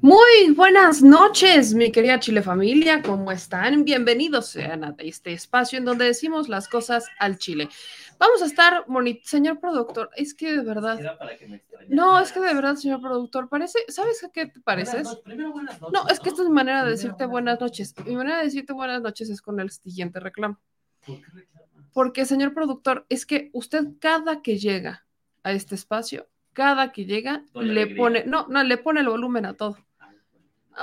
Muy 0.00 0.52
buenas 0.54 1.02
noches, 1.02 1.74
mi 1.74 1.90
querida 1.90 2.20
Chile 2.20 2.40
familia, 2.40 3.02
¿cómo 3.02 3.32
están? 3.32 3.84
Bienvenidos 3.84 4.46
sean 4.46 4.84
a 4.84 4.94
este 4.98 5.32
espacio 5.32 5.76
en 5.76 5.84
donde 5.84 6.04
decimos 6.04 6.48
las 6.48 6.68
cosas 6.68 7.06
al 7.18 7.36
Chile. 7.36 7.68
Vamos 8.16 8.40
a 8.42 8.46
estar, 8.46 8.84
señor 9.24 9.58
productor, 9.58 10.10
es 10.14 10.34
que 10.34 10.52
de 10.52 10.62
verdad... 10.62 11.00
No, 11.88 12.20
es 12.20 12.30
que 12.30 12.38
de 12.38 12.54
verdad, 12.54 12.76
señor 12.76 13.00
productor, 13.00 13.48
parece, 13.48 13.80
¿sabes 13.88 14.22
a 14.22 14.30
qué 14.30 14.46
te 14.46 14.60
pareces? 14.60 15.08
No, 15.92 16.06
es 16.08 16.20
que 16.20 16.28
esta 16.28 16.42
es 16.42 16.48
mi 16.48 16.54
manera 16.54 16.84
de 16.84 16.92
decirte 16.92 17.26
buenas 17.26 17.60
noches. 17.60 17.92
Mi 18.06 18.14
manera 18.14 18.38
de 18.38 18.44
decirte 18.44 18.72
buenas 18.72 19.02
noches 19.02 19.28
es 19.30 19.42
con 19.42 19.58
el 19.58 19.70
siguiente 19.70 20.20
reclamo. 20.20 20.60
Porque, 21.92 22.24
señor 22.24 22.54
productor, 22.54 23.04
es 23.08 23.26
que 23.26 23.50
usted 23.52 23.84
cada 23.98 24.42
que 24.42 24.58
llega 24.58 25.06
a 25.42 25.50
este 25.50 25.74
espacio, 25.74 26.28
cada 26.52 26.92
que 26.92 27.04
llega, 27.04 27.44
le 27.54 27.86
pone, 27.94 28.24
no, 28.26 28.46
no, 28.48 28.62
le 28.64 28.78
pone 28.78 29.00
el 29.00 29.08
volumen 29.08 29.46
a 29.46 29.54
todo. 29.54 29.78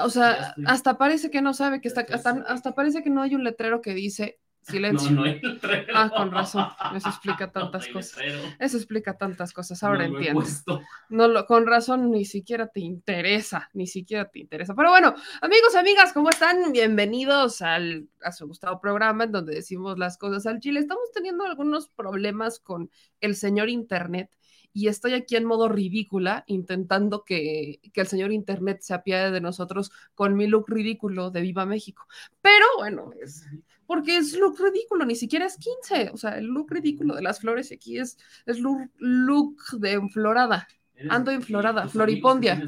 O 0.03 0.09
sea, 0.09 0.55
hasta 0.66 0.97
parece 0.97 1.31
que 1.31 1.41
no 1.41 1.53
sabe 1.53 1.81
que 1.81 1.88
está, 1.88 2.05
hasta, 2.11 2.44
hasta 2.47 2.75
parece 2.75 3.03
que 3.03 3.09
no 3.09 3.21
hay 3.21 3.35
un 3.35 3.44
letrero 3.44 3.81
que 3.81 3.93
dice 3.93 4.39
silencio. 4.61 5.11
No, 5.11 5.21
no 5.21 5.23
hay 5.23 5.39
letrero. 5.39 5.93
Ah, 5.95 6.09
con 6.16 6.31
razón. 6.31 6.67
Eso 6.95 7.09
explica 7.09 7.52
tantas 7.52 7.88
No 7.88 7.93
cosas. 7.93 8.23
Eso 8.59 8.77
explica 8.77 9.17
tantas 9.17 9.53
cosas. 9.53 9.81
Ahora 9.83 10.08
No 10.08 10.19
puesto. 10.33 10.81
No 11.09 11.27
lo, 11.27 11.45
con 11.45 11.67
razón, 11.67 12.11
ni 12.11 12.25
siquiera 12.25 12.67
te 12.67 12.81
interesa, 12.81 13.69
ni 13.73 13.88
siquiera 13.88 14.25
te 14.30 14.39
interesa. 14.39 14.75
Pero 14.75 14.89
bueno, 14.89 15.16
amigos, 15.41 15.75
amigas, 15.75 16.13
¿cómo 16.13 16.30
están? 16.30 16.71
Bienvenidos 16.71 17.61
al, 17.61 18.08
a 18.21 18.31
su 18.31 18.47
gustado 18.47 18.80
programa 18.81 19.25
en 19.25 19.31
donde 19.31 19.55
decimos 19.55 19.97
las 19.97 20.17
cosas 20.17 20.45
al 20.45 20.59
chile. 20.59 20.80
Estamos 20.80 21.11
teniendo 21.13 21.45
algunos 21.45 21.88
problemas 21.89 22.59
con 22.59 22.89
el 23.21 23.36
señor 23.36 23.69
Internet 23.69 24.30
y 24.75 24.89
estoy 24.89 25.13
aquí 25.13 25.37
en 25.37 25.45
modo 25.45 25.69
ridícula 25.69 26.43
intentando 26.47 27.23
que, 27.23 27.79
que 27.93 28.01
el 28.01 28.07
señor 28.07 28.33
Internet 28.33 28.81
se 28.81 28.93
apiade 28.93 29.31
de 29.31 29.39
nosotros 29.39 29.89
con 30.15 30.36
mi 30.36 30.47
look 30.47 30.65
ridículo 30.67 31.31
de 31.31 31.39
Viva 31.39 31.65
México. 31.65 32.05
Pero 32.41 32.65
bueno, 32.77 33.11
es 33.21 33.45
porque 33.85 34.17
es 34.17 34.37
look 34.37 34.59
ridículo, 34.59 35.05
ni 35.05 35.15
siquiera 35.15 35.45
es 35.45 35.58
15. 35.58 36.09
O 36.14 36.17
sea, 36.17 36.37
el 36.37 36.47
look 36.47 36.71
ridículo 36.71 37.15
de 37.15 37.21
las 37.21 37.39
flores 37.39 37.71
aquí 37.71 37.97
es, 37.97 38.17
es 38.45 38.59
look, 38.59 38.91
look 38.97 39.61
de 39.80 39.93
enflorada. 39.93 40.67
Ando 41.10 41.32
tus 41.38 41.45
floripondia. 41.92 42.61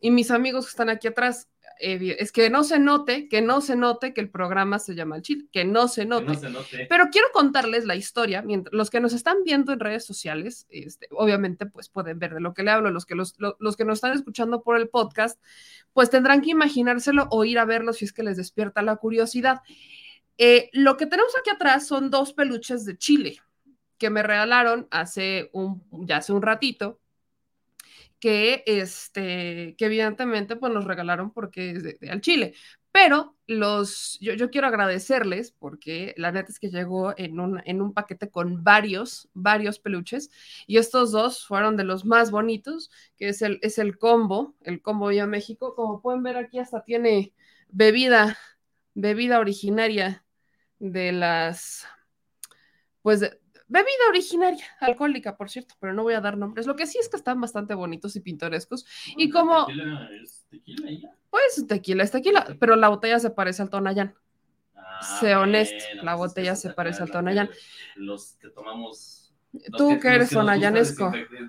Y 0.00 0.10
mis 0.10 0.30
amigos 0.30 0.66
que 0.66 0.70
están 0.70 0.88
aquí 0.88 1.08
atrás, 1.08 1.48
eh, 1.80 2.16
es 2.18 2.32
que 2.32 2.50
no 2.50 2.64
se 2.64 2.78
note, 2.80 3.28
que 3.28 3.40
no 3.40 3.60
se 3.60 3.76
note 3.76 4.12
que 4.12 4.20
el 4.20 4.30
programa 4.30 4.78
se 4.80 4.94
llama 4.94 5.16
El 5.16 5.22
Chile, 5.22 5.46
que 5.52 5.64
no 5.64 5.86
se 5.86 6.02
Que 6.02 6.06
note. 6.08 6.26
no 6.26 6.34
se 6.34 6.50
note. 6.50 6.86
Pero 6.88 7.06
quiero 7.12 7.28
contarles 7.32 7.84
la 7.84 7.94
historia, 7.94 8.42
mientras, 8.42 8.72
los 8.72 8.90
que 8.90 8.98
nos 9.00 9.12
están 9.12 9.44
viendo 9.44 9.72
en 9.72 9.78
redes 9.80 10.04
sociales, 10.04 10.66
este, 10.70 11.06
obviamente 11.12 11.66
pues 11.66 11.88
pueden 11.88 12.18
ver 12.18 12.34
de 12.34 12.40
lo 12.40 12.54
que 12.54 12.62
le 12.64 12.70
hablo, 12.72 12.90
los 12.90 13.06
que, 13.06 13.14
los, 13.14 13.34
lo- 13.38 13.56
los 13.60 13.76
que 13.76 13.84
nos 13.84 13.98
están 13.98 14.12
escuchando 14.12 14.62
por 14.62 14.76
el 14.76 14.88
podcast, 14.88 15.40
pues 15.92 16.10
tendrán 16.10 16.40
que 16.42 16.50
imaginárselo 16.50 17.28
o 17.30 17.44
ir 17.44 17.58
a 17.60 17.64
verlo 17.64 17.92
si 17.92 18.04
es 18.06 18.12
que 18.12 18.22
les 18.24 18.36
despierta 18.36 18.82
la 18.82 18.96
curiosidad. 18.96 19.60
Eh, 20.36 20.70
lo 20.72 20.96
que 20.96 21.06
tenemos 21.06 21.32
aquí 21.38 21.50
atrás 21.50 21.86
son 21.86 22.10
dos 22.10 22.32
peluches 22.32 22.84
de 22.84 22.96
Chile 22.96 23.40
que 23.98 24.10
me 24.10 24.22
regalaron 24.22 24.86
hace 24.92 25.50
un, 25.52 25.82
ya 26.06 26.18
hace 26.18 26.32
un 26.32 26.42
ratito, 26.42 27.00
que, 28.20 28.62
este, 28.66 29.74
que 29.78 29.84
evidentemente 29.86 30.56
pues 30.56 30.72
nos 30.72 30.84
regalaron 30.84 31.32
porque 31.32 31.70
es 31.70 31.82
de, 31.82 31.98
al 32.10 32.20
Chile. 32.20 32.54
Pero 32.90 33.36
los, 33.46 34.18
yo, 34.20 34.34
yo 34.34 34.50
quiero 34.50 34.66
agradecerles 34.66 35.52
porque 35.52 36.14
la 36.16 36.32
neta 36.32 36.50
es 36.50 36.58
que 36.58 36.70
llegó 36.70 37.14
en 37.16 37.38
un, 37.38 37.62
en 37.64 37.82
un 37.82 37.92
paquete 37.92 38.30
con 38.30 38.64
varios, 38.64 39.28
varios 39.34 39.78
peluches 39.78 40.30
y 40.66 40.78
estos 40.78 41.12
dos 41.12 41.46
fueron 41.46 41.76
de 41.76 41.84
los 41.84 42.04
más 42.04 42.30
bonitos, 42.30 42.90
que 43.16 43.28
es 43.28 43.42
el, 43.42 43.58
es 43.62 43.78
el 43.78 43.98
combo, 43.98 44.56
el 44.62 44.82
combo 44.82 45.08
Vía 45.08 45.26
México. 45.26 45.74
Como 45.74 46.00
pueden 46.00 46.22
ver 46.22 46.36
aquí 46.38 46.58
hasta 46.58 46.82
tiene 46.82 47.32
bebida, 47.68 48.38
bebida 48.94 49.38
originaria 49.38 50.24
de 50.78 51.12
las, 51.12 51.86
pues 53.02 53.38
bebida 53.68 54.08
originaria, 54.08 54.64
alcohólica, 54.80 55.36
por 55.36 55.50
cierto, 55.50 55.74
pero 55.80 55.92
no 55.94 56.02
voy 56.02 56.14
a 56.14 56.20
dar 56.20 56.36
nombres. 56.36 56.66
Lo 56.66 56.76
que 56.76 56.86
sí 56.86 56.98
es 56.98 57.08
que 57.08 57.16
están 57.16 57.40
bastante 57.40 57.74
bonitos 57.74 58.16
y 58.16 58.20
pintorescos. 58.20 58.86
Y 59.16 59.30
como- 59.30 59.66
Tequila 59.66 60.10
es 60.22 60.46
tequila 60.50 60.90
ya. 60.90 61.14
Pues 61.30 61.66
tequila 61.68 62.02
es 62.04 62.10
tequila, 62.10 62.56
pero 62.58 62.76
la 62.76 62.88
botella 62.88 63.18
se 63.18 63.30
parece 63.30 63.62
al 63.62 63.70
Tonayán. 63.70 64.14
Ah, 64.74 65.00
Sé 65.20 65.36
honesto, 65.36 65.76
bueno, 65.88 66.02
la 66.04 66.16
pues 66.16 66.30
botella 66.30 66.56
se 66.56 66.70
parece 66.70 67.02
al 67.02 67.10
Tonayán. 67.10 67.50
Los 67.96 68.32
que 68.40 68.48
tomamos. 68.50 69.17
Tú 69.76 69.98
que 70.00 70.08
eres 70.08 70.30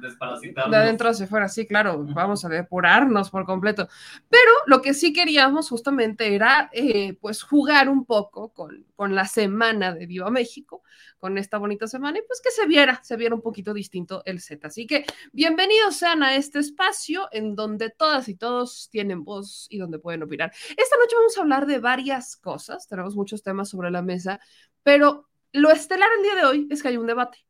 desparasitarnos. 0.01 0.71
De 0.71 0.77
adentro 0.77 1.09
hacia 1.09 1.25
afuera, 1.25 1.47
sí, 1.47 1.67
claro, 1.67 2.03
vamos 2.03 2.43
a 2.45 2.49
depurarnos 2.49 3.29
por 3.29 3.45
completo. 3.45 3.87
Pero 4.29 4.51
lo 4.65 4.81
que 4.81 4.93
sí 4.93 5.13
queríamos 5.13 5.69
justamente 5.69 6.35
era, 6.35 6.69
eh, 6.73 7.13
pues, 7.13 7.43
jugar 7.43 7.89
un 7.89 8.05
poco 8.05 8.53
con, 8.53 8.85
con 8.95 9.15
la 9.15 9.25
semana 9.25 9.93
de 9.93 10.05
Viva 10.05 10.29
México, 10.29 10.83
con 11.19 11.37
esta 11.37 11.57
bonita 11.57 11.87
semana, 11.87 12.19
y 12.19 12.21
pues 12.21 12.41
que 12.41 12.51
se 12.51 12.65
viera, 12.65 12.99
se 13.03 13.17
viera 13.17 13.35
un 13.35 13.41
poquito 13.41 13.73
distinto 13.73 14.23
el 14.25 14.39
set. 14.39 14.63
Así 14.65 14.87
que 14.87 15.05
bienvenidos 15.31 15.97
sean 15.97 16.23
a 16.23 16.35
este 16.35 16.59
espacio 16.59 17.27
en 17.31 17.55
donde 17.55 17.89
todas 17.89 18.29
y 18.29 18.35
todos 18.35 18.89
tienen 18.89 19.23
voz 19.23 19.67
y 19.69 19.77
donde 19.77 19.99
pueden 19.99 20.23
opinar. 20.23 20.51
Esta 20.69 20.97
noche 20.97 21.15
vamos 21.15 21.37
a 21.37 21.41
hablar 21.41 21.65
de 21.65 21.79
varias 21.79 22.37
cosas, 22.37 22.87
tenemos 22.87 23.15
muchos 23.15 23.43
temas 23.43 23.69
sobre 23.69 23.91
la 23.91 24.01
mesa, 24.01 24.39
pero 24.83 25.27
lo 25.51 25.71
estelar 25.71 26.09
el 26.17 26.23
día 26.23 26.35
de 26.35 26.45
hoy 26.45 26.67
es 26.69 26.81
que 26.81 26.89
hay 26.89 26.97
un 26.97 27.07
debate 27.07 27.48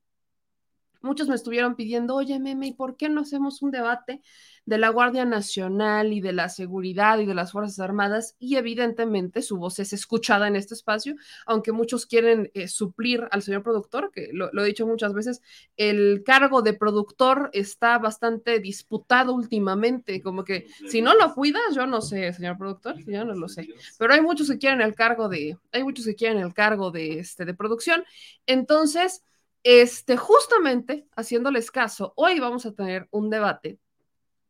muchos 1.01 1.27
me 1.27 1.35
estuvieron 1.35 1.75
pidiendo, 1.75 2.15
oye, 2.15 2.39
Meme, 2.39 2.67
¿y 2.67 2.73
por 2.73 2.97
qué 2.97 3.09
no 3.09 3.21
hacemos 3.21 3.61
un 3.61 3.71
debate 3.71 4.21
de 4.65 4.77
la 4.77 4.89
Guardia 4.89 5.25
Nacional 5.25 6.13
y 6.13 6.21
de 6.21 6.33
la 6.33 6.49
seguridad 6.49 7.19
y 7.19 7.25
de 7.25 7.33
las 7.33 7.51
Fuerzas 7.51 7.79
Armadas? 7.79 8.35
Y 8.39 8.55
evidentemente 8.55 9.41
su 9.41 9.57
voz 9.57 9.79
es 9.79 9.93
escuchada 9.93 10.47
en 10.47 10.55
este 10.55 10.73
espacio, 10.73 11.15
aunque 11.45 11.71
muchos 11.71 12.05
quieren 12.05 12.51
eh, 12.53 12.67
suplir 12.67 13.27
al 13.31 13.41
señor 13.41 13.63
productor, 13.63 14.11
que 14.11 14.29
lo, 14.33 14.49
lo 14.51 14.63
he 14.63 14.67
dicho 14.67 14.85
muchas 14.85 15.13
veces, 15.13 15.41
el 15.77 16.23
cargo 16.25 16.61
de 16.61 16.73
productor 16.73 17.49
está 17.53 17.97
bastante 17.97 18.59
disputado 18.59 19.33
últimamente, 19.33 20.21
como 20.21 20.43
que 20.43 20.67
si 20.87 21.01
no 21.01 21.13
lo 21.15 21.33
cuidas, 21.33 21.75
yo 21.75 21.87
no 21.87 22.01
sé, 22.01 22.33
señor 22.33 22.57
productor, 22.57 22.95
yo 23.05 23.25
no 23.25 23.33
lo 23.33 23.47
sé 23.47 23.69
pero 23.97 24.13
hay 24.13 24.21
muchos 24.21 24.49
que 24.49 24.57
quieren 24.57 24.81
el 24.81 24.95
cargo 24.95 25.29
de, 25.29 25.57
hay 25.71 25.83
muchos 25.83 26.05
que 26.05 26.15
quieren 26.15 26.39
el 26.39 26.53
cargo 26.53 26.91
de, 26.91 27.19
este, 27.19 27.45
de 27.45 27.53
producción. 27.53 28.03
Entonces, 28.45 29.23
este, 29.63 30.17
justamente 30.17 31.07
haciéndoles 31.15 31.71
caso, 31.71 32.13
hoy 32.15 32.39
vamos 32.39 32.65
a 32.65 32.73
tener 32.73 33.07
un 33.11 33.29
debate 33.29 33.79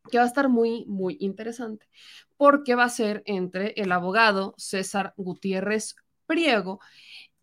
que 0.10 0.18
va 0.18 0.24
a 0.24 0.28
estar 0.28 0.50
muy, 0.50 0.86
muy 0.86 1.18
interesante, 1.20 1.88
porque 2.38 2.76
va 2.76 2.86
a 2.86 2.90
ser 2.90 3.24
entre 3.26 3.74
el 3.78 3.92
abogado 3.92 4.56
César 4.58 5.14
Gutiérrez 5.18 5.96
Priego 6.26 6.80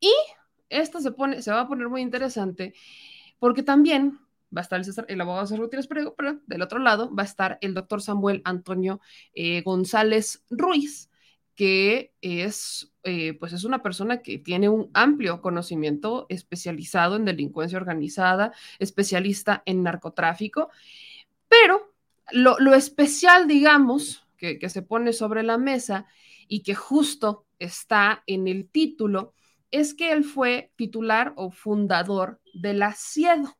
y 0.01 0.13
esto 0.69 1.01
se 1.01 1.13
pone, 1.13 1.43
se 1.43 1.53
va 1.53 1.61
a 1.63 1.69
poner 1.69 1.89
muy 1.89 2.03
interesante, 2.03 2.75
porque 3.39 3.63
también 3.63 4.19
va 4.57 4.61
a 4.61 4.63
estar 4.63 4.83
el 5.09 5.21
abogado 5.21 5.47
César 5.47 5.61
Gutiérrez 5.61 5.87
Priego, 5.87 6.15
pero 6.17 6.41
del 6.47 6.63
otro 6.63 6.79
lado 6.79 7.15
va 7.15 7.23
a 7.23 7.27
estar 7.27 7.59
el 7.61 7.75
doctor 7.75 8.03
Samuel 8.03 8.43
Antonio 8.45 9.01
eh, 9.35 9.63
González 9.63 10.45
Ruiz, 10.51 11.11
que 11.56 12.12
es, 12.20 12.93
eh, 13.03 13.32
pues 13.41 13.53
es 13.55 13.64
una 13.64 13.82
persona 13.82 14.23
que 14.23 14.38
tiene 14.38 14.69
un 14.69 14.91
amplio 14.94 15.41
conocimiento 15.41 16.26
especializado 16.29 17.17
en 17.17 17.25
delincuencia 17.25 17.79
organizada, 17.79 18.53
especialista 18.79 19.62
en 19.64 19.82
narcotráfico, 19.82 20.70
pero 21.49 21.94
lo, 22.31 22.58
lo 22.58 22.75
especial, 22.75 23.49
digamos, 23.49 24.26
que, 24.37 24.58
que 24.58 24.69
se 24.69 24.82
pone 24.82 25.14
sobre 25.14 25.43
la 25.43 25.56
mesa 25.56 26.06
y 26.47 26.62
que 26.62 26.75
justo 26.75 27.47
está 27.58 28.23
en 28.26 28.49
el 28.49 28.69
título, 28.69 29.32
es 29.70 29.94
que 29.94 30.12
él 30.12 30.25
fue 30.25 30.73
titular 30.76 31.32
o 31.37 31.50
fundador 31.50 32.41
de 32.53 32.75
la 32.75 32.94
CIEDO. 32.94 33.56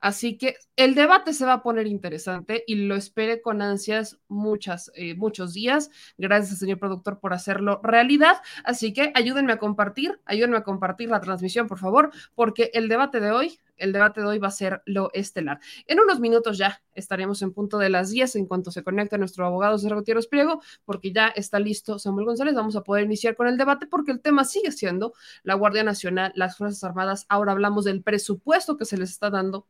Así 0.00 0.38
que 0.38 0.56
el 0.76 0.94
debate 0.94 1.32
se 1.32 1.44
va 1.44 1.54
a 1.54 1.62
poner 1.62 1.86
interesante 1.86 2.64
y 2.66 2.86
lo 2.86 2.94
espere 2.94 3.40
con 3.42 3.62
ansias 3.62 4.18
muchas, 4.28 4.90
eh, 4.94 5.14
muchos 5.14 5.54
días. 5.54 5.90
Gracias, 6.16 6.58
señor 6.58 6.78
productor, 6.78 7.20
por 7.20 7.32
hacerlo 7.32 7.80
realidad. 7.82 8.36
Así 8.64 8.92
que 8.92 9.12
ayúdenme 9.14 9.52
a 9.52 9.58
compartir, 9.58 10.20
ayúdenme 10.24 10.58
a 10.58 10.62
compartir 10.64 11.08
la 11.08 11.20
transmisión, 11.20 11.66
por 11.66 11.78
favor, 11.78 12.10
porque 12.34 12.70
el 12.74 12.88
debate 12.88 13.20
de 13.20 13.32
hoy 13.32 13.58
el 13.78 13.92
debate 13.92 14.20
de 14.20 14.26
hoy 14.26 14.38
va 14.38 14.48
a 14.48 14.52
ser 14.52 14.82
lo 14.84 15.10
estelar. 15.14 15.60
En 15.86 16.00
unos 16.00 16.20
minutos 16.20 16.58
ya 16.58 16.82
estaremos 16.94 17.42
en 17.42 17.52
punto 17.52 17.78
de 17.78 17.88
las 17.88 18.10
10 18.10 18.36
en 18.36 18.46
cuanto 18.46 18.70
se 18.70 18.82
conecte 18.82 19.18
nuestro 19.18 19.46
abogado 19.46 19.78
Sergio 19.78 19.98
Gutiérrez 19.98 20.26
Priego, 20.26 20.60
porque 20.84 21.12
ya 21.12 21.28
está 21.28 21.58
listo 21.58 21.98
Samuel 21.98 22.26
González. 22.26 22.54
Vamos 22.54 22.76
a 22.76 22.82
poder 22.82 23.04
iniciar 23.04 23.36
con 23.36 23.46
el 23.46 23.56
debate 23.56 23.86
porque 23.86 24.12
el 24.12 24.20
tema 24.20 24.44
sigue 24.44 24.72
siendo 24.72 25.14
la 25.42 25.54
Guardia 25.54 25.84
Nacional, 25.84 26.32
las 26.34 26.56
Fuerzas 26.56 26.84
Armadas. 26.84 27.26
Ahora 27.28 27.52
hablamos 27.52 27.84
del 27.84 28.02
presupuesto 28.02 28.76
que 28.76 28.84
se 28.84 28.96
les 28.96 29.10
está 29.10 29.30
dando 29.30 29.66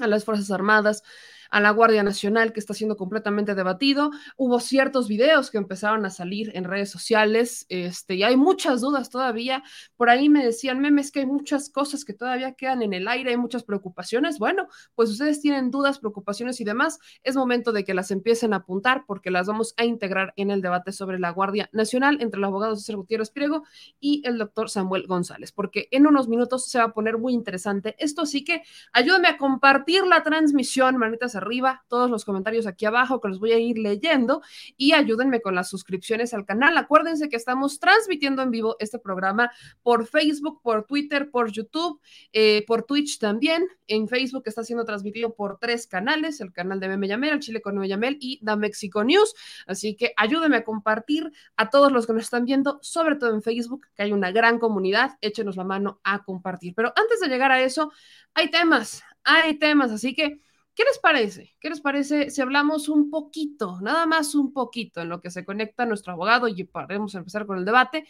a 0.00 0.06
las 0.06 0.24
Fuerzas 0.24 0.50
Armadas, 0.50 1.02
a 1.52 1.60
la 1.60 1.70
Guardia 1.70 2.02
Nacional, 2.02 2.52
que 2.52 2.60
está 2.60 2.72
siendo 2.72 2.96
completamente 2.96 3.54
debatido. 3.54 4.10
Hubo 4.36 4.58
ciertos 4.58 5.06
videos 5.06 5.50
que 5.50 5.58
empezaron 5.58 6.04
a 6.06 6.10
salir 6.10 6.50
en 6.54 6.64
redes 6.64 6.90
sociales, 6.90 7.66
este, 7.68 8.14
y 8.14 8.22
hay 8.22 8.36
muchas 8.36 8.80
dudas 8.80 9.10
todavía. 9.10 9.62
Por 9.96 10.08
ahí 10.08 10.30
me 10.30 10.44
decían, 10.44 10.80
memes, 10.80 11.12
que 11.12 11.20
hay 11.20 11.26
muchas 11.26 11.68
cosas 11.68 12.06
que 12.06 12.14
todavía 12.14 12.54
quedan 12.54 12.80
en 12.80 12.94
el 12.94 13.06
aire, 13.06 13.30
hay 13.30 13.36
muchas 13.36 13.64
preocupaciones. 13.64 14.38
Bueno, 14.38 14.66
pues 14.94 15.10
ustedes 15.10 15.42
tienen 15.42 15.70
dudas, 15.70 15.98
preocupaciones 15.98 16.58
y 16.60 16.64
demás. 16.64 16.98
Es 17.22 17.36
momento 17.36 17.70
de 17.72 17.84
que 17.84 17.92
las 17.92 18.10
empiecen 18.10 18.54
a 18.54 18.56
apuntar 18.56 19.04
porque 19.06 19.30
las 19.30 19.46
vamos 19.46 19.74
a 19.76 19.84
integrar 19.84 20.32
en 20.36 20.50
el 20.50 20.62
debate 20.62 20.90
sobre 20.90 21.18
la 21.18 21.30
Guardia 21.30 21.68
Nacional 21.72 22.18
entre 22.22 22.38
el 22.38 22.44
abogado 22.44 22.76
César 22.76 22.96
Gutiérrez 22.96 23.30
Priego 23.30 23.64
y 24.00 24.22
el 24.24 24.38
doctor 24.38 24.70
Samuel 24.70 25.06
González, 25.06 25.52
porque 25.52 25.88
en 25.90 26.06
unos 26.06 26.28
minutos 26.28 26.70
se 26.70 26.78
va 26.78 26.84
a 26.84 26.94
poner 26.94 27.18
muy 27.18 27.34
interesante 27.34 27.94
esto. 27.98 28.22
Así 28.22 28.42
que 28.42 28.62
ayúdenme 28.94 29.28
a 29.28 29.36
compartir 29.36 30.06
la 30.06 30.22
transmisión, 30.22 30.96
manitas 30.96 31.34
arriba, 31.42 31.84
todos 31.88 32.10
los 32.10 32.24
comentarios 32.24 32.66
aquí 32.66 32.86
abajo 32.86 33.20
que 33.20 33.28
los 33.28 33.38
voy 33.38 33.52
a 33.52 33.58
ir 33.58 33.78
leyendo 33.78 34.42
y 34.76 34.92
ayúdenme 34.92 35.40
con 35.40 35.54
las 35.54 35.68
suscripciones 35.68 36.34
al 36.34 36.44
canal. 36.44 36.76
Acuérdense 36.76 37.28
que 37.28 37.36
estamos 37.36 37.78
transmitiendo 37.78 38.42
en 38.42 38.50
vivo 38.50 38.76
este 38.78 38.98
programa 38.98 39.50
por 39.82 40.06
Facebook, 40.06 40.60
por 40.62 40.84
Twitter, 40.84 41.30
por 41.30 41.50
YouTube, 41.50 42.00
eh, 42.32 42.64
por 42.66 42.84
Twitch 42.84 43.18
también. 43.18 43.66
En 43.86 44.08
Facebook 44.08 44.44
está 44.46 44.64
siendo 44.64 44.84
transmitido 44.84 45.34
por 45.34 45.58
tres 45.58 45.86
canales, 45.86 46.40
el 46.40 46.52
canal 46.52 46.80
de 46.80 46.88
Meme 46.88 47.08
Yamel, 47.08 47.34
el 47.34 47.40
Chile 47.40 47.60
con 47.60 47.74
Meme 47.74 47.88
Yamel 47.88 48.16
y 48.20 48.38
Da 48.42 48.56
Mexico 48.56 49.04
News. 49.04 49.34
Así 49.66 49.94
que 49.96 50.14
ayúdenme 50.16 50.56
a 50.56 50.64
compartir 50.64 51.30
a 51.56 51.70
todos 51.70 51.92
los 51.92 52.06
que 52.06 52.12
nos 52.12 52.24
están 52.24 52.44
viendo, 52.44 52.78
sobre 52.82 53.16
todo 53.16 53.34
en 53.34 53.42
Facebook, 53.42 53.86
que 53.94 54.04
hay 54.04 54.12
una 54.12 54.30
gran 54.30 54.58
comunidad. 54.58 55.18
Échenos 55.20 55.56
la 55.56 55.64
mano 55.64 56.00
a 56.04 56.24
compartir. 56.24 56.74
Pero 56.74 56.92
antes 56.96 57.20
de 57.20 57.28
llegar 57.28 57.52
a 57.52 57.60
eso, 57.60 57.92
hay 58.34 58.50
temas, 58.50 59.02
hay 59.24 59.58
temas, 59.58 59.90
así 59.90 60.14
que 60.14 60.40
¿Qué 60.74 60.84
les 60.84 60.98
parece? 60.98 61.54
¿Qué 61.60 61.68
les 61.68 61.80
parece 61.80 62.30
si 62.30 62.40
hablamos 62.40 62.88
un 62.88 63.10
poquito, 63.10 63.78
nada 63.82 64.06
más 64.06 64.34
un 64.34 64.52
poquito, 64.52 65.02
en 65.02 65.08
lo 65.10 65.20
que 65.20 65.30
se 65.30 65.44
conecta 65.44 65.84
nuestro 65.84 66.14
abogado 66.14 66.48
y 66.48 66.64
podemos 66.64 67.14
empezar 67.14 67.46
con 67.46 67.58
el 67.58 67.64
debate 67.64 68.06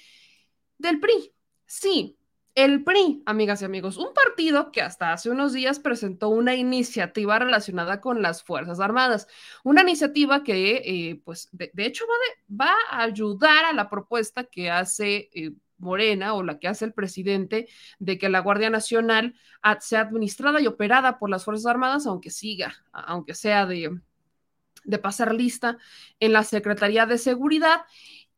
del 0.78 1.00
PRI? 1.00 1.32
Sí, 1.66 2.16
el 2.54 2.84
PRI, 2.84 3.22
amigas 3.26 3.62
y 3.62 3.64
amigos, 3.64 3.96
un 3.96 4.12
partido 4.12 4.70
que 4.72 4.82
hasta 4.82 5.12
hace 5.12 5.30
unos 5.30 5.54
días 5.54 5.80
presentó 5.80 6.28
una 6.28 6.54
iniciativa 6.54 7.38
relacionada 7.38 8.00
con 8.00 8.22
las 8.22 8.44
Fuerzas 8.44 8.78
Armadas, 8.78 9.26
una 9.64 9.82
iniciativa 9.82 10.44
que, 10.44 10.76
eh, 10.84 11.22
pues, 11.24 11.48
de, 11.52 11.70
hecho 11.76 12.04
va, 12.48 12.74
a 12.90 13.02
ayudar 13.04 13.64
a 13.64 13.72
la 13.72 13.88
propuesta 13.88 14.44
que 14.44 14.70
hace... 14.70 15.30
Eh, 15.34 15.52
Morena 15.82 16.34
o 16.34 16.42
la 16.42 16.58
que 16.58 16.68
hace 16.68 16.84
el 16.84 16.94
presidente 16.94 17.68
de 17.98 18.18
que 18.18 18.28
la 18.28 18.40
Guardia 18.40 18.70
Nacional 18.70 19.34
sea 19.80 20.00
administrada 20.00 20.60
y 20.60 20.66
operada 20.66 21.18
por 21.18 21.28
las 21.30 21.44
Fuerzas 21.44 21.66
Armadas, 21.66 22.06
aunque 22.06 22.30
siga, 22.30 22.74
aunque 22.92 23.34
sea 23.34 23.66
de, 23.66 24.00
de 24.84 24.98
pasar 24.98 25.34
lista 25.34 25.78
en 26.20 26.32
la 26.32 26.44
Secretaría 26.44 27.06
de 27.06 27.18
Seguridad. 27.18 27.82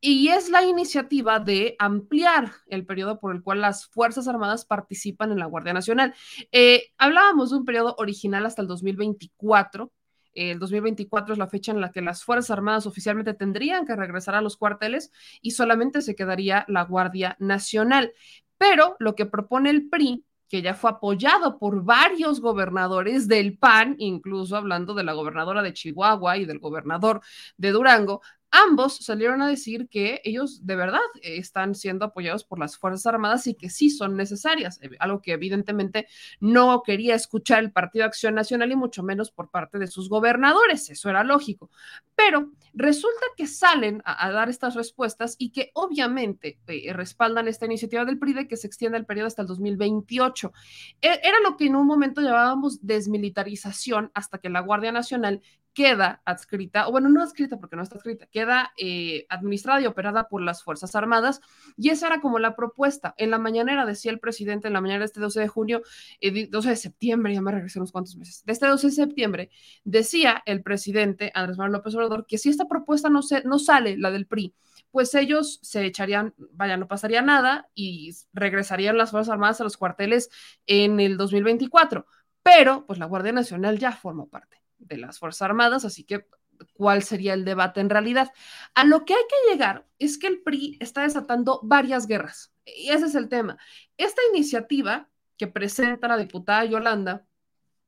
Y 0.01 0.27
es 0.27 0.49
la 0.49 0.63
iniciativa 0.63 1.39
de 1.39 1.75
ampliar 1.79 2.51
el 2.67 2.85
periodo 2.85 3.19
por 3.19 3.33
el 3.33 3.41
cual 3.41 3.61
las 3.61 3.87
Fuerzas 3.87 4.27
Armadas 4.27 4.65
participan 4.65 5.31
en 5.31 5.39
la 5.39 5.47
Guardia 5.47 5.73
Nacional. 5.73 6.13
Eh, 6.51 6.91
hablábamos 6.97 7.49
de 7.49 7.57
un 7.57 7.65
periodo 7.65 7.95
original 7.97 8.45
hasta 8.45 8.61
el 8.61 8.67
2024, 8.67 9.91
el 10.35 10.59
2024 10.59 11.33
es 11.33 11.39
la 11.39 11.47
fecha 11.47 11.71
en 11.71 11.81
la 11.81 11.91
que 11.91 12.01
las 12.01 12.23
Fuerzas 12.23 12.51
Armadas 12.51 12.85
oficialmente 12.85 13.33
tendrían 13.33 13.85
que 13.85 13.95
regresar 13.95 14.35
a 14.35 14.41
los 14.41 14.57
cuarteles 14.57 15.11
y 15.41 15.51
solamente 15.51 16.01
se 16.01 16.15
quedaría 16.15 16.65
la 16.67 16.83
Guardia 16.83 17.35
Nacional. 17.39 18.13
Pero 18.57 18.95
lo 18.99 19.15
que 19.15 19.25
propone 19.25 19.69
el 19.69 19.89
PRI 19.89 20.23
que 20.47 20.61
ya 20.61 20.73
fue 20.73 20.91
apoyado 20.91 21.57
por 21.57 21.83
varios 21.83 22.39
gobernadores 22.39 23.27
del 23.27 23.57
PAN, 23.57 23.95
incluso 23.97 24.55
hablando 24.55 24.93
de 24.93 25.03
la 25.03 25.13
gobernadora 25.13 25.63
de 25.63 25.73
Chihuahua 25.73 26.37
y 26.37 26.45
del 26.45 26.59
gobernador 26.59 27.21
de 27.57 27.71
Durango, 27.71 28.21
ambos 28.55 28.97
salieron 28.97 29.41
a 29.41 29.47
decir 29.47 29.87
que 29.89 30.21
ellos 30.23 30.65
de 30.65 30.75
verdad 30.75 30.99
están 31.21 31.75
siendo 31.75 32.05
apoyados 32.05 32.43
por 32.43 32.59
las 32.59 32.77
Fuerzas 32.77 33.05
Armadas 33.05 33.47
y 33.47 33.55
que 33.55 33.69
sí 33.69 33.89
son 33.89 34.15
necesarias, 34.15 34.79
eh, 34.81 34.89
algo 34.99 35.21
que 35.21 35.33
evidentemente 35.33 36.07
no 36.39 36.81
quería 36.83 37.15
escuchar 37.15 37.59
el 37.59 37.71
Partido 37.71 38.05
Acción 38.05 38.35
Nacional 38.35 38.71
y 38.71 38.75
mucho 38.75 39.03
menos 39.03 39.31
por 39.31 39.49
parte 39.49 39.79
de 39.79 39.87
sus 39.87 40.09
gobernadores, 40.09 40.89
eso 40.89 41.09
era 41.09 41.23
lógico. 41.23 41.69
Pero 42.15 42.51
resulta 42.73 43.25
que 43.35 43.47
salen 43.47 44.01
a, 44.05 44.25
a 44.25 44.31
dar 44.31 44.49
estas 44.49 44.75
respuestas 44.75 45.35
y 45.37 45.51
que 45.51 45.71
obviamente 45.73 46.59
eh, 46.67 46.93
respaldan 46.93 47.47
esta 47.47 47.65
iniciativa 47.65 48.05
del 48.05 48.19
PRI 48.19 48.33
de 48.33 48.47
que 48.47 48.57
se 48.57 48.67
extienda 48.67 48.97
el 48.97 49.05
periodo 49.05 49.27
hasta 49.27 49.41
el 49.41 49.47
2028. 49.47 50.53
E, 51.01 51.07
era 51.07 51.39
lo 51.43 51.57
que 51.57 51.67
en 51.67 51.75
un 51.75 51.87
momento 51.87 52.21
llamábamos 52.21 52.85
desmilitarización 52.85 54.11
hasta 54.13 54.37
que 54.37 54.49
la 54.49 54.61
Guardia 54.61 54.91
Nacional 54.91 55.41
queda 55.75 56.21
adscrita, 56.25 56.87
o 56.87 56.91
bueno, 56.91 57.09
no 57.09 57.21
adscrita 57.21 57.59
porque 57.59 57.75
no 57.75 57.83
está 57.83 57.95
adscrita, 57.95 58.25
queda 58.27 58.71
eh, 58.77 59.27
administrada 59.29 59.81
y 59.81 59.85
operada 59.85 60.29
por 60.29 60.41
las 60.41 60.63
Fuerzas 60.63 60.95
Armadas, 60.95 61.41
y 61.77 61.89
esa 61.89 62.07
era 62.07 62.21
como 62.21 62.39
la 62.39 62.55
propuesta. 62.55 63.13
En 63.17 63.29
la 63.29 63.37
mañanera 63.37 63.85
decía 63.85 64.11
el 64.11 64.19
presidente, 64.19 64.67
en 64.67 64.73
la 64.73 64.81
mañana 64.81 64.99
de 64.99 65.05
este 65.05 65.19
12 65.19 65.41
de 65.41 65.47
junio, 65.49 65.81
eh, 66.21 66.47
12 66.47 66.69
de 66.69 66.75
septiembre, 66.77 67.33
ya 67.33 67.41
me 67.41 67.51
regresé 67.51 67.77
unos 67.79 67.91
cuantos 67.91 68.15
meses, 68.15 68.43
de 68.45 68.53
este 68.53 68.67
12 68.67 68.87
de 68.87 68.93
septiembre, 68.93 69.49
decía 69.83 70.41
el 70.45 70.63
presidente 70.63 71.31
Andrés 71.35 71.57
Manuel 71.57 71.73
López 71.73 71.93
Obrador 71.93 72.25
que 72.25 72.37
si 72.37 72.49
esta 72.49 72.67
propuesta 72.67 73.09
no, 73.09 73.21
se, 73.21 73.43
no 73.43 73.59
sale, 73.59 73.97
la 73.97 74.11
del 74.11 74.27
PRI, 74.27 74.55
pues 74.91 75.13
ellos 75.13 75.59
se 75.61 75.85
echarían, 75.85 76.33
vaya, 76.53 76.77
no 76.77 76.87
pasaría 76.87 77.21
nada 77.21 77.69
y 77.75 78.13
regresarían 78.31 78.97
las 78.97 79.11
Fuerzas 79.11 79.33
Armadas 79.33 79.59
a 79.59 79.65
los 79.65 79.75
cuarteles 79.75 80.29
en 80.67 81.01
el 81.01 81.17
2024. 81.17 82.05
Pero, 82.43 82.85
pues 82.85 82.97
la 82.99 83.07
Guardia 83.07 83.33
Nacional 83.33 83.77
ya 83.77 83.91
forma 83.91 84.27
parte 84.27 84.64
de 84.77 84.97
las 84.97 85.19
Fuerzas 85.19 85.43
Armadas, 85.43 85.85
así 85.85 86.03
que 86.03 86.25
cuál 86.73 87.03
sería 87.03 87.33
el 87.33 87.45
debate 87.45 87.81
en 87.81 87.89
realidad. 87.89 88.31
A 88.73 88.85
lo 88.85 89.05
que 89.05 89.13
hay 89.13 89.23
que 89.23 89.51
llegar 89.51 89.87
es 89.99 90.17
que 90.17 90.27
el 90.27 90.41
PRI 90.41 90.77
está 90.79 91.03
desatando 91.03 91.59
varias 91.63 92.07
guerras, 92.07 92.53
y 92.65 92.89
ese 92.89 93.05
es 93.05 93.15
el 93.15 93.29
tema. 93.29 93.57
Esta 93.97 94.21
iniciativa 94.33 95.09
que 95.37 95.47
presenta 95.47 96.07
la 96.07 96.17
diputada 96.17 96.65
Yolanda, 96.65 97.25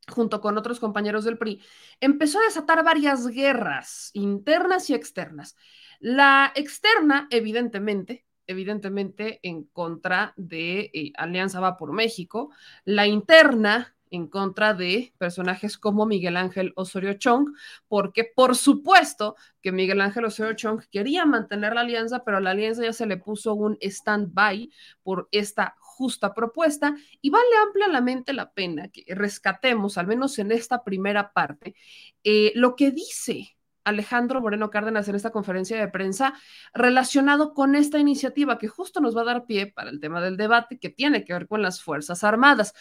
junto 0.10 0.42
con 0.42 0.58
otros 0.58 0.80
compañeros 0.80 1.26
del 1.26 1.38
PRI, 1.38 1.62
empezó 2.00 2.40
a 2.40 2.44
desatar 2.44 2.84
varias 2.84 3.28
guerras 3.28 4.12
internas 4.14 4.90
y 4.90 4.94
externas. 4.94 5.56
La 6.00 6.52
externa, 6.56 7.28
evidentemente, 7.32 8.26
evidentemente 8.46 9.40
en 9.44 9.64
contra 9.66 10.34
de 10.38 10.90
eh, 10.94 11.12
Alianza 11.18 11.60
Va 11.60 11.76
por 11.78 11.92
México, 11.92 12.52
la 12.86 13.06
interna 13.06 13.97
en 14.12 14.28
contra 14.28 14.74
de 14.74 15.14
personajes 15.18 15.78
como 15.78 16.06
Miguel 16.06 16.38
Ángel 16.38 16.74
Osorio 16.76 17.14
Chong, 17.14 17.50
porque 17.88 18.24
por 18.24 18.56
supuesto 18.56 19.36
que 19.62 19.72
Miguel 19.72 20.02
Ángel 20.02 20.26
Osorio 20.26 20.54
Chong 20.54 20.82
quería 20.92 21.26
mantener 21.26 21.74
la 21.74 21.82
alianza, 21.82 22.24
pero 22.24 22.38
a 22.38 22.42
la 22.42 22.52
alianza 22.52 22.84
ya 22.84 22.94
se 22.94 23.06
le 23.06 23.18
puso 23.18 23.54
un 23.54 23.78
stand-by 23.82 24.70
por 25.04 25.28
esta 25.32 25.76
justa 25.80 26.34
propuesta 26.34 26.96
y 27.22 27.30
vale 27.30 27.46
ampliamente 27.66 28.32
la 28.34 28.52
pena 28.54 28.90
que 28.90 29.04
rescatemos, 29.16 29.98
al 29.98 30.08
menos 30.08 30.38
en 30.40 30.52
esta 30.52 30.84
primera 30.84 31.34
parte, 31.34 31.76
eh, 32.24 32.52
lo 32.56 32.76
que 32.76 32.92
dice 32.92 33.57
Alejandro 33.88 34.42
Moreno 34.42 34.70
Cárdenas 34.70 35.08
en 35.08 35.16
esta 35.16 35.32
conferencia 35.32 35.80
de 35.80 35.88
prensa 35.88 36.34
relacionado 36.74 37.54
con 37.54 37.76
esta 37.76 38.00
iniciativa 38.00 38.58
que 38.58 38.68
justo 38.68 39.00
nos 39.00 39.16
va 39.16 39.22
a 39.22 39.26
dar 39.26 39.46
pie 39.46 39.68
para 39.68 39.90
el 39.90 40.00
tema 40.00 40.22
del 40.22 40.38
debate 40.38 40.78
que 40.78 40.90
tiene 40.90 41.24
que 41.24 41.34
ver 41.34 41.48
con 41.48 41.62
las 41.62 41.82
Fuerzas 41.82 42.24
Armadas. 42.24 42.74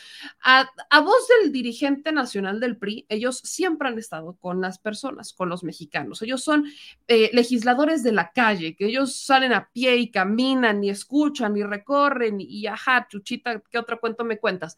A, 0.42 0.68
a 0.90 1.00
voz 1.00 1.28
del 1.40 1.52
dirigente 1.52 2.12
nacional 2.12 2.60
del 2.60 2.76
PRI, 2.76 3.06
ellos 3.08 3.38
siempre 3.38 3.88
han 3.88 3.98
estado 3.98 4.36
con 4.36 4.60
las 4.60 4.78
personas, 4.78 5.32
con 5.32 5.48
los 5.48 5.62
mexicanos. 5.62 6.22
Ellos 6.22 6.42
son 6.42 6.64
eh, 7.06 7.30
legisladores 7.32 8.02
de 8.02 8.12
la 8.12 8.32
calle, 8.32 8.74
que 8.74 8.86
ellos 8.86 9.14
salen 9.14 9.52
a 9.52 9.70
pie 9.70 9.96
y 9.96 10.10
caminan 10.10 10.82
y 10.82 10.90
escuchan 10.90 11.56
y 11.56 11.62
recorren 11.62 12.40
y, 12.40 12.44
y 12.44 12.66
ajá, 12.66 13.06
chuchita, 13.08 13.60
¿qué 13.70 13.78
otro 13.78 14.00
cuento 14.00 14.24
me 14.24 14.38
cuentas? 14.38 14.76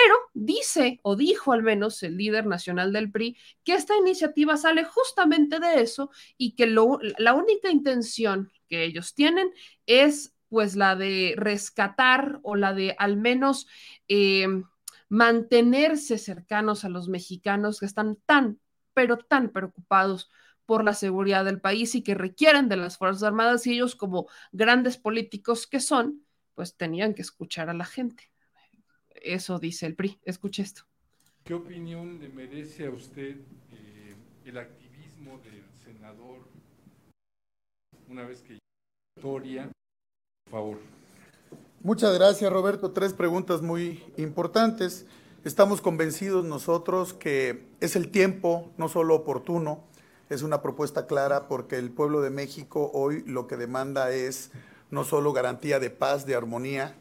Pero 0.00 0.14
dice 0.32 1.00
o 1.02 1.16
dijo 1.16 1.52
al 1.52 1.64
menos 1.64 2.00
el 2.04 2.16
líder 2.16 2.46
nacional 2.46 2.92
del 2.92 3.10
PRI 3.10 3.36
que 3.64 3.74
esta 3.74 3.96
iniciativa 3.96 4.56
sale 4.56 4.84
justamente 4.84 5.58
de 5.58 5.80
eso 5.82 6.10
y 6.36 6.54
que 6.54 6.66
la 6.68 7.34
única 7.34 7.68
intención 7.70 8.52
que 8.68 8.84
ellos 8.84 9.14
tienen 9.14 9.50
es 9.86 10.36
pues 10.48 10.76
la 10.76 10.94
de 10.94 11.34
rescatar 11.36 12.38
o 12.44 12.54
la 12.54 12.74
de 12.74 12.94
al 12.96 13.16
menos 13.16 13.66
eh, 14.06 14.46
mantenerse 15.08 16.16
cercanos 16.18 16.84
a 16.84 16.88
los 16.88 17.08
mexicanos 17.08 17.80
que 17.80 17.86
están 17.86 18.16
tan, 18.24 18.60
pero 18.94 19.18
tan 19.18 19.50
preocupados 19.50 20.30
por 20.64 20.84
la 20.84 20.94
seguridad 20.94 21.44
del 21.44 21.60
país 21.60 21.96
y 21.96 22.02
que 22.02 22.14
requieren 22.14 22.68
de 22.68 22.76
las 22.76 22.98
Fuerzas 22.98 23.24
Armadas 23.24 23.66
y 23.66 23.72
ellos 23.72 23.96
como 23.96 24.28
grandes 24.52 24.96
políticos 24.96 25.66
que 25.66 25.80
son, 25.80 26.24
pues 26.54 26.76
tenían 26.76 27.14
que 27.14 27.22
escuchar 27.22 27.68
a 27.68 27.74
la 27.74 27.84
gente. 27.84 28.30
Eso 29.22 29.58
dice 29.58 29.86
el 29.86 29.94
PRI. 29.94 30.18
Escuche 30.24 30.62
esto. 30.62 30.82
¿Qué 31.44 31.54
opinión 31.54 32.18
le 32.20 32.28
merece 32.28 32.86
a 32.86 32.90
usted 32.90 33.36
eh, 33.72 34.14
el 34.44 34.58
activismo 34.58 35.38
del 35.38 35.64
senador 35.84 36.46
una 38.08 38.24
vez 38.26 38.42
que 38.42 38.58
historia? 39.16 39.70
Por 40.44 40.50
favor. 40.50 40.78
Muchas 41.82 42.12
gracias, 42.14 42.52
Roberto. 42.52 42.90
Tres 42.90 43.14
preguntas 43.14 43.62
muy 43.62 44.04
importantes. 44.16 45.06
Estamos 45.44 45.80
convencidos 45.80 46.44
nosotros 46.44 47.14
que 47.14 47.64
es 47.80 47.96
el 47.96 48.10
tiempo, 48.10 48.70
no 48.76 48.88
solo 48.88 49.14
oportuno, 49.14 49.84
es 50.28 50.42
una 50.42 50.60
propuesta 50.60 51.06
clara 51.06 51.48
porque 51.48 51.76
el 51.76 51.90
pueblo 51.90 52.20
de 52.20 52.30
México 52.30 52.90
hoy 52.92 53.22
lo 53.24 53.46
que 53.46 53.56
demanda 53.56 54.10
es 54.10 54.50
no 54.90 55.04
solo 55.04 55.32
garantía 55.32 55.80
de 55.80 55.90
paz, 55.90 56.26
de 56.26 56.34
armonía 56.34 56.94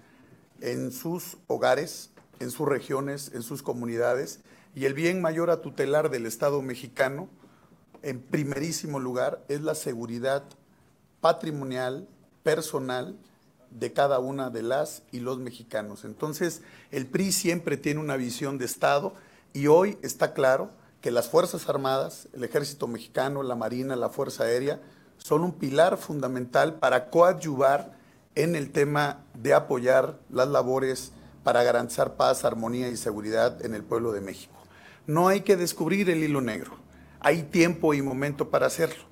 en 0.61 0.91
sus 0.91 1.37
hogares, 1.47 2.11
en 2.39 2.51
sus 2.51 2.67
regiones, 2.67 3.31
en 3.33 3.43
sus 3.43 3.63
comunidades, 3.63 4.39
y 4.75 4.85
el 4.85 4.93
bien 4.93 5.21
mayor 5.21 5.49
a 5.49 5.61
tutelar 5.61 6.09
del 6.09 6.25
Estado 6.25 6.61
mexicano, 6.61 7.29
en 8.03 8.21
primerísimo 8.21 8.99
lugar, 8.99 9.43
es 9.47 9.61
la 9.61 9.75
seguridad 9.75 10.43
patrimonial, 11.19 12.07
personal, 12.43 13.17
de 13.71 13.91
cada 13.91 14.19
una 14.19 14.49
de 14.49 14.63
las 14.63 15.03
y 15.11 15.19
los 15.19 15.39
mexicanos. 15.39 16.05
Entonces, 16.05 16.61
el 16.91 17.05
PRI 17.05 17.31
siempre 17.31 17.77
tiene 17.77 17.99
una 17.99 18.15
visión 18.15 18.57
de 18.57 18.65
Estado 18.65 19.13
y 19.53 19.67
hoy 19.67 19.97
está 20.01 20.33
claro 20.33 20.71
que 21.01 21.11
las 21.11 21.29
Fuerzas 21.29 21.67
Armadas, 21.69 22.27
el 22.33 22.43
Ejército 22.43 22.87
Mexicano, 22.87 23.43
la 23.43 23.55
Marina, 23.55 23.95
la 23.95 24.09
Fuerza 24.09 24.45
Aérea, 24.45 24.79
son 25.17 25.43
un 25.43 25.53
pilar 25.53 25.97
fundamental 25.97 26.75
para 26.75 27.09
coadyuvar 27.09 27.96
en 28.43 28.55
el 28.55 28.71
tema 28.71 29.25
de 29.33 29.53
apoyar 29.53 30.19
las 30.29 30.47
labores 30.47 31.11
para 31.43 31.63
garantizar 31.63 32.15
paz, 32.15 32.45
armonía 32.45 32.87
y 32.89 32.97
seguridad 32.97 33.63
en 33.65 33.73
el 33.73 33.83
pueblo 33.83 34.11
de 34.11 34.21
México. 34.21 34.53
No 35.05 35.27
hay 35.27 35.41
que 35.41 35.55
descubrir 35.57 36.09
el 36.09 36.23
hilo 36.23 36.41
negro, 36.41 36.77
hay 37.19 37.43
tiempo 37.43 37.93
y 37.93 38.01
momento 38.01 38.49
para 38.49 38.67
hacerlo. 38.67 39.03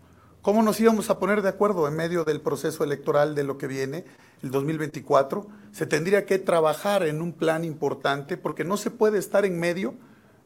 ¿Cómo 0.42 0.62
nos 0.62 0.80
íbamos 0.80 1.10
a 1.10 1.20
poner 1.20 1.42
de 1.42 1.50
acuerdo 1.50 1.88
en 1.88 1.96
medio 1.96 2.24
del 2.24 2.40
proceso 2.40 2.84
electoral 2.84 3.36
de 3.36 3.44
lo 3.44 3.58
que 3.58 3.68
viene, 3.68 4.06
el 4.44 4.52
2024? 4.52 5.48
Se 5.72 5.86
tendría 5.86 6.26
que 6.26 6.38
trabajar 6.38 7.04
en 7.04 7.22
un 7.22 7.34
plan 7.34 7.64
importante 7.64 8.38
porque 8.38 8.64
no 8.64 8.78
se 8.78 8.92
puede 8.92 9.18
estar 9.18 9.46
en 9.46 9.60
medio 9.60 9.96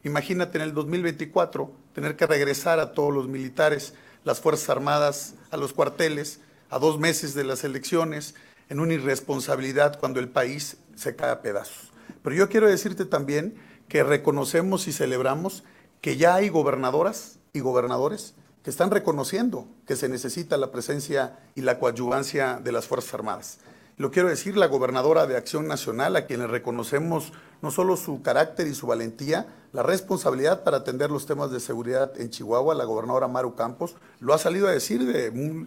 Imagínate 0.02 0.56
en 0.56 0.64
el 0.64 0.72
2024 0.72 1.70
tener 1.94 2.16
que 2.16 2.26
regresar 2.26 2.80
a 2.80 2.92
todos 2.92 3.12
los 3.12 3.28
militares, 3.28 3.92
las 4.24 4.40
Fuerzas 4.40 4.70
Armadas, 4.70 5.34
a 5.50 5.58
los 5.58 5.74
cuarteles, 5.74 6.40
a 6.70 6.78
dos 6.78 6.98
meses 6.98 7.34
de 7.34 7.44
las 7.44 7.64
elecciones, 7.64 8.34
en 8.70 8.80
una 8.80 8.94
irresponsabilidad 8.94 9.98
cuando 9.98 10.20
el 10.20 10.30
país 10.30 10.78
se 10.94 11.14
cae 11.14 11.30
a 11.30 11.42
pedazos. 11.42 11.92
Pero 12.22 12.34
yo 12.34 12.48
quiero 12.48 12.68
decirte 12.68 13.04
también 13.04 13.54
que 13.88 14.02
reconocemos 14.02 14.88
y 14.88 14.92
celebramos 14.92 15.64
que 16.00 16.16
ya 16.16 16.36
hay 16.36 16.48
gobernadoras 16.48 17.38
y 17.52 17.60
gobernadores 17.60 18.34
que 18.62 18.70
están 18.70 18.90
reconociendo 18.90 19.66
que 19.86 19.96
se 19.96 20.08
necesita 20.08 20.56
la 20.56 20.70
presencia 20.70 21.38
y 21.54 21.62
la 21.62 21.78
coadyuvancia 21.78 22.60
de 22.62 22.72
las 22.72 22.86
Fuerzas 22.86 23.14
Armadas. 23.14 23.58
Lo 23.96 24.10
quiero 24.10 24.28
decir, 24.28 24.56
la 24.56 24.66
gobernadora 24.66 25.26
de 25.26 25.36
Acción 25.36 25.66
Nacional, 25.66 26.16
a 26.16 26.24
quien 26.24 26.40
le 26.40 26.46
reconocemos 26.46 27.34
no 27.60 27.70
solo 27.70 27.98
su 27.98 28.22
carácter 28.22 28.66
y 28.66 28.74
su 28.74 28.86
valentía, 28.86 29.46
la 29.72 29.82
responsabilidad 29.82 30.64
para 30.64 30.78
atender 30.78 31.10
los 31.10 31.26
temas 31.26 31.50
de 31.50 31.60
seguridad 31.60 32.18
en 32.18 32.30
Chihuahua, 32.30 32.74
la 32.74 32.84
gobernadora 32.84 33.28
Maru 33.28 33.54
Campos, 33.56 33.96
lo 34.20 34.32
ha 34.32 34.38
salido 34.38 34.68
a 34.68 34.72
decir 34.72 35.04
de, 35.04 35.66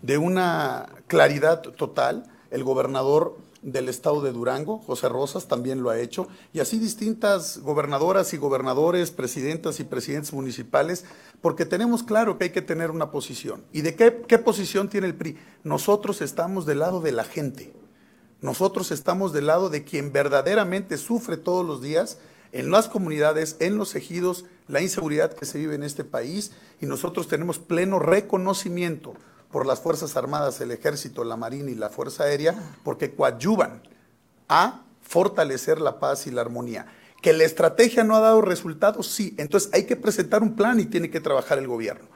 de 0.00 0.18
una 0.18 0.86
claridad 1.08 1.60
total. 1.60 2.24
El 2.54 2.62
gobernador 2.62 3.36
del 3.62 3.88
estado 3.88 4.22
de 4.22 4.30
Durango, 4.30 4.78
José 4.78 5.08
Rosas, 5.08 5.48
también 5.48 5.82
lo 5.82 5.90
ha 5.90 5.98
hecho, 5.98 6.28
y 6.52 6.60
así 6.60 6.78
distintas 6.78 7.58
gobernadoras 7.58 8.32
y 8.32 8.36
gobernadores, 8.36 9.10
presidentas 9.10 9.80
y 9.80 9.84
presidentes 9.84 10.32
municipales, 10.32 11.04
porque 11.40 11.66
tenemos 11.66 12.04
claro 12.04 12.38
que 12.38 12.44
hay 12.44 12.50
que 12.50 12.62
tener 12.62 12.92
una 12.92 13.10
posición. 13.10 13.64
¿Y 13.72 13.80
de 13.80 13.96
qué, 13.96 14.38
posición 14.38 14.88
tiene 14.88 15.08
el 15.08 15.16
PRI? 15.16 15.36
Nosotros 15.64 16.22
estamos 16.22 16.64
del 16.64 16.78
lado 16.78 17.00
de 17.00 17.10
la 17.10 17.24
gente, 17.24 17.74
nosotros 18.40 18.92
estamos 18.92 19.32
del 19.32 19.48
lado 19.48 19.68
de 19.68 19.82
quien 19.82 20.12
verdaderamente 20.12 20.96
sufre 20.96 21.36
todos 21.36 21.66
los 21.66 21.82
días 21.82 22.18
en 22.52 22.70
las 22.70 22.86
comunidades, 22.86 23.56
en 23.58 23.78
los 23.78 23.96
ejidos, 23.96 24.44
la 24.68 24.80
inseguridad 24.80 25.34
que 25.34 25.44
se 25.44 25.58
vive 25.58 25.74
en 25.74 25.82
este 25.82 26.04
país, 26.04 26.52
y 26.80 26.86
nosotros 26.86 27.26
tenemos 27.26 27.58
pleno 27.58 27.98
reconocimiento 27.98 29.14
por 29.54 29.66
las 29.66 29.78
Fuerzas 29.78 30.16
Armadas, 30.16 30.60
el 30.60 30.72
Ejército, 30.72 31.22
la 31.22 31.36
Marina 31.36 31.70
y 31.70 31.76
la 31.76 31.88
Fuerza 31.88 32.24
Aérea, 32.24 32.56
porque 32.82 33.14
coadyuvan 33.14 33.82
a 34.48 34.82
fortalecer 35.00 35.80
la 35.80 36.00
paz 36.00 36.26
y 36.26 36.32
la 36.32 36.40
armonía. 36.40 36.86
Que 37.22 37.32
la 37.32 37.44
estrategia 37.44 38.02
no 38.02 38.16
ha 38.16 38.20
dado 38.20 38.40
resultados, 38.40 39.06
sí. 39.06 39.32
Entonces 39.38 39.70
hay 39.72 39.84
que 39.84 39.94
presentar 39.94 40.42
un 40.42 40.56
plan 40.56 40.80
y 40.80 40.86
tiene 40.86 41.08
que 41.08 41.20
trabajar 41.20 41.58
el 41.58 41.68
gobierno. 41.68 42.08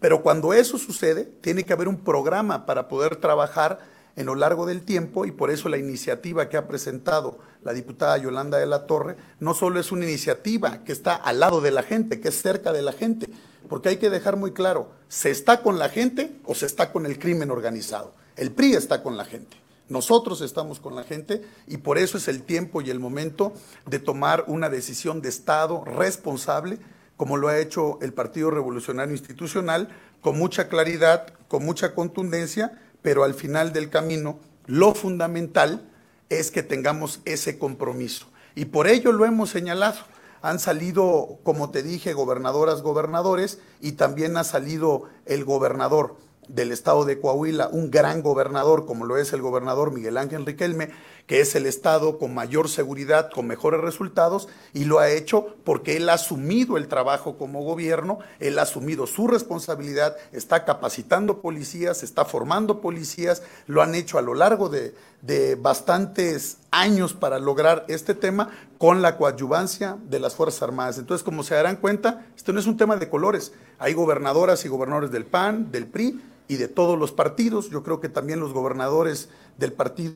Pero 0.00 0.20
cuando 0.20 0.52
eso 0.52 0.78
sucede, 0.78 1.26
tiene 1.26 1.62
que 1.62 1.72
haber 1.72 1.86
un 1.86 1.98
programa 1.98 2.66
para 2.66 2.88
poder 2.88 3.14
trabajar 3.14 3.78
en 4.16 4.26
lo 4.26 4.34
largo 4.34 4.66
del 4.66 4.82
tiempo 4.82 5.26
y 5.26 5.30
por 5.30 5.52
eso 5.52 5.68
la 5.68 5.78
iniciativa 5.78 6.48
que 6.48 6.56
ha 6.56 6.66
presentado 6.66 7.38
la 7.62 7.72
diputada 7.72 8.18
Yolanda 8.18 8.58
de 8.58 8.66
la 8.66 8.88
Torre 8.88 9.16
no 9.38 9.54
solo 9.54 9.78
es 9.78 9.92
una 9.92 10.06
iniciativa 10.06 10.82
que 10.82 10.90
está 10.90 11.14
al 11.14 11.38
lado 11.38 11.60
de 11.60 11.70
la 11.70 11.84
gente, 11.84 12.20
que 12.20 12.30
es 12.30 12.42
cerca 12.42 12.72
de 12.72 12.82
la 12.82 12.90
gente, 12.90 13.28
porque 13.68 13.90
hay 13.90 13.96
que 13.96 14.10
dejar 14.10 14.36
muy 14.36 14.52
claro, 14.52 14.90
¿se 15.08 15.30
está 15.30 15.62
con 15.62 15.78
la 15.78 15.88
gente 15.88 16.32
o 16.44 16.54
se 16.54 16.66
está 16.66 16.92
con 16.92 17.06
el 17.06 17.18
crimen 17.18 17.50
organizado? 17.50 18.14
El 18.36 18.52
PRI 18.52 18.74
está 18.74 19.02
con 19.02 19.16
la 19.16 19.24
gente. 19.24 19.56
Nosotros 19.88 20.40
estamos 20.40 20.78
con 20.78 20.94
la 20.94 21.02
gente 21.02 21.42
y 21.66 21.78
por 21.78 21.98
eso 21.98 22.16
es 22.16 22.28
el 22.28 22.42
tiempo 22.42 22.80
y 22.80 22.90
el 22.90 23.00
momento 23.00 23.52
de 23.86 23.98
tomar 23.98 24.44
una 24.46 24.70
decisión 24.70 25.20
de 25.20 25.28
Estado 25.28 25.84
responsable, 25.84 26.78
como 27.16 27.36
lo 27.36 27.48
ha 27.48 27.58
hecho 27.58 27.98
el 28.00 28.12
Partido 28.12 28.50
Revolucionario 28.50 29.14
Institucional, 29.14 29.88
con 30.20 30.38
mucha 30.38 30.68
claridad, 30.68 31.34
con 31.48 31.64
mucha 31.64 31.94
contundencia, 31.94 32.80
pero 33.02 33.24
al 33.24 33.34
final 33.34 33.72
del 33.72 33.90
camino 33.90 34.38
lo 34.66 34.94
fundamental 34.94 35.90
es 36.28 36.52
que 36.52 36.62
tengamos 36.62 37.20
ese 37.24 37.58
compromiso. 37.58 38.26
Y 38.54 38.66
por 38.66 38.86
ello 38.86 39.10
lo 39.10 39.24
hemos 39.24 39.50
señalado 39.50 39.98
han 40.42 40.58
salido, 40.58 41.38
como 41.42 41.70
te 41.70 41.82
dije, 41.82 42.12
gobernadoras, 42.12 42.82
gobernadores, 42.82 43.58
y 43.80 43.92
también 43.92 44.36
ha 44.36 44.44
salido 44.44 45.04
el 45.26 45.44
gobernador 45.44 46.16
del 46.54 46.72
estado 46.72 47.04
de 47.04 47.20
Coahuila, 47.20 47.68
un 47.68 47.90
gran 47.90 48.22
gobernador 48.22 48.84
como 48.84 49.06
lo 49.06 49.16
es 49.16 49.32
el 49.32 49.40
gobernador 49.40 49.92
Miguel 49.92 50.16
Ángel 50.16 50.44
Riquelme, 50.44 50.90
que 51.26 51.40
es 51.40 51.54
el 51.54 51.64
estado 51.64 52.18
con 52.18 52.34
mayor 52.34 52.68
seguridad, 52.68 53.30
con 53.30 53.46
mejores 53.46 53.80
resultados, 53.80 54.48
y 54.74 54.84
lo 54.84 54.98
ha 54.98 55.10
hecho 55.10 55.54
porque 55.64 55.96
él 55.96 56.08
ha 56.08 56.14
asumido 56.14 56.76
el 56.76 56.88
trabajo 56.88 57.38
como 57.38 57.62
gobierno, 57.62 58.18
él 58.40 58.58
ha 58.58 58.62
asumido 58.62 59.06
su 59.06 59.28
responsabilidad, 59.28 60.16
está 60.32 60.64
capacitando 60.64 61.40
policías, 61.40 62.02
está 62.02 62.24
formando 62.24 62.80
policías, 62.80 63.42
lo 63.66 63.80
han 63.80 63.94
hecho 63.94 64.18
a 64.18 64.22
lo 64.22 64.34
largo 64.34 64.68
de, 64.68 64.94
de 65.22 65.54
bastantes 65.54 66.58
años 66.72 67.14
para 67.14 67.38
lograr 67.38 67.84
este 67.86 68.14
tema 68.14 68.50
con 68.80 69.02
la 69.02 69.18
coadyuvancia 69.18 69.98
de 70.08 70.18
las 70.18 70.34
Fuerzas 70.34 70.62
Armadas. 70.62 70.96
Entonces, 70.96 71.22
como 71.22 71.42
se 71.42 71.54
darán 71.54 71.76
cuenta, 71.76 72.24
esto 72.34 72.54
no 72.54 72.60
es 72.60 72.66
un 72.66 72.78
tema 72.78 72.96
de 72.96 73.10
colores, 73.10 73.52
hay 73.78 73.92
gobernadoras 73.92 74.64
y 74.64 74.68
gobernadores 74.68 75.10
del 75.10 75.26
PAN, 75.26 75.70
del 75.70 75.86
PRI, 75.86 76.18
y 76.48 76.56
de 76.56 76.66
todos 76.66 76.98
los 76.98 77.12
partidos. 77.12 77.68
Yo 77.68 77.82
creo 77.82 78.00
que 78.00 78.08
también 78.08 78.40
los 78.40 78.54
gobernadores 78.54 79.28
del 79.58 79.74
partido 79.74 80.14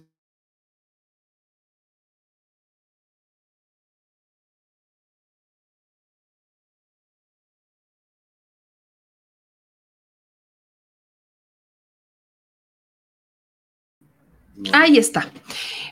Ahí 14.72 14.96
está. 14.96 15.30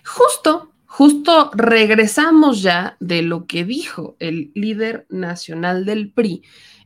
Justo, 0.07 0.72
justo 0.93 1.51
regresamos 1.55 2.61
ya 2.61 2.99
de 3.01 3.23
lo 3.23 3.47
que 3.47 3.65
dijo 3.65 4.15
el 4.19 4.53
líder 4.55 5.07
nacional 5.09 5.87
del 5.87 6.13
PRI 6.13 6.43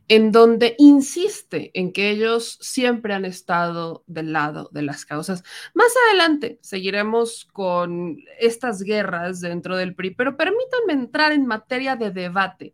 en 0.07 0.31
donde 0.31 0.75
insiste 0.77 1.71
en 1.73 1.91
que 1.91 2.09
ellos 2.09 2.57
siempre 2.61 3.13
han 3.13 3.25
estado 3.25 4.05
del 4.07 4.31
lado 4.31 4.69
de 4.71 4.83
las 4.83 5.03
causas. 5.03 5.43
Más 5.73 5.91
adelante 6.07 6.57
seguiremos 6.61 7.49
con 7.51 8.17
estas 8.39 8.81
guerras 8.81 9.41
dentro 9.41 9.75
del 9.75 9.93
PRI, 9.93 10.11
pero 10.11 10.37
permítanme 10.37 10.93
entrar 10.93 11.33
en 11.33 11.45
materia 11.45 11.97
de 11.97 12.11
debate, 12.11 12.73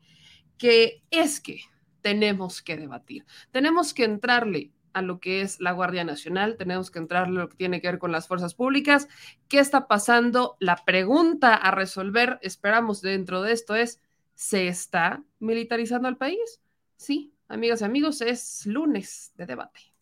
que 0.60 1.02
es 1.10 1.42
que 1.42 1.62
tenemos 2.02 2.62
que 2.62 2.78
debatir, 2.78 3.26
tenemos 3.50 3.96
que 3.96 4.04
entrarle 4.04 4.72
a 4.94 5.02
lo 5.02 5.20
que 5.20 5.42
es 5.42 5.60
la 5.60 5.72
Guardia 5.72 6.04
Nacional, 6.04 6.58
tenemos 6.58 6.92
que 6.92 7.00
entrarle 7.00 7.40
a 7.40 7.44
lo 7.44 7.50
que 7.50 7.58
tiene 7.58 7.82
que 7.82 7.88
ver 7.88 8.00
con 8.00 8.12
las 8.12 8.28
fuerzas 8.28 8.54
públicas, 8.54 9.08
qué 9.48 9.60
está 9.60 9.88
pasando, 9.88 10.58
la 10.60 10.84
pregunta 10.86 11.56
a 11.56 11.72
resolver, 11.72 12.40
esperamos 12.42 13.02
dentro 13.02 13.42
de 13.42 13.54
esto 13.54 13.76
es, 13.76 14.02
¿se 14.36 14.68
está 14.68 15.24
militarizando 15.40 16.08
el 16.08 16.18
país? 16.18 16.62
Sí, 16.96 17.34
amigas 17.48 17.82
y 17.82 17.86
amigos, 17.86 18.22
es 18.22 18.66
lunes 18.66 19.34
de 19.36 19.46
debate. 19.46 19.93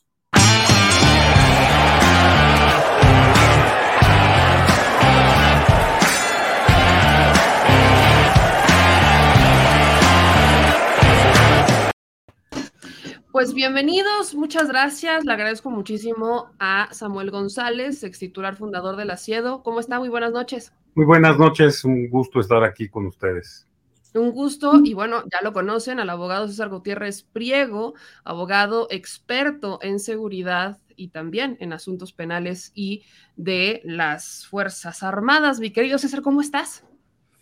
Pues 13.31 13.53
bienvenidos, 13.53 14.35
muchas 14.35 14.67
gracias. 14.67 15.23
Le 15.23 15.31
agradezco 15.31 15.69
muchísimo 15.69 16.51
a 16.59 16.89
Samuel 16.91 17.31
González, 17.31 18.03
ex 18.03 18.19
titular 18.19 18.57
fundador 18.57 18.97
de 18.97 19.05
la 19.05 19.15
CIEDO. 19.15 19.63
¿Cómo 19.63 19.79
está? 19.79 20.00
Muy 20.00 20.09
buenas 20.09 20.33
noches. 20.33 20.73
Muy 20.95 21.05
buenas 21.05 21.39
noches, 21.39 21.85
un 21.85 22.09
gusto 22.09 22.41
estar 22.41 22.61
aquí 22.65 22.89
con 22.89 23.05
ustedes. 23.05 23.65
Un 24.13 24.31
gusto, 24.31 24.81
y 24.83 24.93
bueno, 24.93 25.23
ya 25.31 25.39
lo 25.43 25.53
conocen, 25.53 26.01
al 26.01 26.09
abogado 26.09 26.45
César 26.50 26.67
Gutiérrez 26.67 27.23
Priego, 27.23 27.93
abogado 28.25 28.88
experto 28.91 29.79
en 29.81 30.00
seguridad 30.00 30.79
y 30.97 31.07
también 31.07 31.55
en 31.61 31.71
asuntos 31.71 32.11
penales 32.11 32.73
y 32.75 33.05
de 33.38 33.81
las 33.85 34.45
Fuerzas 34.45 35.03
Armadas. 35.03 35.61
Mi 35.61 35.71
querido 35.71 35.97
César, 35.97 36.21
¿cómo 36.21 36.41
estás? 36.41 36.83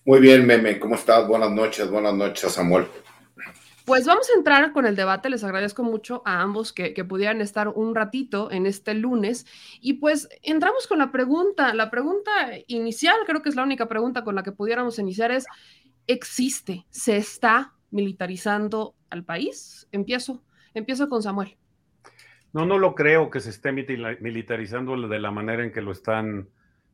Muy 0.06 0.20
bien, 0.20 0.46
Meme, 0.46 0.78
¿cómo 0.78 0.94
estás? 0.94 1.28
Buenas 1.28 1.50
noches, 1.50 1.90
buenas 1.90 2.14
noches, 2.14 2.52
Samuel. 2.52 2.86
Pues 3.90 4.06
vamos 4.06 4.30
a 4.30 4.38
entrar 4.38 4.72
con 4.72 4.86
el 4.86 4.96
debate. 4.96 5.32
Les 5.32 5.44
agradezco 5.44 5.82
mucho 5.82 6.22
a 6.24 6.42
ambos 6.42 6.74
que, 6.74 6.94
pudieran 7.06 7.42
estar 7.42 7.70
un 7.70 7.96
ratito 7.96 8.52
en 8.52 8.68
este 8.68 8.94
lunes. 8.94 9.48
Y 9.82 9.94
pues 9.94 10.30
entramos 10.44 10.86
con 10.86 11.00
la 11.00 11.12
pregunta. 11.12 11.74
La 11.74 11.90
pregunta 11.90 12.30
inicial, 12.68 13.16
creo 13.26 13.42
que 13.42 13.50
es 13.50 13.56
la 13.56 13.64
única 13.64 13.88
pregunta 13.88 14.24
con 14.24 14.36
la 14.36 14.44
que 14.44 14.52
pudiéramos 14.52 15.00
iniciar, 15.00 15.32
es, 15.32 15.48
existe, 16.06 16.86
se 16.92 17.18
está 17.18 17.74
militarizando 17.90 18.94
al 19.10 19.26
país. 19.26 19.88
Empiezo, 19.92 20.44
empiezo 20.76 21.10
con 21.10 21.24
Samuel. 21.24 21.58
No, 22.54 22.68
no 22.68 22.78
lo 22.78 22.94
creo 22.94 23.32
que 23.32 23.40
se 23.40 23.50
esté 23.50 23.72
militarizando 23.72 24.96
de 25.08 25.20
la 25.20 25.32
manera 25.32 25.64
en 25.64 25.72
que 25.72 25.82
lo 25.82 25.94
están 25.94 26.48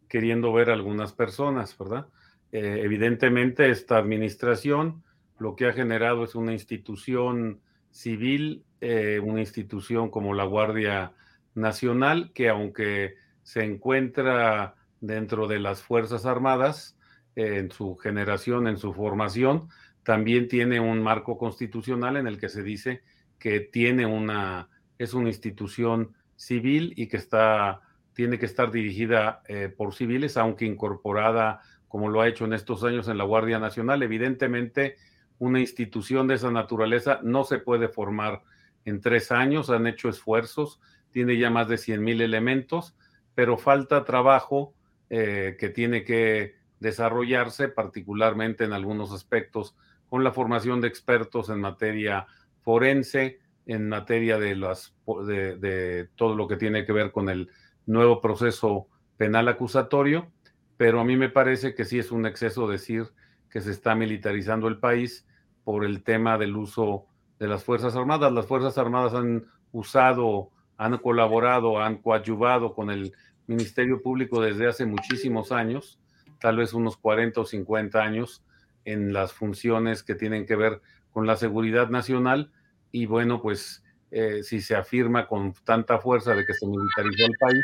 queriendo 0.07 0.53
ver 0.53 0.69
algunas 0.69 1.11
personas, 1.11 1.77
¿verdad? 1.77 2.07
Eh, 2.53 2.79
evidentemente 2.85 3.69
esta 3.69 3.97
administración 3.97 5.03
lo 5.37 5.55
que 5.55 5.67
ha 5.67 5.73
generado 5.73 6.23
es 6.23 6.35
una 6.35 6.53
institución 6.53 7.61
civil, 7.91 8.65
eh, 8.81 9.19
una 9.23 9.39
institución 9.39 10.09
como 10.09 10.33
la 10.33 10.45
Guardia 10.45 11.13
Nacional, 11.53 12.31
que 12.33 12.49
aunque 12.49 13.15
se 13.43 13.63
encuentra 13.63 14.75
dentro 14.99 15.47
de 15.47 15.59
las 15.59 15.81
Fuerzas 15.81 16.25
Armadas, 16.25 16.97
en 17.35 17.71
su 17.71 17.95
generación, 17.97 18.67
en 18.67 18.77
su 18.77 18.93
formación, 18.93 19.69
también 20.03 20.47
tiene 20.47 20.79
un 20.79 21.01
marco 21.01 21.37
constitucional 21.37 22.15
en 22.17 22.27
el 22.27 22.39
que 22.39 22.49
se 22.49 22.63
dice 22.63 23.03
que 23.39 23.59
tiene 23.59 24.05
una, 24.05 24.69
es 24.97 25.13
una 25.13 25.29
institución 25.29 26.15
civil 26.35 26.93
y 26.95 27.07
que 27.07 27.17
está, 27.17 27.81
tiene 28.13 28.39
que 28.39 28.45
estar 28.45 28.71
dirigida 28.71 29.41
eh, 29.47 29.69
por 29.69 29.93
civiles, 29.93 30.37
aunque 30.37 30.65
incorporada, 30.65 31.61
como 31.87 32.09
lo 32.09 32.21
ha 32.21 32.27
hecho 32.27 32.45
en 32.45 32.53
estos 32.53 32.83
años 32.83 33.07
en 33.07 33.17
la 33.17 33.23
Guardia 33.23 33.59
Nacional. 33.59 34.03
Evidentemente, 34.03 34.95
una 35.39 35.59
institución 35.59 36.27
de 36.27 36.35
esa 36.35 36.51
naturaleza 36.51 37.19
no 37.23 37.43
se 37.43 37.59
puede 37.59 37.87
formar 37.87 38.43
en 38.85 39.01
tres 39.01 39.31
años, 39.31 39.69
han 39.69 39.87
hecho 39.87 40.09
esfuerzos, 40.09 40.79
tiene 41.11 41.37
ya 41.37 41.49
más 41.49 41.67
de 41.67 41.77
100 41.77 42.03
mil 42.03 42.21
elementos, 42.21 42.95
pero 43.33 43.57
falta 43.57 44.05
trabajo 44.05 44.73
eh, 45.09 45.57
que 45.59 45.69
tiene 45.69 46.03
que 46.03 46.55
desarrollarse, 46.79 47.67
particularmente 47.67 48.63
en 48.63 48.73
algunos 48.73 49.11
aspectos, 49.11 49.75
con 50.07 50.23
la 50.23 50.31
formación 50.31 50.81
de 50.81 50.87
expertos 50.87 51.49
en 51.49 51.59
materia 51.59 52.27
forense, 52.61 53.39
en 53.65 53.89
materia 53.89 54.37
de, 54.37 54.55
las, 54.55 54.95
de, 55.25 56.09
todo 56.15 56.35
lo 56.35 56.47
que 56.47 56.57
tiene 56.57 56.85
que 56.85 56.93
ver 56.93 57.11
con 57.11 57.29
el 57.29 57.49
nuevo 57.85 58.21
proceso 58.21 58.87
penal 59.17 59.47
acusatorio, 59.47 60.31
pero 60.77 60.99
a 60.99 61.05
mí 61.05 61.15
me 61.15 61.29
parece 61.29 61.73
que 61.73 61.85
sí 61.85 61.99
es 61.99 62.11
un 62.11 62.25
exceso 62.25 62.67
decir 62.67 63.07
que 63.55 63.61
se 63.61 63.71
está 63.71 63.95
militarizando 63.95 64.67
el 64.67 64.79
país 64.79 65.25
por 65.63 65.85
el 65.85 66.03
tema 66.03 66.37
del 66.37 66.57
uso 66.57 67.05
de 67.39 67.47
las 67.47 67.63
Fuerzas 67.63 67.95
Armadas. 67.95 68.33
Las 68.33 68.47
Fuerzas 68.47 68.77
Armadas 68.77 69.13
han 69.13 69.45
usado, 69.71 70.51
han 70.75 70.97
colaborado, 70.97 71.81
han 71.81 71.99
coadyuvado 71.99 72.73
con 72.73 72.89
el 72.89 73.13
Ministerio 73.47 74.01
Público 74.01 74.41
desde 74.41 74.67
hace 74.67 74.85
muchísimos 74.85 75.53
años 75.53 76.01
tal 76.41 76.57
vez 76.57 76.73
unos 76.73 76.97
40 76.97 77.39
o 77.39 77.45
50 77.45 77.97
años 77.97 78.43
en 78.83 79.13
las 79.13 79.31
funciones 79.31 80.03
que 80.03 80.15
tienen 80.15 80.45
que 80.45 80.57
ver 80.57 80.81
con 81.11 81.25
la 81.25 81.37
seguridad 81.37 81.89
nacional 81.89 82.51
y 82.91 83.05
bueno, 83.05 83.41
pues 83.41 83.85
eh, 84.11 84.43
si 84.43 84.59
se 84.59 84.75
afirma 84.75 85.29
con 85.29 85.53
tanta 85.63 85.97
fuerza 85.99 86.35
de 86.35 86.45
que 86.45 86.53
se 86.53 86.67
militarizó 86.67 87.25
el 87.25 87.37
país, 87.39 87.63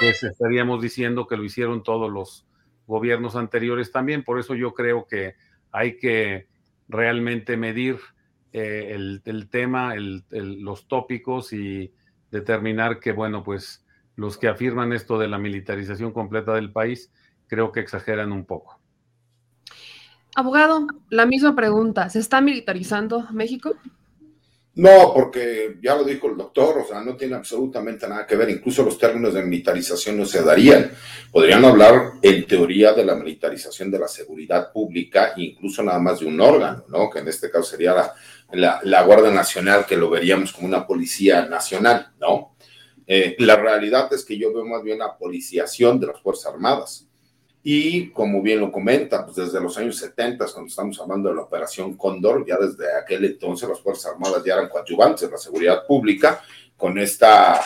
pues 0.00 0.22
estaríamos 0.22 0.80
diciendo 0.80 1.26
que 1.26 1.36
lo 1.36 1.44
hicieron 1.44 1.82
todos 1.82 2.10
los 2.10 2.46
gobiernos 2.88 3.36
anteriores 3.36 3.92
también. 3.92 4.24
Por 4.24 4.40
eso 4.40 4.56
yo 4.56 4.74
creo 4.74 5.06
que 5.06 5.36
hay 5.70 5.98
que 5.98 6.48
realmente 6.88 7.56
medir 7.56 7.98
eh, 8.52 8.96
el, 9.24 9.48
tema, 9.50 9.94
los 9.94 10.88
tópicos 10.88 11.52
y 11.52 11.92
determinar 12.30 12.98
que, 12.98 13.12
bueno, 13.12 13.44
pues 13.44 13.86
los 14.16 14.38
que 14.38 14.48
afirman 14.48 14.92
esto 14.92 15.18
de 15.18 15.28
la 15.28 15.38
militarización 15.38 16.12
completa 16.12 16.54
del 16.54 16.72
país 16.72 17.12
creo 17.46 17.70
que 17.70 17.80
exageran 17.80 18.32
un 18.32 18.46
poco. 18.46 18.80
Abogado, 20.34 20.86
la 21.10 21.26
misma 21.26 21.54
pregunta, 21.54 22.08
¿se 22.08 22.20
está 22.20 22.40
militarizando 22.40 23.26
México? 23.32 23.74
No, 24.78 25.12
porque 25.12 25.76
ya 25.82 25.96
lo 25.96 26.04
dijo 26.04 26.28
el 26.28 26.36
doctor, 26.36 26.78
o 26.78 26.86
sea, 26.86 27.00
no 27.00 27.16
tiene 27.16 27.34
absolutamente 27.34 28.06
nada 28.06 28.24
que 28.24 28.36
ver, 28.36 28.48
incluso 28.48 28.84
los 28.84 28.96
términos 28.96 29.34
de 29.34 29.42
militarización 29.42 30.16
no 30.16 30.24
se 30.24 30.40
darían. 30.40 30.92
Podrían 31.32 31.64
hablar 31.64 32.12
en 32.22 32.46
teoría 32.46 32.92
de 32.92 33.04
la 33.04 33.16
militarización 33.16 33.90
de 33.90 33.98
la 33.98 34.06
seguridad 34.06 34.70
pública, 34.72 35.32
incluso 35.36 35.82
nada 35.82 35.98
más 35.98 36.20
de 36.20 36.26
un 36.26 36.40
órgano, 36.40 36.84
¿no? 36.90 37.10
Que 37.10 37.18
en 37.18 37.26
este 37.26 37.50
caso 37.50 37.64
sería 37.64 37.92
la, 38.52 38.80
la, 38.84 39.02
Guardia 39.02 39.32
Nacional, 39.32 39.84
que 39.84 39.96
lo 39.96 40.10
veríamos 40.10 40.52
como 40.52 40.68
una 40.68 40.86
policía 40.86 41.44
nacional, 41.46 42.12
¿no? 42.20 42.54
Eh, 43.04 43.34
la 43.40 43.56
realidad 43.56 44.12
es 44.12 44.24
que 44.24 44.38
yo 44.38 44.54
veo 44.54 44.64
más 44.64 44.84
bien 44.84 45.00
la 45.00 45.18
policiación 45.18 45.98
de 45.98 46.06
las 46.06 46.20
Fuerzas 46.20 46.52
Armadas. 46.52 47.07
Y 47.62 48.10
como 48.10 48.40
bien 48.40 48.60
lo 48.60 48.70
comenta, 48.70 49.24
pues 49.24 49.36
desde 49.36 49.60
los 49.60 49.76
años 49.76 49.96
70, 49.96 50.46
cuando 50.46 50.68
estamos 50.68 51.00
hablando 51.00 51.28
de 51.28 51.34
la 51.34 51.42
Operación 51.42 51.96
Cóndor, 51.96 52.46
ya 52.46 52.56
desde 52.56 52.96
aquel 52.96 53.24
entonces 53.24 53.68
las 53.68 53.80
Fuerzas 53.80 54.12
Armadas 54.12 54.42
ya 54.44 54.54
eran 54.54 54.68
coadyuvantes 54.68 55.22
de 55.22 55.30
la 55.30 55.38
seguridad 55.38 55.86
pública, 55.86 56.40
con 56.76 56.98
esta 56.98 57.60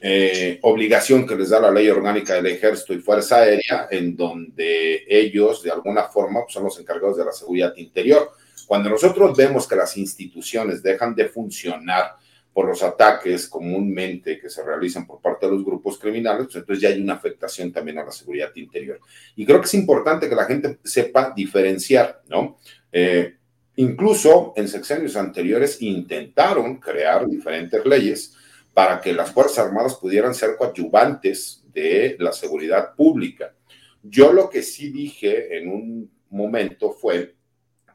eh, 0.00 0.58
obligación 0.60 1.26
que 1.26 1.34
les 1.34 1.48
da 1.48 1.58
la 1.58 1.70
ley 1.70 1.88
orgánica 1.88 2.34
del 2.34 2.46
Ejército 2.46 2.92
y 2.92 2.98
Fuerza 2.98 3.36
Aérea, 3.36 3.88
en 3.90 4.14
donde 4.14 5.04
ellos 5.08 5.62
de 5.62 5.70
alguna 5.70 6.02
forma 6.02 6.42
pues, 6.42 6.52
son 6.52 6.64
los 6.64 6.78
encargados 6.78 7.16
de 7.16 7.24
la 7.24 7.32
seguridad 7.32 7.72
interior. 7.76 8.32
Cuando 8.66 8.90
nosotros 8.90 9.34
vemos 9.34 9.66
que 9.66 9.76
las 9.76 9.96
instituciones 9.96 10.82
dejan 10.82 11.14
de 11.14 11.28
funcionar, 11.30 12.16
por 12.54 12.68
los 12.68 12.84
ataques 12.84 13.48
comúnmente 13.48 14.38
que 14.38 14.48
se 14.48 14.62
realizan 14.62 15.06
por 15.06 15.20
parte 15.20 15.44
de 15.44 15.52
los 15.52 15.64
grupos 15.64 15.98
criminales, 15.98 16.46
pues 16.46 16.56
entonces 16.56 16.80
ya 16.80 16.88
hay 16.88 17.02
una 17.02 17.14
afectación 17.14 17.72
también 17.72 17.98
a 17.98 18.04
la 18.04 18.12
seguridad 18.12 18.52
interior. 18.54 19.00
Y 19.34 19.44
creo 19.44 19.60
que 19.60 19.66
es 19.66 19.74
importante 19.74 20.28
que 20.28 20.36
la 20.36 20.44
gente 20.44 20.78
sepa 20.84 21.32
diferenciar, 21.34 22.22
¿no? 22.28 22.58
Eh, 22.92 23.38
incluso 23.74 24.52
en 24.54 24.68
sexenios 24.68 25.16
anteriores 25.16 25.82
intentaron 25.82 26.76
crear 26.76 27.28
diferentes 27.28 27.84
leyes 27.84 28.36
para 28.72 29.00
que 29.00 29.12
las 29.12 29.32
Fuerzas 29.32 29.66
Armadas 29.66 29.96
pudieran 29.96 30.32
ser 30.32 30.56
coadyuvantes 30.56 31.64
de 31.72 32.16
la 32.20 32.32
seguridad 32.32 32.94
pública. 32.94 33.52
Yo 34.00 34.32
lo 34.32 34.48
que 34.48 34.62
sí 34.62 34.90
dije 34.90 35.58
en 35.58 35.68
un 35.68 36.10
momento 36.30 36.92
fue 36.92 37.34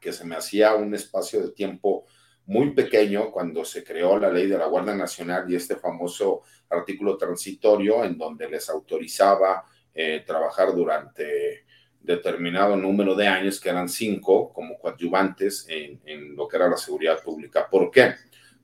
que 0.02 0.12
se 0.12 0.26
me 0.26 0.36
hacía 0.36 0.74
un 0.74 0.94
espacio 0.94 1.40
de 1.40 1.52
tiempo 1.52 2.04
muy 2.50 2.70
pequeño 2.72 3.30
cuando 3.30 3.64
se 3.64 3.82
creó 3.82 4.18
la 4.18 4.30
ley 4.30 4.46
de 4.46 4.58
la 4.58 4.66
Guardia 4.66 4.94
Nacional 4.94 5.50
y 5.50 5.56
este 5.56 5.76
famoso 5.76 6.42
artículo 6.68 7.16
transitorio 7.16 8.04
en 8.04 8.18
donde 8.18 8.48
les 8.48 8.68
autorizaba 8.68 9.64
eh, 9.94 10.22
trabajar 10.26 10.74
durante 10.74 11.64
determinado 12.00 12.76
número 12.76 13.14
de 13.14 13.26
años, 13.26 13.60
que 13.60 13.68
eran 13.68 13.88
cinco, 13.88 14.52
como 14.52 14.78
coadyuvantes 14.78 15.66
en, 15.68 16.00
en, 16.04 16.34
lo 16.34 16.48
que 16.48 16.56
era 16.56 16.68
la 16.68 16.76
seguridad 16.76 17.22
pública. 17.22 17.68
¿Por 17.68 17.90
qué? 17.90 18.14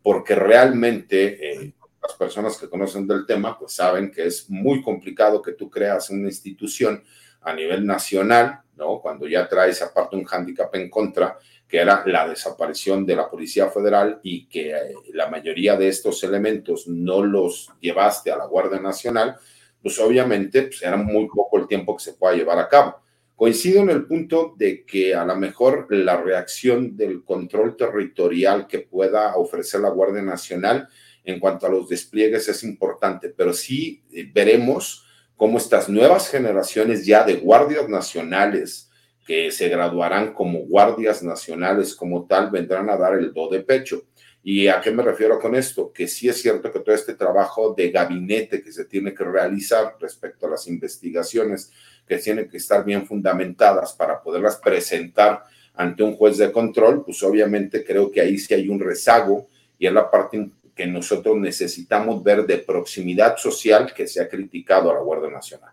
porque 0.07 0.37
realmente 0.37 1.65
eh, 1.65 1.75
las 2.01 2.13
personas 2.13 2.57
que 2.57 2.69
conocen 2.69 3.09
del 3.09 3.27
tema, 3.27 3.59
pues 3.59 3.73
saben 3.73 4.13
que 4.13 4.27
es 4.27 4.49
muy 4.49 4.81
complicado 4.81 5.43
que 5.43 5.51
tú 5.51 5.69
creas 5.69 6.11
una 6.11 6.29
institución 6.29 7.03
a 7.41 7.53
nivel 7.53 7.85
nacional, 7.85 8.61
¿no? 8.77 9.01
Cuando 9.01 9.27
ya 9.27 9.49
traes 9.49 9.83
aparte 9.83 10.15
un 10.15 10.23
hándicap 10.23 10.73
en 10.77 10.89
contra, 10.89 11.37
que 11.69 11.79
era 11.79 12.05
la 12.07 12.29
desaparición 12.29 13.05
de 13.05 13.17
la 13.17 13.29
Policía 13.29 13.69
Federal 13.69 14.21
y 14.23 14.47
que 14.47 14.71
eh, 14.71 14.95
la 15.13 15.29
mayoría 15.29 15.77
de 15.77 15.89
estos 15.89 16.23
elementos 16.23 16.87
no 16.87 17.23
los 17.23 17.71
llevaste 17.81 18.31
a 18.31 18.37
la 18.37 18.47
Guardia 18.47 18.81
Nacional, 18.81 19.37
pues 19.83 19.99
obviamente 19.99 20.63
pues 20.63 20.83
era 20.83 20.97
muy 20.97 21.29
poco 21.29 21.59
el 21.59 21.67
tiempo 21.67 21.97
que 21.97 22.05
se 22.05 22.15
pueda 22.15 22.35
llevar 22.35 22.59
a 22.59 22.69
cabo. 22.69 22.97
Coincido 23.35 23.83
en 23.83 23.91
el 23.91 24.07
punto 24.07 24.55
de 24.57 24.85
que 24.87 25.15
a 25.15 25.25
lo 25.25 25.37
mejor 25.37 25.89
la 25.91 26.17
reacción 26.17 26.97
del 26.97 27.23
control 27.23 27.77
territorial 27.77 28.67
que 28.67 28.79
pueda 28.79 29.37
ofrecer 29.37 29.81
la 29.81 29.91
Guardia 29.91 30.23
Nacional 30.23 30.89
en 31.23 31.41
cuanto 31.41 31.67
a 31.67 31.69
los 31.69 31.89
despliegues 31.89 32.49
es 32.49 32.63
importante, 32.63 33.29
pero 33.29 33.53
sí 33.53 34.05
eh, 34.13 34.31
veremos 34.33 35.05
cómo 35.37 35.59
estas 35.59 35.89
nuevas 35.89 36.31
generaciones 36.31 37.05
ya 37.05 37.25
de 37.25 37.35
guardias 37.35 37.89
nacionales 37.89 38.91
que 39.27 39.51
se 39.51 39.69
graduarán 39.69 40.33
como 40.33 40.61
guardias 40.61 41.23
nacionales 41.23 41.95
como 41.97 42.27
tal 42.27 42.51
vendrán 42.51 42.89
a 42.89 42.97
dar 42.97 43.15
el 43.15 43.33
do 43.33 43.49
de 43.51 43.61
pecho. 43.61 44.05
¿Y 44.43 44.69
a 44.69 44.81
qué 44.81 44.93
me 44.93 45.03
refiero 45.03 45.41
con 45.41 45.57
esto? 45.57 45.93
Que 45.93 46.07
sí 46.07 46.29
es 46.29 46.41
cierto 46.41 46.71
que 46.71 46.79
todo 46.79 46.95
este 46.95 47.15
trabajo 47.15 47.75
de 47.77 47.91
gabinete 47.91 48.63
que 48.63 48.71
se 48.71 48.85
tiene 48.85 49.13
que 49.13 49.25
realizar 49.25 49.97
respecto 50.01 50.47
a 50.47 50.51
las 50.51 50.69
investigaciones 50.69 51.73
que 52.07 52.19
tienen 52.19 52.49
que 52.49 52.59
estar 52.59 52.85
bien 52.85 53.05
fundamentadas 53.05 53.93
para 53.95 54.23
poderlas 54.23 54.57
presentar 54.57 55.43
ante 55.75 56.05
un 56.05 56.15
juez 56.15 56.39
de 56.39 56.53
control, 56.53 57.05
pues 57.05 57.21
obviamente 57.25 57.85
creo 57.85 58.11
que 58.11 58.21
ahí 58.21 58.39
sí 58.39 58.55
hay 58.55 58.69
un 58.69 58.79
rezago 58.79 59.49
y 59.77 59.89
es 59.89 59.93
la 59.93 60.09
parte 60.09 60.51
que 60.75 60.87
nosotros 60.87 61.37
necesitamos 61.37 62.23
ver 62.23 62.47
de 62.47 62.59
proximidad 62.59 63.37
social 63.39 63.93
que 63.93 64.07
se 64.07 64.21
ha 64.21 64.29
criticado 64.29 64.91
a 64.91 64.95
la 64.95 65.01
Guardia 65.01 65.31
Nacional. 65.31 65.73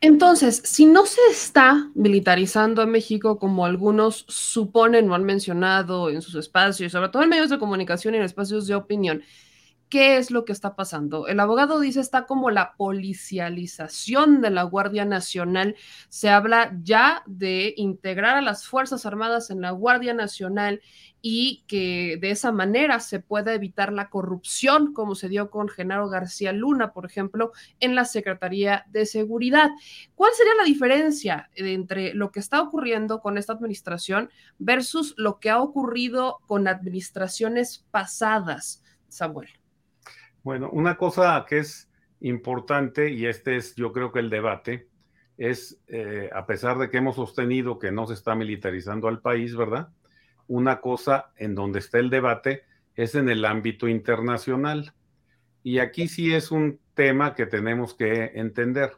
Entonces, 0.00 0.62
si 0.64 0.86
no 0.86 1.06
se 1.06 1.20
está 1.28 1.90
militarizando 1.94 2.82
a 2.82 2.86
México 2.86 3.38
como 3.38 3.66
algunos 3.66 4.24
suponen 4.28 5.10
o 5.10 5.14
han 5.14 5.24
mencionado 5.24 6.08
en 6.08 6.22
sus 6.22 6.36
espacios, 6.36 6.92
sobre 6.92 7.08
todo 7.08 7.24
en 7.24 7.30
medios 7.30 7.50
de 7.50 7.58
comunicación 7.58 8.14
y 8.14 8.18
en 8.18 8.22
espacios 8.22 8.68
de 8.68 8.76
opinión, 8.76 9.22
¿qué 9.88 10.18
es 10.18 10.30
lo 10.30 10.44
que 10.44 10.52
está 10.52 10.76
pasando? 10.76 11.26
El 11.26 11.40
abogado 11.40 11.80
dice 11.80 12.00
está 12.00 12.26
como 12.26 12.50
la 12.50 12.74
policialización 12.76 14.40
de 14.40 14.50
la 14.50 14.62
Guardia 14.64 15.04
Nacional. 15.04 15.76
Se 16.08 16.28
habla 16.28 16.76
ya 16.82 17.22
de 17.26 17.74
integrar 17.76 18.36
a 18.36 18.42
las 18.42 18.66
Fuerzas 18.66 19.06
Armadas 19.06 19.50
en 19.50 19.60
la 19.60 19.70
Guardia 19.70 20.14
Nacional 20.14 20.80
y 21.20 21.64
que 21.66 22.18
de 22.20 22.30
esa 22.30 22.52
manera 22.52 23.00
se 23.00 23.20
pueda 23.20 23.52
evitar 23.54 23.92
la 23.92 24.08
corrupción, 24.08 24.92
como 24.92 25.14
se 25.14 25.28
dio 25.28 25.50
con 25.50 25.68
Genaro 25.68 26.08
García 26.08 26.52
Luna, 26.52 26.92
por 26.92 27.06
ejemplo, 27.06 27.52
en 27.80 27.94
la 27.94 28.04
Secretaría 28.04 28.84
de 28.90 29.06
Seguridad. 29.06 29.70
¿Cuál 30.14 30.32
sería 30.34 30.54
la 30.54 30.64
diferencia 30.64 31.50
entre 31.56 32.14
lo 32.14 32.30
que 32.30 32.40
está 32.40 32.60
ocurriendo 32.60 33.20
con 33.20 33.38
esta 33.38 33.54
administración 33.54 34.30
versus 34.58 35.14
lo 35.16 35.40
que 35.40 35.50
ha 35.50 35.60
ocurrido 35.60 36.38
con 36.46 36.68
administraciones 36.68 37.84
pasadas, 37.90 38.84
Samuel? 39.08 39.48
Bueno, 40.48 40.70
una 40.70 40.96
cosa 40.96 41.44
que 41.46 41.58
es 41.58 41.90
importante, 42.20 43.10
y 43.10 43.26
este 43.26 43.56
es 43.56 43.74
yo 43.74 43.92
creo 43.92 44.12
que 44.12 44.20
el 44.20 44.30
debate, 44.30 44.88
es, 45.36 45.78
eh, 45.88 46.30
a 46.32 46.46
pesar 46.46 46.78
de 46.78 46.88
que 46.88 46.96
hemos 46.96 47.16
sostenido 47.16 47.78
que 47.78 47.92
no 47.92 48.06
se 48.06 48.14
está 48.14 48.34
militarizando 48.34 49.08
al 49.08 49.20
país, 49.20 49.54
¿verdad? 49.54 49.90
una 50.46 50.80
cosa 50.80 51.32
en 51.36 51.54
donde 51.54 51.80
está 51.80 51.98
el 51.98 52.08
debate 52.08 52.62
es 52.94 53.14
en 53.14 53.28
el 53.28 53.44
ámbito 53.44 53.88
internacional. 53.88 54.94
Y 55.62 55.80
aquí 55.80 56.08
sí 56.08 56.32
es 56.32 56.50
un 56.50 56.80
tema 56.94 57.34
que 57.34 57.44
tenemos 57.44 57.92
que 57.92 58.32
entender. 58.34 58.92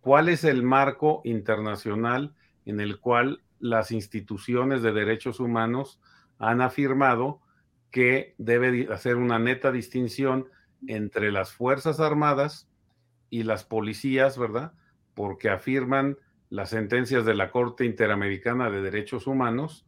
¿Cuál 0.00 0.28
es 0.28 0.44
el 0.44 0.62
marco 0.62 1.20
internacional 1.24 2.32
en 2.64 2.78
el 2.78 3.00
cual 3.00 3.42
las 3.58 3.90
instituciones 3.90 4.82
de 4.82 4.92
derechos 4.92 5.40
humanos 5.40 5.98
han 6.38 6.60
afirmado 6.60 7.40
que 7.90 8.36
debe 8.38 8.86
hacer 8.92 9.16
una 9.16 9.40
neta 9.40 9.72
distinción 9.72 10.46
entre 10.86 11.32
las 11.32 11.52
Fuerzas 11.52 12.00
Armadas 12.00 12.68
y 13.30 13.42
las 13.42 13.64
policías, 13.64 14.38
¿verdad? 14.38 14.72
Porque 15.14 15.50
afirman 15.50 16.18
las 16.48 16.70
sentencias 16.70 17.24
de 17.24 17.34
la 17.34 17.50
Corte 17.50 17.84
Interamericana 17.84 18.70
de 18.70 18.82
Derechos 18.82 19.26
Humanos 19.26 19.86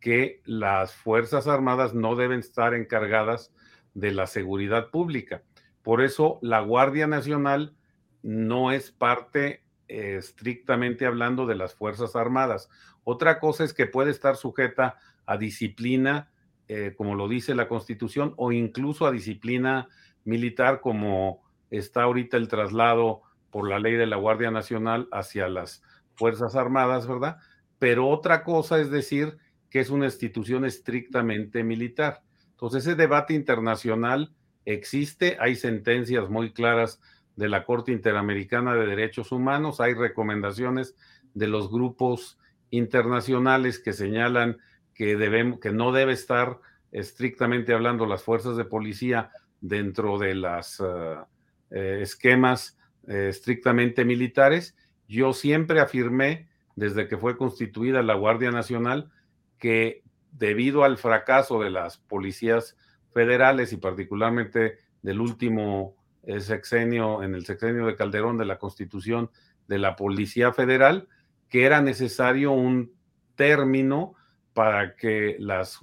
que 0.00 0.40
las 0.44 0.94
Fuerzas 0.94 1.46
Armadas 1.46 1.94
no 1.94 2.16
deben 2.16 2.40
estar 2.40 2.74
encargadas 2.74 3.52
de 3.94 4.12
la 4.12 4.26
seguridad 4.26 4.90
pública. 4.90 5.42
Por 5.82 6.02
eso 6.02 6.38
la 6.42 6.60
Guardia 6.60 7.06
Nacional 7.06 7.76
no 8.22 8.72
es 8.72 8.90
parte 8.90 9.62
eh, 9.88 10.16
estrictamente 10.18 11.06
hablando 11.06 11.46
de 11.46 11.54
las 11.54 11.74
Fuerzas 11.74 12.16
Armadas. 12.16 12.68
Otra 13.04 13.38
cosa 13.40 13.64
es 13.64 13.72
que 13.72 13.86
puede 13.86 14.10
estar 14.10 14.36
sujeta 14.36 14.98
a 15.26 15.36
disciplina, 15.36 16.30
eh, 16.68 16.94
como 16.96 17.14
lo 17.14 17.28
dice 17.28 17.54
la 17.54 17.68
Constitución, 17.68 18.34
o 18.36 18.52
incluso 18.52 19.06
a 19.06 19.12
disciplina 19.12 19.88
militar, 20.24 20.80
como 20.80 21.42
está 21.70 22.02
ahorita 22.02 22.36
el 22.36 22.48
traslado 22.48 23.22
por 23.50 23.68
la 23.68 23.78
ley 23.78 23.94
de 23.94 24.06
la 24.06 24.16
Guardia 24.16 24.50
Nacional 24.50 25.08
hacia 25.12 25.48
las 25.48 25.82
Fuerzas 26.14 26.54
Armadas, 26.54 27.06
¿verdad? 27.06 27.38
Pero 27.78 28.08
otra 28.08 28.44
cosa 28.44 28.80
es 28.80 28.90
decir 28.90 29.38
que 29.70 29.80
es 29.80 29.90
una 29.90 30.06
institución 30.06 30.64
estrictamente 30.64 31.64
militar. 31.64 32.22
Entonces, 32.50 32.86
ese 32.86 32.94
debate 32.94 33.34
internacional 33.34 34.34
existe, 34.64 35.38
hay 35.40 35.56
sentencias 35.56 36.28
muy 36.28 36.52
claras 36.52 37.00
de 37.36 37.48
la 37.48 37.64
Corte 37.64 37.92
Interamericana 37.92 38.74
de 38.74 38.86
Derechos 38.86 39.32
Humanos, 39.32 39.80
hay 39.80 39.94
recomendaciones 39.94 40.94
de 41.32 41.46
los 41.46 41.70
grupos 41.70 42.38
internacionales 42.70 43.78
que 43.78 43.92
señalan 43.92 44.58
que, 44.94 45.16
debemos, 45.16 45.60
que 45.60 45.72
no 45.72 45.92
debe 45.92 46.12
estar 46.12 46.58
estrictamente 46.92 47.72
hablando 47.72 48.04
las 48.04 48.22
fuerzas 48.22 48.56
de 48.56 48.64
policía 48.64 49.30
dentro 49.60 50.18
de 50.18 50.34
los 50.34 50.80
uh, 50.80 51.24
eh, 51.70 52.00
esquemas 52.02 52.78
eh, 53.06 53.28
estrictamente 53.28 54.04
militares. 54.04 54.76
Yo 55.08 55.32
siempre 55.32 55.80
afirmé, 55.80 56.48
desde 56.76 57.08
que 57.08 57.16
fue 57.16 57.36
constituida 57.36 58.02
la 58.02 58.14
Guardia 58.14 58.50
Nacional, 58.50 59.10
que 59.58 60.02
debido 60.32 60.84
al 60.84 60.96
fracaso 60.96 61.60
de 61.60 61.70
las 61.70 61.98
policías 61.98 62.76
federales 63.12 63.72
y 63.72 63.76
particularmente 63.76 64.78
del 65.02 65.20
último 65.20 65.96
eh, 66.22 66.40
sexenio, 66.40 67.22
en 67.22 67.34
el 67.34 67.44
sexenio 67.44 67.86
de 67.86 67.96
Calderón 67.96 68.38
de 68.38 68.46
la 68.46 68.58
constitución 68.58 69.30
de 69.68 69.78
la 69.78 69.96
Policía 69.96 70.52
Federal, 70.52 71.08
que 71.48 71.64
era 71.64 71.80
necesario 71.80 72.52
un 72.52 72.92
término 73.34 74.14
para 74.52 74.96
que 74.96 75.36
las 75.38 75.80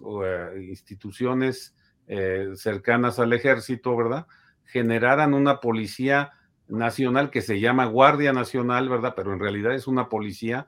instituciones 0.57 1.76
eh, 2.07 2.51
cercanas 2.55 3.19
al 3.19 3.33
ejército, 3.33 3.95
¿verdad? 3.95 4.27
Generaran 4.63 5.33
una 5.33 5.59
policía 5.59 6.31
nacional 6.67 7.29
que 7.29 7.41
se 7.41 7.59
llama 7.59 7.85
Guardia 7.85 8.33
Nacional, 8.33 8.89
¿verdad? 8.89 9.13
Pero 9.15 9.33
en 9.33 9.39
realidad 9.39 9.73
es 9.73 9.87
una 9.87 10.09
policía 10.09 10.67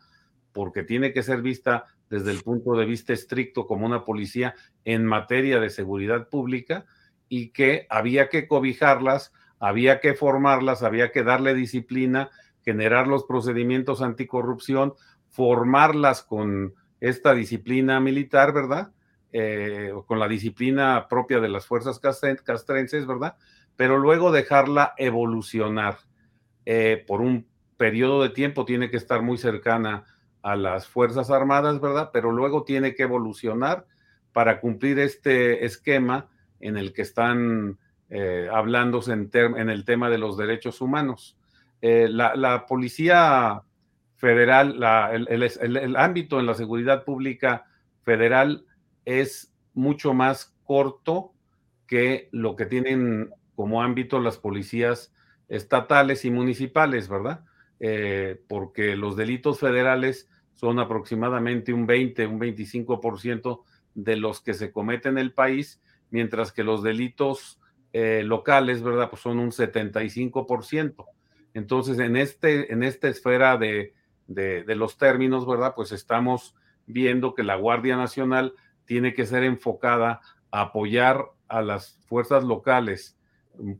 porque 0.51 0.83
tiene 0.83 1.13
que 1.13 1.23
ser 1.23 1.41
vista 1.41 1.85
desde 2.09 2.31
el 2.31 2.41
punto 2.41 2.73
de 2.73 2.85
vista 2.85 3.13
estricto 3.13 3.67
como 3.67 3.85
una 3.85 4.03
policía 4.03 4.55
en 4.83 5.05
materia 5.05 5.59
de 5.59 5.69
seguridad 5.69 6.27
pública 6.27 6.85
y 7.27 7.49
que 7.49 7.85
había 7.89 8.29
que 8.29 8.47
cobijarlas, 8.47 9.31
había 9.59 9.99
que 9.99 10.15
formarlas, 10.15 10.83
había 10.83 11.11
que 11.11 11.23
darle 11.23 11.53
disciplina, 11.53 12.29
generar 12.63 13.07
los 13.07 13.25
procedimientos 13.25 14.01
anticorrupción, 14.01 14.93
formarlas 15.29 16.23
con 16.23 16.73
esta 16.99 17.33
disciplina 17.33 17.99
militar, 17.99 18.53
¿verdad? 18.53 18.91
Eh, 19.31 19.93
con 20.07 20.19
la 20.19 20.27
disciplina 20.27 21.07
propia 21.07 21.39
de 21.39 21.49
las 21.49 21.67
fuerzas 21.67 21.99
castrenses, 21.99 23.05
¿verdad? 23.05 23.35
Pero 23.75 23.99
luego 23.99 24.31
dejarla 24.31 24.95
evolucionar 24.97 25.99
eh, 26.65 27.03
por 27.07 27.21
un 27.21 27.47
periodo 27.77 28.23
de 28.23 28.29
tiempo, 28.29 28.65
tiene 28.65 28.89
que 28.89 28.97
estar 28.97 29.21
muy 29.21 29.37
cercana 29.37 30.03
a 30.41 30.55
las 30.55 30.87
Fuerzas 30.87 31.29
Armadas, 31.29 31.79
¿verdad? 31.79 32.09
Pero 32.11 32.31
luego 32.31 32.63
tiene 32.63 32.95
que 32.95 33.03
evolucionar 33.03 33.85
para 34.33 34.59
cumplir 34.59 34.99
este 34.99 35.65
esquema 35.65 36.27
en 36.59 36.77
el 36.77 36.93
que 36.93 37.01
están 37.01 37.77
eh, 38.09 38.49
hablándose 38.51 39.13
en, 39.13 39.69
el 39.69 39.85
tema 39.85 40.09
de 40.09 40.17
los 40.17 40.37
derechos 40.37 40.81
humanos. 40.81 41.37
Eh, 41.81 42.07
la, 42.09 42.65
Policía 42.67 43.61
Federal, 44.15 44.83
el, 45.29 45.95
ámbito 45.95 46.39
en 46.39 46.45
la 46.45 46.53
seguridad 46.53 47.03
pública 47.03 47.65
federal 48.03 48.65
es 49.09 49.51
mucho 49.73 50.13
más 50.13 50.55
corto 50.63 51.33
que 51.87 52.29
lo 52.31 52.55
que 52.55 52.67
tienen 52.67 53.31
como 53.55 53.81
ámbito 53.81 54.19
las 54.19 54.37
policías 54.37 55.11
estatales 55.47 56.25
y 56.25 56.31
municipales, 56.31 57.09
¿verdad? 57.09 57.43
Eh, 57.79 58.39
porque 58.47 58.95
los 58.95 59.15
delitos 59.15 59.59
federales 59.59 60.29
son 60.53 60.77
aproximadamente 60.77 61.73
un 61.73 61.87
20, 61.87 62.27
un 62.27 62.39
25% 62.39 63.63
de 63.95 64.15
los 64.15 64.41
que 64.41 64.53
se 64.53 64.71
cometen 64.71 65.13
en 65.13 65.25
el 65.25 65.33
país, 65.33 65.81
mientras 66.11 66.51
que 66.51 66.63
los 66.63 66.83
delitos 66.83 67.59
eh, 67.93 68.21
locales, 68.23 68.83
¿verdad? 68.83 69.09
Pues 69.09 69.23
son 69.23 69.39
un 69.39 69.49
75%. 69.49 71.05
Entonces, 71.55 71.97
en, 71.97 72.15
este, 72.15 72.71
en 72.71 72.83
esta 72.83 73.07
esfera 73.07 73.57
de, 73.57 73.95
de, 74.27 74.63
de 74.63 74.75
los 74.75 74.99
términos, 74.99 75.47
¿verdad? 75.47 75.73
Pues 75.75 75.91
estamos 75.91 76.55
viendo 76.85 77.33
que 77.33 77.41
la 77.41 77.55
Guardia 77.55 77.97
Nacional 77.97 78.53
tiene 78.89 79.13
que 79.13 79.27
ser 79.27 79.43
enfocada 79.43 80.19
a 80.49 80.61
apoyar 80.61 81.23
a 81.47 81.61
las 81.61 81.99
fuerzas 82.07 82.43
locales, 82.43 83.19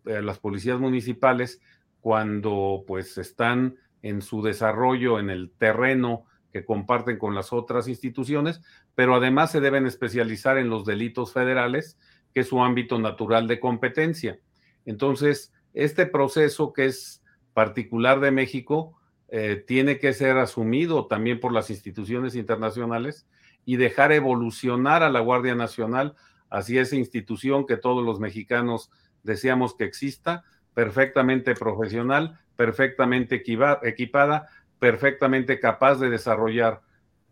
a 0.06 0.22
las 0.22 0.38
policías 0.38 0.80
municipales, 0.80 1.64
cuando 2.00 2.84
pues 2.86 3.18
están 3.18 3.76
en 4.04 4.22
su 4.22 4.44
desarrollo 4.44 5.20
en 5.20 5.32
el 5.32 5.50
terreno 5.58 6.26
que 6.54 6.64
comparten 6.64 7.18
con 7.18 7.34
las 7.34 7.52
otras 7.52 7.88
instituciones, 7.88 8.62
pero 8.94 9.16
además 9.16 9.52
se 9.52 9.62
deben 9.62 9.88
especializar 9.88 10.60
en 10.60 10.70
los 10.70 10.86
delitos 10.86 11.34
federales, 11.34 11.98
que 12.32 12.42
es 12.42 12.48
su 12.48 12.62
ámbito 12.62 13.00
natural 13.00 13.48
de 13.48 13.60
competencia. 13.60 14.40
Entonces, 14.86 15.52
este 15.74 16.06
proceso 16.06 16.72
que 16.72 16.86
es 16.86 17.24
particular 17.56 18.20
de 18.20 18.30
México 18.30 18.96
eh, 19.30 19.64
tiene 19.66 19.98
que 19.98 20.14
ser 20.14 20.38
asumido 20.38 21.08
también 21.08 21.40
por 21.40 21.52
las 21.52 21.72
instituciones 21.72 22.36
internacionales 22.36 23.28
y 23.70 23.76
dejar 23.76 24.12
evolucionar 24.12 25.04
a 25.04 25.12
la 25.12 25.20
Guardia 25.20 25.54
Nacional 25.54 26.16
hacia 26.50 26.82
esa 26.82 26.96
institución 26.96 27.68
que 27.68 27.78
todos 27.78 28.04
los 28.04 28.20
mexicanos 28.20 28.90
deseamos 29.22 29.76
que 29.76 29.84
exista, 29.84 30.44
perfectamente 30.74 31.54
profesional, 31.54 32.40
perfectamente 32.56 33.36
equipada, 33.36 34.50
perfectamente 34.80 35.60
capaz 35.60 36.00
de 36.00 36.10
desarrollar 36.10 36.82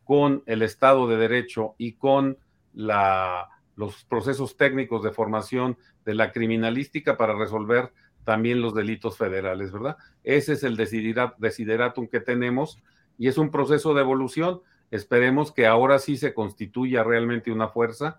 con 0.03 0.43
el 0.45 0.61
Estado 0.61 1.07
de 1.07 1.17
Derecho 1.17 1.73
y 1.79 1.93
con 1.93 2.37
la, 2.71 3.49
los 3.75 4.03
procesos 4.03 4.57
técnicos 4.57 5.01
de 5.01 5.09
formación 5.09 5.75
de 6.05 6.13
la 6.13 6.31
criminalística 6.31 7.17
para 7.17 7.33
resolver 7.33 7.91
también 8.25 8.61
los 8.61 8.75
delitos 8.75 9.17
federales, 9.17 9.71
¿verdad? 9.71 9.97
Ese 10.23 10.53
es 10.53 10.63
el 10.63 10.77
desideratum 10.77 12.07
que 12.07 12.19
tenemos 12.19 12.79
y 13.17 13.27
es 13.27 13.39
un 13.39 13.49
proceso 13.49 13.95
de 13.95 14.01
evolución. 14.01 14.61
Esperemos 14.91 15.51
que 15.51 15.67
ahora 15.67 15.99
sí 15.99 16.17
se 16.17 16.33
constituya 16.33 17.03
realmente 17.03 17.51
una 17.51 17.67
fuerza 17.67 18.17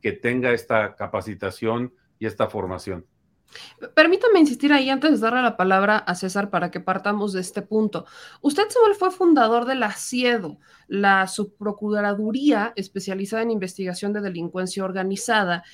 que 0.00 0.12
tenga 0.12 0.52
esta 0.52 0.96
capacitación 0.96 1.94
y 2.18 2.26
esta 2.26 2.48
formación. 2.48 3.06
Permítame 3.94 4.38
insistir 4.38 4.72
ahí 4.72 4.90
antes 4.90 5.12
de 5.12 5.18
darle 5.18 5.42
la 5.42 5.56
palabra 5.56 5.98
a 5.98 6.14
César 6.14 6.50
para 6.50 6.70
que 6.70 6.80
partamos 6.80 7.32
de 7.32 7.40
este 7.40 7.62
punto. 7.62 8.06
Usted, 8.40 8.68
Samuel, 8.68 8.94
fue 8.94 9.10
fundador 9.10 9.64
de 9.64 9.74
la 9.74 9.92
CIEDO, 9.92 10.58
la 10.86 11.26
Subprocuraduría 11.26 12.72
especializada 12.76 13.42
en 13.42 13.50
investigación 13.50 14.12
de 14.12 14.20
delincuencia 14.20 14.84
organizada. 14.84 15.64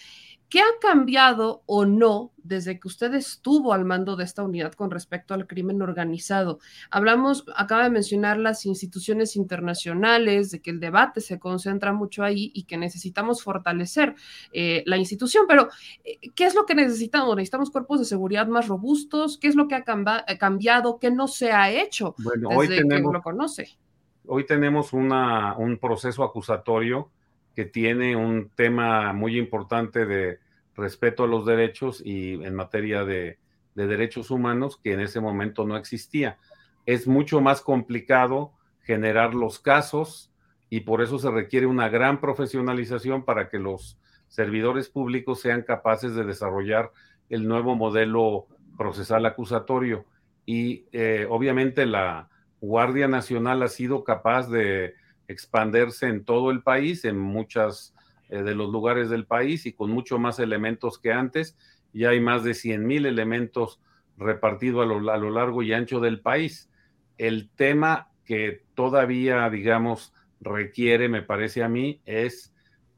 ¿Qué 0.49 0.61
ha 0.61 0.79
cambiado 0.81 1.65
o 1.67 1.87
no 1.87 2.33
desde 2.37 2.79
que 2.79 2.87
usted 2.87 3.13
estuvo 3.15 3.73
al 3.73 3.85
mando 3.85 4.15
de 4.15 4.23
esta 4.23 4.45
unidad 4.45 4.75
con 4.75 4.93
respecto 4.93 5.35
al 5.35 5.49
crimen 5.49 5.83
organizado? 5.83 6.61
Hablamos, 6.89 7.45
acaba 7.57 7.83
de 7.83 7.91
mencionar 7.91 8.39
las 8.39 8.65
instituciones 8.65 9.35
internacionales, 9.35 10.53
de 10.53 10.63
que 10.63 10.71
el 10.71 10.79
debate 10.79 11.21
se 11.21 11.41
concentra 11.41 11.93
mucho 11.93 12.23
ahí 12.23 12.53
y 12.55 12.63
que 12.63 12.77
necesitamos 12.77 13.43
fortalecer 13.43 14.15
eh, 14.53 14.85
la 14.87 14.97
institución, 14.99 15.47
pero 15.49 15.69
eh, 16.05 16.19
¿qué 16.37 16.45
es 16.45 16.55
lo 16.55 16.65
que 16.65 16.77
necesitamos? 16.77 17.35
¿Necesitamos 17.35 17.71
cuerpos 17.73 17.99
de 17.99 18.05
seguridad 18.05 18.47
más 18.47 18.69
robustos? 18.69 19.39
¿Qué 19.39 19.49
es 19.49 19.57
lo 19.57 19.67
que 19.67 19.75
ha 19.75 19.85
eh, 20.29 20.39
cambiado? 20.39 21.01
¿Qué 21.01 21.11
no 21.11 21.27
se 21.27 21.51
ha 21.51 21.73
hecho 21.73 22.15
bueno, 22.19 22.51
desde 22.51 22.61
hoy 22.61 22.69
tenemos, 22.69 23.11
que 23.11 23.17
lo 23.19 23.23
conoce? 23.23 23.79
Hoy 24.27 24.47
tenemos 24.47 24.93
una, 24.93 25.57
un 25.57 25.77
proceso 25.79 26.23
acusatorio 26.23 27.11
que 27.57 27.65
tiene 27.65 28.15
un 28.15 28.51
tema 28.55 29.15
muy 29.15 29.39
importante 29.39 30.05
de 30.05 30.39
respeto 30.77 31.25
a 31.25 31.27
los 31.27 31.47
derechos 31.47 32.03
y 32.05 32.35
en 32.45 32.55
materia 32.55 33.05
de, 33.07 33.39
de, 33.75 33.87
derechos 33.87 34.31
humanos 34.31 34.79
que 34.85 34.93
en 34.93 35.01
ese 35.01 35.21
momento 35.21 35.65
no 35.65 35.79
existía. 35.79 36.37
Es 36.85 37.09
mucho 37.09 37.41
más 37.41 37.63
complicado 37.63 38.53
generar 38.83 39.35
los 39.35 39.59
casos 39.59 40.31
y 40.69 40.81
por 40.81 41.01
eso 41.01 41.19
se 41.19 41.31
requiere 41.31 41.67
una 41.67 41.89
gran 41.89 42.21
profesionalización 42.21 43.25
para 43.25 43.49
que 43.49 43.59
los 43.59 43.99
servidores 44.29 44.91
públicos 44.91 45.41
sean 45.41 45.63
capaces 45.63 46.15
de 46.15 46.25
desarrollar 46.25 46.93
el 47.31 47.49
nuevo 47.49 47.75
modelo 47.75 48.49
procesal 48.77 49.25
acusatorio. 49.25 50.05
Y 50.45 50.85
eh, 50.93 51.27
obviamente 51.31 51.87
la 51.87 52.29
Guardia 52.61 53.09
Nacional 53.09 53.63
ha 53.63 53.69
sido 53.69 54.05
capaz 54.05 54.51
de 54.51 54.95
expandirse 55.29 56.07
en 56.07 56.25
todo 56.25 56.51
el 56.51 56.63
país, 56.63 57.05
en 57.05 57.19
muchas 57.19 57.95
eh, 58.29 58.43
de 58.43 58.55
los 58.55 58.71
lugares 58.71 59.11
del 59.11 59.27
país 59.27 59.67
y 59.67 59.73
con 59.73 59.91
mucho 59.91 60.19
más 60.19 60.39
elementos 60.39 60.99
que 60.99 61.13
antes. 61.13 61.57
Ya 61.93 62.11
hay 62.11 62.21
más 62.21 62.45
de 62.45 62.55
100 62.55 62.87
mil 62.87 63.07
elementos 63.07 63.81
repartidos 64.17 64.85
a 64.85 64.87
lo, 64.87 65.11
a 65.11 65.17
lo 65.17 65.31
largo 65.31 65.63
y 65.63 65.73
ancho 65.73 66.01
del 66.01 66.21
país. 66.21 66.71
El 67.19 67.51
tema 67.51 68.11
que 68.25 68.65
todavía, 68.75 69.49
digamos, 69.51 70.13
requiere, 70.41 71.09
me 71.09 71.23
parece 71.23 71.63
a 71.63 71.69
mí, 71.69 72.01
es 72.05 72.53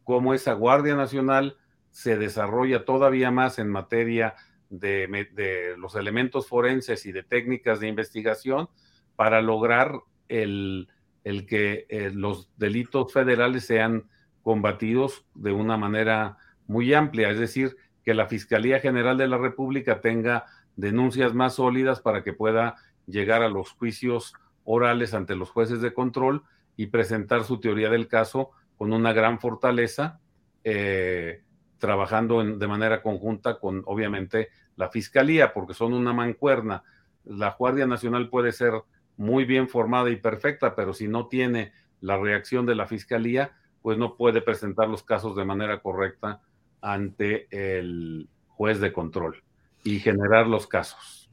cómo 0.05 0.35
esa 0.35 0.55
Guardia 0.55 0.97
Nacional 0.97 1.57
se 1.91 2.17
desarrolla 2.17 2.85
todavía 2.85 3.31
más 3.31 3.59
en 3.59 3.69
materia 3.69 4.35
de, 4.71 5.29
de, 5.33 5.77
los 5.77 5.95
elementos 5.95 6.49
forenses 6.49 7.07
y 7.07 7.13
de 7.13 7.23
técnicas 7.23 7.81
de 7.81 7.89
investigación 7.89 8.69
para 9.17 9.41
lograr 9.43 10.01
el, 10.29 10.89
el 11.29 11.45
que 11.45 11.85
eh, 11.91 12.11
los 12.11 12.49
delitos 12.57 13.13
federales 13.13 13.67
sean 13.67 14.05
combatidos 14.43 15.27
de 15.35 15.53
una 15.53 15.77
manera 15.77 16.39
muy 16.67 16.95
amplia, 16.95 17.29
es 17.29 17.39
decir, 17.39 17.77
que 18.03 18.15
la 18.15 18.29
Fiscalía 18.29 18.81
General 18.81 19.19
de 19.19 19.29
la 19.29 19.37
República 19.37 20.01
tenga 20.01 20.47
denuncias 20.77 21.35
más 21.35 21.57
sólidas 21.57 22.01
para 22.01 22.23
que 22.23 22.33
pueda 22.33 22.77
llegar 23.07 23.43
a 23.43 23.51
los 23.51 23.73
juicios 23.73 24.33
orales 24.65 25.13
ante 25.13 25.37
los 25.37 25.51
jueces 25.51 25.83
de 25.83 25.93
control 25.93 26.45
y 26.79 26.87
presentar 26.87 27.45
su 27.45 27.61
teoría 27.61 27.91
del 27.91 28.09
caso 28.09 28.53
con 28.79 28.95
una 28.95 29.13
gran 29.13 29.39
fortaleza, 29.39 30.21
eh, 30.65 31.43
trabajando 31.77 32.41
en, 32.41 32.59
de 32.59 32.69
manera 32.69 33.03
conjunta 33.03 33.59
con, 33.59 33.83
obviamente, 33.85 34.49
la 34.77 34.89
Fiscalía, 34.89 35.53
porque 35.53 35.75
son 35.75 35.93
una 35.93 36.15
mancuerna. 36.15 36.85
La 37.27 37.51
Guardia 37.51 37.87
Nacional 37.87 38.31
puede 38.31 38.53
ser 38.53 38.73
muy 39.19 39.45
bien 39.45 39.69
formada 39.69 40.09
y 40.11 40.17
perfecta, 40.17 40.75
pero 40.75 40.95
si 40.95 41.09
no 41.09 41.27
tiene 41.27 41.73
la 42.01 42.17
reacción 42.17 42.65
de 42.65 42.75
la 42.75 42.87
fiscalía, 42.87 43.53
pues 43.83 43.99
no 43.99 44.17
puede 44.17 44.41
presentar 44.41 44.89
los 44.89 45.03
casos 45.03 45.37
de 45.37 45.45
manera 45.45 45.81
correcta 45.81 46.41
ante 46.81 47.49
el 47.51 48.29
juez 48.47 48.81
de 48.81 48.93
control 48.93 49.43
y 49.85 49.99
generar 49.99 50.47
los 50.47 50.67
casos. 50.67 51.29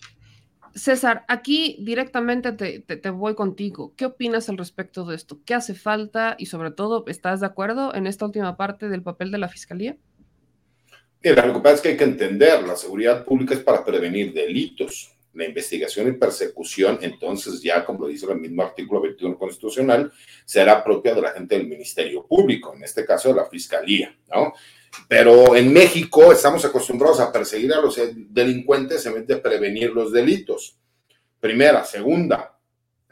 César, 0.73 1.23
aquí 1.29 1.77
directamente 1.79 2.51
te, 2.51 2.79
te, 2.79 2.97
te, 2.97 3.09
voy 3.09 3.33
contigo. 3.33 3.93
¿Qué 3.95 4.05
opinas 4.05 4.49
al 4.49 4.57
respecto 4.57 5.05
de 5.05 5.15
esto? 5.15 5.39
¿Qué 5.45 5.53
hace 5.53 5.73
falta? 5.73 6.35
Y 6.37 6.47
sobre 6.47 6.71
todo, 6.71 7.05
¿estás 7.07 7.39
de 7.39 7.45
acuerdo 7.45 7.95
en 7.95 8.07
esta 8.07 8.25
última 8.25 8.57
parte 8.57 8.89
del 8.89 9.01
papel 9.01 9.31
de 9.31 9.37
la 9.37 9.47
Fiscalía? 9.47 9.95
Mira, 11.23 11.45
lo 11.45 11.53
que 11.53 11.59
pasa 11.59 11.75
es 11.75 11.81
que 11.81 11.89
hay 11.89 11.97
que 11.97 12.03
entender, 12.03 12.63
la 12.63 12.75
seguridad 12.75 13.23
pública 13.23 13.53
es 13.53 13.61
para 13.61 13.85
prevenir 13.85 14.33
delitos 14.33 15.14
la 15.35 15.45
investigación 15.45 16.07
y 16.07 16.13
persecución, 16.13 16.97
entonces 17.01 17.61
ya, 17.61 17.85
como 17.85 17.99
lo 18.01 18.07
dice 18.07 18.25
el 18.25 18.39
mismo 18.39 18.63
artículo 18.63 19.01
21 19.01 19.37
constitucional, 19.37 20.11
será 20.45 20.83
propia 20.83 21.13
de 21.13 21.21
la 21.21 21.31
gente 21.31 21.57
del 21.57 21.67
Ministerio 21.67 22.25
Público, 22.25 22.73
en 22.73 22.83
este 22.83 23.05
caso 23.05 23.29
de 23.29 23.35
la 23.35 23.45
Fiscalía, 23.45 24.17
¿no? 24.33 24.53
Pero 25.09 25.55
en 25.55 25.73
México 25.73 26.31
estamos 26.31 26.63
acostumbrados 26.63 27.19
a 27.19 27.31
perseguir 27.31 27.73
a 27.73 27.81
los 27.81 27.99
delincuentes 28.29 29.05
en 29.05 29.15
vez 29.15 29.27
de 29.27 29.37
prevenir 29.37 29.91
los 29.91 30.11
delitos. 30.11 30.77
Primera. 31.39 31.83
Segunda, 31.83 32.57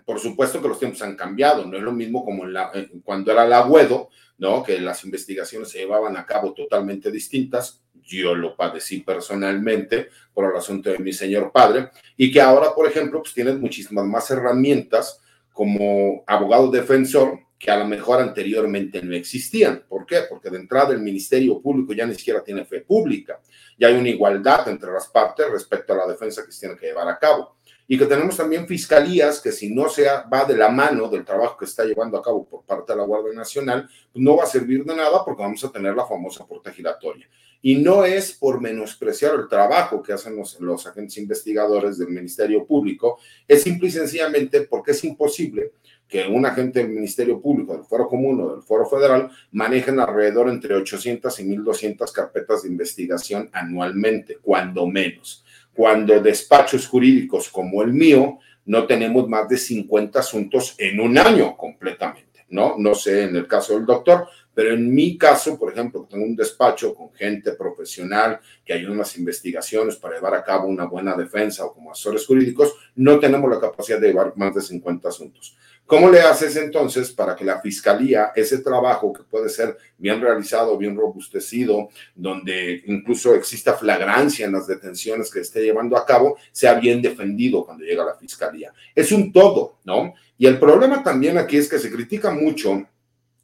por 0.06 0.20
supuesto 0.20 0.62
que 0.62 0.70
los 0.70 0.80
tiempos 0.80 1.02
han 1.02 1.18
cambiado, 1.18 1.66
no 1.66 1.78
es 1.78 1.84
lo 1.84 1.92
mismo 1.92 2.24
como 2.24 2.46
la, 2.46 2.72
cuando 3.04 3.34
era 3.34 3.46
el 3.46 3.54
agüedo, 3.54 4.10
¿no? 4.38 4.64
Que 4.64 4.80
las 4.80 5.04
investigaciones 5.04 5.70
se 5.70 5.80
llevaban 5.80 6.16
a 6.16 6.26
cabo 6.26 6.54
totalmente 6.54 7.12
distintas 7.12 7.83
yo 8.04 8.36
lo 8.36 8.56
padecí 8.56 9.02
personalmente 9.02 10.10
por 10.34 10.52
el 10.52 10.58
asunto 10.58 10.90
de 10.90 11.00
mi 11.00 11.14
señor 11.14 11.52
padre, 11.52 11.90
y 12.18 12.32
que 12.32 12.42
ahora, 12.42 12.74
por 12.74 12.88
ejemplo, 12.88 13.22
pues 13.22 13.34
tienes 13.34 13.58
muchísimas 13.60 14.06
más 14.06 14.30
herramientas 14.32 15.22
como 15.52 16.24
abogado 16.28 16.72
defensor 16.72 17.40
que 17.64 17.72
a 17.72 17.78
lo 17.78 17.86
mejor 17.86 18.20
anteriormente 18.20 19.02
no 19.02 19.16
existían. 19.16 19.86
¿Por 19.88 20.06
qué? 20.06 20.24
Porque 20.30 20.50
de 20.50 20.58
entrada 20.58 20.94
el 20.94 21.00
Ministerio 21.00 21.62
Público 21.62 21.94
ya 21.94 22.06
ni 22.06 22.14
siquiera 22.14 22.44
tiene 22.44 22.66
fe 22.66 22.82
pública. 22.82 23.40
Ya 23.80 23.88
hay 23.88 23.96
una 23.96 24.10
igualdad 24.10 24.68
entre 24.68 24.92
las 24.92 25.08
partes 25.08 25.50
respecto 25.50 25.94
a 25.94 25.98
la 25.98 26.08
defensa 26.08 26.46
que 26.46 26.52
se 26.52 26.60
tiene 26.60 26.76
que 26.76 26.88
llevar 26.88 27.08
a 27.08 27.18
cabo. 27.18 27.56
y 27.88 27.98
que 27.98 28.06
tenemos 28.06 28.38
también 28.38 28.66
fiscalías 28.66 29.42
que 29.42 29.52
si 29.52 29.74
no 29.74 29.90
se 29.90 30.06
va 30.06 30.46
de 30.46 30.56
la 30.56 30.70
mano 30.70 31.10
del 31.10 31.26
trabajo 31.26 31.58
que 31.58 31.66
está 31.66 31.84
llevando 31.84 32.18
a 32.18 32.24
cabo 32.24 32.46
por 32.46 32.64
parte 32.64 32.94
de 32.94 32.98
la 32.98 33.06
Guardia 33.06 33.34
Nacional, 33.34 33.90
pues 34.12 34.24
no 34.24 34.38
va 34.38 34.44
a 34.44 34.48
servir 34.48 34.86
de 34.86 34.96
nada 34.96 35.24
porque 35.26 35.44
vamos 35.44 35.64
a 35.64 35.72
tener 35.72 35.94
la 35.94 36.06
famosa 36.06 36.46
puerta 36.46 36.72
giratoria. 36.72 37.28
Y 37.66 37.78
no 37.78 38.04
es 38.04 38.34
por 38.34 38.60
menospreciar 38.60 39.36
el 39.36 39.48
trabajo 39.48 40.04
que 40.04 40.12
hacen 40.12 40.36
los, 40.36 40.86
agentes 40.86 41.18
investigadores 41.18 41.98
del 41.98 42.10
Ministerio 42.10 42.66
Público, 42.68 43.20
es 43.48 43.64
simple 43.64 43.88
y 43.88 43.92
sencillamente 43.92 44.62
porque 44.64 44.92
es 44.92 45.02
imposible 45.06 45.72
que 46.06 46.28
un 46.28 46.46
agente 46.46 46.80
del 46.80 46.90
Ministerio 46.90 47.40
Público, 47.42 47.74
del 47.74 47.86
Foro 47.86 48.10
Común 48.10 48.42
o 48.42 48.54
del 48.54 48.64
Foro 48.64 48.86
Federal 48.86 49.32
manejen 49.52 49.98
alrededor 50.02 50.50
entre 50.50 50.76
800 50.76 51.40
y 51.40 51.44
1200 51.46 52.12
carpetas 52.12 52.64
de 52.64 52.70
investigación 52.70 53.50
anualmente, 53.54 54.40
cuando 54.42 54.86
menos. 54.86 55.46
Cuando 55.74 56.20
despachos 56.20 56.86
jurídicos 56.86 57.48
como 57.50 57.82
el 57.82 57.94
mío 57.94 58.40
no 58.66 58.86
tenemos 58.86 59.28
más 59.30 59.48
de 59.48 59.58
50 59.58 60.20
asuntos 60.20 60.76
en 60.78 61.00
un 61.00 61.18
año 61.18 61.56
completamente, 61.56 62.46
¿no? 62.50 62.76
No 62.78 62.94
sé 62.94 63.24
en 63.24 63.38
el 63.38 63.48
caso 63.48 63.74
del 63.74 63.86
doctor, 63.86 64.28
pero 64.54 64.74
en 64.74 64.94
mi 64.94 65.18
caso, 65.18 65.58
por 65.58 65.72
ejemplo, 65.72 66.08
tengo 66.10 66.24
un 66.24 66.36
despacho 66.36 66.94
con 66.94 67.12
gente 67.14 67.54
profesional 67.54 68.40
que 68.64 68.74
ayuda 68.74 68.92
en 68.92 69.00
las 69.00 69.18
investigaciones 69.18 69.96
para 69.96 70.16
llevar 70.16 70.36
a 70.36 70.44
cabo 70.44 70.68
una 70.68 70.86
buena 70.86 71.16
defensa 71.16 71.66
o 71.66 71.74
como 71.74 71.92
asesores 71.92 72.26
jurídicos, 72.26 72.74
no 72.96 73.20
tenemos 73.20 73.50
la 73.50 73.60
capacidad 73.60 74.00
de 74.00 74.08
llevar 74.08 74.34
más 74.36 74.54
de 74.54 74.62
50 74.62 75.10
asuntos. 75.10 75.58
¿Cómo 75.86 76.10
le 76.10 76.22
haces 76.22 76.56
entonces 76.56 77.12
para 77.12 77.36
que 77.36 77.44
la 77.44 77.60
fiscalía, 77.60 78.32
ese 78.36 78.60
trabajo 78.60 79.12
que 79.12 79.24
puede 79.24 79.50
ser 79.50 79.78
bien 79.98 80.22
realizado, 80.22 80.78
bien 80.78 80.96
robustecido, 80.96 81.90
donde 82.16 82.84
incluso 82.86 83.36
exista 83.36 83.74
flagrancia 83.74 84.46
en 84.46 84.54
las 84.54 84.66
detenciones 84.66 85.30
que 85.30 85.42
esté 85.42 85.62
llevando 85.62 85.98
a 85.98 86.06
cabo, 86.06 86.38
sea 86.54 86.76
bien 86.76 87.02
defendido 87.02 87.66
cuando 87.66 87.84
llega 87.84 88.04
a 88.04 88.08
la 88.08 88.16
fiscalía? 88.16 88.72
Es 88.96 89.12
un 89.12 89.34
todo, 89.34 89.80
¿no? 89.84 90.14
Y 90.38 90.46
el 90.46 90.58
problema 90.58 91.04
también 91.04 91.38
aquí 91.38 91.58
es 91.58 91.68
que 91.68 91.80
se 91.80 91.92
critica 91.92 92.32
mucho 92.32 92.88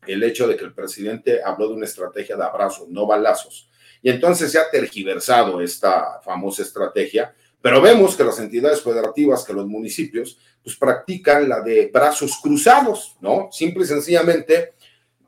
el 0.08 0.24
hecho 0.24 0.48
de 0.48 0.56
que 0.56 0.66
el 0.66 0.74
presidente 0.74 1.42
habló 1.44 1.68
de 1.68 1.76
una 1.76 1.86
estrategia 1.86 2.36
de 2.36 2.44
abrazos, 2.44 2.88
no 2.90 3.06
balazos. 3.06 3.70
Y 4.02 4.10
entonces 4.10 4.52
se 4.52 4.60
ha 4.60 4.70
tergiversado 4.70 5.62
esta 5.62 6.22
famosa 6.22 6.62
estrategia, 6.62 7.34
pero 7.62 7.82
vemos 7.82 8.16
que 8.16 8.24
las 8.24 8.40
entidades 8.40 8.82
federativas, 8.82 9.44
que 9.44 9.54
los 9.54 9.68
municipios, 9.68 10.40
pues 10.64 10.78
practican 10.78 11.50
la 11.50 11.62
de 11.62 11.90
brazos 11.94 12.40
cruzados, 12.42 13.18
¿no? 13.20 13.50
Simple 13.52 13.84
y 13.84 13.88
sencillamente, 13.88 14.74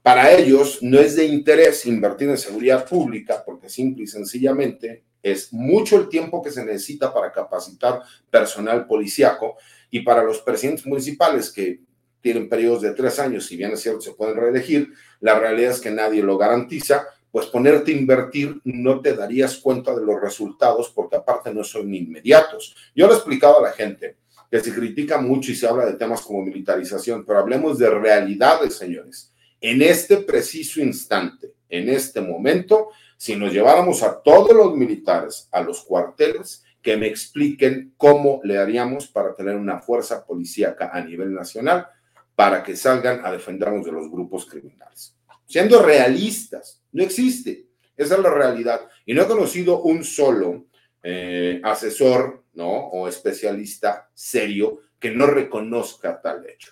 para 0.01 0.31
ellos 0.31 0.79
no 0.81 0.99
es 0.99 1.15
de 1.15 1.25
interés 1.25 1.85
invertir 1.85 2.29
en 2.29 2.37
seguridad 2.37 2.87
pública, 2.87 3.43
porque 3.45 3.69
simple 3.69 4.05
y 4.05 4.07
sencillamente 4.07 5.03
es 5.21 5.53
mucho 5.53 5.97
el 5.97 6.09
tiempo 6.09 6.41
que 6.41 6.51
se 6.51 6.65
necesita 6.65 7.13
para 7.13 7.31
capacitar 7.31 8.01
personal 8.29 8.87
policiaco 8.87 9.57
y 9.89 9.99
para 10.01 10.23
los 10.23 10.41
presidentes 10.41 10.85
municipales 10.85 11.51
que 11.51 11.81
tienen 12.21 12.47
periodos 12.47 12.81
de 12.81 12.93
tres 12.93 13.19
años, 13.19 13.45
si 13.45 13.57
bien 13.57 13.71
es 13.71 13.81
cierto, 13.81 14.01
se 14.01 14.13
pueden 14.13 14.37
reelegir, 14.37 14.93
la 15.19 15.37
realidad 15.39 15.71
es 15.71 15.81
que 15.81 15.91
nadie 15.91 16.23
lo 16.23 16.37
garantiza, 16.37 17.07
pues 17.31 17.47
ponerte 17.47 17.91
a 17.91 17.95
invertir 17.95 18.59
no 18.63 19.01
te 19.01 19.15
darías 19.15 19.57
cuenta 19.57 19.95
de 19.95 20.05
los 20.05 20.19
resultados 20.19 20.91
porque 20.93 21.15
aparte 21.15 21.53
no 21.53 21.63
son 21.63 21.93
inmediatos. 21.93 22.75
Yo 22.93 23.07
lo 23.07 23.13
he 23.13 23.15
explicado 23.15 23.59
a 23.59 23.69
la 23.69 23.71
gente 23.71 24.17
que 24.49 24.59
se 24.59 24.73
critica 24.73 25.19
mucho 25.19 25.51
y 25.51 25.55
se 25.55 25.65
habla 25.65 25.85
de 25.85 25.93
temas 25.93 26.21
como 26.21 26.43
militarización, 26.43 27.25
pero 27.25 27.39
hablemos 27.39 27.77
de 27.77 27.89
realidades, 27.89 28.75
señores. 28.75 29.33
En 29.61 29.81
este 29.81 30.17
preciso 30.17 30.81
instante, 30.81 31.53
en 31.69 31.87
este 31.87 32.19
momento, 32.19 32.89
si 33.15 33.35
nos 33.35 33.53
lleváramos 33.53 34.03
a 34.03 34.21
todos 34.21 34.53
los 34.53 34.75
militares 34.75 35.47
a 35.51 35.61
los 35.61 35.81
cuarteles, 35.83 36.65
que 36.81 36.97
me 36.97 37.07
expliquen 37.07 37.93
cómo 37.95 38.41
le 38.43 38.57
haríamos 38.57 39.07
para 39.07 39.35
tener 39.35 39.55
una 39.55 39.79
fuerza 39.79 40.25
policíaca 40.25 40.89
a 40.91 41.01
nivel 41.01 41.33
nacional 41.33 41.87
para 42.35 42.63
que 42.63 42.75
salgan 42.75 43.25
a 43.25 43.31
defendernos 43.31 43.85
de 43.85 43.91
los 43.91 44.09
grupos 44.09 44.45
criminales. 44.45 45.15
Siendo 45.45 45.81
realistas, 45.81 46.81
no 46.91 47.03
existe. 47.03 47.67
Esa 47.95 48.15
es 48.15 48.21
la 48.21 48.33
realidad. 48.33 48.81
Y 49.05 49.13
no 49.13 49.23
he 49.23 49.27
conocido 49.27 49.81
un 49.81 50.03
solo 50.03 50.65
eh, 51.03 51.59
asesor 51.63 52.45
¿no? 52.53 52.69
o 52.69 53.07
especialista 53.07 54.09
serio 54.13 54.79
que 54.99 55.11
no 55.11 55.27
reconozca 55.27 56.21
tal 56.21 56.45
hecho. 56.47 56.71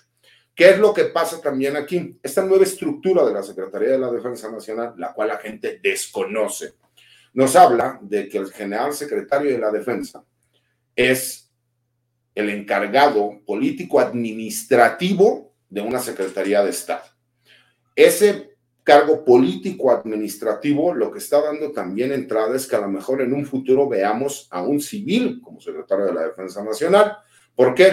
¿Qué 0.54 0.70
es 0.70 0.78
lo 0.78 0.92
que 0.92 1.04
pasa 1.04 1.40
también 1.40 1.76
aquí? 1.76 2.18
Esta 2.22 2.44
nueva 2.44 2.64
estructura 2.64 3.24
de 3.24 3.32
la 3.32 3.42
Secretaría 3.42 3.90
de 3.90 3.98
la 3.98 4.10
Defensa 4.10 4.50
Nacional, 4.50 4.94
la 4.96 5.12
cual 5.12 5.28
la 5.28 5.38
gente 5.38 5.80
desconoce, 5.82 6.74
nos 7.32 7.56
habla 7.56 7.98
de 8.02 8.28
que 8.28 8.38
el 8.38 8.52
general 8.52 8.92
secretario 8.92 9.52
de 9.52 9.58
la 9.58 9.70
Defensa 9.70 10.24
es 10.94 11.50
el 12.34 12.50
encargado 12.50 13.40
político 13.46 14.00
administrativo 14.00 15.49
de 15.70 15.80
una 15.80 16.00
Secretaría 16.00 16.62
de 16.62 16.70
Estado. 16.70 17.04
Ese 17.96 18.50
cargo 18.82 19.24
político 19.24 19.92
administrativo 19.92 20.92
lo 20.94 21.10
que 21.10 21.18
está 21.18 21.40
dando 21.40 21.70
también 21.70 22.12
entrada 22.12 22.56
es 22.56 22.66
que 22.66 22.76
a 22.76 22.80
lo 22.80 22.88
mejor 22.88 23.22
en 23.22 23.32
un 23.32 23.46
futuro 23.46 23.88
veamos 23.88 24.48
a 24.50 24.62
un 24.62 24.80
civil 24.80 25.40
como 25.42 25.60
secretario 25.60 26.06
de 26.06 26.14
la 26.14 26.24
Defensa 26.24 26.64
Nacional. 26.64 27.16
¿Por 27.54 27.74
qué? 27.74 27.92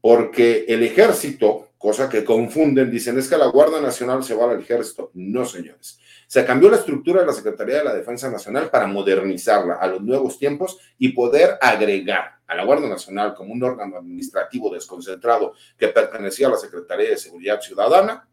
Porque 0.00 0.64
el 0.68 0.82
ejército, 0.82 1.68
cosa 1.82 2.08
que 2.08 2.24
confunden, 2.24 2.88
dicen 2.88 3.18
es 3.18 3.28
que 3.28 3.36
la 3.36 3.48
Guardia 3.48 3.80
Nacional 3.80 4.22
se 4.22 4.36
va 4.36 4.48
al 4.48 4.60
ejército. 4.60 5.10
No, 5.14 5.44
señores. 5.44 5.98
Se 6.28 6.46
cambió 6.46 6.70
la 6.70 6.76
estructura 6.76 7.20
de 7.20 7.26
la 7.26 7.32
Secretaría 7.32 7.78
de 7.78 7.84
la 7.84 7.92
Defensa 7.92 8.30
Nacional 8.30 8.70
para 8.70 8.86
modernizarla 8.86 9.74
a 9.74 9.88
los 9.88 10.00
nuevos 10.00 10.38
tiempos 10.38 10.78
y 10.96 11.08
poder 11.08 11.58
agregar 11.60 12.36
a 12.46 12.54
la 12.54 12.64
Guardia 12.64 12.88
Nacional 12.88 13.34
como 13.34 13.52
un 13.52 13.64
órgano 13.64 13.96
administrativo 13.96 14.72
desconcentrado 14.72 15.54
que 15.76 15.88
pertenecía 15.88 16.46
a 16.46 16.50
la 16.50 16.56
Secretaría 16.56 17.10
de 17.10 17.16
Seguridad 17.16 17.60
Ciudadana 17.60 18.28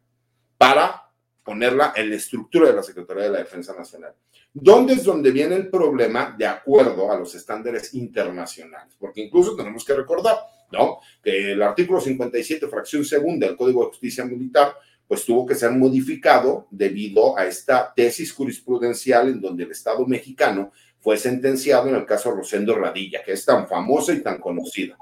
para 0.56 1.10
ponerla 1.44 1.94
en 1.96 2.12
la 2.12 2.18
estructura 2.18 2.68
de 2.68 2.76
la 2.76 2.84
Secretaría 2.84 3.24
de 3.24 3.32
la 3.32 3.40
Defensa 3.40 3.74
Nacional. 3.76 4.14
¿Dónde 4.54 4.94
es 4.94 5.04
donde 5.04 5.32
viene 5.32 5.56
el 5.56 5.70
problema 5.70 6.36
de 6.38 6.46
acuerdo 6.46 7.12
a 7.12 7.18
los 7.18 7.34
estándares 7.34 7.96
internacionales? 7.96 8.96
Porque 9.00 9.22
incluso 9.22 9.56
tenemos 9.56 9.84
que 9.84 9.96
recordar, 9.96 10.38
¿no? 10.72 11.00
Que 11.24 11.54
el 11.54 11.62
artículo 11.62 12.00
57, 12.00 12.68
fracción 12.68 13.06
segunda 13.06 13.48
del 13.48 13.56
Código 13.56 13.84
de 13.84 13.90
Justicia 13.90 14.26
Militar, 14.26 14.74
pues 15.08 15.26
tuvo 15.26 15.46
que 15.46 15.56
ser 15.56 15.72
modificado 15.72 16.68
debido 16.70 17.38
a 17.38 17.46
esta 17.48 17.92
tesis 17.96 18.32
jurisprudencial 18.32 19.30
en 19.30 19.42
donde 19.42 19.64
el 19.64 19.72
Estado 19.72 20.06
mexicano 20.06 20.72
fue 21.00 21.18
sentenciado 21.18 21.90
en 21.90 21.96
el 21.96 22.06
caso 22.06 22.32
Rosendo 22.32 22.76
Radilla, 22.76 23.24
que 23.24 23.32
es 23.32 23.44
tan 23.44 23.68
famosa 23.68 24.14
y 24.14 24.22
tan 24.22 24.40
conocida, 24.40 24.98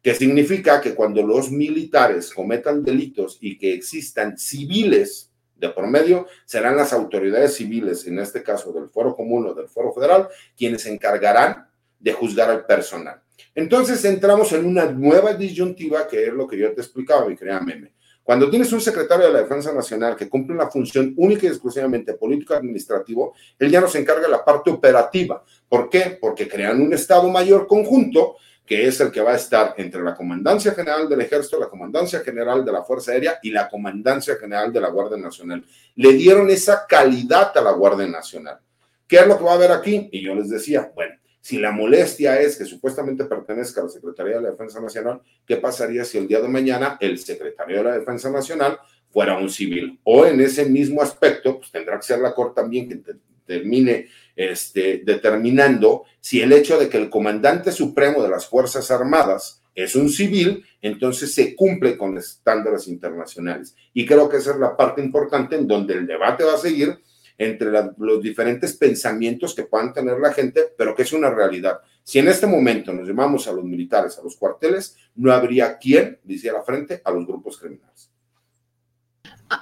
que 0.00 0.14
significa 0.14 0.80
que 0.80 0.94
cuando 0.94 1.26
los 1.26 1.50
militares 1.50 2.32
cometan 2.32 2.84
delitos 2.84 3.38
y 3.40 3.58
que 3.58 3.72
existan 3.74 4.38
civiles 4.38 5.32
de 5.56 5.70
por 5.70 5.88
medio, 5.88 6.28
serán 6.44 6.76
las 6.76 6.92
autoridades 6.92 7.56
civiles, 7.56 8.06
en 8.06 8.20
este 8.20 8.44
caso 8.44 8.72
del 8.72 8.88
Foro 8.88 9.16
Común 9.16 9.46
o 9.48 9.54
del 9.54 9.68
Foro 9.68 9.92
Federal, 9.92 10.28
quienes 10.56 10.82
se 10.82 10.92
encargarán 10.92 11.66
de 11.98 12.12
juzgar 12.12 12.48
al 12.48 12.64
personal. 12.64 13.20
Entonces 13.58 14.04
entramos 14.04 14.52
en 14.52 14.64
una 14.66 14.84
nueva 14.84 15.34
disyuntiva 15.34 16.06
que 16.06 16.26
es 16.26 16.32
lo 16.32 16.46
que 16.46 16.56
yo 16.56 16.72
te 16.72 16.80
explicaba, 16.80 17.26
mi 17.26 17.34
querida 17.34 17.60
Meme. 17.60 17.92
Cuando 18.22 18.48
tienes 18.48 18.72
un 18.72 18.80
secretario 18.80 19.26
de 19.26 19.32
la 19.32 19.40
Defensa 19.40 19.72
Nacional 19.72 20.14
que 20.14 20.28
cumple 20.28 20.54
una 20.54 20.68
función 20.68 21.12
única 21.16 21.44
y 21.44 21.48
exclusivamente 21.48 22.14
político-administrativo, 22.14 23.34
él 23.58 23.68
ya 23.68 23.80
no 23.80 23.88
se 23.88 23.98
encarga 23.98 24.22
de 24.22 24.28
la 24.28 24.44
parte 24.44 24.70
operativa. 24.70 25.42
¿Por 25.68 25.90
qué? 25.90 26.16
Porque 26.20 26.46
crean 26.46 26.80
un 26.80 26.92
Estado 26.92 27.28
Mayor 27.30 27.66
conjunto 27.66 28.36
que 28.64 28.86
es 28.86 29.00
el 29.00 29.10
que 29.10 29.22
va 29.22 29.32
a 29.32 29.36
estar 29.36 29.74
entre 29.76 30.04
la 30.04 30.14
Comandancia 30.14 30.70
General 30.70 31.08
del 31.08 31.22
Ejército, 31.22 31.58
la 31.58 31.68
Comandancia 31.68 32.20
General 32.20 32.64
de 32.64 32.70
la 32.70 32.84
Fuerza 32.84 33.10
Aérea 33.10 33.40
y 33.42 33.50
la 33.50 33.68
Comandancia 33.68 34.36
General 34.36 34.72
de 34.72 34.80
la 34.82 34.90
Guardia 34.90 35.18
Nacional. 35.18 35.64
Le 35.96 36.12
dieron 36.12 36.48
esa 36.48 36.86
calidad 36.86 37.50
a 37.58 37.60
la 37.60 37.72
Guardia 37.72 38.06
Nacional. 38.06 38.60
¿Qué 39.08 39.16
es 39.16 39.26
lo 39.26 39.36
que 39.36 39.42
va 39.42 39.50
a 39.50 39.54
haber 39.54 39.72
aquí? 39.72 40.08
Y 40.12 40.22
yo 40.22 40.36
les 40.36 40.48
decía, 40.48 40.92
bueno, 40.94 41.17
si 41.40 41.58
la 41.58 41.72
molestia 41.72 42.40
es 42.40 42.56
que 42.56 42.64
supuestamente 42.64 43.24
pertenezca 43.24 43.80
a 43.80 43.84
la 43.84 43.90
Secretaría 43.90 44.36
de 44.36 44.42
la 44.42 44.50
Defensa 44.50 44.80
Nacional, 44.80 45.20
¿qué 45.46 45.56
pasaría 45.56 46.04
si 46.04 46.18
el 46.18 46.28
día 46.28 46.40
de 46.40 46.48
mañana 46.48 46.96
el 47.00 47.18
secretario 47.18 47.78
de 47.78 47.84
la 47.84 47.98
Defensa 47.98 48.30
Nacional 48.30 48.78
fuera 49.10 49.38
un 49.38 49.48
civil? 49.48 49.98
O 50.04 50.26
en 50.26 50.40
ese 50.40 50.64
mismo 50.66 51.00
aspecto, 51.00 51.58
pues 51.58 51.70
tendrá 51.70 51.96
que 51.96 52.02
ser 52.02 52.18
la 52.18 52.34
Corte 52.34 52.60
también 52.60 52.88
que 52.88 53.00
termine 53.46 54.08
este, 54.36 55.02
determinando 55.04 56.04
si 56.20 56.40
el 56.40 56.52
hecho 56.52 56.78
de 56.78 56.88
que 56.88 56.98
el 56.98 57.10
comandante 57.10 57.72
supremo 57.72 58.22
de 58.22 58.28
las 58.28 58.46
Fuerzas 58.46 58.90
Armadas 58.90 59.62
es 59.74 59.94
un 59.94 60.08
civil, 60.08 60.64
entonces 60.82 61.32
se 61.32 61.54
cumple 61.54 61.96
con 61.96 62.18
estándares 62.18 62.88
internacionales. 62.88 63.76
Y 63.94 64.04
creo 64.04 64.28
que 64.28 64.38
esa 64.38 64.50
es 64.50 64.58
la 64.58 64.76
parte 64.76 65.00
importante 65.00 65.56
en 65.56 65.68
donde 65.68 65.94
el 65.94 66.06
debate 66.06 66.44
va 66.44 66.54
a 66.54 66.58
seguir 66.58 66.98
entre 67.38 67.70
los 67.96 68.20
diferentes 68.20 68.76
pensamientos 68.76 69.54
que 69.54 69.62
puedan 69.62 69.92
tener 69.92 70.18
la 70.18 70.32
gente, 70.32 70.74
pero 70.76 70.94
que 70.94 71.02
es 71.02 71.12
una 71.12 71.30
realidad. 71.30 71.78
Si 72.02 72.18
en 72.18 72.28
este 72.28 72.46
momento 72.46 72.92
nos 72.92 73.06
llamamos 73.06 73.46
a 73.46 73.52
los 73.52 73.64
militares, 73.64 74.18
a 74.18 74.22
los 74.22 74.36
cuarteles, 74.36 74.96
no 75.14 75.32
habría 75.32 75.78
quien 75.78 76.18
le 76.24 76.34
hiciera 76.34 76.62
frente 76.62 77.00
a 77.04 77.10
los 77.12 77.24
grupos 77.26 77.58
criminales. 77.58 78.10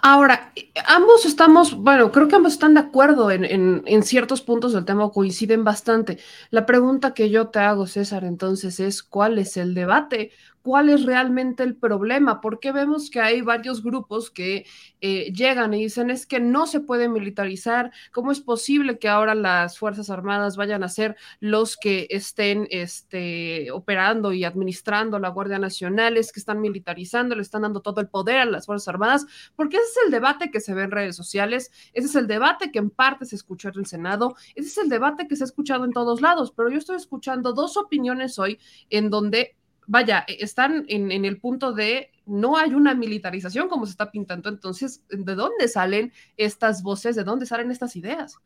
Ahora, 0.03 0.53
ambos 0.89 1.27
estamos, 1.27 1.77
bueno, 1.77 2.11
creo 2.11 2.27
que 2.27 2.35
ambos 2.35 2.55
están 2.55 2.75
de 2.75 2.81
acuerdo 2.81 3.31
en, 3.31 3.45
en, 3.45 3.83
en, 3.87 4.03
ciertos 4.03 4.43
puntos 4.43 4.73
del 4.73 4.85
tema, 4.85 5.11
coinciden 5.11 5.63
bastante. 5.63 6.19
La 6.51 6.67
pregunta 6.67 7.15
que 7.15 7.31
yo 7.31 7.49
te 7.49 7.61
hago, 7.61 7.87
César, 7.87 8.25
entonces 8.25 8.81
es, 8.81 9.05
¿cuál 9.05 9.39
es 9.39 9.57
el 9.57 9.75
debate? 9.75 10.33
Cuál 10.67 10.89
es 10.89 11.05
realmente 11.05 11.63
el 11.63 11.77
problema, 11.77 12.41
porque 12.41 12.73
vemos 12.73 13.09
que 13.09 13.21
hay 13.21 13.41
varios 13.41 13.85
grupos 13.85 14.33
que 14.33 14.67
eh, 15.01 15.33
llegan 15.33 15.73
y 15.75 15.85
dicen 15.85 16.11
es 16.11 16.27
que 16.27 16.41
no 16.41 16.67
se 16.67 16.81
puede 16.81 17.09
militarizar, 17.09 17.93
¿cómo 18.11 18.33
es 18.33 18.41
posible 18.41 18.99
que 18.99 19.09
ahora 19.09 19.37
las 19.37 19.79
Fuerzas 19.79 20.11
Armadas 20.11 20.57
vayan 20.57 20.83
a 20.83 20.89
ser 20.89 21.15
los 21.39 21.77
que 21.77 22.09
estén 22.11 22.67
este, 22.73 23.71
operando 23.71 24.33
y 24.33 24.43
administrando 24.43 25.21
la 25.21 25.29
Guardia 25.29 25.61
Nacional, 25.61 26.17
es 26.17 26.33
que 26.33 26.41
están 26.41 26.61
militarizando, 26.61 27.37
le 27.37 27.43
están 27.43 27.63
dando 27.63 27.81
todo 27.81 28.01
el 28.01 28.09
poder 28.09 28.39
a 28.39 28.45
las 28.45 28.67
Fuerzas 28.67 28.89
Armadas? 28.89 29.25
Porque 29.55 29.77
ese 29.77 29.87
es 29.87 29.99
el 30.07 30.11
debate 30.11 30.51
que 30.51 30.59
se 30.59 30.75
ve 30.75 30.83
en 30.83 30.91
redes 30.91 31.15
sociales, 31.15 31.71
ese 31.93 32.09
es 32.09 32.17
el 32.17 32.27
debate 32.27 32.73
que 32.73 32.81
en 32.81 32.91
parte 32.91 33.25
se 33.25 33.37
escuchó 33.37 33.69
en 33.69 33.79
el 33.79 33.87
Senado, 33.87 34.35
ese 34.57 34.67
es 34.67 34.79
el 34.79 34.89
debate 34.89 35.29
que 35.29 35.37
se 35.37 35.45
ha 35.45 35.47
escuchado 35.47 35.85
en 35.85 35.93
todos 35.93 36.21
lados, 36.21 36.53
pero 36.57 36.71
yo 36.71 36.79
estoy 36.79 36.97
escuchando 36.97 37.53
dos 37.53 37.77
opiniones 37.77 38.37
hoy 38.41 38.59
en 38.91 39.11
donde 39.11 39.55
vaya, 39.87 40.25
e, 40.27 40.39
están 40.41 40.85
en, 40.89 41.11
en, 41.13 41.25
el 41.25 41.39
punto 41.39 41.73
de 41.73 42.11
no 42.27 42.57
hay 42.57 42.75
una 42.75 42.95
militarización 42.95 43.69
como 43.69 43.87
se 43.87 43.93
está 43.93 44.11
pintando. 44.11 44.49
Entonces, 44.49 45.03
¿de 45.09 45.35
dónde 45.35 45.69
salen 45.69 46.13
estas 46.37 46.83
voces? 46.83 47.17
¿De 47.17 47.25
dónde 47.25 47.47
salen 47.47 47.71
estas 47.71 47.97
ideas? 47.97 48.37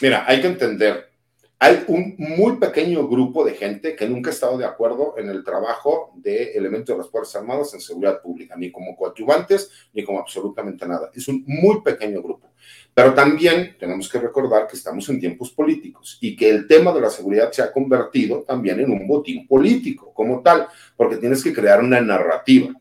Mira, 0.00 0.24
hay 0.26 0.40
que 0.40 0.48
entender, 0.48 1.10
hay 1.58 1.84
un 1.88 2.16
muy 2.18 2.58
pequeño 2.58 3.08
grupo 3.08 3.42
de 3.42 3.54
gente 3.54 3.96
que 3.96 4.06
nunca 4.06 4.28
ha 4.28 4.32
estado 4.34 4.58
de 4.58 4.66
acuerdo 4.66 5.14
en 5.16 5.30
el 5.30 5.42
trabajo 5.42 6.12
de 6.16 6.52
elementos 6.52 6.94
de 6.94 6.98
las 7.02 7.10
Fuerzas 7.10 7.36
Armadas 7.36 7.72
en 7.72 7.80
seguridad 7.80 8.20
pública, 8.20 8.56
ni 8.56 8.70
como 8.70 8.94
coadyuvantes, 8.94 9.70
ni 9.94 10.04
como 10.04 10.18
absolutamente 10.18 10.86
nada. 10.86 11.10
Es 11.14 11.28
un 11.28 11.44
muy 11.46 11.80
pequeño 11.80 12.22
grupo. 12.22 12.52
Pero 12.96 13.12
también 13.12 13.76
tenemos 13.78 14.08
que 14.08 14.18
recordar 14.18 14.66
que 14.66 14.74
estamos 14.74 15.06
en 15.10 15.20
tiempos 15.20 15.50
políticos 15.50 16.16
y 16.18 16.34
que 16.34 16.48
el 16.48 16.66
tema 16.66 16.94
de 16.94 17.02
la 17.02 17.10
seguridad 17.10 17.52
se 17.52 17.60
ha 17.60 17.70
convertido 17.70 18.42
también 18.42 18.80
en 18.80 18.90
un 18.90 19.06
botín 19.06 19.46
político 19.46 20.14
como 20.14 20.40
tal, 20.40 20.66
porque 20.96 21.18
tienes 21.18 21.44
que 21.44 21.52
crear 21.52 21.80
una 21.80 22.00
narrativa. 22.00 22.72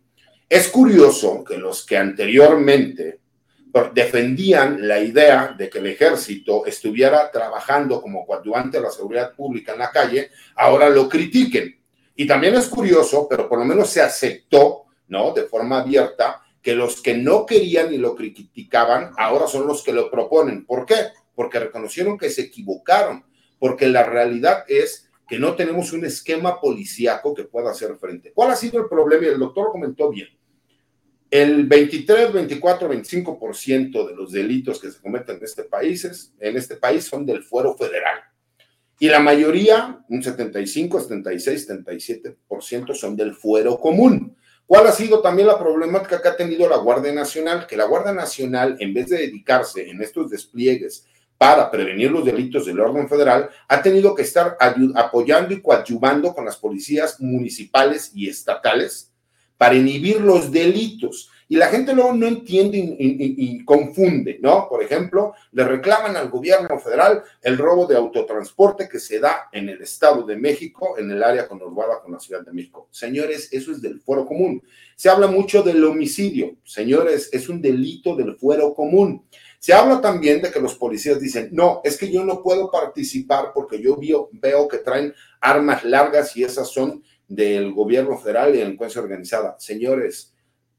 Es 0.47 0.69
curioso 0.69 1.43
que 1.43 1.57
los 1.57 1.85
que 1.85 1.97
anteriormente 1.97 3.19
defendían 3.93 4.87
la 4.87 5.01
idea 5.01 5.53
de 5.57 5.69
que 5.69 5.79
el 5.79 5.87
ejército 5.87 6.65
estuviera 6.65 7.29
trabajando 7.29 8.01
como 8.01 8.25
coadyuvante 8.25 8.77
de 8.77 8.83
la 8.83 8.91
seguridad 8.91 9.35
pública 9.35 9.73
en 9.73 9.79
la 9.79 9.91
calle, 9.91 10.29
ahora 10.55 10.87
lo 10.87 11.09
critiquen. 11.09 11.77
Y 12.15 12.25
también 12.25 12.55
es 12.55 12.69
curioso, 12.69 13.27
pero 13.29 13.49
por 13.49 13.59
lo 13.59 13.65
menos 13.65 13.89
se 13.89 14.01
aceptó, 14.01 14.85
¿no? 15.09 15.33
De 15.33 15.43
forma 15.43 15.81
abierta, 15.81 16.41
que 16.65 16.73
los 16.73 16.99
que 16.99 17.15
no 17.15 17.45
querían 17.45 17.93
y 17.93 17.99
lo 17.99 18.15
criticaban 18.15 19.11
ahora 19.17 19.45
son 19.45 19.67
los 19.67 19.83
que 19.83 19.93
lo 19.93 20.09
proponen. 20.09 20.65
¿Por 20.65 20.87
qué? 20.87 20.95
Porque 21.35 21.59
reconocieron 21.59 22.17
que 22.17 22.31
se 22.31 22.41
equivocaron, 22.41 23.23
porque 23.59 23.87
la 23.87 24.01
realidad 24.01 24.65
es 24.67 25.07
que 25.27 25.37
no 25.37 25.55
tenemos 25.55 25.93
un 25.93 26.05
esquema 26.05 26.59
policíaco 26.59 27.35
que 27.35 27.43
pueda 27.43 27.69
hacer 27.69 27.95
frente. 27.97 28.31
¿Cuál 28.33 28.49
ha 28.49 28.55
sido 28.55 28.81
el 28.81 28.89
problema? 28.89 29.25
Y 29.25 29.29
el 29.29 29.37
doctor 29.37 29.67
comentó 29.71 30.09
bien. 30.09 30.29
El 31.29 31.67
23, 31.67 32.33
24, 32.33 32.89
25% 32.89 34.07
de 34.07 34.15
los 34.15 34.31
delitos 34.31 34.81
que 34.81 34.89
se 34.89 34.99
cometen 34.99 35.37
en 35.37 35.43
este 35.43 35.65
país, 35.65 36.33
en 36.39 36.57
este 36.57 36.77
país 36.77 37.03
son 37.03 37.27
del 37.27 37.43
fuero 37.43 37.77
federal. 37.77 38.21
Y 38.97 39.07
la 39.07 39.19
mayoría, 39.19 40.03
un 40.09 40.23
75, 40.23 40.99
76, 40.99 41.69
77% 41.69 42.95
son 42.95 43.15
del 43.15 43.35
fuero 43.35 43.77
común. 43.79 44.35
¿Cuál 44.67 44.87
ha 44.87 44.91
sido 44.91 45.21
también 45.21 45.47
la 45.47 45.59
problemática 45.59 46.19
que 46.21 46.27
ha 46.27 46.35
tenido 46.35 46.67
la 46.67 46.77
Guardia 46.77 47.13
Nacional? 47.13 47.67
Que 47.67 47.77
la 47.77 47.85
Guardia 47.85 48.13
Nacional, 48.13 48.77
en 48.79 48.93
vez 48.95 49.09
de 49.09 49.17
dedicarse 49.17 49.87
en 49.87 50.01
estos 50.01 50.31
despliegues 50.31 51.05
para 51.37 51.69
prevenir 51.69 52.09
los 52.09 52.25
delitos 52.25 52.65
del 52.65 52.79
orden 52.79 53.07
federal, 53.07 53.49
ha 53.67 53.81
tenido 53.81 54.15
que 54.15 54.23
estar 54.23 54.57
apoyando 54.95 55.53
y 55.53 55.61
coadyuvando 55.61 56.33
con 56.33 56.45
las 56.45 56.57
policías 56.57 57.19
municipales 57.21 58.11
y 58.15 58.27
estatales 58.27 59.11
para 59.57 59.75
inhibir 59.75 60.19
los 60.21 60.51
delitos. 60.51 61.29
Y 61.47 61.57
la 61.57 61.67
gente 61.67 61.93
luego 61.93 62.13
no 62.13 62.25
entiende 62.25 62.77
y, 62.77 63.63
confunde, 63.65 64.39
¿no? 64.41 64.67
Por 64.67 64.81
ejemplo, 64.81 65.33
le 65.51 65.63
reclaman 65.63 66.15
al 66.15 66.29
gobierno 66.29 66.79
federal 66.79 67.23
el 67.41 67.57
robo 67.57 67.85
de 67.85 67.95
autotransporte 67.95 68.89
que 68.89 68.99
se 68.99 69.19
da 69.19 69.49
en 69.51 69.69
el 69.69 69.81
Estado 69.81 70.23
de 70.23 70.37
México, 70.37 70.97
en 70.97 71.11
el 71.11 71.21
área 71.21 71.47
conurbada 71.47 72.01
con 72.01 72.13
la 72.13 72.19
Ciudad 72.19 72.43
de 72.43 72.51
México. 72.51 72.87
Señores, 72.89 73.49
eso 73.51 73.71
es 73.71 73.81
del 73.81 73.99
fuero 74.01 74.25
común. 74.25 74.63
Se 74.95 75.09
habla 75.09 75.27
mucho 75.27 75.61
del 75.61 75.83
homicidio. 75.83 76.55
Señores, 76.63 77.29
es 77.31 77.47
un 77.47 77.61
delito 77.61 78.15
del 78.15 78.35
fuero 78.37 78.73
común. 78.73 79.23
Se 79.65 79.73
habla 79.73 79.99
también 79.99 80.43
de 80.43 80.51
que 80.51 80.59
los 80.59 80.75
policías 80.75 81.19
dicen, 81.19 81.49
no, 81.51 81.81
es 81.83 81.97
que 81.97 82.11
yo 82.11 82.23
no 82.23 82.43
puedo 82.43 82.69
participar 82.69 83.51
porque 83.51 83.81
yo 83.81 83.97
veo, 84.31 84.67
que 84.67 84.77
traen 84.77 85.11
armas 85.41 85.83
largas 85.83 86.37
y 86.37 86.43
esas 86.43 86.69
son 86.69 87.03
del 87.27 87.73
gobierno 87.73 88.15
federal 88.15 88.53
y 88.53 88.59
delincuencia 88.59 89.01
organizada. 89.01 89.55
Señores, 89.57 90.34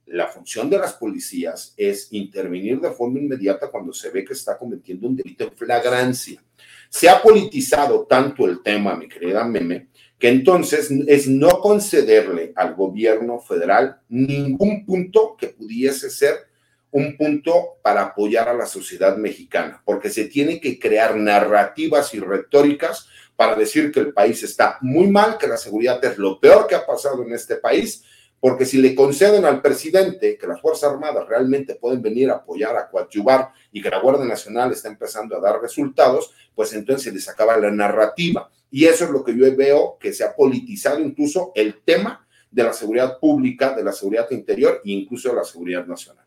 la 0.07 0.29
función 0.29 0.71
de 0.71 0.79
las 0.79 0.95
policías 0.95 1.75
es 1.77 2.09
intervenir 2.13 2.81
de 2.81 2.93
forma 2.93 3.19
inmediata 3.19 3.69
cuando 3.69 3.93
se 3.93 4.11
ve 4.11 4.25
que 4.25 4.35
está 4.35 4.57
cometiendo 4.57 5.09
un 5.09 5.17
delito 5.17 5.45
en 5.45 5.53
flagrancia. 5.53 6.43
Se 6.89 7.09
ha 7.09 7.21
politizado 7.21 8.07
tanto 8.07 8.47
el 8.47 8.63
tema, 8.63 8.97
mi 8.97 9.09
querida 9.09 9.45
Meme, 9.45 9.89
que 10.19 10.29
entonces 10.29 10.91
es 11.09 11.27
no 11.29 11.61
concederle 11.61 12.53
al 12.55 12.75
gobierno 12.75 13.41
federal 13.41 14.01
ningún 14.09 14.87
punto 14.87 15.37
que 15.37 15.49
pudiese 15.49 16.09
ser 16.09 16.47
un 16.93 17.17
punto 17.17 17.79
para 17.83 18.03
apoyar 18.03 18.49
a 18.49 18.55
la 18.55 18.65
sociedad 18.65 19.17
mexicana, 19.17 19.83
porque 19.85 20.09
se 20.09 20.27
tiene 20.27 20.61
que 20.61 20.79
crear 20.79 21.17
narrativas 21.17 22.15
y 22.15 22.21
retóricas 22.21 23.09
para 23.35 23.55
decir 23.55 23.93
que 23.93 24.01
el 24.01 24.15
país 24.15 24.43
está 24.43 24.79
muy 24.81 25.09
mal, 25.09 25.37
que 25.37 25.49
la 25.49 25.59
seguridad 25.59 26.03
es 26.05 26.17
lo 26.17 26.41
peor 26.41 26.67
que 26.67 26.75
ha 26.75 26.87
pasado 26.87 27.23
en 27.23 27.35
este 27.35 27.57
país 27.57 28.05
porque 28.47 28.65
si 28.65 28.79
le 28.79 28.95
conceden 28.95 29.45
al 29.45 29.61
presidente 29.61 30.39
que 30.39 30.47
las 30.47 30.61
Fuerzas 30.61 30.93
Armadas 30.93 31.27
realmente 31.27 31.75
pueden 31.75 32.01
venir 32.01 32.31
a 32.31 32.35
apoyar, 32.35 32.77
a 32.77 32.89
coadyuvar 32.89 33.51
y 33.73 33.83
que 33.83 33.91
la 33.91 33.99
Guardia 33.99 34.25
Nacional 34.25 34.71
está 34.71 34.87
empezando 34.87 35.37
a 35.37 35.41
dar 35.41 35.61
resultados, 35.61 36.31
pues 36.55 36.73
entonces 36.73 37.13
les 37.13 37.29
acaba 37.29 37.57
la 37.57 37.73
narrativa. 37.73 38.49
Y 38.71 38.85
eso 38.85 39.07
es 39.07 39.11
lo 39.11 39.25
que 39.25 39.37
yo 39.37 39.47
veo 39.57 39.99
que 39.99 40.13
se 40.13 40.23
ha 40.23 40.33
politizado 40.37 41.01
incluso 41.01 41.51
el 41.57 41.83
tema 41.85 42.25
de 42.49 42.63
la 42.63 42.73
seguridad 42.73 43.19
pública, 43.19 43.75
de 43.75 43.83
la 43.83 43.91
seguridad 43.91 44.31
interior 44.31 44.81
e 44.85 44.93
incluso 44.93 45.31
de 45.31 45.35
la 45.35 45.45
seguridad 45.45 45.85
nacional. 45.85 46.25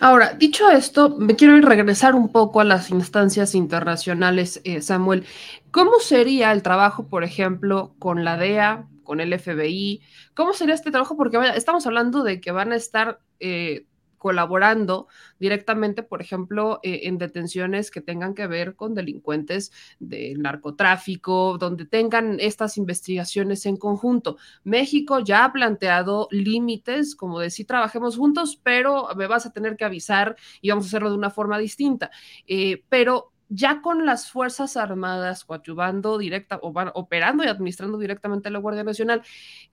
Ahora, 0.00 0.34
dicho 0.34 0.68
esto, 0.68 1.10
me 1.16 1.36
quiero 1.36 1.56
regresar 1.60 2.16
un 2.16 2.32
poco 2.32 2.60
a 2.60 2.64
las 2.64 2.90
instancias 2.90 3.54
internacionales, 3.54 4.60
eh, 4.64 4.82
Samuel. 4.82 5.24
¿Cómo 5.70 6.00
sería 6.00 6.50
el 6.50 6.64
trabajo, 6.64 7.06
por 7.06 7.22
ejemplo, 7.22 7.94
con 8.00 8.24
la 8.24 8.36
DEA, 8.36 8.88
con 9.06 9.20
el 9.20 9.38
FBI. 9.38 10.02
¿Cómo 10.34 10.52
sería 10.52 10.74
este 10.74 10.90
trabajo? 10.90 11.16
Porque 11.16 11.38
vaya, 11.38 11.54
estamos 11.54 11.86
hablando 11.86 12.22
de 12.22 12.40
que 12.40 12.50
van 12.50 12.72
a 12.72 12.76
estar 12.76 13.20
eh, 13.40 13.86
colaborando 14.18 15.06
directamente, 15.38 16.02
por 16.02 16.20
ejemplo, 16.20 16.80
eh, 16.82 17.02
en 17.04 17.16
detenciones 17.16 17.90
que 17.90 18.00
tengan 18.00 18.34
que 18.34 18.46
ver 18.46 18.74
con 18.74 18.94
delincuentes 18.94 19.70
del 20.00 20.42
narcotráfico, 20.42 21.58
donde 21.58 21.86
tengan 21.86 22.38
estas 22.40 22.76
investigaciones 22.76 23.66
en 23.66 23.76
conjunto. 23.76 24.36
México 24.64 25.20
ya 25.20 25.44
ha 25.44 25.52
planteado 25.52 26.28
límites, 26.32 27.14
como 27.14 27.38
de 27.40 27.50
si 27.50 27.64
trabajemos 27.64 28.16
juntos, 28.16 28.60
pero 28.62 29.08
me 29.16 29.28
vas 29.28 29.46
a 29.46 29.52
tener 29.52 29.76
que 29.76 29.84
avisar 29.84 30.36
y 30.60 30.70
vamos 30.70 30.86
a 30.86 30.88
hacerlo 30.88 31.10
de 31.10 31.18
una 31.18 31.30
forma 31.30 31.58
distinta. 31.58 32.10
Eh, 32.48 32.82
pero 32.88 33.32
ya 33.48 33.80
con 33.80 34.06
las 34.06 34.30
Fuerzas 34.30 34.76
Armadas 34.76 35.44
coadyuvando 35.44 36.18
directa 36.18 36.58
o 36.62 36.72
van, 36.72 36.90
operando 36.94 37.44
y 37.44 37.48
administrando 37.48 37.98
directamente 37.98 38.50
la 38.50 38.58
Guardia 38.58 38.84
Nacional, 38.84 39.22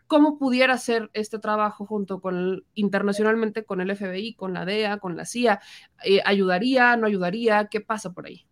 ¿cómo 0.07 0.37
pudiera 0.37 0.77
ser 0.77 1.09
este 1.13 1.39
trabajo 1.39 1.85
junto 1.85 2.21
con 2.21 2.63
internacionalmente 2.75 3.65
con 3.65 3.81
el 3.81 3.95
FBI, 3.95 4.35
con 4.35 4.53
la 4.53 4.65
DEA, 4.65 4.97
con 4.97 5.17
la 5.17 5.25
CIA? 5.25 5.59
Eh, 6.03 6.21
¿Ayudaría, 6.25 6.95
no 6.97 7.07
ayudaría? 7.07 7.67
¿Qué 7.67 7.81
pasa 7.81 8.13
por 8.13 8.27
ahí? 8.27 8.45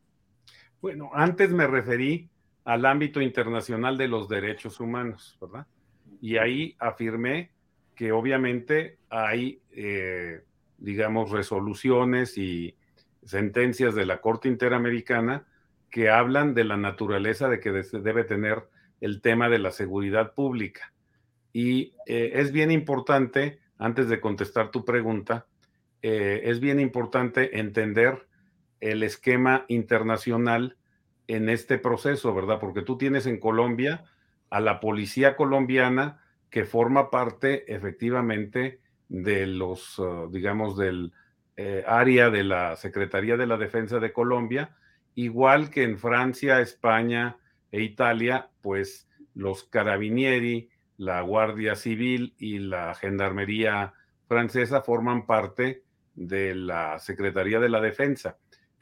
Bueno, 0.82 1.12
antes 1.14 1.52
me 1.52 1.68
referí 1.68 2.28
al 2.64 2.86
ámbito 2.86 3.22
internacional 3.22 3.98
de 3.98 4.08
los 4.08 4.28
derechos 4.28 4.80
humanos, 4.80 5.38
¿verdad? 5.40 5.68
Y 6.22 6.38
ahí 6.38 6.76
afirmé 6.80 7.52
que 7.96 8.12
obviamente 8.12 8.98
hay, 9.10 9.62
eh, 9.72 10.44
digamos, 10.78 11.30
resoluciones 11.30 12.38
y 12.38 12.76
sentencias 13.24 13.96
de 13.96 14.06
la 14.06 14.22
Corte 14.22 14.48
Interamericana 14.48 15.46
que 15.90 16.10
hablan 16.10 16.54
de 16.54 16.64
la 16.64 16.78
naturaleza 16.78 17.50
de 17.50 17.60
que 17.60 17.72
debe 17.72 18.24
tener 18.24 18.64
el 19.02 19.22
tema 19.22 19.50
de 19.50 19.60
la 19.60 19.72
seguridad 19.72 20.34
pública. 20.34 20.94
Y 21.54 21.94
eh, 22.08 22.32
es 22.36 22.52
bien 22.52 22.72
importante, 22.72 23.60
antes 23.78 24.08
de 24.08 24.22
contestar 24.22 24.72
tu 24.72 24.86
pregunta, 24.86 25.48
eh, 26.02 26.42
es 26.46 26.60
bien 26.60 26.80
importante 26.80 27.60
entender 27.60 28.28
el 28.80 29.04
esquema 29.04 29.66
internacional 29.68 30.78
en 31.28 31.50
este 31.50 31.78
proceso, 31.78 32.34
¿verdad? 32.34 32.60
Porque 32.60 32.82
tú 32.82 32.98
tienes 32.98 33.26
en 33.26 33.40
Colombia 33.40 34.06
a 34.50 34.60
la 34.60 34.80
policía 34.80 35.36
colombiana 35.36 36.22
que 36.50 36.66
forma 36.66 37.10
parte 37.10 37.74
efectivamente 37.74 38.82
de 39.08 39.46
los, 39.46 39.98
uh, 40.00 40.30
digamos, 40.32 40.78
del, 40.78 41.14
eh, 41.58 41.84
área 41.88 42.30
de 42.30 42.44
la 42.44 42.76
Secretaría 42.76 43.38
de 43.38 43.48
la 43.48 43.58
Defensa 43.58 44.00
de 44.00 44.14
Colombia, 44.14 44.76
igual 45.16 45.70
que 45.70 45.84
en 45.84 45.98
Francia, 45.98 46.62
España 46.62 47.38
e 47.72 47.82
Italia, 47.82 48.50
pues 48.62 49.08
los 49.34 49.64
carabinieri, 49.64 50.70
la 50.98 51.22
Guardia 51.22 51.76
Civil 51.76 52.34
y 52.38 52.60
la 52.60 52.94
Gendarmería 52.96 53.94
francesa 54.28 54.82
forman 54.82 55.26
parte 55.26 55.84
de 56.16 56.56
la 56.56 57.00
Secretaría 57.00 57.60
de 57.60 57.70
la 57.70 57.82
Defensa. 57.82 58.38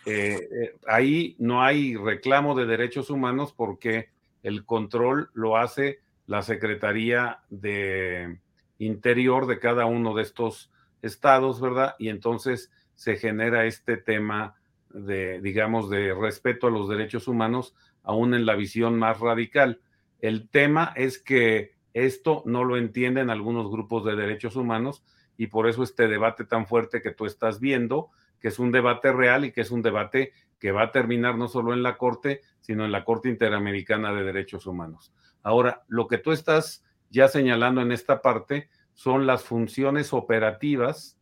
Eh, 0.06 0.38
eh, 0.52 0.76
ahí 0.88 1.36
no 1.40 1.64
hay 1.64 1.96
reclamo 1.96 2.56
de 2.56 2.66
derechos 2.66 3.10
humanos 3.10 3.54
porque 3.54 4.10
el 4.44 4.66
control 4.66 5.30
lo 5.34 5.58
hace 5.58 6.00
la 6.28 6.42
Secretaría 6.42 7.40
de 7.50 8.40
Interior 8.78 9.48
de 9.48 9.60
cada 9.60 9.86
uno 9.86 10.14
de 10.14 10.24
estos 10.24 10.72
estados, 11.02 11.62
¿verdad? 11.62 11.96
Y 12.00 12.10
entonces 12.10 12.72
se 12.96 13.16
genera 13.18 13.66
este 13.66 13.98
tema 13.98 14.56
de, 14.90 15.40
digamos, 15.42 15.90
de 15.90 16.14
respeto 16.14 16.68
a 16.68 16.72
los 16.72 16.90
derechos 16.90 17.28
humanos, 17.28 17.76
aún 18.04 18.34
en 18.34 18.46
la 18.46 18.56
visión 18.56 18.98
más 18.98 19.20
radical. 19.20 19.82
El 20.20 20.50
tema 20.50 20.94
es 20.96 21.20
que 21.20 21.74
esto 21.94 22.44
no 22.46 22.64
lo 22.64 22.78
entienden 22.78 23.30
algunos 23.30 23.70
grupos 23.70 24.06
de 24.06 24.16
derechos 24.16 24.56
humanos 24.56 25.04
y 25.38 25.48
por 25.48 25.68
eso 25.68 25.84
este 25.84 26.08
debate 26.08 26.44
tan 26.44 26.68
fuerte 26.68 27.02
que 27.02 27.12
tú 27.12 27.26
estás 27.26 27.60
viendo, 27.60 28.10
que 28.40 28.50
es 28.50 28.60
un 28.60 28.72
debate 28.72 29.12
real 29.12 29.46
y 29.46 29.52
que 29.52 29.62
es 29.62 29.72
un 29.72 29.82
debate 29.82 30.34
que 30.60 30.72
va 30.72 30.84
a 30.84 30.92
terminar 30.92 31.38
no 31.38 31.48
solo 31.48 31.74
en 31.74 31.84
la 31.84 31.98
Corte, 31.98 32.42
sino 32.60 32.86
en 32.86 32.92
la 32.92 33.06
Corte 33.06 33.30
Interamericana 33.30 34.14
de 34.14 34.24
Derechos 34.24 34.66
Humanos. 34.68 35.14
Ahora, 35.42 35.84
lo 35.88 36.08
que 36.08 36.18
tú 36.18 36.32
estás 36.32 36.84
ya 37.10 37.28
señalando 37.28 37.82
en 37.82 37.92
esta 37.92 38.22
parte 38.22 38.70
son 39.00 39.26
las 39.26 39.46
funciones 39.46 40.12
operativas 40.12 41.18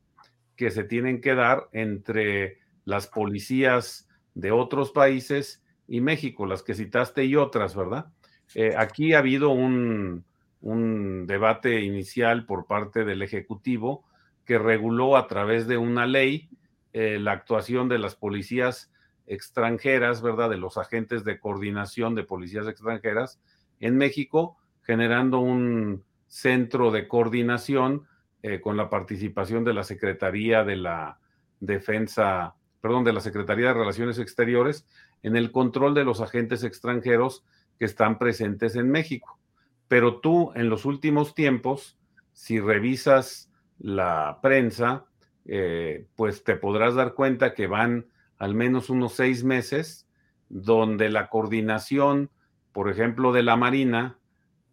que 0.55 0.71
se 0.71 0.83
tienen 0.83 1.21
que 1.21 1.35
dar 1.35 1.69
entre 1.73 2.57
las 2.85 3.05
policías 3.05 4.09
de 4.33 4.49
otros 4.49 4.89
países 4.89 5.63
y 5.87 6.01
México, 6.01 6.47
las 6.47 6.63
que 6.63 6.73
citaste 6.73 7.25
y 7.25 7.35
otras, 7.35 7.75
¿verdad? 7.75 8.07
Eh, 8.55 8.73
aquí 8.75 9.13
ha 9.13 9.19
habido 9.19 9.51
un, 9.51 10.25
un 10.61 11.27
debate 11.27 11.81
inicial 11.81 12.47
por 12.47 12.65
parte 12.65 13.05
del 13.05 13.21
Ejecutivo 13.21 14.05
que 14.43 14.57
reguló 14.57 15.15
a 15.15 15.27
través 15.27 15.67
de 15.67 15.77
una 15.77 16.07
ley 16.07 16.49
eh, 16.93 17.19
la 17.19 17.33
actuación 17.33 17.89
de 17.89 17.99
las 17.99 18.15
policías 18.15 18.91
extranjeras, 19.27 20.23
¿verdad? 20.23 20.49
De 20.49 20.57
los 20.57 20.79
agentes 20.79 21.23
de 21.23 21.39
coordinación 21.39 22.15
de 22.15 22.23
policías 22.23 22.67
extranjeras 22.67 23.39
en 23.79 23.97
México, 23.97 24.57
generando 24.81 25.41
un 25.41 26.06
centro 26.27 26.91
de 26.91 27.07
coordinación 27.07 28.07
eh, 28.43 28.61
con 28.61 28.77
la 28.77 28.89
participación 28.89 29.63
de 29.63 29.73
la 29.73 29.83
Secretaría 29.83 30.63
de 30.63 30.75
la 30.75 31.19
Defensa, 31.59 32.55
perdón, 32.81 33.03
de 33.03 33.13
la 33.13 33.21
Secretaría 33.21 33.67
de 33.67 33.73
Relaciones 33.73 34.19
Exteriores 34.19 34.85
en 35.23 35.35
el 35.35 35.51
control 35.51 35.93
de 35.93 36.03
los 36.03 36.21
agentes 36.21 36.63
extranjeros 36.63 37.43
que 37.79 37.85
están 37.85 38.17
presentes 38.19 38.75
en 38.75 38.89
México. 38.89 39.39
Pero 39.87 40.19
tú, 40.19 40.51
en 40.55 40.69
los 40.69 40.85
últimos 40.85 41.33
tiempos, 41.33 41.97
si 42.33 42.59
revisas 42.59 43.49
la 43.79 44.39
prensa, 44.41 45.05
eh, 45.45 46.07
pues 46.15 46.43
te 46.43 46.55
podrás 46.55 46.95
dar 46.95 47.13
cuenta 47.13 47.53
que 47.53 47.67
van 47.67 48.07
al 48.37 48.53
menos 48.53 48.89
unos 48.89 49.13
seis 49.13 49.43
meses 49.43 50.07
donde 50.49 51.09
la 51.09 51.29
coordinación, 51.29 52.29
por 52.71 52.89
ejemplo, 52.89 53.31
de 53.31 53.43
la 53.43 53.55
Marina 53.55 54.19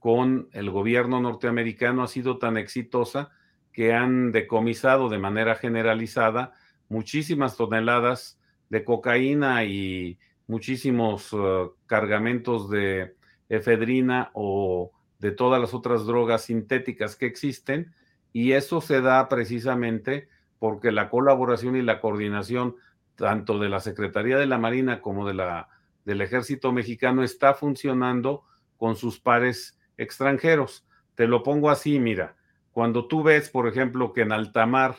con 0.05 0.51
el 0.53 0.71
gobierno 0.71 1.19
norteamericano 1.19 2.03
ha 2.03 2.09
sido 2.09 2.37
tan 2.37 2.59
exitosa 2.59 3.31
que 3.73 3.95
han 3.95 4.33
decomisado 4.33 5.09
de 5.09 5.17
manera 5.17 5.55
generalizada 5.55 6.53
muchísimas 6.91 7.57
toneladas 7.57 8.39
de 8.69 8.85
cocaína 8.85 9.65
y 9.65 10.19
muchísimos 10.47 11.33
uh, 11.33 11.73
cargamentos 11.87 12.69
de 12.69 13.17
efedrina 13.49 14.31
o 14.35 14.93
de 15.21 15.31
todas 15.31 15.59
las 15.59 15.73
otras 15.73 16.05
drogas 16.05 16.43
sintéticas 16.43 17.17
que 17.17 17.25
existen. 17.25 17.95
Y 18.31 18.53
eso 18.53 18.83
se 18.83 19.01
da 19.01 19.27
precisamente 19.31 20.29
porque 20.59 20.93
la 20.93 21.09
colaboración 21.09 21.77
y 21.77 21.83
la 21.83 22.03
coordinación 22.03 22.77
tanto 23.15 23.59
de 23.59 23.71
la 23.71 23.81
Secretaría 23.81 24.37
de 24.37 24.45
la 24.45 24.59
Marina 24.59 25.01
como 25.01 25.27
de 25.27 25.33
la, 25.33 25.71
del 26.05 26.21
Ejército 26.21 26.73
Mexicano 26.73 27.23
está 27.23 27.55
funcionando 27.55 28.45
con 28.77 28.97
sus 28.97 29.19
pares 29.19 29.79
extranjeros. 29.97 30.87
Te 31.15 31.27
lo 31.27 31.43
pongo 31.43 31.71
así, 31.71 31.99
mira, 31.99 32.37
cuando 32.73 33.07
tú 33.07 33.23
ves, 33.23 33.51
por 33.51 33.69
ejemplo, 33.69 34.13
que 34.13 34.23
en 34.23 34.33
alta 34.33 34.67
mar, 34.67 34.97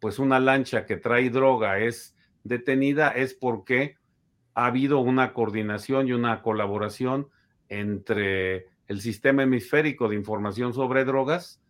pues 0.00 0.18
una 0.18 0.38
lancha 0.40 0.86
que 0.86 0.96
trae 0.96 1.30
droga 1.30 1.78
es 1.78 2.14
detenida, 2.44 3.08
es 3.10 3.34
porque 3.34 3.96
ha 4.54 4.66
habido 4.66 4.98
una 4.98 5.32
coordinación 5.32 6.08
y 6.08 6.12
una 6.12 6.42
colaboración 6.42 7.28
entre 7.68 8.66
el 8.88 9.00
Sistema 9.00 9.42
Hemisférico 9.42 10.08
de 10.08 10.16
Información 10.16 10.74
sobre 10.74 11.04
Drogas 11.04 11.60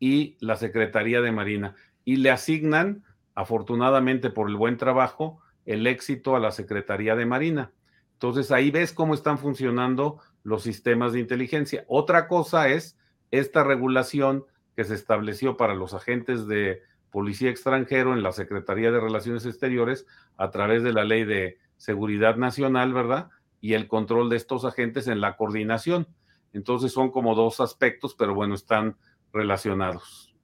y 0.00 0.36
la 0.40 0.56
Secretaría 0.56 1.20
de 1.20 1.32
Marina. 1.32 1.74
Y 2.04 2.16
le 2.16 2.30
asignan 2.30 3.04
afortunadamente 3.34 4.30
por 4.30 4.48
el 4.48 4.56
buen 4.56 4.76
trabajo, 4.76 5.40
el 5.64 5.86
éxito 5.86 6.34
a 6.34 6.40
la 6.40 6.50
Secretaría 6.50 7.14
de 7.14 7.26
Marina. 7.26 7.72
Entonces 8.14 8.50
ahí 8.50 8.70
ves 8.70 8.92
cómo 8.92 9.14
están 9.14 9.38
funcionando 9.38 10.18
los 10.48 10.62
sistemas 10.62 11.12
de 11.12 11.20
inteligencia. 11.20 11.84
Otra 11.88 12.26
cosa 12.26 12.68
es 12.68 12.96
esta 13.30 13.64
regulación 13.64 14.46
que 14.74 14.84
se 14.84 14.94
estableció 14.94 15.58
para 15.58 15.74
los 15.74 15.92
agentes 15.92 16.46
de 16.46 16.82
policía 17.10 17.50
extranjero 17.50 18.14
en 18.14 18.22
la 18.22 18.32
Secretaría 18.32 18.90
de 18.90 18.98
Relaciones 18.98 19.44
Exteriores 19.44 20.06
a 20.38 20.50
través 20.50 20.82
de 20.82 20.94
la 20.94 21.04
Ley 21.04 21.24
de 21.24 21.58
Seguridad 21.76 22.36
Nacional, 22.36 22.94
¿verdad? 22.94 23.28
Y 23.60 23.74
el 23.74 23.88
control 23.88 24.30
de 24.30 24.36
estos 24.36 24.64
agentes 24.64 25.06
en 25.06 25.20
la 25.20 25.36
coordinación. 25.36 26.08
Entonces 26.54 26.92
son 26.92 27.10
como 27.10 27.34
dos 27.34 27.60
aspectos, 27.60 28.14
pero 28.18 28.34
bueno, 28.34 28.54
están 28.54 28.96
relacionados. 29.34 30.34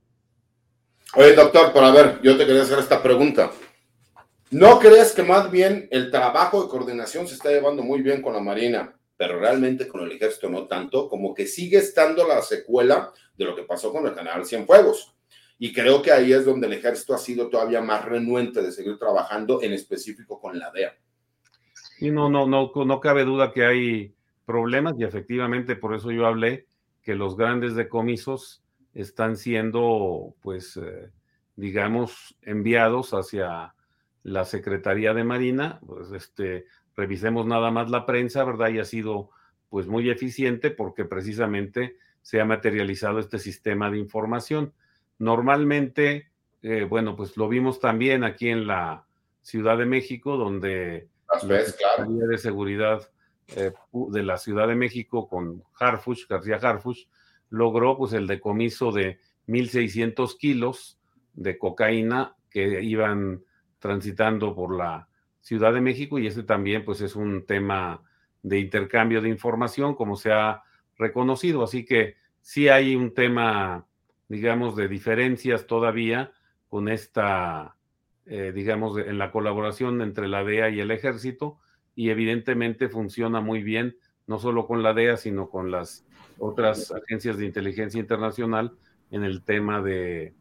Oye, 1.14 1.34
doctor, 1.34 1.72
para 1.72 1.90
ver, 1.92 2.20
yo 2.22 2.36
te 2.36 2.44
quería 2.44 2.62
hacer 2.62 2.78
esta 2.78 3.02
pregunta. 3.02 3.50
¿No 4.50 4.78
crees 4.78 5.12
que 5.12 5.22
más 5.22 5.50
bien 5.50 5.88
el 5.90 6.10
trabajo 6.10 6.62
de 6.62 6.68
coordinación 6.68 7.26
se 7.26 7.34
está 7.36 7.48
llevando 7.48 7.82
muy 7.82 8.02
bien 8.02 8.20
con 8.20 8.34
la 8.34 8.40
Marina, 8.40 8.94
pero 9.16 9.38
realmente 9.38 9.88
con 9.88 10.02
el 10.02 10.12
ejército 10.12 10.48
no 10.48 10.66
tanto? 10.66 11.08
Como 11.08 11.34
que 11.34 11.46
sigue 11.46 11.78
estando 11.78 12.26
la 12.26 12.42
secuela 12.42 13.12
de 13.36 13.44
lo 13.44 13.54
que 13.54 13.62
pasó 13.62 13.92
con 13.92 14.06
el 14.06 14.14
general 14.14 14.44
Cienfuegos. 14.44 15.14
Y 15.58 15.72
creo 15.72 16.02
que 16.02 16.10
ahí 16.10 16.32
es 16.32 16.44
donde 16.44 16.66
el 16.66 16.72
ejército 16.72 17.14
ha 17.14 17.18
sido 17.18 17.48
todavía 17.48 17.80
más 17.80 18.04
renuente 18.04 18.60
de 18.60 18.72
seguir 18.72 18.98
trabajando, 18.98 19.62
en 19.62 19.72
específico 19.72 20.40
con 20.40 20.58
la 20.58 20.70
DEA. 20.72 20.96
Y 22.00 22.10
no, 22.10 22.28
no, 22.28 22.46
no, 22.46 22.72
no 22.74 23.00
cabe 23.00 23.24
duda 23.24 23.52
que 23.52 23.64
hay 23.64 24.14
problemas 24.44 24.94
y 24.98 25.04
efectivamente 25.04 25.76
por 25.76 25.94
eso 25.94 26.10
yo 26.10 26.26
hablé 26.26 26.66
que 27.02 27.14
los 27.14 27.36
grandes 27.36 27.74
decomisos 27.74 28.62
están 28.94 29.36
siendo, 29.36 30.34
pues, 30.40 30.76
eh, 30.76 31.10
digamos, 31.56 32.36
enviados 32.42 33.12
hacia 33.12 33.74
la 34.22 34.44
Secretaría 34.44 35.14
de 35.14 35.24
Marina. 35.24 35.80
Pues, 35.86 36.10
este, 36.12 36.66
revisemos 36.96 37.46
nada 37.46 37.70
más 37.70 37.90
la 37.90 38.06
prensa, 38.06 38.44
¿verdad? 38.44 38.70
Y 38.70 38.78
ha 38.78 38.84
sido, 38.84 39.30
pues, 39.68 39.86
muy 39.86 40.10
eficiente 40.10 40.70
porque 40.70 41.04
precisamente 41.04 41.96
se 42.22 42.40
ha 42.40 42.44
materializado 42.44 43.18
este 43.18 43.38
sistema 43.38 43.90
de 43.90 43.98
información. 43.98 44.72
Normalmente, 45.18 46.30
eh, 46.62 46.84
bueno, 46.84 47.16
pues 47.16 47.36
lo 47.36 47.48
vimos 47.48 47.80
también 47.80 48.24
aquí 48.24 48.48
en 48.48 48.66
la 48.66 49.04
Ciudad 49.42 49.76
de 49.76 49.84
México, 49.84 50.36
donde 50.36 51.08
la 51.42 51.60
Secretaría 51.60 52.26
de 52.26 52.38
Seguridad 52.38 53.08
eh, 53.48 53.72
de 53.92 54.22
la 54.22 54.38
Ciudad 54.38 54.66
de 54.66 54.74
México 54.74 55.28
con 55.28 55.62
Harfuch, 55.78 56.26
García 56.28 56.56
Harfuch, 56.56 57.06
logró 57.50 57.98
pues 57.98 58.14
el 58.14 58.26
decomiso 58.26 58.90
de 58.90 59.18
1.600 59.46 60.38
kilos 60.38 60.98
de 61.34 61.58
cocaína 61.58 62.36
que 62.48 62.82
iban 62.82 63.44
transitando 63.78 64.54
por 64.54 64.74
la 64.74 65.08
Ciudad 65.44 65.74
de 65.74 65.82
México 65.82 66.18
y 66.18 66.26
ese 66.26 66.42
también 66.42 66.86
pues 66.86 67.02
es 67.02 67.16
un 67.16 67.44
tema 67.44 68.02
de 68.42 68.58
intercambio 68.58 69.20
de 69.20 69.28
información 69.28 69.94
como 69.94 70.16
se 70.16 70.32
ha 70.32 70.62
reconocido. 70.96 71.62
Así 71.62 71.84
que 71.84 72.16
sí 72.40 72.68
hay 72.68 72.96
un 72.96 73.12
tema, 73.12 73.86
digamos, 74.28 74.74
de 74.74 74.88
diferencias 74.88 75.66
todavía 75.66 76.32
con 76.70 76.88
esta, 76.88 77.76
eh, 78.24 78.52
digamos, 78.54 78.96
en 78.96 79.18
la 79.18 79.30
colaboración 79.30 80.00
entre 80.00 80.28
la 80.28 80.42
DEA 80.44 80.70
y 80.70 80.80
el 80.80 80.90
ejército 80.90 81.58
y 81.94 82.08
evidentemente 82.08 82.88
funciona 82.88 83.42
muy 83.42 83.62
bien, 83.62 83.98
no 84.26 84.38
solo 84.38 84.66
con 84.66 84.82
la 84.82 84.94
DEA, 84.94 85.18
sino 85.18 85.50
con 85.50 85.70
las 85.70 86.06
otras 86.38 86.90
agencias 86.90 87.36
de 87.36 87.44
inteligencia 87.44 88.00
internacional 88.00 88.72
en 89.10 89.24
el 89.24 89.44
tema 89.44 89.82
de, 89.82 90.32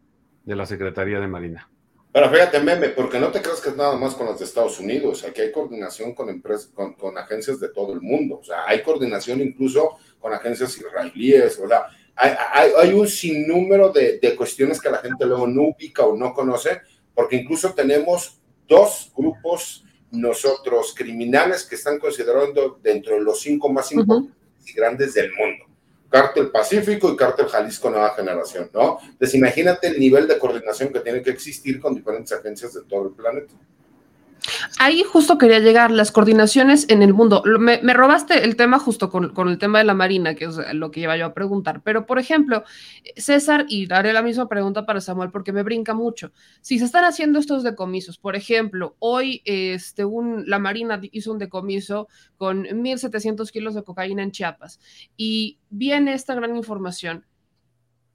la 0.45 0.65
Secretaría 0.65 1.19
de 1.19 1.27
Marina. 1.27 1.69
Pero 2.13 2.29
fíjate, 2.29 2.59
meme, 2.59 2.89
porque 2.89 3.19
no 3.19 3.31
te 3.31 3.41
creas 3.41 3.59
que 3.59 3.69
es 3.69 3.75
nada 3.75 3.97
más 3.97 4.13
con 4.13 4.27
las 4.27 4.37
de 4.37 4.45
Estados 4.45 4.79
Unidos. 4.79 5.23
Aquí 5.23 5.41
hay 5.41 5.51
coordinación 5.51 6.13
con 6.13 6.29
empresas, 6.29 6.71
con, 6.71 7.17
agencias 7.17 7.59
de 7.59 7.69
todo 7.69 7.91
el 7.93 8.01
mundo. 8.01 8.37
O 8.39 8.43
sea, 8.43 8.67
hay 8.67 8.83
coordinación 8.83 9.41
incluso 9.41 9.97
con 10.19 10.31
agencias 10.31 10.77
israelíes. 10.77 11.59
O 11.59 11.67
sea, 11.67 11.87
hay, 12.15 12.69
hay, 12.79 12.93
un 12.93 13.07
sinnúmero 13.07 13.89
de, 13.89 14.19
de, 14.19 14.35
cuestiones 14.35 14.79
que 14.79 14.91
la 14.91 14.99
gente 14.99 15.25
luego 15.25 15.47
no 15.47 15.63
ubica 15.63 16.05
o 16.05 16.15
no 16.15 16.35
conoce, 16.35 16.81
porque 17.15 17.37
incluso 17.37 17.73
tenemos 17.73 18.39
dos 18.67 19.11
grupos 19.17 19.83
nosotros 20.11 20.93
criminales 20.95 21.63
que 21.63 21.73
están 21.73 21.97
considerando 21.97 22.79
dentro 22.83 23.15
de 23.15 23.21
los 23.21 23.41
cinco 23.41 23.73
más 23.73 23.91
importantes 23.91 24.35
y 24.67 24.73
grandes 24.73 25.15
del 25.15 25.31
mundo. 25.31 25.65
Cártel 26.13 26.51
Pacífico 26.51 27.11
y 27.11 27.15
Cártel 27.15 27.47
Jalisco 27.47 27.89
Nueva 27.89 28.13
Generación, 28.13 28.69
¿no? 28.71 28.99
Entonces 29.01 29.33
imagínate 29.33 29.87
el 29.87 29.99
nivel 29.99 30.27
de 30.27 30.37
coordinación 30.37 30.93
que 30.93 30.99
tiene 30.99 31.23
que 31.23 31.31
existir 31.31 31.81
con 31.81 31.95
diferentes 31.95 32.31
agencias 32.31 32.71
de 32.75 32.83
todo 32.83 33.07
el 33.07 33.15
planeta. 33.15 33.55
Ahí 34.79 35.03
justo 35.03 35.37
quería 35.37 35.59
llegar, 35.59 35.91
las 35.91 36.11
coordinaciones 36.11 36.85
en 36.89 37.01
el 37.01 37.13
mundo. 37.13 37.43
Me, 37.59 37.79
robaste 37.93 38.43
el 38.43 38.55
tema 38.55 38.79
justo 38.79 39.09
con, 39.09 39.47
el 39.47 39.57
tema 39.57 39.79
de 39.79 39.85
la 39.85 39.93
Marina, 39.93 40.35
que 40.35 40.45
es 40.45 40.57
lo 40.73 40.91
que 40.91 41.01
iba 41.01 41.15
yo 41.17 41.27
a 41.27 41.33
preguntar. 41.33 41.81
Pero, 41.83 42.05
por 42.05 42.19
ejemplo, 42.19 42.63
César, 43.15 43.65
y 43.67 43.91
haré 43.91 44.13
la 44.13 44.21
misma 44.21 44.47
pregunta 44.47 44.85
para 44.85 45.01
Samuel 45.01 45.31
porque 45.31 45.53
me 45.53 45.63
brinca 45.63 45.93
mucho. 45.93 46.31
Si 46.61 46.79
se 46.79 46.85
están 46.85 47.05
haciendo 47.05 47.39
estos 47.39 47.63
decomisos, 47.63 48.17
por 48.17 48.35
ejemplo, 48.35 48.95
hoy 48.99 49.41
este, 49.45 50.05
un, 50.05 50.43
la 50.47 50.59
Marina 50.59 50.99
hizo 51.11 51.31
un 51.31 51.39
decomiso 51.39 52.07
con 52.37 52.65
1.700 52.65 53.49
kilos 53.51 53.75
de 53.75 53.83
cocaína 53.83 54.23
en 54.23 54.31
Chiapas 54.31 54.79
y 55.15 55.59
viene 55.69 56.13
esta 56.13 56.35
gran 56.35 56.55
información 56.55 57.25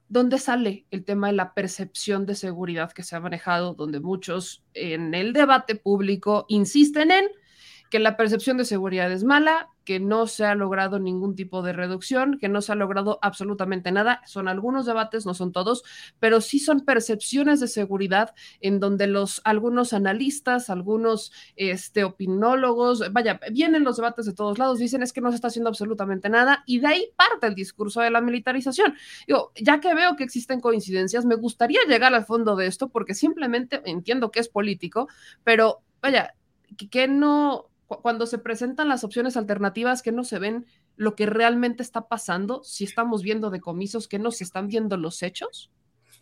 ¿dónde 0.09 0.39
sale 0.39 0.85
el 0.91 1.05
tema 1.05 1.27
de 1.27 1.33
la 1.33 1.53
percepción 1.53 2.25
de 2.25 2.35
seguridad 2.35 2.91
que 2.91 3.03
se 3.03 3.15
ha 3.15 3.19
manejado, 3.19 3.75
donde 3.75 3.99
muchos 3.99 4.63
en 4.73 5.13
el 5.13 5.33
debate 5.33 5.75
público 5.75 6.45
insisten 6.49 7.11
en 7.11 7.25
que 7.89 7.99
la 7.99 8.17
percepción 8.17 8.57
de 8.57 8.65
seguridad 8.65 9.11
es 9.11 9.23
mala, 9.23 9.69
que 9.83 9.99
no 9.99 10.27
se 10.27 10.45
ha 10.45 10.53
logrado 10.53 10.99
ningún 10.99 11.35
tipo 11.35 11.63
de 11.63 11.73
reducción, 11.73 12.37
que 12.37 12.47
no 12.47 12.61
se 12.61 12.71
ha 12.71 12.75
logrado 12.75 13.17
absolutamente 13.23 13.91
nada. 13.91 14.21
Son 14.27 14.47
algunos 14.47 14.85
debates, 14.85 15.25
no 15.25 15.33
son 15.33 15.51
todos, 15.51 15.83
pero 16.19 16.41
sí 16.41 16.59
son 16.59 16.81
percepciones 16.81 17.59
de 17.59 17.67
seguridad 17.67 18.35
en 18.61 18.79
donde 18.79 19.07
los 19.07 19.41
algunos 19.45 19.93
analistas, 19.93 20.69
algunos 20.69 21.31
este, 21.55 22.03
opinólogos, 22.03 23.11
vaya, 23.11 23.39
vienen 23.51 23.83
los 23.83 23.97
debates 23.97 24.27
de 24.27 24.33
todos 24.33 24.59
lados, 24.59 24.77
dicen 24.77 25.01
es 25.01 25.11
que 25.11 25.21
no 25.21 25.31
se 25.31 25.35
está 25.35 25.47
haciendo 25.47 25.69
absolutamente 25.69 26.29
nada 26.29 26.63
y 26.67 26.79
de 26.79 26.87
ahí 26.87 27.11
parte 27.15 27.47
el 27.47 27.55
discurso 27.55 28.01
de 28.01 28.11
la 28.11 28.21
militarización. 28.21 28.93
Yo, 29.27 29.51
ya 29.55 29.79
que 29.79 29.95
veo 29.95 30.15
que 30.15 30.23
existen 30.23 30.61
coincidencias, 30.61 31.25
me 31.25 31.35
gustaría 31.35 31.79
llegar 31.87 32.13
al 32.13 32.25
fondo 32.25 32.55
de 32.55 32.67
esto 32.67 32.89
porque 32.89 33.15
simplemente 33.15 33.81
entiendo 33.85 34.29
que 34.29 34.39
es 34.39 34.49
político, 34.49 35.07
pero 35.43 35.81
vaya, 35.99 36.35
que 36.91 37.07
no 37.07 37.68
cuando 37.97 38.27
se 38.27 38.37
presentan 38.37 38.87
las 38.87 39.03
opciones 39.03 39.35
alternativas 39.35 40.01
que 40.01 40.11
no 40.11 40.23
se 40.23 40.39
ven 40.39 40.65
lo 40.95 41.15
que 41.15 41.25
realmente 41.25 41.81
está 41.81 42.07
pasando, 42.07 42.63
si 42.63 42.83
estamos 42.83 43.23
viendo 43.23 43.49
decomisos, 43.49 44.07
que 44.07 44.19
no 44.19 44.31
se 44.31 44.43
están 44.43 44.67
viendo 44.67 44.95
los 44.95 45.23
hechos? 45.23 45.71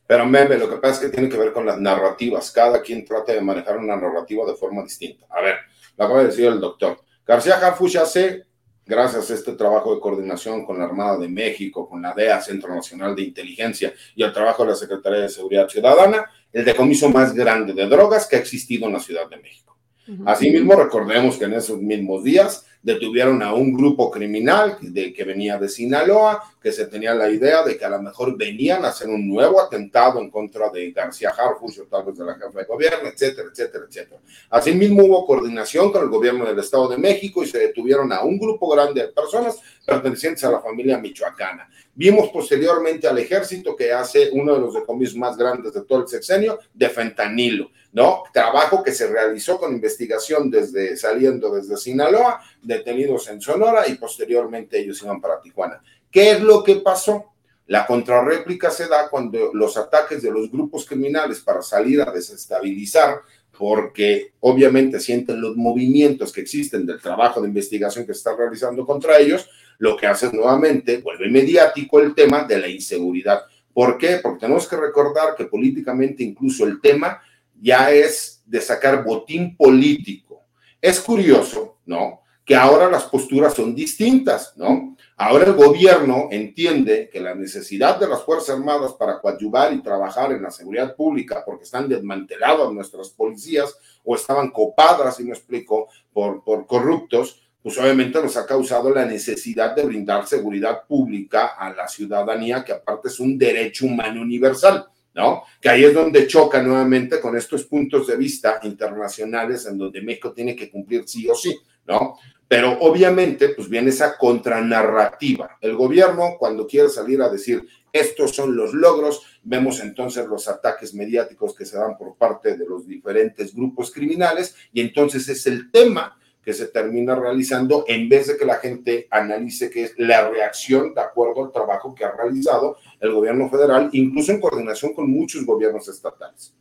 Pero 0.07 0.25
meme, 0.25 0.57
lo 0.57 0.69
que 0.69 0.77
pasa 0.77 0.93
es 0.93 0.99
que 0.99 1.09
tiene 1.09 1.29
que 1.29 1.37
ver 1.37 1.51
con 1.51 1.65
las 1.65 1.79
narrativas. 1.79 2.51
Cada 2.51 2.81
quien 2.81 3.03
trata 3.03 3.33
de 3.33 3.41
manejar 3.41 3.77
una 3.77 3.97
narrativa 3.97 4.45
de 4.45 4.55
forma 4.55 4.81
distinta. 4.83 5.27
A 5.29 5.41
ver, 5.41 5.57
lo 5.97 6.05
acaba 6.05 6.21
de 6.21 6.27
decir 6.27 6.45
el 6.45 6.61
doctor. 6.61 7.01
García 7.25 7.55
Harfuch 7.55 7.97
hace, 7.97 8.45
gracias 8.85 9.29
a 9.29 9.33
este 9.33 9.51
trabajo 9.53 9.93
de 9.93 9.99
coordinación 9.99 10.65
con 10.65 10.79
la 10.79 10.85
Armada 10.85 11.17
de 11.17 11.27
México, 11.27 11.89
con 11.89 12.01
la 12.01 12.13
DEA, 12.13 12.41
Centro 12.41 12.73
Nacional 12.73 13.13
de 13.17 13.23
Inteligencia, 13.23 13.93
y 14.15 14.23
el 14.23 14.31
trabajo 14.31 14.63
de 14.63 14.69
la 14.69 14.75
Secretaría 14.77 15.19
de 15.19 15.29
Seguridad 15.29 15.67
Ciudadana, 15.67 16.31
el 16.53 16.63
decomiso 16.63 17.09
más 17.09 17.33
grande 17.33 17.73
de 17.73 17.85
drogas 17.87 18.27
que 18.27 18.37
ha 18.37 18.39
existido 18.39 18.87
en 18.87 18.93
la 18.93 18.99
Ciudad 18.99 19.27
de 19.29 19.37
México. 19.37 19.76
Asimismo, 20.25 20.75
recordemos 20.75 21.37
que 21.37 21.45
en 21.45 21.53
esos 21.53 21.79
mismos 21.79 22.23
días 22.23 22.65
detuvieron 22.81 23.43
a 23.43 23.53
un 23.53 23.73
grupo 23.73 24.09
criminal 24.09 24.77
de, 24.79 25.11
que 25.11 25.25
venía 25.25 25.57
de 25.57 25.67
Sinaloa, 25.67 26.41
que 26.61 26.71
se 26.71 26.85
tenía 26.85 27.13
la 27.13 27.29
idea 27.29 27.63
de 27.63 27.77
que 27.77 27.83
a 27.83 27.89
lo 27.89 28.01
mejor 28.01 28.37
venían 28.37 28.85
a 28.85 28.89
hacer 28.89 29.09
un 29.09 29.27
nuevo 29.27 29.59
atentado 29.59 30.21
en 30.21 30.29
contra 30.29 30.69
de 30.69 30.91
García 30.91 31.31
Harfuch 31.37 31.89
tal 31.89 32.05
vez 32.05 32.17
de 32.17 32.23
la 32.23 32.35
jefa 32.35 32.59
de 32.59 32.65
gobierno, 32.65 33.09
etcétera, 33.09 33.49
etcétera, 33.51 33.85
etcétera. 33.89 34.21
Asimismo, 34.49 35.03
hubo 35.03 35.25
coordinación 35.25 35.91
con 35.91 36.03
el 36.03 36.09
gobierno 36.09 36.45
del 36.45 36.59
Estado 36.59 36.87
de 36.87 36.97
México 36.97 37.43
y 37.43 37.47
se 37.47 37.59
detuvieron 37.59 38.13
a 38.13 38.21
un 38.21 38.39
grupo 38.39 38.69
grande 38.69 39.01
de 39.01 39.07
personas 39.09 39.59
pertenecientes 39.87 40.43
a 40.43 40.51
la 40.51 40.59
familia 40.59 40.97
michoacana. 40.97 41.69
Vimos 41.95 42.29
posteriormente 42.29 43.07
al 43.07 43.17
ejército 43.19 43.73
que 43.73 43.93
hace 43.93 44.29
uno 44.33 44.53
de 44.53 44.59
los 44.59 44.73
decomisos 44.73 45.15
más 45.15 45.37
grandes 45.37 45.73
de 45.73 45.83
todo 45.83 46.01
el 46.01 46.07
sexenio 46.09 46.59
de 46.73 46.89
fentanilo, 46.89 47.71
¿no? 47.93 48.23
Trabajo 48.33 48.83
que 48.83 48.91
se 48.91 49.07
realizó 49.07 49.57
con 49.57 49.71
investigación 49.71 50.51
desde 50.51 50.97
saliendo 50.97 51.55
desde 51.55 51.77
Sinaloa, 51.77 52.41
detenidos 52.61 53.29
en 53.29 53.39
Sonora 53.39 53.87
y 53.87 53.95
posteriormente 53.95 54.77
ellos 54.77 55.01
iban 55.01 55.21
para 55.21 55.39
Tijuana. 55.39 55.81
¿Qué 56.11 56.31
es 56.31 56.41
lo 56.41 56.61
que 56.65 56.75
pasó? 56.75 57.31
La 57.67 57.87
contrarréplica 57.87 58.69
se 58.69 58.87
da 58.87 59.09
cuando 59.09 59.51
los 59.53 59.77
ataques 59.77 60.21
de 60.21 60.31
los 60.31 60.51
grupos 60.51 60.85
criminales 60.85 61.39
para 61.39 61.61
salir 61.61 62.01
a 62.01 62.11
desestabilizar, 62.11 63.21
porque 63.57 64.33
obviamente 64.41 64.99
sienten 64.99 65.41
los 65.41 65.55
movimientos 65.55 66.31
que 66.31 66.41
existen 66.41 66.85
del 66.85 67.01
trabajo 67.01 67.41
de 67.41 67.47
investigación 67.47 68.05
que 68.05 68.13
se 68.13 68.19
está 68.19 68.35
realizando 68.35 68.85
contra 68.85 69.17
ellos, 69.17 69.49
lo 69.77 69.95
que 69.95 70.07
hace 70.07 70.31
nuevamente, 70.31 70.97
vuelve 70.97 71.29
mediático 71.29 71.99
el 71.99 72.15
tema 72.15 72.43
de 72.43 72.59
la 72.59 72.67
inseguridad. 72.67 73.41
¿Por 73.73 73.97
qué? 73.97 74.19
Porque 74.21 74.41
tenemos 74.41 74.67
que 74.67 74.75
recordar 74.75 75.35
que 75.35 75.45
políticamente 75.45 76.23
incluso 76.23 76.65
el 76.65 76.81
tema 76.81 77.21
ya 77.59 77.91
es 77.91 78.41
de 78.45 78.61
sacar 78.61 79.03
botín 79.03 79.55
político. 79.55 80.45
Es 80.81 80.99
curioso, 80.99 81.77
¿no? 81.85 82.21
Que 82.45 82.55
ahora 82.55 82.89
las 82.89 83.03
posturas 83.03 83.53
son 83.53 83.75
distintas, 83.75 84.53
¿no? 84.55 84.95
Ahora 85.19 85.45
el 85.45 85.53
gobierno 85.53 86.27
entiende 86.31 87.09
que 87.11 87.19
la 87.19 87.33
necesidad 87.33 87.99
de 87.99 88.07
las 88.07 88.23
Fuerzas 88.23 88.55
Armadas 88.55 88.93
para 88.93 89.19
coadyuvar 89.19 89.73
y 89.73 89.81
trabajar 89.81 90.31
en 90.31 90.43
la 90.43 90.51
seguridad 90.51 90.95
pública, 90.95 91.43
porque 91.45 91.63
están 91.63 91.89
desmanteladas 91.89 92.71
nuestras 92.71 93.09
policías 93.09 93.75
o 94.03 94.15
estaban 94.15 94.51
copadas, 94.51 95.17
si 95.17 95.23
me 95.23 95.31
explico, 95.31 95.87
por, 96.13 96.43
por 96.43 96.67
corruptos, 96.67 97.46
pues 97.61 97.77
obviamente 97.77 98.21
nos 98.21 98.37
ha 98.37 98.45
causado 98.45 98.93
la 98.93 99.05
necesidad 99.05 99.75
de 99.75 99.83
brindar 99.83 100.27
seguridad 100.27 100.83
pública 100.87 101.47
a 101.57 101.73
la 101.73 101.87
ciudadanía, 101.87 102.63
que 102.63 102.73
aparte 102.73 103.09
es 103.09 103.19
un 103.19 103.37
derecho 103.37 103.85
humano 103.85 104.21
universal, 104.21 104.85
¿no? 105.13 105.43
Que 105.59 105.69
ahí 105.69 105.83
es 105.83 105.93
donde 105.93 106.27
choca 106.27 106.61
nuevamente 106.61 107.19
con 107.19 107.35
estos 107.35 107.65
puntos 107.65 108.07
de 108.07 108.15
vista 108.15 108.59
internacionales 108.63 109.65
en 109.65 109.77
donde 109.77 110.01
México 110.01 110.31
tiene 110.31 110.55
que 110.55 110.69
cumplir 110.69 111.07
sí 111.07 111.27
o 111.29 111.35
sí, 111.35 111.57
¿no? 111.87 112.17
Pero 112.47 112.79
obviamente, 112.79 113.49
pues 113.49 113.67
viene 113.67 113.89
esa 113.89 114.17
contranarrativa. 114.17 115.57
El 115.59 115.75
gobierno, 115.75 116.37
cuando 116.39 116.65
quiere 116.65 116.87
salir 116.87 117.21
a 117.21 117.29
decir 117.29 117.67
estos 117.91 118.35
son 118.35 118.55
los 118.55 118.73
logros, 118.73 119.23
vemos 119.43 119.79
entonces 119.79 120.25
los 120.27 120.47
ataques 120.47 120.93
mediáticos 120.93 121.55
que 121.55 121.65
se 121.65 121.77
dan 121.77 121.97
por 121.97 122.15
parte 122.15 122.55
de 122.55 122.65
los 122.65 122.87
diferentes 122.87 123.53
grupos 123.53 123.91
criminales 123.91 124.55
y 124.71 124.81
entonces 124.81 125.27
es 125.29 125.47
el 125.47 125.71
tema 125.71 126.17
que 126.47 126.53
se 126.53 126.67
termina 126.67 127.13
realizando 127.13 127.83
en 127.89 128.07
vez 128.07 128.27
de 128.27 128.37
que 128.37 128.45
la 128.45 128.55
gente 128.55 129.05
analice 129.11 129.69
qué 129.69 129.83
es 129.83 129.95
la 129.97 130.29
reacción 130.29 130.93
de 130.93 131.01
acuerdo 131.01 131.43
al 131.43 131.51
trabajo 131.51 131.93
que 131.93 132.05
ha 132.05 132.11
realizado 132.13 132.77
el 133.01 133.11
gobierno 133.11 133.49
federal, 133.49 133.89
incluso 133.91 134.31
en 134.31 134.39
coordinación 134.39 134.93
con 134.93 135.11
muchos 135.11 135.45
gobiernos 135.45 135.89
estatales. 135.89 136.55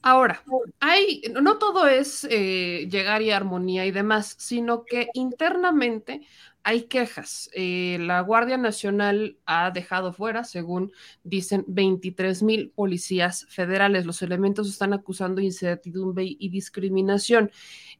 Ahora, 0.00 0.42
hay, 0.80 1.20
no 1.38 1.58
todo 1.58 1.86
es 1.86 2.26
eh, 2.30 2.88
llegar 2.90 3.20
y 3.20 3.30
armonía 3.30 3.84
y 3.84 3.90
demás, 3.90 4.36
sino 4.38 4.86
que 4.86 5.08
internamente 5.12 6.22
hay 6.64 6.84
quejas. 6.84 7.50
Eh, 7.52 7.98
la 8.00 8.20
Guardia 8.22 8.56
Nacional 8.56 9.38
ha 9.44 9.70
dejado 9.70 10.12
fuera, 10.14 10.44
según 10.44 10.92
dicen, 11.22 11.64
23 11.68 12.42
mil 12.42 12.70
policías 12.70 13.46
federales. 13.50 14.06
Los 14.06 14.22
elementos 14.22 14.68
están 14.68 14.94
acusando 14.94 15.42
incertidumbre 15.42 16.24
y 16.26 16.48
discriminación. 16.48 17.50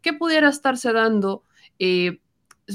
¿Qué 0.01 0.15
pudiera 0.15 0.49
estarse 0.49 0.93
dando? 0.95 1.45
Eh, 1.79 2.21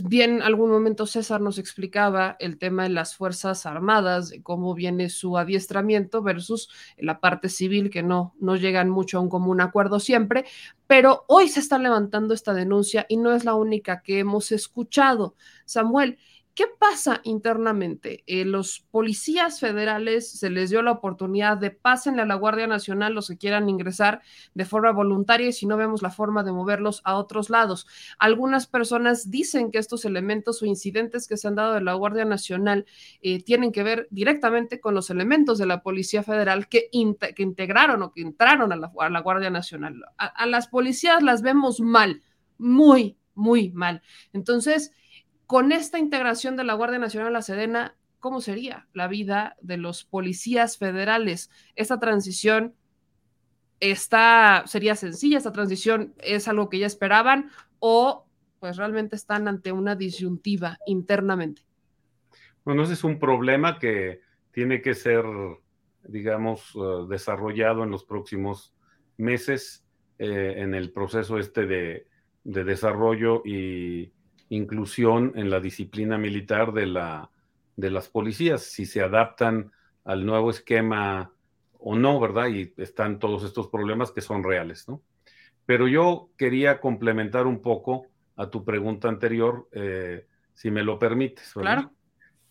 bien, 0.03 0.43
algún 0.43 0.69
momento 0.69 1.07
César 1.07 1.41
nos 1.41 1.57
explicaba 1.57 2.35
el 2.39 2.59
tema 2.59 2.83
de 2.83 2.89
las 2.89 3.15
Fuerzas 3.15 3.65
Armadas, 3.65 4.31
cómo 4.43 4.75
viene 4.75 5.09
su 5.09 5.39
adiestramiento 5.39 6.21
versus 6.21 6.69
la 6.97 7.19
parte 7.19 7.49
civil, 7.49 7.89
que 7.89 8.03
no, 8.03 8.35
no 8.39 8.55
llegan 8.55 8.89
mucho 8.89 9.17
a 9.17 9.21
un 9.21 9.29
común 9.29 9.59
acuerdo 9.59 9.99
siempre, 9.99 10.45
pero 10.89 11.23
hoy 11.27 11.49
se 11.49 11.59
está 11.59 11.77
levantando 11.77 12.33
esta 12.33 12.51
denuncia 12.55 13.05
y 13.07 13.17
no 13.17 13.31
es 13.35 13.45
la 13.45 13.53
única 13.53 14.01
que 14.01 14.17
hemos 14.17 14.51
escuchado. 14.51 15.35
Samuel, 15.65 16.17
¿Qué 16.59 16.67
pasa 16.67 17.21
internamente? 17.23 18.25
Eh, 18.27 18.43
los 18.43 18.81
policías 18.91 19.61
federales 19.61 20.29
se 20.29 20.49
les 20.49 20.69
dio 20.69 20.81
la 20.81 20.91
oportunidad 20.91 21.55
de 21.55 21.71
pásenle 21.71 22.23
a 22.23 22.25
la 22.25 22.35
Guardia 22.35 22.67
Nacional 22.67 23.13
los 23.13 23.29
que 23.29 23.37
quieran 23.37 23.69
ingresar 23.69 24.21
de 24.55 24.65
forma 24.65 24.91
voluntaria 24.91 25.47
y 25.47 25.53
si 25.53 25.65
no 25.65 25.77
vemos 25.77 26.01
la 26.01 26.09
forma 26.09 26.43
de 26.43 26.51
moverlos 26.51 26.99
a 27.05 27.15
otros 27.15 27.49
lados. 27.49 27.87
Algunas 28.17 28.67
personas 28.67 29.31
dicen 29.31 29.71
que 29.71 29.77
estos 29.77 30.03
elementos 30.03 30.61
o 30.61 30.65
incidentes 30.65 31.29
que 31.29 31.37
se 31.37 31.47
han 31.47 31.55
dado 31.55 31.75
de 31.75 31.81
la 31.81 31.93
Guardia 31.93 32.25
Nacional 32.25 32.85
eh, 33.21 33.41
tienen 33.41 33.71
que 33.71 33.83
ver 33.83 34.09
directamente 34.11 34.81
con 34.81 34.93
los 34.93 35.09
elementos 35.09 35.59
de 35.59 35.65
la 35.65 35.81
Policía 35.81 36.23
Federal 36.23 36.67
que, 36.67 36.89
que 37.37 37.41
integraron 37.43 38.03
o 38.03 38.11
que 38.11 38.19
entraron 38.19 38.73
a 38.73 38.75
la, 38.75 38.91
a 38.99 39.09
la 39.09 39.21
Guardia 39.21 39.49
Nacional. 39.49 40.03
a 40.17 40.45
las 40.45 40.67
policías 40.67 41.23
las 41.23 41.41
vemos 41.41 41.79
mal, 41.79 42.21
muy, 42.57 43.15
muy 43.33 43.71
mal. 43.71 44.01
Entonces, 44.33 44.91
con 45.49 45.71
esta 45.71 45.97
integración 45.97 46.55
de 46.57 46.63
la 46.63 46.75
Guardia 46.75 46.99
Nacional 46.99 47.29
a 47.29 47.31
la 47.31 47.41
Sedena, 47.41 47.95
¿cómo 48.19 48.39
sería 48.39 48.85
la 48.93 49.07
vida 49.07 49.57
de 49.61 49.77
los 49.77 50.03
policías 50.05 50.77
federales? 50.77 51.49
Esta 51.75 51.99
transición 51.99 52.75
está, 53.79 54.61
sería 54.67 54.93
sencilla 54.93 55.39
esta 55.39 55.51
transición, 55.51 56.13
es 56.19 56.47
algo 56.47 56.69
que 56.69 56.77
ya 56.77 56.85
esperaban 56.85 57.49
o 57.79 58.27
pues 58.59 58.77
realmente 58.77 59.15
están 59.15 59.47
ante 59.47 59.71
una 59.71 59.95
disyuntiva 59.95 60.77
internamente. 60.85 61.63
Bueno, 62.63 62.83
ese 62.83 62.93
es 62.93 63.03
un 63.03 63.17
problema 63.17 63.79
que 63.79 64.21
tiene 64.51 64.83
que 64.83 64.93
ser, 64.93 65.25
digamos, 66.03 66.75
uh, 66.75 67.07
desarrollado 67.07 67.83
en 67.83 67.89
los 67.89 68.03
próximos 68.03 68.75
meses 69.17 69.83
eh, 70.19 70.57
en 70.57 70.75
el 70.75 70.91
proceso 70.91 71.39
este 71.39 71.65
de, 71.65 72.05
de, 72.43 72.63
desarrollo 72.63 73.41
y 73.43 74.11
inclusión 74.49 75.33
en 75.35 75.49
la 75.49 75.59
disciplina 75.59 76.17
militar 76.17 76.73
de, 76.73 76.87
la, 76.87 77.29
de 77.75 77.91
las 77.91 78.09
policías, 78.09 78.63
si 78.63 78.85
se 78.85 79.01
adaptan 79.01 79.71
al 80.03 80.25
nuevo 80.25 80.49
esquema 80.49 81.31
o 81.77 81.95
no, 81.95 82.19
¿verdad? 82.19 82.47
Y 82.47 82.73
están 82.77 83.19
todos 83.19 83.43
estos 83.43 83.67
problemas 83.67 84.11
que 84.11 84.21
son 84.21 84.43
reales, 84.43 84.87
¿no? 84.87 85.01
Pero 85.65 85.87
yo 85.87 86.29
quería 86.35 86.79
complementar 86.81 87.45
un 87.45 87.61
poco 87.61 88.07
a 88.35 88.49
tu 88.49 88.65
pregunta 88.65 89.07
anterior, 89.07 89.69
eh, 89.71 90.25
si 90.53 90.71
me 90.71 90.83
lo 90.83 90.97
permites. 90.97 91.53
¿verdad? 91.53 91.73
Claro. 91.73 91.91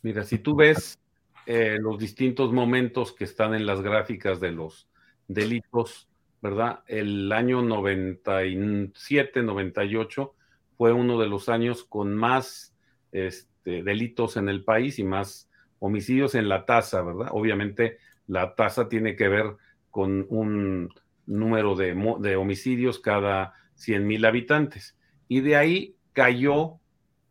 Mira, 0.02 0.22
si 0.22 0.38
tú 0.38 0.54
ves 0.54 0.98
eh, 1.44 1.78
los 1.80 1.98
distintos 1.98 2.52
momentos 2.52 3.12
que 3.12 3.24
están 3.24 3.54
en 3.54 3.66
las 3.66 3.80
gráficas 3.80 4.38
de 4.38 4.52
los 4.52 4.88
delitos, 5.26 6.08
¿verdad? 6.40 6.84
El 6.86 7.32
año 7.32 7.60
97, 7.62 9.42
98 9.42 10.34
fue 10.78 10.92
uno 10.92 11.20
de 11.20 11.26
los 11.26 11.48
años 11.48 11.84
con 11.84 12.14
más 12.14 12.72
este, 13.10 13.82
delitos 13.82 14.36
en 14.36 14.48
el 14.48 14.62
país 14.62 15.00
y 15.00 15.04
más 15.04 15.50
homicidios 15.80 16.36
en 16.36 16.48
la 16.48 16.64
tasa, 16.66 17.02
¿verdad? 17.02 17.28
Obviamente 17.32 17.98
la 18.28 18.54
tasa 18.54 18.88
tiene 18.88 19.16
que 19.16 19.28
ver 19.28 19.56
con 19.90 20.24
un 20.30 20.94
número 21.26 21.74
de, 21.74 21.94
de 22.20 22.36
homicidios 22.36 23.00
cada 23.00 23.54
100 23.74 24.06
mil 24.06 24.24
habitantes. 24.24 24.96
Y 25.26 25.40
de 25.40 25.56
ahí 25.56 25.96
cayó 26.12 26.78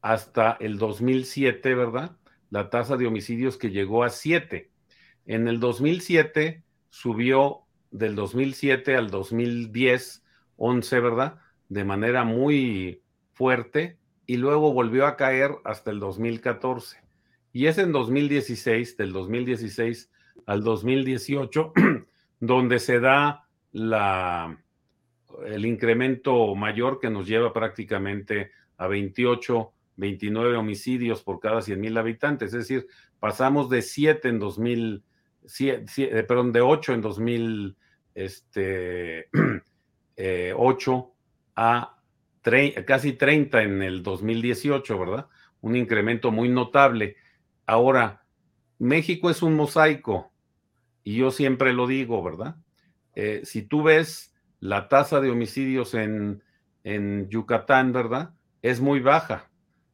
hasta 0.01 0.57
el 0.59 0.77
2007, 0.77 1.73
¿verdad? 1.73 2.17
La 2.49 2.69
tasa 2.69 2.97
de 2.97 3.07
homicidios 3.07 3.57
que 3.57 3.71
llegó 3.71 4.03
a 4.03 4.09
7. 4.09 4.69
En 5.25 5.47
el 5.47 5.61
2007 5.61 6.63
subió 6.89 7.61
del 7.91 8.15
2007 8.15 8.97
al 8.97 9.09
2010, 9.09 10.23
11, 10.57 10.99
¿verdad? 10.99 11.39
De 11.69 11.85
manera 11.85 12.25
muy 12.25 13.01
fuerte 13.37 13.97
y 14.25 14.37
luego 14.37 14.73
volvió 14.73 15.05
a 15.05 15.15
caer 15.15 15.51
hasta 15.63 15.91
el 15.91 15.99
2014. 15.99 16.97
Y 17.53 17.67
es 17.67 17.77
en 17.77 17.91
2016, 17.91 18.97
del 18.97 19.13
2016 19.13 20.11
al 20.45 20.63
2018, 20.63 21.73
donde 22.39 22.79
se 22.79 22.99
da 22.99 23.47
la, 23.71 24.57
el 25.45 25.65
incremento 25.65 26.55
mayor 26.55 26.99
que 26.99 27.09
nos 27.09 27.27
lleva 27.27 27.53
prácticamente 27.53 28.51
a 28.77 28.87
28, 28.87 29.71
29 29.95 30.55
homicidios 30.57 31.23
por 31.23 31.39
cada 31.39 31.61
100 31.61 31.79
mil 31.79 31.97
habitantes. 31.97 32.53
Es 32.53 32.67
decir, 32.67 32.87
pasamos 33.19 33.69
de 33.69 33.81
7 33.81 34.29
en 34.29 34.39
2000, 34.39 35.03
7, 35.45 35.85
7, 35.87 36.23
perdón, 36.23 36.51
de 36.51 36.61
8 36.61 36.93
en 36.93 37.01
2008 37.01 37.77
este, 38.17 39.29
eh, 40.17 40.53
a 41.55 41.96
30, 41.96 41.96
casi 42.85 43.13
30 43.13 43.63
en 43.63 43.81
el 43.81 44.03
2018, 44.03 44.97
¿verdad? 44.97 45.27
Un 45.61 45.75
incremento 45.75 46.31
muy 46.31 46.49
notable. 46.49 47.15
Ahora, 47.65 48.23
México 48.79 49.29
es 49.29 49.41
un 49.41 49.55
mosaico 49.55 50.31
y 51.03 51.15
yo 51.15 51.31
siempre 51.31 51.73
lo 51.73 51.87
digo, 51.87 52.23
¿verdad? 52.23 52.55
Eh, 53.15 53.41
si 53.43 53.63
tú 53.63 53.83
ves 53.83 54.35
la 54.59 54.87
tasa 54.87 55.19
de 55.21 55.29
homicidios 55.29 55.93
en, 55.93 56.43
en 56.83 57.29
Yucatán, 57.29 57.91
¿verdad? 57.91 58.33
Es 58.61 58.79
muy 58.79 58.99
baja. 58.99 59.49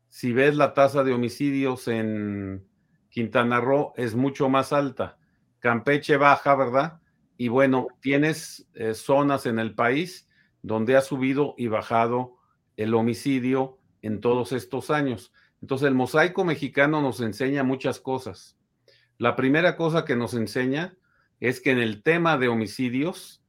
Si 0.09 0.33
ves 0.33 0.55
la 0.55 0.73
tasa 0.73 1.03
de 1.03 1.13
homicidios 1.13 1.87
en 1.87 2.67
Quintana 3.09 3.61
Roo, 3.61 3.93
es 3.95 4.15
mucho 4.15 4.49
más 4.49 4.73
alta. 4.73 5.17
Campeche 5.59 6.17
baja, 6.17 6.55
¿verdad? 6.55 6.99
Y 7.37 7.47
bueno, 7.47 7.87
tienes 7.99 8.67
eh, 8.73 8.93
zonas 8.93 9.45
en 9.45 9.59
el 9.59 9.73
país 9.73 10.29
donde 10.61 10.95
ha 10.95 11.01
subido 11.01 11.55
y 11.57 11.67
bajado 11.67 12.37
el 12.77 12.93
homicidio 12.93 13.77
en 14.01 14.19
todos 14.19 14.51
estos 14.51 14.89
años. 14.91 15.33
Entonces, 15.61 15.87
el 15.87 15.95
mosaico 15.95 16.43
mexicano 16.43 17.01
nos 17.01 17.21
enseña 17.21 17.63
muchas 17.63 17.99
cosas. 17.99 18.57
La 19.17 19.35
primera 19.35 19.75
cosa 19.75 20.05
que 20.05 20.15
nos 20.15 20.33
enseña 20.33 20.97
es 21.39 21.61
que 21.61 21.71
en 21.71 21.79
el 21.79 22.03
tema 22.03 22.37
de 22.37 22.47
homicidios, 22.47 23.43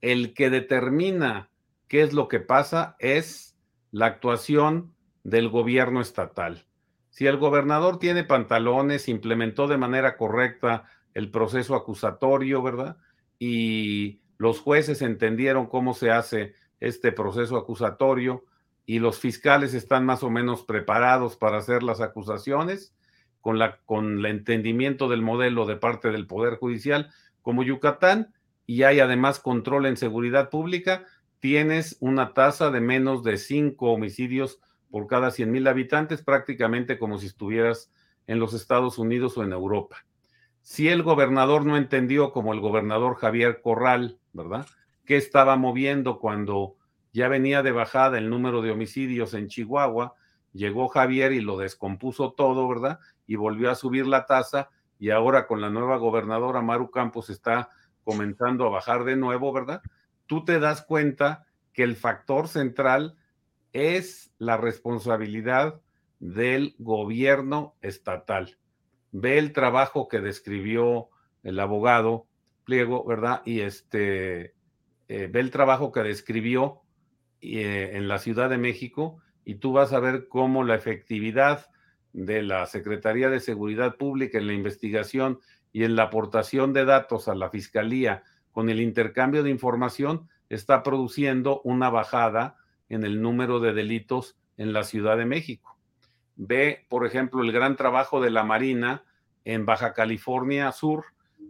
el 0.00 0.34
que 0.34 0.50
determina 0.50 1.50
qué 1.88 2.02
es 2.02 2.12
lo 2.12 2.28
que 2.28 2.40
pasa 2.40 2.96
es 2.98 3.56
la 3.90 4.06
actuación 4.06 4.94
del 5.24 5.48
gobierno 5.48 6.00
estatal. 6.00 6.66
Si 7.10 7.26
el 7.26 7.36
gobernador 7.36 7.98
tiene 7.98 8.24
pantalones, 8.24 9.08
implementó 9.08 9.66
de 9.66 9.76
manera 9.76 10.16
correcta 10.16 10.84
el 11.12 11.30
proceso 11.30 11.74
acusatorio, 11.74 12.62
¿verdad? 12.62 12.96
Y 13.38 14.20
los 14.38 14.60
jueces 14.60 15.02
entendieron 15.02 15.66
cómo 15.66 15.92
se 15.92 16.10
hace 16.10 16.54
este 16.78 17.12
proceso 17.12 17.56
acusatorio 17.56 18.44
y 18.86 18.98
los 18.98 19.18
fiscales 19.18 19.74
están 19.74 20.04
más 20.04 20.22
o 20.22 20.30
menos 20.30 20.64
preparados 20.64 21.36
para 21.36 21.58
hacer 21.58 21.82
las 21.82 22.00
acusaciones 22.00 22.94
con, 23.40 23.58
la, 23.58 23.78
con 23.86 24.18
el 24.18 24.26
entendimiento 24.26 25.08
del 25.08 25.22
modelo 25.22 25.66
de 25.66 25.76
parte 25.76 26.10
del 26.10 26.26
Poder 26.26 26.56
Judicial, 26.56 27.10
como 27.42 27.62
Yucatán 27.62 28.34
y 28.66 28.82
hay 28.84 29.00
además 29.00 29.40
control 29.40 29.86
en 29.86 29.96
seguridad 29.96 30.50
pública, 30.50 31.04
tienes 31.40 31.96
una 32.00 32.34
tasa 32.34 32.70
de 32.70 32.80
menos 32.80 33.24
de 33.24 33.36
cinco 33.38 33.90
homicidios 33.92 34.60
por 34.90 35.06
cada 35.06 35.30
100 35.30 35.50
mil 35.50 35.66
habitantes, 35.66 36.22
prácticamente 36.22 36.98
como 36.98 37.18
si 37.18 37.26
estuvieras 37.26 37.90
en 38.26 38.38
los 38.38 38.54
Estados 38.54 38.98
Unidos 38.98 39.36
o 39.38 39.42
en 39.42 39.52
Europa. 39.52 40.04
Si 40.62 40.88
el 40.88 41.02
gobernador 41.02 41.64
no 41.64 41.76
entendió, 41.76 42.32
como 42.32 42.52
el 42.52 42.60
gobernador 42.60 43.16
Javier 43.16 43.60
Corral, 43.62 44.18
¿verdad? 44.32 44.66
¿Qué 45.04 45.16
estaba 45.16 45.56
moviendo 45.56 46.18
cuando 46.18 46.76
ya 47.12 47.28
venía 47.28 47.62
de 47.62 47.72
bajada 47.72 48.18
el 48.18 48.30
número 48.30 48.62
de 48.62 48.70
homicidios 48.70 49.34
en 49.34 49.48
Chihuahua? 49.48 50.14
Llegó 50.52 50.88
Javier 50.88 51.32
y 51.32 51.40
lo 51.40 51.56
descompuso 51.58 52.32
todo, 52.32 52.68
¿verdad? 52.68 52.98
Y 53.26 53.36
volvió 53.36 53.70
a 53.70 53.74
subir 53.74 54.06
la 54.06 54.26
tasa 54.26 54.70
y 54.98 55.10
ahora 55.10 55.46
con 55.46 55.60
la 55.60 55.70
nueva 55.70 55.96
gobernadora 55.96 56.60
Maru 56.60 56.90
Campos 56.90 57.30
está 57.30 57.70
comenzando 58.04 58.66
a 58.66 58.70
bajar 58.70 59.04
de 59.04 59.16
nuevo, 59.16 59.52
¿verdad? 59.52 59.82
Tú 60.26 60.44
te 60.44 60.58
das 60.58 60.82
cuenta 60.82 61.46
que 61.72 61.82
el 61.82 61.96
factor 61.96 62.48
central 62.48 63.16
es 63.72 64.32
la 64.38 64.56
responsabilidad 64.56 65.80
del 66.18 66.74
gobierno 66.78 67.74
estatal. 67.80 68.58
Ve 69.12 69.38
el 69.38 69.52
trabajo 69.52 70.08
que 70.08 70.20
describió 70.20 71.08
el 71.42 71.58
abogado 71.58 72.26
Pliego, 72.64 73.04
¿verdad? 73.04 73.42
Y 73.44 73.60
este, 73.60 74.54
eh, 75.08 75.28
ve 75.32 75.40
el 75.40 75.50
trabajo 75.50 75.90
que 75.90 76.02
describió 76.02 76.82
eh, 77.40 77.90
en 77.94 78.08
la 78.08 78.18
Ciudad 78.18 78.50
de 78.50 78.58
México 78.58 79.18
y 79.44 79.56
tú 79.56 79.72
vas 79.72 79.92
a 79.92 80.00
ver 80.00 80.28
cómo 80.28 80.64
la 80.64 80.74
efectividad 80.74 81.66
de 82.12 82.42
la 82.42 82.66
Secretaría 82.66 83.30
de 83.30 83.40
Seguridad 83.40 83.96
Pública 83.96 84.38
en 84.38 84.46
la 84.46 84.52
investigación 84.52 85.38
y 85.72 85.84
en 85.84 85.96
la 85.96 86.04
aportación 86.04 86.72
de 86.72 86.84
datos 86.84 87.28
a 87.28 87.34
la 87.34 87.50
Fiscalía 87.50 88.24
con 88.52 88.68
el 88.68 88.80
intercambio 88.80 89.42
de 89.42 89.50
información 89.50 90.28
está 90.48 90.82
produciendo 90.82 91.60
una 91.62 91.90
bajada 91.90 92.56
en 92.88 93.04
el 93.04 93.22
número 93.22 93.60
de 93.60 93.72
delitos 93.72 94.36
en 94.56 94.72
la 94.72 94.82
Ciudad 94.82 95.16
de 95.16 95.24
México. 95.24 95.78
Ve, 96.36 96.86
por 96.88 97.06
ejemplo, 97.06 97.42
el 97.42 97.52
gran 97.52 97.76
trabajo 97.76 98.20
de 98.20 98.30
la 98.30 98.44
Marina 98.44 99.04
en 99.44 99.64
Baja 99.64 99.94
California 99.94 100.72
Sur, 100.72 101.04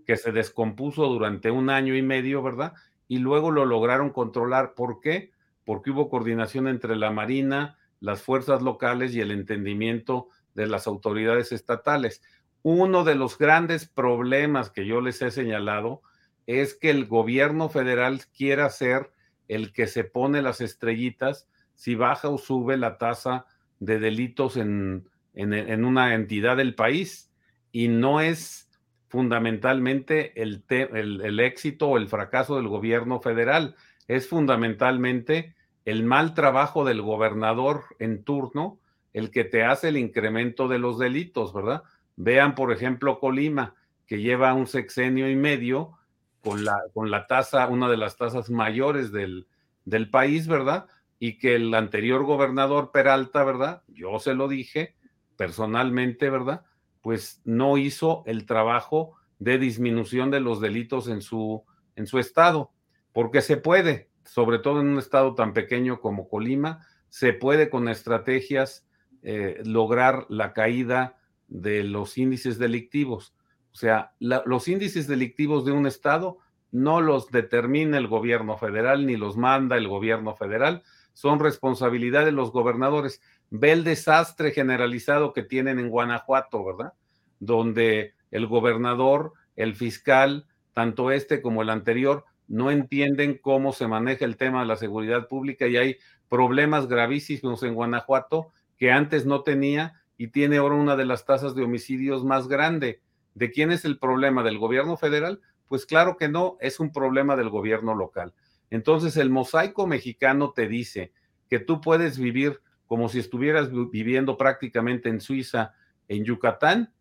que 0.06 0.16
se 0.16 0.32
descompuso 0.32 1.06
durante 1.06 1.50
un 1.50 1.70
año 1.70 1.96
y 1.96 2.02
medio, 2.02 2.42
¿verdad? 2.42 2.74
Y 3.08 3.18
luego 3.18 3.50
lo 3.50 3.64
lograron 3.64 4.10
controlar. 4.10 4.74
¿Por 4.74 5.00
qué? 5.00 5.32
Porque 5.70 5.92
hubo 5.92 6.08
coordinación 6.08 6.66
entre 6.66 6.96
la 6.96 7.12
Marina, 7.12 7.78
las 8.00 8.22
fuerzas 8.22 8.60
locales 8.60 9.14
y 9.14 9.20
el 9.20 9.30
entendimiento 9.30 10.26
de 10.56 10.66
las 10.66 10.88
autoridades 10.88 11.52
estatales. 11.52 12.22
Uno 12.62 13.04
de 13.04 13.14
los 13.14 13.38
grandes 13.38 13.86
problemas 13.86 14.68
que 14.70 14.84
yo 14.84 15.00
les 15.00 15.22
he 15.22 15.30
señalado 15.30 16.02
es 16.48 16.74
que 16.74 16.90
el 16.90 17.06
gobierno 17.06 17.68
federal 17.68 18.22
quiera 18.36 18.68
ser 18.68 19.12
el 19.46 19.72
que 19.72 19.86
se 19.86 20.02
pone 20.02 20.42
las 20.42 20.60
estrellitas 20.60 21.46
si 21.76 21.94
baja 21.94 22.30
o 22.30 22.38
sube 22.38 22.76
la 22.76 22.98
tasa 22.98 23.46
de 23.78 24.00
delitos 24.00 24.56
en, 24.56 25.08
en, 25.34 25.84
una 25.84 26.16
entidad 26.16 26.56
del 26.56 26.74
país 26.74 27.30
y 27.70 27.86
no 27.86 28.20
es 28.20 28.68
fundamentalmente 29.06 30.42
el, 30.42 30.64
el, 30.68 31.38
éxito 31.38 31.90
o 31.90 31.96
el 31.96 32.08
fracaso 32.08 32.56
del 32.56 32.66
gobierno 32.66 33.20
federal, 33.20 33.76
es 34.08 34.28
fundamentalmente 34.28 35.54
el 35.84 36.04
mal 36.04 36.34
trabajo 36.34 36.84
del 36.84 37.02
gobernador 37.02 37.84
en 37.98 38.22
turno 38.22 38.78
el 39.12 39.30
que 39.30 39.44
te 39.44 39.64
hace 39.64 39.88
el 39.88 39.96
incremento 39.96 40.68
de 40.68 40.78
los 40.78 40.98
delitos, 40.98 41.52
¿verdad? 41.52 41.82
Vean, 42.16 42.54
por 42.54 42.72
ejemplo, 42.72 43.18
Colima, 43.18 43.74
que 44.06 44.20
lleva 44.20 44.54
un 44.54 44.66
sexenio 44.66 45.30
y 45.30 45.36
medio 45.36 45.98
con 46.42 46.64
la, 46.64 46.78
con 46.94 47.10
la 47.10 47.26
tasa, 47.26 47.66
una 47.68 47.88
de 47.88 47.96
las 47.96 48.16
tasas 48.16 48.50
mayores 48.50 49.12
del, 49.12 49.46
del 49.84 50.10
país, 50.10 50.46
¿verdad? 50.46 50.86
Y 51.18 51.38
que 51.38 51.56
el 51.56 51.74
anterior 51.74 52.24
gobernador 52.24 52.92
Peralta, 52.92 53.44
¿verdad? 53.44 53.82
Yo 53.88 54.18
se 54.18 54.34
lo 54.34 54.48
dije 54.48 54.96
personalmente, 55.36 56.30
¿verdad? 56.30 56.64
Pues 57.02 57.40
no 57.44 57.78
hizo 57.78 58.22
el 58.26 58.46
trabajo 58.46 59.14
de 59.38 59.58
disminución 59.58 60.30
de 60.30 60.40
los 60.40 60.60
delitos 60.60 61.08
en 61.08 61.22
su, 61.22 61.64
en 61.96 62.06
su 62.06 62.18
estado, 62.18 62.72
porque 63.12 63.40
se 63.40 63.56
puede, 63.56 64.09
sobre 64.30 64.60
todo 64.60 64.80
en 64.80 64.86
un 64.86 64.98
estado 65.00 65.34
tan 65.34 65.52
pequeño 65.52 66.00
como 66.00 66.28
Colima, 66.28 66.86
se 67.08 67.32
puede 67.32 67.68
con 67.68 67.88
estrategias 67.88 68.86
eh, 69.24 69.60
lograr 69.64 70.26
la 70.28 70.52
caída 70.52 71.16
de 71.48 71.82
los 71.82 72.16
índices 72.16 72.56
delictivos. 72.56 73.34
O 73.72 73.76
sea, 73.76 74.12
los 74.20 74.68
índices 74.68 75.08
delictivos 75.08 75.64
de 75.64 75.72
un 75.72 75.84
estado 75.84 76.38
no 76.70 77.00
los 77.00 77.32
determina 77.32 77.98
el 77.98 78.06
gobierno 78.06 78.56
federal 78.56 79.04
ni 79.04 79.16
los 79.16 79.36
manda 79.36 79.76
el 79.76 79.88
gobierno 79.88 80.36
federal, 80.36 80.84
son 81.12 81.40
responsabilidad 81.40 82.24
de 82.24 82.30
los 82.30 82.52
gobernadores. 82.52 83.20
Ve 83.50 83.72
el 83.72 83.82
desastre 83.82 84.52
generalizado 84.52 85.32
que 85.32 85.42
tienen 85.42 85.80
en 85.80 85.88
Guanajuato, 85.88 86.64
¿verdad? 86.64 86.92
Donde 87.40 88.14
el 88.30 88.46
gobernador, 88.46 89.32
el 89.56 89.74
fiscal, 89.74 90.46
tanto 90.72 91.10
este 91.10 91.42
como 91.42 91.62
el 91.62 91.70
anterior, 91.70 92.26
no 92.50 92.72
entienden 92.72 93.38
cómo 93.38 93.72
se 93.72 93.86
maneja 93.86 94.24
el 94.24 94.36
tema 94.36 94.60
de 94.60 94.66
la 94.66 94.74
seguridad 94.74 95.28
pública 95.28 95.68
y 95.68 95.76
hay 95.76 95.96
problemas 96.28 96.88
gravísimos 96.88 97.62
en 97.62 97.74
Guanajuato 97.74 98.48
que 98.76 98.90
antes 98.90 99.24
no 99.24 99.42
tenía 99.42 100.02
y 100.16 100.28
tiene 100.28 100.56
ahora 100.56 100.74
una 100.74 100.96
de 100.96 101.04
las 101.04 101.24
tasas 101.24 101.54
de 101.54 101.62
homicidios 101.62 102.24
más 102.24 102.48
grande. 102.48 103.00
¿De 103.34 103.52
quién 103.52 103.70
es 103.70 103.84
el 103.84 104.00
problema? 104.00 104.42
¿Del 104.42 104.58
gobierno 104.58 104.96
federal? 104.96 105.40
Pues 105.68 105.86
claro 105.86 106.16
que 106.16 106.28
no, 106.28 106.56
es 106.60 106.80
un 106.80 106.90
problema 106.90 107.36
del 107.36 107.50
gobierno 107.50 107.94
local. 107.94 108.34
Entonces 108.68 109.16
el 109.16 109.30
mosaico 109.30 109.86
mexicano 109.86 110.50
te 110.50 110.66
dice 110.66 111.12
que 111.48 111.60
tú 111.60 111.80
puedes 111.80 112.18
vivir 112.18 112.60
como 112.88 113.08
si 113.08 113.20
estuvieras 113.20 113.70
viviendo 113.92 114.36
prácticamente 114.36 115.08
en 115.08 115.20
Suiza, 115.20 115.74
en 116.08 116.24
Yucatán, 116.24 116.92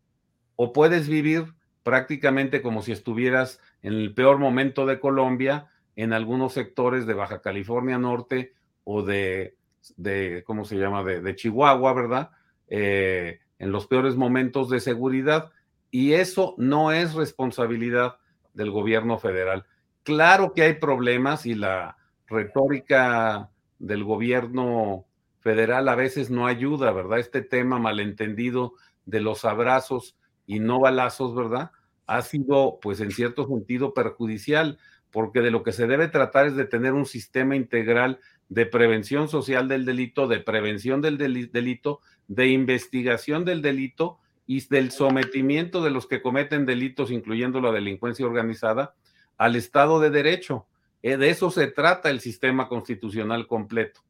o 0.56 0.74
puedes 0.74 1.10
vivir 1.10 1.56
prácticamente 1.82 2.62
como 2.62 2.84
si 2.84 2.91
estuvieras 2.91 3.60
en 3.82 3.94
el 3.94 4.14
peor 4.14 4.38
momento 4.38 4.86
de 4.86 5.00
Colombia, 5.00 5.68
en 5.96 6.14
algunos 6.14 6.54
sectores 6.54 7.06
de 7.06 7.14
Baja 7.14 7.42
California 7.42 7.98
Norte 7.98 8.54
o 8.84 9.04
de, 9.04 9.56
de 9.98 10.44
¿cómo 10.46 10.66
se 10.66 10.78
llama?, 10.78 11.04
de, 11.04 11.36
Chihuahua, 11.36 11.94
¿verdad? 11.94 12.32
Eh, 12.68 13.40
en 13.58 13.72
los 13.72 13.88
peores 13.88 14.16
momentos 14.16 14.70
de 14.70 14.80
seguridad. 14.80 15.52
Y 15.92 16.14
eso 16.14 16.56
no 16.58 16.92
es 16.92 17.14
responsabilidad 17.14 18.18
del 18.54 18.72
gobierno 18.72 19.18
federal. 19.18 19.66
Claro 20.04 20.54
que 20.54 20.64
hay 20.64 20.74
problemas 20.76 21.46
y 21.46 21.56
la 21.56 21.98
retórica 22.28 23.50
del 23.80 24.04
gobierno 24.04 25.06
federal 25.40 25.88
a 25.90 25.96
veces 25.96 26.30
no 26.30 26.48
ayuda, 26.48 26.92
¿verdad? 26.92 27.20
Este 27.20 27.42
tema 27.42 27.80
malentendido 27.80 28.74
de 29.06 29.22
los 29.22 29.46
abrazos 29.46 30.16
y 30.46 30.60
no 30.60 30.80
balazos, 30.80 31.36
¿verdad? 31.36 31.72
Ha 32.10 32.24
sido, 32.24 32.80
pues, 32.82 33.01
en 33.01 33.12
cierto 33.12 33.47
sentido 33.47 33.93
perjudicial, 33.93 34.80
porque 35.12 35.41
de 35.41 35.51
lo 35.51 35.62
que 35.62 35.72
se 35.72 35.86
debe 35.86 36.07
tratar 36.07 36.47
es 36.47 36.55
de 36.55 36.66
tener 36.66 36.93
un 36.93 37.05
sistema 37.05 37.55
integral 37.55 38.20
de 38.47 38.66
prevención 38.66 39.28
social 39.28 39.68
del 39.68 39.86
delito, 39.86 40.28
de 40.28 40.39
prevención 40.39 41.01
del 41.01 41.20
delito, 41.20 42.01
de 42.28 42.47
investigación 42.47 43.45
del 43.45 43.62
delito 43.62 44.18
y 44.47 44.68
del 44.70 44.89
sometimiento 44.89 45.84
de 45.84 45.91
los 45.91 46.07
que 46.07 46.24
cometen 46.24 46.66
delitos, 46.66 47.12
incluyendo 47.12 47.62
la 47.62 47.72
delincuencia 47.72 48.26
organizada, 48.26 48.95
al 49.38 49.55
Estado 49.55 49.99
de 49.99 50.10
Derecho. 50.10 50.66
Eh, 51.03 51.16
de 51.16 51.30
eso 51.30 51.51
se 51.51 51.68
trata 51.68 52.10
el 52.10 52.22
sistema 52.22 52.68
constitucional 52.68 53.45
completo. 53.45 54.01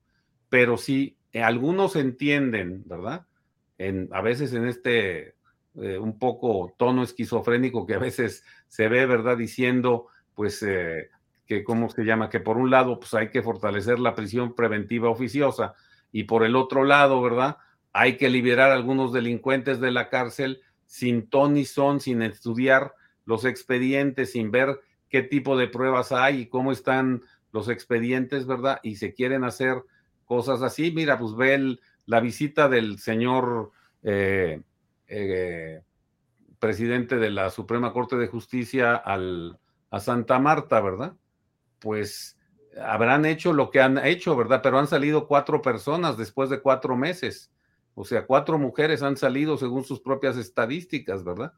Pero 0.47 0.77
si 0.77 1.17
algunos 1.33 1.97
entienden, 1.97 2.83
¿verdad? 2.85 3.25
En, 3.77 4.07
a 4.13 4.21
veces 4.21 4.53
en 4.53 4.67
este 4.67 5.35
eh, 5.75 5.97
un 5.97 6.17
poco 6.19 6.73
tono 6.77 7.03
esquizofrénico 7.03 7.85
que 7.85 7.95
a 7.95 7.99
veces 7.99 8.43
se 8.67 8.87
ve, 8.87 9.05
¿verdad? 9.05 9.37
Diciendo, 9.37 10.07
pues, 10.35 10.63
eh, 10.63 11.09
que, 11.45 11.63
¿cómo 11.63 11.89
se 11.89 12.03
llama? 12.03 12.29
Que 12.29 12.39
por 12.39 12.57
un 12.57 12.69
lado, 12.69 12.99
pues 12.99 13.13
hay 13.13 13.29
que 13.29 13.41
fortalecer 13.41 13.99
la 13.99 14.15
prisión 14.15 14.55
preventiva 14.55 15.09
oficiosa 15.09 15.73
y 16.11 16.23
por 16.23 16.43
el 16.43 16.55
otro 16.55 16.83
lado, 16.83 17.21
¿verdad? 17.21 17.57
hay 17.93 18.17
que 18.17 18.29
liberar 18.29 18.71
a 18.71 18.75
algunos 18.75 19.13
delincuentes 19.13 19.79
de 19.79 19.91
la 19.91 20.09
cárcel 20.09 20.61
sin 20.85 21.27
ton 21.29 21.63
son, 21.65 21.99
sin 21.99 22.21
estudiar 22.21 22.93
los 23.25 23.45
expedientes, 23.45 24.31
sin 24.31 24.51
ver 24.51 24.79
qué 25.09 25.21
tipo 25.21 25.57
de 25.57 25.67
pruebas 25.67 26.11
hay 26.11 26.41
y 26.41 26.45
cómo 26.47 26.71
están 26.71 27.23
los 27.51 27.69
expedientes, 27.69 28.45
¿verdad? 28.45 28.79
Y 28.83 28.95
se 28.95 29.13
quieren 29.13 29.43
hacer 29.43 29.83
cosas 30.25 30.61
así. 30.61 30.91
Mira, 30.91 31.19
pues 31.19 31.35
ve 31.35 31.77
la 32.05 32.19
visita 32.19 32.69
del 32.69 32.99
señor 32.99 33.71
eh, 34.03 34.61
eh, 35.09 35.81
presidente 36.59 37.17
de 37.17 37.29
la 37.29 37.49
Suprema 37.49 37.93
Corte 37.93 38.15
de 38.15 38.27
Justicia 38.27 38.95
al, 38.95 39.59
a 39.89 39.99
Santa 39.99 40.39
Marta, 40.39 40.81
¿verdad? 40.81 41.15
Pues 41.79 42.37
habrán 42.81 43.25
hecho 43.25 43.53
lo 43.53 43.71
que 43.71 43.81
han 43.81 43.97
hecho, 43.97 44.35
¿verdad? 44.35 44.61
Pero 44.61 44.79
han 44.79 44.87
salido 44.87 45.27
cuatro 45.27 45.61
personas 45.61 46.17
después 46.17 46.49
de 46.49 46.61
cuatro 46.61 46.95
meses. 46.95 47.51
O 47.95 48.05
sea, 48.05 48.25
cuatro 48.25 48.57
mujeres 48.57 49.01
han 49.01 49.17
salido 49.17 49.57
según 49.57 49.83
sus 49.83 49.99
propias 49.99 50.37
estadísticas, 50.37 51.23
¿verdad? 51.23 51.53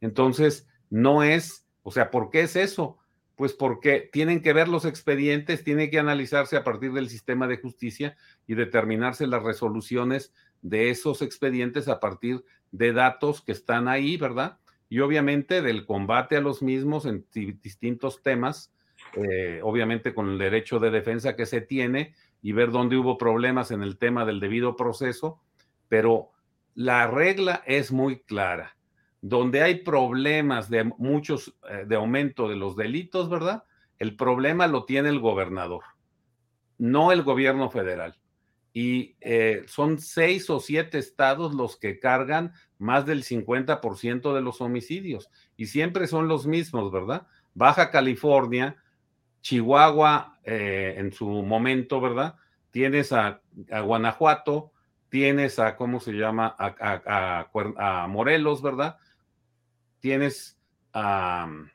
Entonces, 0.00 0.68
no 0.90 1.22
es, 1.22 1.66
o 1.82 1.90
sea, 1.90 2.10
¿por 2.10 2.30
qué 2.30 2.42
es 2.42 2.56
eso? 2.56 2.98
Pues 3.36 3.52
porque 3.52 4.08
tienen 4.12 4.42
que 4.42 4.52
ver 4.52 4.68
los 4.68 4.84
expedientes, 4.84 5.64
tiene 5.64 5.90
que 5.90 5.98
analizarse 5.98 6.56
a 6.56 6.64
partir 6.64 6.92
del 6.92 7.08
sistema 7.08 7.46
de 7.46 7.58
justicia 7.58 8.16
y 8.46 8.54
determinarse 8.54 9.26
las 9.26 9.42
resoluciones 9.42 10.32
de 10.62 10.90
esos 10.90 11.22
expedientes 11.22 11.88
a 11.88 12.00
partir 12.00 12.44
de 12.70 12.92
datos 12.92 13.42
que 13.42 13.52
están 13.52 13.88
ahí, 13.88 14.16
¿verdad? 14.16 14.58
Y 14.88 15.00
obviamente 15.00 15.62
del 15.62 15.84
combate 15.84 16.36
a 16.36 16.40
los 16.40 16.62
mismos 16.62 17.06
en 17.06 17.26
distintos 17.34 18.22
temas, 18.22 18.72
eh, 19.14 19.60
obviamente 19.62 20.14
con 20.14 20.30
el 20.30 20.38
derecho 20.38 20.78
de 20.78 20.90
defensa 20.90 21.36
que 21.36 21.46
se 21.46 21.60
tiene 21.60 22.14
y 22.42 22.52
ver 22.52 22.70
dónde 22.70 22.96
hubo 22.96 23.18
problemas 23.18 23.70
en 23.70 23.82
el 23.82 23.98
tema 23.98 24.24
del 24.24 24.40
debido 24.40 24.76
proceso 24.76 25.40
pero 25.92 26.30
la 26.74 27.06
regla 27.06 27.62
es 27.66 27.92
muy 27.92 28.22
clara. 28.22 28.78
Donde 29.20 29.60
hay 29.60 29.82
problemas 29.82 30.70
de 30.70 30.84
muchos, 30.84 31.54
eh, 31.68 31.84
de 31.86 31.96
aumento 31.96 32.48
de 32.48 32.56
los 32.56 32.76
delitos, 32.76 33.28
¿verdad? 33.28 33.64
El 33.98 34.16
problema 34.16 34.66
lo 34.68 34.86
tiene 34.86 35.10
el 35.10 35.20
gobernador, 35.20 35.84
no 36.78 37.12
el 37.12 37.24
gobierno 37.24 37.68
federal. 37.68 38.16
Y 38.72 39.16
eh, 39.20 39.64
son 39.66 39.98
seis 39.98 40.48
o 40.48 40.58
siete 40.58 40.98
estados 40.98 41.54
los 41.54 41.76
que 41.76 41.98
cargan 41.98 42.52
más 42.78 43.04
del 43.04 43.22
50% 43.22 44.34
de 44.34 44.40
los 44.40 44.60
homicidios. 44.60 45.30
Y 45.56 45.66
siempre 45.66 46.06
son 46.06 46.26
los 46.26 46.46
mismos, 46.46 46.90
¿verdad? 46.90 47.26
Baja 47.54 47.90
California, 47.90 48.76
Chihuahua 49.42 50.38
eh, 50.44 50.94
en 50.96 51.12
su 51.12 51.26
momento, 51.26 52.00
¿verdad? 52.00 52.36
Tienes 52.70 53.12
a, 53.12 53.42
Guanajuato, 53.84 54.72
tienes 55.10 55.58
a, 55.58 55.76
¿cómo 55.76 56.00
se 56.00 56.12
llama? 56.12 56.56
A, 56.58 58.06
Morelos, 58.08 58.62
¿verdad? 58.62 58.96
Tienes 60.00 60.58
a 60.94 61.46
mm, 61.46 61.70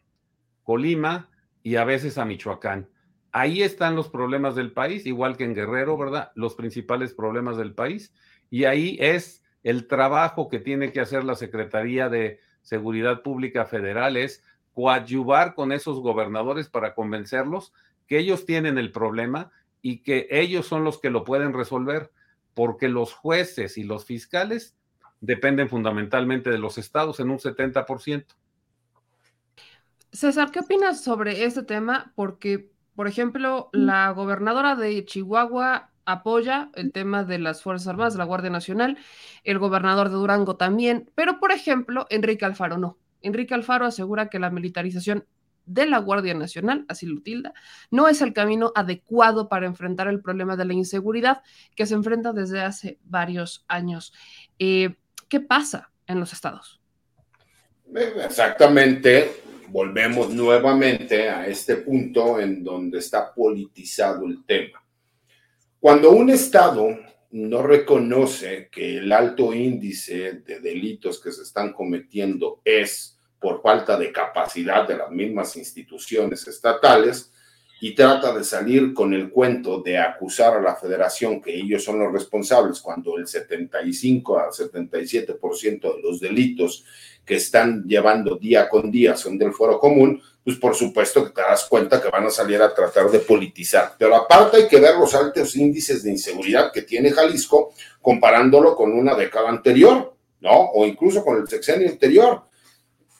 Colima 0.63 1.29
y 1.61 1.75
a 1.75 1.83
veces 1.83 2.17
a 2.17 2.25
Michoacán. 2.25 2.89
Ahí 3.37 3.61
están 3.61 3.95
los 3.95 4.09
problemas 4.09 4.55
del 4.55 4.71
país, 4.71 5.05
igual 5.05 5.37
que 5.37 5.43
en 5.43 5.53
Guerrero, 5.53 5.95
¿verdad? 5.95 6.31
Los 6.33 6.55
principales 6.55 7.13
problemas 7.13 7.55
del 7.55 7.75
país. 7.75 8.11
Y 8.49 8.63
ahí 8.63 8.97
es 8.99 9.43
el 9.61 9.85
trabajo 9.85 10.49
que 10.49 10.57
tiene 10.57 10.91
que 10.91 11.01
hacer 11.01 11.23
la 11.23 11.35
Secretaría 11.35 12.09
de 12.09 12.39
Seguridad 12.63 13.21
Pública 13.21 13.65
Federal, 13.65 14.17
es 14.17 14.43
coadyuvar 14.73 15.53
con 15.53 15.71
esos 15.71 15.99
gobernadores 15.99 16.67
para 16.67 16.95
convencerlos 16.95 17.73
que 18.07 18.17
ellos 18.17 18.43
tienen 18.47 18.79
el 18.79 18.91
problema 18.91 19.51
y 19.83 19.99
que 19.99 20.27
ellos 20.31 20.65
son 20.65 20.83
los 20.83 20.99
que 20.99 21.11
lo 21.11 21.23
pueden 21.23 21.53
resolver 21.53 22.09
porque 22.55 22.89
los 22.89 23.13
jueces 23.13 23.77
y 23.77 23.83
los 23.83 24.03
fiscales 24.03 24.75
dependen 25.21 25.69
fundamentalmente 25.69 26.49
de 26.49 26.57
los 26.57 26.79
estados 26.79 27.19
en 27.19 27.29
un 27.29 27.37
70%. 27.37 28.25
César, 30.11 30.49
¿qué 30.51 30.61
opinas 30.61 31.03
sobre 31.03 31.43
este 31.43 31.61
tema? 31.61 32.11
Porque, 32.15 32.71
por 32.97 33.07
ejemplo, 33.07 33.69
la 33.73 34.09
gobernadora 34.09 34.75
de 34.75 35.05
Chihuahua 35.05 35.91
apoya 36.03 36.71
el 36.73 36.91
tema 36.91 37.23
de 37.23 37.37
las 37.37 37.61
Fuerzas 37.61 37.89
Armadas, 37.89 38.13
de 38.13 38.17
la 38.17 38.25
Guardia 38.25 38.49
Nacional, 38.49 38.97
el 39.43 39.59
gobernador 39.59 40.09
de 40.09 40.15
Durango 40.15 40.55
también, 40.55 41.07
pero, 41.13 41.39
por 41.39 41.51
ejemplo, 41.51 42.07
Enrique 42.09 42.43
Alfaro 42.43 42.79
no. 42.79 42.97
Enrique 43.21 43.53
Alfaro 43.53 43.85
asegura 43.85 44.29
que 44.29 44.39
la 44.39 44.49
militarización 44.49 45.27
de 45.67 45.85
la 45.85 45.99
Guardia 45.99 46.33
Nacional, 46.33 46.85
así 46.87 47.05
lo 47.05 47.21
tilda, 47.21 47.53
no 47.91 48.07
es 48.07 48.23
el 48.23 48.33
camino 48.33 48.71
adecuado 48.73 49.47
para 49.47 49.67
enfrentar 49.67 50.07
el 50.07 50.19
problema 50.19 50.55
de 50.55 50.65
la 50.65 50.73
inseguridad 50.73 51.43
que 51.75 51.85
se 51.85 51.93
enfrenta 51.93 52.33
desde 52.33 52.61
hace 52.61 52.97
varios 53.03 53.63
años. 53.67 54.11
Eh, 54.57 54.95
¿Qué 55.29 55.39
pasa 55.39 55.91
en 56.07 56.19
los 56.19 56.33
estados? 56.33 56.81
Exactamente 57.93 59.46
volvemos 59.69 60.29
nuevamente 60.29 61.29
a 61.29 61.47
este 61.47 61.77
punto 61.77 62.39
en 62.39 62.63
donde 62.63 62.99
está 62.99 63.33
politizado 63.33 64.25
el 64.25 64.45
tema. 64.45 64.83
Cuando 65.79 66.11
un 66.11 66.29
Estado 66.29 66.97
no 67.31 67.61
reconoce 67.61 68.69
que 68.71 68.97
el 68.97 69.11
alto 69.11 69.53
índice 69.53 70.33
de 70.45 70.59
delitos 70.59 71.21
que 71.21 71.31
se 71.31 71.43
están 71.43 71.73
cometiendo 71.73 72.61
es 72.63 73.19
por 73.39 73.61
falta 73.61 73.97
de 73.97 74.11
capacidad 74.11 74.87
de 74.87 74.97
las 74.97 75.11
mismas 75.11 75.55
instituciones 75.55 76.47
estatales, 76.47 77.31
y 77.79 77.93
trata 77.93 78.33
de 78.33 78.43
salir 78.43 78.93
con 78.93 79.13
el 79.13 79.29
cuento 79.29 79.81
de 79.81 79.99
acusar 79.99 80.57
a 80.57 80.61
la 80.61 80.75
federación 80.75 81.41
que 81.41 81.55
ellos 81.55 81.83
son 81.83 81.99
los 81.99 82.11
responsables 82.11 82.79
cuando 82.81 83.17
el 83.17 83.27
75 83.27 84.39
al 84.39 84.49
77% 84.49 85.95
de 85.95 86.01
los 86.01 86.19
delitos 86.19 86.85
que 87.23 87.35
están 87.35 87.83
llevando 87.83 88.37
día 88.37 88.69
con 88.69 88.89
día 88.89 89.15
son 89.15 89.37
del 89.37 89.53
foro 89.53 89.79
común, 89.79 90.21
pues 90.43 90.55
por 90.57 90.73
supuesto 90.73 91.25
que 91.25 91.31
te 91.31 91.41
das 91.41 91.65
cuenta 91.65 92.01
que 92.01 92.09
van 92.09 92.25
a 92.25 92.29
salir 92.29 92.61
a 92.61 92.73
tratar 92.73 93.11
de 93.11 93.19
politizar. 93.19 93.95
Pero 93.99 94.15
aparte 94.15 94.57
hay 94.57 94.67
que 94.67 94.79
ver 94.79 94.95
los 94.95 95.13
altos 95.13 95.55
índices 95.55 96.03
de 96.03 96.11
inseguridad 96.11 96.71
que 96.71 96.83
tiene 96.83 97.11
Jalisco 97.11 97.73
comparándolo 98.01 98.75
con 98.75 98.93
una 98.93 99.13
década 99.13 99.49
anterior, 99.49 100.15
¿no? 100.39 100.69
O 100.73 100.85
incluso 100.85 101.23
con 101.23 101.37
el 101.37 101.47
sexenio 101.49 101.89
anterior. 101.89 102.43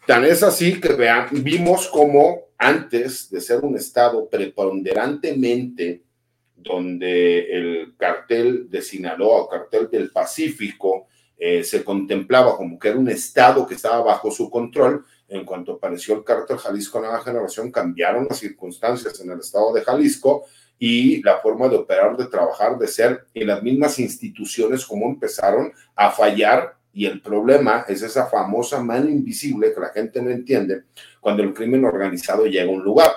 Tan 0.06 0.24
es 0.24 0.42
así 0.42 0.80
que 0.80 0.94
vean, 0.94 1.28
vimos 1.32 1.90
como 1.90 2.47
antes 2.58 3.30
de 3.30 3.42
ser 3.42 3.64
un 3.64 3.78
estado 3.78 4.30
preponderantemente 4.30 6.04
donde 6.56 7.52
el 7.52 7.96
cartel 7.98 8.70
de 8.70 8.82
Sinaloa 8.82 9.44
o 9.44 9.50
cartel 9.50 9.90
del 9.90 10.12
Pacífico 10.12 11.08
eh, 11.38 11.64
se 11.64 11.84
contemplaba 11.84 12.58
como 12.58 12.80
que 12.80 12.90
era 12.90 12.98
un 12.98 13.10
estado 13.10 13.68
que 13.68 13.76
estaba 13.76 14.02
bajo 14.02 14.32
su 14.32 14.50
control, 14.50 15.06
en 15.28 15.46
cuanto 15.46 15.74
apareció 15.74 16.16
el 16.16 16.24
cartel 16.24 16.58
Jalisco 16.58 17.00
Nueva 17.00 17.22
Generación, 17.22 17.72
cambiaron 17.72 18.26
las 18.28 18.40
circunstancias 18.40 19.20
en 19.20 19.32
el 19.32 19.40
estado 19.40 19.72
de 19.74 19.84
Jalisco 19.84 20.46
y 20.80 21.22
la 21.22 21.40
forma 21.40 21.68
de 21.68 21.78
operar, 21.78 22.18
de 22.18 22.26
trabajar, 22.26 22.78
de 22.78 22.88
ser, 22.88 23.26
y 23.34 23.44
las 23.44 23.62
mismas 23.62 24.00
instituciones 24.00 24.86
como 24.86 25.08
empezaron 25.08 25.72
a 25.96 26.12
fallar. 26.12 26.76
Y 26.94 27.06
el 27.06 27.22
problema 27.22 27.86
es 27.88 28.02
esa 28.02 28.26
famosa 28.26 28.82
mano 28.82 29.08
invisible 29.08 29.74
que 29.74 29.80
la 29.80 29.90
gente 29.90 30.20
no 30.22 30.32
entiende 30.32 30.86
cuando 31.28 31.44
el 31.44 31.54
crimen 31.54 31.84
organizado 31.84 32.46
llega 32.46 32.72
a 32.72 32.74
un 32.74 32.82
lugar. 32.82 33.12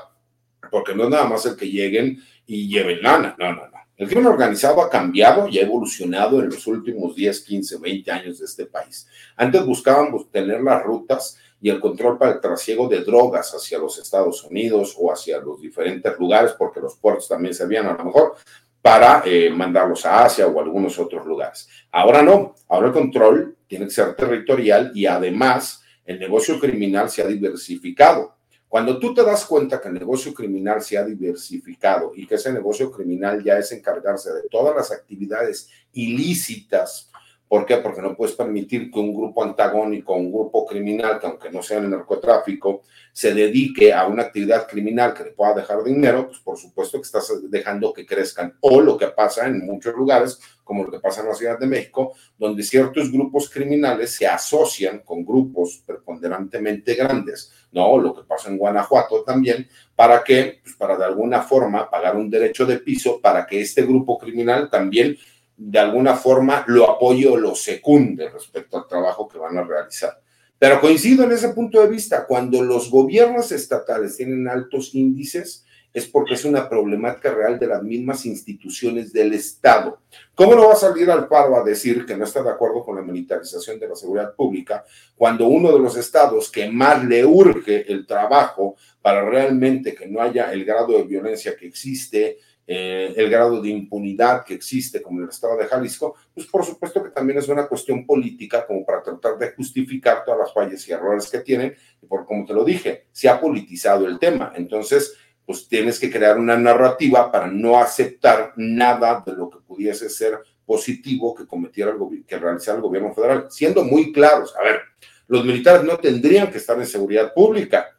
Porque 0.68 0.96
no 0.96 1.04
es 1.04 1.10
nada 1.10 1.28
más 1.28 1.46
el 1.46 1.54
que 1.54 1.70
lleguen 1.70 2.18
y 2.44 2.66
lleven 2.68 3.00
lana. 3.00 3.36
No, 3.38 3.52
no, 3.52 3.68
no. 3.68 3.78
El 3.96 4.08
crimen 4.08 4.26
organizado 4.26 4.82
ha 4.82 4.90
cambiado 4.90 5.46
y 5.46 5.60
ha 5.60 5.62
evolucionado 5.62 6.40
en 6.40 6.46
los 6.46 6.66
últimos 6.66 7.14
10, 7.14 7.40
15, 7.42 7.78
20 7.78 8.10
años 8.10 8.40
de 8.40 8.46
este 8.46 8.66
país. 8.66 9.06
Antes 9.36 9.64
buscábamos 9.64 10.28
tener 10.28 10.60
las 10.60 10.82
rutas 10.82 11.38
y 11.60 11.70
el 11.70 11.78
control 11.78 12.18
para 12.18 12.32
el 12.32 12.40
trasiego 12.40 12.88
de 12.88 13.04
drogas 13.04 13.54
hacia 13.54 13.78
los 13.78 13.96
Estados 13.96 14.42
Unidos 14.42 14.96
o 14.98 15.12
hacia 15.12 15.38
los 15.38 15.60
diferentes 15.60 16.18
lugares, 16.18 16.50
porque 16.58 16.80
los 16.80 16.96
puertos 16.96 17.28
también 17.28 17.54
servían 17.54 17.86
a 17.86 17.92
lo 17.96 18.06
mejor 18.06 18.34
para 18.82 19.22
eh, 19.24 19.50
mandarlos 19.50 20.04
a 20.04 20.24
Asia 20.24 20.48
o 20.48 20.58
a 20.58 20.64
algunos 20.64 20.98
otros 20.98 21.24
lugares. 21.24 21.68
Ahora 21.92 22.24
no, 22.24 22.56
ahora 22.68 22.88
el 22.88 22.92
control 22.92 23.56
tiene 23.68 23.84
que 23.84 23.92
ser 23.92 24.16
territorial 24.16 24.90
y 24.96 25.06
además 25.06 25.79
el 26.10 26.18
negocio 26.18 26.58
criminal 26.58 27.08
se 27.08 27.22
ha 27.22 27.26
diversificado. 27.26 28.34
Cuando 28.68 28.98
tú 28.98 29.14
te 29.14 29.22
das 29.22 29.44
cuenta 29.44 29.80
que 29.80 29.88
el 29.88 29.94
negocio 29.94 30.34
criminal 30.34 30.82
se 30.82 30.98
ha 30.98 31.04
diversificado 31.04 32.12
y 32.16 32.26
que 32.26 32.34
ese 32.34 32.52
negocio 32.52 32.90
criminal 32.90 33.42
ya 33.44 33.58
es 33.58 33.70
encargarse 33.70 34.32
de 34.32 34.42
todas 34.50 34.74
las 34.74 34.90
actividades 34.90 35.68
ilícitas 35.92 37.09
¿Por 37.50 37.66
qué? 37.66 37.78
Porque 37.78 38.00
no 38.00 38.14
puedes 38.14 38.36
permitir 38.36 38.92
que 38.92 39.00
un 39.00 39.12
grupo 39.12 39.42
antagónico, 39.42 40.14
un 40.14 40.30
grupo 40.30 40.64
criminal, 40.64 41.18
que 41.18 41.26
aunque 41.26 41.50
no 41.50 41.64
sea 41.64 41.78
el 41.78 41.90
narcotráfico, 41.90 42.82
se 43.12 43.34
dedique 43.34 43.92
a 43.92 44.06
una 44.06 44.22
actividad 44.22 44.68
criminal 44.68 45.12
que 45.12 45.24
le 45.24 45.30
pueda 45.32 45.54
dejar 45.54 45.82
dinero, 45.82 46.28
pues 46.28 46.38
por 46.38 46.56
supuesto 46.56 46.98
que 46.98 47.06
estás 47.06 47.28
dejando 47.50 47.92
que 47.92 48.06
crezcan. 48.06 48.56
O 48.60 48.80
lo 48.80 48.96
que 48.96 49.08
pasa 49.08 49.48
en 49.48 49.66
muchos 49.66 49.96
lugares, 49.96 50.38
como 50.62 50.84
lo 50.84 50.92
que 50.92 51.00
pasa 51.00 51.22
en 51.22 51.26
la 51.26 51.34
Ciudad 51.34 51.58
de 51.58 51.66
México, 51.66 52.12
donde 52.38 52.62
ciertos 52.62 53.10
grupos 53.10 53.50
criminales 53.50 54.12
se 54.12 54.28
asocian 54.28 55.00
con 55.00 55.24
grupos 55.24 55.82
preponderantemente 55.84 56.94
grandes, 56.94 57.52
¿no? 57.72 57.98
Lo 57.98 58.14
que 58.14 58.22
pasa 58.22 58.48
en 58.48 58.58
Guanajuato 58.58 59.24
también, 59.24 59.68
para 59.96 60.22
que, 60.22 60.60
pues 60.62 60.76
para 60.76 60.96
de 60.96 61.04
alguna 61.04 61.42
forma 61.42 61.90
pagar 61.90 62.14
un 62.14 62.30
derecho 62.30 62.64
de 62.64 62.78
piso 62.78 63.20
para 63.20 63.44
que 63.44 63.60
este 63.60 63.82
grupo 63.82 64.16
criminal 64.18 64.70
también 64.70 65.16
de 65.62 65.78
alguna 65.78 66.16
forma 66.16 66.64
lo 66.68 66.90
apoye 66.90 67.28
o 67.28 67.36
lo 67.36 67.54
secunde 67.54 68.30
respecto 68.30 68.78
al 68.78 68.86
trabajo 68.86 69.28
que 69.28 69.36
van 69.36 69.58
a 69.58 69.62
realizar. 69.62 70.18
Pero 70.58 70.80
coincido 70.80 71.24
en 71.24 71.32
ese 71.32 71.50
punto 71.50 71.82
de 71.82 71.88
vista, 71.88 72.26
cuando 72.26 72.62
los 72.62 72.90
gobiernos 72.90 73.52
estatales 73.52 74.16
tienen 74.16 74.48
altos 74.48 74.94
índices, 74.94 75.66
es 75.92 76.06
porque 76.06 76.34
es 76.34 76.46
una 76.46 76.66
problemática 76.66 77.34
real 77.34 77.58
de 77.58 77.66
las 77.66 77.82
mismas 77.82 78.24
instituciones 78.24 79.12
del 79.12 79.34
Estado. 79.34 80.00
¿Cómo 80.34 80.54
no 80.54 80.68
va 80.68 80.72
a 80.72 80.76
salir 80.76 81.10
al 81.10 81.28
paro 81.28 81.56
a 81.56 81.64
decir 81.64 82.06
que 82.06 82.16
no 82.16 82.24
está 82.24 82.42
de 82.42 82.50
acuerdo 82.50 82.82
con 82.82 82.96
la 82.96 83.02
militarización 83.02 83.78
de 83.78 83.88
la 83.88 83.96
seguridad 83.96 84.34
pública 84.34 84.84
cuando 85.14 85.46
uno 85.46 85.72
de 85.72 85.80
los 85.80 85.96
estados 85.96 86.50
que 86.50 86.70
más 86.70 87.04
le 87.04 87.24
urge 87.24 87.90
el 87.92 88.06
trabajo 88.06 88.76
para 89.02 89.28
realmente 89.28 89.94
que 89.94 90.06
no 90.06 90.22
haya 90.22 90.52
el 90.52 90.64
grado 90.64 90.96
de 90.96 91.04
violencia 91.04 91.54
que 91.54 91.66
existe, 91.66 92.38
eh, 92.72 93.14
el 93.16 93.28
grado 93.28 93.60
de 93.60 93.68
impunidad 93.68 94.44
que 94.44 94.54
existe 94.54 95.02
como 95.02 95.18
en 95.18 95.24
el 95.24 95.30
estado 95.30 95.56
de 95.56 95.66
Jalisco, 95.66 96.14
pues 96.32 96.46
por 96.46 96.64
supuesto 96.64 97.02
que 97.02 97.10
también 97.10 97.40
es 97.40 97.48
una 97.48 97.66
cuestión 97.66 98.06
política 98.06 98.64
como 98.64 98.86
para 98.86 99.02
tratar 99.02 99.36
de 99.38 99.50
justificar 99.50 100.24
todas 100.24 100.38
las 100.38 100.54
fallas 100.54 100.86
y 100.86 100.92
errores 100.92 101.28
que 101.28 101.40
tienen, 101.40 101.74
y 102.00 102.06
por 102.06 102.24
como 102.24 102.46
te 102.46 102.54
lo 102.54 102.62
dije, 102.62 103.06
se 103.10 103.28
ha 103.28 103.40
politizado 103.40 104.06
el 104.06 104.20
tema, 104.20 104.52
entonces 104.54 105.16
pues 105.44 105.66
tienes 105.66 105.98
que 105.98 106.12
crear 106.12 106.38
una 106.38 106.56
narrativa 106.56 107.32
para 107.32 107.48
no 107.48 107.76
aceptar 107.76 108.52
nada 108.54 109.20
de 109.26 109.32
lo 109.32 109.50
que 109.50 109.58
pudiese 109.58 110.08
ser 110.08 110.38
positivo 110.64 111.34
que 111.34 111.48
cometiera 111.48 111.90
el 111.90 112.24
que 112.24 112.38
realizara 112.38 112.76
el 112.76 112.82
gobierno 112.82 113.12
federal, 113.12 113.48
siendo 113.50 113.82
muy 113.82 114.12
claros, 114.12 114.54
a 114.56 114.62
ver, 114.62 114.80
los 115.26 115.44
militares 115.44 115.82
no 115.82 115.96
tendrían 115.96 116.52
que 116.52 116.58
estar 116.58 116.78
en 116.78 116.86
seguridad 116.86 117.34
pública, 117.34 117.98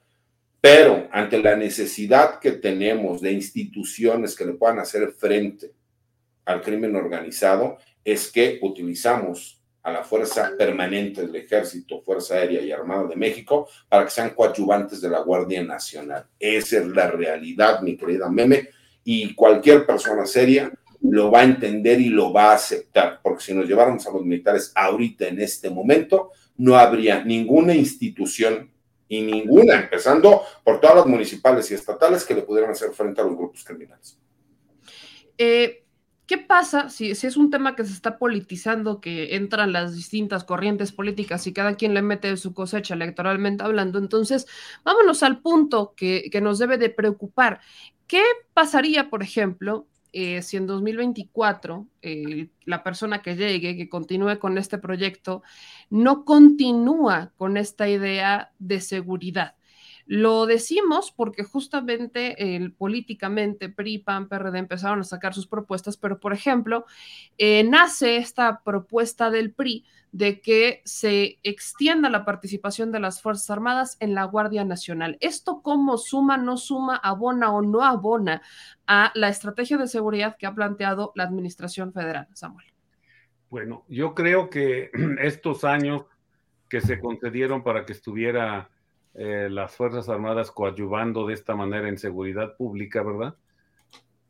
pero 0.62 1.09
ante 1.12 1.41
la 1.41 1.55
necesidad 1.55 2.39
que 2.39 2.51
tenemos 2.51 3.20
de 3.20 3.32
instituciones 3.32 4.36
que 4.36 4.45
le 4.45 4.53
puedan 4.53 4.78
hacer 4.78 5.12
frente 5.12 5.74
al 6.45 6.62
crimen 6.62 6.95
organizado, 6.95 7.80
es 8.05 8.32
que 8.32 8.59
utilizamos 8.62 9.59
a 9.84 9.91
la 9.91 10.03
Fuerza 10.03 10.51
Permanente 10.55 11.22
del 11.26 11.36
Ejército, 11.36 12.01
Fuerza 12.01 12.36
Aérea 12.36 12.62
y 12.62 12.72
Armada 12.72 13.07
de 13.07 13.16
México 13.16 13.68
para 13.89 14.05
que 14.05 14.12
sean 14.12 14.30
coadyuvantes 14.32 15.01
de 15.01 15.09
la 15.09 15.22
Guardia 15.22 15.64
Nacional. 15.64 16.28
Esa 16.39 16.78
es 16.78 16.86
la 16.88 17.09
realidad, 17.09 17.82
mi 17.82 17.97
querida 17.97 18.30
Meme, 18.30 18.70
y 19.03 19.34
cualquier 19.34 19.86
persona 19.86 20.28
seria 20.28 20.72
lo 21.01 21.32
va 21.32 21.39
a 21.39 21.45
entender 21.45 21.99
y 21.99 22.09
lo 22.09 22.32
va 22.32 22.51
a 22.51 22.55
aceptar, 22.55 23.20
porque 23.24 23.43
si 23.43 23.53
nos 23.55 23.68
lleváramos 23.68 24.05
a 24.05 24.12
los 24.12 24.24
militares 24.24 24.72
ahorita 24.76 25.28
en 25.28 25.41
este 25.41 25.72
momento, 25.72 26.30
no 26.57 26.78
habría 26.78 27.24
ninguna 27.24 27.74
institución 27.74 28.70
y 29.12 29.22
ninguna, 29.22 29.76
empezando 29.76 30.41
por 30.64 30.80
todas 30.80 30.95
las 30.95 31.05
municipales 31.05 31.70
y 31.70 31.74
estatales 31.74 32.24
que 32.24 32.34
le 32.34 32.43
pudieran 32.43 32.72
hacer 32.72 32.91
frente 32.91 33.20
a 33.20 33.26
los 33.26 33.36
grupos 33.36 33.62
criminales. 33.66 34.18
Eh, 35.38 35.84
¿Qué 36.26 36.38
pasa 36.38 36.88
si, 36.88 37.14
si, 37.14 37.28
es 37.28 37.36
un 37.36 37.51
tema 37.51 37.76
que 37.76 37.84
se 37.84 37.91
está 37.91 38.18
politizando, 38.18 39.01
que 39.01 39.36
entran 39.36 39.74
las 39.74 39.93
distintas 39.97 40.45
corrientes 40.45 40.93
políticas 40.93 41.45
y 41.45 41.51
cada 41.51 41.76
quien 41.76 41.93
le 41.93 42.01
mete 42.01 42.38
su 42.38 42.53
cosecha 42.53 42.93
electoralmente 42.93 43.66
hablando? 43.66 43.99
Entonces, 43.99 44.47
vámonos 44.86 45.24
al 45.24 45.41
punto 45.41 45.93
que, 45.97 46.30
que 46.32 46.39
nos 46.39 46.57
debe 46.57 46.78
de 46.78 46.89
preocupar. 46.89 47.59
¿Qué 48.07 48.24
pasaría, 48.53 49.09
por 49.09 49.24
ejemplo, 49.24 49.88
eh, 50.14 50.41
si 50.41 50.57
en 50.57 50.68
2024 50.68 51.88
eh, 52.01 52.49
la 52.66 52.84
persona 52.84 53.22
que 53.22 53.36
llegue, 53.36 53.78
que 53.78 53.89
continúe 53.89 54.39
con 54.39 54.57
este 54.57 54.78
proyecto, 54.78 55.43
no 55.89 56.26
continúa 56.26 57.32
con 57.38 57.57
esta 57.57 57.88
idea 57.88 58.51
de 58.59 58.82
seguridad. 58.82 59.55
Lo 60.14 60.45
decimos 60.45 61.14
porque 61.16 61.45
justamente 61.45 62.36
políticamente 62.78 63.70
PRI, 63.70 63.99
PAN, 63.99 64.28
PRD 64.28 64.59
empezaron 64.59 64.99
a 64.99 65.03
sacar 65.05 65.34
sus 65.34 65.47
propuestas, 65.47 65.95
pero 65.95 66.20
por 66.20 66.34
ejemplo, 66.34 66.84
eh, 67.38 67.64
nace 67.64 68.18
esta 68.18 68.62
propuesta 68.62 69.30
del 69.30 69.53
PRI 69.53 69.86
de 70.12 70.41
que 70.41 70.82
se 70.84 71.39
extienda 71.43 72.09
la 72.09 72.26
participación 72.26 72.91
de 72.91 72.99
las 72.99 73.22
Fuerzas 73.22 73.49
Armadas 73.51 73.95
en 74.01 74.14
la 74.14 74.26
Guardia 74.26 74.66
Nacional. 74.66 75.18
¿Esto 75.22 75.62
cómo 75.62 75.97
suma, 75.97 76.36
no 76.36 76.57
suma, 76.57 76.97
abona 76.97 77.53
o 77.53 77.62
no 77.62 77.82
abona 77.82 78.41
a 78.88 79.14
la 79.16 79.30
estrategia 79.30 79.78
de 79.78 79.88
seguridad 79.88 80.36
que 80.38 80.45
ha 80.45 80.53
planteado 80.53 81.14
la 81.16 81.24
Administración 81.24 81.93
Federal, 81.93 82.28
Samuel? 82.34 82.68
Bueno, 83.49 83.86
yo 83.88 84.14
creo 84.14 84.49
que 84.49 84.91
estos 85.22 85.64
años 85.64 86.03
que 86.68 86.82
se 86.82 86.99
concedieron 86.99 87.64
para 87.64 87.86
que 87.86 87.93
estuviera 87.93 88.70
eh, 89.14 89.49
las 89.49 89.76
Fuerzas 89.76 90.07
Armadas 90.09 90.51
coadyuvando 90.51 91.28
de 91.28 91.34
esta 91.34 91.55
manera 91.55 91.89
en 91.89 91.97
seguridad 91.97 92.55
pública, 92.55 93.03
¿verdad? 93.03 93.36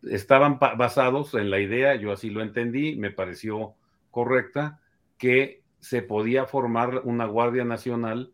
Estaban 0.04 0.58
basados 0.60 1.36
en 1.36 1.52
la 1.52 1.60
idea, 1.60 1.96
yo 1.96 2.12
así 2.12 2.30
lo 2.32 2.42
entendí, 2.42 2.96
me 2.96 3.12
pareció 3.12 3.76
correcta, 4.10 4.80
que 5.18 5.62
se 5.80 6.02
podía 6.02 6.46
formar 6.46 7.02
una 7.04 7.26
Guardia 7.26 7.64
Nacional 7.64 8.34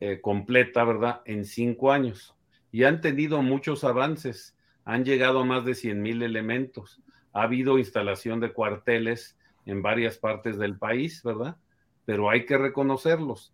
eh, 0.00 0.20
completa, 0.20 0.84
¿verdad? 0.84 1.22
En 1.24 1.44
cinco 1.44 1.90
años. 1.90 2.36
Y 2.70 2.84
han 2.84 3.00
tenido 3.00 3.42
muchos 3.42 3.82
avances, 3.82 4.56
han 4.84 5.04
llegado 5.04 5.40
a 5.40 5.44
más 5.44 5.64
de 5.64 5.74
100 5.74 6.00
mil 6.00 6.22
elementos, 6.22 7.02
ha 7.32 7.42
habido 7.42 7.78
instalación 7.78 8.38
de 8.38 8.52
cuarteles 8.52 9.36
en 9.66 9.82
varias 9.82 10.18
partes 10.18 10.58
del 10.58 10.78
país, 10.78 11.22
¿verdad? 11.24 11.56
Pero 12.04 12.30
hay 12.30 12.46
que 12.46 12.56
reconocerlos, 12.56 13.52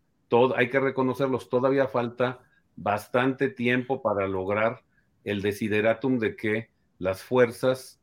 hay 0.57 0.71
que 0.71 0.81
reconocerlos, 0.81 1.49
todavía 1.49 1.87
falta 1.87 2.41
bastante 2.77 3.49
tiempo 3.49 4.03
para 4.03 4.27
lograr 4.27 4.83
el 5.25 5.43
desideratum 5.43 6.19
de 6.19 6.37
que 6.37 6.71
las 6.99 7.23
fuerzas 7.23 8.01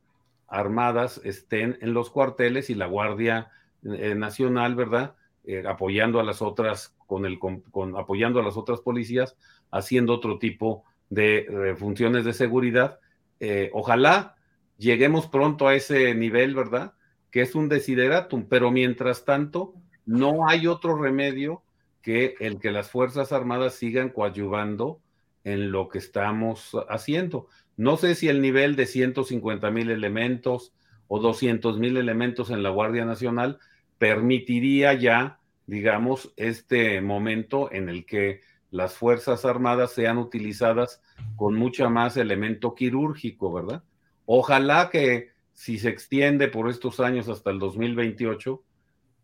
armadas 0.48 1.22
estén 1.24 1.78
en 1.82 1.94
los 1.94 2.10
cuarteles 2.10 2.70
y 2.70 2.76
la 2.76 2.86
Guardia 2.86 3.52
eh, 3.84 4.16
Nacional, 4.16 4.76
¿verdad? 4.76 5.16
Eh, 5.46 5.64
apoyando 5.68 6.20
a 6.20 6.24
las 6.24 6.42
otras, 6.42 6.96
con 7.08 7.26
el, 7.26 7.40
con, 7.40 7.64
apoyando 7.98 8.40
a 8.40 8.44
las 8.44 8.58
otras 8.58 8.82
policías, 8.82 9.38
haciendo 9.72 10.14
otro 10.14 10.38
tipo 10.38 10.84
de, 11.10 11.76
funciones 11.78 12.26
de 12.26 12.34
seguridad. 12.34 13.00
Eh, 13.40 13.70
ojalá 13.74 14.36
lleguemos 14.78 15.28
pronto 15.28 15.68
a 15.68 15.76
ese 15.76 16.14
nivel, 16.16 16.54
¿verdad? 16.54 16.94
Que 17.32 17.42
es 17.42 17.56
un 17.56 17.70
desideratum, 17.70 18.46
pero 18.48 18.72
mientras 18.72 19.26
tanto, 19.26 19.74
no 20.06 20.48
hay 20.48 20.68
otro 20.68 20.96
remedio 20.98 21.64
que 22.02 22.36
el 22.40 22.60
que 22.60 22.72
las 22.72 22.90
Fuerzas 22.90 23.32
Armadas 23.32 23.76
sigan 23.76 24.10
coadyuvando 24.10 25.00
en 25.44 25.72
lo 25.72 25.90
que 25.90 25.98
estamos 25.98 26.72
haciendo. 26.90 27.48
No 27.78 27.98
sé 27.98 28.16
si 28.16 28.28
el 28.28 28.42
nivel 28.42 28.76
de 28.76 28.86
150 28.86 29.72
mil 29.72 29.90
elementos 29.90 30.74
o 31.08 31.20
200 31.20 31.80
mil 31.80 31.98
elementos 31.98 32.50
en 32.50 32.64
la 32.64 32.70
Guardia 32.70 33.06
Nacional 33.06 33.60
permitiría 33.98 34.94
ya, 34.94 35.40
digamos, 35.68 36.34
este 36.38 37.02
momento 37.02 37.72
en 37.72 37.90
el 37.90 38.06
que 38.06 38.42
las 38.72 38.96
Fuerzas 38.96 39.46
Armadas 39.46 39.94
sean 39.94 40.18
utilizadas 40.18 41.02
con 41.36 41.56
mucha 41.56 41.90
más 41.90 42.18
elemento 42.18 42.74
quirúrgico, 42.74 43.52
¿verdad? 43.54 43.84
Ojalá 44.26 44.90
que 44.90 45.32
si 45.54 45.78
se 45.78 45.90
extiende 45.90 46.48
por 46.48 46.70
estos 46.70 47.00
años 47.00 47.28
hasta 47.28 47.52
el 47.52 47.60
2028, 47.60 48.64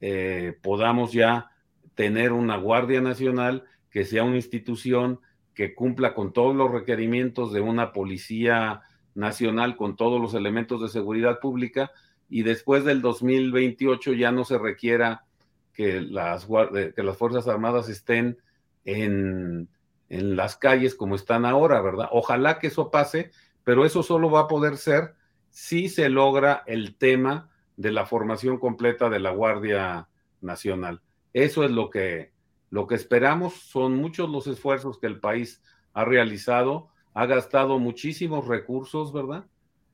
eh, 0.01 0.57
podamos 0.61 1.13
ya 1.13 1.51
tener 1.97 2.31
una 2.31 2.57
Guardia 2.57 3.01
Nacional 3.01 3.65
que 3.89 4.05
sea 4.05 4.23
una 4.23 4.35
institución 4.35 5.19
que 5.55 5.73
cumpla 5.73 6.13
con 6.13 6.31
todos 6.31 6.55
los 6.55 6.71
requerimientos 6.71 7.51
de 7.51 7.59
una 7.59 7.91
policía 7.91 8.83
nacional, 9.15 9.75
con 9.75 9.95
todos 9.95 10.21
los 10.21 10.35
elementos 10.35 10.79
de 10.79 10.89
seguridad 10.89 11.39
pública, 11.39 11.91
y 12.29 12.43
después 12.43 12.85
del 12.85 13.01
2028 13.01 14.13
ya 14.13 14.31
no 14.31 14.45
se 14.45 14.59
requiera 14.59 15.25
que 15.73 15.99
las, 16.01 16.47
que 16.95 17.03
las 17.03 17.17
Fuerzas 17.17 17.47
Armadas 17.47 17.89
estén 17.89 18.37
en, 18.85 19.67
en 20.09 20.35
las 20.35 20.55
calles 20.55 20.93
como 20.93 21.15
están 21.15 21.45
ahora, 21.45 21.81
¿verdad? 21.81 22.09
Ojalá 22.11 22.59
que 22.59 22.67
eso 22.67 22.91
pase, 22.91 23.31
pero 23.63 23.85
eso 23.85 24.03
solo 24.03 24.29
va 24.29 24.41
a 24.41 24.47
poder 24.47 24.77
ser 24.77 25.15
si 25.49 25.89
se 25.89 26.09
logra 26.09 26.61
el 26.67 26.95
tema 26.95 27.49
de 27.75 27.91
la 27.91 28.05
formación 28.05 28.59
completa 28.59 29.09
de 29.09 29.19
la 29.19 29.31
Guardia 29.31 30.07
Nacional. 30.41 31.01
Eso 31.33 31.63
es 31.63 31.71
lo 31.71 31.89
que, 31.89 32.31
lo 32.69 32.87
que 32.87 32.95
esperamos. 32.95 33.53
Son 33.53 33.95
muchos 33.95 34.29
los 34.29 34.47
esfuerzos 34.47 34.99
que 34.99 35.07
el 35.07 35.19
país 35.19 35.61
ha 35.93 36.05
realizado, 36.05 36.89
ha 37.13 37.25
gastado 37.25 37.79
muchísimos 37.79 38.47
recursos, 38.47 39.11
¿verdad? 39.11 39.45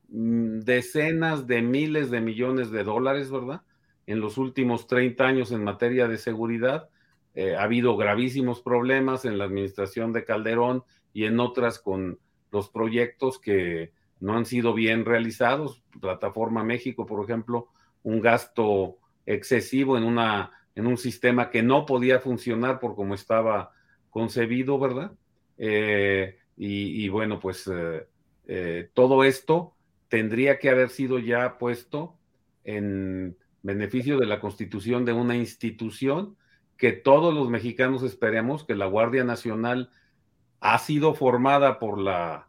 Mm, 0.08 0.60
decenas 0.60 1.46
de 1.46 1.62
miles 1.62 2.10
de 2.10 2.20
millones 2.20 2.70
de 2.70 2.84
dólares, 2.84 3.30
¿verdad? 3.30 3.62
En 4.06 4.20
los 4.20 4.38
últimos 4.38 4.86
30 4.86 5.24
años 5.24 5.50
en 5.52 5.64
materia 5.64 6.08
de 6.08 6.18
seguridad. 6.18 6.88
Eh, 7.34 7.56
ha 7.56 7.62
habido 7.62 7.96
gravísimos 7.96 8.60
problemas 8.60 9.24
en 9.24 9.38
la 9.38 9.44
administración 9.44 10.12
de 10.12 10.24
Calderón 10.24 10.84
y 11.12 11.24
en 11.24 11.40
otras 11.40 11.78
con 11.78 12.18
los 12.52 12.68
proyectos 12.68 13.38
que 13.38 13.92
no 14.20 14.36
han 14.36 14.46
sido 14.46 14.74
bien 14.74 15.04
realizados. 15.04 15.82
Plataforma 16.00 16.62
México, 16.62 17.06
por 17.06 17.24
ejemplo, 17.24 17.68
un 18.02 18.20
gasto 18.20 18.98
excesivo 19.26 19.96
en 19.96 20.04
una 20.04 20.50
en 20.74 20.86
un 20.86 20.96
sistema 20.98 21.50
que 21.50 21.62
no 21.62 21.86
podía 21.86 22.20
funcionar 22.20 22.80
por 22.80 22.94
como 22.94 23.14
estaba 23.14 23.72
concebido, 24.10 24.78
¿verdad? 24.78 25.12
Eh, 25.58 26.38
y, 26.56 27.08
bueno, 27.08 27.40
pues 27.40 27.68
eh, 27.72 28.06
eh, 28.46 28.88
todo 28.94 29.24
esto 29.24 29.74
tendría 30.08 30.58
que 30.58 30.70
haber 30.70 30.90
sido 30.90 31.18
ya 31.18 31.58
puesto 31.58 32.16
en 32.62 33.36
beneficio 33.62 34.18
de 34.18 34.26
la 34.26 34.40
constitución 34.40 35.04
de 35.04 35.12
una 35.12 35.36
institución 35.36 36.36
que 36.76 36.92
todos 36.92 37.34
los 37.34 37.50
mexicanos 37.50 38.02
esperemos 38.02 38.64
que 38.64 38.74
la 38.74 38.86
Guardia 38.86 39.24
Nacional 39.24 39.90
ha 40.60 40.78
sido 40.78 41.14
formada 41.14 41.78
por 41.78 41.98
la 41.98 42.48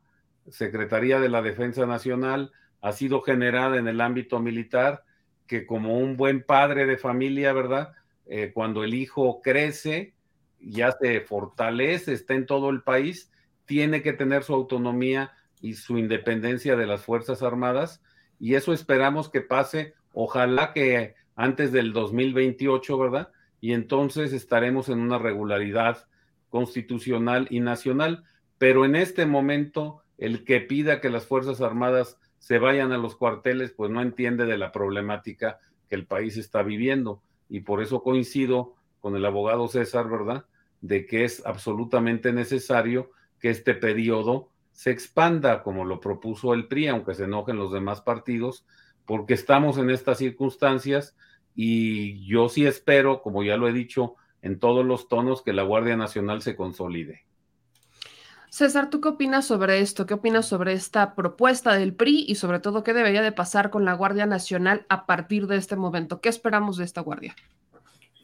Secretaría 0.49 1.19
de 1.19 1.30
la 1.30 1.41
Defensa 1.41 1.86
Nacional, 1.86 2.51
ha 2.82 2.91
sido 2.91 3.21
generada 3.21 3.78
en 3.78 3.88
el 3.88 4.01
ámbito 4.01 4.39
militar, 4.39 5.03
que 5.47 5.65
como 5.65 5.97
un 5.97 6.17
buen 6.17 6.43
padre 6.43 6.86
de 6.86 6.97
familia, 6.97 7.53
¿verdad? 7.53 7.93
Eh, 8.28 8.51
cuando 8.53 8.84
el 8.84 8.93
hijo 8.93 9.41
crece, 9.41 10.13
ya 10.59 10.91
se 10.91 11.21
fortalece, 11.21 12.13
está 12.13 12.34
en 12.34 12.45
todo 12.45 12.69
el 12.69 12.82
país, 12.82 13.32
tiene 13.65 14.01
que 14.01 14.13
tener 14.13 14.43
su 14.43 14.53
autonomía 14.53 15.34
y 15.61 15.73
su 15.76 15.97
independencia 15.97 16.76
de 16.76 16.88
las 16.88 17.03
Fuerzas 17.03 17.43
Armadas. 17.43 18.01
Y 18.39 18.55
eso 18.55 18.73
esperamos 18.73 19.30
que 19.30 19.41
pase, 19.41 19.93
ojalá 20.13 20.73
que 20.73 21.15
antes 21.36 21.71
del 21.71 21.93
2028, 21.93 22.97
¿verdad? 22.97 23.32
Y 23.61 23.73
entonces 23.73 24.34
estaremos 24.34 24.89
en 24.89 24.99
una 24.99 25.17
regularidad 25.17 26.07
constitucional 26.49 27.47
y 27.49 27.59
nacional. 27.59 28.23
Pero 28.57 28.86
en 28.86 28.95
este 28.95 29.26
momento, 29.26 30.01
el 30.17 30.45
que 30.45 30.61
pida 30.61 31.01
que 31.01 31.09
las 31.09 31.26
Fuerzas 31.26 31.61
Armadas 31.61 32.17
se 32.39 32.59
vayan 32.59 32.91
a 32.91 32.97
los 32.97 33.15
cuarteles, 33.15 33.71
pues 33.71 33.91
no 33.91 34.01
entiende 34.01 34.45
de 34.45 34.57
la 34.57 34.71
problemática 34.71 35.59
que 35.89 35.95
el 35.95 36.05
país 36.05 36.38
está 36.38 36.63
viviendo 36.63 37.21
y 37.49 37.61
por 37.61 37.81
eso 37.81 38.01
coincido 38.01 38.75
con 38.99 39.15
el 39.15 39.25
abogado 39.25 39.67
César, 39.67 40.09
¿verdad? 40.09 40.45
De 40.81 41.05
que 41.05 41.23
es 41.23 41.45
absolutamente 41.45 42.33
necesario 42.33 43.11
que 43.39 43.49
este 43.49 43.73
periodo 43.73 44.49
se 44.71 44.91
expanda 44.91 45.63
como 45.63 45.85
lo 45.85 45.99
propuso 45.99 46.53
el 46.53 46.67
PRI, 46.67 46.87
aunque 46.87 47.13
se 47.13 47.23
enojen 47.23 47.57
los 47.57 47.71
demás 47.71 48.01
partidos, 48.01 48.65
porque 49.05 49.33
estamos 49.33 49.77
en 49.77 49.89
estas 49.89 50.17
circunstancias 50.17 51.15
y 51.55 52.25
yo 52.27 52.49
sí 52.49 52.65
espero, 52.65 53.21
como 53.21 53.43
ya 53.43 53.55
lo 53.57 53.67
he 53.67 53.73
dicho 53.73 54.15
en 54.41 54.59
todos 54.59 54.85
los 54.85 55.07
tonos, 55.07 55.41
que 55.41 55.53
la 55.53 55.63
Guardia 55.63 55.95
Nacional 55.95 56.41
se 56.41 56.55
consolide. 56.55 57.25
César, 58.55 58.89
¿tú 58.89 59.01
qué 59.01 59.09
opinas 59.09 59.45
sobre 59.45 59.81
esto? 59.81 60.05
¿Qué 60.05 60.13
opinas 60.13 60.45
sobre 60.45 60.71
esta 60.71 61.13
propuesta 61.13 61.73
del 61.73 61.93
PRI 61.93 62.23
y 62.25 62.35
sobre 62.35 62.61
todo 62.61 62.85
qué 62.85 62.93
debería 62.93 63.21
de 63.21 63.33
pasar 63.33 63.69
con 63.69 63.83
la 63.83 63.91
Guardia 63.91 64.25
Nacional 64.25 64.85
a 64.87 65.05
partir 65.05 65.47
de 65.47 65.57
este 65.57 65.75
momento? 65.75 66.21
¿Qué 66.21 66.29
esperamos 66.29 66.77
de 66.77 66.85
esta 66.85 67.01
Guardia? 67.01 67.35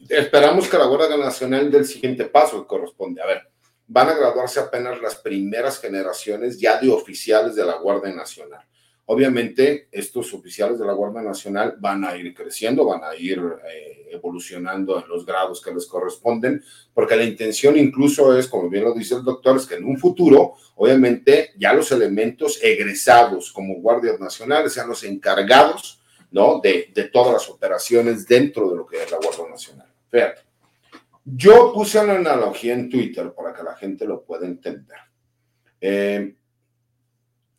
Esperamos 0.08 0.68
que 0.68 0.78
la 0.78 0.86
Guardia 0.86 1.18
Nacional 1.18 1.70
dé 1.70 1.76
el 1.76 1.84
siguiente 1.84 2.24
paso 2.24 2.62
que 2.62 2.66
corresponde. 2.66 3.20
A 3.20 3.26
ver, 3.26 3.42
van 3.86 4.08
a 4.08 4.14
graduarse 4.14 4.58
apenas 4.58 5.02
las 5.02 5.16
primeras 5.16 5.78
generaciones 5.78 6.58
ya 6.58 6.80
de 6.80 6.88
oficiales 6.88 7.54
de 7.54 7.66
la 7.66 7.74
Guardia 7.74 8.14
Nacional. 8.14 8.64
Obviamente, 9.06 9.88
estos 9.90 10.32
oficiales 10.32 10.78
de 10.78 10.86
la 10.86 10.92
Guardia 10.92 11.22
Nacional 11.22 11.76
van 11.80 12.04
a 12.04 12.16
ir 12.16 12.32
creciendo, 12.32 12.84
van 12.84 13.02
a 13.02 13.14
ir 13.16 13.42
eh, 13.68 14.08
evolucionando 14.12 15.02
en 15.02 15.08
los 15.08 15.26
grados 15.26 15.60
que 15.60 15.74
les 15.74 15.86
corresponden, 15.86 16.62
porque 16.94 17.16
la 17.16 17.24
intención 17.24 17.76
incluso 17.76 18.36
es, 18.38 18.46
como 18.46 18.70
bien 18.70 18.84
lo 18.84 18.94
dice 18.94 19.16
el 19.16 19.24
doctor, 19.24 19.56
es 19.56 19.66
que 19.66 19.74
en 19.74 19.84
un 19.84 19.98
futuro, 19.98 20.54
obviamente, 20.76 21.50
ya 21.58 21.72
los 21.72 21.90
elementos 21.90 22.62
egresados 22.62 23.52
como 23.52 23.74
guardias 23.80 24.20
nacionales 24.20 24.72
sean 24.72 24.88
los 24.88 25.02
encargados, 25.02 26.00
¿no? 26.30 26.60
De, 26.62 26.92
todas 27.12 27.32
las 27.32 27.50
operaciones 27.50 28.26
dentro 28.26 28.70
de 28.70 28.76
lo 28.76 28.86
que 28.86 29.02
es 29.02 29.10
la 29.10 29.18
Guardia 29.18 29.48
Nacional. 29.50 29.92
Fíjate, 30.10 30.42
yo 31.24 31.72
puse 31.74 31.98
una 31.98 32.14
analogía 32.14 32.74
en 32.74 32.88
Twitter 32.88 33.32
para 33.34 33.52
que 33.52 33.64
la 33.64 33.74
gente 33.74 34.06
lo 34.06 34.22
pueda 34.22 34.46
entender. 34.46 34.98
Eh, 35.80 36.36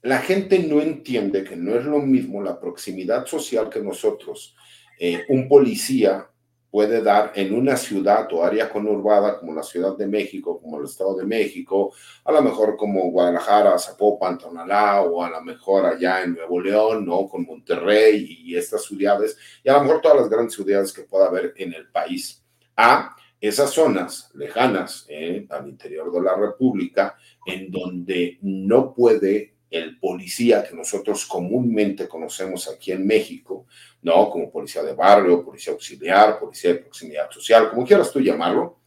la 0.03 0.19
gente 0.19 0.59
no 0.59 0.81
entiende 0.81 1.43
que 1.43 1.55
no 1.55 1.75
es 1.75 1.85
lo 1.85 1.99
mismo 1.99 2.41
la 2.43 2.59
proximidad 2.59 3.25
social 3.25 3.69
que 3.69 3.79
nosotros, 3.79 4.55
eh, 4.99 5.23
un 5.29 5.47
policía 5.47 6.29
puede 6.69 7.01
dar 7.01 7.31
en 7.35 7.53
una 7.53 7.77
ciudad 7.77 8.27
o 8.33 8.43
área 8.43 8.69
conurbada 8.69 9.39
como 9.39 9.53
la 9.53 9.63
Ciudad 9.63 9.95
de 9.95 10.07
México, 10.07 10.59
como 10.59 10.79
el 10.79 10.85
Estado 10.85 11.15
de 11.15 11.23
México, 11.23 11.93
a 12.25 12.31
lo 12.31 12.41
mejor 12.41 12.75
como 12.75 13.11
Guadalajara, 13.11 13.77
Zapopan, 13.77 14.39
Tonalá, 14.39 15.03
o 15.03 15.23
a 15.23 15.29
lo 15.29 15.41
mejor 15.41 15.85
allá 15.85 16.23
en 16.23 16.33
Nuevo 16.33 16.59
León, 16.59 17.05
¿no? 17.05 17.27
Con 17.27 17.45
Monterrey 17.45 18.39
y 18.43 18.57
estas 18.57 18.83
ciudades, 18.85 19.37
y 19.63 19.69
a 19.69 19.73
lo 19.73 19.83
mejor 19.83 20.01
todas 20.01 20.17
las 20.17 20.29
grandes 20.29 20.55
ciudades 20.55 20.91
que 20.91 21.03
pueda 21.03 21.27
haber 21.27 21.53
en 21.57 21.73
el 21.73 21.87
país. 21.89 22.43
A 22.75 23.15
esas 23.39 23.69
zonas 23.69 24.31
lejanas 24.33 25.05
eh, 25.09 25.45
al 25.49 25.69
interior 25.69 26.11
de 26.11 26.21
la 26.21 26.35
República, 26.35 27.15
en 27.45 27.69
donde 27.69 28.39
no 28.41 28.93
puede 28.95 29.52
el 29.73 29.97
policía 29.97 30.63
que 30.63 30.75
nosotros 30.75 31.25
comúnmente 31.25 32.07
conocemos 32.07 32.69
aquí 32.69 32.91
en 32.91 33.07
México, 33.07 33.65
¿no? 34.03 34.29
Como 34.29 34.51
policía 34.51 34.83
de 34.83 34.93
barrio, 34.93 35.43
policía 35.43 35.73
auxiliar, 35.73 36.39
policía 36.39 36.73
de 36.73 36.79
proximidad 36.79 37.31
social, 37.31 37.71
como 37.71 37.83
quieras 37.83 38.11
tú 38.11 38.21
llamarlo, 38.21 38.77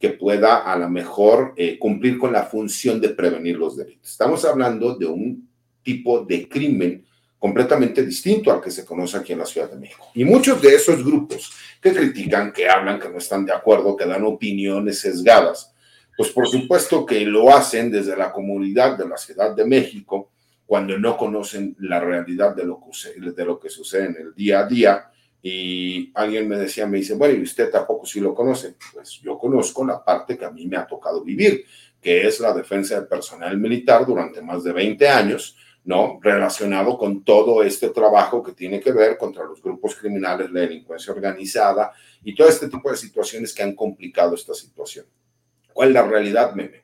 que 0.00 0.10
pueda 0.10 0.58
a 0.58 0.76
lo 0.76 0.90
mejor 0.90 1.54
eh, 1.56 1.78
cumplir 1.78 2.18
con 2.18 2.32
la 2.32 2.42
función 2.42 3.00
de 3.00 3.10
prevenir 3.10 3.56
los 3.56 3.76
delitos. 3.76 4.10
Estamos 4.10 4.44
hablando 4.44 4.96
de 4.96 5.06
un 5.06 5.48
tipo 5.80 6.24
de 6.24 6.48
crimen 6.48 7.06
completamente 7.38 8.04
distinto 8.04 8.50
al 8.50 8.60
que 8.60 8.72
se 8.72 8.84
conoce 8.84 9.18
aquí 9.18 9.32
en 9.32 9.38
la 9.38 9.46
Ciudad 9.46 9.70
de 9.70 9.78
México. 9.78 10.08
Y 10.12 10.24
muchos 10.24 10.60
de 10.60 10.74
esos 10.74 11.04
grupos 11.04 11.52
que 11.80 11.92
critican, 11.92 12.52
que 12.52 12.68
hablan, 12.68 12.98
que 12.98 13.08
no 13.08 13.18
están 13.18 13.46
de 13.46 13.52
acuerdo, 13.52 13.96
que 13.96 14.06
dan 14.06 14.24
opiniones 14.24 14.98
sesgadas, 14.98 15.72
pues 16.16 16.30
por 16.30 16.48
supuesto 16.48 17.06
que 17.06 17.20
lo 17.20 17.54
hacen 17.54 17.92
desde 17.92 18.16
la 18.16 18.32
comunidad 18.32 18.98
de 18.98 19.08
la 19.08 19.16
Ciudad 19.16 19.54
de 19.54 19.64
México, 19.64 20.31
cuando 20.66 20.98
no 20.98 21.16
conocen 21.16 21.76
la 21.80 22.00
realidad 22.00 22.54
de 22.54 22.64
lo 22.64 22.80
que, 22.80 23.20
de 23.20 23.44
lo 23.44 23.58
que 23.58 23.68
sucede 23.68 24.06
en 24.06 24.16
el 24.16 24.34
día 24.34 24.60
a 24.60 24.66
día. 24.66 25.10
Y 25.42 26.12
alguien 26.14 26.48
me 26.48 26.56
decía, 26.56 26.86
me 26.86 26.98
dice, 26.98 27.14
bueno, 27.14 27.34
¿y 27.34 27.42
usted 27.42 27.70
tampoco 27.70 28.06
sí 28.06 28.20
lo 28.20 28.34
conoce? 28.34 28.76
Pues 28.92 29.20
yo 29.20 29.36
conozco 29.38 29.84
la 29.84 30.04
parte 30.04 30.38
que 30.38 30.44
a 30.44 30.50
mí 30.50 30.66
me 30.66 30.76
ha 30.76 30.86
tocado 30.86 31.22
vivir, 31.24 31.64
que 32.00 32.26
es 32.26 32.38
la 32.40 32.52
defensa 32.54 32.94
del 32.94 33.08
personal 33.08 33.58
militar 33.58 34.06
durante 34.06 34.40
más 34.40 34.62
de 34.62 34.72
20 34.72 35.08
años, 35.08 35.56
¿no? 35.84 36.20
Relacionado 36.22 36.96
con 36.96 37.24
todo 37.24 37.62
este 37.62 37.88
trabajo 37.90 38.42
que 38.42 38.52
tiene 38.52 38.80
que 38.80 38.92
ver 38.92 39.18
contra 39.18 39.44
los 39.44 39.60
grupos 39.60 39.96
criminales, 39.96 40.50
la 40.52 40.60
delincuencia 40.60 41.12
organizada 41.12 41.92
y 42.22 42.34
todo 42.34 42.48
este 42.48 42.68
tipo 42.68 42.90
de 42.90 42.96
situaciones 42.96 43.52
que 43.52 43.64
han 43.64 43.74
complicado 43.74 44.34
esta 44.36 44.54
situación. 44.54 45.06
¿Cuál 45.72 45.88
es 45.88 45.94
la 45.94 46.06
realidad, 46.06 46.54
meme? 46.54 46.81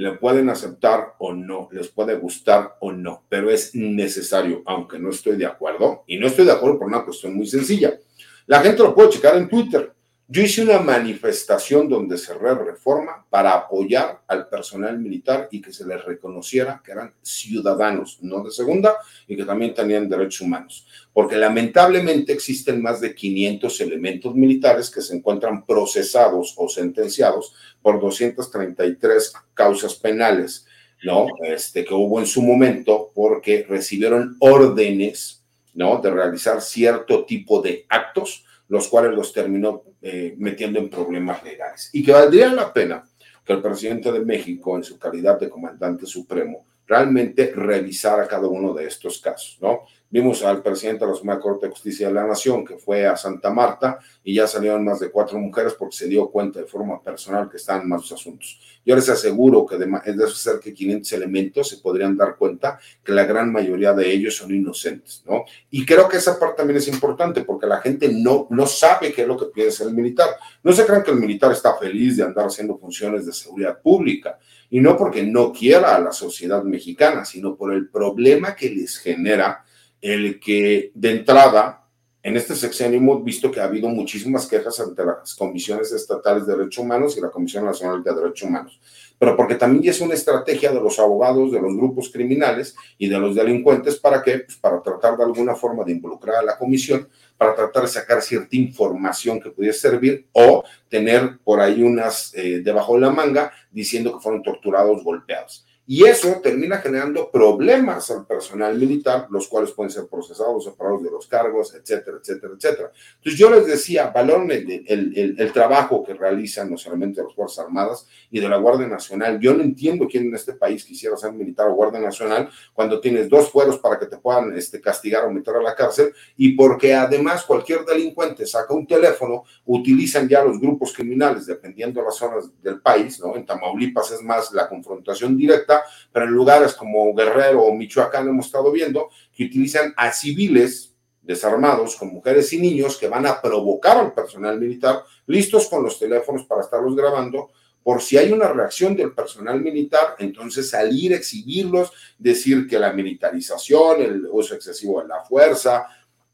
Le 0.00 0.12
pueden 0.12 0.48
aceptar 0.48 1.16
o 1.18 1.34
no, 1.34 1.68
les 1.72 1.88
puede 1.88 2.16
gustar 2.16 2.78
o 2.80 2.90
no, 2.90 3.22
pero 3.28 3.50
es 3.50 3.74
necesario, 3.74 4.62
aunque 4.64 4.98
no 4.98 5.10
estoy 5.10 5.36
de 5.36 5.44
acuerdo, 5.44 6.04
y 6.06 6.16
no 6.16 6.26
estoy 6.26 6.46
de 6.46 6.52
acuerdo 6.52 6.78
por 6.78 6.88
una 6.88 7.04
cuestión 7.04 7.34
muy 7.34 7.46
sencilla. 7.46 7.98
La 8.46 8.62
gente 8.62 8.82
lo 8.82 8.94
puede 8.94 9.10
checar 9.10 9.36
en 9.36 9.46
Twitter. 9.46 9.92
Yo 10.32 10.42
hice 10.42 10.62
una 10.62 10.78
manifestación 10.78 11.88
donde 11.88 12.16
cerré 12.16 12.54
reforma 12.54 13.26
para 13.28 13.52
apoyar 13.52 14.22
al 14.28 14.48
personal 14.48 14.96
militar 14.96 15.48
y 15.50 15.60
que 15.60 15.72
se 15.72 15.84
les 15.84 16.04
reconociera 16.04 16.80
que 16.84 16.92
eran 16.92 17.12
ciudadanos, 17.20 18.18
no 18.22 18.44
de 18.44 18.52
segunda, 18.52 18.94
y 19.26 19.36
que 19.36 19.44
también 19.44 19.74
tenían 19.74 20.08
derechos 20.08 20.42
humanos. 20.42 20.86
Porque 21.12 21.34
lamentablemente 21.34 22.32
existen 22.32 22.80
más 22.80 23.00
de 23.00 23.12
500 23.12 23.80
elementos 23.80 24.32
militares 24.36 24.88
que 24.88 25.02
se 25.02 25.16
encuentran 25.16 25.66
procesados 25.66 26.54
o 26.56 26.68
sentenciados 26.68 27.52
por 27.82 28.00
233 28.00 29.32
causas 29.52 29.96
penales, 29.96 30.64
¿no? 31.02 31.26
Este, 31.42 31.84
que 31.84 31.92
hubo 31.92 32.20
en 32.20 32.26
su 32.26 32.40
momento 32.40 33.10
porque 33.16 33.66
recibieron 33.68 34.36
órdenes, 34.38 35.42
¿no? 35.74 36.00
De 36.00 36.08
realizar 36.08 36.62
cierto 36.62 37.24
tipo 37.24 37.60
de 37.60 37.84
actos 37.88 38.44
los 38.70 38.86
cuales 38.86 39.12
los 39.12 39.32
terminó 39.32 39.82
eh, 40.00 40.34
metiendo 40.38 40.78
en 40.78 40.88
problemas 40.88 41.42
legales. 41.42 41.90
Y 41.92 42.04
que 42.04 42.12
valdría 42.12 42.52
la 42.52 42.72
pena 42.72 43.04
que 43.44 43.52
el 43.52 43.60
presidente 43.60 44.12
de 44.12 44.20
México, 44.20 44.76
en 44.76 44.84
su 44.84 44.96
calidad 44.96 45.38
de 45.40 45.50
comandante 45.50 46.06
supremo, 46.06 46.66
realmente 46.86 47.52
revisara 47.54 48.28
cada 48.28 48.46
uno 48.46 48.72
de 48.72 48.86
estos 48.86 49.20
casos, 49.20 49.58
¿no? 49.60 49.80
Vimos 50.12 50.42
al 50.42 50.60
presidente 50.60 51.04
de 51.04 51.12
la 51.12 51.16
Suprema 51.16 51.38
Corte 51.38 51.66
de 51.66 51.72
Justicia 51.72 52.08
de 52.08 52.14
la 52.14 52.26
Nación 52.26 52.64
que 52.64 52.76
fue 52.78 53.06
a 53.06 53.16
Santa 53.16 53.50
Marta 53.50 54.00
y 54.24 54.34
ya 54.34 54.48
salieron 54.48 54.84
más 54.84 54.98
de 54.98 55.08
cuatro 55.08 55.38
mujeres 55.38 55.74
porque 55.74 55.96
se 55.96 56.08
dio 56.08 56.28
cuenta 56.30 56.58
de 56.58 56.66
forma 56.66 57.00
personal 57.00 57.48
que 57.48 57.58
estaban 57.58 57.82
en 57.82 57.90
malos 57.90 58.10
asuntos. 58.10 58.58
Yo 58.84 58.96
les 58.96 59.08
aseguro 59.08 59.64
que 59.64 59.78
de, 59.78 59.86
de 59.86 60.24
esos 60.24 60.38
cerca 60.38 60.64
de 60.64 60.74
500 60.74 61.12
elementos 61.12 61.68
se 61.68 61.76
podrían 61.76 62.16
dar 62.16 62.34
cuenta 62.36 62.80
que 63.04 63.12
la 63.12 63.24
gran 63.24 63.52
mayoría 63.52 63.92
de 63.92 64.10
ellos 64.10 64.34
son 64.34 64.52
inocentes, 64.52 65.22
¿no? 65.28 65.44
Y 65.70 65.86
creo 65.86 66.08
que 66.08 66.16
esa 66.16 66.40
parte 66.40 66.56
también 66.56 66.78
es 66.78 66.88
importante 66.88 67.42
porque 67.42 67.68
la 67.68 67.80
gente 67.80 68.08
no, 68.12 68.48
no 68.50 68.66
sabe 68.66 69.12
qué 69.12 69.22
es 69.22 69.28
lo 69.28 69.36
que 69.36 69.46
piensa 69.46 69.84
el 69.84 69.94
militar. 69.94 70.30
No 70.64 70.72
se 70.72 70.84
crean 70.86 71.04
que 71.04 71.12
el 71.12 71.18
militar 71.18 71.52
está 71.52 71.76
feliz 71.76 72.16
de 72.16 72.24
andar 72.24 72.46
haciendo 72.46 72.76
funciones 72.78 73.26
de 73.26 73.32
seguridad 73.32 73.80
pública 73.80 74.40
y 74.70 74.80
no 74.80 74.96
porque 74.96 75.22
no 75.22 75.52
quiera 75.52 75.94
a 75.94 76.00
la 76.00 76.10
sociedad 76.10 76.64
mexicana, 76.64 77.24
sino 77.24 77.54
por 77.54 77.72
el 77.72 77.88
problema 77.88 78.56
que 78.56 78.70
les 78.70 78.98
genera 78.98 79.64
el 80.00 80.40
que 80.40 80.92
de 80.94 81.10
entrada, 81.10 81.86
en 82.22 82.36
este 82.36 82.54
sexenio 82.54 82.98
hemos 82.98 83.24
visto 83.24 83.50
que 83.50 83.60
ha 83.60 83.64
habido 83.64 83.88
muchísimas 83.88 84.46
quejas 84.46 84.78
ante 84.80 85.04
las 85.04 85.34
comisiones 85.34 85.90
estatales 85.92 86.46
de 86.46 86.54
derechos 86.54 86.84
humanos 86.84 87.16
y 87.16 87.20
la 87.20 87.30
Comisión 87.30 87.64
Nacional 87.64 88.02
de 88.02 88.14
Derechos 88.14 88.48
Humanos, 88.48 88.78
pero 89.18 89.36
porque 89.36 89.54
también 89.54 89.88
es 89.88 90.00
una 90.02 90.14
estrategia 90.14 90.70
de 90.70 90.80
los 90.80 90.98
abogados, 90.98 91.50
de 91.50 91.60
los 91.60 91.74
grupos 91.74 92.10
criminales 92.10 92.74
y 92.98 93.08
de 93.08 93.18
los 93.18 93.34
delincuentes, 93.34 93.96
¿para 93.96 94.22
qué? 94.22 94.40
Pues 94.40 94.58
para 94.58 94.82
tratar 94.82 95.16
de 95.16 95.24
alguna 95.24 95.54
forma 95.54 95.82
de 95.84 95.92
involucrar 95.92 96.36
a 96.36 96.42
la 96.42 96.58
comisión, 96.58 97.08
para 97.38 97.54
tratar 97.54 97.82
de 97.84 97.88
sacar 97.88 98.20
cierta 98.20 98.54
información 98.54 99.40
que 99.40 99.50
pudiera 99.50 99.74
servir 99.74 100.28
o 100.32 100.62
tener 100.90 101.38
por 101.42 101.60
ahí 101.60 101.82
unas 101.82 102.34
eh, 102.34 102.60
debajo 102.62 102.94
de 102.94 103.00
la 103.00 103.10
manga 103.10 103.50
diciendo 103.70 104.12
que 104.12 104.20
fueron 104.20 104.42
torturados, 104.42 105.02
golpeados. 105.02 105.66
Y 105.92 106.04
eso 106.04 106.40
termina 106.40 106.78
generando 106.78 107.32
problemas 107.32 108.12
al 108.12 108.24
personal 108.24 108.78
militar, 108.78 109.26
los 109.28 109.48
cuales 109.48 109.72
pueden 109.72 109.90
ser 109.90 110.06
procesados, 110.06 110.62
separados 110.62 111.02
de 111.02 111.10
los 111.10 111.26
cargos, 111.26 111.74
etcétera, 111.74 112.18
etcétera, 112.20 112.52
etcétera. 112.56 112.92
Entonces 113.16 113.36
yo 113.36 113.50
les 113.50 113.66
decía, 113.66 114.12
valoren 114.14 114.52
el, 114.52 114.84
el, 114.86 115.34
el, 115.36 115.52
trabajo 115.52 116.04
que 116.04 116.14
realizan 116.14 116.70
no 116.70 116.78
solamente 116.78 117.20
las 117.20 117.34
Fuerzas 117.34 117.64
Armadas 117.64 118.06
y 118.30 118.38
de 118.38 118.48
la 118.48 118.58
Guardia 118.58 118.86
Nacional. 118.86 119.40
Yo 119.40 119.52
no 119.52 119.64
entiendo 119.64 120.06
quién 120.08 120.26
en 120.28 120.36
este 120.36 120.52
país 120.52 120.84
quisiera 120.84 121.16
ser 121.16 121.32
militar 121.32 121.66
o 121.66 121.74
Guardia 121.74 121.98
Nacional 121.98 122.48
cuando 122.72 123.00
tienes 123.00 123.28
dos 123.28 123.50
fueros 123.50 123.78
para 123.78 123.98
que 123.98 124.06
te 124.06 124.18
puedan 124.18 124.56
este, 124.56 124.80
castigar 124.80 125.24
o 125.24 125.32
meter 125.32 125.56
a 125.56 125.60
la 125.60 125.74
cárcel 125.74 126.12
y 126.36 126.52
porque 126.52 126.94
además 126.94 127.42
cualquier 127.42 127.84
delincuente 127.84 128.46
saca 128.46 128.72
un 128.72 128.86
teléfono, 128.86 129.42
utilizan 129.64 130.28
ya 130.28 130.44
los 130.44 130.60
grupos 130.60 130.92
criminales, 130.92 131.46
dependiendo 131.46 131.98
de 131.98 132.06
las 132.06 132.14
zonas 132.14 132.48
del 132.62 132.80
país, 132.80 133.18
¿no? 133.18 133.34
En 133.34 133.44
Tamaulipas 133.44 134.12
es 134.12 134.22
más 134.22 134.52
la 134.52 134.68
confrontación 134.68 135.36
directa 135.36 135.79
pero 136.12 136.26
en 136.26 136.32
lugares 136.32 136.74
como 136.74 137.14
Guerrero 137.14 137.62
o 137.62 137.74
Michoacán 137.74 138.28
hemos 138.28 138.46
estado 138.46 138.70
viendo 138.72 139.08
que 139.34 139.44
utilizan 139.44 139.92
a 139.96 140.12
civiles 140.12 140.94
desarmados 141.22 141.96
con 141.96 142.08
mujeres 142.08 142.52
y 142.52 142.60
niños 142.60 142.96
que 142.96 143.08
van 143.08 143.26
a 143.26 143.40
provocar 143.40 143.98
al 143.98 144.12
personal 144.12 144.58
militar, 144.58 145.04
listos 145.26 145.68
con 145.68 145.82
los 145.82 145.98
teléfonos 145.98 146.44
para 146.44 146.62
estarlos 146.62 146.96
grabando, 146.96 147.50
por 147.82 148.02
si 148.02 148.18
hay 148.18 148.32
una 148.32 148.48
reacción 148.48 148.94
del 148.94 149.12
personal 149.12 149.60
militar, 149.60 150.16
entonces 150.18 150.68
salir, 150.68 151.12
exhibirlos, 151.12 151.92
decir 152.18 152.66
que 152.66 152.78
la 152.78 152.92
militarización, 152.92 154.02
el 154.02 154.26
uso 154.30 154.54
excesivo 154.54 155.00
de 155.00 155.08
la 155.08 155.24
fuerza, 155.24 155.86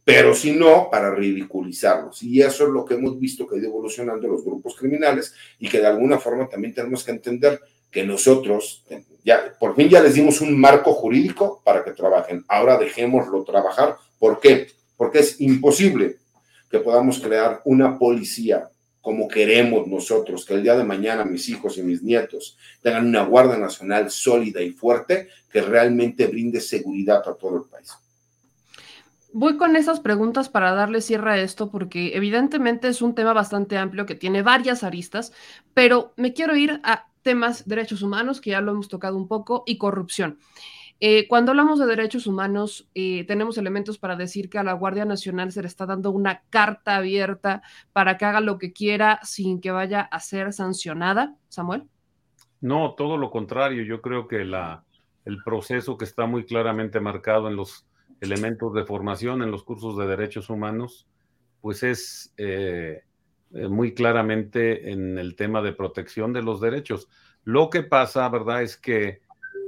pero 0.03 0.35
si 0.35 0.53
no, 0.53 0.89
para 0.91 1.15
ridiculizarlos. 1.15 2.23
Y 2.23 2.41
eso 2.41 2.65
es 2.65 2.71
lo 2.71 2.85
que 2.85 2.95
hemos 2.95 3.19
visto 3.19 3.47
que 3.47 3.57
ha 3.57 3.59
ido 3.59 3.69
evolucionando 3.69 4.29
los 4.29 4.45
grupos 4.45 4.77
criminales 4.77 5.35
y 5.59 5.69
que 5.69 5.81
de 5.81 5.87
alguna 5.87 6.19
forma 6.19 6.49
también 6.49 6.75
tenemos 6.75 7.03
que 7.05 7.11
entender 7.11 7.61
que 7.97 8.05
nosotros, 8.05 8.85
ya, 9.25 9.55
por 9.59 9.75
fin 9.75 9.89
ya 9.89 10.03
les 10.03 10.13
dimos 10.13 10.43
un 10.43 10.61
marco 10.61 10.93
jurídico 10.93 11.63
para 11.65 11.83
que 11.83 11.93
trabajen. 11.93 12.45
Ahora 12.47 12.77
dejémoslo 12.77 13.43
trabajar. 13.43 13.97
¿Por 14.19 14.39
qué? 14.39 14.67
Porque 14.99 15.21
es 15.21 15.41
imposible 15.41 16.19
que 16.71 16.81
podamos 16.81 17.19
crear 17.21 17.63
una 17.65 17.99
policía 17.99 18.69
como 19.01 19.29
queremos 19.29 19.87
nosotros, 19.87 20.45
que 20.45 20.53
el 20.53 20.63
día 20.63 20.77
de 20.77 20.85
mañana 20.85 21.25
mis 21.25 21.49
hijos 21.49 21.79
y 21.79 21.83
mis 21.83 22.03
nietos 22.03 22.59
tengan 22.83 23.07
una 23.07 23.25
Guardia 23.25 23.57
Nacional 23.57 24.11
sólida 24.11 24.61
y 24.61 24.73
fuerte 24.73 25.29
que 25.51 25.63
realmente 25.63 26.27
brinde 26.27 26.61
seguridad 26.61 27.27
a 27.27 27.33
todo 27.33 27.57
el 27.57 27.63
país. 27.63 27.95
Voy 29.33 29.57
con 29.57 29.75
esas 29.75 30.01
preguntas 30.01 30.51
para 30.51 30.73
darle 30.73 31.01
cierre 31.01 31.31
a 31.31 31.41
esto 31.41 31.71
porque 31.71 32.15
evidentemente 32.15 32.89
es 32.89 33.01
un 33.01 33.15
tema 33.15 33.33
bastante 33.33 33.79
amplio 33.79 34.05
que 34.05 34.15
tiene 34.15 34.43
varias 34.43 34.83
aristas, 34.83 35.33
pero 35.73 36.13
me 36.17 36.35
quiero 36.35 36.57
ir 36.57 36.79
a 36.85 37.07
temas 37.27 37.67
derechos 37.67 38.03
humanos, 38.03 38.41
que 38.41 38.51
ya 38.51 38.61
lo 38.61 38.71
hemos 38.71 38.87
tocado 38.87 39.17
un 39.17 39.27
poco, 39.27 39.65
y 39.67 39.79
corrupción. 39.79 40.39
Eh, 41.01 41.27
cuando 41.27 41.51
hablamos 41.51 41.81
de 41.81 41.87
derechos 41.87 42.29
humanos, 42.29 42.89
eh, 42.95 43.25
tenemos 43.27 43.59
elementos 43.59 43.99
para 43.99 44.15
decir 44.15 44.49
que 44.49 44.59
a 44.59 44.63
la 44.63 44.75
Guardia 44.75 45.05
Nacional 45.05 45.51
se 45.51 45.61
le 45.61 45.67
está 45.67 45.87
dando 45.87 46.13
una 46.13 46.43
carta 46.51 46.95
abierta 46.95 47.63
para 47.93 48.17
que 48.17 48.27
haga 48.27 48.41
lo 48.41 48.59
que 48.59 48.73
quiera 48.73 49.19
sin 49.25 49.61
que 49.61 49.73
vaya 49.73 50.03
a 50.03 50.21
ser 50.21 50.53
sancionada. 50.53 51.35
Samuel. 51.49 51.83
No, 52.61 52.95
todo 52.97 53.17
lo 53.19 53.33
contrario. 53.33 53.83
Yo 53.83 54.01
creo 54.01 54.29
que 54.29 54.45
la, 54.45 54.85
el 55.25 55.43
proceso 55.43 55.99
que 55.99 56.05
está 56.05 56.27
muy 56.27 56.45
claramente 56.45 57.01
marcado 57.01 57.49
en 57.49 57.57
los 57.57 57.87
elementos 58.21 58.73
de 58.73 58.85
formación, 58.85 59.43
en 59.43 59.51
los 59.51 59.65
cursos 59.65 59.99
de 59.99 60.07
derechos 60.07 60.49
humanos, 60.49 61.09
pues 61.61 61.83
es 61.83 62.33
eh, 62.37 63.03
eh, 63.53 63.69
muy 63.69 63.95
claramente 63.95 64.91
en 64.91 65.19
el 65.19 65.37
tema 65.37 65.63
de 65.63 65.73
protección 65.73 66.33
de 66.33 66.43
los 66.43 66.61
derechos. 66.61 67.09
Lo 67.45 67.71
que 67.71 67.83
pasa, 67.83 68.29
¿verdad?, 68.29 68.63
es 68.63 68.77
que 68.77 69.21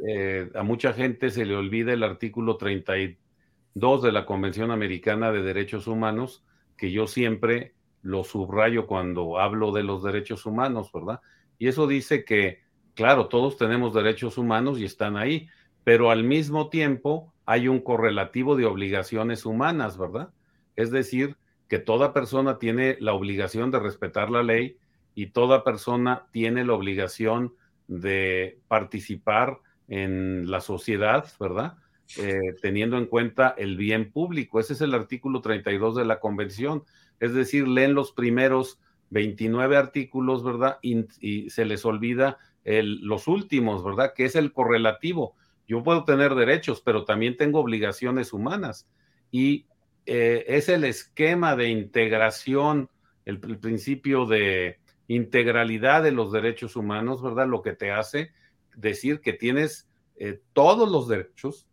eh, 0.07 0.51
a 0.55 0.63
mucha 0.63 0.93
gente 0.93 1.31
se 1.31 1.45
le 1.45 1.57
olvida 1.57 1.93
el 1.93 2.03
artículo 2.03 2.57
32 2.57 4.03
de 4.03 4.13
la 4.13 4.27
Convención 4.27 4.71
Americana 4.71 5.33
de 5.33 5.43
Derechos 5.43 5.87
Humanos, 5.87 6.45
que 6.77 6.91
yo 6.93 7.07
siempre 7.07 7.75
lo 8.03 8.25
subrayo 8.25 8.87
cuando 8.87 9.39
hablo 9.39 9.73
de 9.73 9.83
los 9.83 10.03
derechos 10.03 10.47
humanos, 10.47 10.91
¿verdad? 10.93 11.21
Y 11.59 11.69
eso 11.69 11.87
dice 11.87 12.25
que, 12.25 12.61
claro, 12.95 13.29
todos 13.29 13.57
tenemos 13.57 13.95
derechos 13.95 14.39
humanos 14.39 14.79
y 14.79 14.85
están 14.85 15.17
ahí, 15.17 15.49
pero 15.85 16.11
al 16.11 16.25
mismo 16.25 16.69
tiempo 16.69 17.33
hay 17.45 17.69
un 17.69 17.81
correlativo 17.81 18.57
de 18.57 18.67
obligaciones 18.67 19.47
humanas, 19.47 19.99
¿verdad? 19.99 20.31
Es 20.77 20.91
decir, 20.91 21.37
que 21.69 21.79
toda 21.79 22.13
persona 22.13 22.59
tiene 22.59 22.97
la 23.01 23.13
obligación 23.13 23.71
de 23.71 23.79
respetar 23.79 24.31
la 24.31 24.43
ley 24.43 24.79
y 25.15 25.27
toda 25.29 25.65
persona 25.65 26.27
tiene 26.33 26.65
la 26.65 26.75
obligación 26.75 27.55
de 27.87 28.61
participar 28.69 29.59
en 29.89 30.51
la 30.51 30.61
sociedad, 30.61 31.27
¿verdad? 31.39 31.77
Eh, 32.17 32.55
teniendo 32.63 32.97
en 32.97 33.07
cuenta 33.07 33.55
el 33.59 33.77
bien 33.77 34.11
público. 34.11 34.61
Ese 34.61 34.73
es 34.73 34.81
el 34.81 34.95
artículo 34.95 35.41
32 35.41 35.97
de 35.97 36.05
la 36.05 36.21
convención. 36.21 36.85
Es 37.21 37.35
decir, 37.35 37.69
leen 37.69 37.95
los 37.95 38.13
primeros 38.13 38.81
29 39.11 39.77
artículos, 39.77 40.43
¿verdad? 40.43 40.79
Y, 40.83 41.51
se 41.51 41.65
les 41.65 41.85
olvida 41.85 42.39
los 42.65 43.29
últimos, 43.29 43.83
¿verdad? 43.83 44.13
Que 44.15 44.27
es 44.27 44.37
el 44.37 44.53
correlativo. 44.53 45.35
Yo 45.67 45.83
puedo 45.83 46.05
tener 46.05 46.35
derechos, 46.35 46.83
pero 46.83 47.05
también 47.05 47.37
tengo 47.37 47.61
obligaciones 47.61 48.33
humanas. 48.33 48.89
Y 49.31 49.67
eh, 50.11 50.57
es 50.57 50.71
el 50.71 50.85
esquema 50.85 51.55
de 51.55 51.69
integración, 51.69 52.89
el, 53.27 53.39
principio 53.39 54.25
de 54.25 54.79
integralidad 55.07 56.03
de 56.03 56.13
los 56.13 56.33
derechos 56.33 56.77
humanos, 56.77 57.23
¿verdad? 57.23 57.47
Lo 57.47 57.61
que 57.61 57.75
te 57.75 57.91
hace 57.91 58.33
decir 58.75 59.21
que 59.21 59.35
tienes 59.35 59.87
eh, 60.17 60.41
todos 60.55 60.91
los 60.91 61.09
derechos, 61.09 61.67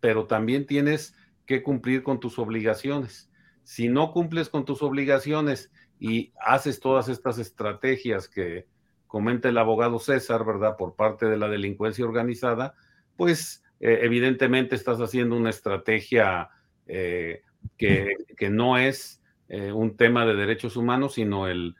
pero 0.00 0.26
también 0.26 0.66
tienes 0.66 1.16
que 1.46 1.62
cumplir 1.62 2.02
con 2.02 2.20
tus 2.20 2.38
obligaciones. 2.38 3.30
Si 3.64 3.88
no 3.88 4.12
cumples 4.12 4.50
con 4.50 4.66
tus 4.66 4.82
obligaciones 4.82 5.72
y 5.98 6.34
haces 6.44 6.80
todas 6.80 7.08
estas 7.08 7.38
estrategias 7.38 8.28
que 8.28 8.66
comenta 9.06 9.48
el 9.48 9.56
abogado 9.56 9.98
César, 9.98 10.44
¿verdad? 10.44 10.76
Por 10.76 10.94
parte 10.94 11.24
de 11.24 11.38
la 11.38 11.48
delincuencia 11.48 12.04
organizada, 12.04 12.74
pues 13.16 13.64
eh, 13.80 14.00
evidentemente 14.02 14.74
estás 14.74 14.98
haciendo 14.98 15.36
una 15.36 15.48
estrategia 15.48 16.50
eh, 16.86 17.44
que, 17.76 18.16
no 18.50 18.78
es 18.78 19.22
eh, 19.48 19.72
un 19.72 19.96
tema 19.96 20.24
de 20.26 20.34
derechos 20.34 20.76
humanos, 20.76 21.14
sino 21.14 21.48
el, 21.48 21.74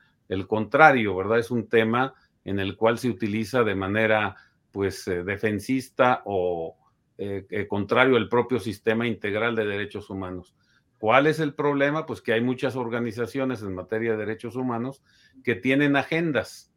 contrario, 0.47 1.17
¿verdad? 1.17 1.39
Es 1.39 1.51
un 1.51 1.69
tema 1.69 2.15
en 2.45 2.59
el 2.59 2.77
cual 2.77 2.99
se 2.99 3.09
utiliza 3.09 3.65
de 3.65 3.75
manera, 3.75 4.37
pues, 4.73 5.07
eh, 5.09 5.25
defensista 5.25 6.23
o 6.25 6.77
eh, 7.19 7.67
contrario 7.69 8.17
al 8.17 8.29
propio 8.29 8.61
sistema 8.61 9.07
integral 9.07 9.57
de 9.57 9.67
derechos 9.67 10.11
humanos. 10.11 10.55
¿Cuál 10.99 11.29
es 11.29 11.39
el 11.39 11.55
problema? 11.55 12.07
Pues 12.07 12.21
que 12.21 12.33
hay 12.33 12.41
muchas 12.41 12.75
organizaciones 12.75 13.63
en 13.63 13.75
materia 13.75 14.13
de 14.13 14.19
derechos 14.19 14.57
humanos 14.57 15.03
que 15.45 15.55
tienen 15.55 15.97
agendas. 15.97 16.73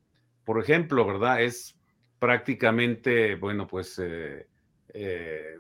Por 0.46 0.62
ejemplo, 0.62 1.06
¿verdad? 1.06 1.42
Es 1.42 1.76
prácticamente, 2.20 3.36
bueno, 3.36 3.66
pues 3.66 3.98
eh, 3.98 4.48
eh, 4.94 5.56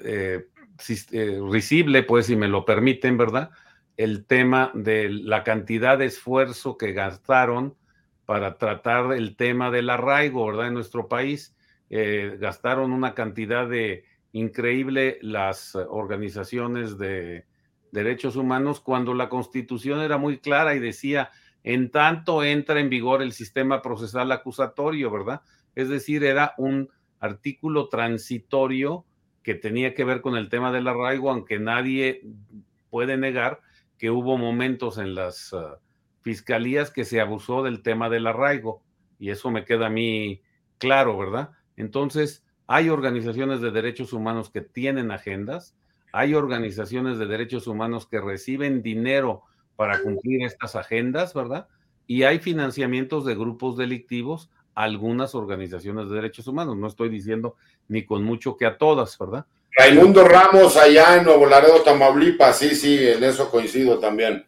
eh, 0.00 0.46
risible, 1.50 2.02
pues, 2.02 2.26
si 2.26 2.36
me 2.36 2.48
lo 2.48 2.64
permiten, 2.64 3.16
¿verdad? 3.16 3.50
El 3.96 4.26
tema 4.26 4.70
de 4.74 5.08
la 5.10 5.42
cantidad 5.44 5.98
de 5.98 6.06
esfuerzo 6.06 6.76
que 6.76 6.92
gastaron 6.92 7.76
para 8.26 8.58
tratar 8.58 9.12
el 9.12 9.36
tema 9.36 9.70
del 9.70 9.90
arraigo, 9.90 10.46
¿verdad? 10.46 10.68
En 10.68 10.74
nuestro 10.74 11.08
país. 11.08 11.56
Eh, 11.90 12.36
gastaron 12.38 12.92
una 12.92 13.14
cantidad 13.14 13.66
de 13.66 14.04
increíble 14.32 15.18
las 15.22 15.74
organizaciones 15.74 16.98
de 16.98 17.46
derechos 17.92 18.36
humanos 18.36 18.80
cuando 18.80 19.14
la 19.14 19.28
constitución 19.28 20.00
era 20.00 20.18
muy 20.18 20.38
clara 20.38 20.74
y 20.74 20.78
decía, 20.78 21.30
en 21.64 21.90
tanto 21.90 22.44
entra 22.44 22.80
en 22.80 22.90
vigor 22.90 23.22
el 23.22 23.32
sistema 23.32 23.82
procesal 23.82 24.30
acusatorio, 24.30 25.10
¿verdad? 25.10 25.42
Es 25.74 25.88
decir, 25.88 26.24
era 26.24 26.54
un 26.58 26.90
artículo 27.20 27.88
transitorio 27.88 29.04
que 29.48 29.54
tenía 29.54 29.94
que 29.94 30.04
ver 30.04 30.20
con 30.20 30.36
el 30.36 30.50
tema 30.50 30.70
del 30.72 30.88
arraigo, 30.88 31.30
aunque 31.30 31.58
nadie 31.58 32.20
puede 32.90 33.16
negar 33.16 33.62
que 33.96 34.10
hubo 34.10 34.36
momentos 34.36 34.98
en 34.98 35.14
las 35.14 35.54
uh, 35.54 35.78
fiscalías 36.20 36.90
que 36.90 37.06
se 37.06 37.18
abusó 37.18 37.62
del 37.62 37.82
tema 37.82 38.10
del 38.10 38.26
arraigo, 38.26 38.82
y 39.18 39.30
eso 39.30 39.50
me 39.50 39.64
queda 39.64 39.86
a 39.86 39.88
mí 39.88 40.42
claro, 40.76 41.16
¿verdad? 41.16 41.52
Entonces, 41.76 42.44
hay 42.66 42.90
organizaciones 42.90 43.62
de 43.62 43.70
derechos 43.70 44.12
humanos 44.12 44.50
que 44.50 44.60
tienen 44.60 45.10
agendas, 45.10 45.74
hay 46.12 46.34
organizaciones 46.34 47.18
de 47.18 47.24
derechos 47.24 47.66
humanos 47.66 48.06
que 48.06 48.20
reciben 48.20 48.82
dinero 48.82 49.44
para 49.76 50.02
cumplir 50.02 50.44
estas 50.44 50.76
agendas, 50.76 51.32
¿verdad? 51.32 51.68
Y 52.06 52.24
hay 52.24 52.38
financiamientos 52.38 53.24
de 53.24 53.34
grupos 53.34 53.78
delictivos 53.78 54.50
algunas 54.78 55.34
organizaciones 55.34 56.08
de 56.08 56.14
derechos 56.14 56.46
humanos. 56.46 56.76
No 56.76 56.86
estoy 56.86 57.08
diciendo 57.08 57.56
ni 57.88 58.04
con 58.04 58.22
mucho 58.22 58.56
que 58.56 58.66
a 58.66 58.78
todas, 58.78 59.16
¿verdad? 59.18 59.46
Raimundo 59.76 60.24
Ramos 60.26 60.76
allá 60.76 61.16
en 61.16 61.24
Nuevo 61.24 61.46
Laredo, 61.46 61.82
Tamaulipas, 61.82 62.58
sí, 62.58 62.74
sí, 62.74 62.98
en 63.06 63.22
eso 63.22 63.50
coincido 63.50 63.98
también. 63.98 64.44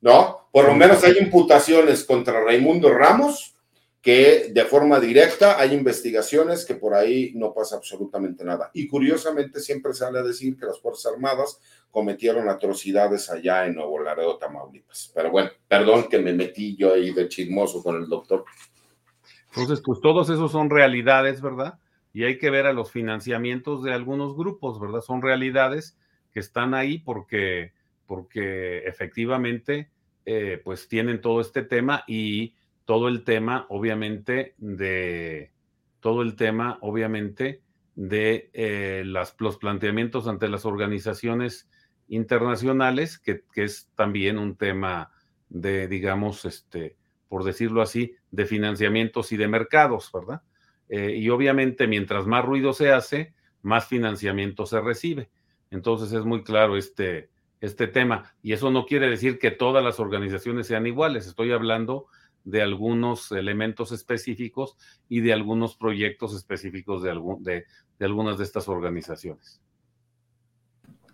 ¿No? 0.00 0.48
Por 0.52 0.66
lo 0.66 0.74
menos 0.74 1.02
hay 1.04 1.18
imputaciones 1.18 2.04
contra 2.04 2.40
Raimundo 2.44 2.92
Ramos 2.92 3.54
que 4.00 4.50
de 4.52 4.64
forma 4.64 5.00
directa 5.00 5.58
hay 5.58 5.74
investigaciones 5.74 6.64
que 6.64 6.76
por 6.76 6.94
ahí 6.94 7.32
no 7.34 7.52
pasa 7.52 7.76
absolutamente 7.76 8.44
nada. 8.44 8.70
Y 8.72 8.86
curiosamente 8.86 9.60
siempre 9.60 9.92
sale 9.92 10.20
a 10.20 10.22
decir 10.22 10.56
que 10.56 10.66
las 10.66 10.80
Fuerzas 10.80 11.12
Armadas 11.12 11.60
cometieron 11.90 12.48
atrocidades 12.48 13.28
allá 13.28 13.66
en 13.66 13.74
Nuevo 13.74 13.98
Laredo, 13.98 14.38
Tamaulipas. 14.38 15.10
Pero 15.14 15.30
bueno, 15.30 15.50
perdón 15.66 16.08
que 16.08 16.18
me 16.18 16.32
metí 16.32 16.76
yo 16.76 16.94
ahí 16.94 17.12
de 17.12 17.28
chismoso 17.28 17.82
con 17.82 17.96
el 17.96 18.08
doctor. 18.08 18.44
Entonces, 19.48 19.82
pues 19.84 20.00
todos 20.00 20.30
esos 20.30 20.52
son 20.52 20.70
realidades, 20.70 21.40
¿verdad? 21.40 21.78
Y 22.18 22.24
hay 22.24 22.36
que 22.36 22.50
ver 22.50 22.66
a 22.66 22.72
los 22.72 22.90
financiamientos 22.90 23.84
de 23.84 23.94
algunos 23.94 24.34
grupos, 24.34 24.80
¿verdad? 24.80 25.02
Son 25.02 25.22
realidades 25.22 25.96
que 26.32 26.40
están 26.40 26.74
ahí 26.74 26.98
porque, 26.98 27.74
porque 28.06 28.78
efectivamente, 28.78 29.92
eh, 30.26 30.60
pues 30.64 30.88
tienen 30.88 31.20
todo 31.20 31.40
este 31.40 31.62
tema 31.62 32.02
y 32.08 32.56
todo 32.86 33.06
el 33.06 33.22
tema, 33.22 33.66
obviamente, 33.68 34.56
de 34.58 35.52
todo 36.00 36.22
el 36.22 36.34
tema, 36.34 36.78
obviamente, 36.80 37.62
de 37.94 38.50
eh, 38.52 39.04
las, 39.06 39.36
los 39.38 39.56
planteamientos 39.56 40.26
ante 40.26 40.48
las 40.48 40.64
organizaciones 40.64 41.70
internacionales, 42.08 43.20
que, 43.20 43.44
que, 43.52 43.62
es 43.62 43.90
también 43.94 44.38
un 44.38 44.56
tema 44.56 45.12
de, 45.50 45.86
digamos, 45.86 46.44
este, 46.46 46.96
por 47.28 47.44
decirlo 47.44 47.80
así, 47.80 48.16
de 48.32 48.44
financiamientos 48.44 49.30
y 49.30 49.36
de 49.36 49.46
mercados, 49.46 50.10
¿verdad? 50.12 50.42
Eh, 50.88 51.16
y 51.16 51.28
obviamente, 51.30 51.86
mientras 51.86 52.26
más 52.26 52.44
ruido 52.44 52.72
se 52.72 52.92
hace, 52.92 53.34
más 53.62 53.86
financiamiento 53.86 54.66
se 54.66 54.80
recibe. 54.80 55.30
Entonces 55.70 56.12
es 56.12 56.24
muy 56.24 56.42
claro 56.42 56.76
este, 56.76 57.28
este 57.60 57.86
tema. 57.86 58.32
Y 58.42 58.52
eso 58.52 58.70
no 58.70 58.86
quiere 58.86 59.08
decir 59.08 59.38
que 59.38 59.50
todas 59.50 59.84
las 59.84 60.00
organizaciones 60.00 60.66
sean 60.66 60.86
iguales. 60.86 61.26
Estoy 61.26 61.52
hablando 61.52 62.06
de 62.44 62.62
algunos 62.62 63.30
elementos 63.32 63.92
específicos 63.92 64.76
y 65.08 65.20
de 65.20 65.32
algunos 65.32 65.76
proyectos 65.76 66.34
específicos 66.34 67.02
de, 67.02 67.10
algún, 67.10 67.42
de, 67.42 67.66
de 67.98 68.06
algunas 68.06 68.38
de 68.38 68.44
estas 68.44 68.68
organizaciones. 68.68 69.60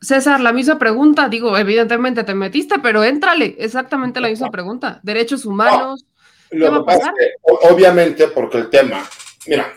César, 0.01 0.41
la 0.41 0.53
misma 0.53 0.79
pregunta, 0.79 1.29
digo, 1.29 1.57
evidentemente 1.57 2.25
te 2.25 2.35
metiste, 2.35 2.79
pero 2.79 3.03
éntrale, 3.03 3.57
exactamente 3.59 4.21
la 4.21 4.29
misma 4.29 4.51
pregunta. 4.53 5.01
Derechos 5.03 5.47
humanos. 5.47 6.07
No, 6.53 6.71
lo 6.71 6.81
que 6.81 6.87
pasa 6.87 7.09
es 7.09 7.15
que, 7.19 7.73
obviamente, 7.73 8.29
porque 8.29 8.59
el 8.59 8.71
tema, 8.71 9.03
mira, 9.47 9.73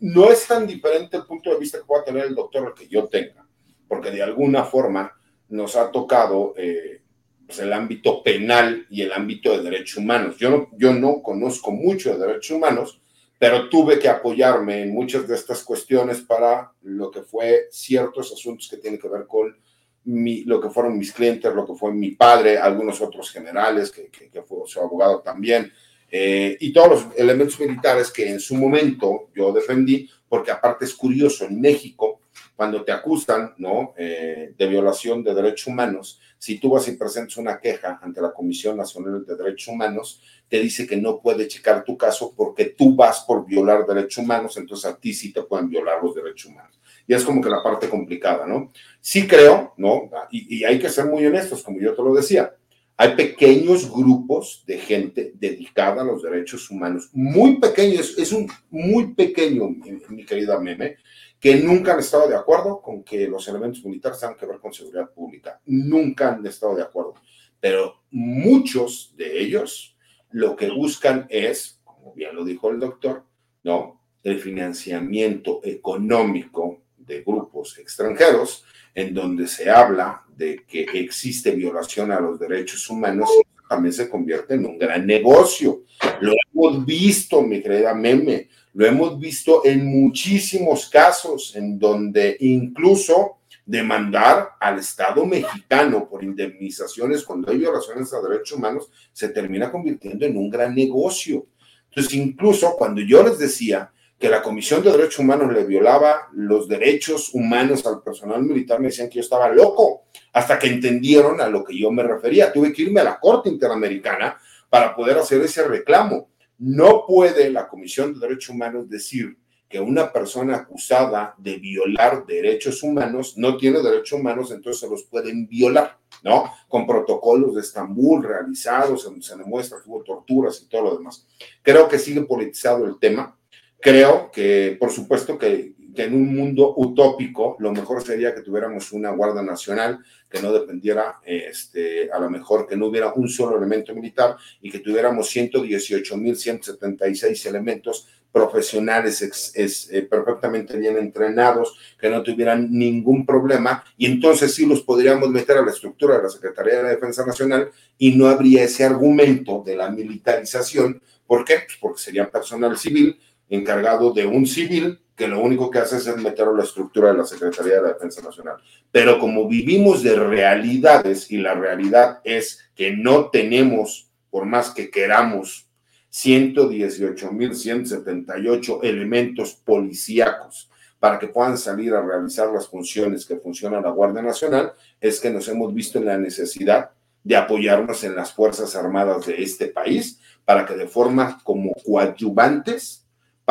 no 0.00 0.30
es 0.30 0.46
tan 0.46 0.66
diferente 0.66 1.16
el 1.16 1.24
punto 1.24 1.50
de 1.50 1.58
vista 1.58 1.78
que 1.78 1.84
pueda 1.84 2.04
tener 2.04 2.26
el 2.26 2.34
doctor 2.34 2.68
el 2.68 2.74
que 2.74 2.88
yo 2.88 3.08
tenga, 3.08 3.46
porque 3.86 4.10
de 4.10 4.22
alguna 4.22 4.64
forma 4.64 5.12
nos 5.48 5.76
ha 5.76 5.90
tocado 5.90 6.54
eh, 6.56 7.02
pues, 7.46 7.58
el 7.58 7.72
ámbito 7.72 8.22
penal 8.22 8.86
y 8.88 9.02
el 9.02 9.12
ámbito 9.12 9.50
de 9.56 9.62
derechos 9.62 9.98
humanos. 9.98 10.36
Yo 10.38 10.50
no, 10.50 10.68
yo 10.78 10.94
no 10.94 11.22
conozco 11.22 11.70
mucho 11.70 12.12
de 12.12 12.26
derechos 12.26 12.56
humanos, 12.56 13.02
pero 13.38 13.68
tuve 13.68 13.98
que 13.98 14.08
apoyarme 14.08 14.82
en 14.82 14.94
muchas 14.94 15.26
de 15.26 15.34
estas 15.34 15.64
cuestiones 15.64 16.20
para 16.20 16.72
lo 16.82 17.10
que 17.10 17.22
fue 17.22 17.68
ciertos 17.70 18.32
asuntos 18.32 18.68
que 18.68 18.76
tienen 18.76 19.00
que 19.00 19.08
ver 19.08 19.26
con 19.26 19.56
mi, 20.04 20.44
lo 20.44 20.60
que 20.60 20.70
fueron 20.70 20.96
mis 20.96 21.12
clientes, 21.12 21.52
lo 21.54 21.66
que 21.66 21.74
fue 21.74 21.92
mi 21.92 22.12
padre, 22.12 22.58
algunos 22.58 23.00
otros 23.00 23.30
generales, 23.30 23.90
que, 23.90 24.08
que, 24.08 24.30
que 24.30 24.42
fue 24.42 24.58
su 24.66 24.80
abogado 24.80 25.20
también, 25.20 25.72
eh, 26.10 26.56
y 26.60 26.72
todos 26.72 26.90
los 26.90 27.16
elementos 27.16 27.58
militares 27.60 28.10
que 28.10 28.28
en 28.28 28.40
su 28.40 28.56
momento 28.56 29.28
yo 29.34 29.52
defendí, 29.52 30.08
porque 30.28 30.50
aparte 30.50 30.84
es 30.84 30.94
curioso, 30.94 31.44
en 31.44 31.60
México, 31.60 32.20
cuando 32.56 32.84
te 32.84 32.92
acusan 32.92 33.54
¿no? 33.58 33.94
Eh, 33.96 34.52
de 34.56 34.66
violación 34.66 35.22
de 35.22 35.34
derechos 35.34 35.68
humanos, 35.68 36.20
si 36.36 36.58
tú 36.58 36.70
vas 36.70 36.88
y 36.88 36.92
presentas 36.92 37.36
una 37.36 37.58
queja 37.60 37.98
ante 38.02 38.20
la 38.20 38.32
Comisión 38.32 38.76
Nacional 38.76 39.24
de 39.26 39.36
Derechos 39.36 39.68
Humanos, 39.68 40.22
te 40.48 40.58
dice 40.58 40.86
que 40.86 40.96
no 40.96 41.20
puede 41.20 41.46
checar 41.48 41.84
tu 41.84 41.96
caso 41.96 42.34
porque 42.36 42.66
tú 42.66 42.94
vas 42.94 43.20
por 43.20 43.46
violar 43.46 43.86
derechos 43.86 44.24
humanos, 44.24 44.56
entonces 44.56 44.90
a 44.90 44.96
ti 44.96 45.12
sí 45.12 45.32
te 45.32 45.42
pueden 45.42 45.68
violar 45.68 46.02
los 46.02 46.14
derechos 46.14 46.50
humanos. 46.50 46.80
Y 47.06 47.14
es 47.14 47.24
como 47.24 47.42
que 47.42 47.50
la 47.50 47.62
parte 47.62 47.88
complicada, 47.88 48.46
¿no? 48.46 48.72
Sí 49.00 49.26
creo, 49.26 49.74
¿no? 49.76 50.10
Y, 50.30 50.58
y 50.58 50.64
hay 50.64 50.78
que 50.78 50.88
ser 50.88 51.06
muy 51.06 51.26
honestos, 51.26 51.62
como 51.62 51.78
yo 51.78 51.94
te 51.94 52.02
lo 52.02 52.14
decía. 52.14 52.54
Hay 52.96 53.16
pequeños 53.16 53.90
grupos 53.90 54.62
de 54.66 54.78
gente 54.78 55.32
dedicada 55.34 56.02
a 56.02 56.04
los 56.04 56.22
derechos 56.22 56.70
humanos, 56.70 57.08
muy 57.12 57.58
pequeños, 57.58 58.18
es 58.18 58.30
un 58.32 58.46
muy 58.68 59.14
pequeño, 59.14 59.68
mi, 59.68 59.98
mi 60.10 60.24
querida 60.26 60.60
Meme, 60.60 60.96
que 61.40 61.56
nunca 61.56 61.94
han 61.94 62.00
estado 62.00 62.28
de 62.28 62.36
acuerdo 62.36 62.82
con 62.82 63.02
que 63.02 63.26
los 63.26 63.48
elementos 63.48 63.82
militares 63.84 64.20
tengan 64.20 64.36
que 64.36 64.44
ver 64.44 64.58
con 64.58 64.74
seguridad 64.74 65.10
pública. 65.10 65.58
Nunca 65.64 66.34
han 66.34 66.46
estado 66.46 66.76
de 66.76 66.82
acuerdo. 66.82 67.14
Pero 67.58 68.02
muchos 68.10 69.14
de 69.16 69.40
ellos 69.40 69.96
lo 70.30 70.54
que 70.54 70.70
buscan 70.70 71.26
es, 71.30 71.80
como 71.82 72.12
bien 72.12 72.36
lo 72.36 72.44
dijo 72.44 72.70
el 72.70 72.78
doctor, 72.78 73.24
¿no? 73.62 74.02
El 74.22 74.38
financiamiento 74.38 75.60
económico 75.64 76.82
de 76.98 77.22
grupos 77.22 77.78
extranjeros 77.78 78.64
en 78.94 79.14
donde 79.14 79.46
se 79.46 79.70
habla 79.70 80.24
de 80.36 80.64
que 80.66 80.86
existe 80.94 81.50
violación 81.52 82.10
a 82.12 82.20
los 82.20 82.38
derechos 82.38 82.88
humanos 82.88 83.28
también 83.68 83.92
se 83.92 84.10
convierte 84.10 84.54
en 84.54 84.66
un 84.66 84.78
gran 84.78 85.06
negocio. 85.06 85.84
Lo 86.20 86.32
hemos 86.32 86.84
visto, 86.84 87.40
mi 87.40 87.62
querida 87.62 87.94
Meme, 87.94 88.48
lo 88.74 88.84
hemos 88.84 89.18
visto 89.18 89.64
en 89.64 89.86
muchísimos 89.86 90.88
casos 90.88 91.54
en 91.54 91.78
donde 91.78 92.36
incluso 92.40 93.38
demandar 93.64 94.48
al 94.58 94.80
Estado 94.80 95.24
mexicano 95.24 96.08
por 96.08 96.24
indemnizaciones 96.24 97.22
cuando 97.22 97.52
hay 97.52 97.58
violaciones 97.58 98.12
a 98.12 98.20
derechos 98.20 98.58
humanos 98.58 98.90
se 99.12 99.28
termina 99.28 99.70
convirtiendo 99.70 100.26
en 100.26 100.36
un 100.36 100.50
gran 100.50 100.74
negocio. 100.74 101.46
Entonces, 101.90 102.14
incluso 102.14 102.74
cuando 102.76 103.00
yo 103.00 103.22
les 103.22 103.38
decía 103.38 103.92
que 104.20 104.28
la 104.28 104.42
Comisión 104.42 104.84
de 104.84 104.92
Derechos 104.92 105.20
Humanos 105.20 105.50
le 105.50 105.64
violaba 105.64 106.28
los 106.32 106.68
derechos 106.68 107.30
humanos 107.32 107.86
al 107.86 108.02
personal 108.02 108.42
militar, 108.42 108.78
me 108.78 108.88
decían 108.88 109.08
que 109.08 109.14
yo 109.14 109.22
estaba 109.22 109.48
loco, 109.48 110.02
hasta 110.34 110.58
que 110.58 110.66
entendieron 110.66 111.40
a 111.40 111.48
lo 111.48 111.64
que 111.64 111.76
yo 111.76 111.90
me 111.90 112.02
refería. 112.02 112.52
Tuve 112.52 112.70
que 112.70 112.82
irme 112.82 113.00
a 113.00 113.04
la 113.04 113.18
Corte 113.18 113.48
Interamericana 113.48 114.38
para 114.68 114.94
poder 114.94 115.16
hacer 115.16 115.40
ese 115.40 115.66
reclamo. 115.66 116.28
No 116.58 117.06
puede 117.06 117.48
la 117.48 117.66
Comisión 117.66 118.12
de 118.12 118.20
Derechos 118.20 118.50
Humanos 118.50 118.90
decir 118.90 119.38
que 119.66 119.80
una 119.80 120.12
persona 120.12 120.56
acusada 120.56 121.34
de 121.38 121.56
violar 121.56 122.26
derechos 122.26 122.82
humanos 122.82 123.38
no 123.38 123.56
tiene 123.56 123.80
derechos 123.80 124.18
humanos, 124.18 124.50
entonces 124.50 124.80
se 124.80 124.88
los 124.88 125.04
pueden 125.04 125.46
violar, 125.46 125.96
¿no? 126.24 126.52
Con 126.68 126.86
protocolos 126.86 127.54
de 127.54 127.62
Estambul 127.62 128.24
realizados, 128.24 129.08
se 129.20 129.36
demuestra 129.38 129.78
que 129.82 129.88
hubo 129.88 130.02
torturas 130.02 130.60
y 130.60 130.68
todo 130.68 130.82
lo 130.82 130.96
demás. 130.98 131.26
Creo 131.62 131.88
que 131.88 131.98
sigue 131.98 132.22
politizado 132.22 132.84
el 132.84 132.98
tema 132.98 133.38
Creo 133.80 134.30
que, 134.30 134.76
por 134.78 134.90
supuesto, 134.90 135.38
que, 135.38 135.72
en 135.96 136.14
un 136.14 136.34
mundo 136.34 136.72
utópico 136.78 137.56
lo 137.58 137.72
mejor 137.72 138.02
sería 138.02 138.34
que 138.34 138.40
tuviéramos 138.40 138.90
una 138.92 139.10
Guardia 139.10 139.42
Nacional 139.42 139.98
que 140.30 140.40
no 140.40 140.50
dependiera, 140.50 141.20
este, 141.26 142.10
a 142.10 142.18
lo 142.18 142.30
mejor 142.30 142.66
que 142.66 142.74
no 142.74 142.86
hubiera 142.86 143.12
un 143.12 143.28
solo 143.28 143.58
elemento 143.58 143.94
militar 143.94 144.36
y 144.62 144.70
que 144.70 144.78
tuviéramos 144.78 145.30
118.176 145.34 147.46
elementos 147.46 148.08
profesionales 148.32 149.52
es, 149.54 149.90
eh, 149.90 150.02
perfectamente 150.02 150.78
bien 150.78 150.96
entrenados, 150.96 151.76
que 151.98 152.08
no 152.08 152.22
tuvieran 152.22 152.68
ningún 152.70 153.26
problema, 153.26 153.84
y 153.96 154.06
entonces 154.06 154.54
sí 154.54 154.66
los 154.66 154.82
podríamos 154.82 155.28
meter 155.30 155.58
a 155.58 155.64
la 155.64 155.72
estructura 155.72 156.16
de 156.16 156.22
la 156.22 156.28
Secretaría 156.28 156.76
de 156.76 156.82
la 156.84 156.90
Defensa 156.90 157.26
Nacional 157.26 157.70
y 157.98 158.16
no 158.16 158.28
habría 158.28 158.62
ese 158.64 158.84
argumento 158.84 159.62
de 159.64 159.76
la 159.76 159.90
militarización. 159.90 161.02
¿Por 161.26 161.44
qué? 161.44 161.54
Pues 161.66 161.78
porque 161.80 162.02
sería 162.02 162.30
personal 162.30 162.78
civil 162.78 163.18
encargado 163.50 164.12
de 164.12 164.26
un 164.26 164.46
civil 164.46 165.00
que 165.14 165.28
lo 165.28 165.42
único 165.42 165.70
que 165.70 165.80
hace 165.80 165.98
es 165.98 166.16
meterlo 166.16 166.54
a 166.54 166.58
la 166.58 166.64
estructura 166.64 167.12
de 167.12 167.18
la 167.18 167.26
Secretaría 167.26 167.74
de 167.74 167.82
la 167.82 167.88
Defensa 167.88 168.22
Nacional. 168.22 168.56
Pero 168.90 169.18
como 169.18 169.46
vivimos 169.46 170.02
de 170.02 170.16
realidades 170.16 171.30
y 171.30 171.36
la 171.36 171.52
realidad 171.52 172.20
es 172.24 172.70
que 172.74 172.96
no 172.96 173.28
tenemos, 173.28 174.08
por 174.30 174.46
más 174.46 174.70
que 174.70 174.90
queramos, 174.90 175.68
118.178 176.10 178.80
elementos 178.82 179.54
policíacos 179.54 180.70
para 180.98 181.18
que 181.18 181.28
puedan 181.28 181.58
salir 181.58 181.92
a 181.94 182.02
realizar 182.02 182.48
las 182.48 182.68
funciones 182.68 183.26
que 183.26 183.36
funciona 183.36 183.80
la 183.80 183.90
Guardia 183.90 184.22
Nacional, 184.22 184.72
es 185.00 185.20
que 185.20 185.30
nos 185.30 185.46
hemos 185.48 185.74
visto 185.74 185.98
en 185.98 186.06
la 186.06 186.18
necesidad 186.18 186.90
de 187.22 187.36
apoyarnos 187.36 188.02
en 188.04 188.16
las 188.16 188.32
Fuerzas 188.32 188.74
Armadas 188.74 189.26
de 189.26 189.42
este 189.42 189.66
país 189.66 190.18
para 190.44 190.64
que 190.64 190.74
de 190.74 190.88
forma 190.88 191.38
como 191.44 191.72
coadyuvantes 191.84 192.99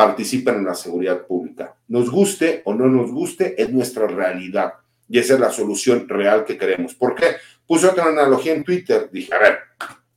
participen 0.00 0.54
en 0.54 0.64
la 0.64 0.74
seguridad 0.74 1.26
pública. 1.26 1.76
Nos 1.88 2.10
guste 2.10 2.62
o 2.64 2.72
no 2.72 2.86
nos 2.86 3.10
guste, 3.10 3.62
es 3.62 3.70
nuestra 3.70 4.06
realidad. 4.06 4.72
Y 5.06 5.18
esa 5.18 5.34
es 5.34 5.40
la 5.40 5.50
solución 5.50 6.08
real 6.08 6.46
que 6.46 6.56
queremos. 6.56 6.94
¿Por 6.94 7.14
qué? 7.14 7.36
Puse 7.66 7.86
otra 7.86 8.06
analogía 8.06 8.54
en 8.54 8.64
Twitter. 8.64 9.10
Dije, 9.12 9.34
a 9.34 9.38
ver, 9.38 9.58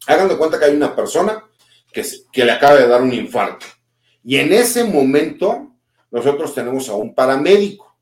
hagan 0.07 0.29
de 0.29 0.37
cuenta 0.37 0.57
que 0.57 0.63
hay 0.63 0.73
una 0.73 0.95
persona 0.95 1.43
que 1.91 2.45
le 2.45 2.51
acaba 2.53 2.75
de 2.75 2.87
dar 2.87 3.01
un 3.01 3.11
infarto. 3.11 3.65
Y 4.23 4.37
en 4.37 4.53
ese 4.53 4.85
momento 4.85 5.75
nosotros 6.09 6.55
tenemos 6.55 6.87
a 6.87 6.95
un 6.95 7.13
paramédico. 7.13 7.97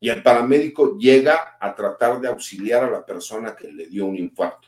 Y 0.00 0.08
el 0.08 0.22
paramédico 0.22 0.96
llega 0.96 1.58
a 1.60 1.74
tratar 1.74 2.22
de 2.22 2.28
auxiliar 2.28 2.84
a 2.84 2.90
la 2.90 3.04
persona 3.04 3.54
que 3.54 3.70
le 3.70 3.86
dio 3.86 4.06
un 4.06 4.16
infarto. 4.16 4.66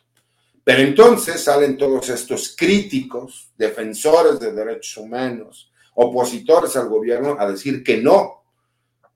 Pero 0.63 0.83
entonces 0.83 1.43
salen 1.43 1.79
todos 1.79 2.07
estos 2.11 2.55
críticos, 2.55 3.51
defensores 3.57 4.39
de 4.39 4.53
derechos 4.53 4.99
humanos, 4.99 5.71
opositores 5.95 6.77
al 6.77 6.89
gobierno 6.89 7.37
a 7.39 7.51
decir 7.51 7.83
que 7.83 7.99
no. 7.99 8.43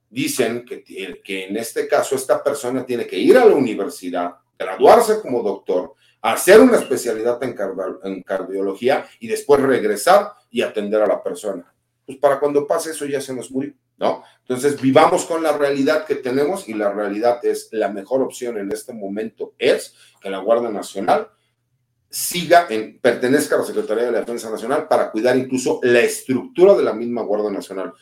Dicen 0.09 0.65
que, 0.65 0.83
que 0.83 1.45
en 1.45 1.57
este 1.57 1.87
caso 1.87 2.15
esta 2.15 2.43
persona 2.43 2.85
tiene 2.85 3.05
que 3.05 3.17
ir 3.17 3.37
a 3.37 3.45
la 3.45 3.53
universidad, 3.53 4.35
graduarse 4.57 5.21
como 5.21 5.43
doctor, 5.43 5.93
hacer 6.21 6.59
una 6.59 6.77
especialidad 6.77 7.41
en, 7.43 7.55
en 8.03 8.23
cardiología 8.23 9.07
y 9.19 9.27
después 9.27 9.61
regresar 9.61 10.33
y 10.49 10.61
atender 10.61 11.01
a 11.01 11.07
la 11.07 11.23
persona. 11.23 11.73
Pues 12.05 12.17
para 12.17 12.39
cuando 12.39 12.65
pase 12.65 12.91
eso 12.91 13.05
ya 13.05 13.21
se 13.21 13.33
nos 13.33 13.51
murió, 13.51 13.73
¿no? 13.97 14.23
Entonces 14.39 14.81
vivamos 14.81 15.25
con 15.25 15.43
la 15.43 15.55
realidad 15.55 16.05
que 16.05 16.15
tenemos 16.15 16.67
y 16.67 16.73
la 16.73 16.91
realidad 16.91 17.43
es 17.45 17.69
la 17.71 17.89
mejor 17.89 18.21
opción 18.21 18.57
en 18.57 18.71
este 18.71 18.93
momento 18.93 19.53
es 19.59 19.93
que 20.19 20.29
la 20.29 20.39
Guardia 20.39 20.69
Nacional 20.69 21.29
siga, 22.09 22.67
en, 22.69 22.99
pertenezca 22.99 23.55
a 23.55 23.59
la 23.59 23.65
Secretaría 23.65 24.05
de 24.05 24.11
la 24.11 24.19
Defensa 24.19 24.49
Nacional 24.49 24.87
para 24.87 25.11
cuidar 25.11 25.37
incluso 25.37 25.79
la 25.83 25.99
estructura 25.99 26.73
de 26.75 26.83
la 26.83 26.93
misma 26.93 27.21
Guardia 27.21 27.51
Nacional. 27.51 27.93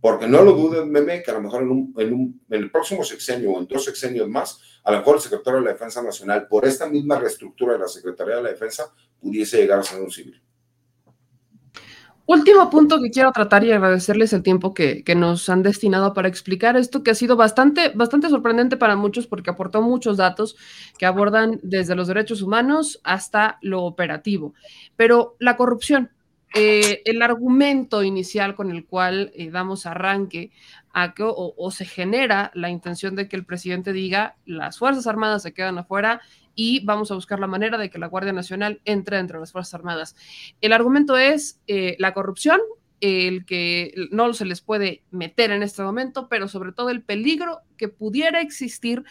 Porque 0.00 0.26
no 0.26 0.42
lo 0.42 0.52
duden, 0.52 0.90
meme, 0.90 1.22
que 1.22 1.30
a 1.30 1.34
lo 1.34 1.42
mejor 1.42 1.62
en, 1.62 1.70
un, 1.70 1.94
en, 1.98 2.14
un, 2.14 2.42
en, 2.48 2.62
el 2.62 2.70
próximo 2.70 3.04
sexenio 3.04 3.52
o 3.52 3.60
en 3.60 3.66
dos 3.66 3.84
sexenios 3.84 4.28
más, 4.28 4.58
a 4.82 4.92
lo 4.92 4.98
mejor 4.98 5.16
el 5.16 5.22
secretario 5.22 5.58
de 5.60 5.66
la 5.66 5.72
Defensa 5.72 6.02
Nacional, 6.02 6.48
por 6.48 6.64
esta 6.64 6.88
misma 6.88 7.18
reestructura 7.18 7.74
de 7.74 7.80
la 7.80 7.88
Secretaría 7.88 8.36
de 8.36 8.42
la 8.42 8.48
Defensa, 8.48 8.94
pudiese 9.20 9.58
llegar 9.58 9.80
a 9.80 9.82
ser 9.82 10.00
un 10.00 10.10
civil. 10.10 10.42
Último 12.32 12.70
punto 12.70 13.02
que 13.02 13.10
quiero 13.10 13.32
tratar 13.32 13.64
y 13.64 13.72
agradecerles 13.72 14.32
el 14.32 14.44
tiempo 14.44 14.72
que, 14.72 15.02
nos 15.16 15.48
han 15.48 15.64
destinado 15.64 16.14
para 16.14 16.28
explicar 16.28 16.76
esto, 16.76 17.02
que 17.02 17.10
ha 17.10 17.16
sido 17.16 17.34
bastante, 17.34 17.88
bastante 17.92 18.28
sorprendente 18.28 18.76
para 18.76 18.94
muchos 18.94 19.26
porque 19.26 19.50
aportó 19.50 19.82
muchos 19.82 20.16
datos 20.16 20.56
que 20.96 21.06
abordan 21.06 21.58
desde 21.64 21.96
los 21.96 22.06
derechos 22.06 22.40
humanos 22.40 23.00
hasta 23.02 23.58
lo 23.62 23.82
operativo. 23.82 24.54
Pero 24.94 25.34
la 25.40 25.56
corrupción, 25.56 26.12
eh, 26.54 27.02
el 27.04 27.20
argumento 27.20 28.04
inicial 28.04 28.54
con 28.54 28.70
el 28.70 28.86
cual 28.86 29.32
eh, 29.34 29.50
damos 29.50 29.84
arranque 29.84 30.52
a 30.92 31.14
que 31.14 31.24
o, 31.24 31.54
o, 31.56 31.70
se 31.72 31.84
genera 31.84 32.52
la 32.54 32.70
intención 32.70 33.16
de 33.16 33.26
que 33.26 33.34
el 33.34 33.44
presidente 33.44 33.92
diga 33.92 34.36
las 34.46 34.78
Fuerzas 34.78 35.08
Armadas 35.08 35.42
se 35.42 35.52
quedan 35.52 35.78
afuera 35.78 36.20
y 36.62 36.84
vamos 36.84 37.10
a 37.10 37.14
buscar 37.14 37.40
la 37.40 37.46
manera 37.46 37.78
de 37.78 37.88
que 37.88 37.98
la 37.98 38.08
Guardia 38.08 38.34
Nacional 38.34 38.82
entre 38.84 39.16
entre 39.18 39.40
las 39.40 39.50
Fuerzas 39.50 39.72
Armadas. 39.72 40.14
El 40.60 40.74
argumento 40.74 41.16
es 41.16 41.58
eh, 41.66 41.96
la 41.98 42.12
corrupción, 42.12 42.60
el 43.00 43.46
que 43.46 43.94
no 44.10 44.30
se 44.34 44.44
les 44.44 44.60
puede 44.60 45.02
meter 45.10 45.52
en 45.52 45.62
este 45.62 45.82
momento, 45.82 46.28
pero 46.28 46.48
sobre 46.48 46.72
todo 46.72 46.90
el 46.90 47.02
peligro 47.02 47.60
que 47.78 47.88
pudiera 47.88 48.42
existir 48.42 49.04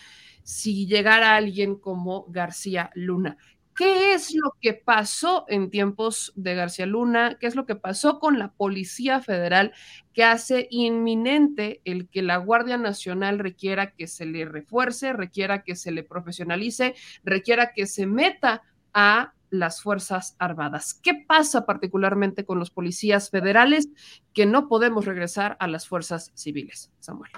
si 0.43 0.85
llegara 0.85 1.35
alguien 1.35 1.73
como 1.75 2.27
García 2.29 2.91
Luna. 2.93 3.37
¿Qué 3.79 4.11
es 4.11 4.35
lo 4.35 4.57
que 4.59 4.73
pasó 4.73 5.45
en 5.47 5.69
tiempos 5.69 6.33
de 6.35 6.53
García 6.53 6.85
Luna? 6.85 7.37
¿Qué 7.39 7.47
es 7.47 7.55
lo 7.55 7.65
que 7.65 7.77
pasó 7.77 8.19
con 8.19 8.37
la 8.37 8.51
Policía 8.51 9.21
Federal 9.21 9.71
que 10.13 10.25
hace 10.25 10.67
inminente 10.69 11.79
el 11.85 12.09
que 12.09 12.21
la 12.21 12.35
Guardia 12.35 12.75
Nacional 12.75 13.39
requiera 13.39 13.91
que 13.91 14.07
se 14.07 14.25
le 14.25 14.43
refuerce, 14.43 15.13
requiera 15.13 15.63
que 15.63 15.77
se 15.77 15.93
le 15.93 16.03
profesionalice, 16.03 16.93
requiera 17.23 17.71
que 17.73 17.85
se 17.85 18.05
meta 18.05 18.63
a 18.93 19.31
las 19.49 19.81
Fuerzas 19.81 20.35
Armadas. 20.39 20.93
¿Qué 20.93 21.13
pasa 21.13 21.65
particularmente 21.65 22.43
con 22.43 22.59
los 22.59 22.71
policías 22.71 23.29
federales 23.29 23.87
que 24.33 24.45
no 24.45 24.67
podemos 24.67 25.05
regresar 25.05 25.55
a 25.61 25.69
las 25.69 25.87
fuerzas 25.87 26.33
civiles, 26.35 26.91
Samuel? 26.99 27.31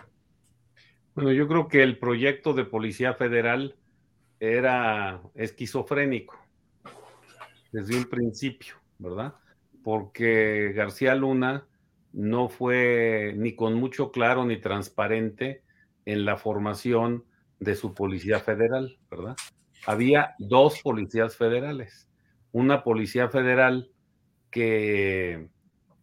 Bueno, 1.14 1.34
yo 1.34 1.48
creo 1.48 1.68
que 1.68 1.84
el 1.84 2.00
proyecto 2.00 2.56
de 2.56 2.66
Policía 2.66 3.14
Federal 3.14 3.76
era 4.42 5.22
esquizofrénico 5.36 6.36
desde 7.72 7.96
un 7.96 8.06
principio, 8.06 8.74
¿verdad? 8.98 9.36
Porque 9.84 10.74
García 10.76 11.14
Luna 11.14 11.68
no 12.12 12.50
fue 12.50 13.34
ni 13.38 13.56
con 13.56 13.76
mucho 13.76 14.12
claro 14.12 14.44
ni 14.44 14.58
transparente 14.58 15.64
en 16.06 16.26
la 16.26 16.38
formación 16.38 17.24
de 17.60 17.76
su 17.76 17.94
policía 17.94 18.40
federal, 18.40 18.98
¿verdad? 19.12 19.36
Había 19.86 20.34
dos 20.40 20.82
policías 20.82 21.38
federales. 21.38 22.10
Una 22.52 22.84
policía 22.84 23.30
federal 23.30 23.92
que 24.50 25.50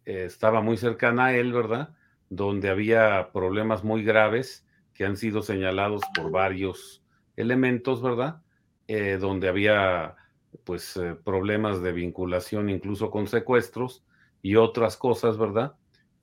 eh, 0.05 0.23
estaba 0.23 0.61
muy 0.61 0.77
cercana 0.77 1.25
a 1.25 1.35
él, 1.35 1.51
¿verdad? 1.51 1.93
Donde 2.29 2.69
había 2.69 3.31
problemas 3.33 3.83
muy 3.83 4.01
graves 4.01 4.65
que 4.93 5.05
han 5.05 5.17
sido 5.17 5.41
señalados 5.41 6.01
por 6.15 6.31
varios 6.31 6.98
elementos, 7.39 8.01
¿verdad? 8.01 8.41
Eh, 8.87 9.17
donde 9.19 9.47
había 9.47 10.15
pues 10.63 10.97
eh, 10.97 11.15
problemas 11.23 11.81
de 11.81 11.91
vinculación 11.91 12.69
incluso 12.69 13.11
con 13.11 13.27
secuestros 13.27 14.03
y 14.41 14.55
otras 14.55 14.97
cosas, 14.97 15.37
¿verdad? 15.37 15.75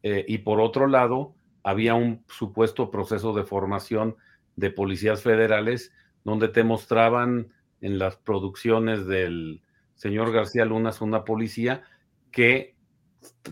Eh, 0.02 0.24
y 0.28 0.38
por 0.38 0.60
otro 0.60 0.86
lado, 0.86 1.34
había 1.62 1.94
un 1.94 2.24
supuesto 2.28 2.90
proceso 2.90 3.32
de 3.32 3.44
formación 3.44 4.16
de 4.56 4.70
policías 4.70 5.22
federales 5.22 5.92
donde 6.24 6.48
te 6.48 6.64
mostraban 6.64 7.52
en 7.80 7.98
las 7.98 8.16
producciones 8.16 9.06
del 9.06 9.62
señor 9.94 10.32
García 10.32 10.64
Lunas 10.64 11.00
una 11.00 11.24
policía 11.24 11.82
que 12.30 12.76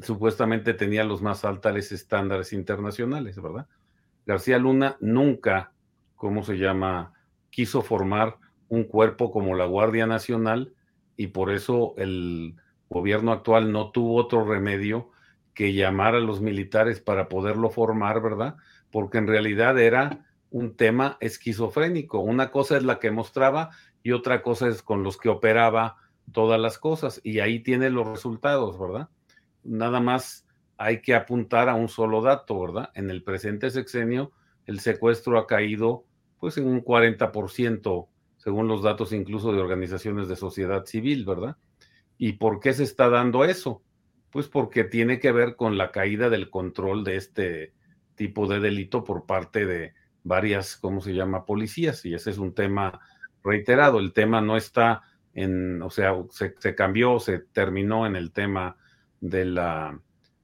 supuestamente 0.02 0.74
tenía 0.74 1.04
los 1.04 1.22
más 1.22 1.44
altos 1.44 1.92
estándares 1.92 2.52
internacionales, 2.52 3.40
¿verdad? 3.40 3.66
García 4.26 4.58
Luna 4.58 4.96
nunca, 5.00 5.72
¿cómo 6.16 6.42
se 6.42 6.56
llama?, 6.56 7.12
quiso 7.54 7.82
formar 7.82 8.38
un 8.68 8.82
cuerpo 8.82 9.30
como 9.30 9.54
la 9.54 9.64
Guardia 9.64 10.08
Nacional 10.08 10.74
y 11.16 11.28
por 11.28 11.52
eso 11.52 11.94
el 11.98 12.56
gobierno 12.90 13.30
actual 13.30 13.70
no 13.70 13.92
tuvo 13.92 14.16
otro 14.16 14.44
remedio 14.44 15.12
que 15.54 15.72
llamar 15.72 16.16
a 16.16 16.20
los 16.20 16.40
militares 16.40 17.00
para 17.00 17.28
poderlo 17.28 17.70
formar, 17.70 18.20
¿verdad? 18.20 18.56
Porque 18.90 19.18
en 19.18 19.28
realidad 19.28 19.78
era 19.78 20.26
un 20.50 20.76
tema 20.76 21.16
esquizofrénico. 21.20 22.18
Una 22.18 22.50
cosa 22.50 22.76
es 22.76 22.82
la 22.82 22.98
que 22.98 23.12
mostraba 23.12 23.70
y 24.02 24.10
otra 24.10 24.42
cosa 24.42 24.66
es 24.66 24.82
con 24.82 25.04
los 25.04 25.16
que 25.16 25.28
operaba 25.28 25.98
todas 26.32 26.60
las 26.60 26.78
cosas. 26.78 27.20
Y 27.22 27.38
ahí 27.38 27.60
tiene 27.60 27.88
los 27.88 28.08
resultados, 28.08 28.76
¿verdad? 28.80 29.10
Nada 29.62 30.00
más 30.00 30.44
hay 30.76 31.02
que 31.02 31.14
apuntar 31.14 31.68
a 31.68 31.76
un 31.76 31.88
solo 31.88 32.20
dato, 32.20 32.60
¿verdad? 32.60 32.90
En 32.94 33.10
el 33.10 33.22
presente 33.22 33.70
sexenio, 33.70 34.32
el 34.66 34.80
secuestro 34.80 35.38
ha 35.38 35.46
caído 35.46 36.04
pues 36.38 36.58
en 36.58 36.66
un 36.66 36.82
40%, 36.82 38.08
según 38.36 38.68
los 38.68 38.82
datos 38.82 39.12
incluso 39.12 39.52
de 39.52 39.60
organizaciones 39.60 40.28
de 40.28 40.36
sociedad 40.36 40.84
civil, 40.84 41.24
¿verdad? 41.24 41.56
¿Y 42.18 42.34
por 42.34 42.60
qué 42.60 42.72
se 42.72 42.84
está 42.84 43.08
dando 43.08 43.44
eso? 43.44 43.82
Pues 44.30 44.48
porque 44.48 44.84
tiene 44.84 45.18
que 45.18 45.32
ver 45.32 45.56
con 45.56 45.78
la 45.78 45.90
caída 45.90 46.28
del 46.28 46.50
control 46.50 47.04
de 47.04 47.16
este 47.16 47.72
tipo 48.14 48.46
de 48.46 48.60
delito 48.60 49.04
por 49.04 49.26
parte 49.26 49.66
de 49.66 49.94
varias, 50.22 50.76
¿cómo 50.76 51.00
se 51.00 51.14
llama?, 51.14 51.44
policías. 51.44 52.04
Y 52.04 52.14
ese 52.14 52.30
es 52.30 52.38
un 52.38 52.54
tema 52.54 53.00
reiterado. 53.42 53.98
El 53.98 54.12
tema 54.12 54.40
no 54.40 54.56
está 54.56 55.02
en, 55.34 55.82
o 55.82 55.90
sea, 55.90 56.14
se, 56.30 56.54
se 56.58 56.74
cambió, 56.74 57.18
se 57.20 57.38
terminó 57.38 58.06
en 58.06 58.16
el 58.16 58.32
tema 58.32 58.76
de 59.20 59.44
la 59.44 60.00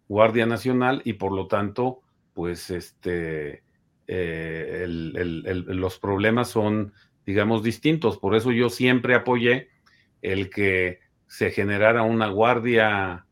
Guardia 0.08 0.46
Nacional 0.46 1.02
y 1.04 1.14
por 1.14 1.32
lo 1.32 1.46
tanto, 1.46 2.00
pues 2.34 2.70
este, 2.70 3.62
eh, 4.12 4.86
los 4.88 6.00
problemas 6.00 6.48
son, 6.48 6.92
digamos, 7.24 7.62
distintos. 7.62 8.18
Por 8.18 8.34
eso 8.34 8.50
yo 8.50 8.68
siempre 8.68 9.14
apoyé 9.14 9.68
el 10.20 10.50
que 10.50 10.98
se 11.28 11.52
generara 11.52 12.02
una 12.02 12.26
Guardia 12.26 13.26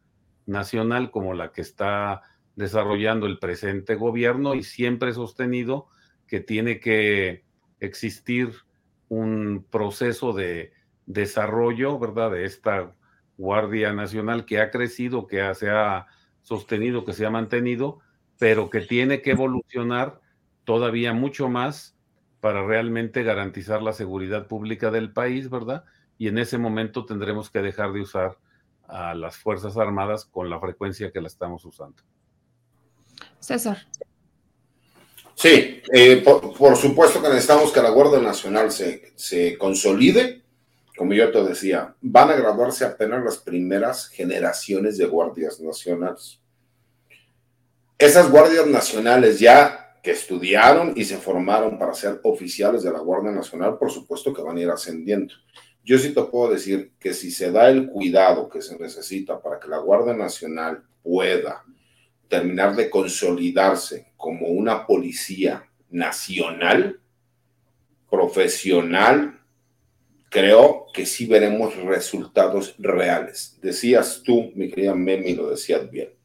Nacional 0.47 1.11
como 1.11 1.35
la 1.35 1.51
que 1.51 1.63
está 1.63 2.23
desarrollando 2.55 3.27
el 3.27 3.41
presente 3.41 3.97
gobierno 3.97 4.55
y 4.55 4.63
siempre 4.63 5.11
he 5.11 5.15
sostenido 5.15 5.89
que 6.29 6.39
tiene 6.39 6.79
que 6.79 7.45
existir 7.81 8.53
un 9.09 9.67
proceso 9.69 10.33
de 10.33 10.73
desarrollo, 11.07 11.99
¿verdad? 11.99 12.31
De 12.31 12.45
esta 12.45 12.95
Guardia 13.37 13.93
Nacional 13.93 14.45
que 14.45 14.61
ha 14.61 14.71
crecido, 14.71 15.27
que 15.27 15.53
se 15.57 15.71
ha 15.71 16.07
sostenido, 16.43 17.05
que 17.05 17.15
se 17.15 17.27
ha 17.27 17.31
mantenido, 17.31 17.99
pero 18.39 18.71
que 18.71 18.83
tiene 18.83 19.23
que 19.23 19.33
evolucionar 19.33 20.21
todavía 20.69 21.15
mucho 21.15 21.49
más 21.49 21.97
para 22.43 22.63
realmente 22.63 23.23
garantizar 23.23 23.81
la 23.81 23.95
seguridad 23.95 24.49
pública 24.49 24.91
del 24.91 25.11
país, 25.11 25.49
¿verdad? 25.49 25.85
Y 26.19 26.29
en 26.29 26.37
ese 26.37 26.59
momento 26.59 27.07
tendremos 27.07 27.49
que 27.49 27.63
dejar 27.63 27.95
de 27.95 28.03
usar 28.03 28.37
a 28.87 29.15
las 29.15 29.39
Fuerzas 29.39 29.79
Armadas 29.79 30.27
con 30.27 30.51
la 30.51 30.61
frecuencia 30.61 31.11
que 31.11 31.23
la 31.23 31.29
estamos 31.29 31.65
usando. 31.65 32.03
César. 33.41 33.79
Sí, 35.35 35.83
eh, 35.91 36.23
por, 36.23 36.77
supuesto 36.77 37.23
que 37.23 37.29
necesitamos 37.31 37.73
que 37.73 37.81
la 37.81 37.89
Guardia 37.89 38.21
Nacional 38.21 38.71
se, 38.71 39.15
se 39.17 39.57
consolide. 39.57 40.43
Como 40.99 41.15
yo 41.15 41.33
te 41.33 41.45
decía, 41.45 41.95
van 42.03 42.29
a 42.29 42.37
graduarse 42.37 42.85
apenas 42.85 43.25
las 43.25 43.39
primeras 43.39 44.09
generaciones 44.09 44.99
de 44.99 45.07
guardias 45.07 45.61
nacionales. 45.61 46.43
Esas 47.97 48.31
guardias 48.31 48.67
nacionales 48.67 49.41
ya 49.41 49.87
que 50.03 50.13
estudiaron 50.13 50.93
y 50.97 51.05
se 51.05 51.17
formaron 51.17 51.79
para 51.79 51.95
ser 51.95 52.21
oficiales 52.23 52.83
de 52.83 52.93
la 52.93 53.01
Guardia 53.01 53.31
Nacional, 53.31 53.79
por 53.79 53.91
supuesto 53.91 54.33
que 54.33 54.43
van 54.43 54.57
a 54.57 54.61
ir 54.61 54.71
ascendiendo. 54.71 55.35
Yo 55.85 55.99
sí 55.99 56.13
te 56.13 56.23
puedo 56.23 56.53
decir 56.53 56.93
que 56.99 57.15
si 57.15 57.31
se 57.31 57.51
da 57.51 57.69
el 57.69 57.89
cuidado 57.89 58.49
que 58.49 58.61
se 58.61 58.79
necesita 58.79 59.41
para 59.41 59.59
que 59.59 59.69
la 59.69 59.79
Guardia 59.79 60.15
Nacional 60.15 60.83
pueda 61.03 61.65
terminar 62.29 62.77
de 62.77 62.91
consolidarse 62.91 64.13
como 64.17 64.49
una 64.49 64.87
policía 64.87 65.67
nacional, 65.91 67.01
profesional, 68.11 69.41
creo 70.29 70.87
que 70.93 71.07
sí 71.07 71.27
veremos 71.27 71.75
resultados 71.77 72.75
reales. 72.79 73.59
Decías 73.63 74.23
tú, 74.23 74.53
mi 74.55 74.69
querida 74.69 74.95
Memi, 74.95 75.35
lo 75.35 75.49
decías 75.49 75.91
bien. 75.91 76.18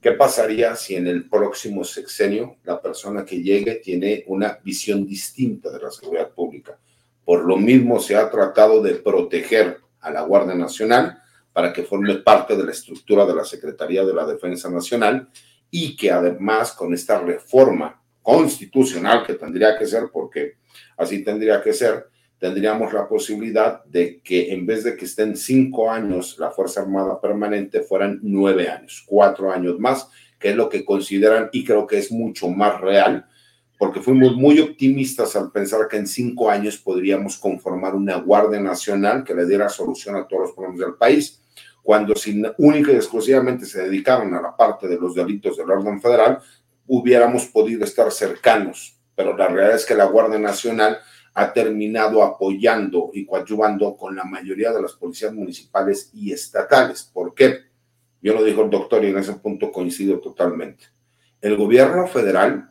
¿Qué 0.00 0.12
pasaría 0.12 0.74
si 0.76 0.94
en 0.94 1.06
el 1.06 1.28
próximo 1.28 1.84
sexenio 1.84 2.56
la 2.64 2.80
persona 2.80 3.24
que 3.24 3.42
llegue 3.42 3.76
tiene 3.76 4.24
una 4.28 4.58
visión 4.62 5.06
distinta 5.06 5.70
de 5.70 5.80
la 5.80 5.90
seguridad 5.90 6.30
pública? 6.30 6.78
Por 7.24 7.44
lo 7.44 7.56
mismo 7.56 8.00
se 8.00 8.16
ha 8.16 8.30
tratado 8.30 8.82
de 8.82 8.94
proteger 8.94 9.78
a 10.00 10.10
la 10.10 10.22
Guardia 10.22 10.54
Nacional 10.54 11.18
para 11.52 11.72
que 11.72 11.82
forme 11.82 12.14
parte 12.16 12.56
de 12.56 12.64
la 12.64 12.72
estructura 12.72 13.26
de 13.26 13.34
la 13.34 13.44
Secretaría 13.44 14.04
de 14.04 14.14
la 14.14 14.26
Defensa 14.26 14.70
Nacional 14.70 15.28
y 15.70 15.96
que 15.96 16.10
además 16.10 16.72
con 16.72 16.94
esta 16.94 17.20
reforma 17.20 18.02
constitucional 18.22 19.24
que 19.26 19.34
tendría 19.34 19.76
que 19.78 19.86
ser, 19.86 20.10
porque 20.12 20.58
así 20.96 21.24
tendría 21.24 21.62
que 21.62 21.72
ser, 21.72 22.08
tendríamos 22.42 22.92
la 22.92 23.06
posibilidad 23.06 23.84
de 23.84 24.20
que 24.20 24.52
en 24.52 24.66
vez 24.66 24.82
de 24.82 24.96
que 24.96 25.04
estén 25.04 25.36
cinco 25.36 25.88
años 25.88 26.40
la 26.40 26.50
Fuerza 26.50 26.80
Armada 26.80 27.20
Permanente, 27.20 27.82
fueran 27.82 28.18
nueve 28.20 28.68
años, 28.68 29.04
cuatro 29.06 29.52
años 29.52 29.78
más, 29.78 30.08
que 30.40 30.50
es 30.50 30.56
lo 30.56 30.68
que 30.68 30.84
consideran 30.84 31.50
y 31.52 31.64
creo 31.64 31.86
que 31.86 31.98
es 31.98 32.10
mucho 32.10 32.48
más 32.48 32.80
real, 32.80 33.26
porque 33.78 34.00
fuimos 34.00 34.34
muy 34.34 34.58
optimistas 34.58 35.36
al 35.36 35.52
pensar 35.52 35.86
que 35.86 35.98
en 35.98 36.08
cinco 36.08 36.50
años 36.50 36.78
podríamos 36.78 37.38
conformar 37.38 37.94
una 37.94 38.16
Guardia 38.16 38.58
Nacional 38.58 39.22
que 39.22 39.36
le 39.36 39.46
diera 39.46 39.68
solución 39.68 40.16
a 40.16 40.26
todos 40.26 40.42
los 40.42 40.52
problemas 40.52 40.80
del 40.80 40.94
país 40.94 41.40
cuando 41.80 42.16
sin 42.16 42.44
única 42.58 42.90
y 42.90 42.96
exclusivamente 42.96 43.66
se 43.66 43.84
dedicaron 43.84 44.34
a 44.34 44.42
la 44.42 44.56
parte 44.56 44.88
de 44.88 44.98
los 44.98 45.14
delitos 45.14 45.56
del 45.56 45.70
orden 45.70 46.02
federal, 46.02 46.40
hubiéramos 46.88 47.46
podido 47.46 47.84
estar 47.84 48.10
cercanos. 48.10 48.98
Pero 49.14 49.36
la 49.36 49.46
realidad 49.46 49.76
es 49.76 49.86
que 49.86 49.94
la 49.94 50.06
Guardia 50.06 50.40
Nacional 50.40 50.98
ha 51.34 51.52
terminado 51.52 52.22
apoyando 52.22 53.10
y 53.12 53.24
coadyuvando 53.24 53.96
con 53.96 54.14
la 54.14 54.24
mayoría 54.24 54.72
de 54.72 54.82
las 54.82 54.92
policías 54.92 55.32
municipales 55.32 56.10
y 56.12 56.32
estatales. 56.32 57.10
¿Por 57.12 57.34
qué? 57.34 57.58
Yo 58.20 58.34
lo 58.34 58.44
dijo 58.44 58.62
el 58.62 58.70
doctor 58.70 59.04
y 59.04 59.08
en 59.08 59.18
ese 59.18 59.34
punto 59.34 59.72
coincido 59.72 60.20
totalmente. 60.20 60.84
El 61.40 61.56
gobierno 61.56 62.06
federal 62.06 62.70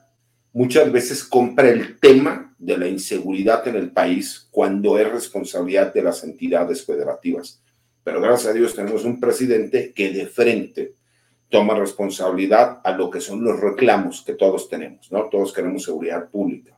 muchas 0.53 0.91
veces 0.91 1.23
compra 1.23 1.69
el 1.69 1.99
tema 1.99 2.55
de 2.57 2.77
la 2.77 2.87
inseguridad 2.87 3.67
en 3.67 3.75
el 3.75 3.91
país 3.91 4.47
cuando 4.51 4.97
es 4.97 5.11
responsabilidad 5.11 5.93
de 5.93 6.03
las 6.03 6.23
entidades 6.23 6.85
federativas 6.85 7.61
pero 8.03 8.21
gracias 8.21 8.51
a 8.51 8.53
Dios 8.53 8.75
tenemos 8.75 9.05
un 9.05 9.19
presidente 9.19 9.93
que 9.93 10.11
de 10.11 10.25
frente 10.25 10.95
toma 11.49 11.75
responsabilidad 11.75 12.79
a 12.83 12.91
lo 12.91 13.09
que 13.09 13.19
son 13.19 13.43
los 13.43 13.59
reclamos 13.59 14.23
que 14.25 14.33
todos 14.33 14.69
tenemos, 14.69 15.11
¿no? 15.11 15.25
Todos 15.29 15.53
queremos 15.53 15.83
seguridad 15.83 16.29
pública. 16.29 16.77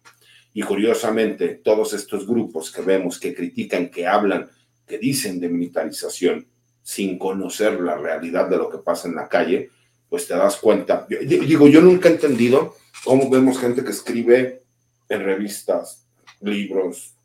Y 0.54 0.62
curiosamente, 0.62 1.62
todos 1.64 1.94
estos 1.94 2.28
grupos 2.28 2.72
que 2.72 2.82
vemos 2.82 3.20
que 3.20 3.34
critican, 3.34 3.90
que 3.90 4.06
hablan, 4.06 4.50
que 4.86 4.98
dicen 4.98 5.40
de 5.40 5.50
militarización 5.50 6.48
sin 6.82 7.18
conocer 7.18 7.80
la 7.80 7.98
realidad 7.98 8.50
de 8.50 8.58
lo 8.58 8.70
que 8.70 8.78
pasa 8.78 9.08
en 9.08 9.16
la 9.16 9.28
calle, 9.28 9.70
pues 10.10 10.28
te 10.28 10.36
das 10.36 10.58
cuenta. 10.58 11.08
digo, 11.10 11.68
yo 11.68 11.82
nunca 11.82 12.10
he 12.10 12.12
entendido 12.12 12.76
cómo 13.04 13.30
vemos 13.30 13.60
gente 13.60 13.84
que 13.84 13.92
escribe 13.92 14.64
en 15.10 15.24
revistas, 15.24 16.08
libros, 16.42 17.16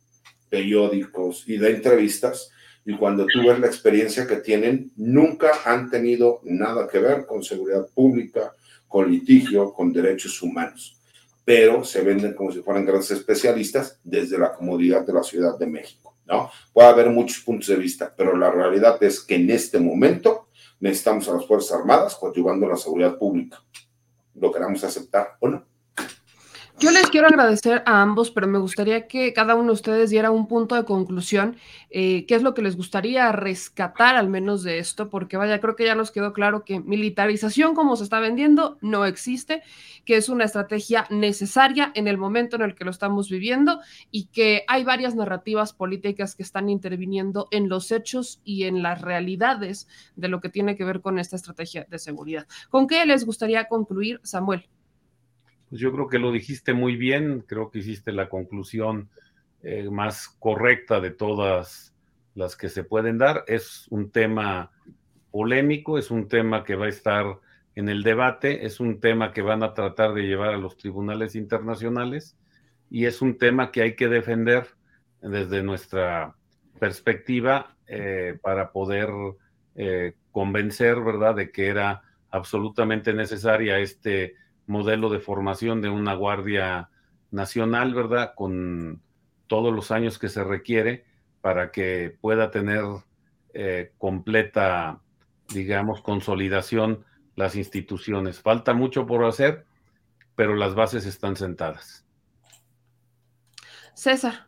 periódicos 0.49 1.43
y 1.47 1.57
da 1.57 1.69
entrevistas 1.69 2.51
y 2.85 2.95
cuando 2.97 3.27
tú 3.27 3.47
ves 3.47 3.59
la 3.59 3.67
experiencia 3.67 4.25
que 4.25 4.37
tienen, 4.37 4.91
nunca 4.95 5.51
han 5.65 5.91
tenido 5.91 6.41
nada 6.43 6.87
que 6.87 6.97
ver 6.97 7.25
con 7.27 7.43
seguridad 7.43 7.87
pública, 7.93 8.53
con 8.87 9.11
litigio, 9.11 9.71
con 9.73 9.93
derechos 9.93 10.41
humanos, 10.41 10.98
pero 11.49 11.83
se 11.83 12.03
venden 12.03 12.35
como 12.35 12.51
si 12.51 12.61
fueran 12.61 12.85
grandes 12.85 13.09
especialistas 13.09 13.99
desde 14.03 14.37
la 14.37 14.53
comodidad 14.53 15.03
de 15.03 15.13
la 15.13 15.23
Ciudad 15.23 15.57
de 15.57 15.65
México, 15.65 16.15
¿no? 16.27 16.51
Puede 16.71 16.89
haber 16.89 17.09
muchos 17.09 17.39
puntos 17.43 17.69
de 17.69 17.75
vista, 17.75 18.13
pero 18.15 18.37
la 18.37 18.51
realidad 18.51 19.01
es 19.01 19.21
que 19.21 19.33
en 19.33 19.49
este 19.49 19.79
momento 19.79 20.49
necesitamos 20.79 21.27
a 21.27 21.33
las 21.33 21.47
Fuerzas 21.47 21.79
Armadas 21.79 22.15
coadyuvando 22.17 22.67
la 22.67 22.77
seguridad 22.77 23.17
pública. 23.17 23.63
¿Lo 24.35 24.51
queramos 24.51 24.83
aceptar 24.83 25.37
o 25.39 25.47
no? 25.47 25.65
Yo 26.79 26.91
les 26.91 27.09
quiero 27.09 27.27
agradecer 27.27 27.83
a 27.85 28.01
ambos, 28.01 28.31
pero 28.31 28.47
me 28.47 28.57
gustaría 28.57 29.05
que 29.05 29.33
cada 29.33 29.55
uno 29.55 29.67
de 29.67 29.73
ustedes 29.73 30.11
diera 30.11 30.31
un 30.31 30.47
punto 30.47 30.75
de 30.75 30.85
conclusión, 30.85 31.57
eh, 31.89 32.25
qué 32.25 32.35
es 32.35 32.41
lo 32.41 32.53
que 32.53 32.61
les 32.61 32.77
gustaría 32.77 33.33
rescatar 33.33 34.15
al 34.15 34.29
menos 34.29 34.63
de 34.63 34.79
esto, 34.79 35.09
porque 35.09 35.35
vaya, 35.35 35.59
creo 35.59 35.75
que 35.75 35.83
ya 35.83 35.95
nos 35.95 36.09
quedó 36.11 36.31
claro 36.31 36.63
que 36.63 36.79
militarización 36.79 37.75
como 37.75 37.97
se 37.97 38.05
está 38.05 38.21
vendiendo 38.21 38.77
no 38.79 39.03
existe, 39.03 39.61
que 40.05 40.15
es 40.15 40.29
una 40.29 40.45
estrategia 40.45 41.05
necesaria 41.09 41.91
en 41.95 42.07
el 42.07 42.17
momento 42.17 42.55
en 42.55 42.61
el 42.61 42.75
que 42.75 42.85
lo 42.85 42.91
estamos 42.91 43.29
viviendo 43.29 43.81
y 44.09 44.27
que 44.27 44.63
hay 44.69 44.85
varias 44.85 45.15
narrativas 45.15 45.73
políticas 45.73 46.33
que 46.33 46.43
están 46.43 46.69
interviniendo 46.69 47.49
en 47.51 47.67
los 47.67 47.91
hechos 47.91 48.39
y 48.45 48.63
en 48.63 48.83
las 48.83 49.01
realidades 49.01 49.89
de 50.15 50.29
lo 50.29 50.39
que 50.39 50.47
tiene 50.47 50.77
que 50.77 50.85
ver 50.85 51.01
con 51.01 51.19
esta 51.19 51.35
estrategia 51.35 51.85
de 51.89 51.99
seguridad. 51.99 52.47
¿Con 52.69 52.87
qué 52.87 53.05
les 53.05 53.25
gustaría 53.25 53.67
concluir, 53.67 54.21
Samuel? 54.23 54.69
Pues 55.69 55.81
yo 55.81 55.91
creo 55.91 56.07
que 56.07 56.19
lo 56.19 56.31
dijiste 56.31 56.73
muy 56.73 56.95
bien, 56.95 57.43
creo 57.47 57.69
que 57.69 57.79
hiciste 57.79 58.11
la 58.11 58.27
conclusión 58.27 59.09
eh, 59.61 59.89
más 59.89 60.29
correcta 60.39 60.99
de 60.99 61.11
todas 61.11 61.93
las 62.33 62.55
que 62.55 62.69
se 62.69 62.83
pueden 62.83 63.17
dar. 63.17 63.43
Es 63.47 63.85
un 63.89 64.09
tema 64.09 64.71
polémico, 65.31 65.97
es 65.97 66.09
un 66.09 66.27
tema 66.27 66.63
que 66.63 66.75
va 66.75 66.85
a 66.85 66.89
estar 66.89 67.39
en 67.75 67.87
el 67.87 68.03
debate, 68.03 68.65
es 68.65 68.79
un 68.79 68.99
tema 68.99 69.31
que 69.31 69.41
van 69.41 69.63
a 69.63 69.73
tratar 69.73 70.13
de 70.13 70.23
llevar 70.23 70.53
a 70.53 70.57
los 70.57 70.75
tribunales 70.75 71.35
internacionales 71.35 72.35
y 72.89 73.05
es 73.05 73.21
un 73.21 73.37
tema 73.37 73.71
que 73.71 73.83
hay 73.83 73.95
que 73.95 74.07
defender 74.07 74.67
desde 75.21 75.61
nuestra 75.61 76.35
perspectiva 76.79 77.75
eh, 77.87 78.37
para 78.41 78.71
poder 78.71 79.09
eh, 79.75 80.13
convencer, 80.31 80.99
¿verdad?, 80.99 81.35
de 81.35 81.51
que 81.51 81.67
era 81.67 82.01
absolutamente 82.31 83.13
necesaria 83.13 83.79
este 83.79 84.35
modelo 84.69 85.09
de 85.09 85.19
formación 85.19 85.81
de 85.81 85.89
una 85.89 86.13
Guardia 86.13 86.89
Nacional, 87.31 87.93
¿verdad? 87.93 88.33
Con 88.35 89.01
todos 89.47 89.73
los 89.73 89.91
años 89.91 90.19
que 90.19 90.29
se 90.29 90.43
requiere 90.43 91.05
para 91.41 91.71
que 91.71 92.15
pueda 92.21 92.51
tener 92.51 92.83
eh, 93.53 93.91
completa, 93.97 95.01
digamos, 95.49 96.01
consolidación 96.01 97.03
las 97.35 97.55
instituciones. 97.55 98.39
Falta 98.39 98.73
mucho 98.73 99.07
por 99.07 99.25
hacer, 99.25 99.65
pero 100.35 100.55
las 100.55 100.75
bases 100.75 101.05
están 101.05 101.35
sentadas. 101.35 102.05
César. 103.95 104.47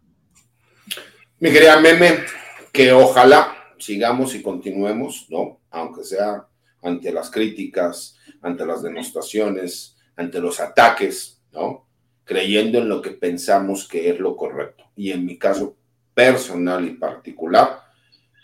Mi 1.40 1.52
querida 1.52 1.80
Meme, 1.80 2.26
que 2.72 2.92
ojalá 2.94 3.58
sigamos 3.80 4.36
y 4.36 4.44
continuemos, 4.44 5.26
¿no? 5.30 5.62
Aunque 5.72 6.04
sea 6.04 6.48
ante 6.84 7.12
las 7.12 7.32
críticas, 7.32 8.18
ante 8.42 8.66
las 8.66 8.84
demostraciones, 8.84 9.98
ante 10.22 10.40
los 10.40 10.60
ataques, 10.60 11.42
¿no? 11.52 11.88
Creyendo 12.24 12.78
en 12.78 12.90
lo 12.90 13.02
que 13.02 13.12
pensamos 13.12 13.88
que 13.88 14.10
es 14.10 14.20
lo 14.20 14.36
correcto. 14.38 14.86
Y 14.96 15.12
en 15.12 15.26
mi 15.26 15.38
caso 15.38 15.76
personal 16.14 16.86
y 16.88 16.92
particular, 16.92 17.82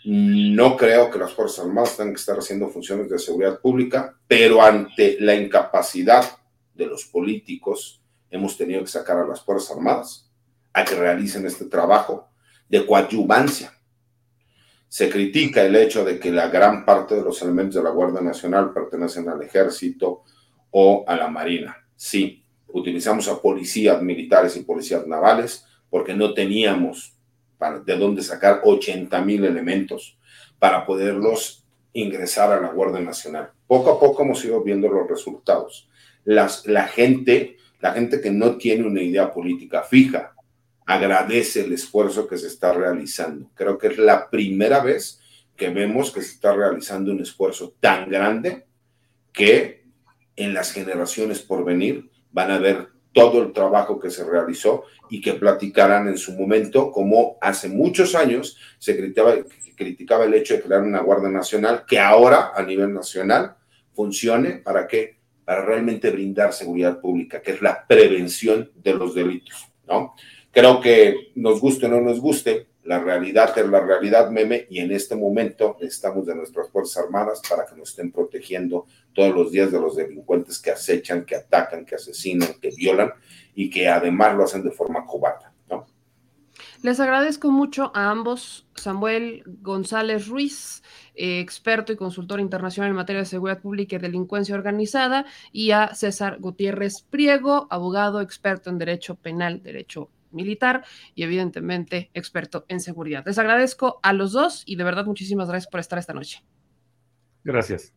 no 0.04 0.76
creo 0.76 1.10
que 1.10 1.18
las 1.18 1.34
Fuerzas 1.34 1.64
Armadas 1.64 1.96
tengan 1.96 2.14
que 2.14 2.20
estar 2.20 2.38
haciendo 2.38 2.68
funciones 2.68 3.08
de 3.08 3.18
seguridad 3.18 3.60
pública, 3.60 4.16
pero 4.26 4.62
ante 4.62 5.16
la 5.20 5.34
incapacidad 5.34 6.24
de 6.74 6.86
los 6.86 7.04
políticos, 7.04 8.02
hemos 8.30 8.56
tenido 8.56 8.80
que 8.82 8.88
sacar 8.88 9.18
a 9.18 9.26
las 9.26 9.42
Fuerzas 9.42 9.76
Armadas 9.76 10.30
a 10.72 10.84
que 10.84 10.94
realicen 10.94 11.46
este 11.46 11.66
trabajo 11.66 12.28
de 12.68 12.86
coadyuvancia. 12.86 13.72
Se 14.88 15.10
critica 15.10 15.62
el 15.62 15.76
hecho 15.76 16.04
de 16.04 16.18
que 16.18 16.30
la 16.30 16.48
gran 16.48 16.84
parte 16.84 17.14
de 17.14 17.22
los 17.22 17.42
elementos 17.42 17.74
de 17.76 17.82
la 17.82 17.90
Guardia 17.90 18.20
Nacional 18.20 18.72
pertenecen 18.72 19.28
al 19.28 19.42
ejército, 19.42 20.24
o 20.70 21.04
a 21.06 21.16
la 21.16 21.28
Marina. 21.28 21.76
Sí, 21.96 22.44
utilizamos 22.68 23.28
a 23.28 23.40
policías 23.40 24.02
militares 24.02 24.56
y 24.56 24.62
policías 24.62 25.06
navales 25.06 25.64
porque 25.90 26.14
no 26.14 26.34
teníamos 26.34 27.14
de 27.84 27.96
dónde 27.96 28.22
sacar 28.22 28.60
80 28.64 29.20
mil 29.22 29.44
elementos 29.44 30.18
para 30.58 30.86
poderlos 30.86 31.64
ingresar 31.92 32.52
a 32.52 32.60
la 32.60 32.68
Guardia 32.68 33.00
Nacional. 33.00 33.50
Poco 33.66 33.90
a 33.90 34.00
poco 34.00 34.22
hemos 34.22 34.44
ido 34.44 34.62
viendo 34.62 34.88
los 34.88 35.08
resultados. 35.08 35.88
Las, 36.24 36.66
la 36.66 36.86
gente, 36.86 37.56
la 37.80 37.92
gente 37.92 38.20
que 38.20 38.30
no 38.30 38.56
tiene 38.56 38.86
una 38.86 39.02
idea 39.02 39.32
política 39.32 39.82
fija, 39.82 40.34
agradece 40.86 41.64
el 41.64 41.72
esfuerzo 41.72 42.26
que 42.26 42.38
se 42.38 42.46
está 42.46 42.72
realizando. 42.72 43.50
Creo 43.54 43.76
que 43.76 43.88
es 43.88 43.98
la 43.98 44.30
primera 44.30 44.80
vez 44.80 45.20
que 45.56 45.70
vemos 45.70 46.12
que 46.12 46.22
se 46.22 46.34
está 46.34 46.54
realizando 46.54 47.12
un 47.12 47.20
esfuerzo 47.20 47.74
tan 47.80 48.08
grande 48.08 48.66
que 49.32 49.77
en 50.38 50.54
las 50.54 50.72
generaciones 50.72 51.40
por 51.40 51.64
venir 51.64 52.08
van 52.32 52.50
a 52.50 52.58
ver 52.58 52.88
todo 53.12 53.42
el 53.42 53.52
trabajo 53.52 53.98
que 53.98 54.10
se 54.10 54.24
realizó 54.24 54.84
y 55.10 55.20
que 55.20 55.34
platicarán 55.34 56.08
en 56.08 56.16
su 56.16 56.32
momento 56.32 56.92
como 56.92 57.36
hace 57.40 57.68
muchos 57.68 58.14
años 58.14 58.56
se 58.78 58.96
criticaba, 58.96 59.34
criticaba 59.74 60.24
el 60.24 60.34
hecho 60.34 60.54
de 60.54 60.62
crear 60.62 60.82
una 60.82 61.00
Guardia 61.00 61.28
Nacional 61.28 61.84
que 61.86 61.98
ahora 61.98 62.52
a 62.54 62.62
nivel 62.62 62.94
nacional 62.94 63.56
funcione 63.92 64.52
para 64.52 64.86
que 64.86 65.18
para 65.44 65.64
realmente 65.64 66.10
brindar 66.10 66.52
seguridad 66.52 67.00
pública, 67.00 67.42
que 67.42 67.52
es 67.52 67.62
la 67.62 67.86
prevención 67.86 68.70
de 68.76 68.94
los 68.94 69.14
delitos, 69.14 69.66
¿no? 69.88 70.14
Creo 70.52 70.80
que 70.80 71.32
nos 71.34 71.58
guste 71.60 71.86
o 71.86 71.88
no 71.88 72.00
nos 72.00 72.20
guste, 72.20 72.67
la 72.88 72.98
realidad 73.00 73.52
es 73.58 73.68
la 73.68 73.80
realidad, 73.80 74.30
meme, 74.30 74.66
y 74.70 74.78
en 74.78 74.90
este 74.92 75.14
momento 75.14 75.76
necesitamos 75.78 76.24
de 76.24 76.34
nuestras 76.34 76.70
Fuerzas 76.70 77.04
Armadas 77.04 77.42
para 77.46 77.66
que 77.66 77.76
nos 77.76 77.90
estén 77.90 78.10
protegiendo 78.10 78.86
todos 79.12 79.34
los 79.34 79.52
días 79.52 79.70
de 79.70 79.78
los 79.78 79.94
delincuentes 79.94 80.58
que 80.58 80.70
acechan, 80.70 81.26
que 81.26 81.36
atacan, 81.36 81.84
que 81.84 81.96
asesinan, 81.96 82.48
que 82.58 82.70
violan 82.70 83.12
y 83.54 83.68
que 83.68 83.88
además 83.88 84.34
lo 84.34 84.44
hacen 84.44 84.64
de 84.64 84.70
forma 84.70 85.04
cobarde. 85.04 85.44
¿no? 85.68 85.86
Les 86.80 86.98
agradezco 86.98 87.50
mucho 87.50 87.92
a 87.94 88.08
ambos, 88.08 88.66
Samuel 88.74 89.42
González 89.60 90.26
Ruiz, 90.26 90.82
eh, 91.14 91.40
experto 91.40 91.92
y 91.92 91.96
consultor 91.96 92.40
internacional 92.40 92.88
en 92.88 92.96
materia 92.96 93.20
de 93.20 93.26
seguridad 93.26 93.60
pública 93.60 93.96
y 93.96 93.98
delincuencia 93.98 94.54
organizada, 94.54 95.26
y 95.52 95.72
a 95.72 95.94
César 95.94 96.38
Gutiérrez 96.40 97.02
Priego, 97.02 97.66
abogado 97.68 98.22
experto 98.22 98.70
en 98.70 98.78
derecho 98.78 99.14
penal, 99.16 99.62
derecho 99.62 100.08
militar 100.30 100.84
y 101.14 101.22
evidentemente 101.22 102.10
experto 102.14 102.64
en 102.68 102.80
seguridad. 102.80 103.24
Les 103.26 103.38
agradezco 103.38 104.00
a 104.02 104.12
los 104.12 104.32
dos 104.32 104.62
y 104.66 104.76
de 104.76 104.84
verdad 104.84 105.04
muchísimas 105.04 105.48
gracias 105.48 105.70
por 105.70 105.80
estar 105.80 105.98
esta 105.98 106.14
noche. 106.14 106.42
Gracias. 107.44 107.92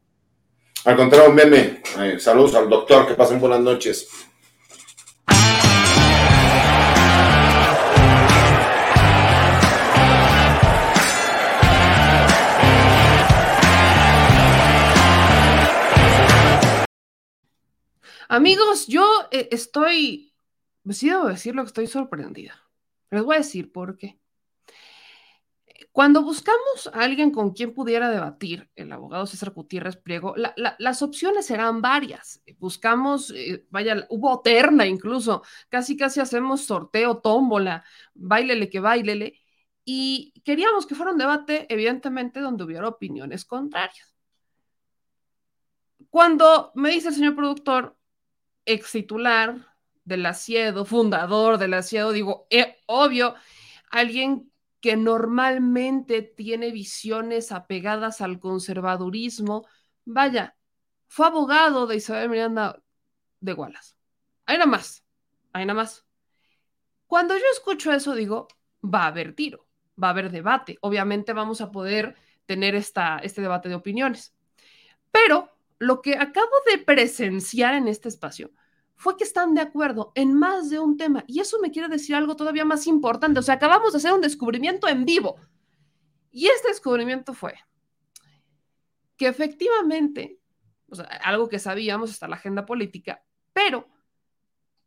Al 0.86 0.96
contrario, 0.96 1.32
meme. 1.32 1.82
Eh, 2.00 2.20
saludos 2.20 2.56
al 2.56 2.70
doctor, 2.70 3.08
que 3.08 3.14
pasen 3.14 3.40
buenas 3.40 3.60
noches. 3.60 4.08
Amigos, 18.28 18.88
yo 18.88 19.06
eh, 19.30 19.50
estoy 19.52 20.31
pues 20.84 20.98
sí 20.98 21.10
debo 21.10 21.28
decirlo 21.28 21.64
que 21.64 21.68
estoy 21.68 21.88
sorprendida. 21.88 22.56
Les 23.10 23.24
voy 23.24 23.36
a 23.36 23.40
decir 23.40 23.72
por 23.72 23.98
qué. 23.98 24.20
Cuando 25.92 26.24
buscamos 26.24 26.90
a 26.94 27.02
alguien 27.02 27.32
con 27.32 27.52
quien 27.52 27.74
pudiera 27.74 28.10
debatir, 28.10 28.70
el 28.76 28.92
abogado 28.94 29.26
César 29.26 29.52
Gutiérrez 29.52 29.98
Pliego, 29.98 30.36
las 30.56 31.02
opciones 31.02 31.52
eran 31.52 31.82
varias. 31.82 32.42
Buscamos, 32.60 33.32
eh, 33.36 33.66
vaya, 33.70 34.08
hubo 34.10 34.42
terna 34.42 34.86
incluso, 34.86 35.44
casi 35.68 35.98
casi 35.98 36.22
hacemos 36.22 36.62
sorteo, 36.66 37.18
tómbola, 37.20 37.84
bailele 38.14 38.70
que 38.70 38.80
bailele, 38.80 39.42
y 39.84 40.34
queríamos 40.46 40.86
que 40.86 40.96
fuera 40.96 41.12
un 41.12 41.18
debate, 41.18 41.66
evidentemente, 41.68 42.40
donde 42.40 42.64
hubiera 42.64 42.88
opiniones 42.88 43.44
contrarias. 43.44 44.16
Cuando 46.10 46.72
me 46.76 46.92
dice 46.92 47.10
el 47.10 47.16
señor 47.16 47.36
productor, 47.36 47.98
ex 48.66 48.92
titular, 48.92 49.71
del 50.12 50.26
asiedo, 50.26 50.86
fundador 50.86 51.58
del 51.58 51.74
asiedo, 51.74 52.12
digo, 52.12 52.46
eh, 52.50 52.78
obvio, 52.86 53.36
alguien 53.90 54.52
que 54.82 54.98
normalmente 54.98 56.22
tiene 56.22 56.72
visiones 56.72 57.52
apegadas 57.52 58.20
al 58.20 58.40
conservadurismo, 58.40 59.66
vaya, 60.06 60.56
fue 61.08 61.28
abogado 61.28 61.88
de 61.88 61.96
Isabel 61.96 62.30
Miranda 62.30 62.82
de 63.40 63.54
Gualas. 63.54 63.96
Hay 64.46 64.58
nada 64.58 64.70
más, 64.70 65.04
hay 65.54 65.66
nada 65.66 65.78
más. 65.82 66.06
Cuando 67.08 67.36
yo 67.36 67.44
escucho 67.54 67.92
eso, 67.94 68.14
digo, 68.14 68.48
va 68.84 69.04
a 69.04 69.08
haber 69.08 69.34
tiro, 69.34 69.68
va 70.02 70.08
a 70.08 70.12
haber 70.12 70.30
debate. 70.30 70.78
Obviamente 70.82 71.34
vamos 71.34 71.62
a 71.62 71.72
poder 71.72 72.16
tener 72.46 72.76
esta, 72.76 73.20
este 73.20 73.42
debate 73.42 73.70
de 73.70 73.76
opiniones. 73.76 74.34
Pero 75.12 75.50
lo 75.80 76.02
que 76.02 76.16
acabo 76.16 76.52
de 76.70 76.80
presenciar 76.80 77.76
en 77.76 77.88
este 77.88 78.10
espacio 78.10 78.52
fue 79.02 79.18
que 79.18 79.24
están 79.24 79.56
de 79.56 79.62
acuerdo 79.62 80.12
en 80.14 80.36
más 80.36 80.70
de 80.70 80.78
un 80.78 80.96
tema. 80.96 81.24
Y 81.26 81.40
eso 81.40 81.58
me 81.60 81.72
quiere 81.72 81.88
decir 81.88 82.14
algo 82.14 82.36
todavía 82.36 82.66
más 82.66 82.86
importante. 82.86 83.40
O 83.40 83.42
sea, 83.42 83.56
acabamos 83.56 83.94
de 83.94 83.98
hacer 83.98 84.14
un 84.14 84.22
descubrimiento 84.22 84.88
en 84.88 85.06
vivo. 85.06 85.38
Y 86.30 86.46
este 86.46 86.68
descubrimiento 86.68 87.34
fue 87.34 87.56
que 89.18 89.28
efectivamente, 89.28 90.40
o 90.88 90.94
sea, 90.94 91.06
algo 91.24 91.50
que 91.50 91.58
sabíamos 91.58 92.12
está 92.12 92.28
la 92.28 92.36
agenda 92.36 92.64
política, 92.64 93.26
pero 93.54 93.90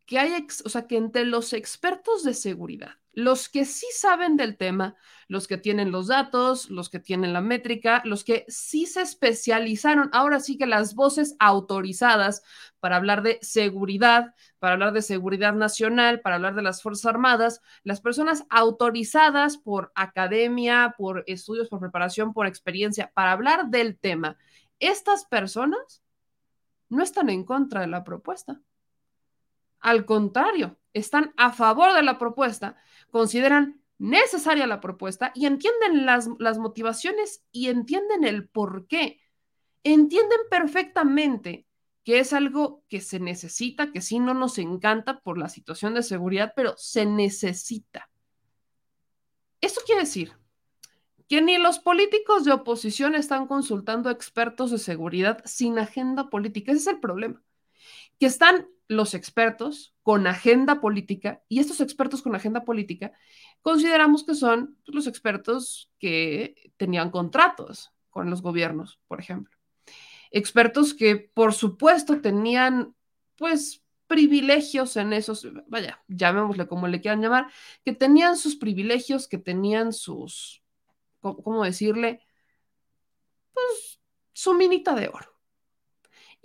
que 0.05 0.17
hay, 0.17 0.47
o 0.63 0.69
sea, 0.69 0.87
que 0.87 0.95
entre 0.95 1.25
los 1.25 1.51
expertos 1.51 2.23
de 2.23 2.35
seguridad, 2.35 2.93
los 3.15 3.47
que 3.47 3.63
sí 3.63 3.87
saben 3.93 4.35
del 4.35 4.57
tema, 4.57 4.95
los 5.29 5.47
que 5.47 5.57
tienen 5.57 5.91
los 5.91 6.07
datos, 6.07 6.69
los 6.69 6.89
que 6.89 6.99
tienen 6.99 7.31
la 7.31 7.39
métrica, 7.39 8.01
los 8.03 8.25
que 8.25 8.45
sí 8.49 8.85
se 8.85 9.01
especializaron, 9.01 10.09
ahora 10.11 10.41
sí 10.41 10.57
que 10.57 10.67
las 10.67 10.95
voces 10.95 11.35
autorizadas 11.39 12.43
para 12.81 12.97
hablar 12.97 13.23
de 13.23 13.39
seguridad, 13.41 14.35
para 14.59 14.73
hablar 14.73 14.91
de 14.91 15.01
seguridad 15.01 15.53
nacional, 15.53 16.19
para 16.19 16.35
hablar 16.35 16.55
de 16.55 16.61
las 16.61 16.81
Fuerzas 16.81 17.05
Armadas, 17.05 17.61
las 17.83 18.01
personas 18.01 18.45
autorizadas 18.49 19.57
por 19.57 19.93
academia, 19.95 20.93
por 20.97 21.23
estudios, 21.25 21.69
por 21.69 21.79
preparación, 21.79 22.33
por 22.33 22.47
experiencia, 22.47 23.11
para 23.15 23.31
hablar 23.31 23.69
del 23.69 23.97
tema, 23.97 24.37
estas 24.79 25.25
personas 25.25 26.03
no 26.89 27.01
están 27.01 27.29
en 27.29 27.45
contra 27.45 27.79
de 27.79 27.87
la 27.87 28.03
propuesta. 28.03 28.59
Al 29.79 30.05
contrario, 30.05 30.77
están 30.93 31.33
a 31.37 31.51
favor 31.51 31.93
de 31.93 32.01
la 32.01 32.17
propuesta, 32.17 32.77
consideran 33.11 33.81
necesaria 33.97 34.67
la 34.67 34.81
propuesta 34.81 35.31
y 35.35 35.45
entienden 35.45 36.05
las, 36.05 36.29
las 36.39 36.57
motivaciones 36.57 37.43
y 37.51 37.69
entienden 37.69 38.23
el 38.23 38.47
por 38.47 38.87
qué. 38.87 39.19
Entienden 39.83 40.39
perfectamente 40.49 41.65
que 42.03 42.19
es 42.19 42.33
algo 42.33 42.83
que 42.87 43.01
se 43.01 43.19
necesita, 43.19 43.91
que 43.91 43.99
sí 43.99 44.19
no 44.19 44.33
nos 44.33 44.59
encanta 44.59 45.19
por 45.21 45.37
la 45.39 45.49
situación 45.49 45.95
de 45.95 46.03
seguridad, 46.03 46.53
pero 46.55 46.75
se 46.77 47.05
necesita. 47.05 48.09
Esto 49.59 49.81
quiere 49.85 50.01
decir 50.01 50.33
que 51.27 51.41
ni 51.41 51.57
los 51.57 51.79
políticos 51.79 52.45
de 52.45 52.51
oposición 52.51 53.15
están 53.15 53.47
consultando 53.47 54.11
expertos 54.11 54.69
de 54.69 54.77
seguridad 54.77 55.41
sin 55.45 55.79
agenda 55.79 56.29
política. 56.29 56.71
Ese 56.71 56.81
es 56.81 56.87
el 56.87 56.99
problema. 56.99 57.41
Que 58.19 58.27
están 58.27 58.67
los 58.87 59.13
expertos 59.13 59.95
con 60.03 60.27
agenda 60.27 60.79
política, 60.79 61.41
y 61.49 61.59
estos 61.59 61.81
expertos 61.81 62.21
con 62.21 62.35
agenda 62.35 62.63
política 62.63 63.11
consideramos 63.61 64.23
que 64.23 64.35
son 64.35 64.77
los 64.85 65.07
expertos 65.07 65.91
que 65.99 66.71
tenían 66.77 67.09
contratos 67.09 67.91
con 68.11 68.29
los 68.29 68.41
gobiernos, 68.41 68.99
por 69.07 69.19
ejemplo. 69.19 69.57
Expertos 70.31 70.93
que, 70.93 71.15
por 71.17 71.53
supuesto, 71.53 72.21
tenían, 72.21 72.95
pues, 73.37 73.83
privilegios 74.07 74.97
en 74.97 75.13
esos, 75.13 75.47
vaya, 75.67 76.03
llamémosle 76.07 76.67
como 76.67 76.87
le 76.87 77.01
quieran 77.01 77.21
llamar, 77.21 77.51
que 77.83 77.93
tenían 77.93 78.37
sus 78.37 78.55
privilegios, 78.55 79.27
que 79.27 79.39
tenían 79.39 79.93
sus, 79.93 80.63
¿cómo 81.21 81.63
decirle? 81.63 82.21
Pues 83.53 83.99
su 84.33 84.53
minita 84.53 84.93
de 84.93 85.07
oro. 85.07 85.34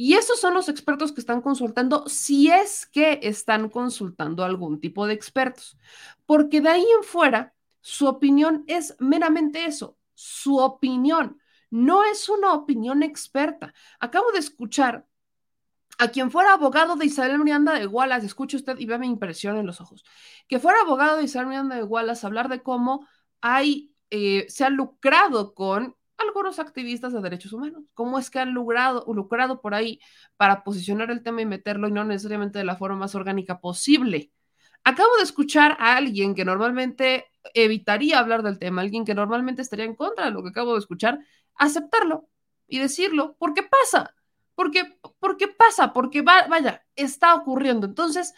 Y 0.03 0.15
esos 0.15 0.41
son 0.41 0.55
los 0.55 0.71
expertos 0.71 1.13
que 1.13 1.21
están 1.21 1.43
consultando, 1.43 2.09
si 2.09 2.51
es 2.51 2.87
que 2.87 3.21
están 3.23 3.69
consultando 3.69 4.45
algún 4.45 4.81
tipo 4.81 5.07
de 5.07 5.13
expertos, 5.13 5.77
porque 6.25 6.63
de 6.63 6.71
ahí 6.71 6.87
en 6.97 7.05
fuera, 7.05 7.53
su 7.83 8.07
opinión 8.07 8.65
es 8.67 8.97
meramente 8.99 9.67
eso, 9.67 9.99
su 10.15 10.57
opinión, 10.57 11.39
no 11.69 12.03
es 12.03 12.31
una 12.31 12.55
opinión 12.55 13.03
experta. 13.03 13.75
Acabo 13.99 14.33
de 14.33 14.39
escuchar 14.39 15.07
a 15.99 16.09
quien 16.09 16.31
fuera 16.31 16.55
abogado 16.55 16.97
de 16.97 17.05
Isabel 17.05 17.39
Miranda 17.39 17.75
de 17.75 17.87
Wallace, 17.87 18.25
escuche 18.25 18.57
usted 18.57 18.79
y 18.79 18.87
vea 18.87 18.97
mi 18.97 19.07
impresión 19.07 19.59
en 19.59 19.67
los 19.67 19.83
ojos, 19.83 20.03
que 20.49 20.59
fuera 20.59 20.81
abogado 20.81 21.19
de 21.19 21.25
Isabel 21.25 21.49
Miranda 21.49 21.77
de 21.77 21.85
Wallace 21.85 22.27
hablar 22.27 22.49
de 22.49 22.63
cómo 22.63 23.07
hay, 23.43 23.95
eh, 24.09 24.47
se 24.49 24.65
ha 24.65 24.71
lucrado 24.71 25.53
con 25.53 25.95
algunos 26.27 26.59
activistas 26.59 27.13
de 27.13 27.21
derechos 27.21 27.53
humanos. 27.53 27.85
¿Cómo 27.95 28.19
es 28.19 28.31
que 28.31 28.39
han 28.39 28.53
lucrado, 28.53 29.05
lucrado 29.13 29.61
por 29.61 29.75
ahí 29.75 30.01
para 30.37 30.63
posicionar 30.65 31.11
el 31.11 31.23
tema 31.23 31.43
y 31.43 31.47
meterlo 31.47 31.89
y 31.89 31.93
no 31.93 32.05
necesariamente 32.05 32.59
de 32.59 32.65
la 32.65 32.77
forma 32.77 32.97
más 32.97 33.15
orgánica 33.15 33.61
posible? 33.61 34.31
Acabo 34.85 35.17
de 35.17 35.25
escuchar 35.25 35.77
a 35.79 35.97
alguien 35.97 36.35
que 36.35 36.45
normalmente 36.45 37.27
evitaría 37.55 38.19
hablar 38.19 38.43
del 38.43 38.59
tema, 38.59 38.83
alguien 38.83 39.05
que 39.05 39.15
normalmente 39.15 39.63
estaría 39.63 39.85
en 39.85 39.95
contra 39.95 40.27
de 40.27 40.31
lo 40.31 40.43
que 40.43 40.51
acabo 40.51 40.73
de 40.75 40.79
escuchar, 40.79 41.19
aceptarlo 41.55 42.29
y 42.67 42.79
decirlo, 42.79 43.37
¿por 43.39 43.53
qué 43.55 43.63
pasa? 43.63 44.15
Porque, 44.55 44.99
qué 45.39 45.49
pasa, 45.49 45.93
porque 45.93 46.23
va, 46.23 46.47
vaya, 46.49 46.85
está 46.97 47.35
ocurriendo. 47.35 47.87
Entonces, 47.87 48.35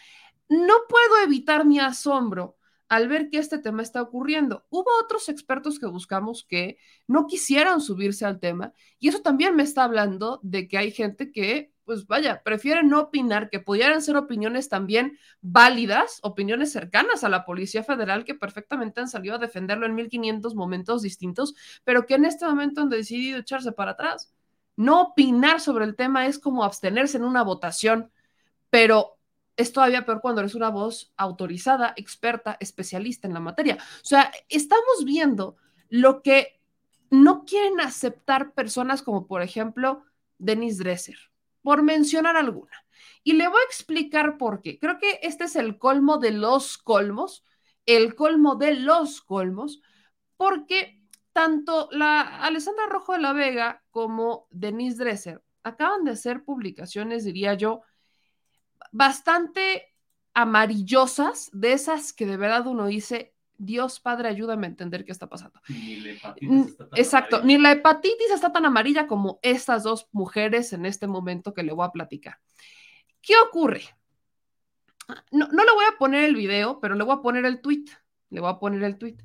no 0.49 0.73
puedo 0.87 1.23
evitar 1.23 1.65
mi 1.65 1.79
asombro 1.79 2.57
al 2.93 3.07
ver 3.07 3.31
que 3.31 3.39
este 3.39 3.57
tema 3.57 3.81
está 3.81 4.03
ocurriendo. 4.03 4.65
Hubo 4.69 4.85
otros 5.03 5.27
expertos 5.27 5.79
que 5.79 5.87
buscamos 5.87 6.45
que 6.47 6.77
no 7.07 7.25
quisieran 7.25 7.81
subirse 7.81 8.23
al 8.23 8.39
tema 8.39 8.71
y 8.99 9.07
eso 9.07 9.21
también 9.21 9.55
me 9.55 9.63
está 9.63 9.83
hablando 9.83 10.39
de 10.43 10.67
que 10.67 10.77
hay 10.77 10.91
gente 10.91 11.31
que, 11.31 11.73
pues 11.85 12.05
vaya, 12.05 12.43
prefiere 12.43 12.83
no 12.83 12.99
opinar, 12.99 13.49
que 13.49 13.59
pudieran 13.59 14.03
ser 14.03 14.15
opiniones 14.15 14.69
también 14.69 15.17
válidas, 15.41 16.19
opiniones 16.21 16.71
cercanas 16.71 17.23
a 17.23 17.29
la 17.29 17.45
Policía 17.45 17.83
Federal 17.83 18.25
que 18.25 18.35
perfectamente 18.35 19.01
han 19.01 19.07
salido 19.07 19.35
a 19.35 19.39
defenderlo 19.39 19.87
en 19.87 19.95
1500 19.95 20.53
momentos 20.53 21.01
distintos, 21.01 21.55
pero 21.83 22.05
que 22.05 22.13
en 22.13 22.25
este 22.25 22.45
momento 22.45 22.81
han 22.81 22.89
decidido 22.89 23.39
echarse 23.39 23.71
para 23.71 23.91
atrás. 23.91 24.31
No 24.75 25.01
opinar 25.01 25.59
sobre 25.59 25.85
el 25.85 25.95
tema 25.95 26.27
es 26.27 26.37
como 26.37 26.63
abstenerse 26.63 27.17
en 27.17 27.23
una 27.23 27.41
votación, 27.41 28.11
pero 28.69 29.17
es 29.55 29.71
todavía 29.71 30.05
peor 30.05 30.21
cuando 30.21 30.41
eres 30.41 30.55
una 30.55 30.69
voz 30.69 31.13
autorizada, 31.17 31.93
experta, 31.95 32.57
especialista 32.59 33.27
en 33.27 33.33
la 33.33 33.39
materia. 33.39 33.77
O 33.79 34.05
sea, 34.05 34.31
estamos 34.49 35.05
viendo 35.05 35.57
lo 35.89 36.21
que 36.21 36.59
no 37.09 37.45
quieren 37.45 37.79
aceptar 37.79 38.53
personas 38.53 39.03
como, 39.03 39.27
por 39.27 39.41
ejemplo, 39.41 40.03
Denis 40.39 40.79
Dresser, 40.79 41.17
por 41.61 41.83
mencionar 41.83 42.35
alguna. 42.35 42.85
Y 43.23 43.33
le 43.33 43.47
voy 43.47 43.59
a 43.61 43.65
explicar 43.65 44.37
por 44.37 44.61
qué. 44.61 44.79
Creo 44.79 44.97
que 44.97 45.19
este 45.21 45.43
es 45.43 45.55
el 45.55 45.77
colmo 45.77 46.17
de 46.17 46.31
los 46.31 46.77
colmos, 46.77 47.45
el 47.85 48.15
colmo 48.15 48.55
de 48.55 48.75
los 48.75 49.21
colmos, 49.21 49.81
porque 50.37 50.99
tanto 51.31 51.89
la 51.91 52.21
Alessandra 52.21 52.87
Rojo 52.87 53.13
de 53.13 53.19
la 53.19 53.33
Vega 53.33 53.83
como 53.91 54.47
Denise 54.49 54.97
Dresser 54.97 55.43
acaban 55.63 56.03
de 56.03 56.11
hacer 56.11 56.43
publicaciones, 56.43 57.23
diría 57.23 57.53
yo, 57.53 57.81
bastante 58.93 59.93
amarillosas, 60.33 61.49
de 61.51 61.73
esas 61.73 62.13
que 62.13 62.25
de 62.25 62.37
verdad 62.37 62.65
uno 62.67 62.87
dice, 62.87 63.35
Dios 63.57 63.99
Padre, 63.99 64.29
ayúdame 64.29 64.67
a 64.67 64.69
entender 64.69 65.03
qué 65.03 65.11
está 65.11 65.27
pasando. 65.27 65.59
Ni 65.67 65.97
la 65.97 66.11
hepatitis 66.11 66.71
está 66.71 66.87
tan 66.87 66.99
Exacto, 66.99 67.43
ni 67.43 67.57
la 67.57 67.71
hepatitis 67.71 68.31
está 68.33 68.51
tan 68.51 68.65
amarilla 68.65 69.07
como 69.07 69.39
estas 69.41 69.83
dos 69.83 70.07
mujeres 70.11 70.73
en 70.73 70.85
este 70.85 71.07
momento 71.07 71.53
que 71.53 71.63
le 71.63 71.73
voy 71.73 71.85
a 71.85 71.91
platicar. 71.91 72.39
¿Qué 73.21 73.33
ocurre? 73.37 73.83
No, 75.31 75.47
no 75.47 75.65
le 75.65 75.71
voy 75.71 75.85
a 75.85 75.97
poner 75.97 76.23
el 76.23 76.35
video, 76.35 76.79
pero 76.79 76.95
le 76.95 77.03
voy 77.03 77.15
a 77.15 77.21
poner 77.21 77.45
el 77.45 77.61
tweet. 77.61 77.85
Le 78.29 78.39
voy 78.39 78.49
a 78.49 78.59
poner 78.59 78.83
el 78.83 78.97
tweet. 78.97 79.17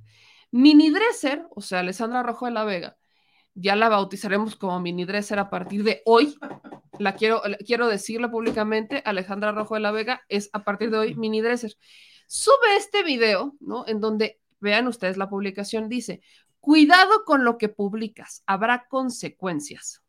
Mini 0.51 0.91
Dresser, 0.91 1.47
o 1.51 1.61
sea, 1.61 1.81
Alessandra 1.81 2.23
Rojo 2.23 2.47
de 2.47 2.53
la 2.53 2.65
Vega, 2.65 2.98
ya 3.61 3.77
la 3.77 3.89
bautizaremos 3.89 4.57
como 4.57 4.81
Mini 4.81 5.05
Dresser 5.05 5.39
a 5.39 5.51
partir 5.51 5.83
de 5.83 6.03
hoy, 6.05 6.37
la 6.99 7.15
quiero, 7.15 7.43
quiero 7.65 7.89
decirlo 7.89 8.31
públicamente, 8.31 9.03
Alejandra 9.05 9.53
Rojo 9.53 9.75
de 9.75 9.81
la 9.81 9.93
Vega 9.93 10.23
es 10.29 10.51
a 10.53 10.65
partir 10.65 10.91
de 10.91 10.99
hoy 10.99 11.15
mini 11.15 11.41
dresser. 11.41 11.77
Sube 12.27 12.77
este 12.77 13.03
video, 13.03 13.57
¿no? 13.61 13.87
En 13.87 14.01
donde 14.01 14.41
vean 14.61 14.87
ustedes 14.87 15.17
la 15.17 15.29
publicación, 15.29 15.89
dice, 15.89 16.21
cuidado 16.61 17.25
con 17.25 17.45
lo 17.45 17.57
que 17.57 17.69
publicas, 17.69 18.43
habrá 18.47 18.87
consecuencias. 18.89 20.03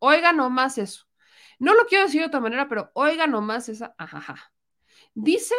Oiga 0.00 0.32
nomás 0.32 0.78
eso. 0.78 1.06
No 1.58 1.74
lo 1.74 1.86
quiero 1.86 2.04
decir 2.04 2.20
de 2.20 2.26
otra 2.26 2.40
manera, 2.40 2.68
pero 2.68 2.90
oiga 2.94 3.26
nomás 3.26 3.68
esa, 3.68 3.94
ajaja. 3.98 4.52
Dice, 5.14 5.54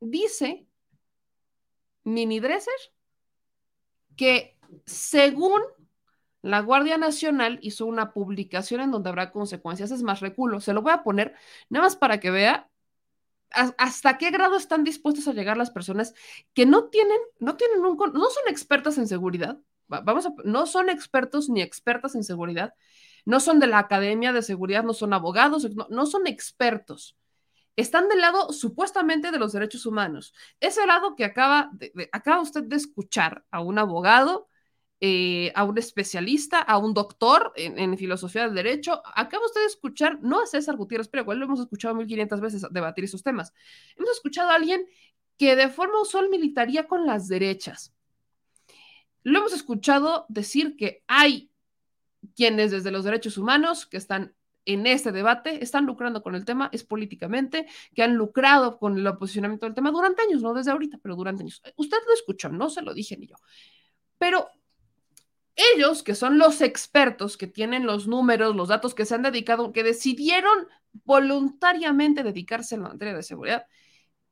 dice 0.00 0.66
mini 2.04 2.40
dresser 2.40 2.74
que 4.16 4.58
según 4.84 5.62
la 6.46 6.60
Guardia 6.60 6.96
Nacional 6.96 7.58
hizo 7.62 7.86
una 7.86 8.12
publicación 8.12 8.80
en 8.80 8.90
donde 8.90 9.08
habrá 9.08 9.32
consecuencias. 9.32 9.90
Es 9.90 10.02
más, 10.02 10.20
reculo, 10.20 10.60
se 10.60 10.72
lo 10.72 10.82
voy 10.82 10.92
a 10.92 11.02
poner 11.02 11.34
nada 11.68 11.86
más 11.86 11.96
para 11.96 12.20
que 12.20 12.30
vea 12.30 12.70
hasta 13.50 14.18
qué 14.18 14.30
grado 14.30 14.56
están 14.56 14.84
dispuestos 14.84 15.28
a 15.28 15.32
llegar 15.32 15.56
las 15.56 15.70
personas 15.70 16.14
que 16.52 16.66
no 16.66 16.88
tienen, 16.88 17.18
no 17.38 17.56
tienen 17.56 17.84
un, 17.84 17.96
no 17.96 18.30
son 18.30 18.42
expertas 18.48 18.98
en 18.98 19.08
seguridad. 19.08 19.58
Vamos 19.88 20.26
a, 20.26 20.34
no 20.44 20.66
son 20.66 20.88
expertos 20.88 21.48
ni 21.48 21.62
expertas 21.62 22.14
en 22.14 22.24
seguridad. 22.24 22.74
No 23.24 23.40
son 23.40 23.58
de 23.58 23.66
la 23.66 23.80
Academia 23.80 24.32
de 24.32 24.42
Seguridad, 24.42 24.84
no 24.84 24.94
son 24.94 25.12
abogados, 25.12 25.68
no, 25.90 26.06
son 26.06 26.26
expertos. 26.26 27.16
Están 27.74 28.08
del 28.08 28.20
lado 28.20 28.52
supuestamente 28.52 29.32
de 29.32 29.38
los 29.38 29.52
derechos 29.52 29.84
humanos. 29.84 30.32
Ese 30.60 30.86
lado 30.86 31.16
que 31.16 31.24
acaba, 31.24 31.72
acaba 32.12 32.40
usted 32.40 32.62
de 32.64 32.76
escuchar 32.76 33.44
a 33.50 33.60
un 33.60 33.78
abogado, 33.78 34.48
eh, 35.00 35.52
a 35.54 35.64
un 35.64 35.76
especialista, 35.76 36.60
a 36.60 36.78
un 36.78 36.94
doctor 36.94 37.52
en, 37.56 37.96
filosofía 37.98 38.42
del 38.42 38.54
derecho. 38.54 39.02
Acaba 39.14 39.44
usted 39.44 39.60
de 39.60 39.66
escuchar, 39.66 40.18
no 40.22 40.42
a 40.42 40.46
César 40.46 40.76
Gutiérrez, 40.76 41.08
pero 41.08 41.22
igual 41.22 41.38
lo 41.38 41.44
hemos 41.44 41.60
escuchado 41.60 41.94
1500 41.94 42.40
veces 42.40 42.66
debatir 42.70 43.04
esos 43.04 43.22
temas. 43.22 43.52
Hemos 43.96 44.10
escuchado 44.10 44.50
a 44.50 44.54
alguien 44.54 44.86
que 45.36 45.54
de 45.54 45.68
forma 45.68 46.00
usual 46.00 46.30
militaría 46.30 46.86
con 46.86 47.04
las 47.04 47.28
derechas. 47.28 47.92
Lo 49.22 49.38
hemos 49.40 49.52
escuchado 49.52 50.24
decir 50.28 50.76
que 50.76 51.02
hay 51.06 51.50
quienes 52.34 52.70
desde 52.70 52.90
los 52.90 53.04
derechos 53.04 53.36
humanos 53.36 53.86
que 53.86 53.98
están 53.98 54.34
en 54.64 54.86
este 54.86 55.12
debate 55.12 55.62
están 55.62 55.86
lucrando 55.86 56.22
con 56.22 56.34
el 56.34 56.44
tema, 56.44 56.70
es 56.72 56.84
políticamente, 56.84 57.66
que 57.94 58.02
han 58.02 58.14
lucrado 58.14 58.78
con 58.78 58.98
el 58.98 59.06
oposicionamiento 59.06 59.66
del 59.66 59.74
tema 59.74 59.90
durante 59.90 60.22
años, 60.22 60.42
no 60.42 60.54
desde 60.54 60.72
ahorita, 60.72 60.98
pero 61.02 61.16
durante 61.16 61.42
años. 61.42 61.62
Usted 61.76 61.98
lo 62.06 62.14
escuchó, 62.14 62.48
no 62.48 62.68
se 62.68 62.82
lo 62.82 62.92
dije 62.94 63.16
ni 63.16 63.26
yo. 63.26 63.36
Pero 64.18 64.48
ellos, 65.56 66.02
que 66.02 66.14
son 66.14 66.38
los 66.38 66.60
expertos, 66.60 67.36
que 67.36 67.46
tienen 67.46 67.86
los 67.86 68.06
números, 68.08 68.54
los 68.56 68.68
datos, 68.68 68.94
que 68.94 69.06
se 69.06 69.14
han 69.14 69.22
dedicado, 69.22 69.72
que 69.72 69.82
decidieron 69.82 70.68
voluntariamente 71.04 72.22
dedicarse 72.22 72.74
a 72.74 72.78
la 72.78 72.88
materia 72.88 73.14
de 73.14 73.22
seguridad, 73.22 73.66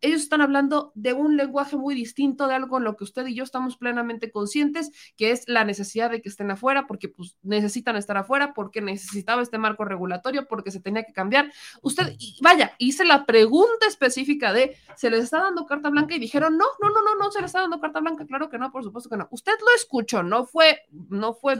ellos 0.05 0.21
están 0.21 0.43
hablando 0.43 0.93
de 0.95 1.15
un 1.15 1.39
lenguaje 1.39 1.79
muy 1.79 1.95
distinto, 1.95 2.47
de 2.47 2.55
algo 2.55 2.77
en 2.77 2.85
lo 2.85 2.95
que 2.95 3.05
usted 3.05 3.27
y 3.27 3.35
yo 3.35 3.43
estamos 3.43 3.79
plenamente 3.79 4.31
conscientes, 4.31 4.91
que 5.17 5.31
es 5.31 5.49
la 5.49 5.65
necesidad 5.65 6.11
de 6.11 6.21
que 6.21 6.29
estén 6.29 6.51
afuera, 6.51 6.87
porque 6.87 7.09
pues, 7.09 7.39
necesitan 7.43 7.97
estar 7.97 8.19
afuera, 8.19 8.53
porque 8.53 8.83
necesitaba 8.83 9.41
este 9.41 9.57
marco 9.57 9.87
regulatorio, 9.87 10.47
porque 10.47 10.71
se 10.71 10.81
tenía 10.81 11.05
que 11.05 11.15
cambiar. 11.15 11.51
Usted, 11.81 12.17
vaya, 12.43 12.75
hice 12.77 13.07
la 13.07 13.25
pregunta 13.25 13.87
específica 13.87 14.53
de, 14.53 14.77
¿se 14.95 15.09
les 15.09 15.25
está 15.25 15.41
dando 15.41 15.65
carta 15.65 15.89
blanca? 15.89 16.15
Y 16.15 16.19
dijeron, 16.19 16.59
no, 16.59 16.67
no, 16.83 16.91
no, 16.91 17.03
no, 17.03 17.15
no 17.17 17.31
se 17.33 17.41
les 17.41 17.47
está 17.47 17.63
dando 17.63 17.81
carta 17.81 18.01
blanca. 18.01 18.27
Claro 18.27 18.51
que 18.51 18.59
no, 18.59 18.71
por 18.71 18.85
supuesto 18.85 19.09
que 19.09 19.17
no. 19.17 19.27
Usted 19.31 19.55
lo 19.59 19.75
escuchó, 19.75 20.23
no 20.23 20.45
fue, 20.45 20.83
no 20.91 21.33
fue, 21.33 21.57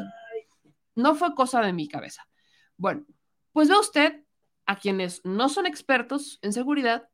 no 0.95 1.15
fue 1.15 1.35
cosa 1.35 1.63
de 1.63 1.73
mi 1.73 1.89
cabeza. 1.89 2.29
Bueno, 2.77 3.07
pues 3.53 3.71
ve 3.71 3.79
usted 3.79 4.23
a 4.67 4.77
quienes 4.77 5.23
no 5.25 5.49
son 5.49 5.65
expertos 5.65 6.39
en 6.43 6.53
seguridad 6.53 7.09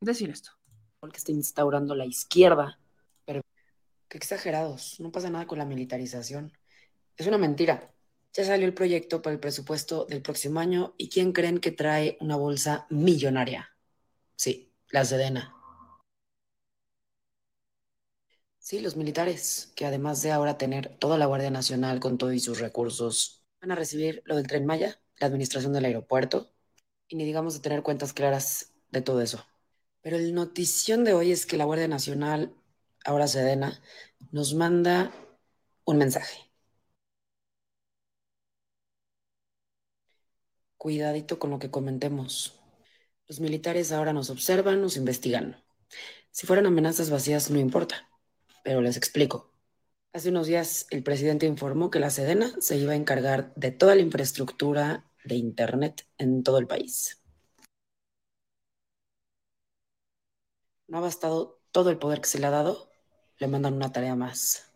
decir 0.00 0.30
esto 0.30 0.59
que 1.08 1.16
está 1.16 1.32
instaurando 1.32 1.94
la 1.94 2.04
izquierda. 2.04 2.78
Pero 3.24 3.40
qué 4.08 4.18
exagerados, 4.18 5.00
no 5.00 5.10
pasa 5.10 5.30
nada 5.30 5.46
con 5.46 5.58
la 5.58 5.64
militarización. 5.64 6.52
Es 7.16 7.26
una 7.26 7.38
mentira. 7.38 7.94
Ya 8.32 8.44
salió 8.44 8.66
el 8.66 8.74
proyecto 8.74 9.22
para 9.22 9.34
el 9.34 9.40
presupuesto 9.40 10.04
del 10.04 10.22
próximo 10.22 10.60
año 10.60 10.94
y 10.98 11.08
¿quién 11.08 11.32
creen 11.32 11.58
que 11.58 11.72
trae 11.72 12.16
una 12.20 12.36
bolsa 12.36 12.86
millonaria? 12.90 13.74
Sí, 14.36 14.72
la 14.90 15.04
Sedena. 15.04 15.56
Sí, 18.58 18.78
los 18.78 18.94
militares, 18.94 19.72
que 19.74 19.86
además 19.86 20.22
de 20.22 20.30
ahora 20.30 20.58
tener 20.58 20.96
toda 20.98 21.18
la 21.18 21.26
Guardia 21.26 21.50
Nacional 21.50 21.98
con 21.98 22.18
todos 22.18 22.40
sus 22.42 22.60
recursos, 22.60 23.42
van 23.60 23.72
a 23.72 23.74
recibir 23.74 24.22
lo 24.26 24.36
del 24.36 24.46
tren 24.46 24.64
Maya, 24.64 25.00
la 25.16 25.26
administración 25.26 25.72
del 25.72 25.86
aeropuerto, 25.86 26.52
y 27.08 27.16
ni 27.16 27.24
digamos 27.24 27.54
de 27.54 27.60
tener 27.60 27.82
cuentas 27.82 28.12
claras 28.12 28.72
de 28.90 29.02
todo 29.02 29.22
eso. 29.22 29.44
Pero 30.02 30.16
el 30.16 30.34
notición 30.34 31.04
de 31.04 31.14
hoy 31.14 31.32
es 31.32 31.46
que 31.46 31.56
la 31.56 31.64
Guardia 31.64 31.88
Nacional, 31.88 32.54
ahora 33.04 33.26
Sedena, 33.28 33.82
nos 34.30 34.54
manda 34.54 35.12
un 35.84 35.98
mensaje. 35.98 36.50
Cuidadito 40.76 41.38
con 41.38 41.50
lo 41.50 41.58
que 41.58 41.70
comentemos. 41.70 42.58
Los 43.28 43.40
militares 43.40 43.92
ahora 43.92 44.12
nos 44.12 44.30
observan, 44.30 44.80
nos 44.80 44.96
investigan. 44.96 45.62
Si 46.30 46.46
fueran 46.46 46.66
amenazas 46.66 47.10
vacías, 47.10 47.50
no 47.50 47.58
importa, 47.58 48.08
pero 48.64 48.80
les 48.80 48.96
explico. 48.96 49.52
Hace 50.12 50.30
unos 50.30 50.46
días 50.46 50.86
el 50.90 51.02
presidente 51.02 51.46
informó 51.46 51.90
que 51.90 52.00
la 52.00 52.10
Sedena 52.10 52.50
se 52.60 52.76
iba 52.76 52.92
a 52.92 52.96
encargar 52.96 53.52
de 53.54 53.70
toda 53.70 53.94
la 53.94 54.00
infraestructura 54.00 55.04
de 55.24 55.36
Internet 55.36 56.08
en 56.18 56.42
todo 56.42 56.58
el 56.58 56.66
país. 56.66 57.20
No 60.90 60.98
ha 60.98 61.00
bastado 61.00 61.60
todo 61.70 61.90
el 61.90 61.98
poder 61.98 62.20
que 62.20 62.28
se 62.28 62.40
le 62.40 62.46
ha 62.46 62.50
dado, 62.50 62.90
le 63.38 63.46
mandan 63.46 63.74
una 63.74 63.92
tarea 63.92 64.16
más. 64.16 64.72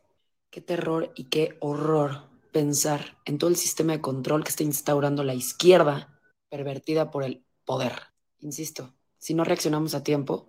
Qué 0.51 0.61
terror 0.61 1.13
y 1.17 1.25
qué 1.25 1.59
horror 1.61 2.31
pensar 2.53 3.19
en 3.25 3.37
todo 3.37 3.51
el 3.51 3.57
sistema 3.57 3.95
de 3.95 4.01
control 4.01 4.45
que 4.45 4.51
está 4.51 4.63
instaurando 4.63 5.25
la 5.25 5.35
izquierda, 5.35 6.17
pervertida 6.49 7.11
por 7.11 7.25
el 7.25 7.45
poder. 7.65 7.95
Insisto, 8.39 8.95
si 9.19 9.35
no 9.35 9.43
reaccionamos 9.43 9.97
a 9.97 10.05
tiempo, 10.05 10.49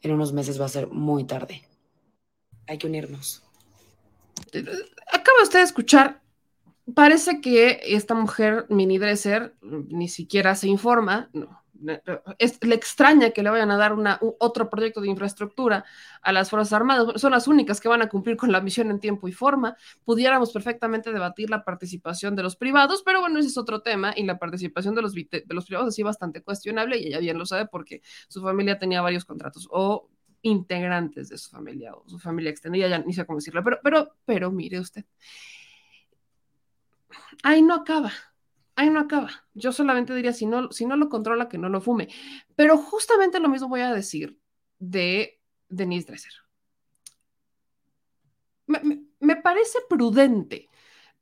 en 0.00 0.12
unos 0.12 0.32
meses 0.32 0.58
va 0.58 0.64
a 0.64 0.70
ser 0.70 0.88
muy 0.88 1.24
tarde. 1.24 1.68
Hay 2.66 2.78
que 2.78 2.86
unirnos. 2.86 3.42
Acaba 5.12 5.42
usted 5.42 5.58
de 5.58 5.64
escuchar. 5.64 6.22
Parece 6.94 7.42
que 7.42 7.80
esta 7.84 8.14
mujer 8.14 8.64
mini 8.70 8.96
dresser 8.96 9.54
ni 9.60 10.08
siquiera 10.08 10.54
se 10.54 10.68
informa. 10.68 11.28
No, 11.34 11.61
le 11.82 12.74
extraña 12.74 13.30
que 13.30 13.42
le 13.42 13.50
vayan 13.50 13.70
a 13.70 13.76
dar 13.76 13.92
una, 13.92 14.18
otro 14.38 14.70
proyecto 14.70 15.00
de 15.00 15.08
infraestructura 15.08 15.84
a 16.22 16.32
las 16.32 16.50
Fuerzas 16.50 16.72
Armadas. 16.72 17.20
Son 17.20 17.32
las 17.32 17.48
únicas 17.48 17.80
que 17.80 17.88
van 17.88 18.02
a 18.02 18.08
cumplir 18.08 18.36
con 18.36 18.52
la 18.52 18.60
misión 18.60 18.90
en 18.90 19.00
tiempo 19.00 19.28
y 19.28 19.32
forma. 19.32 19.76
Pudiéramos 20.04 20.52
perfectamente 20.52 21.12
debatir 21.12 21.50
la 21.50 21.64
participación 21.64 22.36
de 22.36 22.42
los 22.42 22.56
privados, 22.56 23.02
pero 23.04 23.20
bueno, 23.20 23.38
ese 23.38 23.48
es 23.48 23.58
otro 23.58 23.82
tema 23.82 24.12
y 24.16 24.24
la 24.24 24.38
participación 24.38 24.94
de 24.94 25.02
los, 25.02 25.12
de 25.14 25.44
los 25.48 25.66
privados 25.66 25.88
es 25.88 25.94
sí 25.94 26.02
bastante 26.02 26.42
cuestionable 26.42 26.98
y 26.98 27.08
ella 27.08 27.18
bien 27.18 27.38
lo 27.38 27.46
sabe 27.46 27.66
porque 27.66 28.02
su 28.28 28.42
familia 28.42 28.78
tenía 28.78 29.02
varios 29.02 29.24
contratos 29.24 29.68
o 29.70 30.08
integrantes 30.42 31.28
de 31.28 31.38
su 31.38 31.50
familia 31.50 31.94
o 31.94 32.08
su 32.08 32.18
familia 32.18 32.50
extendida, 32.50 32.88
ya 32.88 32.98
ni 32.98 33.12
sé 33.12 33.24
cómo 33.24 33.38
decirlo, 33.38 33.62
pero, 33.62 33.78
pero, 33.82 34.16
pero 34.24 34.50
mire 34.50 34.80
usted, 34.80 35.04
ahí 37.42 37.62
no 37.62 37.74
acaba 37.74 38.12
ahí 38.76 38.90
no 38.90 39.00
acaba. 39.00 39.30
Yo 39.54 39.72
solamente 39.72 40.14
diría, 40.14 40.32
si 40.32 40.46
no, 40.46 40.70
si 40.70 40.86
no 40.86 40.96
lo 40.96 41.08
controla, 41.08 41.48
que 41.48 41.58
no 41.58 41.68
lo 41.68 41.80
fume. 41.80 42.08
Pero 42.56 42.78
justamente 42.78 43.40
lo 43.40 43.48
mismo 43.48 43.68
voy 43.68 43.80
a 43.80 43.92
decir 43.92 44.38
de 44.78 45.40
Denise 45.68 46.06
Dresser. 46.06 46.32
Me, 48.66 49.36
parece 49.36 49.78
prudente 49.88 50.68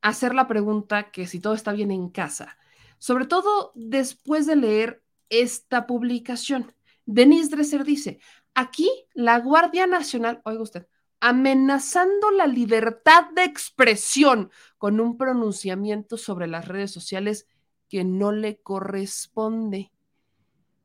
hacer 0.01 0.33
la 0.33 0.47
pregunta 0.47 1.11
que 1.11 1.27
si 1.27 1.39
todo 1.39 1.53
está 1.53 1.73
bien 1.73 1.91
en 1.91 2.09
casa, 2.09 2.57
sobre 2.97 3.25
todo 3.25 3.71
después 3.75 4.45
de 4.45 4.55
leer 4.55 5.03
esta 5.29 5.85
publicación. 5.87 6.73
Denise 7.05 7.49
Dresser 7.49 7.83
dice, 7.83 8.19
aquí 8.53 8.89
la 9.13 9.39
Guardia 9.39 9.87
Nacional, 9.87 10.41
oiga 10.45 10.61
usted, 10.61 10.87
amenazando 11.21 12.31
la 12.31 12.47
libertad 12.47 13.29
de 13.35 13.43
expresión 13.43 14.51
con 14.77 14.99
un 14.99 15.17
pronunciamiento 15.17 16.17
sobre 16.17 16.47
las 16.47 16.67
redes 16.67 16.91
sociales 16.91 17.47
que 17.87 18.03
no 18.03 18.31
le 18.31 18.57
corresponde. 18.57 19.91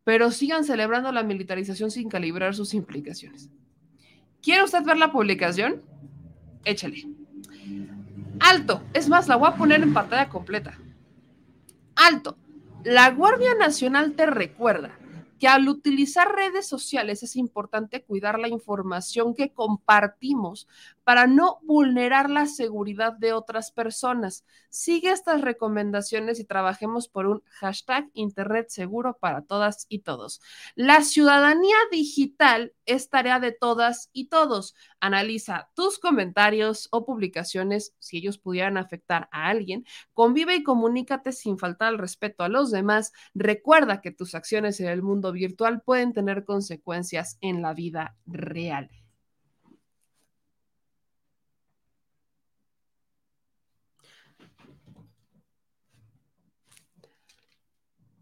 Pero 0.05 0.31
sigan 0.31 0.65
celebrando 0.65 1.11
la 1.11 1.23
militarización 1.23 1.91
sin 1.91 2.09
calibrar 2.09 2.55
sus 2.55 2.75
implicaciones. 2.75 3.51
¿Quiere 4.43 4.63
usted 4.63 4.85
ver 4.85 4.99
la 4.99 5.11
publicación? 5.11 5.83
Échale. 6.65 7.09
Alto. 8.39 8.83
Es 8.93 9.09
más, 9.09 9.27
la 9.29 9.37
voy 9.37 9.49
a 9.49 9.57
poner 9.57 9.83
en 9.83 9.95
pantalla 9.95 10.29
completa. 10.29 10.79
Alto. 11.97 12.37
La 12.85 13.11
Guardia 13.11 13.55
Nacional 13.55 14.13
te 14.13 14.27
recuerda 14.27 14.97
que 15.39 15.49
al 15.49 15.69
utilizar 15.69 16.35
redes 16.35 16.67
sociales 16.67 17.23
es 17.23 17.37
importante 17.37 18.03
cuidar 18.03 18.39
la 18.39 18.49
información 18.49 19.35
que 19.35 19.51
compartimos 19.51 20.67
para 21.07 21.29
no 21.29 21.61
vulnerar 21.63 22.31
la 22.31 22.47
seguridad 22.47 23.13
de 23.13 23.33
otras 23.33 23.71
personas. 23.71 24.45
Sigue 24.71 25.13
estas 25.13 25.41
recomendaciones 25.41 26.41
y 26.41 26.45
trabajemos 26.45 27.07
por 27.07 27.29
un 27.29 27.45
hashtag 27.61 28.11
Internet 28.13 28.71
seguro 28.71 29.17
para 29.21 29.43
todas 29.43 29.87
y 29.89 30.01
todos. 30.01 30.41
La 30.75 31.03
ciudadanía 31.03 31.77
digital 31.93 32.73
es 32.87 33.09
tarea 33.09 33.39
de 33.39 33.53
todas 33.53 34.11
y 34.13 34.31
todos. 34.31 34.75
Analiza 34.99 35.71
tus 35.75 36.01
comentarios 36.01 36.89
o 36.91 37.07
publicaciones 37.07 37.95
si 38.01 38.17
ellos 38.17 38.39
pudieran 38.39 38.77
afectar 38.77 39.29
a 39.31 39.47
alguien. 39.47 39.87
Convive 40.13 40.57
y 40.57 40.65
comunícate 40.65 41.31
sin 41.31 41.57
faltar 41.57 41.87
al 41.87 41.99
respeto 41.99 42.43
a 42.43 42.49
los 42.49 42.73
demás. 42.73 43.13
Recuerda 43.33 44.01
que 44.01 44.11
tus 44.11 44.35
acciones 44.35 44.81
en 44.81 44.89
el 44.89 45.03
mundo 45.03 45.31
virtual 45.31 45.83
pueden 45.83 46.13
tener 46.13 46.45
consecuencias 46.45 47.39
en 47.41 47.63
la 47.63 47.75
vida 47.75 48.17
real. 48.27 48.91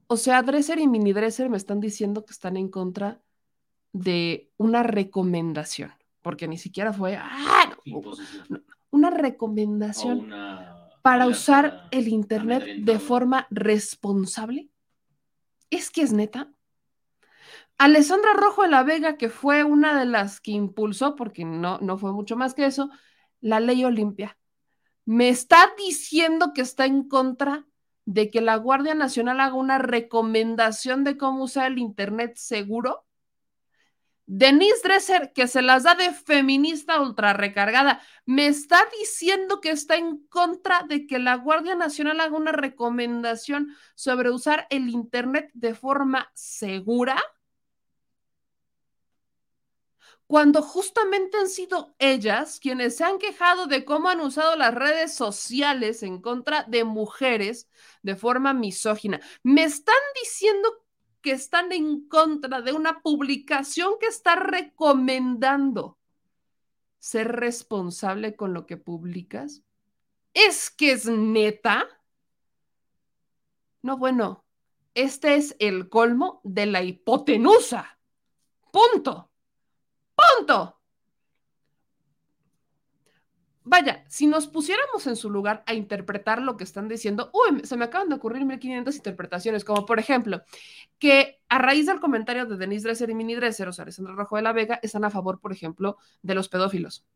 O 0.06 0.16
sea, 0.16 0.42
Dresser 0.42 0.78
y 0.78 0.88
Mini 0.88 1.12
Dresser 1.12 1.48
me 1.48 1.56
están 1.56 1.80
diciendo 1.80 2.24
que 2.24 2.32
están 2.32 2.56
en 2.56 2.68
contra 2.68 3.20
de 3.92 4.50
una 4.56 4.82
recomendación, 4.82 5.92
porque 6.20 6.48
ni 6.48 6.58
siquiera 6.58 6.92
fue 6.92 7.16
¡ah! 7.16 7.76
una 8.90 9.10
recomendación 9.10 10.30
para 11.02 11.26
usar 11.26 11.88
el 11.90 12.08
Internet 12.08 12.64
de 12.78 12.98
forma 12.98 13.46
responsable. 13.50 14.70
Es 15.70 15.90
que 15.90 16.02
es 16.02 16.12
neta. 16.12 16.50
Alessandra 17.78 18.32
Rojo 18.34 18.62
de 18.62 18.68
la 18.68 18.84
Vega, 18.84 19.16
que 19.16 19.28
fue 19.28 19.64
una 19.64 19.98
de 19.98 20.06
las 20.06 20.40
que 20.40 20.52
impulsó, 20.52 21.16
porque 21.16 21.44
no, 21.44 21.78
no 21.78 21.98
fue 21.98 22.12
mucho 22.12 22.36
más 22.36 22.54
que 22.54 22.66
eso, 22.66 22.90
la 23.40 23.60
ley 23.60 23.84
Olimpia, 23.84 24.38
me 25.04 25.28
está 25.28 25.74
diciendo 25.76 26.52
que 26.54 26.62
está 26.62 26.86
en 26.86 27.08
contra 27.08 27.66
de 28.04 28.30
que 28.30 28.40
la 28.40 28.56
Guardia 28.56 28.94
Nacional 28.94 29.40
haga 29.40 29.54
una 29.54 29.78
recomendación 29.78 31.04
de 31.04 31.16
cómo 31.16 31.44
usar 31.44 31.72
el 31.72 31.78
Internet 31.78 32.36
seguro? 32.36 33.04
Denise 34.26 34.80
Dresser, 34.82 35.32
que 35.34 35.46
se 35.46 35.60
las 35.60 35.82
da 35.82 35.94
de 35.94 36.10
feminista 36.12 37.00
ultra 37.00 37.34
recargada, 37.34 38.00
me 38.24 38.46
está 38.46 38.78
diciendo 38.98 39.60
que 39.60 39.70
está 39.70 39.96
en 39.96 40.26
contra 40.28 40.82
de 40.88 41.06
que 41.06 41.18
la 41.18 41.34
Guardia 41.36 41.74
Nacional 41.74 42.20
haga 42.20 42.36
una 42.36 42.52
recomendación 42.52 43.76
sobre 43.94 44.30
usar 44.30 44.66
el 44.70 44.88
Internet 44.88 45.50
de 45.52 45.74
forma 45.74 46.30
segura 46.34 47.22
cuando 50.34 50.62
justamente 50.62 51.36
han 51.36 51.48
sido 51.48 51.94
ellas 52.00 52.58
quienes 52.58 52.96
se 52.96 53.04
han 53.04 53.20
quejado 53.20 53.68
de 53.68 53.84
cómo 53.84 54.08
han 54.08 54.20
usado 54.20 54.56
las 54.56 54.74
redes 54.74 55.14
sociales 55.14 56.02
en 56.02 56.20
contra 56.20 56.64
de 56.64 56.82
mujeres 56.82 57.68
de 58.02 58.16
forma 58.16 58.52
misógina. 58.52 59.20
Me 59.44 59.62
están 59.62 59.94
diciendo 60.20 60.68
que 61.20 61.30
están 61.30 61.70
en 61.70 62.08
contra 62.08 62.62
de 62.62 62.72
una 62.72 63.00
publicación 63.00 63.92
que 64.00 64.08
está 64.08 64.34
recomendando 64.34 65.98
ser 66.98 67.30
responsable 67.30 68.34
con 68.34 68.54
lo 68.54 68.66
que 68.66 68.76
publicas. 68.76 69.62
¿Es 70.32 70.68
que 70.68 70.90
es 70.90 71.06
neta? 71.06 71.86
No, 73.82 73.98
bueno, 73.98 74.44
este 74.94 75.36
es 75.36 75.54
el 75.60 75.88
colmo 75.88 76.40
de 76.42 76.66
la 76.66 76.82
hipotenusa. 76.82 78.00
Punto. 78.72 79.30
Punto. 80.16 80.78
Vaya, 83.66 84.04
si 84.08 84.26
nos 84.26 84.46
pusiéramos 84.46 85.06
en 85.06 85.16
su 85.16 85.30
lugar 85.30 85.64
a 85.66 85.72
interpretar 85.72 86.42
lo 86.42 86.56
que 86.58 86.64
están 86.64 86.86
diciendo, 86.86 87.30
uy, 87.32 87.60
se 87.64 87.78
me 87.78 87.86
acaban 87.86 88.10
de 88.10 88.16
ocurrir 88.16 88.44
1500 88.44 88.94
interpretaciones, 88.96 89.64
como 89.64 89.86
por 89.86 89.98
ejemplo, 89.98 90.42
que 90.98 91.40
a 91.48 91.58
raíz 91.58 91.86
del 91.86 91.98
comentario 91.98 92.44
de 92.44 92.58
Denise 92.58 92.88
Dresser 92.88 93.08
y 93.08 93.14
Mini 93.14 93.34
Dresser, 93.34 93.68
o 93.68 93.72
sea, 93.72 93.84
Alessandra 93.84 94.14
Rojo 94.14 94.36
de 94.36 94.42
la 94.42 94.52
Vega, 94.52 94.80
están 94.82 95.04
a 95.04 95.10
favor, 95.10 95.40
por 95.40 95.50
ejemplo, 95.52 95.96
de 96.22 96.34
los 96.34 96.50
pedófilos. 96.50 97.06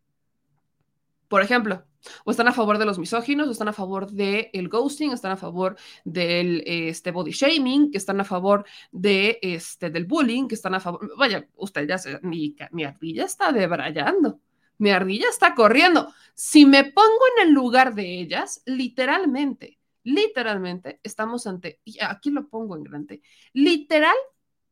Por 1.28 1.42
ejemplo, 1.42 1.84
o 2.24 2.30
están 2.30 2.48
a 2.48 2.52
favor 2.52 2.78
de 2.78 2.86
los 2.86 2.98
misóginos, 2.98 3.48
están 3.48 3.68
a 3.68 3.72
favor 3.72 4.10
del 4.10 4.48
el 4.52 4.68
ghosting, 4.68 5.12
están 5.12 5.32
a 5.32 5.36
favor 5.36 5.76
del 6.04 6.62
este, 6.66 7.10
body 7.10 7.32
shaming, 7.32 7.90
que 7.90 7.98
están 7.98 8.20
a 8.20 8.24
favor 8.24 8.64
de, 8.90 9.38
este, 9.42 9.90
del 9.90 10.06
bullying, 10.06 10.48
que 10.48 10.54
están 10.54 10.74
a 10.74 10.80
favor. 10.80 11.12
Vaya, 11.16 11.46
usted 11.56 11.86
ya 11.86 11.98
se, 11.98 12.18
mi, 12.22 12.56
mi 12.72 12.84
ardilla 12.84 13.24
está 13.24 13.52
debrayando, 13.52 14.40
mi 14.78 14.90
ardilla 14.90 15.28
está 15.28 15.54
corriendo. 15.54 16.12
Si 16.34 16.64
me 16.64 16.84
pongo 16.84 17.20
en 17.36 17.48
el 17.48 17.54
lugar 17.54 17.94
de 17.94 18.20
ellas, 18.20 18.62
literalmente, 18.64 19.78
literalmente 20.04 21.00
estamos 21.02 21.46
ante, 21.46 21.80
y 21.84 21.98
aquí 22.00 22.30
lo 22.30 22.48
pongo 22.48 22.76
en 22.76 22.84
grande, 22.84 23.22
literal 23.52 24.16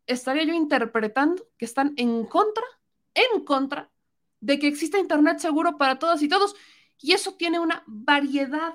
estaría 0.07 0.45
yo 0.45 0.55
interpretando 0.55 1.49
que 1.59 1.65
están 1.65 1.93
en 1.97 2.25
contra, 2.27 2.65
en 3.13 3.45
contra 3.45 3.91
de 4.47 4.61
que 4.61 4.69
exista 4.69 4.99
Internet 4.99 5.41
seguro 5.41 5.77
para 5.77 5.99
todas 5.99 6.23
y 6.23 6.29
todos. 6.29 6.55
Y 6.99 7.13
eso 7.13 7.35
tiene 7.35 7.59
una 7.59 7.83
variedad, 7.87 8.75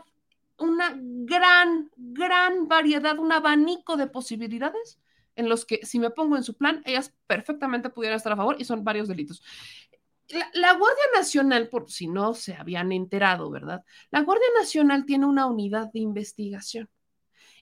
una 0.58 0.94
gran, 1.00 1.90
gran 1.96 2.68
variedad, 2.68 3.18
un 3.18 3.32
abanico 3.32 3.96
de 3.96 4.08
posibilidades 4.08 5.00
en 5.38 5.48
los 5.48 5.66
que 5.66 5.80
si 5.86 5.98
me 5.98 6.10
pongo 6.10 6.36
en 6.36 6.44
su 6.44 6.58
plan, 6.58 6.84
ellas 6.86 7.14
perfectamente 7.26 7.90
pudieran 7.90 8.18
estar 8.18 8.34
a 8.34 8.36
favor 8.36 8.58
y 8.60 8.66
son 8.66 8.84
varios 8.84 9.08
delitos. 9.08 9.42
La, 10.28 10.52
la, 10.54 10.74
Guardia 10.74 11.06
Nacional, 11.16 11.70
por 11.70 11.90
si 11.90 12.08
no 12.08 12.34
se 12.34 12.54
habían 12.54 12.92
enterado, 12.92 13.50
¿verdad? 13.50 13.84
La 14.12 14.22
Guardia 14.22 14.48
Nacional 14.60 15.06
tiene 15.06 15.26
una 15.26 15.46
unidad 15.46 15.90
de 15.94 16.00
investigación 16.00 16.90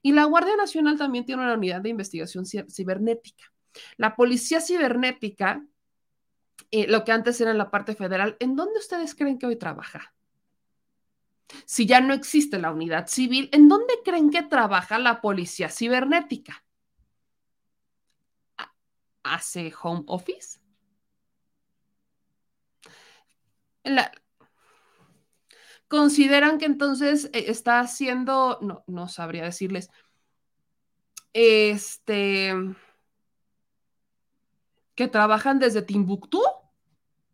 y 0.02 0.14
la 0.14 0.26
Guardia 0.26 0.56
Nacional 0.56 0.98
también 0.98 1.26
tiene 1.26 1.44
una 1.44 1.54
unidad 1.54 1.82
de 1.82 1.90
investigación 1.90 2.46
cibernética. 2.46 3.54
La 3.98 4.16
Policía 4.16 4.62
Cibernética 4.62 5.64
lo 6.72 7.04
que 7.04 7.12
antes 7.12 7.40
era 7.42 7.52
en 7.52 7.58
la 7.58 7.72
parte 7.72 7.96
federal, 7.96 8.38
¿en 8.40 8.56
dónde 8.56 8.80
ustedes 8.80 9.16
creen 9.16 9.40
que 9.40 9.48
hoy 9.48 9.56
trabaja? 9.56 10.14
Si 11.66 11.86
ya 11.86 12.00
no 12.00 12.14
existe 12.14 12.60
la 12.60 12.72
unidad 12.72 13.08
civil, 13.08 13.50
¿en 13.52 13.68
dónde 13.70 13.94
creen 14.04 14.30
que 14.30 14.44
trabaja 14.44 15.00
la 15.00 15.22
policía 15.22 15.70
cibernética? 15.70 16.64
¿Hace 19.24 19.74
home 19.82 20.04
office? 20.08 20.60
¿Consideran 25.88 26.60
que 26.60 26.66
entonces 26.66 27.26
eh, 27.34 27.46
está 27.48 27.80
haciendo, 27.80 28.60
no, 28.62 28.84
no 28.86 29.08
sabría 29.08 29.44
decirles, 29.44 29.90
este, 31.34 32.54
que 34.96 35.08
trabajan 35.08 35.60
desde 35.60 35.82
Timbuktu, 35.82 36.42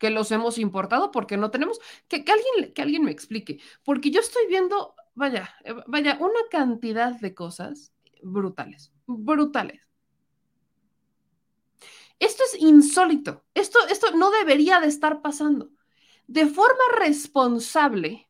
los 0.10 0.32
hemos 0.32 0.57
importado 0.57 1.11
porque 1.11 1.38
no 1.38 1.52
tenemos, 1.52 1.80
que, 2.07 2.23
que, 2.23 2.32
alguien, 2.32 2.73
que 2.73 2.82
alguien 2.82 3.03
me 3.03 3.11
explique, 3.11 3.60
porque 3.84 4.11
yo 4.11 4.22
estoy 4.22 4.44
viendo, 4.48 4.95
vaya, 5.14 5.56
eh, 5.64 5.73
vaya, 5.88 6.18
una 6.19 6.40
cantidad 6.49 7.19
de 7.19 7.34
cosas 7.34 7.94
brutales, 8.22 8.91
brutales. 9.06 9.90
Esto 12.19 12.44
es 12.45 12.61
insólito, 12.61 13.44
esto, 13.53 13.80
esto 13.90 14.11
no 14.11 14.32
debería 14.32 14.80
de 14.80 14.88
estar 14.88 15.22
pasando. 15.22 15.72
De 16.27 16.45
forma 16.48 16.84
responsable, 16.98 18.30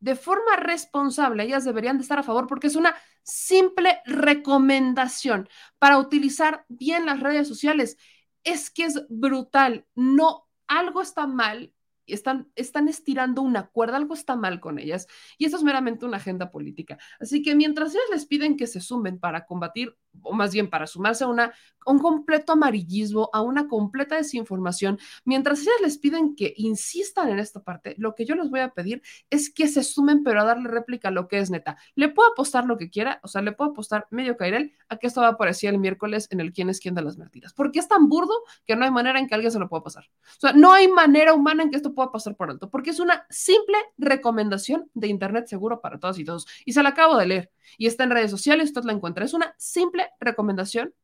de 0.00 0.14
forma 0.16 0.56
responsable, 0.56 1.44
ellas 1.44 1.64
deberían 1.64 1.98
de 1.98 2.02
estar 2.02 2.18
a 2.18 2.22
favor 2.22 2.46
porque 2.46 2.68
es 2.68 2.76
una 2.76 2.94
simple 3.22 4.00
recomendación 4.04 5.48
para 5.78 5.98
utilizar 5.98 6.64
bien 6.68 7.06
las 7.06 7.20
redes 7.20 7.46
sociales 7.48 7.96
es 8.44 8.70
que 8.70 8.84
es 8.84 9.04
brutal, 9.08 9.86
no, 9.94 10.48
algo 10.78 11.02
está 11.02 11.26
mal 11.26 11.72
están, 12.06 12.50
están 12.56 12.88
estirando 12.88 13.42
una 13.42 13.68
cuerda, 13.68 13.96
algo 13.96 14.14
está 14.14 14.36
mal 14.36 14.60
con 14.60 14.78
ellas. 14.78 15.06
Y 15.38 15.46
eso 15.46 15.56
es 15.56 15.62
meramente 15.62 16.04
una 16.04 16.16
agenda 16.16 16.50
política. 16.50 16.98
Así 17.20 17.42
que 17.42 17.54
mientras 17.54 17.90
ellas 17.90 18.04
les 18.10 18.26
piden 18.26 18.56
que 18.56 18.66
se 18.66 18.80
sumen 18.80 19.18
para 19.18 19.46
combatir, 19.46 19.96
o 20.22 20.32
más 20.32 20.52
bien 20.52 20.68
para 20.68 20.86
sumarse 20.86 21.24
a, 21.24 21.28
una, 21.28 21.52
un 21.86 21.98
completo 21.98 22.52
amarillismo, 22.52 23.30
a 23.32 23.40
una 23.40 23.68
completa 23.68 24.16
desinformación, 24.16 24.98
mientras 25.24 25.60
ellas 25.60 25.74
les 25.82 25.98
piden 25.98 26.34
que 26.36 26.54
insistan 26.56 27.28
en 27.28 27.38
esta 27.38 27.62
parte, 27.62 27.94
lo 27.98 28.14
que 28.14 28.24
yo 28.24 28.34
les 28.34 28.50
voy 28.50 28.60
a 28.60 28.70
pedir 28.70 29.02
es 29.30 29.52
que 29.52 29.68
se 29.68 29.82
sumen, 29.82 30.22
pero 30.22 30.40
a 30.40 30.44
darle 30.44 30.68
réplica 30.68 31.08
a 31.08 31.10
lo 31.10 31.28
que 31.28 31.38
es 31.38 31.50
neta. 31.50 31.76
Le 31.94 32.08
puedo 32.08 32.30
apostar 32.32 32.66
lo 32.66 32.78
que 32.78 32.90
quiera, 32.90 33.20
o 33.22 33.28
sea, 33.28 33.42
le 33.42 33.52
puedo 33.52 33.70
apostar 33.70 34.06
medio 34.10 34.36
cairel 34.36 34.72
a 34.88 34.96
que 34.96 35.06
esto 35.06 35.20
va 35.20 35.28
a 35.28 35.30
aparecer 35.30 35.72
el 35.72 35.78
miércoles 35.78 36.28
en 36.30 36.40
el 36.40 36.52
quién 36.52 36.68
es 36.68 36.80
quién 36.80 36.94
de 36.94 37.02
las 37.02 37.16
mentiras. 37.16 37.52
Porque 37.54 37.78
es 37.78 37.88
tan 37.88 38.08
burdo 38.08 38.34
que 38.66 38.76
no 38.76 38.84
hay 38.84 38.90
manera 38.90 39.18
en 39.18 39.26
que 39.26 39.34
alguien 39.34 39.52
se 39.52 39.58
lo 39.58 39.68
pueda 39.68 39.82
pasar. 39.82 40.04
O 40.04 40.40
sea, 40.40 40.52
no 40.52 40.72
hay 40.72 40.88
manera 40.88 41.34
humana 41.34 41.62
en 41.62 41.70
que 41.70 41.76
esto 41.76 41.94
pueda 41.94 42.12
pasar 42.12 42.36
por 42.36 42.50
alto, 42.50 42.70
porque 42.70 42.90
es 42.90 43.00
una 43.00 43.26
simple 43.30 43.76
recomendación 43.98 44.90
de 44.94 45.08
Internet 45.08 45.46
seguro 45.46 45.80
para 45.80 45.98
todas 45.98 46.18
y 46.18 46.24
todos. 46.24 46.46
Y 46.64 46.72
se 46.72 46.82
la 46.82 46.90
acabo 46.90 47.16
de 47.16 47.26
leer 47.26 47.50
y 47.78 47.86
está 47.86 48.04
en 48.04 48.10
redes 48.10 48.30
sociales, 48.30 48.68
usted 48.68 48.84
la 48.84 48.92
encuentra. 48.92 49.24
Es 49.24 49.34
una 49.34 49.54
simple 49.58 50.01
recomendación, 50.20 50.94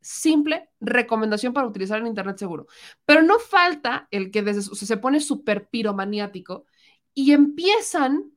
simple 0.00 0.70
recomendación 0.80 1.52
para 1.52 1.66
utilizar 1.66 2.00
el 2.00 2.06
Internet 2.06 2.38
seguro. 2.38 2.66
Pero 3.04 3.22
no 3.22 3.38
falta 3.38 4.08
el 4.10 4.30
que 4.30 4.42
desde, 4.42 4.62
se 4.62 4.96
pone 4.96 5.20
súper 5.20 5.68
piromaniático 5.68 6.64
y 7.14 7.32
empiezan 7.32 8.32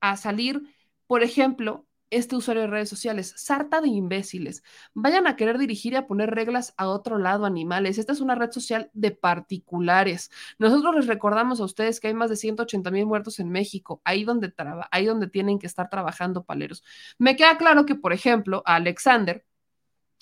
a 0.00 0.16
salir, 0.16 0.62
por 1.06 1.22
ejemplo, 1.22 1.86
este 2.10 2.36
usuario 2.36 2.62
de 2.62 2.68
redes 2.68 2.88
sociales, 2.88 3.32
sarta 3.36 3.80
de 3.80 3.88
imbéciles, 3.88 4.64
vayan 4.94 5.26
a 5.26 5.36
querer 5.36 5.58
dirigir 5.58 5.92
y 5.92 5.96
a 5.96 6.06
poner 6.06 6.30
reglas 6.30 6.74
a 6.76 6.88
otro 6.88 7.18
lado, 7.18 7.46
animales. 7.46 7.98
Esta 7.98 8.12
es 8.12 8.20
una 8.20 8.34
red 8.34 8.50
social 8.50 8.90
de 8.92 9.12
particulares. 9.12 10.30
Nosotros 10.58 10.94
les 10.96 11.06
recordamos 11.06 11.60
a 11.60 11.64
ustedes 11.64 12.00
que 12.00 12.08
hay 12.08 12.14
más 12.14 12.30
de 12.30 12.36
180 12.36 12.90
mil 12.90 13.06
muertos 13.06 13.38
en 13.38 13.50
México, 13.50 14.00
ahí 14.04 14.24
donde, 14.24 14.52
ahí 14.90 15.06
donde 15.06 15.28
tienen 15.28 15.58
que 15.58 15.66
estar 15.66 15.88
trabajando 15.88 16.44
paleros. 16.44 16.82
Me 17.18 17.36
queda 17.36 17.56
claro 17.56 17.86
que, 17.86 17.94
por 17.94 18.12
ejemplo, 18.12 18.62
a 18.66 18.76
Alexander, 18.76 19.44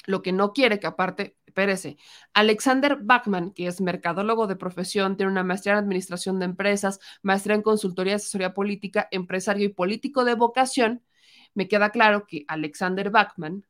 lo 0.09 0.23
que 0.23 0.33
no 0.33 0.55
quiere 0.55 0.81
que 0.81 0.87
aparte, 0.87 1.37
espérese, 1.47 1.99
Alexander 2.33 2.97
Bachman, 2.97 3.53
que 3.53 3.67
es 3.67 3.83
mercadólogo 3.83 4.47
de 4.47 4.57
profesión, 4.57 5.19
tiene 5.19 5.31
una 5.31 5.45
maestría 5.45 5.75
en 5.75 5.81
administración 5.81 6.39
de 6.39 6.47
empresas, 6.47 6.99
maestría 7.23 7.57
en 7.57 7.63
consultoría 7.63 8.15
y 8.15 8.17
asesoría 8.17 8.55
política, 8.55 9.07
empresario 9.11 9.67
y 9.67 9.69
político 9.69 10.25
de 10.25 10.35
vocación, 10.35 11.05
me 11.53 11.69
queda 11.69 11.91
claro 11.91 12.27
que 12.27 12.47
Alexander 12.49 13.11
Bachman, 13.11 13.67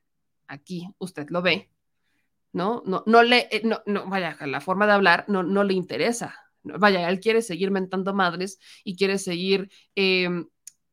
aquí 0.46 0.88
usted 0.98 1.28
lo 1.30 1.42
ve, 1.42 1.70
¿no? 2.52 2.84
No, 2.86 3.02
no 3.04 3.24
le, 3.24 3.48
eh, 3.50 3.62
no, 3.64 3.82
no, 3.86 4.06
vaya, 4.08 4.36
la 4.46 4.60
forma 4.60 4.86
de 4.86 4.92
hablar 4.92 5.24
no, 5.26 5.42
no 5.42 5.64
le 5.64 5.74
interesa. 5.74 6.36
Vaya, 6.62 7.08
él 7.08 7.18
quiere 7.18 7.42
seguir 7.42 7.72
mentando 7.72 8.14
madres 8.14 8.60
y 8.84 8.96
quiere 8.96 9.18
seguir 9.18 9.70
em, 9.96 10.46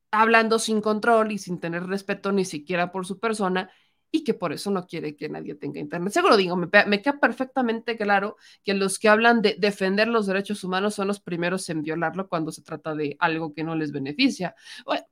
hablando 0.09 0.57
sin 0.57 0.81
control 0.81 1.31
y 1.31 1.38
sin 1.38 1.59
tener 1.59 1.84
respeto 1.85 2.31
ni 2.31 2.45
siquiera 2.45 2.91
por 2.91 3.05
su 3.05 3.19
persona 3.19 3.69
y 4.16 4.24
que 4.24 4.34
por 4.34 4.54
eso 4.54 4.72
no 4.72 4.88
quiere 4.88 5.18
que 5.18 5.28
nadie 5.28 5.56
tenga 5.56 5.80
internet. 5.80 6.14
Seguro 6.14 6.38
digo, 6.38 6.56
me, 6.56 6.70
queda 7.02 7.20
perfectamente 7.20 7.98
claro 7.98 8.38
que 8.64 8.74
los 8.74 8.98
que 8.98 9.10
hablan 9.10 9.42
de 9.42 9.58
defender 9.60 10.08
los 10.08 10.26
derechos 10.26 10.64
humanos 10.64 10.96
son 10.96 11.10
los 11.10 11.20
primeros 11.20 11.70
en 11.70 11.82
violarlo 11.82 12.30
cuando 12.30 12.54
se 12.54 12.62
trata 12.62 12.96
de 12.96 13.18
algo 13.20 13.54
que 13.54 13.66
no 13.66 13.76
les 13.76 13.92
beneficia. 13.92 14.56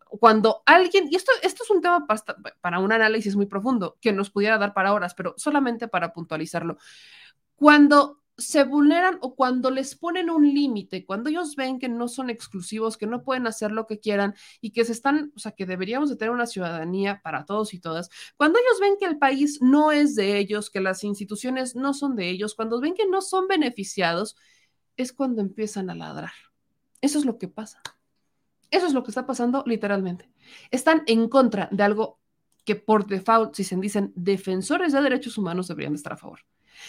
Cuando 0.07 0.63
alguien, 0.65 1.09
y 1.11 1.15
esto, 1.17 1.33
esto 1.41 1.63
es 1.63 1.69
un 1.69 1.81
tema 1.81 2.07
para, 2.07 2.23
para 2.61 2.79
un 2.79 2.93
análisis 2.93 3.35
muy 3.35 3.45
profundo 3.45 3.97
que 3.99 4.13
nos 4.13 4.29
pudiera 4.29 4.57
dar 4.57 4.73
para 4.73 4.93
horas, 4.93 5.13
pero 5.13 5.33
solamente 5.35 5.89
para 5.89 6.13
puntualizarlo. 6.13 6.77
Cuando 7.55 8.22
se 8.37 8.63
vulneran 8.63 9.19
o 9.21 9.35
cuando 9.35 9.69
les 9.69 9.95
ponen 9.95 10.29
un 10.29 10.51
límite, 10.53 11.05
cuando 11.05 11.29
ellos 11.29 11.55
ven 11.55 11.79
que 11.79 11.87
no 11.87 12.07
son 12.07 12.29
exclusivos, 12.29 12.97
que 12.97 13.05
no 13.05 13.23
pueden 13.23 13.45
hacer 13.45 13.71
lo 13.71 13.85
que 13.85 13.99
quieran 13.99 14.33
y 14.59 14.71
que 14.71 14.85
se 14.85 14.91
están, 14.91 15.31
o 15.35 15.39
sea, 15.39 15.51
que 15.51 15.65
deberíamos 15.65 16.09
de 16.09 16.15
tener 16.15 16.31
una 16.31 16.47
ciudadanía 16.47 17.21
para 17.23 17.45
todos 17.45 17.73
y 17.73 17.79
todas, 17.79 18.09
cuando 18.35 18.59
ellos 18.59 18.79
ven 18.81 18.95
que 18.99 19.05
el 19.05 19.19
país 19.19 19.61
no 19.61 19.91
es 19.91 20.15
de 20.15 20.37
ellos, 20.37 20.69
que 20.69 20.81
las 20.81 21.03
instituciones 21.03 21.75
no 21.75 21.93
son 21.93 22.15
de 22.15 22.29
ellos, 22.29 22.55
cuando 22.55 22.81
ven 22.81 22.95
que 22.95 23.07
no 23.07 23.21
son 23.21 23.47
beneficiados, 23.47 24.35
es 24.97 25.13
cuando 25.13 25.41
empiezan 25.41 25.89
a 25.89 25.95
ladrar. 25.95 26.33
Eso 27.01 27.19
es 27.19 27.25
lo 27.25 27.37
que 27.37 27.47
pasa. 27.47 27.81
Eso 28.71 28.87
es 28.87 28.93
lo 28.93 29.03
que 29.03 29.11
está 29.11 29.27
pasando 29.27 29.63
literalmente. 29.67 30.31
Están 30.71 31.03
en 31.05 31.29
contra 31.29 31.69
de 31.71 31.83
algo 31.83 32.19
que 32.65 32.75
por 32.75 33.05
default, 33.05 33.53
si 33.55 33.63
se 33.63 33.75
dicen 33.75 34.13
defensores 34.15 34.93
de 34.93 35.01
derechos 35.01 35.37
humanos, 35.37 35.67
deberían 35.67 35.95
estar 35.95 36.13
a 36.13 36.17
favor. 36.17 36.39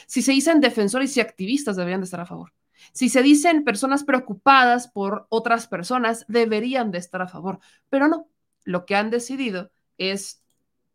Si 0.06 0.22
se 0.22 0.32
dicen 0.32 0.60
defensores 0.60 1.16
y 1.16 1.20
activistas, 1.20 1.76
deberían 1.76 2.00
de 2.00 2.04
estar 2.04 2.20
a 2.20 2.26
favor. 2.26 2.52
Si 2.92 3.08
se 3.08 3.22
dicen 3.22 3.64
personas 3.64 4.04
preocupadas 4.04 4.88
por 4.88 5.26
otras 5.30 5.66
personas, 5.66 6.24
deberían 6.28 6.90
de 6.90 6.98
estar 6.98 7.22
a 7.22 7.28
favor. 7.28 7.60
Pero 7.88 8.08
no, 8.08 8.28
lo 8.64 8.84
que 8.86 8.96
han 8.96 9.10
decidido 9.10 9.70
es 9.98 10.42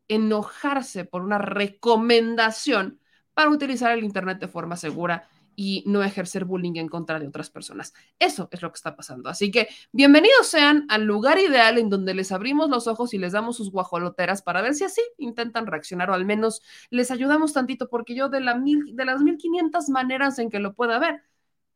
enojarse 0.08 1.06
por 1.06 1.22
una 1.22 1.38
recomendación 1.38 3.00
para 3.34 3.50
utilizar 3.50 3.92
el 3.92 4.04
Internet 4.04 4.40
de 4.40 4.48
forma 4.48 4.76
segura 4.76 5.28
y 5.62 5.84
no 5.86 6.02
ejercer 6.04 6.46
bullying 6.46 6.78
en 6.78 6.88
contra 6.88 7.20
de 7.20 7.28
otras 7.28 7.50
personas. 7.50 7.94
Eso 8.18 8.48
es 8.50 8.62
lo 8.62 8.72
que 8.72 8.78
está 8.78 8.96
pasando. 8.96 9.28
Así 9.28 9.52
que 9.52 9.68
bienvenidos 9.92 10.48
sean 10.48 10.86
al 10.88 11.04
lugar 11.04 11.38
ideal 11.38 11.78
en 11.78 11.90
donde 11.90 12.14
les 12.14 12.32
abrimos 12.32 12.70
los 12.70 12.88
ojos 12.88 13.14
y 13.14 13.18
les 13.18 13.34
damos 13.34 13.58
sus 13.58 13.70
guajoloteras 13.70 14.42
para 14.42 14.62
ver 14.62 14.74
si 14.74 14.86
así 14.86 15.02
intentan 15.18 15.68
reaccionar 15.68 16.12
o 16.12 16.14
al 16.14 16.24
menos 16.24 16.62
les 16.92 17.12
ayudamos 17.12 17.52
tantito, 17.52 17.90
porque 17.90 18.16
yo 18.16 18.30
de, 18.30 18.40
la 18.40 18.56
mil, 18.56 18.96
de 18.96 19.04
las 19.04 19.22
1500 19.22 19.90
maneras 19.90 20.40
en 20.40 20.50
que 20.50 20.60
lo 20.60 20.76
pueda 20.76 20.98
ver, 20.98 21.24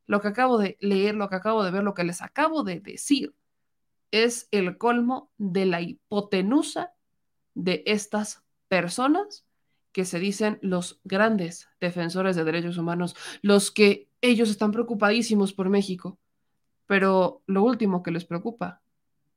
lo 0.06 0.22
que 0.22 0.30
acabo 0.30 0.58
de 0.58 0.78
leer, 0.80 1.16
lo 1.16 1.28
que 1.28 1.36
acabo 1.36 1.62
de 1.62 1.72
ver, 1.72 1.84
lo 1.84 1.94
que 1.94 2.06
les 2.06 2.22
acabo 2.22 2.64
de 2.64 2.80
decir, 2.80 3.36
es 4.12 4.48
el 4.52 4.78
colmo 4.78 5.30
de 5.38 5.66
la 5.66 5.82
hipotenusa 5.82 6.94
de 7.54 7.84
estas 7.86 8.46
personas 8.70 9.46
que 9.94 10.06
se 10.06 10.20
dicen 10.20 10.60
los 10.62 11.00
grandes 11.04 11.70
defensores 11.80 12.36
de 12.36 12.44
derechos 12.44 12.78
humanos, 12.78 13.16
los 13.42 13.72
que 13.72 14.10
ellos 14.22 14.50
están 14.50 14.72
preocupadísimos 14.72 15.54
por 15.54 15.70
México, 15.70 16.20
pero 16.88 17.44
lo 17.46 17.64
último 17.64 18.04
que 18.04 18.12
les 18.12 18.26
preocupa 18.26 18.82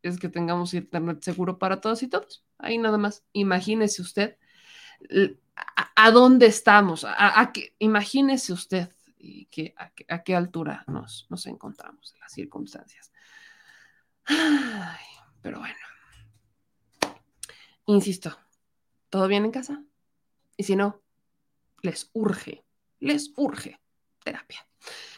es 0.03 0.19
que 0.19 0.29
tengamos 0.29 0.75
internet 0.75 1.23
seguro 1.23 1.59
para 1.59 1.81
todos 1.81 2.03
y 2.03 2.09
todos. 2.09 2.45
Ahí 2.59 2.79
nada 2.79 2.99
más, 2.99 3.25
imagínese 3.33 4.03
usted 4.03 4.39
a, 5.95 6.11
dónde 6.11 6.47
estamos, 6.47 7.05
a, 7.05 7.53
imagínese 7.79 8.53
usted 8.53 8.89
a, 10.09 10.23
qué 10.23 10.35
altura 10.35 10.85
nos, 10.87 11.27
nos 11.29 11.47
encontramos 11.47 12.15
en 12.15 12.21
las 12.21 12.33
circunstancias. 12.33 13.13
pero 15.43 15.59
bueno, 15.59 15.77
insisto, 17.87 18.39
¿todo 19.11 19.29
bien 19.29 19.45
en 19.45 19.53
casa? 19.53 19.83
Y 20.57 20.65
si 20.65 20.77
no, 20.77 21.03
les 21.83 22.11
urge, 22.13 22.65
les 23.01 23.33
urge 23.37 23.81
terapia. 24.25 24.67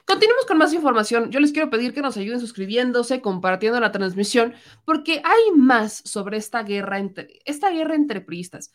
Continuemos 0.05 0.47
con 0.47 0.59
más 0.59 0.73
información. 0.73 1.31
Yo 1.31 1.41
les 1.41 1.53
quiero 1.53 1.71
pedir 1.71 1.93
que 1.93 2.01
nos 2.01 2.17
ayuden 2.17 2.41
suscribiéndose, 2.41 3.21
compartiendo 3.21 3.79
la 3.79 3.93
transmisión, 3.93 4.55
porque 4.85 5.21
hay 5.25 5.53
más 5.55 6.03
sobre 6.05 6.39
esta 6.39 6.63
guerra 6.63 6.99
entre, 6.99 7.41
esta 7.45 7.71
guerra 7.71 7.95
entre 7.95 8.23
priistas. 8.23 8.73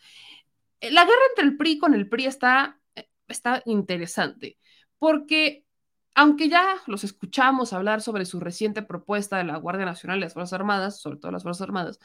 Eh, 0.80 0.92
la 0.92 1.04
guerra 1.04 1.22
entre 1.30 1.46
el 1.46 1.56
PRI 1.56 1.78
con 1.78 1.94
el 1.94 2.08
PRI 2.08 2.26
está, 2.26 2.80
eh, 2.94 3.08
está 3.26 3.62
interesante, 3.66 4.58
porque 4.98 5.64
aunque 6.14 6.48
ya 6.48 6.80
los 6.86 7.02
escuchamos 7.02 7.72
hablar 7.72 8.00
sobre 8.00 8.24
su 8.24 8.38
reciente 8.38 8.82
propuesta 8.82 9.38
de 9.38 9.44
la 9.44 9.56
Guardia 9.56 9.84
Nacional 9.84 10.18
y 10.18 10.20
las 10.20 10.34
Fuerzas 10.34 10.52
Armadas, 10.52 11.00
sobre 11.00 11.18
todo 11.18 11.32
las 11.32 11.42
Fuerzas 11.42 11.62
Armadas, 11.62 11.98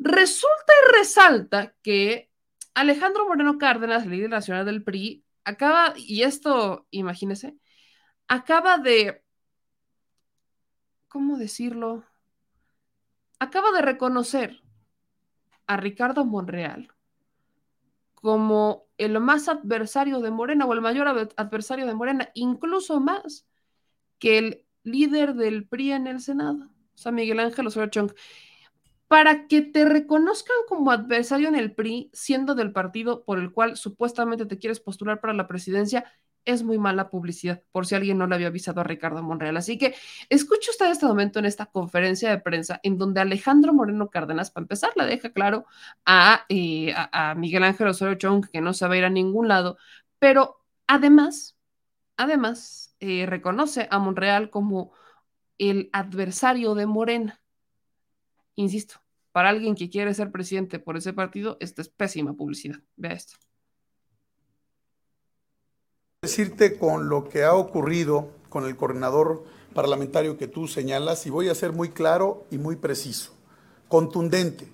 resulta 0.00 0.72
y 0.82 0.98
resalta 0.98 1.76
que 1.82 2.31
Alejandro 2.74 3.26
Moreno 3.26 3.58
Cárdenas, 3.58 4.06
líder 4.06 4.30
nacional 4.30 4.64
del 4.64 4.82
PRI, 4.82 5.24
acaba, 5.44 5.94
y 5.96 6.22
esto, 6.22 6.86
imagínese, 6.90 7.56
acaba 8.28 8.78
de, 8.78 9.22
¿cómo 11.08 11.36
decirlo? 11.36 12.04
Acaba 13.38 13.72
de 13.72 13.82
reconocer 13.82 14.62
a 15.66 15.76
Ricardo 15.76 16.24
Monreal 16.24 16.92
como 18.14 18.86
el 18.98 19.18
más 19.18 19.48
adversario 19.48 20.20
de 20.20 20.30
Morena 20.30 20.64
o 20.64 20.72
el 20.72 20.80
mayor 20.80 21.08
adversario 21.36 21.86
de 21.86 21.94
Morena, 21.94 22.30
incluso 22.34 23.00
más 23.00 23.46
que 24.18 24.38
el 24.38 24.66
líder 24.84 25.34
del 25.34 25.66
PRI 25.66 25.92
en 25.92 26.06
el 26.06 26.20
Senado, 26.20 26.70
o 26.94 26.98
sea, 26.98 27.10
Miguel 27.10 27.40
Ángel 27.40 27.66
Osorio 27.66 27.90
Chong 27.90 28.12
para 29.12 29.46
que 29.46 29.60
te 29.60 29.84
reconozcan 29.84 30.56
como 30.66 30.90
adversario 30.90 31.46
en 31.46 31.54
el 31.54 31.74
PRI, 31.74 32.08
siendo 32.14 32.54
del 32.54 32.72
partido 32.72 33.24
por 33.26 33.38
el 33.38 33.52
cual 33.52 33.76
supuestamente 33.76 34.46
te 34.46 34.58
quieres 34.58 34.80
postular 34.80 35.20
para 35.20 35.34
la 35.34 35.46
presidencia, 35.46 36.10
es 36.46 36.62
muy 36.62 36.78
mala 36.78 37.10
publicidad, 37.10 37.62
por 37.72 37.84
si 37.84 37.94
alguien 37.94 38.16
no 38.16 38.26
le 38.26 38.36
había 38.36 38.46
avisado 38.46 38.80
a 38.80 38.84
Ricardo 38.84 39.22
Monreal. 39.22 39.58
Así 39.58 39.76
que 39.76 39.94
escuche 40.30 40.70
usted 40.70 40.90
este 40.90 41.04
momento 41.04 41.38
en 41.38 41.44
esta 41.44 41.66
conferencia 41.66 42.30
de 42.30 42.38
prensa 42.38 42.80
en 42.82 42.96
donde 42.96 43.20
Alejandro 43.20 43.74
Moreno 43.74 44.08
Cárdenas, 44.08 44.50
para 44.50 44.64
empezar, 44.64 44.92
le 44.96 45.04
deja 45.04 45.30
claro 45.30 45.66
a, 46.06 46.46
eh, 46.48 46.94
Miguel 47.36 47.64
Ángel 47.64 47.88
Osorio 47.88 48.14
Chong 48.14 48.46
que 48.50 48.62
no 48.62 48.72
se 48.72 48.88
va 48.88 48.94
a 48.94 48.96
ir 48.96 49.04
a 49.04 49.10
ningún 49.10 49.46
lado, 49.46 49.76
pero 50.18 50.64
además, 50.86 51.58
además, 52.16 52.96
eh, 52.98 53.26
reconoce 53.26 53.88
a 53.90 53.98
Monreal 53.98 54.48
como 54.48 54.92
el 55.58 55.90
adversario 55.92 56.74
de 56.74 56.86
Morena. 56.86 57.41
Insisto, 58.56 58.96
para 59.32 59.48
alguien 59.48 59.74
que 59.74 59.88
quiere 59.88 60.12
ser 60.14 60.30
presidente 60.30 60.78
por 60.78 60.96
ese 60.96 61.12
partido, 61.12 61.56
esta 61.60 61.82
es 61.82 61.88
pésima 61.88 62.34
publicidad. 62.34 62.76
Vea 62.96 63.12
esto. 63.12 63.36
Decirte 66.20 66.78
con 66.78 67.08
lo 67.08 67.28
que 67.28 67.44
ha 67.44 67.54
ocurrido 67.54 68.30
con 68.48 68.64
el 68.64 68.76
coordinador 68.76 69.44
parlamentario 69.74 70.36
que 70.36 70.46
tú 70.46 70.68
señalas, 70.68 71.26
y 71.26 71.30
voy 71.30 71.48
a 71.48 71.54
ser 71.54 71.72
muy 71.72 71.88
claro 71.88 72.46
y 72.50 72.58
muy 72.58 72.76
preciso, 72.76 73.32
contundente. 73.88 74.68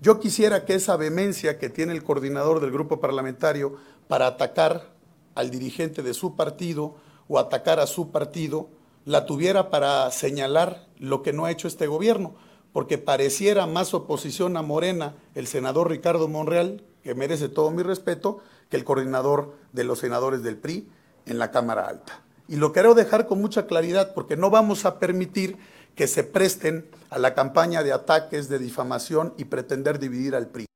Yo 0.00 0.18
quisiera 0.18 0.64
que 0.64 0.74
esa 0.74 0.96
vehemencia 0.96 1.58
que 1.60 1.70
tiene 1.70 1.92
el 1.92 2.02
coordinador 2.02 2.60
del 2.60 2.72
grupo 2.72 3.00
parlamentario 3.00 3.76
para 4.08 4.26
atacar 4.26 4.92
al 5.36 5.50
dirigente 5.50 6.02
de 6.02 6.12
su 6.12 6.34
partido 6.34 6.96
o 7.28 7.38
atacar 7.38 7.78
a 7.78 7.86
su 7.86 8.10
partido, 8.10 8.68
la 9.04 9.24
tuviera 9.26 9.70
para 9.70 10.10
señalar 10.10 10.88
lo 10.98 11.22
que 11.22 11.32
no 11.32 11.44
ha 11.44 11.52
hecho 11.52 11.68
este 11.68 11.86
gobierno 11.86 12.34
porque 12.72 12.98
pareciera 12.98 13.66
más 13.66 13.94
oposición 13.94 14.56
a 14.56 14.62
Morena 14.62 15.14
el 15.34 15.46
senador 15.46 15.90
Ricardo 15.90 16.28
Monreal, 16.28 16.82
que 17.02 17.14
merece 17.14 17.48
todo 17.48 17.70
mi 17.70 17.82
respeto, 17.82 18.40
que 18.68 18.76
el 18.76 18.84
coordinador 18.84 19.54
de 19.72 19.84
los 19.84 19.98
senadores 19.98 20.42
del 20.42 20.56
PRI 20.56 20.88
en 21.26 21.38
la 21.38 21.50
Cámara 21.50 21.86
Alta. 21.86 22.22
Y 22.48 22.56
lo 22.56 22.72
quiero 22.72 22.94
dejar 22.94 23.26
con 23.26 23.40
mucha 23.40 23.66
claridad 23.66 24.14
porque 24.14 24.36
no 24.36 24.50
vamos 24.50 24.84
a 24.84 24.98
permitir 24.98 25.56
que 25.94 26.06
se 26.06 26.24
presten 26.24 26.86
a 27.10 27.18
la 27.18 27.34
campaña 27.34 27.82
de 27.82 27.92
ataques, 27.92 28.48
de 28.48 28.58
difamación 28.58 29.34
y 29.36 29.44
pretender 29.44 29.98
dividir 29.98 30.34
al 30.34 30.48
PRI. 30.48 30.66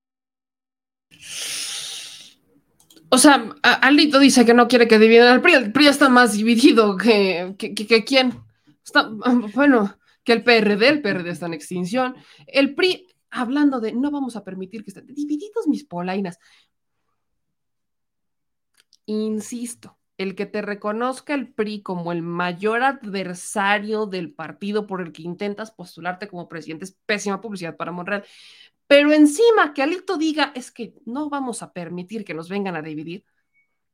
O 3.09 3.19
sea, 3.19 3.55
Alito 3.63 4.19
dice 4.19 4.45
que 4.45 4.53
no 4.53 4.69
quiere 4.69 4.89
que 4.89 4.99
dividan 4.99 5.29
al 5.29 5.41
PRI. 5.41 5.55
El 5.55 5.73
PRI 5.73 5.87
está 5.87 6.09
más 6.09 6.33
dividido 6.33 6.97
que, 6.97 7.55
que, 7.57 7.75
que 7.75 8.05
quién. 8.05 8.39
Está, 8.85 9.09
bueno, 9.55 9.97
que 10.27 10.33
el 10.33 10.43
PRD, 10.43 10.89
el 10.89 11.03
PRD 11.03 11.31
está 11.31 11.47
en 11.47 11.55
extinción, 11.55 12.17
el 12.49 12.75
PRI, 12.75 13.07
hablando 13.31 13.81
de 13.81 13.93
no 13.93 14.11
vamos 14.11 14.35
a 14.35 14.43
permitir 14.43 14.83
que 14.83 14.91
estén 14.91 15.07
divididos 15.07 15.69
mis 15.69 15.85
polainas. 15.85 16.41
Insisto, 19.07 19.99
el 20.19 20.35
que 20.35 20.47
te 20.47 20.63
reconozca 20.63 21.33
el 21.33 21.55
PRI 21.55 21.81
como 21.83 22.11
el 22.11 22.23
mayor 22.23 22.83
adversario 22.83 24.07
del 24.07 24.35
partido 24.35 24.89
por 24.89 25.01
el 25.01 25.13
que 25.13 25.23
intentas 25.23 25.71
postularte 25.71 26.27
como 26.27 26.49
presidente 26.49 26.87
es 26.87 26.99
pésima 27.07 27.41
publicidad 27.41 27.77
para 27.77 27.93
Monreal. 27.93 28.25
Pero 28.89 29.13
encima 29.13 29.75
que 29.75 29.83
Alito 29.83 30.17
diga 30.17 30.51
es 30.57 30.73
que 30.73 30.95
no 31.05 31.31
vamos 31.31 31.63
a 31.63 31.73
permitir 31.73 32.25
que 32.25 32.35
nos 32.35 32.49
vengan 32.49 32.75
a 32.75 32.83
dividir. 32.83 33.25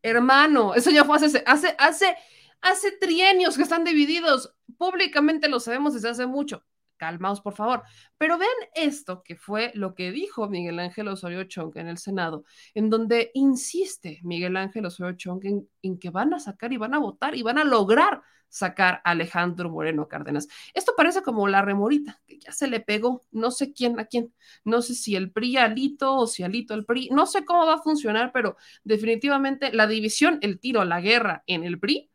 Hermano, 0.00 0.74
eso 0.74 0.90
ya 0.90 1.04
fue 1.04 1.16
hace, 1.16 1.42
hace, 1.46 1.76
hace 1.78 2.16
Hace 2.62 2.92
trienios 2.92 3.56
que 3.56 3.64
están 3.64 3.82
divididos. 3.82 4.54
Públicamente 4.82 5.48
lo 5.48 5.60
sabemos 5.60 5.94
desde 5.94 6.08
hace 6.08 6.26
mucho. 6.26 6.64
Calmaos, 6.96 7.40
por 7.40 7.54
favor. 7.54 7.84
Pero 8.18 8.36
vean 8.36 8.50
esto, 8.74 9.22
que 9.22 9.36
fue 9.36 9.70
lo 9.76 9.94
que 9.94 10.10
dijo 10.10 10.48
Miguel 10.48 10.80
Ángel 10.80 11.06
Osorio 11.06 11.44
Chong 11.44 11.70
en 11.76 11.86
el 11.86 11.98
Senado, 11.98 12.44
en 12.74 12.90
donde 12.90 13.30
insiste 13.34 14.18
Miguel 14.24 14.56
Ángel 14.56 14.84
Osorio 14.84 15.16
Chong 15.16 15.44
en, 15.44 15.68
en 15.82 16.00
que 16.00 16.10
van 16.10 16.34
a 16.34 16.40
sacar 16.40 16.72
y 16.72 16.78
van 16.78 16.94
a 16.94 16.98
votar 16.98 17.36
y 17.36 17.44
van 17.44 17.58
a 17.58 17.64
lograr 17.64 18.22
sacar 18.48 19.00
a 19.04 19.12
Alejandro 19.12 19.70
Moreno 19.70 20.08
Cárdenas. 20.08 20.48
Esto 20.74 20.94
parece 20.96 21.22
como 21.22 21.46
la 21.46 21.62
remorita, 21.62 22.20
que 22.26 22.40
ya 22.40 22.50
se 22.50 22.66
le 22.66 22.80
pegó, 22.80 23.24
no 23.30 23.52
sé 23.52 23.72
quién 23.72 24.00
a 24.00 24.06
quién, 24.06 24.34
no 24.64 24.82
sé 24.82 24.96
si 24.96 25.14
el 25.14 25.30
PRI 25.30 25.58
Alito 25.58 26.16
o 26.16 26.26
si 26.26 26.42
Alito 26.42 26.74
el 26.74 26.84
PRI, 26.84 27.08
no 27.12 27.26
sé 27.26 27.44
cómo 27.44 27.66
va 27.66 27.74
a 27.74 27.82
funcionar, 27.82 28.32
pero 28.32 28.56
definitivamente 28.82 29.72
la 29.72 29.86
división, 29.86 30.40
el 30.42 30.58
tiro, 30.58 30.84
la 30.84 31.00
guerra 31.00 31.44
en 31.46 31.62
el 31.62 31.78
PRI 31.78 32.11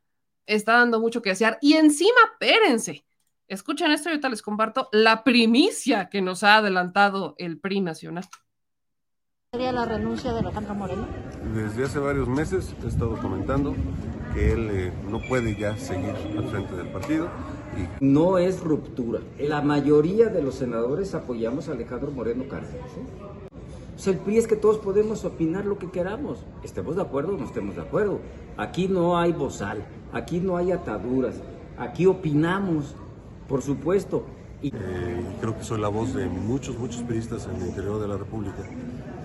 está 0.47 0.73
dando 0.73 0.99
mucho 0.99 1.21
que 1.21 1.29
desear. 1.29 1.59
Y 1.61 1.73
encima, 1.73 2.19
pérense. 2.39 3.05
Escuchen 3.47 3.91
esto 3.91 4.09
ahorita 4.09 4.27
les 4.27 4.41
comparto 4.41 4.89
la 4.91 5.23
primicia 5.23 6.09
que 6.09 6.21
nos 6.21 6.43
ha 6.43 6.57
adelantado 6.57 7.35
el 7.37 7.59
PRI 7.59 7.81
nacional. 7.81 8.25
¿Sería 9.53 9.71
la 9.71 9.85
renuncia 9.85 10.33
de 10.33 10.39
Alejandro 10.39 10.75
Moreno? 10.75 11.07
Desde 11.55 11.85
hace 11.85 11.99
varios 11.99 12.27
meses 12.27 12.75
he 12.83 12.87
estado 12.87 13.17
comentando 13.21 13.73
que 14.33 14.51
él 14.51 14.69
eh, 14.69 14.93
no 15.09 15.21
puede 15.21 15.55
ya 15.55 15.77
seguir 15.77 16.09
al 16.09 16.49
frente 16.49 16.75
del 16.75 16.89
partido. 16.89 17.29
Y... 17.77 18.03
No 18.03 18.37
es 18.37 18.59
ruptura. 18.59 19.21
La 19.39 19.61
mayoría 19.61 20.27
de 20.27 20.41
los 20.41 20.55
senadores 20.55 21.15
apoyamos 21.15 21.69
a 21.69 21.71
Alejandro 21.71 22.11
Moreno 22.11 22.43
Cárdenas. 22.49 22.91
¿eh? 22.91 23.05
O 23.95 23.99
sea, 23.99 24.11
el 24.11 24.19
PRI 24.19 24.37
es 24.37 24.47
que 24.47 24.57
todos 24.57 24.79
podemos 24.79 25.23
opinar 25.23 25.65
lo 25.65 25.79
que 25.79 25.89
queramos. 25.89 26.39
Estemos 26.61 26.97
de 26.97 27.03
acuerdo 27.03 27.35
o 27.35 27.37
no 27.37 27.45
estemos 27.45 27.75
de 27.75 27.81
acuerdo. 27.81 28.19
Aquí 28.57 28.87
no 28.87 29.17
hay 29.19 29.33
bozal, 29.33 29.85
aquí 30.11 30.39
no 30.39 30.57
hay 30.57 30.71
ataduras, 30.71 31.35
aquí 31.77 32.07
opinamos, 32.07 32.95
por 33.47 33.61
supuesto. 33.61 34.25
Y... 34.63 34.69
Eh, 34.69 35.25
creo 35.39 35.55
que 35.55 35.63
soy 35.63 35.79
la 35.79 35.89
voz 35.89 36.15
de 36.15 36.25
muchos, 36.25 36.77
muchos 36.79 37.03
periodistas 37.03 37.47
en 37.47 37.61
el 37.61 37.67
interior 37.67 38.01
de 38.01 38.07
la 38.07 38.17
República 38.17 38.63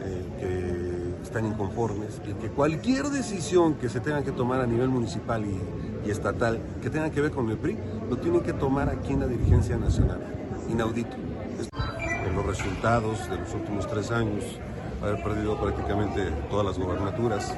eh, 0.02 0.26
que 0.38 1.22
están 1.22 1.46
inconformes 1.46 2.20
y 2.28 2.34
que 2.34 2.48
cualquier 2.48 3.06
decisión 3.06 3.74
que 3.74 3.88
se 3.88 4.00
tenga 4.00 4.22
que 4.22 4.32
tomar 4.32 4.60
a 4.60 4.66
nivel 4.66 4.90
municipal 4.90 5.42
y, 5.46 6.06
y, 6.06 6.10
estatal 6.10 6.60
que 6.82 6.90
tenga 6.90 7.10
que 7.10 7.22
ver 7.22 7.30
con 7.30 7.48
el 7.48 7.56
PRI, 7.56 7.78
lo 8.10 8.18
tienen 8.18 8.42
que 8.42 8.52
tomar 8.52 8.90
aquí 8.90 9.14
en 9.14 9.20
la 9.20 9.26
dirigencia 9.26 9.78
nacional. 9.78 10.20
Inaudito. 10.70 11.16
En 12.26 12.34
los 12.34 12.44
resultados 12.44 13.30
de 13.30 13.38
los 13.38 13.54
últimos 13.54 13.86
tres 13.86 14.10
años, 14.10 14.44
haber 15.02 15.22
perdido 15.22 15.56
prácticamente 15.58 16.30
todas 16.50 16.66
las 16.66 16.78
gobernaturas 16.78 17.56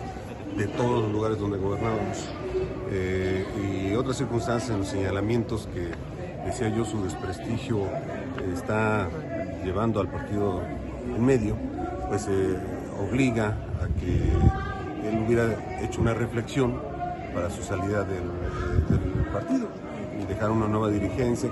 de 0.57 0.67
todos 0.69 1.03
los 1.03 1.13
lugares 1.13 1.39
donde 1.39 1.59
gobernábamos 1.59 2.29
eh, 2.91 3.45
y 3.91 3.95
otras 3.95 4.17
circunstancias 4.17 4.71
en 4.71 4.79
los 4.79 4.89
señalamientos 4.89 5.69
que 5.75 5.91
decía 6.47 6.69
yo 6.69 6.85
su 6.85 7.03
desprestigio 7.03 7.89
está 8.53 9.09
llevando 9.65 10.01
al 10.01 10.09
partido 10.09 10.63
en 11.07 11.25
medio 11.25 11.57
pues 12.09 12.29
eh, 12.29 12.57
obliga 13.01 13.59
a 13.83 13.89
que 14.01 15.09
él 15.09 15.25
hubiera 15.27 15.83
hecho 15.83 16.01
una 16.01 16.15
reflexión 16.15 16.81
para 17.35 17.51
su 17.51 17.63
salida 17.63 18.05
del, 18.05 18.23
del 18.89 19.25
partido 19.33 19.69
y 20.21 20.25
dejar 20.27 20.51
una 20.51 20.69
nueva 20.69 20.89
dirigencia. 20.91 21.51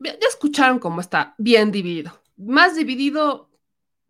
Ya 0.00 0.28
escucharon 0.28 0.78
cómo 0.78 1.00
está 1.00 1.34
bien 1.38 1.70
dividido. 1.70 2.12
Más 2.36 2.76
dividido 2.76 3.47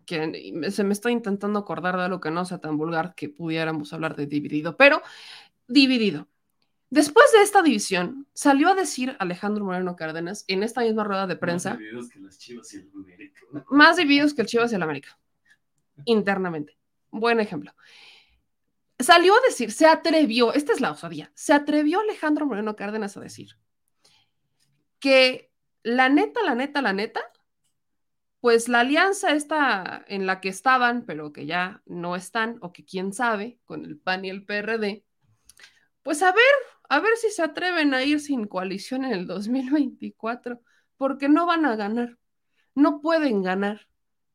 que 0.08 0.70
se 0.70 0.84
me 0.84 0.94
estoy 0.94 1.12
intentando 1.12 1.58
acordar 1.58 1.98
de 1.98 2.04
algo 2.04 2.18
que 2.18 2.30
no 2.30 2.46
sea 2.46 2.58
tan 2.58 2.78
vulgar 2.78 3.14
que 3.14 3.28
pudiéramos 3.28 3.92
hablar 3.92 4.16
de 4.16 4.26
dividido, 4.26 4.74
pero 4.74 5.02
dividido. 5.66 6.28
Después 6.88 7.30
de 7.32 7.42
esta 7.42 7.60
división, 7.60 8.26
salió 8.32 8.70
a 8.70 8.74
decir 8.74 9.14
Alejandro 9.18 9.66
Moreno 9.66 9.96
Cárdenas 9.96 10.46
en 10.48 10.62
esta 10.62 10.80
misma 10.80 11.04
rueda 11.04 11.26
de 11.26 11.36
prensa. 11.36 11.74
Más 11.74 11.78
divididos 11.78 12.08
que 12.08 12.20
las 12.20 12.38
Chivas 12.38 12.72
y 12.72 12.76
el 12.78 12.90
América. 12.94 13.40
Más 13.68 13.96
divididos 13.98 14.34
que 14.34 14.40
el 14.40 14.48
Chivas 14.48 14.72
y 14.72 14.74
el 14.76 14.82
América. 14.82 15.18
Internamente. 16.06 16.78
Buen 17.10 17.38
ejemplo. 17.38 17.74
Salió 18.98 19.34
a 19.34 19.40
decir, 19.46 19.72
se 19.72 19.86
atrevió, 19.86 20.54
esta 20.54 20.72
es 20.72 20.80
la 20.80 20.92
osadía, 20.92 21.30
se 21.34 21.52
atrevió 21.52 22.00
Alejandro 22.00 22.46
Moreno 22.46 22.76
Cárdenas 22.76 23.14
a 23.18 23.20
decir 23.20 23.58
que 24.98 25.52
la 25.82 26.08
neta, 26.08 26.42
la 26.42 26.54
neta, 26.54 26.80
la 26.80 26.94
neta, 26.94 27.20
pues 28.40 28.68
la 28.68 28.80
alianza 28.80 29.32
está 29.34 30.04
en 30.08 30.26
la 30.26 30.40
que 30.40 30.48
estaban, 30.48 31.04
pero 31.04 31.32
que 31.32 31.46
ya 31.46 31.82
no 31.86 32.16
están, 32.16 32.58
o 32.62 32.72
que 32.72 32.84
quién 32.84 33.12
sabe, 33.12 33.58
con 33.64 33.84
el 33.84 33.98
PAN 33.98 34.24
y 34.24 34.30
el 34.30 34.44
PRD, 34.44 35.04
pues 36.02 36.22
a 36.22 36.32
ver, 36.32 36.44
a 36.88 37.00
ver 37.00 37.16
si 37.16 37.30
se 37.30 37.42
atreven 37.42 37.94
a 37.94 38.02
ir 38.04 38.20
sin 38.20 38.46
coalición 38.46 39.04
en 39.04 39.12
el 39.12 39.26
2024, 39.26 40.62
porque 40.96 41.28
no 41.28 41.46
van 41.46 41.66
a 41.66 41.76
ganar, 41.76 42.18
no 42.74 43.00
pueden 43.00 43.42
ganar, 43.42 43.88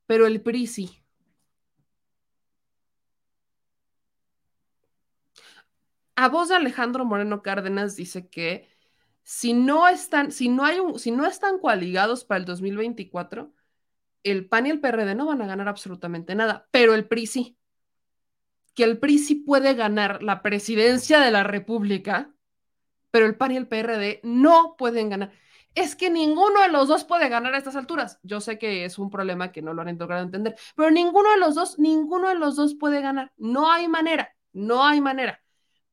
pero 0.05 0.27
el 0.27 0.41
PRI 0.41 0.67
sí. 0.67 1.03
A 6.15 6.29
voz 6.29 6.49
de 6.49 6.55
Alejandro 6.55 7.05
Moreno 7.05 7.41
Cárdenas 7.41 7.95
dice 7.95 8.27
que 8.29 8.69
si 9.23 9.53
no 9.53 9.87
están, 9.87 10.31
si 10.31 10.49
no 10.49 10.65
hay 10.65 10.79
un, 10.79 10.99
si 10.99 11.11
no 11.11 11.25
están 11.25 11.59
coaligados 11.59 12.25
para 12.25 12.39
el 12.39 12.45
2024, 12.45 13.53
el 14.23 14.47
PAN 14.47 14.67
y 14.67 14.69
el 14.71 14.79
PRD 14.79 15.15
no 15.15 15.25
van 15.27 15.41
a 15.41 15.47
ganar 15.47 15.67
absolutamente 15.67 16.35
nada, 16.35 16.67
pero 16.71 16.93
el 16.95 17.07
PRI 17.07 17.27
sí 17.27 17.57
que 18.73 18.83
el 18.83 18.99
PRI 18.99 19.19
sí 19.19 19.35
puede 19.35 19.73
ganar 19.73 20.23
la 20.23 20.41
presidencia 20.41 21.19
de 21.19 21.31
la 21.31 21.43
República, 21.43 22.33
pero 23.11 23.25
el 23.25 23.35
PAN 23.37 23.51
y 23.51 23.57
el 23.57 23.67
PRD 23.67 24.19
no 24.23 24.75
pueden 24.77 25.09
ganar. 25.09 25.31
Es 25.75 25.95
que 25.95 26.09
ninguno 26.09 26.61
de 26.61 26.69
los 26.69 26.87
dos 26.87 27.03
puede 27.03 27.29
ganar 27.29 27.53
a 27.53 27.57
estas 27.57 27.75
alturas. 27.75 28.19
Yo 28.23 28.41
sé 28.41 28.59
que 28.59 28.85
es 28.85 28.99
un 28.99 29.09
problema 29.09 29.51
que 29.51 29.61
no 29.61 29.73
lo 29.73 29.81
han 29.81 29.97
logrado 29.97 30.23
entender, 30.23 30.55
pero 30.75 30.91
ninguno 30.91 31.31
de 31.31 31.37
los 31.37 31.55
dos, 31.55 31.79
ninguno 31.79 32.29
de 32.29 32.35
los 32.35 32.55
dos 32.55 32.75
puede 32.75 33.01
ganar. 33.01 33.31
No 33.37 33.71
hay 33.71 33.87
manera, 33.87 34.35
no 34.51 34.85
hay 34.85 35.01
manera. 35.01 35.41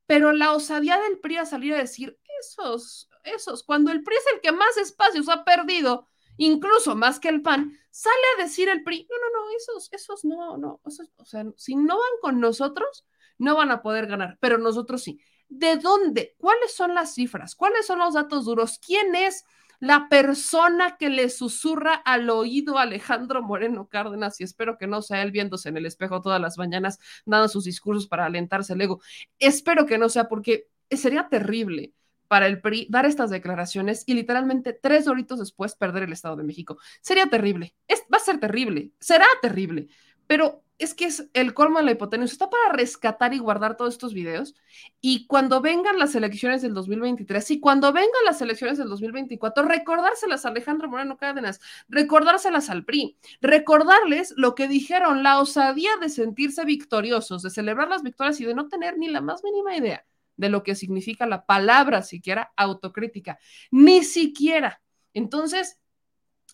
Pero 0.06 0.32
la 0.32 0.52
osadía 0.52 0.98
del 0.98 1.18
PRI 1.20 1.38
a 1.38 1.46
salir 1.46 1.74
a 1.74 1.78
decir 1.78 2.18
esos, 2.40 3.08
esos, 3.24 3.62
cuando 3.62 3.90
el 3.92 4.02
PRI 4.02 4.16
es 4.16 4.34
el 4.34 4.40
que 4.40 4.52
más 4.52 4.76
espacios 4.76 5.28
ha 5.28 5.44
perdido, 5.44 6.08
incluso 6.40 6.96
más 6.96 7.20
que 7.20 7.28
el 7.28 7.42
PAN, 7.42 7.78
sale 7.90 8.14
a 8.36 8.42
decir 8.42 8.68
el 8.70 8.82
PRI, 8.82 9.06
no, 9.10 9.16
no, 9.16 9.44
no, 9.44 9.56
esos, 9.56 9.88
esos 9.92 10.24
no, 10.24 10.56
no, 10.56 10.80
o 10.82 11.24
sea, 11.24 11.44
si 11.56 11.76
no 11.76 11.98
van 11.98 12.20
con 12.22 12.40
nosotros, 12.40 13.04
no 13.36 13.56
van 13.56 13.70
a 13.70 13.82
poder 13.82 14.06
ganar, 14.06 14.38
pero 14.40 14.56
nosotros 14.56 15.02
sí. 15.02 15.20
¿De 15.48 15.76
dónde? 15.76 16.36
¿Cuáles 16.38 16.74
son 16.74 16.94
las 16.94 17.14
cifras? 17.14 17.54
¿Cuáles 17.54 17.86
son 17.86 17.98
los 17.98 18.14
datos 18.14 18.44
duros? 18.44 18.78
¿Quién 18.78 19.14
es 19.16 19.44
la 19.80 20.08
persona 20.08 20.96
que 20.96 21.10
le 21.10 21.28
susurra 21.28 21.94
al 21.94 22.30
oído 22.30 22.78
a 22.78 22.82
Alejandro 22.82 23.42
Moreno 23.42 23.88
Cárdenas? 23.88 24.40
Y 24.40 24.44
espero 24.44 24.78
que 24.78 24.86
no 24.86 25.02
sea 25.02 25.22
él 25.22 25.32
viéndose 25.32 25.68
en 25.68 25.76
el 25.76 25.86
espejo 25.86 26.22
todas 26.22 26.40
las 26.40 26.56
mañanas, 26.56 27.00
dando 27.26 27.48
sus 27.48 27.64
discursos 27.64 28.06
para 28.06 28.26
alentarse 28.26 28.74
el 28.74 28.80
ego. 28.80 29.00
Espero 29.38 29.84
que 29.86 29.98
no 29.98 30.08
sea 30.08 30.28
porque 30.28 30.68
sería 30.90 31.28
terrible 31.28 31.92
para 32.30 32.46
el 32.46 32.60
PRI 32.60 32.86
dar 32.88 33.06
estas 33.06 33.28
declaraciones 33.28 34.04
y 34.06 34.14
literalmente 34.14 34.72
tres 34.72 35.08
horitos 35.08 35.40
después 35.40 35.74
perder 35.74 36.04
el 36.04 36.12
Estado 36.12 36.36
de 36.36 36.44
México. 36.44 36.78
Sería 37.00 37.26
terrible, 37.26 37.74
va 37.90 38.18
a 38.18 38.20
ser 38.20 38.38
terrible, 38.38 38.92
será 39.00 39.26
terrible, 39.42 39.88
pero 40.28 40.62
es 40.78 40.94
que 40.94 41.06
es 41.06 41.28
el 41.34 41.54
colmo 41.54 41.78
de 41.78 41.86
la 41.86 41.90
hipotenusa. 41.90 42.32
Está 42.32 42.48
para 42.48 42.72
rescatar 42.72 43.34
y 43.34 43.38
guardar 43.38 43.76
todos 43.76 43.94
estos 43.94 44.14
videos 44.14 44.54
y 45.00 45.26
cuando 45.26 45.60
vengan 45.60 45.98
las 45.98 46.14
elecciones 46.14 46.62
del 46.62 46.72
2023 46.72 47.50
y 47.50 47.58
cuando 47.58 47.92
vengan 47.92 48.24
las 48.24 48.40
elecciones 48.40 48.78
del 48.78 48.88
2024, 48.88 49.64
recordárselas 49.64 50.46
a 50.46 50.50
Alejandro 50.50 50.88
Moreno 50.88 51.16
Cárdenas, 51.16 51.60
recordárselas 51.88 52.70
al 52.70 52.84
PRI, 52.84 53.16
recordarles 53.40 54.34
lo 54.36 54.54
que 54.54 54.68
dijeron, 54.68 55.24
la 55.24 55.40
osadía 55.40 55.90
de 56.00 56.08
sentirse 56.08 56.64
victoriosos, 56.64 57.42
de 57.42 57.50
celebrar 57.50 57.88
las 57.88 58.04
victorias 58.04 58.40
y 58.40 58.44
de 58.44 58.54
no 58.54 58.68
tener 58.68 58.98
ni 58.98 59.08
la 59.08 59.20
más 59.20 59.42
mínima 59.42 59.76
idea 59.76 60.04
de 60.40 60.48
lo 60.48 60.62
que 60.62 60.74
significa 60.74 61.26
la 61.26 61.44
palabra 61.46 62.02
siquiera 62.02 62.52
autocrítica, 62.56 63.38
ni 63.70 64.02
siquiera. 64.02 64.80
Entonces, 65.12 65.80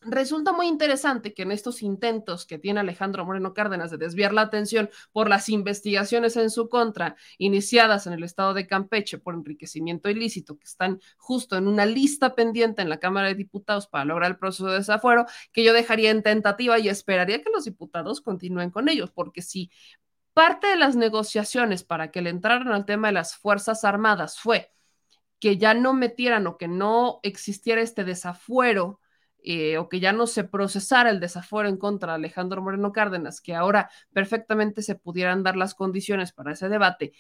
Resulta 0.02 0.52
muy 0.52 0.66
interesante 0.66 1.32
que 1.32 1.42
en 1.42 1.52
estos 1.52 1.82
intentos 1.82 2.44
que 2.44 2.58
tiene 2.58 2.80
Alejandro 2.80 3.24
Moreno 3.24 3.54
Cárdenas 3.54 3.90
de 3.90 3.96
desviar 3.96 4.34
la 4.34 4.42
atención 4.42 4.90
por 5.10 5.28
las 5.28 5.48
investigaciones 5.48 6.36
en 6.36 6.50
su 6.50 6.68
contra 6.68 7.16
iniciadas 7.38 8.06
en 8.06 8.12
el 8.12 8.22
estado 8.22 8.52
de 8.52 8.66
Campeche 8.66 9.18
por 9.18 9.34
enriquecimiento 9.34 10.10
ilícito, 10.10 10.58
que 10.58 10.66
están 10.66 11.00
justo 11.16 11.56
en 11.56 11.66
una 11.66 11.86
lista 11.86 12.34
pendiente 12.34 12.82
en 12.82 12.90
la 12.90 12.98
Cámara 12.98 13.28
de 13.28 13.36
Diputados 13.36 13.86
para 13.86 14.04
lograr 14.04 14.30
el 14.32 14.36
proceso 14.36 14.66
de 14.66 14.78
desafuero, 14.78 15.24
que 15.52 15.64
yo 15.64 15.72
dejaría 15.72 16.10
en 16.10 16.22
tentativa 16.22 16.78
y 16.78 16.88
esperaría 16.88 17.42
que 17.42 17.50
los 17.50 17.64
diputados 17.64 18.20
continúen 18.20 18.70
con 18.70 18.88
ellos, 18.90 19.10
porque 19.10 19.40
si 19.40 19.70
parte 20.36 20.66
de 20.66 20.76
las 20.76 20.96
negociaciones 20.96 21.82
para 21.82 22.10
que 22.10 22.20
le 22.20 22.28
entraran 22.28 22.68
al 22.68 22.84
tema 22.84 23.08
de 23.08 23.14
las 23.14 23.36
Fuerzas 23.36 23.84
Armadas 23.84 24.38
fue 24.38 24.70
que 25.40 25.56
ya 25.56 25.72
no 25.72 25.94
metieran 25.94 26.46
o 26.46 26.58
que 26.58 26.68
no 26.68 27.20
existiera 27.22 27.80
este 27.80 28.04
desafuero 28.04 29.00
eh, 29.42 29.78
o 29.78 29.88
que 29.88 29.98
ya 29.98 30.12
no 30.12 30.26
se 30.26 30.44
procesara 30.44 31.08
el 31.08 31.20
desafuero 31.20 31.70
en 31.70 31.78
contra 31.78 32.12
de 32.12 32.16
Alejandro 32.16 32.60
Moreno 32.60 32.92
Cárdenas, 32.92 33.40
que 33.40 33.54
ahora 33.54 33.88
perfectamente 34.12 34.82
se 34.82 34.96
pudieran 34.96 35.42
dar 35.42 35.56
las 35.56 35.74
condiciones 35.74 36.32
para 36.32 36.52
ese 36.52 36.68
debate, 36.68 37.14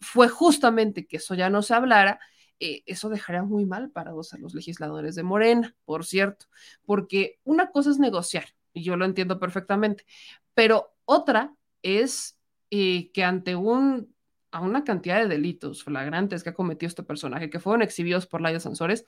fue 0.00 0.28
justamente 0.28 1.04
que 1.08 1.16
eso 1.16 1.34
ya 1.34 1.50
no 1.50 1.62
se 1.62 1.74
hablara. 1.74 2.20
Eh, 2.60 2.84
eso 2.86 3.08
dejaría 3.08 3.42
muy 3.42 3.66
mal 3.66 3.90
para 3.90 4.12
a 4.12 4.38
los 4.38 4.54
legisladores 4.54 5.16
de 5.16 5.24
Morena, 5.24 5.74
por 5.84 6.06
cierto, 6.06 6.46
porque 6.84 7.40
una 7.42 7.72
cosa 7.72 7.90
es 7.90 7.98
negociar, 7.98 8.54
y 8.72 8.84
yo 8.84 8.96
lo 8.96 9.04
entiendo 9.04 9.40
perfectamente, 9.40 10.06
pero 10.54 10.94
otra 11.06 11.56
es 11.82 12.38
eh, 12.74 13.10
que 13.12 13.22
ante 13.22 13.54
un, 13.54 14.16
a 14.50 14.62
una 14.62 14.82
cantidad 14.82 15.20
de 15.20 15.28
delitos 15.28 15.84
flagrantes 15.84 16.42
que 16.42 16.48
ha 16.48 16.54
cometido 16.54 16.88
este 16.88 17.02
personaje, 17.02 17.50
que 17.50 17.60
fueron 17.60 17.82
exhibidos 17.82 18.26
por 18.26 18.40
Laia 18.40 18.60
Sansores, 18.60 19.04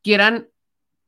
quieran 0.00 0.48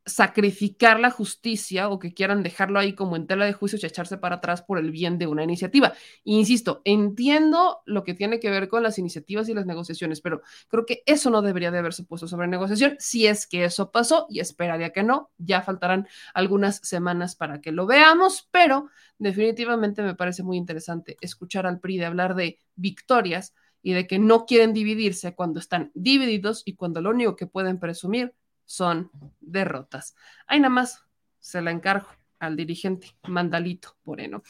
sacrificar 0.06 1.00
la 1.00 1.10
justicia 1.10 1.88
o 1.88 1.98
que 1.98 2.14
quieran 2.14 2.44
dejarlo 2.44 2.78
ahí 2.78 2.94
como 2.94 3.16
en 3.16 3.26
tela 3.26 3.44
de 3.44 3.52
juicio 3.52 3.76
y 3.82 3.84
echarse 3.84 4.16
para 4.16 4.36
atrás 4.36 4.62
por 4.62 4.78
el 4.78 4.92
bien 4.92 5.18
de 5.18 5.26
una 5.26 5.42
iniciativa. 5.42 5.92
insisto, 6.22 6.80
entiendo 6.84 7.82
lo 7.86 8.04
que 8.04 8.14
tiene 8.14 8.38
que 8.38 8.48
ver 8.48 8.68
con 8.68 8.84
las 8.84 8.98
iniciativas 8.98 9.48
y 9.48 9.54
las 9.54 9.66
negociaciones, 9.66 10.20
pero 10.20 10.42
creo 10.68 10.86
que 10.86 11.02
eso 11.06 11.28
no 11.30 11.42
debería 11.42 11.72
de 11.72 11.78
haberse 11.78 12.04
puesto 12.04 12.28
sobre 12.28 12.46
negociación. 12.46 12.96
Si 13.00 13.26
es 13.26 13.46
que 13.48 13.64
eso 13.64 13.90
pasó, 13.90 14.26
y 14.30 14.38
esperaría 14.40 14.90
que 14.90 15.02
no, 15.02 15.30
ya 15.38 15.62
faltarán 15.62 16.06
algunas 16.34 16.76
semanas 16.76 17.34
para 17.34 17.60
que 17.60 17.72
lo 17.72 17.86
veamos, 17.86 18.48
pero 18.52 18.88
definitivamente 19.18 20.02
me 20.02 20.14
parece 20.14 20.44
muy 20.44 20.56
interesante 20.56 21.16
escuchar 21.20 21.66
al 21.66 21.80
PRI 21.80 21.98
de 21.98 22.06
hablar 22.06 22.36
de 22.36 22.58
victorias 22.76 23.54
y 23.82 23.92
de 23.92 24.06
que 24.06 24.18
no 24.18 24.46
quieren 24.46 24.72
dividirse 24.72 25.34
cuando 25.34 25.58
están 25.58 25.90
divididos 25.94 26.62
y 26.64 26.74
cuando 26.74 27.00
lo 27.00 27.10
único 27.10 27.34
que 27.34 27.46
pueden 27.46 27.80
presumir 27.80 28.34
son 28.66 29.10
derrotas. 29.40 30.14
Ahí 30.46 30.60
nada 30.60 30.70
más 30.70 31.04
se 31.38 31.62
la 31.62 31.70
encargo 31.70 32.08
al 32.38 32.56
dirigente 32.56 33.16
Mandalito 33.28 33.96
Moreno. 34.04 34.42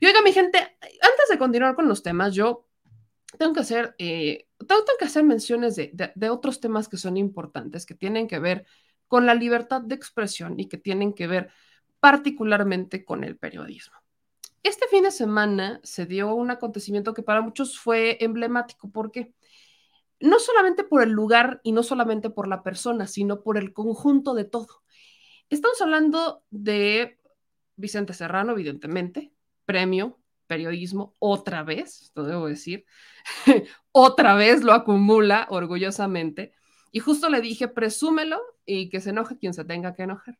Y 0.00 0.06
oiga, 0.06 0.22
mi 0.22 0.32
gente, 0.32 0.58
antes 0.58 1.28
de 1.30 1.38
continuar 1.38 1.76
con 1.76 1.86
los 1.86 2.02
temas, 2.02 2.34
yo 2.34 2.66
tengo 3.38 3.52
que 3.52 3.60
hacer, 3.60 3.94
eh, 3.98 4.48
tengo, 4.66 4.82
que 4.98 5.04
hacer 5.04 5.22
menciones 5.22 5.76
de, 5.76 5.92
de, 5.92 6.30
otros 6.30 6.60
temas 6.60 6.88
que 6.88 6.96
son 6.96 7.16
importantes, 7.16 7.86
que 7.86 7.94
tienen 7.94 8.26
que 8.26 8.38
ver 8.38 8.66
con 9.06 9.26
la 9.26 9.34
libertad 9.34 9.82
de 9.82 9.94
expresión 9.94 10.58
y 10.58 10.66
que 10.66 10.78
tienen 10.78 11.12
que 11.12 11.26
ver 11.26 11.50
particularmente 12.00 13.04
con 13.04 13.24
el 13.24 13.36
periodismo. 13.36 13.96
Este 14.62 14.86
fin 14.88 15.04
de 15.04 15.10
semana 15.10 15.80
se 15.82 16.06
dio 16.06 16.34
un 16.34 16.50
acontecimiento 16.50 17.14
que 17.14 17.22
para 17.22 17.40
muchos 17.40 17.78
fue 17.78 18.18
emblemático. 18.20 18.90
¿Por 18.90 19.12
qué? 19.12 19.32
No 20.20 20.38
solamente 20.38 20.84
por 20.84 21.02
el 21.02 21.10
lugar 21.10 21.60
y 21.62 21.72
no 21.72 21.82
solamente 21.82 22.30
por 22.30 22.48
la 22.48 22.62
persona, 22.62 23.06
sino 23.06 23.42
por 23.42 23.56
el 23.56 23.72
conjunto 23.72 24.34
de 24.34 24.44
todo. 24.44 24.82
Estamos 25.50 25.80
hablando 25.80 26.42
de 26.50 27.18
Vicente 27.76 28.12
Serrano, 28.12 28.52
evidentemente, 28.52 29.32
premio, 29.64 30.18
periodismo, 30.46 31.14
otra 31.18 31.62
vez, 31.62 32.10
lo 32.14 32.24
debo 32.24 32.48
decir, 32.48 32.84
otra 33.92 34.34
vez 34.34 34.62
lo 34.62 34.72
acumula 34.72 35.46
orgullosamente. 35.50 36.52
Y 36.90 37.00
justo 37.00 37.28
le 37.28 37.40
dije, 37.40 37.68
presúmelo 37.68 38.40
y 38.64 38.88
que 38.88 39.00
se 39.00 39.10
enoje 39.10 39.38
quien 39.38 39.54
se 39.54 39.64
tenga 39.64 39.94
que 39.94 40.02
enojar, 40.02 40.38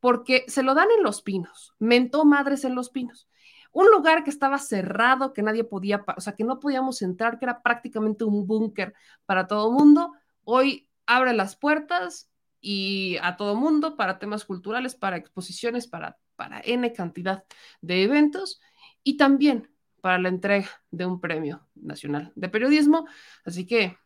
porque 0.00 0.44
se 0.48 0.62
lo 0.62 0.74
dan 0.74 0.88
en 0.96 1.02
los 1.02 1.22
pinos, 1.22 1.74
mentó 1.78 2.24
madres 2.24 2.64
en 2.64 2.74
los 2.74 2.90
pinos 2.90 3.28
un 3.74 3.90
lugar 3.90 4.22
que 4.24 4.30
estaba 4.30 4.58
cerrado, 4.58 5.32
que 5.32 5.42
nadie 5.42 5.64
podía, 5.64 6.04
o 6.16 6.20
sea, 6.20 6.34
que 6.34 6.44
no 6.44 6.60
podíamos 6.60 7.02
entrar, 7.02 7.38
que 7.38 7.44
era 7.44 7.60
prácticamente 7.60 8.24
un 8.24 8.46
búnker 8.46 8.94
para 9.26 9.46
todo 9.46 9.68
el 9.68 9.74
mundo, 9.74 10.12
hoy 10.44 10.88
abre 11.06 11.34
las 11.34 11.56
puertas 11.56 12.30
y 12.60 13.18
a 13.20 13.36
todo 13.36 13.56
mundo 13.56 13.96
para 13.96 14.18
temas 14.20 14.44
culturales, 14.44 14.94
para 14.94 15.16
exposiciones, 15.16 15.88
para, 15.88 16.16
para 16.36 16.60
N 16.64 16.90
cantidad 16.92 17.44
de 17.80 18.04
eventos 18.04 18.60
y 19.02 19.16
también 19.16 19.68
para 20.00 20.18
la 20.18 20.28
entrega 20.28 20.68
de 20.92 21.06
un 21.06 21.20
premio 21.20 21.66
nacional 21.74 22.32
de 22.36 22.48
periodismo. 22.48 23.08
Así 23.44 23.66
que, 23.66 23.98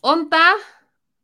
¿onta 0.00 0.54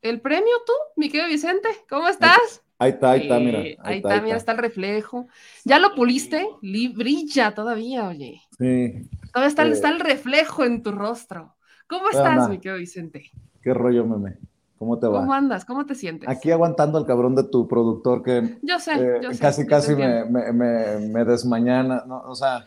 el 0.03 0.21
premio 0.21 0.57
tú, 0.67 0.73
mi 0.97 1.09
querido 1.09 1.29
Vicente? 1.29 1.69
¿Cómo 1.89 2.09
estás? 2.09 2.65
Ahí 2.79 2.91
está, 2.93 3.11
ahí 3.11 3.23
está, 3.23 3.41
mira. 3.41 3.59
Ahí, 3.81 3.97
está, 3.97 4.21
mira, 4.21 4.37
está 4.37 4.53
el 4.53 4.59
reflejo. 4.59 5.27
¿Ya 5.65 5.79
lo 5.79 5.95
puliste? 5.95 6.47
brilla 6.63 7.55
todavía, 7.55 8.07
oye. 8.07 8.41
Sí. 8.59 9.09
Todavía 9.33 9.49
está, 9.49 9.67
está, 9.67 9.91
el 9.91 10.01
reflejo 10.01 10.65
en 10.65 10.83
tu 10.83 10.93
rostro. 10.93 11.57
¿Cómo 11.89 12.11
estás, 12.11 12.49
mi 12.49 12.59
querido 12.59 12.79
Vicente? 12.79 13.31
¿Qué 13.63 13.75
rollo, 13.75 14.07
meme? 14.07 14.39
¿Cómo 14.79 14.97
te 14.97 15.09
va? 15.09 15.21
¿Cómo 15.21 15.33
andas? 15.33 15.65
¿Cómo 15.65 15.87
te 15.87 15.97
sientes? 15.97 16.29
Aquí 16.29 16.53
aguantando 16.53 16.99
al 16.99 17.07
cabrón 17.07 17.35
de 17.35 17.43
tu 17.43 17.67
productor 17.67 18.23
que 18.23 18.59
yo 18.63 18.79
sé, 18.79 18.93
eh, 18.93 19.21
yo 19.21 19.33
sé, 19.33 19.41
casi, 19.41 19.67
casi 19.67 19.97
me, 19.97 20.25
me, 20.25 20.53
me, 20.53 21.25
desmañana, 21.25 22.05
¿no? 22.07 22.21
O 22.21 22.37
sea, 22.37 22.65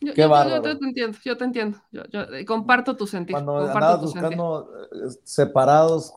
yo, 0.00 0.12
qué 0.12 0.26
bárbaro. 0.26 0.64
Yo, 0.64 0.76
te 0.76 0.84
entiendo, 0.84 1.18
yo 1.24 1.36
te 1.36 1.44
entiendo. 1.44 1.78
Yo, 1.92 2.22
eh, 2.22 2.44
comparto 2.44 2.96
tu 2.96 3.06
sentido. 3.06 3.36
Cuando 3.36 3.52
comparto 3.52 3.78
andabas 3.78 4.00
buscando 4.00 4.68
eh, 4.90 5.14
separados, 5.22 6.12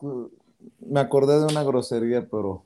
me 0.80 0.98
acordé 0.98 1.38
de 1.38 1.46
una 1.46 1.62
grosería, 1.62 2.26
pero 2.28 2.65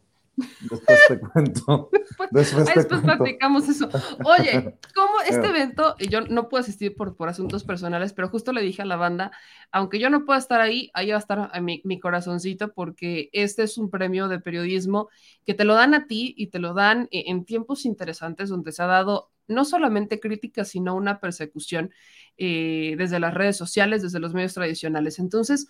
Después 0.61 0.99
te 1.09 1.21
cuento. 1.21 1.91
Después, 2.31 2.75
después, 2.75 3.03
platicamos 3.03 3.69
eso. 3.69 3.89
Oye, 4.25 4.79
como 4.95 5.21
este 5.27 5.47
evento, 5.47 5.97
y 5.99 6.09
yo 6.09 6.21
no 6.21 6.49
puedo 6.49 6.63
asistir 6.63 6.95
por, 6.95 7.17
por 7.17 7.29
asuntos 7.29 7.65
personales, 7.65 8.13
pero 8.13 8.29
justo 8.29 8.53
le 8.53 8.61
dije 8.61 8.83
a 8.83 8.85
la 8.85 8.97
banda, 8.97 9.33
aunque 9.73 9.99
yo 9.99 10.11
no 10.11 10.25
pueda 10.25 10.39
estar 10.39 10.61
ahí, 10.61 10.91
ahí 10.95 11.11
va 11.11 11.17
a 11.17 11.21
estar 11.21 11.63
mi, 11.63 11.81
mi 11.85 11.99
corazoncito, 11.99 12.73
porque 12.73 13.31
este 13.33 13.63
es 13.63 13.79
un 13.79 13.91
premio 13.91 14.29
de 14.29 14.39
periodismo 14.39 15.09
que 15.45 15.55
te 15.55 15.65
lo 15.65 15.75
dan 15.75 15.95
a 15.95 16.07
ti 16.07 16.35
y 16.37 16.49
te 16.49 16.59
lo 16.59 16.75
dan 16.75 17.09
e, 17.11 17.31
en 17.31 17.45
tiempos 17.45 17.85
interesantes 17.85 18.49
donde 18.49 18.73
se 18.73 18.83
ha 18.83 18.87
dado 18.87 19.31
no 19.49 19.65
solamente 19.65 20.21
crítica, 20.21 20.65
sino 20.65 20.95
una 20.95 21.21
persecución 21.21 21.91
eh, 22.37 22.95
desde 22.97 23.21
las 23.21 23.35
redes 23.35 23.57
sociales, 23.57 24.03
desde 24.03 24.21
los 24.21 24.33
medios 24.33 24.55
tradicionales. 24.55 25.19
Entonces, 25.19 25.69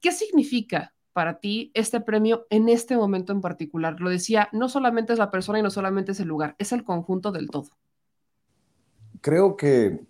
¿qué 0.00 0.12
significa 0.12 0.94
para 1.12 1.40
ti 1.40 1.70
este 1.74 2.00
premio 2.00 2.46
en 2.50 2.68
este 2.68 2.96
momento 2.96 3.32
en 3.32 3.40
particular? 3.40 4.00
Lo 4.00 4.10
decía, 4.10 4.48
no 4.52 4.68
solamente 4.68 5.12
es 5.12 5.18
la 5.18 5.30
persona 5.30 5.58
y 5.58 5.62
no 5.62 5.70
solamente 5.70 6.12
es 6.12 6.20
el 6.20 6.28
lugar, 6.28 6.54
es 6.58 6.72
el 6.72 6.84
conjunto 6.84 7.32
del 7.32 7.48
todo. 7.48 7.70
Creo 9.20 9.56
que, 9.56 10.00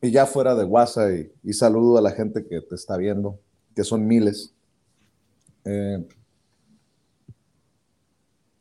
y 0.00 0.10
ya 0.10 0.26
fuera 0.26 0.54
de 0.54 0.64
WhatsApp, 0.64 1.10
y, 1.42 1.52
saludo 1.52 1.98
a 1.98 2.02
la 2.02 2.12
gente 2.12 2.46
que 2.46 2.60
te 2.60 2.74
está 2.74 2.96
viendo, 2.96 3.38
que 3.74 3.84
son 3.84 4.06
miles, 4.06 4.54
eh, 5.64 6.06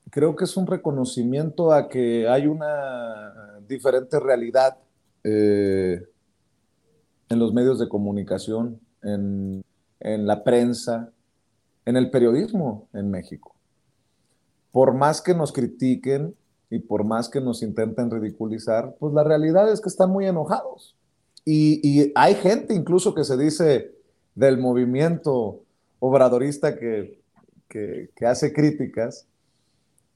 creo 0.10 0.36
que 0.36 0.46
es 0.46 0.58
un 0.58 0.68
reconocimiento 0.68 1.72
a 1.72 1.88
que 1.88 2.28
hay 2.28 2.48
una 2.48 3.60
diferente 3.68 4.20
realidad 4.20 4.78
eh, 5.24 6.04
en 7.30 7.40
los 7.40 7.54
medios 7.54 7.80
de 7.80 7.88
comunicación, 7.88 8.80
en, 9.04 9.64
en 10.00 10.28
la 10.28 10.44
prensa, 10.44 11.12
en 11.88 11.96
el 11.96 12.12
periodismo 12.12 12.90
en 12.94 13.10
México. 13.10 13.56
Por 14.74 14.94
más 14.94 15.22
que 15.22 15.34
nos 15.34 15.54
critiquen 15.54 16.36
y 16.70 16.80
por 16.80 17.06
más 17.06 17.30
que 17.30 17.40
nos 17.40 17.64
intenten 17.64 18.12
ridiculizar, 18.12 18.98
pues 19.00 19.14
la 19.14 19.24
realidad 19.24 19.72
es 19.72 19.80
que 19.80 19.88
están 19.88 20.10
muy 20.10 20.28
enojados. 20.28 20.98
Y, 21.46 22.12
hay 22.14 22.36
gente 22.36 22.74
incluso 22.74 23.16
que 23.16 23.24
se 23.24 23.38
dice 23.38 23.96
del 24.36 24.58
movimiento 24.58 25.62
obradorista 26.00 26.78
que, 26.78 27.22
que, 27.70 28.10
hace 28.26 28.52
críticas, 28.52 29.26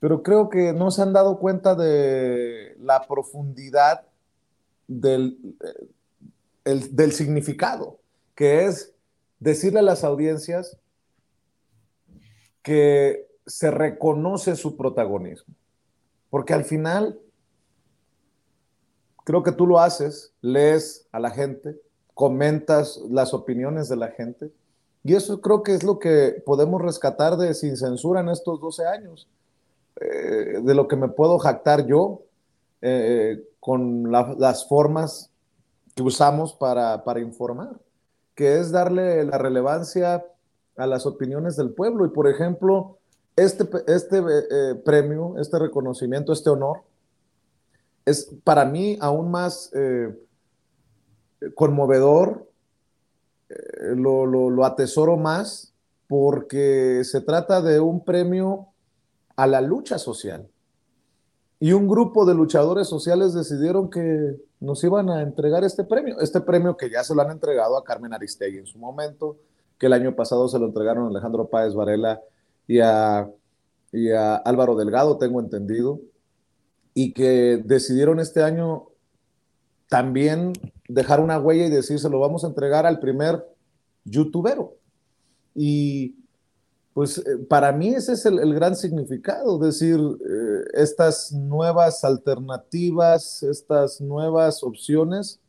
pero 0.02 0.24
creo 0.24 0.50
que 0.50 0.74
no 0.74 0.92
se 0.92 1.04
han 1.04 1.14
dado 1.14 1.40
cuenta 1.40 1.74
de 1.74 2.76
la 2.82 3.08
profundidad 3.08 4.02
del, 4.90 5.38
del 6.66 7.14
significado, 7.14 8.00
que 8.36 8.66
es 8.66 8.94
decirle 9.40 9.80
a 9.80 9.84
las 9.84 10.04
audiencias 10.04 10.78
que 12.62 13.28
se 13.46 13.72
reconoce 13.72 14.56
su 14.56 14.78
protagonismo. 14.78 15.54
Porque 16.30 16.54
al 16.54 16.64
final, 16.64 17.20
creo 19.24 19.44
que 19.44 19.52
tú 19.52 19.68
lo 19.68 19.80
haces, 19.80 20.34
lees 20.42 21.08
a 21.12 21.20
la 21.20 21.32
gente, 21.32 21.80
comentas 22.14 22.98
las 23.10 23.34
opiniones 23.34 23.90
de 23.90 23.98
la 23.98 24.10
gente, 24.10 24.52
y 25.04 25.16
eso 25.16 25.42
creo 25.42 25.64
que 25.64 25.74
es 25.74 25.84
lo 25.84 26.00
que 26.00 26.42
podemos 26.46 26.82
rescatar 26.82 27.36
de 27.38 27.54
Sin 27.54 27.76
Censura 27.76 28.22
en 28.22 28.30
estos 28.30 28.62
12 28.62 28.86
años, 28.86 29.28
eh, 30.00 30.60
de 30.64 30.76
lo 30.76 30.88
que 30.88 30.96
me 30.96 31.10
puedo 31.10 31.40
jactar 31.40 31.86
yo 31.86 32.22
eh, 32.82 33.44
con 33.60 34.12
las 34.12 34.68
formas 34.68 35.32
que 35.96 36.04
usamos 36.04 36.54
para, 36.54 37.04
para 37.04 37.20
informar, 37.20 37.80
que 38.36 38.60
es 38.60 38.72
darle 38.72 39.24
la 39.26 39.38
relevancia 39.38 40.26
a 40.76 40.88
las 40.88 41.06
opiniones 41.06 41.56
del 41.56 41.72
pueblo. 41.72 42.06
Y 42.06 42.10
por 42.10 42.28
ejemplo, 42.28 42.98
este, 43.36 43.68
este 43.88 44.18
eh, 44.20 44.76
premio, 44.84 45.36
este 45.38 45.60
reconocimiento, 45.60 46.34
este 46.34 46.50
honor, 46.50 46.84
es 48.06 48.34
para 48.44 48.66
mí 48.66 48.98
aún 49.00 49.32
más 49.32 49.72
eh, 49.74 50.14
conmovedor, 51.56 52.48
eh, 53.50 53.56
lo, 53.96 54.26
lo, 54.26 54.66
atesoro 54.66 55.18
más, 55.18 55.74
porque 56.08 57.04
se 57.04 57.22
trata 57.22 57.62
de 57.62 57.80
un 57.80 58.04
premio 58.04 58.68
a 59.36 59.48
la 59.48 59.62
lucha 59.62 59.98
social. 59.98 60.48
Y 61.60 61.74
un 61.74 61.88
grupo 61.88 62.26
de 62.26 62.34
luchadores 62.34 62.88
sociales 62.88 63.34
decidieron 63.34 63.90
que 63.90 64.36
nos 64.60 64.84
iban 64.84 65.10
a 65.10 65.22
entregar 65.22 65.64
este 65.64 65.84
premio, 65.84 66.20
este 66.20 66.42
premio 66.42 66.76
que 66.76 66.90
ya 66.90 67.04
se 67.04 67.14
lo 67.14 67.22
han 67.22 67.32
entregado 67.32 67.78
a 67.78 67.84
Carmen 67.84 68.14
Aristegui 68.14 68.58
en 68.58 68.66
su 68.66 68.80
momento, 68.80 69.38
que 69.82 69.88
el 69.88 69.94
año 69.94 70.16
pasado 70.16 70.48
se 70.48 70.60
lo 70.60 70.68
entregaron 70.68 71.06
a 71.06 71.08
Alejandro 71.08 71.50
Páez 71.50 71.74
Varela 71.74 72.22
y 72.68 72.82
a, 72.82 73.28
Álvaro 74.46 74.76
Delgado, 74.76 75.18
tengo 75.18 75.40
entendido, 75.40 76.00
y 76.94 77.14
que 77.14 77.60
decidieron 77.66 78.20
este 78.20 78.44
año 78.44 78.90
también 79.90 80.54
dejar 80.88 81.20
una 81.20 81.40
huella 81.40 81.66
y 81.66 81.72
decir, 81.72 81.98
se 81.98 82.12
lo 82.12 82.20
vamos 82.20 82.44
a 82.44 82.48
entregar 82.48 82.86
al 82.86 83.00
primer 83.00 83.44
youtubero. 84.06 84.76
Y 85.56 86.16
pues 86.94 87.18
eh, 87.18 87.38
para 87.50 87.72
mí 87.72 87.88
ese 87.96 88.14
es 88.14 88.28
el, 88.28 88.54
gran 88.54 88.76
significado, 88.76 89.58
decir, 89.58 90.00
eh, 90.00 90.64
estas 90.76 91.32
nuevas 91.32 92.04
alternativas, 92.04 93.42
estas 93.42 94.00
nuevas 94.00 94.62
opciones 94.62 95.40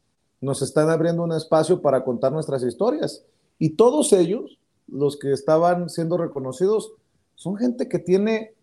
nos 0.41 0.63
están 0.63 0.89
abriendo 0.89 1.23
un 1.23 1.33
espacio 1.33 1.83
para 1.83 2.03
contar 2.03 2.33
nuestras 2.33 2.63
historias. 2.63 3.27
Y 3.59 3.71
todos 3.71 4.13
ellos, 4.13 4.59
los 4.89 5.19
que 5.19 5.33
estaban 5.33 5.89
siendo 5.89 6.17
reconocidos, 6.17 6.93
son 7.35 7.57
gente 7.57 7.89
que 7.89 7.99
tiene 7.99 8.55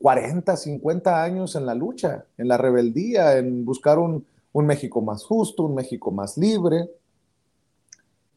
40, 0.00 0.56
50 0.56 1.22
años 1.22 1.54
en 1.56 1.66
la 1.66 1.74
lucha, 1.74 2.26
en 2.38 2.48
la 2.48 2.56
rebeldía, 2.56 3.38
en 3.38 3.64
buscar 3.64 3.98
un, 3.98 4.26
un 4.52 4.66
México 4.66 5.00
más 5.00 5.24
justo, 5.24 5.64
un 5.64 5.74
México 5.74 6.10
más 6.10 6.36
libre. 6.38 6.90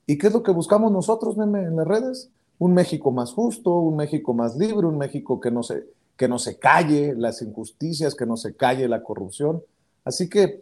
¿Y 0.06 0.18
qué 0.18 0.28
es 0.28 0.34
lo 0.34 0.44
que 0.44 0.52
buscamos 0.52 0.92
nosotros, 0.92 1.38
meme, 1.38 1.64
en 1.64 1.76
las 1.76 1.88
redes? 1.88 2.30
Un 2.58 2.74
México 2.74 3.12
más 3.12 3.32
justo, 3.32 3.74
un 3.76 3.96
México 3.96 4.34
más 4.34 4.58
libre, 4.58 4.88
un 4.88 4.98
México 4.98 5.40
que 5.40 5.52
no 5.52 5.64
se, 5.64 5.86
que 6.18 6.28
no 6.28 6.40
se 6.40 6.58
calle 6.58 7.14
las 7.16 7.42
injusticias, 7.42 8.16
que 8.16 8.26
no 8.26 8.36
se 8.36 8.56
calle 8.56 8.88
la 8.88 9.04
corrupción. 9.04 9.64
Así 10.04 10.30
que 10.30 10.62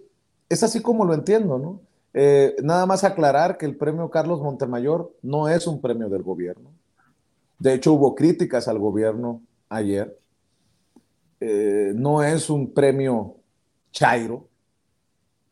es 0.49 0.63
así 0.63 0.81
como 0.81 1.05
lo 1.05 1.13
entiendo, 1.13 1.57
¿no? 1.57 1.81
Eh, 2.19 2.55
nada 2.63 2.87
más 2.87 3.03
aclarar 3.03 3.59
que 3.59 3.67
el 3.67 3.77
premio 3.77 4.09
Carlos 4.09 4.41
Montemayor 4.41 5.13
no 5.21 5.47
es 5.47 5.67
un 5.67 5.79
premio 5.79 6.09
del 6.09 6.23
gobierno. 6.23 6.71
De 7.59 7.75
hecho, 7.75 7.93
hubo 7.93 8.15
críticas 8.15 8.67
al 8.67 8.79
gobierno 8.79 9.43
ayer. 9.69 10.17
Eh, 11.39 11.91
no 11.93 12.23
es 12.23 12.49
un 12.49 12.73
premio 12.73 13.35
Chairo, 13.91 14.47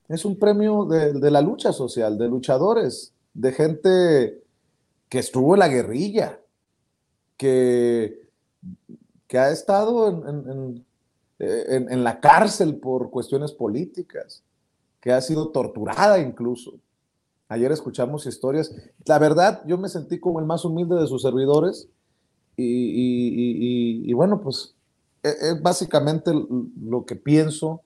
es 0.08 0.26
un 0.26 0.40
premio 0.40 0.86
de, 0.86 1.30
la 1.30 1.42
lucha 1.42 1.72
social, 1.72 2.18
de 2.18 2.28
luchadores, 2.28 3.14
de 3.36 3.52
gente 3.52 4.44
que 5.08 5.20
estuvo 5.20 5.54
en 5.54 5.60
la 5.60 5.68
guerrilla, 5.68 6.40
que, 7.38 8.28
ha 9.34 9.52
estado 9.52 10.08
en, 10.08 10.84
en, 11.38 12.04
la 12.04 12.20
cárcel 12.20 12.78
por 12.78 13.12
cuestiones 13.12 13.52
políticas, 13.52 14.45
que 15.06 15.14
ha 15.14 15.22
sido 15.22 15.50
torturada 15.50 16.18
incluso. 16.18 16.80
Ayer 17.48 17.72
escuchamos 17.72 18.26
historias. 18.26 18.74
La 19.06 19.20
verdad, 19.20 19.62
yo 19.68 19.78
me 19.78 19.88
sentí 19.88 20.20
como 20.20 20.40
el 20.40 20.48
más 20.48 20.66
humilde 20.66 20.96
de 20.96 21.06
sus 21.06 21.22
servidores 21.22 21.88
y, 22.58 24.12
bueno, 24.14 24.42
pues 24.42 24.74
es 25.22 25.44
e, 25.44 25.60
básicamente 25.62 26.32
lo 26.82 27.06
que 27.06 27.16
pienso 27.16 27.82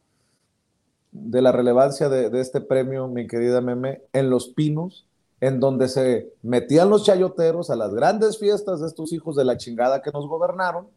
de 1.11 1.41
la 1.41 1.51
relevancia 1.51 2.07
de, 2.07 2.29
de, 2.29 2.39
este 2.39 2.61
premio, 2.61 3.09
mi 3.09 3.27
querida 3.27 3.59
Meme, 3.59 4.01
en 4.13 4.29
Los 4.29 4.47
Pinos, 4.47 5.05
en 5.41 5.59
donde 5.59 5.89
se 5.89 6.31
metían 6.41 6.89
los 6.89 7.03
chayoteros 7.03 7.69
a 7.69 7.75
las 7.75 7.93
grandes 7.93 8.37
fiestas 8.37 8.79
de 8.79 8.87
estos 8.87 9.11
hijos 9.11 9.35
de 9.35 9.43
la 9.43 9.57
chingada 9.57 10.01
que 10.01 10.11
nos 10.11 10.25
gobernaron, 10.25 10.87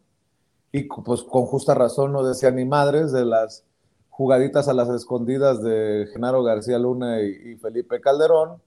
y 0.70 0.84
pues 0.84 1.22
con 1.22 1.46
justa 1.46 1.74
razón 1.74 2.12
no 2.12 2.22
decían 2.22 2.54
ni 2.54 2.64
madres 2.64 3.10
de 3.10 3.24
las 3.24 3.64
jugaditas 4.22 4.68
a 4.68 4.72
las 4.72 4.88
escondidas 4.88 5.64
de 5.64 6.06
Genaro 6.12 6.44
García 6.44 6.78
Luna 6.78 7.20
y, 7.22 7.56
Felipe 7.56 8.00
Calderón, 8.00 8.62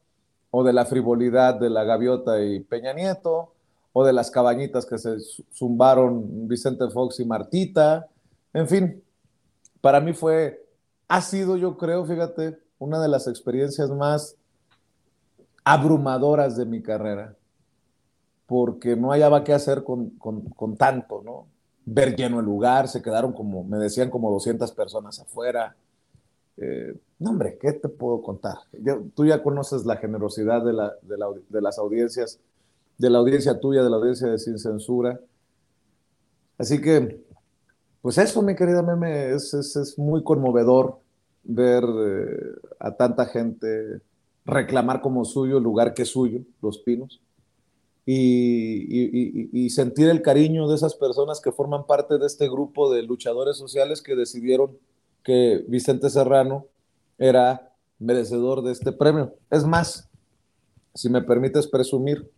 o 0.51 0.65
de 0.65 0.73
la 0.73 0.83
frivolidad 0.83 1.55
de 1.55 1.69
la 1.69 1.85
Gaviota 1.85 2.43
y 2.43 2.59
Peña 2.59 2.91
Nieto, 2.91 3.53
o 3.93 4.03
de 4.03 4.11
las 4.11 4.31
cabañitas 4.31 4.85
que 4.85 4.97
se 4.97 5.15
zumbaron 5.53 6.49
Vicente 6.49 6.89
Fox 6.89 7.21
y 7.21 7.25
Martita, 7.25 8.05
en 8.51 8.67
fin, 8.67 9.03
para 9.79 10.01
mí 10.01 10.11
fue 10.11 10.61
ha 11.07 11.21
sido, 11.21 11.55
yo 11.55 11.77
creo, 11.77 12.03
fíjate, 12.03 12.59
una 12.77 12.99
de 12.99 13.07
las 13.07 13.25
experiencias 13.27 13.89
más 13.91 14.35
abrumadoras 15.63 16.57
de 16.57 16.65
mi 16.65 16.81
carrera, 16.81 17.33
porque 18.45 18.97
no 18.97 19.11
hallaba 19.11 19.45
qué 19.45 19.53
hacer 19.53 19.85
con, 19.85 20.09
con, 20.17 20.41
con, 20.49 20.75
tanto, 20.75 21.21
¿no? 21.23 21.47
Ver 21.85 22.15
lleno 22.15 22.39
el 22.39 22.45
lugar, 22.45 22.87
se 22.87 23.01
quedaron 23.01 23.33
como, 23.33 23.63
me 23.63 23.77
decían, 23.77 24.09
como 24.09 24.31
200 24.31 24.71
personas 24.71 25.19
afuera. 25.19 25.75
Eh, 26.57 26.97
no, 27.19 27.31
hombre, 27.31 27.57
¿qué 27.61 27.73
te 27.73 27.89
puedo 27.89 28.21
contar? 28.21 28.57
Yo, 28.73 29.03
tú 29.15 29.25
ya 29.25 29.43
conoces 29.43 29.85
la 29.85 29.97
generosidad 29.97 30.65
de, 30.65 30.73
la, 30.73 30.93
de, 31.01 31.17
la, 31.17 31.27
de 31.49 31.61
las 31.61 31.77
audiencias, 31.77 32.39
de 32.97 33.09
la 33.09 33.19
audiencia 33.19 33.59
tuya, 33.59 33.83
de 33.83 33.89
la 33.89 33.97
audiencia 33.97 34.27
de 34.27 34.39
Sin 34.39 34.57
Censura. 34.57 35.19
Así 36.57 36.81
que 36.81 37.25
pues 38.05 38.19
eso, 38.19 38.43
mi 38.43 38.53
querida 38.55 38.83
Meme, 38.83 39.31
es, 39.31 39.51
es, 39.55 39.75
es 39.75 39.97
muy 39.97 40.21
conmovedor 40.23 40.99
ver 41.43 41.83
eh, 41.83 42.55
a 42.77 42.91
tanta 42.95 43.25
gente 43.25 43.99
reclamar 44.45 45.01
como 45.01 45.25
suyo 45.25 45.57
el 45.57 45.63
lugar 45.63 45.95
que 45.95 46.03
es 46.03 46.09
suyo, 46.09 46.41
Los 46.61 46.77
Pinos, 46.77 47.19
y, 48.05 49.69
sentir 49.69 50.09
el 50.09 50.21
cariño 50.21 50.67
de 50.67 50.75
esas 50.75 50.95
personas 50.95 51.41
que 51.41 51.51
forman 51.51 51.85
parte 51.85 52.17
de 52.17 52.27
este 52.27 52.47
grupo 52.47 52.93
de 52.93 53.03
luchadores 53.03 53.57
sociales 53.57 54.01
que 54.01 54.15
decidieron 54.15 54.77
que 55.23 55.65
Vicente 55.67 56.09
Serrano 56.09 56.67
era 57.17 57.73
merecedor 57.99 58.61
de 58.61 58.71
este 58.71 58.91
premio. 58.91 59.33
Es 59.49 59.65
más, 59.65 60.09
si 60.93 61.09
me 61.09 61.21
permites 61.21 61.67
presumir, 61.67 62.29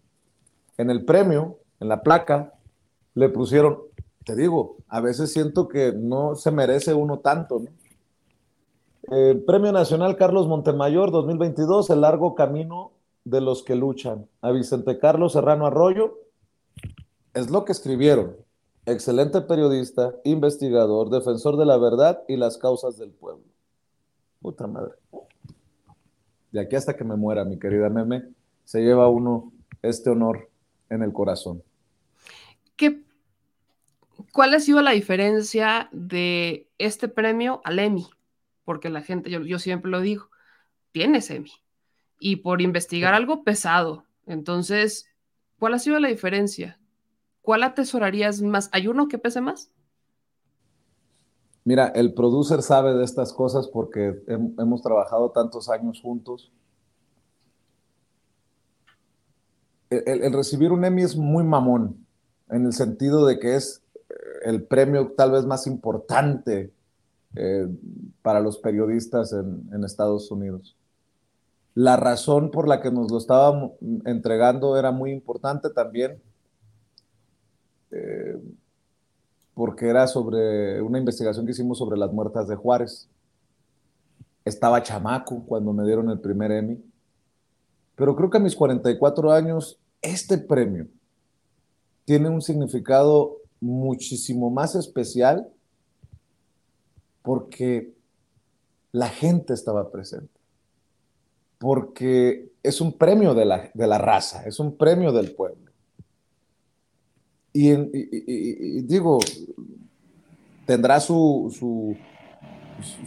en 0.77 0.89
el 0.89 1.03
premio, 1.03 1.57
en 1.79 1.89
la 1.89 2.01
placa, 2.01 2.53
le 3.13 3.29
pusieron 3.29 3.87
te 4.27 4.35
digo, 4.35 4.75
a 4.89 4.99
veces 4.99 5.31
siento 5.31 5.69
que 5.69 5.93
no 5.93 6.35
se 6.35 6.51
merece 6.51 6.93
uno 6.93 7.19
tanto. 7.19 7.59
¿no? 7.59 7.69
Eh, 9.09 9.41
Premio 9.47 9.71
Nacional 9.71 10.17
Carlos 10.17 10.49
Montemayor 10.49 11.11
2022, 11.11 11.89
El 11.91 12.01
largo 12.01 12.35
camino 12.35 12.91
de 13.29 13.41
los 13.41 13.63
que 13.63 13.75
luchan. 13.75 14.27
A 14.41 14.51
Vicente 14.51 14.99
Carlos 14.99 15.33
Serrano 15.33 15.65
Arroyo, 15.65 16.19
es 17.33 17.49
lo 17.49 17.65
que 17.65 17.71
escribieron. 17.71 18.35
Excelente 18.85 19.41
periodista, 19.41 20.15
investigador, 20.23 21.09
defensor 21.09 21.57
de 21.57 21.65
la 21.65 21.77
verdad 21.77 22.23
y 22.27 22.37
las 22.37 22.57
causas 22.57 22.97
del 22.97 23.11
pueblo. 23.11 23.43
Puta 24.41 24.65
madre. 24.65 24.93
De 26.51 26.61
aquí 26.61 26.75
hasta 26.75 26.95
que 26.95 27.03
me 27.03 27.17
muera, 27.17 27.43
mi 27.43 27.59
querida 27.59 27.89
Meme, 27.89 28.29
se 28.63 28.81
lleva 28.81 29.09
uno 29.09 29.51
este 29.81 30.09
honor 30.09 30.49
en 30.89 31.03
el 31.03 31.11
corazón. 31.11 31.61
¿Qué 32.77 33.03
¿Cuál 34.31 34.53
ha 34.53 34.59
sido 34.59 34.81
la 34.81 34.91
diferencia 34.91 35.89
de 35.91 36.69
este 36.77 37.07
premio 37.07 37.61
al 37.63 37.79
Emmy? 37.79 38.07
Porque 38.63 38.89
la 38.89 39.01
gente, 39.01 39.29
yo, 39.29 39.41
yo 39.41 39.59
siempre 39.59 39.91
lo 39.91 40.01
digo, 40.01 40.29
tienes 40.91 41.29
Emmy. 41.29 41.51
Y 42.19 42.37
por 42.37 42.61
investigar 42.61 43.13
algo 43.13 43.43
pesado. 43.43 44.05
Entonces, 44.25 45.07
¿cuál 45.59 45.73
ha 45.73 45.79
sido 45.79 45.99
la 45.99 46.07
diferencia? 46.07 46.79
¿Cuál 47.41 47.63
atesorarías 47.63 48.41
más? 48.41 48.69
¿Hay 48.73 48.87
uno 48.87 49.07
que 49.07 49.17
pese 49.17 49.41
más? 49.41 49.71
Mira, 51.63 51.87
el 51.87 52.13
producer 52.13 52.61
sabe 52.61 52.93
de 52.93 53.03
estas 53.03 53.33
cosas 53.33 53.67
porque 53.67 54.23
hemos 54.27 54.81
trabajado 54.81 55.31
tantos 55.31 55.69
años 55.69 55.99
juntos. 56.01 56.51
El, 59.89 60.03
el, 60.05 60.23
el, 60.23 60.33
recibir 60.33 60.71
un 60.71 60.85
Emmy 60.85 61.03
es 61.03 61.15
muy 61.15 61.43
mamón, 61.43 62.05
en 62.49 62.65
el 62.65 62.73
sentido 62.73 63.25
de 63.25 63.39
que 63.39 63.55
es 63.55 63.83
el 64.43 64.63
premio 64.63 65.11
tal 65.11 65.31
vez 65.31 65.45
más 65.45 65.67
importante 65.67 66.71
eh, 67.35 67.67
para 68.21 68.39
los 68.39 68.57
periodistas 68.57 69.33
en, 69.33 69.69
en, 69.73 69.83
Estados 69.83 70.31
Unidos. 70.31 70.76
La 71.77 71.95
razón 71.95 72.49
por 72.49 72.67
la 72.67 72.81
que 72.81 72.89
nos 72.89 73.11
lo 73.11 73.19
estábamos 73.19 73.73
entregando 74.05 74.79
era 74.79 74.91
muy 74.91 75.11
importante 75.11 75.69
también, 75.69 76.19
eh, 77.91 78.35
porque 79.53 79.87
era 79.87 80.07
sobre 80.07 80.81
una 80.81 80.97
investigación 80.97 81.45
que 81.45 81.51
hicimos 81.51 81.77
sobre 81.77 81.99
las 81.99 82.11
muertas 82.11 82.47
de 82.47 82.55
Juárez. 82.55 83.07
Estaba 84.43 84.81
chamaco 84.81 85.43
cuando 85.45 85.71
me 85.71 85.85
dieron 85.85 86.09
el 86.09 86.19
primer 86.19 86.51
Emmy, 86.51 86.83
pero 87.95 88.15
creo 88.15 88.31
que 88.31 88.37
a 88.37 88.41
mis 88.41 88.55
44 88.55 89.31
años 89.31 89.79
este 90.01 90.39
premio 90.39 90.87
tiene 92.05 92.27
un 92.27 92.41
significado 92.41 93.37
muchísimo 93.59 94.49
más 94.49 94.73
especial 94.73 95.47
porque 97.21 97.93
la 98.91 99.09
gente 99.09 99.53
estaba 99.53 99.91
presente, 99.91 100.36
porque 101.57 102.51
es 102.61 102.81
un 102.81 102.93
premio 102.93 103.33
de 103.33 103.45
la, 103.45 103.69
de 103.73 103.87
la 103.87 103.97
raza, 103.97 104.43
es 104.45 104.59
un 104.59 104.77
premio 104.77 105.11
del 105.11 105.33
pueblo. 105.33 105.71
Y, 107.53 107.73
digo, 108.83 109.19
tendrá 110.65 110.99
su, 110.99 111.51
su, 111.57 111.97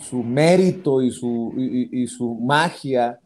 su 0.00 0.22
mérito 0.24 1.02
y 1.02 1.12
su, 1.12 1.54
y 1.56 2.06
su 2.08 2.34
magia 2.34 3.20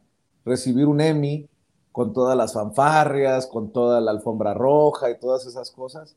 recibir 0.45 0.87
un 0.87 1.01
Emmy 1.01 1.49
con 1.93 2.13
todas 2.13 2.37
las 2.37 2.53
fanfarrias, 2.53 3.47
con 3.47 3.73
toda 3.73 4.03
la 4.03 4.11
alfombra 4.11 4.53
roja 4.53 5.11
y 5.11 5.19
todas 5.19 5.47
esas 5.47 5.71
cosas 5.71 6.15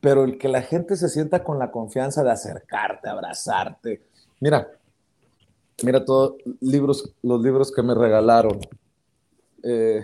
pero 0.00 0.24
el 0.24 0.38
que 0.38 0.48
la 0.48 0.62
gente 0.62 0.96
se 0.96 1.08
sienta 1.08 1.44
con 1.44 1.58
la 1.58 1.70
confianza 1.70 2.24
de 2.24 2.30
acercarte, 2.30 3.08
abrazarte. 3.08 4.02
Mira, 4.40 4.66
mira 5.84 6.04
todos 6.04 6.34
libros, 6.60 7.14
los 7.22 7.42
libros 7.42 7.72
que 7.72 7.82
me 7.82 7.94
regalaron. 7.94 8.58
Eh, 9.62 10.02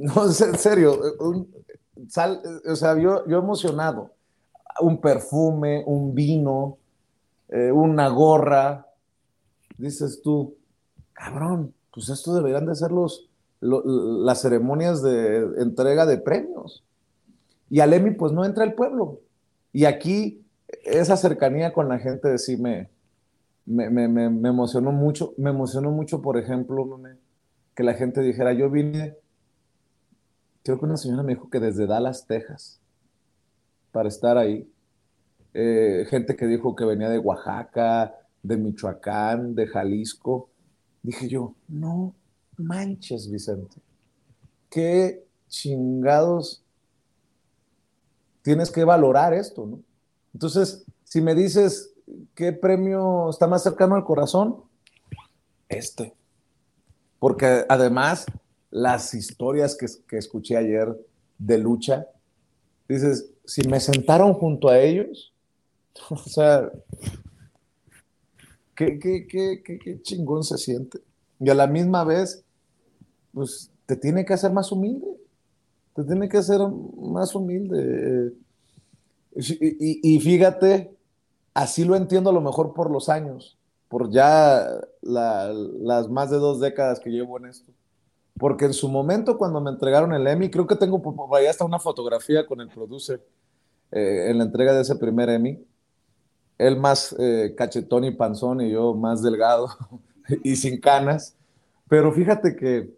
No, 0.00 0.24
en 0.26 0.58
serio, 0.58 0.98
sal, 2.08 2.40
o 2.66 2.74
sea, 2.74 2.98
yo, 2.98 3.26
yo 3.26 3.38
emocionado. 3.38 4.12
Un 4.80 5.00
perfume, 5.00 5.84
un 5.86 6.14
vino, 6.14 6.78
eh, 7.48 7.70
una 7.70 8.08
gorra. 8.08 8.86
Dices 9.76 10.22
tú, 10.22 10.56
cabrón, 11.12 11.74
pues 11.92 12.08
esto 12.08 12.34
deberían 12.34 12.66
de 12.66 12.74
ser 12.74 12.92
los, 12.92 13.28
lo, 13.60 13.82
las 14.24 14.40
ceremonias 14.40 15.02
de 15.02 15.40
entrega 15.58 16.06
de 16.06 16.18
premios. 16.18 16.82
Y 17.68 17.80
al 17.80 17.92
EMI, 17.92 18.12
pues 18.12 18.32
no 18.32 18.44
entra 18.44 18.64
el 18.64 18.72
pueblo. 18.72 19.20
Y 19.72 19.84
aquí, 19.84 20.39
esa 20.84 21.16
cercanía 21.16 21.72
con 21.72 21.88
la 21.88 21.98
gente 21.98 22.28
de 22.28 22.38
sí 22.38 22.56
me, 22.56 22.90
me, 23.66 23.88
me, 23.90 24.48
emocionó 24.48 24.92
mucho. 24.92 25.34
Me 25.36 25.50
emocionó 25.50 25.90
mucho, 25.90 26.22
por 26.22 26.38
ejemplo, 26.38 27.00
que 27.74 27.82
la 27.82 27.94
gente 27.94 28.20
dijera, 28.20 28.52
yo 28.52 28.70
vine 28.70 29.16
creo 30.62 30.78
que 30.78 30.84
una 30.84 30.96
señora 30.96 31.22
me 31.22 31.34
dijo 31.34 31.48
que 31.50 31.60
desde 31.60 31.86
Dallas, 31.86 32.26
Texas, 32.26 32.80
para 33.92 34.08
estar 34.08 34.36
ahí. 34.38 34.70
Eh, 35.52 36.06
gente 36.08 36.36
que 36.36 36.46
dijo 36.46 36.76
que 36.76 36.84
venía 36.84 37.08
de 37.08 37.18
Oaxaca, 37.18 38.14
de 38.42 38.56
Michoacán, 38.56 39.54
de 39.54 39.66
Jalisco. 39.66 40.48
Dije 41.02 41.28
yo, 41.28 41.54
no 41.68 42.14
manches, 42.56 43.30
Vicente. 43.30 43.76
Qué 44.68 45.24
chingados 45.48 46.62
tienes 48.42 48.70
que 48.70 48.84
valorar 48.84 49.34
esto, 49.34 49.66
¿no? 49.66 49.80
Entonces, 50.32 50.84
si 51.04 51.20
me 51.20 51.34
dices 51.34 51.92
qué 52.34 52.52
premio 52.52 53.30
está 53.30 53.46
más 53.46 53.62
cercano 53.62 53.94
al 53.94 54.04
corazón, 54.04 54.56
este. 55.68 56.14
Porque 57.18 57.64
además 57.68 58.26
las 58.70 59.14
historias 59.14 59.76
que, 59.76 59.86
que 60.08 60.18
escuché 60.18 60.56
ayer 60.56 60.96
de 61.38 61.58
lucha, 61.58 62.06
dices, 62.88 63.30
si 63.44 63.66
me 63.68 63.80
sentaron 63.80 64.34
junto 64.34 64.68
a 64.68 64.78
ellos, 64.78 65.32
o 66.10 66.16
sea, 66.16 66.70
qué, 68.74 68.98
qué, 68.98 69.26
qué, 69.26 69.62
qué, 69.62 70.02
chingón 70.02 70.44
se 70.44 70.56
siente. 70.56 71.00
Y 71.38 71.50
a 71.50 71.54
la 71.54 71.66
misma 71.66 72.04
vez, 72.04 72.44
pues 73.32 73.70
te 73.86 73.96
tiene 73.96 74.24
que 74.24 74.34
hacer 74.34 74.52
más 74.52 74.70
humilde, 74.72 75.06
te 75.94 76.04
tiene 76.04 76.28
que 76.28 76.38
hacer 76.38 76.60
más 77.00 77.34
humilde. 77.34 78.32
Y, 79.34 80.14
y, 80.16 80.20
fíjate, 80.20 80.94
así 81.54 81.84
lo 81.84 81.96
entiendo 81.96 82.30
a 82.30 82.32
lo 82.32 82.40
mejor 82.40 82.74
por 82.74 82.90
los 82.90 83.08
años, 83.08 83.58
por 83.88 84.10
ya 84.10 84.66
las 85.02 86.08
más 86.08 86.30
de 86.30 86.38
dos 86.38 86.60
décadas 86.60 87.00
que 87.00 87.10
llevo 87.10 87.38
en 87.38 87.46
esto. 87.46 87.72
Porque 88.38 88.64
en 88.64 88.72
su 88.72 88.88
momento 88.88 89.36
cuando 89.38 89.60
me 89.60 89.70
entregaron 89.70 90.12
el 90.12 90.26
Emmy, 90.26 90.50
creo 90.50 90.66
que 90.66 90.76
tengo 90.76 91.02
por 91.02 91.38
ahí 91.38 91.46
hasta 91.46 91.64
una 91.64 91.78
fotografía 91.78 92.46
con 92.46 92.60
el 92.60 92.68
producer 92.68 93.22
eh, 93.92 94.30
en 94.30 94.38
la 94.38 94.44
entrega 94.44 94.72
de 94.72 94.82
ese 94.82 94.96
primer 94.96 95.28
Emmy, 95.28 95.64
él 96.58 96.76
más 96.76 97.14
eh, 97.18 97.54
cachetón 97.56 98.04
y 98.04 98.12
panzón 98.12 98.60
y 98.60 98.70
yo 98.70 98.94
más 98.94 99.22
delgado 99.22 99.68
y 100.44 100.56
sin 100.56 100.80
canas, 100.80 101.36
pero 101.88 102.12
fíjate 102.12 102.54
que 102.54 102.94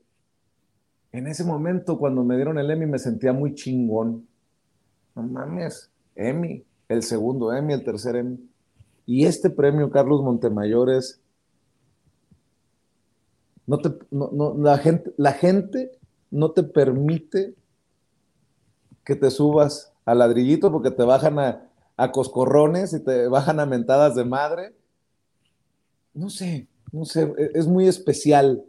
en 1.13 1.27
ese 1.27 1.45
momento 1.45 1.99
cuando 1.99 2.25
me 2.25 2.37
dieron 2.37 2.59
el 2.59 2.71
Emmy 2.71 2.87
me 2.87 2.99
sentía 2.99 3.33
muy 3.33 3.55
chingón. 3.55 4.27
No 5.15 5.23
mames, 5.23 5.91
Emmy, 6.15 6.65
el 6.89 7.03
segundo 7.03 7.53
Emmy, 7.53 7.73
el 7.73 7.85
tercer 7.85 8.17
Emmy. 8.17 8.39
Y 9.07 9.25
este 9.25 9.51
premio, 9.51 9.91
Carlos 9.91 10.23
Montemayor, 10.23 10.91
es 10.91 11.23
no 13.67 13.79
te, 13.79 13.91
no, 14.11 14.55
la, 14.59 14.79
gente, 14.79 15.13
la 15.17 15.33
gente 15.33 15.93
no 16.31 16.51
te 16.51 16.63
permite 16.63 17.55
que 19.05 19.17
te 19.17 19.31
subas 19.31 19.93
al 20.05 20.19
ladrillito 20.19 20.71
porque 20.71 20.91
te 20.91 21.05
bajan 21.05 21.39
a, 21.39 21.69
coscorrones 22.13 22.93
y 22.93 23.01
te 23.05 23.29
bajan 23.29 23.61
a 23.61 23.67
mentadas 23.67 24.17
de 24.17 24.25
madre. 24.25 24.75
No 26.15 26.29
sé, 26.31 26.67
no 26.91 27.05
sé, 27.05 27.33
e, 27.39 27.51
es 27.55 27.69
muy 27.69 27.87
especial. 27.87 28.65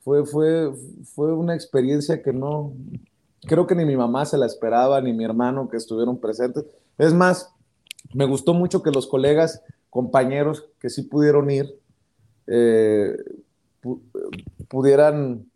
Fue, 0.00 0.26
fue, 0.26 0.74
fue 1.14 1.32
una 1.32 1.54
experiencia 1.54 2.20
que 2.20 2.32
no, 2.32 2.74
creo 3.46 3.66
que 3.66 3.74
ni 3.74 3.84
mi 3.84 3.96
mamá 3.96 4.24
se 4.26 4.38
la 4.38 4.46
esperaba, 4.46 5.00
ni 5.00 5.12
mi 5.12 5.24
hermano 5.24 5.68
que 5.68 5.76
estuvieron 5.76 6.18
presentes. 6.18 6.64
Es 6.98 7.12
más, 7.12 7.54
me 8.12 8.26
gustó 8.26 8.54
mucho 8.54 8.82
que 8.82 8.90
los 8.90 9.06
colegas, 9.06 9.62
compañeros 9.90 10.68
que 10.78 10.90
sí 10.90 11.02
pudieron 11.02 11.50
ir, 11.50 11.78
eh, 12.46 13.16
pudieran 14.68 15.50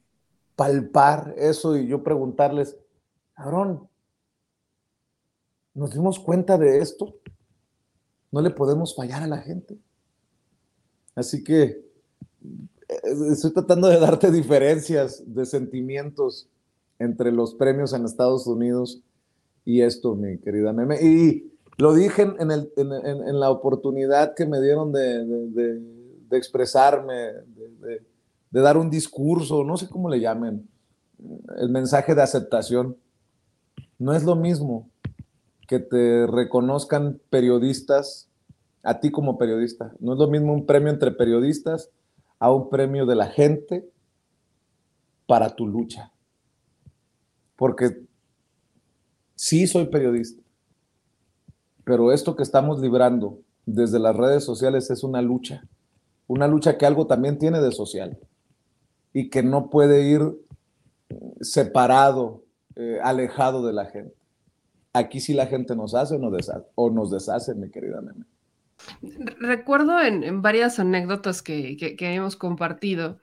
palpar 0.56 1.34
eso 1.36 1.76
y 1.76 1.86
yo 1.86 2.02
preguntarles, 2.02 2.76
cabrón, 3.34 3.88
¿nos 5.74 5.92
dimos 5.92 6.18
cuenta 6.18 6.58
de 6.58 6.78
esto? 6.78 7.14
No 8.30 8.40
le 8.40 8.50
podemos 8.50 8.94
fallar 8.94 9.22
a 9.22 9.28
la 9.28 9.38
gente. 9.38 9.78
Así 11.14 11.42
que 11.42 11.62
eh, 12.88 12.98
estoy 13.30 13.52
tratando 13.52 13.88
de 13.88 13.98
darte 13.98 14.30
diferencias 14.32 15.22
de 15.26 15.46
sentimientos 15.46 16.48
entre 16.98 17.32
los 17.32 17.54
premios 17.54 17.92
en 17.92 18.04
Estados 18.04 18.46
Unidos 18.46 19.00
y 19.64 19.82
esto, 19.82 20.14
mi 20.14 20.38
querida 20.38 20.72
Meme. 20.72 21.00
Y 21.02 21.52
lo 21.76 21.94
dije 21.94 22.22
en, 22.22 23.40
la 23.40 23.50
oportunidad 23.50 24.34
que 24.34 24.46
me 24.46 24.60
dieron 24.60 24.92
de, 24.92 25.80
expresarme, 26.32 27.32
de 28.50 28.60
dar 28.60 28.76
un 28.76 28.90
discurso, 28.90 29.64
no 29.64 29.76
sé 29.76 29.88
cómo 29.88 30.08
le 30.08 30.20
llamen, 30.20 30.68
el 31.58 31.68
mensaje 31.68 32.14
de 32.14 32.22
aceptación. 32.22 32.96
No 33.98 34.14
es 34.14 34.24
lo 34.24 34.36
mismo 34.36 34.88
que 35.66 35.78
te 35.80 36.26
reconozcan 36.26 37.20
periodistas, 37.30 38.28
a 38.82 39.00
ti 39.00 39.10
como 39.10 39.36
periodista. 39.36 39.92
No 40.00 40.14
es 40.14 40.18
lo 40.18 40.28
mismo 40.28 40.54
un 40.54 40.64
premio 40.64 40.90
entre 40.90 41.10
periodistas 41.10 41.90
a 42.38 42.52
un 42.52 42.70
premio 42.70 43.04
de 43.06 43.16
la 43.16 43.26
gente 43.26 43.88
para 45.26 45.50
tu 45.50 45.66
lucha. 45.66 46.12
Porque 47.58 48.02
sí 49.34 49.66
soy 49.66 49.86
periodista, 49.86 50.40
pero 51.82 52.12
esto 52.12 52.36
que 52.36 52.44
estamos 52.44 52.80
librando 52.80 53.40
desde 53.66 53.98
las 53.98 54.14
redes 54.14 54.44
sociales 54.44 54.90
es 54.90 55.02
una 55.02 55.20
lucha, 55.20 55.64
una 56.28 56.46
lucha 56.46 56.78
que 56.78 56.86
algo 56.86 57.08
también 57.08 57.36
tiene 57.36 57.60
de 57.60 57.72
social 57.72 58.16
y 59.12 59.28
que 59.28 59.42
no 59.42 59.70
puede 59.70 60.08
ir 60.08 60.22
separado, 61.40 62.44
eh, 62.76 63.00
alejado 63.02 63.66
de 63.66 63.72
la 63.72 63.86
gente. 63.86 64.14
Aquí 64.92 65.18
sí 65.18 65.34
la 65.34 65.46
gente 65.46 65.74
nos 65.74 65.94
hace 65.94 66.14
o 66.14 66.90
nos 66.90 67.10
deshace, 67.10 67.52
o 67.52 67.56
mi 67.56 67.70
querida 67.70 68.00
nena. 68.00 68.24
Recuerdo 69.40 70.00
en, 70.00 70.42
varias 70.42 70.78
anécdotas 70.78 71.42
que, 71.42 71.76
hemos 71.98 72.36
compartido, 72.36 73.18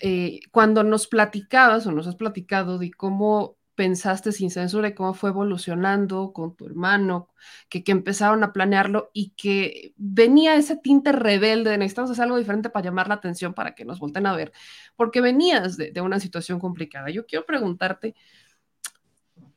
eh, 0.00 0.40
cuando 0.50 0.84
nos 0.84 1.06
platicabas 1.06 1.86
o 1.86 1.92
nos 1.92 2.06
has 2.06 2.16
platicado 2.16 2.78
de 2.78 2.90
cómo 2.90 3.56
pensaste 3.80 4.32
sin 4.32 4.50
censura 4.50 4.88
y 4.88 4.94
cómo 4.94 5.14
fue 5.14 5.30
evolucionando 5.30 6.34
con 6.34 6.54
tu 6.54 6.66
hermano, 6.66 7.30
que, 7.70 7.82
que 7.82 7.92
empezaron 7.92 8.44
a 8.44 8.52
planearlo 8.52 9.10
y 9.14 9.30
que 9.30 9.94
venía 9.96 10.54
ese 10.56 10.76
tinte 10.76 11.12
rebelde 11.12 11.70
de 11.70 11.78
necesitamos 11.78 12.10
hacer 12.10 12.24
algo 12.24 12.36
diferente 12.36 12.68
para 12.68 12.84
llamar 12.84 13.08
la 13.08 13.14
atención, 13.14 13.54
para 13.54 13.74
que 13.74 13.86
nos 13.86 13.98
volten 13.98 14.26
a 14.26 14.36
ver, 14.36 14.52
porque 14.96 15.22
venías 15.22 15.78
de, 15.78 15.98
una 16.02 16.20
situación 16.20 16.60
complicada. 16.60 17.08
Yo 17.08 17.24
quiero 17.24 17.46
preguntarte, 17.46 18.14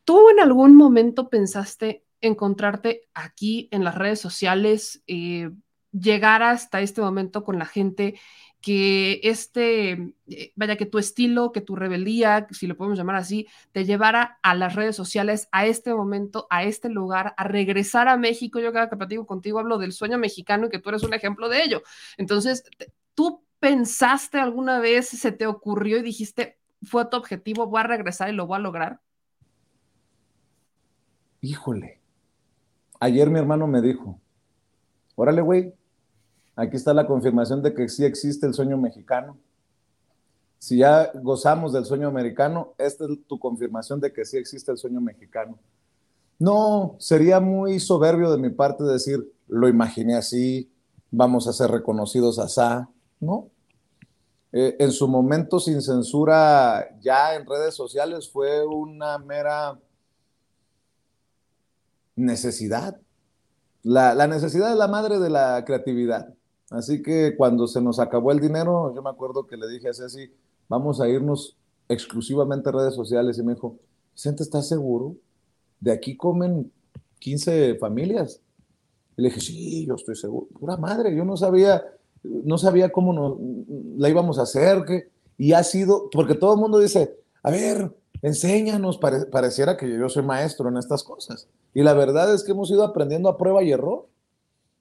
¿tú 0.04 0.30
en 0.30 0.40
algún 0.40 0.74
momento 0.74 1.28
pensaste 1.28 2.06
encontrarte 2.22 3.02
aquí 3.12 3.68
en 3.72 3.84
las 3.84 3.94
redes 3.94 4.20
sociales, 4.20 5.02
eh, 5.06 5.50
llegar 5.92 6.42
hasta 6.42 6.80
este 6.80 7.02
momento 7.02 7.44
con 7.44 7.58
la 7.58 7.66
gente 7.66 8.18
que 8.64 9.20
este, 9.24 10.14
eh, 10.26 10.52
vaya, 10.56 10.76
que 10.76 10.86
tu 10.86 10.96
estilo, 10.96 11.52
que 11.52 11.60
tu 11.60 11.76
rebeldía, 11.76 12.46
si 12.50 12.66
lo 12.66 12.78
podemos 12.78 12.96
llamar 12.96 13.16
así, 13.16 13.46
te 13.72 13.84
llevara 13.84 14.38
a 14.40 14.54
las 14.54 14.74
redes 14.74 14.96
sociales, 14.96 15.48
a 15.52 15.66
este 15.66 15.94
momento, 15.94 16.46
a 16.48 16.64
este 16.64 16.88
lugar, 16.88 17.34
a 17.36 17.44
regresar 17.44 18.08
a 18.08 18.16
México. 18.16 18.60
Yo 18.60 18.72
cada 18.72 18.88
que 18.88 18.96
platico 18.96 19.26
contigo 19.26 19.58
hablo 19.58 19.76
del 19.76 19.92
sueño 19.92 20.16
mexicano 20.16 20.66
y 20.66 20.70
que 20.70 20.78
tú 20.78 20.88
eres 20.88 21.02
un 21.02 21.12
ejemplo 21.12 21.50
de 21.50 21.62
ello. 21.62 21.82
Entonces, 22.16 22.64
¿tú 23.14 23.44
pensaste 23.60 24.38
alguna 24.38 24.80
vez, 24.80 25.10
se 25.10 25.30
te 25.30 25.46
ocurrió 25.46 25.98
y 25.98 26.02
dijiste, 26.02 26.56
fue 26.82 27.04
tu 27.04 27.18
objetivo, 27.18 27.66
voy 27.66 27.80
a 27.80 27.84
regresar 27.84 28.30
y 28.30 28.32
lo 28.32 28.46
voy 28.46 28.56
a 28.56 28.60
lograr? 28.60 29.00
Híjole. 31.42 32.00
Ayer 32.98 33.28
mi 33.28 33.38
hermano 33.38 33.66
me 33.66 33.82
dijo, 33.82 34.18
órale, 35.16 35.42
güey, 35.42 35.74
Aquí 36.56 36.76
está 36.76 36.94
la 36.94 37.06
confirmación 37.06 37.62
de 37.62 37.74
que 37.74 37.88
sí 37.88 38.04
existe 38.04 38.46
el 38.46 38.54
sueño 38.54 38.76
mexicano. 38.76 39.36
Si 40.58 40.78
ya 40.78 41.10
gozamos 41.14 41.72
del 41.72 41.84
sueño 41.84 42.08
americano, 42.08 42.74
esta 42.78 43.04
es 43.04 43.10
tu 43.26 43.38
confirmación 43.38 44.00
de 44.00 44.12
que 44.12 44.24
sí 44.24 44.36
existe 44.36 44.70
el 44.72 44.78
sueño 44.78 45.00
mexicano. 45.00 45.58
No, 46.38 46.96
sería 46.98 47.40
muy 47.40 47.80
soberbio 47.80 48.30
de 48.30 48.38
mi 48.38 48.50
parte 48.50 48.84
decir, 48.84 49.32
lo 49.48 49.68
imaginé 49.68 50.16
así, 50.16 50.70
vamos 51.10 51.46
a 51.46 51.52
ser 51.52 51.70
reconocidos 51.70 52.38
así, 52.38 52.86
¿no? 53.20 53.50
eh, 54.56 54.76
en 54.78 54.92
su 54.92 55.08
momento 55.08 55.58
sin 55.58 55.82
censura 55.82 56.96
ya 57.00 57.34
en 57.34 57.44
redes 57.44 57.74
sociales 57.74 58.30
fue 58.30 58.64
una 58.64 59.18
mera 59.18 59.76
necesidad. 62.14 62.96
La, 63.82 64.14
la, 64.14 64.28
necesidad 64.28 64.70
es 64.70 64.76
la 64.76 64.86
madre 64.86 65.18
de 65.18 65.28
la 65.28 65.64
creatividad. 65.64 66.32
Así 66.74 67.02
que 67.02 67.36
cuando 67.36 67.68
se 67.68 67.80
nos 67.80 68.00
acabó 68.00 68.32
el 68.32 68.40
dinero, 68.40 68.92
yo 68.94 69.02
me 69.02 69.10
acuerdo 69.10 69.46
que 69.46 69.56
le 69.56 69.68
dije 69.68 69.88
a 69.88 69.94
Ceci, 69.94 70.28
vamos 70.68 71.00
a 71.00 71.08
irnos 71.08 71.56
exclusivamente 71.88 72.68
a 72.68 72.72
redes 72.72 72.94
sociales. 72.94 73.38
Y 73.38 73.44
me 73.44 73.54
dijo, 73.54 73.78
Vicente, 74.12 74.42
¿estás 74.42 74.68
seguro? 74.68 75.14
De 75.78 75.92
aquí 75.92 76.16
comen 76.16 76.72
15 77.20 77.76
familias. 77.76 78.40
Y 79.16 79.22
le 79.22 79.28
dije, 79.28 79.40
sí, 79.40 79.86
yo 79.86 79.94
estoy 79.94 80.16
seguro. 80.16 80.48
Pura 80.58 80.76
madre, 80.76 81.14
yo 81.14 81.24
no 81.24 81.36
sabía, 81.36 81.84
no 82.22 82.58
sabía 82.58 82.90
cómo 82.90 83.38
la 83.96 84.08
íbamos 84.08 84.40
a 84.40 84.42
hacer. 84.42 84.84
Que, 84.84 85.08
y 85.38 85.52
ha 85.52 85.62
sido, 85.62 86.10
porque 86.10 86.34
todo 86.34 86.54
el 86.54 86.60
mundo 86.60 86.78
dice, 86.78 87.16
a 87.44 87.52
ver, 87.52 87.94
enséñanos, 88.20 88.98
pareciera 88.98 89.76
que 89.76 89.88
yo 89.88 90.08
soy 90.08 90.24
maestro 90.24 90.68
en 90.68 90.78
estas 90.78 91.04
cosas. 91.04 91.46
Y 91.72 91.82
la 91.82 91.94
verdad 91.94 92.34
es 92.34 92.42
que 92.42 92.50
hemos 92.50 92.68
ido 92.70 92.82
aprendiendo 92.82 93.28
a 93.28 93.36
prueba 93.36 93.62
y 93.62 93.70
error 93.70 94.08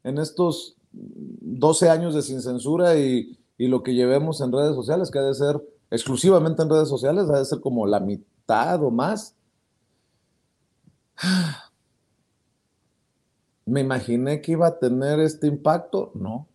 en 0.04 0.18
estos 0.18 0.76
12 0.94 1.90
años 1.90 2.16
de 2.16 2.22
sin 2.22 2.42
censura 2.42 2.96
y, 2.96 3.38
y 3.58 3.68
lo 3.68 3.84
que 3.84 3.94
llevemos 3.94 4.42
en 4.42 4.52
redes 4.52 4.76
sociales, 4.76 5.12
que 5.12 5.20
ha 5.20 5.24
de 5.24 5.34
ser 5.34 5.62
exclusivamente 5.92 6.62
en 6.62 6.70
redes 6.70 6.90
sociales, 6.90 7.30
ha 7.30 7.40
de 7.40 7.46
ser 7.46 7.60
como 7.60 7.86
la 7.86 8.00
mitad 8.00 8.84
o 8.84 8.92
más. 8.92 9.36
¿Me 13.66 13.82
imaginé 13.82 14.42
que 14.42 14.54
iba 14.54 14.68
a 14.68 14.80
tener 14.80 15.20
este 15.20 15.48
impacto? 15.48 16.12
No. 16.16 16.48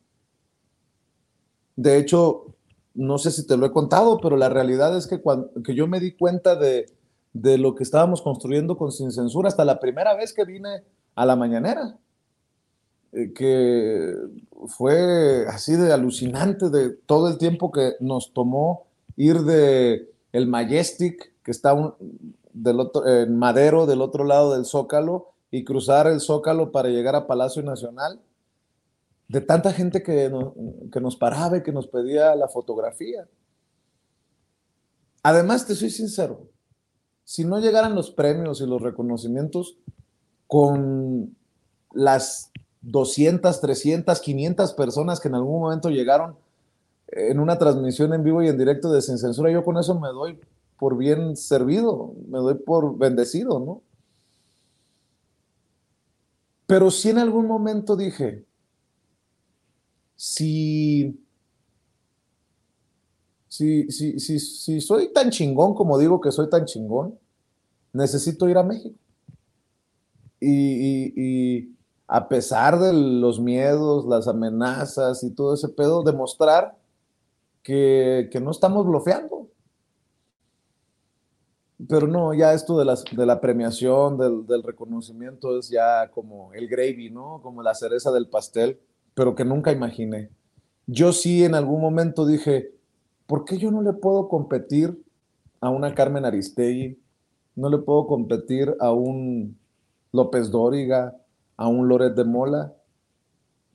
De 1.76 1.96
hecho, 1.96 2.54
no 2.94 3.18
sé 3.18 3.30
si 3.30 3.46
te 3.46 3.56
lo 3.56 3.66
he 3.66 3.72
contado, 3.72 4.18
pero 4.20 4.36
la 4.36 4.48
realidad 4.48 4.96
es 4.96 5.06
que, 5.06 5.20
cuando, 5.20 5.50
que 5.62 5.74
yo 5.74 5.86
me 5.86 6.00
di 6.00 6.16
cuenta 6.16 6.56
de, 6.56 6.86
de 7.32 7.56
lo 7.56 7.74
que 7.74 7.84
estábamos 7.84 8.20
construyendo 8.20 8.76
con 8.76 8.90
Sin 8.92 9.12
Censura 9.12 9.48
hasta 9.48 9.64
la 9.64 9.78
primera 9.78 10.14
vez 10.14 10.34
que 10.34 10.44
vine 10.44 10.82
a 11.14 11.24
la 11.24 11.36
mañanera, 11.36 11.96
que 13.34 14.14
fue 14.66 15.46
así 15.48 15.74
de 15.74 15.92
alucinante 15.92 16.70
de 16.70 16.90
todo 16.90 17.28
el 17.28 17.38
tiempo 17.38 17.72
que 17.72 17.94
nos 18.00 18.32
tomó 18.32 18.86
ir 19.16 19.40
de 19.40 20.10
el 20.32 20.46
Majestic, 20.46 21.32
que 21.42 21.50
está 21.50 21.72
en 21.72 23.38
Madero, 23.38 23.86
del 23.86 24.02
otro 24.02 24.24
lado 24.24 24.54
del 24.54 24.64
Zócalo, 24.64 25.32
y 25.50 25.64
cruzar 25.64 26.06
el 26.06 26.20
Zócalo 26.20 26.70
para 26.70 26.90
llegar 26.90 27.16
a 27.16 27.26
Palacio 27.26 27.62
Nacional, 27.62 28.20
de 29.28 29.40
tanta 29.40 29.72
gente 29.72 30.02
que, 30.02 30.30
que 30.92 31.00
nos 31.00 31.16
paraba 31.16 31.58
y 31.58 31.62
que 31.62 31.72
nos 31.72 31.86
pedía 31.86 32.34
la 32.36 32.48
fotografía. 32.48 33.26
Además, 35.22 35.66
te 35.66 35.74
soy 35.74 35.90
sincero, 35.90 36.48
si 37.24 37.44
no 37.44 37.58
llegaran 37.58 37.94
los 37.94 38.10
premios 38.10 38.60
y 38.60 38.66
los 38.66 38.80
reconocimientos 38.80 39.76
con 40.46 41.36
las 41.92 42.50
200, 42.82 43.60
300, 43.60 44.20
500 44.20 44.72
personas 44.74 45.20
que 45.20 45.28
en 45.28 45.34
algún 45.34 45.60
momento 45.60 45.90
llegaron 45.90 46.36
en 47.08 47.40
una 47.40 47.58
transmisión 47.58 48.12
en 48.12 48.22
vivo 48.22 48.42
y 48.42 48.48
en 48.48 48.58
directo 48.58 48.92
de 48.92 49.02
Sin 49.02 49.18
Censura, 49.18 49.50
yo 49.50 49.64
con 49.64 49.78
eso 49.78 49.98
me 49.98 50.08
doy 50.08 50.38
por 50.78 50.96
bien 50.96 51.36
servido, 51.36 52.14
me 52.28 52.38
doy 52.38 52.54
por 52.54 52.96
bendecido, 52.96 53.58
¿no? 53.58 53.82
Pero 56.66 56.90
sí 56.90 57.08
en 57.08 57.18
algún 57.18 57.46
momento 57.46 57.96
dije, 57.96 58.44
si, 60.14 61.18
si, 63.48 63.90
si, 63.90 64.20
si, 64.20 64.38
si 64.38 64.80
soy 64.80 65.12
tan 65.12 65.30
chingón 65.30 65.74
como 65.74 65.98
digo 65.98 66.20
que 66.20 66.30
soy 66.30 66.50
tan 66.50 66.66
chingón, 66.66 67.18
necesito 67.92 68.48
ir 68.48 68.58
a 68.58 68.62
México. 68.62 68.94
Y, 70.40 71.74
a 72.08 72.28
pesar 72.28 72.80
de 72.80 72.92
los 72.92 73.38
miedos, 73.38 74.06
las 74.06 74.26
amenazas 74.26 75.22
y 75.22 75.30
todo 75.30 75.54
ese 75.54 75.68
pedo, 75.68 76.02
demostrar 76.02 76.76
que, 77.62 78.28
que 78.32 78.40
no 78.40 78.50
estamos 78.50 78.86
bloqueando 78.86 79.38
pero 81.86 82.08
no, 82.08 82.34
ya 82.34 82.54
esto 82.54 82.76
de, 82.78 82.84
las, 82.84 83.04
de 83.04 83.26
la 83.26 83.40
premiación, 83.40 84.18
del, 84.18 84.46
del, 84.46 84.64
reconocimiento 84.64 85.56
es 85.58 85.68
ya 85.68 86.10
como 86.10 86.52
el 86.52 86.66
gravy, 86.66 87.10
¿no? 87.10 87.40
Como 87.40 87.62
la 87.62 87.74
cereza 87.74 88.10
del 88.10 88.28
pastel, 88.28 88.80
pero 89.14 89.36
que 89.36 89.44
nunca 89.44 89.70
imaginé. 89.70 90.30
Yo 90.86 91.12
sí 91.12 91.44
en 91.44 91.54
algún 91.54 91.80
momento 91.80 92.26
dije, 92.26 92.72
¿por 93.26 93.44
qué 93.44 93.58
yo 93.58 93.70
no 93.70 93.80
le 93.82 93.92
puedo 93.92 94.28
competir 94.28 95.00
a 95.60 95.70
una 95.70 95.94
Carmen 95.94 96.24
Aristegui? 96.24 96.98
No 97.54 97.70
le 97.70 97.78
puedo 97.78 98.08
competir 98.08 98.74
a 98.80 98.90
un 98.92 99.56
López 100.10 100.50
Dóriga, 100.50 101.14
a 101.58 101.66
un 101.68 101.88
Loret 101.88 102.14
de 102.14 102.24
Mola. 102.24 102.72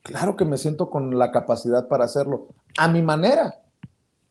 Claro 0.01 0.35
que 0.35 0.45
me 0.45 0.57
siento 0.57 0.89
con 0.89 1.19
la 1.19 1.31
capacidad 1.31 1.88
para 1.88 2.05
hacerlo, 2.05 2.47
a 2.77 2.88
mi 2.88 3.03
manera. 3.03 3.61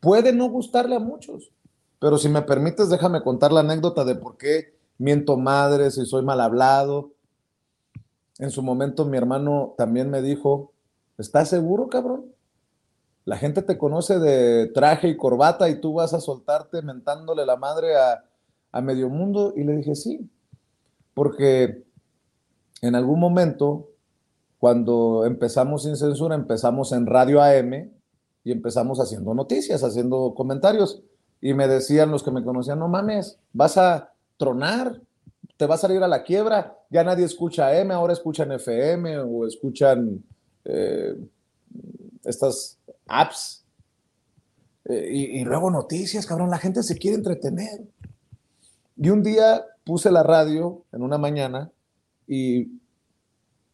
Puede 0.01 0.33
no 0.33 0.49
gustarle 0.49 0.95
a 0.95 0.99
muchos, 0.99 1.51
pero 1.99 2.17
si 2.17 2.27
me 2.27 2.41
permites, 2.41 2.89
déjame 2.89 3.23
contar 3.23 3.53
la 3.53 3.61
anécdota 3.61 4.03
de 4.03 4.15
por 4.15 4.37
qué 4.37 4.75
miento 4.97 5.37
madre, 5.37 5.89
si 5.91 6.05
soy 6.05 6.23
mal 6.23 6.41
hablado. 6.41 7.13
En 8.39 8.51
su 8.51 8.61
momento 8.61 9.05
mi 9.05 9.17
hermano 9.17 9.75
también 9.77 10.09
me 10.09 10.21
dijo, 10.21 10.73
¿estás 11.17 11.49
seguro, 11.49 11.87
cabrón? 11.87 12.25
La 13.23 13.37
gente 13.37 13.61
te 13.61 13.77
conoce 13.77 14.19
de 14.19 14.67
traje 14.67 15.07
y 15.07 15.15
corbata 15.15 15.69
y 15.69 15.79
tú 15.79 15.93
vas 15.93 16.13
a 16.13 16.19
soltarte 16.19 16.81
mentándole 16.81 17.45
la 17.45 17.55
madre 17.55 17.95
a, 17.95 18.25
a 18.71 18.81
medio 18.81 19.09
mundo. 19.09 19.53
Y 19.55 19.63
le 19.63 19.77
dije, 19.77 19.95
sí, 19.95 20.29
porque 21.13 21.85
en 22.83 22.95
algún 22.95 23.17
momento, 23.17 23.91
cuando 24.59 25.25
empezamos 25.25 25.83
sin 25.83 25.95
censura, 25.95 26.35
empezamos 26.35 26.91
en 26.91 27.05
Radio 27.05 27.41
AM 27.41 27.91
y 28.43 28.51
empezamos 28.51 28.99
haciendo 28.99 29.33
noticias, 29.33 29.85
haciendo 29.85 30.33
comentarios 30.35 31.01
y 31.39 31.53
me 31.53 31.69
decían 31.69 32.11
los 32.11 32.23
que 32.23 32.31
me 32.31 32.43
conocían, 32.43 32.79
no 32.79 32.89
mames, 32.89 33.39
vas 33.53 33.77
a 33.77 34.11
tronar, 34.35 34.99
te 35.55 35.65
vas 35.65 35.79
a 35.79 35.87
salir 35.87 36.03
a 36.03 36.09
la 36.09 36.23
quiebra, 36.23 36.77
ya 36.89 37.05
nadie 37.05 37.23
escucha 37.23 37.73
M, 37.79 37.93
ahora 37.93 38.11
escuchan 38.11 38.51
FM 38.51 39.19
o 39.19 39.47
escuchan 39.47 40.21
eh, 40.65 41.15
estas 42.25 42.77
apps. 43.07 43.63
Eh, 44.83 45.07
y, 45.09 45.39
y, 45.39 45.45
luego 45.45 45.71
noticias, 45.71 46.25
cabrón, 46.25 46.49
la 46.49 46.57
gente 46.57 46.83
se 46.83 46.97
quiere 46.97 47.15
entretener. 47.15 47.81
Y 48.97 49.09
un 49.09 49.23
día 49.23 49.65
puse 49.85 50.11
la 50.11 50.23
radio 50.23 50.83
en 50.91 51.01
una 51.01 51.17
mañana 51.17 51.71
y 52.27 52.82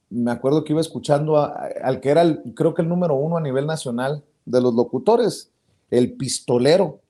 me 0.09 0.31
acuerdo 0.31 0.63
que 0.63 0.73
iba 0.73 0.81
escuchando 0.81 1.38
al 1.38 1.99
que 1.99 2.09
era, 2.09 2.23
creo 2.55 2.73
que 2.73 2.81
el 2.81 2.89
número 2.89 3.15
uno 3.15 3.38
a 3.38 3.41
nivel 3.41 3.65
nacional 3.67 4.23
de 4.45 4.61
los 4.61 4.73
locutores, 4.73 5.51
el 5.91 6.13
pistolero. 6.13 7.01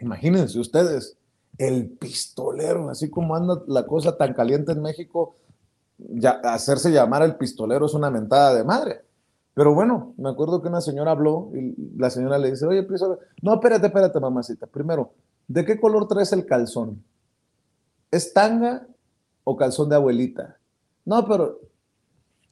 Imagínense 0.00 0.58
ustedes, 0.58 1.16
el 1.58 1.88
pistolero, 1.88 2.88
así 2.90 3.10
como 3.10 3.36
anda 3.36 3.62
la 3.66 3.86
cosa 3.86 4.16
tan 4.16 4.32
caliente 4.34 4.72
en 4.72 4.82
México, 4.82 5.36
hacerse 6.44 6.90
llamar 6.90 7.22
el 7.22 7.36
pistolero 7.36 7.86
es 7.86 7.94
una 7.94 8.10
mentada 8.10 8.54
de 8.54 8.64
madre. 8.64 9.02
Pero 9.54 9.74
bueno, 9.74 10.14
me 10.18 10.28
acuerdo 10.28 10.60
que 10.60 10.68
una 10.68 10.82
señora 10.82 11.12
habló 11.12 11.50
y 11.54 11.74
la 11.98 12.10
señora 12.10 12.38
le 12.38 12.50
dice, 12.50 12.66
oye, 12.66 12.82
pistolero, 12.82 13.20
no, 13.42 13.54
espérate, 13.54 13.86
espérate, 13.86 14.20
mamacita. 14.20 14.66
Primero, 14.66 15.12
¿de 15.48 15.64
qué 15.64 15.78
color 15.78 16.08
traes 16.08 16.32
el 16.32 16.44
calzón? 16.46 17.02
¿Es 18.10 18.32
tanga 18.32 18.86
o 19.44 19.56
calzón 19.56 19.88
de 19.90 19.96
abuelita? 19.96 20.58
No, 21.04 21.26
pero... 21.26 21.60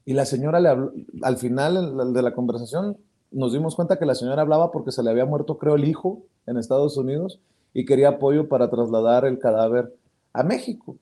Y 0.05 0.13
la 0.13 0.27
señora 0.27 0.61
le 0.61 0.69
habló, 0.69 0.93
al 1.23 1.37
final 1.39 2.13
de 2.13 2.23
la 2.23 2.35
conversación 2.35 2.97
nos 3.31 3.53
dimos 3.53 3.75
cuenta 3.75 3.99
que 3.99 4.07
la 4.07 4.15
señora 4.15 4.43
hablaba 4.43 4.71
porque 4.71 4.93
se 4.93 5.03
le 5.03 5.11
había 5.11 5.27
muerto, 5.27 5.59
creo, 5.59 5.75
el 5.75 5.85
hijo 5.85 6.23
en 6.47 6.57
Estados 6.57 6.97
Unidos 6.97 7.41
y 7.73 7.85
quería 7.85 8.11
apoyo 8.11 8.49
para 8.49 8.71
trasladar 8.71 9.25
el 9.25 9.39
cadáver 9.39 9.93
a 10.33 10.43
México. 10.45 10.97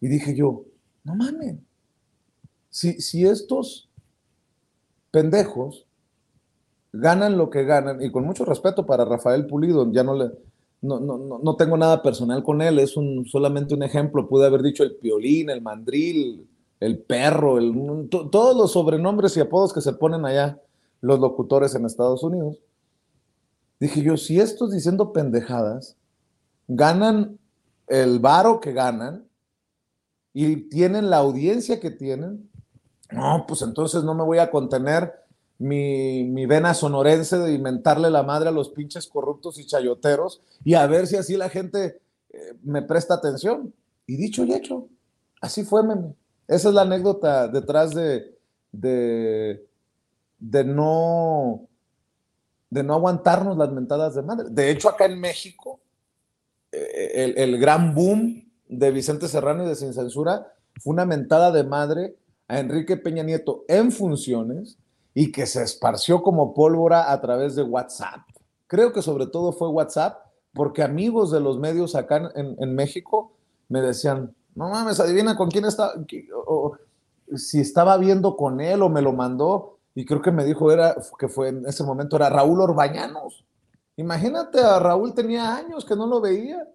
Y 0.00 0.08
dije 0.08 0.34
yo, 0.34 0.64
no 1.04 1.14
mames, 1.14 1.56
si, 2.68 3.00
si 3.00 3.24
estos 3.24 3.88
pendejos 5.10 5.86
ganan 6.92 7.38
lo 7.38 7.50
que 7.50 7.64
ganan, 7.64 8.02
y 8.02 8.10
con 8.10 8.24
mucho 8.24 8.44
respeto 8.44 8.84
para 8.84 9.04
Rafael 9.04 9.46
Pulido, 9.46 9.90
ya 9.92 10.04
no 10.04 10.14
le, 10.14 10.30
no, 10.82 11.00
no, 11.00 11.40
no 11.42 11.56
tengo 11.56 11.76
nada 11.76 12.02
personal 12.02 12.42
con 12.42 12.62
él, 12.62 12.78
es 12.78 12.96
un, 12.96 13.26
solamente 13.26 13.74
un 13.74 13.82
ejemplo, 13.82 14.28
pude 14.28 14.46
haber 14.46 14.62
dicho 14.62 14.82
el 14.82 14.96
piolín, 14.96 15.50
el 15.50 15.62
mandril, 15.62 16.46
el 16.80 16.98
perro, 16.98 17.58
todos 18.08 18.56
los 18.56 18.72
sobrenombres 18.72 19.36
y 19.36 19.40
apodos 19.40 19.72
que 19.72 19.82
se 19.82 19.92
ponen 19.92 20.24
allá 20.24 20.58
los 21.02 21.20
locutores 21.20 21.74
en 21.74 21.84
Estados 21.84 22.22
Unidos. 22.22 22.56
Dije 23.78 24.02
yo, 24.02 24.16
si 24.16 24.40
estos 24.40 24.72
diciendo 24.72 25.12
pendejadas 25.12 25.96
ganan 26.68 27.38
el 27.86 28.18
varo 28.18 28.60
que 28.60 28.72
ganan 28.72 29.26
y 30.32 30.68
tienen 30.68 31.10
la 31.10 31.18
audiencia 31.18 31.80
que 31.80 31.90
tienen, 31.90 32.50
no, 33.10 33.44
pues 33.46 33.62
entonces 33.62 34.04
no 34.04 34.14
me 34.14 34.24
voy 34.24 34.38
a 34.38 34.50
contener 34.50 35.12
mi, 35.58 36.24
mi 36.24 36.46
vena 36.46 36.72
sonorense 36.72 37.38
de 37.38 37.52
inventarle 37.52 38.10
la 38.10 38.22
madre 38.22 38.48
a 38.48 38.52
los 38.52 38.70
pinches 38.70 39.06
corruptos 39.06 39.58
y 39.58 39.66
chayoteros 39.66 40.42
y 40.64 40.74
a 40.74 40.86
ver 40.86 41.06
si 41.06 41.16
así 41.16 41.36
la 41.36 41.50
gente 41.50 42.00
eh, 42.30 42.54
me 42.62 42.82
presta 42.82 43.14
atención. 43.14 43.74
Y 44.06 44.16
dicho 44.16 44.44
y 44.44 44.52
hecho, 44.52 44.88
así 45.40 45.64
fue, 45.64 45.82
meme. 45.82 46.14
Esa 46.50 46.68
es 46.68 46.74
la 46.74 46.82
anécdota 46.82 47.46
detrás 47.46 47.94
de, 47.94 48.36
de, 48.72 49.64
no 50.64 51.68
de 52.70 52.82
no 52.82 52.94
aguantarnos 52.94 53.56
las 53.56 53.70
mentadas 53.70 54.16
de 54.16 54.22
madre. 54.22 54.48
De 54.50 54.68
hecho, 54.68 54.88
acá 54.88 55.04
en 55.04 55.20
México, 55.20 55.78
eh, 56.72 57.12
el, 57.14 57.38
el, 57.38 57.60
gran 57.60 57.94
boom 57.94 58.50
de 58.66 58.90
Vicente 58.90 59.28
Serrano 59.28 59.62
y 59.62 59.68
de 59.68 59.76
Sin 59.76 59.94
Censura 59.94 60.52
fue 60.80 60.92
una 60.92 61.04
mentada 61.04 61.52
de 61.52 61.62
madre 61.62 62.16
a 62.48 62.58
Enrique 62.58 62.96
Peña 62.96 63.22
Nieto 63.22 63.64
en 63.68 63.92
funciones 63.92 64.76
y 65.14 65.30
que 65.30 65.46
se 65.46 65.62
esparció 65.62 66.20
como 66.20 66.52
pólvora 66.52 67.12
a 67.12 67.20
través 67.20 67.54
de 67.54 67.62
WhatsApp. 67.62 68.22
Creo 68.66 68.92
que 68.92 69.02
sobre 69.02 69.28
todo 69.28 69.52
fue 69.52 69.68
WhatsApp, 69.68 70.18
porque 70.52 70.82
amigos 70.82 71.30
de 71.30 71.38
los 71.38 71.60
medios 71.60 71.94
acá 71.94 72.32
en, 72.34 72.56
en 72.58 72.74
México 72.74 73.34
me 73.68 73.80
decían, 73.80 74.34
no 74.54 74.68
mames, 74.68 75.00
adivina 75.00 75.36
con 75.36 75.50
quién 75.50 75.64
está, 75.64 75.92
o, 76.46 76.76
si 77.36 77.60
estaba 77.60 77.96
viendo 77.96 78.36
con 78.36 78.60
él 78.60 78.82
o 78.82 78.88
me 78.88 79.02
lo 79.02 79.12
mandó, 79.12 79.78
y 79.94 80.04
creo 80.04 80.22
que 80.22 80.32
me 80.32 80.44
dijo 80.44 80.70
era, 80.72 80.96
que 81.18 81.28
fue 81.28 81.48
en 81.48 81.66
ese 81.66 81.84
momento, 81.84 82.16
era 82.16 82.30
Raúl 82.30 82.60
Orbañanos. 82.60 83.44
Imagínate, 83.96 84.60
a 84.60 84.78
Raúl 84.78 85.14
tenía 85.14 85.56
años 85.56 85.84
que 85.84 85.96
no 85.96 86.06
lo 86.06 86.20
veía, 86.20 86.66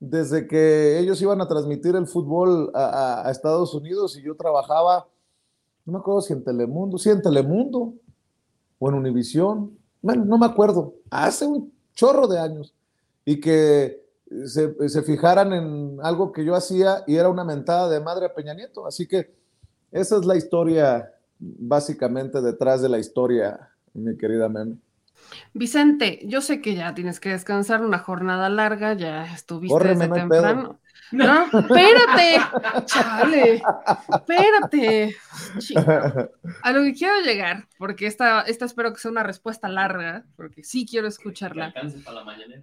desde 0.00 0.46
que 0.46 0.98
ellos 0.98 1.20
iban 1.22 1.40
a 1.40 1.48
transmitir 1.48 1.94
el 1.96 2.06
fútbol 2.06 2.70
a, 2.74 3.28
Estados 3.30 3.74
Unidos 3.74 4.16
y 4.16 4.22
yo 4.22 4.36
trabajaba 4.36 5.06
no 5.84 5.92
me 5.92 5.98
acuerdo 5.98 6.22
si 6.22 6.32
en 6.32 6.42
Telemundo, 6.42 6.98
sí, 6.98 7.10
en 7.10 7.20
Telemundo 7.20 7.94
o 8.78 8.88
en 8.88 8.94
Univisión, 8.94 9.78
bueno, 10.00 10.24
no 10.24 10.38
me 10.38 10.46
acuerdo, 10.46 10.94
hace 11.10 11.46
un 11.46 11.72
chorro 11.94 12.26
de 12.26 12.38
años, 12.38 12.74
y 13.24 13.40
que 13.40 14.03
se, 14.46 14.88
se, 14.88 15.02
fijaran 15.02 15.52
en 15.52 15.98
algo 16.02 16.32
que 16.32 16.44
yo 16.44 16.54
hacía 16.54 17.04
y 17.06 17.16
era 17.16 17.28
una 17.28 17.44
mentada 17.44 17.88
de 17.88 18.00
madre 18.00 18.26
a 18.26 18.34
Peña 18.34 18.54
Nieto. 18.54 18.86
Así 18.86 19.06
que 19.06 19.34
esa 19.90 20.16
es 20.16 20.24
la 20.24 20.36
historia, 20.36 21.12
básicamente 21.38 22.40
detrás 22.40 22.82
de 22.82 22.88
la 22.88 22.98
historia, 22.98 23.70
mi 23.92 24.16
querida 24.16 24.48
Meme. 24.48 24.78
Vicente, 25.52 26.20
yo 26.24 26.40
sé 26.40 26.60
que 26.60 26.74
ya 26.74 26.94
tienes 26.94 27.20
que 27.20 27.30
descansar 27.30 27.82
una 27.82 27.98
jornada 27.98 28.48
larga, 28.48 28.94
ya 28.94 29.24
estuviste 29.32 29.82
desde 29.82 30.08
no 30.08 30.14
temprano. 30.14 30.80
No, 31.14 31.44
espérate, 31.44 32.40
chale, 32.86 33.62
espérate. 34.12 35.16
A 36.62 36.72
lo 36.72 36.82
que 36.82 36.94
quiero 36.94 37.20
llegar, 37.20 37.68
porque 37.78 38.06
esta, 38.06 38.42
esta 38.42 38.64
espero 38.64 38.92
que 38.92 39.00
sea 39.00 39.10
una 39.10 39.22
respuesta 39.22 39.68
larga, 39.68 40.24
porque 40.36 40.64
sí 40.64 40.86
quiero 40.88 41.06
escucharla. 41.06 41.72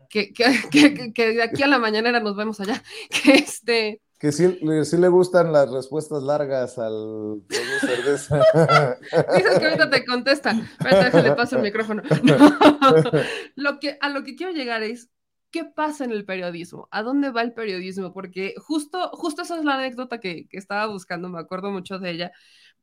Que, 0.09 0.33
que, 0.33 0.45
que, 0.69 1.13
que, 1.13 1.33
de 1.33 1.43
aquí 1.43 1.63
a 1.63 1.67
la 1.67 1.79
mañanera 1.79 2.19
nos 2.19 2.35
vemos 2.35 2.59
allá. 2.59 2.81
Que 3.23 3.33
este. 3.33 4.01
Que 4.19 4.31
sí, 4.31 4.59
sí 4.83 4.97
le 4.97 5.07
gustan 5.07 5.51
las 5.51 5.71
respuestas 5.71 6.21
largas 6.21 6.77
al 6.77 7.41
cerveza. 7.79 8.39
Dices 9.35 9.59
que 9.59 9.65
ahorita 9.65 9.89
te 9.89 10.05
contestan. 10.05 10.59
Espérate, 10.59 11.05
déjale 11.05 11.31
paso 11.31 11.55
el 11.55 11.63
micrófono. 11.63 12.03
No. 12.23 13.11
Lo 13.55 13.79
que, 13.79 13.97
a 13.99 14.09
lo 14.09 14.23
que 14.23 14.35
quiero 14.35 14.51
llegar 14.51 14.83
es 14.83 15.09
¿qué 15.51 15.65
pasa 15.65 16.05
en 16.05 16.11
el 16.11 16.25
periodismo? 16.25 16.87
¿A 16.91 17.03
dónde 17.03 17.31
va 17.31 17.41
el 17.41 17.53
periodismo? 17.53 18.13
Porque 18.13 18.55
justo, 18.57 19.09
justo 19.13 19.43
esa 19.43 19.57
es 19.57 19.65
la 19.65 19.75
anécdota 19.75 20.19
que, 20.19 20.47
que, 20.47 20.57
estaba 20.57 20.87
buscando, 20.87 21.29
me 21.29 21.39
acuerdo 21.39 21.71
mucho 21.71 21.99
de 21.99 22.11
ella, 22.11 22.31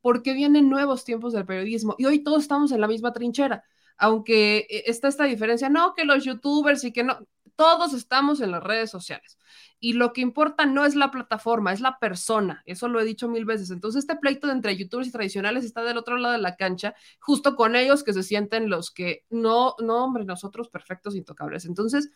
porque 0.01 0.33
vienen 0.33 0.69
nuevos 0.69 1.03
tiempos 1.05 1.33
del 1.33 1.45
periodismo 1.45 1.95
y 1.97 2.05
hoy 2.05 2.23
todos 2.23 2.43
estamos 2.43 2.71
en 2.71 2.81
la 2.81 2.87
misma 2.87 3.13
trinchera, 3.13 3.63
aunque 3.97 4.67
eh, 4.69 4.83
está 4.87 5.07
esta 5.07 5.25
diferencia, 5.25 5.69
no, 5.69 5.93
que 5.95 6.05
los 6.05 6.23
youtubers 6.23 6.83
y 6.83 6.93
que 6.93 7.03
no, 7.03 7.19
todos 7.59 7.93
estamos 7.93 8.39
en 8.39 8.51
las 8.51 8.63
redes 8.63 8.89
sociales. 8.89 9.37
Y 9.81 9.91
lo 9.91 10.13
que 10.13 10.21
importa 10.21 10.65
no 10.65 10.85
es 10.85 10.95
la 10.95 11.11
plataforma, 11.11 11.73
es 11.73 11.81
la 11.81 11.99
persona. 11.99 12.63
Eso 12.65 12.87
lo 12.87 13.01
he 13.01 13.03
dicho 13.03 13.27
mil 13.27 13.43
veces. 13.43 13.69
Entonces, 13.69 14.03
este 14.03 14.15
pleito 14.15 14.49
entre 14.49 14.77
youtubers 14.77 15.09
y 15.09 15.11
tradicionales 15.11 15.65
está 15.65 15.83
del 15.83 15.97
otro 15.97 16.15
lado 16.15 16.31
de 16.31 16.39
la 16.39 16.55
cancha, 16.55 16.95
justo 17.19 17.57
con 17.57 17.75
ellos 17.75 18.05
que 18.05 18.13
se 18.13 18.23
sienten 18.23 18.69
los 18.69 18.91
que 18.91 19.25
no, 19.29 19.75
no, 19.79 20.05
hombre, 20.05 20.23
nosotros 20.23 20.69
perfectos, 20.69 21.15
intocables. 21.15 21.65
Entonces, 21.65 22.11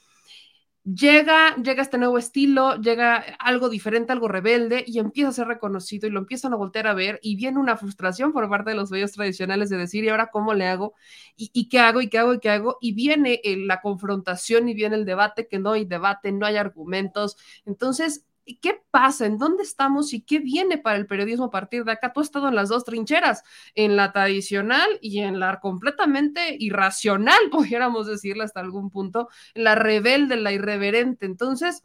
llega, 0.84 1.56
llega 1.56 1.82
este 1.82 1.98
nuevo 1.98 2.18
estilo, 2.18 2.76
llega 2.82 3.18
algo 3.40 3.70
diferente, 3.70 4.12
algo 4.12 4.28
rebelde 4.28 4.84
y 4.86 5.00
empieza 5.00 5.30
a 5.30 5.34
ser 5.34 5.48
reconocido 5.48 6.08
y 6.08 6.12
lo 6.12 6.20
empiezan 6.20 6.54
a 6.54 6.58
voltear 6.58 6.88
a 6.88 6.94
ver 6.94 7.20
y 7.22 7.36
viene 7.36 7.60
una 7.60 7.78
frustración 7.78 8.34
por 8.34 8.50
parte 8.50 8.72
de 8.72 8.76
los 8.76 8.92
medios 8.92 9.14
tradicionales 9.14 9.70
de 9.70 9.78
decir, 9.78 10.04
¿y 10.04 10.10
ahora 10.10 10.28
cómo 10.28 10.54
le 10.54 10.68
hago? 10.68 10.94
¿Y, 11.36 11.70
qué 11.70 11.80
hago? 11.80 12.02
¿Y 12.02 12.10
qué 12.10 12.20
hago? 12.20 12.34
¿Y 12.34 12.40
qué 12.40 12.50
hago? 12.50 12.78
Y 12.82 12.94
viene 12.94 13.40
eh, 13.44 13.58
la 13.58 13.82
confrontación 13.82 14.70
y 14.70 14.74
viene 14.74 14.96
el 14.96 15.06
debate, 15.06 15.48
que 15.48 15.60
no 15.60 15.72
hay 15.72 15.86
debate, 15.86 16.32
no 16.32 16.46
hay 16.46 16.58
argumentos. 16.58 17.38
Entonces, 17.66 18.26
¿Qué 18.62 18.82
pasa? 18.92 19.26
¿En 19.26 19.38
dónde 19.38 19.64
estamos 19.64 20.14
y 20.14 20.22
qué 20.22 20.40
viene 20.40 20.78
para 20.78 20.98
el 20.98 21.08
periodismo 21.08 21.46
a 21.46 21.52
partir 21.52 21.86
de 21.86 21.94
acá? 21.94 22.12
Tú 22.12 22.20
has 22.20 22.28
estado 22.28 22.50
en 22.50 22.56
las 22.56 22.68
dos 22.70 22.84
trincheras, 22.84 23.44
en 23.74 23.96
la 23.96 24.12
tradicional 24.12 24.88
y 25.02 25.20
en 25.20 25.40
la 25.40 25.60
completamente 25.62 26.56
irracional, 26.60 27.40
pudiéramos 27.52 28.08
decirle 28.08 28.44
hasta 28.44 28.60
algún 28.60 28.90
punto, 28.90 29.30
la 29.54 29.76
rebelde, 29.76 30.36
la 30.36 30.52
irreverente. 30.52 31.26
Entonces, 31.26 31.84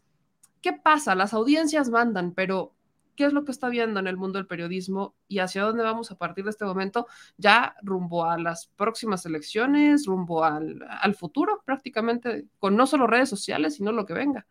¿qué 0.61 0.73
pasa? 0.73 1.15
Las 1.15 1.33
audiencias 1.33 1.91
mandan, 1.91 2.33
pero 2.35 2.75
¿qué 3.15 3.27
es 3.27 3.33
lo 3.33 3.45
que 3.45 3.53
está 3.53 3.69
viendo 3.69 4.01
en 4.01 4.09
el 4.09 4.17
mundo 4.17 4.39
del 4.39 4.49
periodismo 4.49 5.15
y 5.29 5.39
hacia 5.39 5.63
dónde 5.63 5.85
vamos 5.85 6.11
a 6.11 6.19
partir 6.19 6.45
de 6.45 6.51
este 6.51 6.65
momento? 6.65 7.07
Ya 7.37 7.77
rumbo 7.83 8.25
a 8.25 8.37
las 8.37 8.67
próximas 8.77 9.25
elecciones, 9.27 10.07
rumbo 10.07 10.45
al 10.45 11.15
futuro 11.17 11.63
prácticamente, 11.65 12.47
con 12.59 12.77
no 12.77 12.87
solo 12.87 13.07
redes 13.07 13.29
sociales, 13.29 13.77
sino 13.77 13.93
lo 13.93 14.07
que 14.07 14.15
venga. 14.15 14.47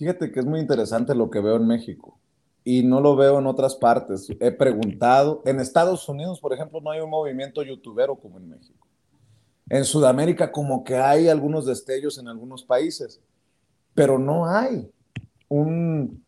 Fíjate 0.00 0.32
que 0.32 0.40
es 0.40 0.46
muy 0.46 0.60
interesante 0.60 1.14
lo 1.14 1.28
que 1.28 1.40
veo 1.40 1.56
en 1.56 1.66
México 1.66 2.18
y 2.64 2.84
no 2.84 3.02
lo 3.02 3.16
veo 3.16 3.38
en 3.38 3.46
otras 3.46 3.76
partes. 3.76 4.30
He 4.40 4.50
preguntado, 4.50 5.42
en 5.44 5.60
Estados 5.60 6.08
Unidos, 6.08 6.40
por 6.40 6.54
ejemplo, 6.54 6.80
no 6.80 6.90
hay 6.90 7.00
un 7.00 7.10
movimiento 7.10 7.62
youtubero 7.62 8.16
como 8.16 8.38
en 8.38 8.48
México. 8.48 8.86
En 9.68 9.84
Sudamérica 9.84 10.52
como 10.52 10.84
que 10.84 10.96
hay 10.96 11.28
algunos 11.28 11.66
destellos 11.66 12.16
en 12.16 12.28
algunos 12.28 12.64
países, 12.64 13.20
pero 13.92 14.18
no 14.18 14.46
hay 14.46 14.90
un, 15.50 16.24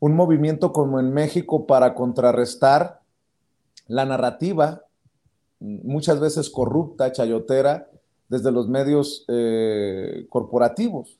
un 0.00 0.16
movimiento 0.16 0.72
como 0.72 0.98
en 0.98 1.12
México 1.12 1.68
para 1.68 1.94
contrarrestar 1.94 3.02
la 3.86 4.04
narrativa, 4.04 4.82
muchas 5.60 6.18
veces 6.18 6.50
corrupta, 6.50 7.12
chayotera, 7.12 7.88
desde 8.28 8.50
los 8.50 8.68
medios 8.68 9.24
eh, 9.28 10.26
corporativos 10.28 11.19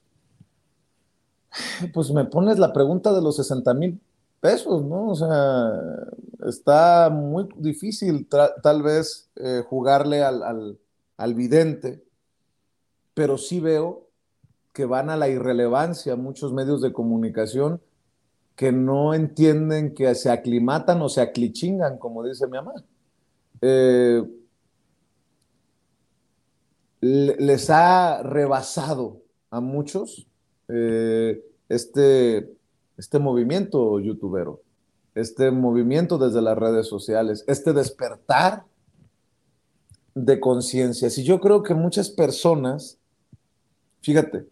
pues 1.92 2.10
me 2.10 2.24
pones 2.24 2.58
la 2.58 2.72
pregunta 2.72 3.12
de 3.12 3.22
los 3.22 3.36
60 3.36 3.74
mil 3.74 4.00
pesos, 4.40 4.82
¿no? 4.84 5.08
O 5.08 5.14
sea, 5.14 5.72
está 6.48 7.10
muy 7.10 7.48
difícil 7.56 8.26
tal 8.28 8.82
vez 8.82 9.30
eh, 9.36 9.62
jugarle 9.68 10.22
al, 10.22 10.78
al, 11.16 11.34
vidente, 11.34 12.02
pero 13.14 13.36
sí 13.36 13.60
veo 13.60 14.08
que 14.72 14.86
van 14.86 15.10
a 15.10 15.16
la 15.16 15.28
irrelevancia 15.28 16.16
muchos 16.16 16.52
medios 16.52 16.80
de 16.80 16.92
comunicación 16.92 17.80
que 18.56 18.72
no 18.72 19.14
entienden 19.14 19.94
que 19.94 20.14
se 20.14 20.30
aclimatan 20.30 21.00
o 21.02 21.08
se 21.08 21.20
aclichingan, 21.20 21.98
como 21.98 22.24
dice 22.24 22.46
mi 22.46 22.52
mamá. 22.52 22.74
Eh, 23.62 24.22
les 27.00 27.70
ha 27.70 28.22
rebasado 28.22 29.22
a 29.50 29.60
muchos 29.60 30.29
eh, 30.72 31.42
este, 31.68 32.52
este 32.96 33.18
movimiento 33.18 33.98
youtubero, 34.00 34.62
este 35.14 35.50
movimiento 35.50 36.18
desde 36.18 36.42
las 36.42 36.56
redes 36.56 36.86
sociales, 36.86 37.44
este 37.46 37.72
despertar 37.72 38.64
de 40.14 40.40
conciencia. 40.40 41.10
Si 41.10 41.24
yo 41.24 41.40
creo 41.40 41.62
que 41.62 41.74
muchas 41.74 42.10
personas, 42.10 42.98
fíjate, 44.02 44.46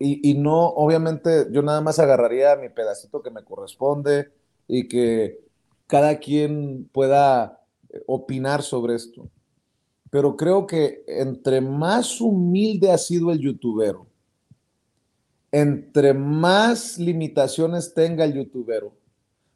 y, 0.00 0.30
y, 0.30 0.34
no, 0.34 0.68
obviamente 0.68 1.48
yo 1.50 1.60
nada 1.60 1.80
más 1.80 1.98
agarraría 1.98 2.54
mi 2.54 2.68
pedacito 2.68 3.20
que 3.20 3.30
me 3.30 3.42
corresponde 3.42 4.30
y 4.68 4.86
que 4.86 5.40
cada 5.88 6.18
quien 6.18 6.88
pueda 6.92 7.58
opinar 8.06 8.62
sobre 8.62 8.94
esto. 8.94 9.28
Pero 10.10 10.36
creo 10.36 10.66
que 10.66 11.04
entre 11.06 11.60
más 11.60 12.20
humilde 12.20 12.90
ha 12.90 12.98
sido 12.98 13.30
el 13.30 13.40
youtubero, 13.40 14.06
entre 15.50 16.14
más 16.14 16.98
limitaciones 16.98 17.94
tenga 17.94 18.24
el 18.24 18.34
youtubero, 18.34 18.92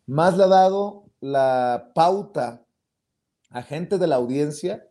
más 0.06 0.36
le 0.36 0.44
ha 0.44 0.48
dado 0.48 1.04
la 1.20 1.90
pauta 1.94 2.62
a 3.50 3.62
gente 3.62 3.98
de 3.98 4.06
la 4.06 4.16
audiencia 4.16 4.88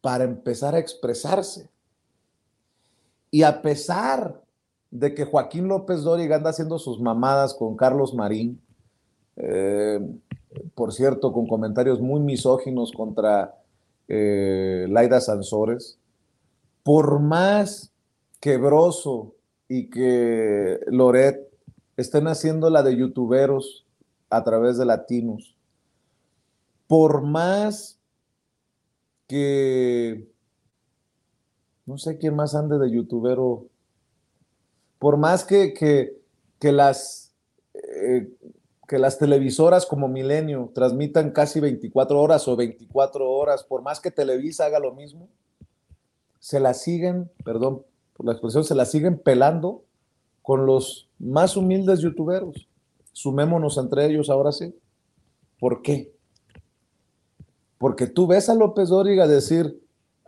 para 0.00 0.24
empezar 0.24 0.74
a 0.74 0.78
expresarse. 0.78 1.70
Y 3.30 3.42
a 3.42 3.62
pesar 3.62 4.42
de 4.90 5.14
que 5.14 5.24
Joaquín 5.24 5.66
López 5.68 6.02
Dóriga 6.02 6.36
anda 6.36 6.50
haciendo 6.50 6.78
sus 6.78 7.00
mamadas 7.00 7.54
con 7.54 7.76
Carlos 7.76 8.14
Marín, 8.14 8.60
eh, 9.36 10.00
por 10.74 10.92
cierto, 10.92 11.32
con 11.32 11.46
comentarios 11.46 12.00
muy 12.00 12.20
misóginos 12.20 12.92
contra 12.92 13.60
eh, 14.06 14.86
Laida 14.88 15.20
Sansores, 15.20 15.98
por 16.82 17.18
más 17.20 17.92
quebroso 18.40 19.33
y 19.68 19.90
que 19.90 20.80
Loret 20.86 21.48
estén 21.96 22.26
haciendo 22.26 22.70
la 22.70 22.82
de 22.82 22.96
youtuberos 22.96 23.86
a 24.30 24.44
través 24.44 24.78
de 24.78 24.84
latinos, 24.84 25.56
por 26.86 27.22
más 27.22 27.98
que 29.26 30.28
no 31.86 31.98
sé 31.98 32.18
quién 32.18 32.34
más 32.34 32.54
ande 32.54 32.78
de 32.78 32.90
youtubero, 32.90 33.66
por 34.98 35.16
más 35.16 35.44
que, 35.44 35.74
que, 35.74 36.18
que 36.58 36.72
las 36.72 37.34
eh, 37.74 38.28
que 38.86 38.98
las 38.98 39.18
televisoras 39.18 39.86
como 39.86 40.08
Milenio 40.08 40.70
transmitan 40.74 41.30
casi 41.30 41.58
24 41.58 42.20
horas 42.20 42.46
o 42.48 42.56
24 42.56 43.30
horas, 43.30 43.64
por 43.64 43.80
más 43.82 43.98
que 43.98 44.10
Televisa 44.10 44.66
haga 44.66 44.78
lo 44.78 44.92
mismo, 44.92 45.28
se 46.38 46.60
la 46.60 46.74
siguen, 46.74 47.30
perdón 47.44 47.84
por 48.14 48.26
la 48.26 48.32
expresión, 48.32 48.64
se 48.64 48.74
la 48.74 48.84
siguen 48.84 49.18
pelando 49.18 49.84
con 50.42 50.66
los 50.66 51.08
más 51.18 51.56
humildes 51.56 52.00
youtuberos. 52.00 52.68
Sumémonos 53.12 53.78
entre 53.78 54.06
ellos 54.06 54.30
ahora 54.30 54.52
sí. 54.52 54.74
¿Por 55.58 55.82
qué? 55.82 56.12
Porque 57.78 58.06
tú 58.06 58.26
ves 58.26 58.48
a 58.48 58.54
López 58.54 58.88
Dóriga 58.88 59.26
decir, 59.26 59.80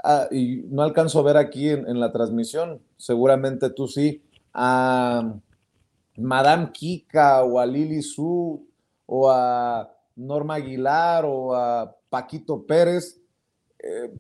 ah, 0.02 0.28
y 0.31 0.65
no 0.68 0.82
alcanzo 0.82 1.20
a 1.20 1.23
ver 1.23 1.36
aquí 1.36 1.68
en, 1.68 2.00
la 2.00 2.12
transmisión, 2.12 2.81
seguramente 2.97 3.70
tú 3.70 3.89
sí, 3.89 4.23
a 4.52 5.34
Madame 6.16 6.70
Kika 6.73 7.44
o 7.44 7.58
a 7.58 7.66
Lili 7.66 8.02
Su 8.02 8.66
o 9.06 9.31
a 9.31 9.92
Norma 10.16 10.55
Aguilar 10.55 11.24
o 11.26 11.55
a 11.55 11.97
Paquito 12.08 12.66
Pérez 12.66 13.20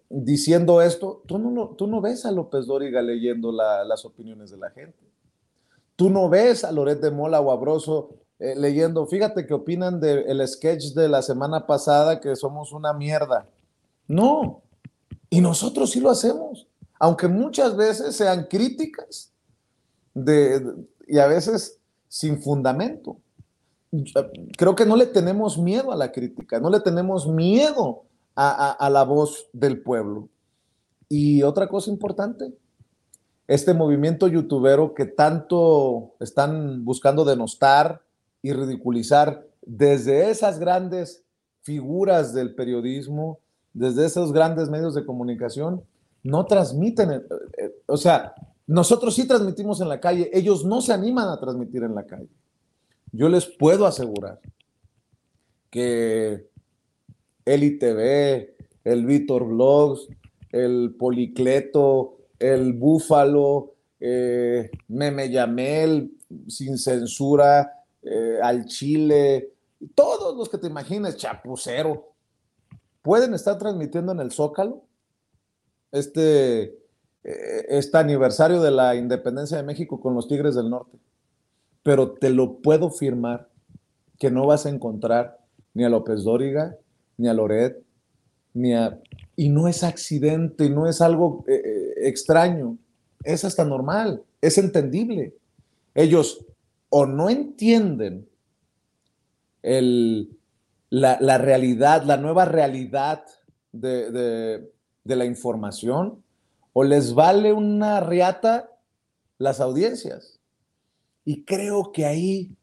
diciendo 0.08 0.82
esto, 0.82 1.22
tú 1.26 1.38
no, 1.38 1.68
tú 1.70 1.86
no 1.86 2.00
ves 2.00 2.24
a 2.26 2.32
López 2.32 2.66
Dóriga 2.66 3.02
leyendo 3.02 3.52
las 3.52 4.04
opiniones 4.04 4.50
de 4.50 4.58
la 4.58 4.70
gente. 4.70 4.98
Tú 5.96 6.10
no 6.10 6.28
ves 6.28 6.64
a 6.64 6.72
Loret 6.72 7.00
de 7.00 7.10
Mola 7.10 7.40
o 7.40 7.50
a 7.50 8.08
eh, 8.38 8.54
leyendo, 8.54 9.06
fíjate 9.06 9.46
que 9.46 9.54
opinan 9.54 9.98
del 9.98 10.46
sketch 10.46 10.92
de 10.92 11.08
la 11.08 11.22
semana 11.22 11.66
pasada 11.66 12.20
que 12.20 12.36
somos 12.36 12.72
una 12.72 12.92
mierda. 12.92 13.48
No, 14.06 14.62
y 15.30 15.40
nosotros 15.40 15.90
sí 15.90 16.00
lo 16.00 16.10
hacemos, 16.10 16.66
aunque 16.98 17.28
muchas 17.28 17.76
veces 17.76 18.14
sean 18.14 18.44
críticas 18.44 19.32
de, 20.14 20.74
y 21.06 21.18
a 21.18 21.26
veces 21.26 21.78
sin 22.08 22.40
fundamento. 22.42 23.18
Creo 24.56 24.74
que 24.74 24.84
no 24.84 24.96
le 24.96 25.06
tenemos 25.06 25.58
miedo 25.58 25.90
a 25.90 25.96
la 25.96 26.12
crítica, 26.12 26.60
no 26.60 26.70
le 26.70 26.80
tenemos 26.80 27.26
miedo 27.26 28.05
a, 28.36 28.90
la 28.90 29.02
voz 29.04 29.48
del 29.52 29.82
pueblo. 29.82 30.28
Y 31.08 31.42
otra 31.42 31.68
cosa 31.68 31.90
importante, 31.90 32.52
este 33.48 33.72
movimiento 33.72 34.28
youtubero 34.28 34.94
que 34.94 35.06
tanto 35.06 36.14
están 36.20 36.84
buscando 36.84 37.24
denostar 37.24 38.02
y 38.42 38.52
ridiculizar 38.52 39.46
desde 39.62 40.30
esas 40.30 40.58
grandes 40.58 41.24
figuras 41.62 42.34
del 42.34 42.54
periodismo, 42.54 43.40
desde 43.72 44.06
esos 44.06 44.32
grandes 44.32 44.68
medios 44.68 44.94
de 44.94 45.06
comunicación, 45.06 45.82
no 46.22 46.44
transmiten, 46.46 47.12
eh, 47.12 47.22
eh, 47.58 47.74
o 47.86 47.96
sea, 47.96 48.34
nosotros 48.66 49.14
sí 49.14 49.26
transmitimos 49.26 49.80
en 49.80 49.88
la 49.88 50.00
calle, 50.00 50.28
ellos 50.32 50.64
no 50.64 50.80
se 50.80 50.92
animan 50.92 51.28
a 51.28 51.38
transmitir 51.38 51.84
en 51.84 51.94
la 51.94 52.04
calle. 52.04 52.28
Yo 53.12 53.28
les 53.28 53.46
puedo 53.46 53.86
asegurar 53.86 54.40
que 55.70 56.48
el 57.46 57.64
ITV, 57.64 58.54
el 58.84 59.06
Víctor 59.06 59.46
Blogs, 59.46 60.08
el 60.52 60.94
Policleto, 60.98 62.18
el 62.38 62.74
Búfalo, 62.74 63.72
eh, 63.98 64.70
Meme 64.88 65.30
Yamel, 65.30 66.12
Sin 66.48 66.76
Censura, 66.76 67.84
eh, 68.02 68.38
Al 68.42 68.66
Chile, 68.66 69.52
todos 69.94 70.36
los 70.36 70.48
que 70.48 70.58
te 70.58 70.66
imagines, 70.66 71.16
Chapucero, 71.16 72.12
pueden 73.02 73.34
estar 73.34 73.56
transmitiendo 73.58 74.12
en 74.12 74.20
el 74.20 74.32
Zócalo 74.32 74.82
este 75.92 76.86
eh, 77.28 77.66
este 77.70 77.98
aniversario 77.98 78.60
de 78.60 78.70
la 78.70 78.94
independencia 78.94 79.56
de 79.56 79.64
México 79.64 80.00
con 80.00 80.14
los 80.14 80.28
Tigres 80.28 80.54
del 80.54 80.70
Norte. 80.70 80.96
Pero 81.82 82.12
te 82.12 82.30
lo 82.30 82.58
puedo 82.58 82.90
firmar 82.90 83.48
que 84.18 84.30
no 84.30 84.46
vas 84.46 84.66
a 84.66 84.70
encontrar 84.70 85.38
ni 85.74 85.84
a 85.84 85.88
López 85.88 86.22
Dóriga, 86.22 86.76
ni 87.16 87.28
a 87.28 87.34
Loret, 87.34 87.82
ni 88.54 88.74
a... 88.74 89.00
Y 89.36 89.48
no 89.48 89.68
es 89.68 89.82
accidente, 89.84 90.70
no 90.70 90.88
es 90.88 91.00
algo 91.00 91.44
eh, 91.46 91.60
eh, 91.64 92.08
extraño, 92.08 92.78
es 93.22 93.44
hasta 93.44 93.64
normal, 93.64 94.22
es 94.40 94.56
entendible. 94.58 95.34
Ellos 95.94 96.44
o 96.88 97.06
no 97.06 97.28
entienden 97.28 98.28
la, 99.62 101.38
realidad, 101.38 102.04
la 102.04 102.16
nueva 102.16 102.44
realidad 102.44 103.24
de 103.72 104.70
la 105.04 105.24
información, 105.24 106.22
o 106.72 106.84
les 106.84 107.14
vale 107.14 107.52
una 107.52 108.00
riata 108.00 108.70
las 109.38 109.60
audiencias. 109.60 110.38
Y 111.24 111.44
creo 111.44 111.90
que 111.90 112.04
ahí 112.04 112.56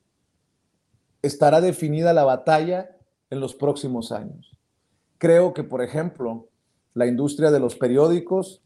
estará 1.24 1.62
definida 1.62 2.14
la 2.14 2.24
batalla 2.24 2.93
en 3.34 3.40
los 3.40 3.56
próximos 3.56 4.12
años. 4.12 4.56
Creo 5.18 5.54
que, 5.54 5.64
por 5.64 5.82
ejemplo, 5.82 6.48
la 6.94 7.08
industria 7.08 7.52
de 7.52 7.60
los 7.60 7.76
periódicos 7.76 8.62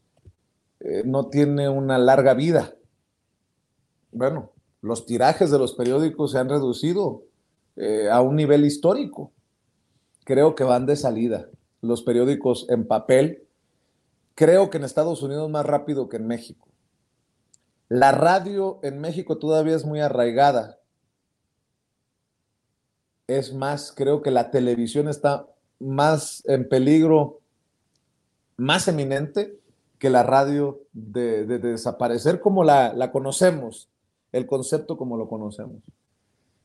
eh, 0.79 1.03
no 1.05 1.27
tiene 1.27 1.69
una 1.69 1.97
larga 1.97 2.33
vida. 2.33 2.75
Bueno, 4.11 4.51
los 4.81 5.05
tirajes 5.05 5.49
de 5.51 5.59
los 5.59 5.73
periódicos 5.73 6.31
se 6.31 6.37
han 6.37 6.49
reducido 6.49 7.23
eh, 7.75 8.09
a 8.11 8.21
un 8.21 8.35
nivel 8.35 8.65
histórico. 8.65 9.31
Creo 10.23 10.55
que 10.55 10.63
van 10.63 10.85
de 10.85 10.95
salida. 10.95 11.49
Los 11.81 12.01
periódicos 12.01 12.65
en 12.69 12.87
papel 12.87 13.47
creo 14.35 14.69
que 14.69 14.77
en 14.77 14.83
Estados 14.83 15.23
Unidos 15.23 15.49
más 15.49 15.65
rápido 15.65 16.09
que 16.09 16.17
en 16.17 16.27
México. 16.27 16.67
La 17.87 18.11
radio 18.11 18.79
en 18.83 18.99
México 18.99 19.37
todavía 19.37 19.75
es 19.75 19.85
muy 19.85 20.01
arraigada. 20.01 20.79
Es 23.27 23.53
más, 23.53 23.93
creo 23.95 24.22
que 24.22 24.31
la 24.31 24.49
televisión 24.51 25.09
está 25.09 25.47
más 25.80 26.43
en 26.45 26.67
peligro, 26.67 27.41
más 28.56 28.88
eminente 28.88 29.59
que 29.99 30.09
la 30.09 30.23
radio 30.23 30.81
de, 30.93 31.45
desaparecer 31.45 32.39
como 32.39 32.64
la, 32.64 33.11
conocemos, 33.11 33.89
el 34.31 34.45
concepto 34.45 34.97
como 34.97 35.17
lo 35.17 35.27
conocemos. 35.27 35.81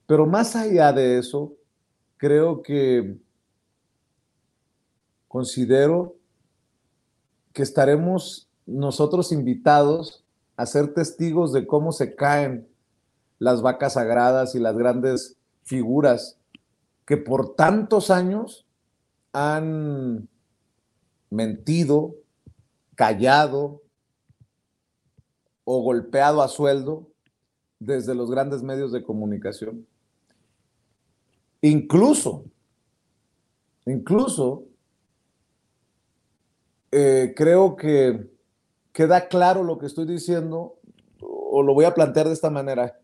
Pero 0.07 0.26
más 0.26 0.55
allá 0.55 0.92
de 0.92 1.18
eso, 1.18 1.55
creo 2.16 2.62
que 2.62 3.16
considero 5.28 6.16
que 7.52 7.62
estaremos 7.62 8.49
nosotros 8.66 9.32
invitados 9.32 10.24
a 10.57 10.66
ser 10.66 10.94
testigos 10.94 11.52
de 11.52 11.66
cómo 11.66 11.92
se 11.92 12.15
caen 12.15 12.68
las 13.39 13.62
vacas 13.62 13.94
sagradas 13.94 14.55
y 14.55 14.60
las 14.60 14.76
grandes 14.76 15.36
figuras 15.65 16.39
que 17.12 17.18
por 17.18 17.57
tantos 17.57 18.10
años 18.10 18.66
han 19.34 20.31
mentido, 21.28 22.15
callado 22.94 23.82
o 25.65 25.82
golpeado 25.82 26.41
a 26.41 26.49
sueldo 26.49 27.10
desde 27.78 28.15
los 28.15 28.31
grandes 28.31 28.62
medios 28.62 28.92
de 28.92 29.02
comunicación. 29.05 29.86
Incluso, 31.60 32.47
incluso 33.84 34.65
eh, 36.92 37.34
creo 37.36 37.76
que 37.76 38.26
queda 38.91 39.28
claro 39.28 39.65
lo 39.65 39.78
que 39.78 39.84
estoy 39.84 40.07
diciendo, 40.07 40.78
o 41.20 41.62
lo 41.62 41.74
voy 41.74 41.84
a 41.84 41.92
plantear 41.92 42.28
de 42.28 42.32
esta 42.32 42.49
manera. 42.49 42.99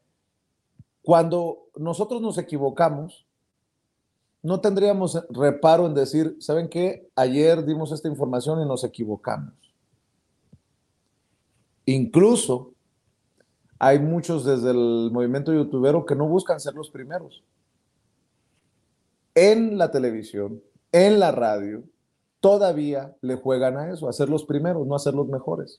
Cuando 1.03 1.69
nosotros 1.77 2.23
nos 2.23 2.39
equivocamos, 2.39 3.28
no 4.49 4.61
tendríamos 4.61 5.23
reparo 5.29 5.87
en 5.87 5.93
decir, 5.93 6.35
¿saben 6.41 6.71
qué? 6.71 7.07
Ayer 7.15 7.67
dimos 7.67 7.93
esta 7.93 8.09
información 8.09 8.63
y 8.63 8.65
nos 8.65 8.83
equivocamos. 8.83 9.53
Incluso 11.85 12.73
hay 13.79 13.99
muchos 13.99 14.47
desde 14.47 14.71
el 14.71 15.11
movimiento 15.13 15.53
youtubero 15.53 16.07
que 16.07 16.15
no 16.15 16.27
buscan 16.27 16.61
ser 16.61 16.73
los 16.73 16.89
primeros. 16.89 17.45
En 19.35 19.77
la 19.77 19.91
televisión, 19.91 20.63
en 20.93 21.21
la 21.21 21.31
radio, 21.31 21.85
todavía 22.41 23.15
le 23.21 23.37
juegan 23.37 23.77
a 23.77 23.93
eso, 23.93 24.09
a 24.09 24.15
ser 24.15 24.31
los 24.31 24.47
primeros, 24.47 24.87
no 24.87 24.95
a 24.95 24.99
ser 24.99 25.13
los 25.13 25.29
mejores. 25.29 25.79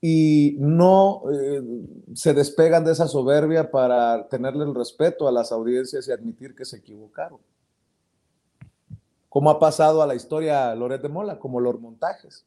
Y 0.00 0.56
no 0.58 1.22
eh, 1.32 1.62
se 2.14 2.34
despegan 2.34 2.84
de 2.84 2.92
esa 2.92 3.06
soberbia 3.06 3.70
para 3.70 4.26
tenerle 4.26 4.64
el 4.64 4.74
respeto 4.74 5.28
a 5.28 5.32
las 5.32 5.52
audiencias 5.52 6.08
y 6.08 6.12
admitir 6.12 6.56
que 6.56 6.64
se 6.64 6.78
equivocaron. 6.78 7.38
Como 9.30 9.48
ha 9.48 9.60
pasado 9.60 10.02
a 10.02 10.06
la 10.06 10.16
historia 10.16 10.74
Loret 10.74 11.00
de 11.00 11.08
Mola, 11.08 11.38
como 11.38 11.60
los 11.60 11.80
montajes. 11.80 12.44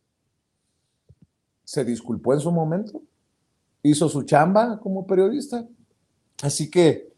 Se 1.64 1.86
disculpó 1.86 2.34
en 2.34 2.42
su 2.42 2.52
momento, 2.52 3.02
hizo 3.82 4.10
su 4.10 4.24
chamba 4.24 4.80
como 4.82 5.08
periodista. 5.08 5.66
Así 6.44 6.70
que, 6.70 7.10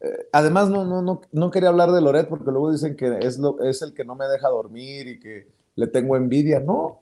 eh, 0.00 0.28
además, 0.30 0.68
no, 0.68 0.84
no, 0.84 1.00
no, 1.00 1.22
no, 1.32 1.50
quería 1.50 1.70
hablar 1.70 1.90
de 1.90 2.02
Loret 2.02 2.28
porque 2.28 2.50
luego 2.50 2.70
dicen 2.70 2.96
que 2.96 3.18
es, 3.22 3.38
lo, 3.38 3.58
es 3.62 3.80
el 3.80 3.94
que 3.94 4.04
no 4.04 4.14
me 4.14 4.26
deja 4.26 4.48
dormir 4.50 5.08
y 5.08 5.18
que 5.18 5.48
le 5.74 5.86
tengo 5.86 6.16
envidia. 6.16 6.60
No, 6.60 7.00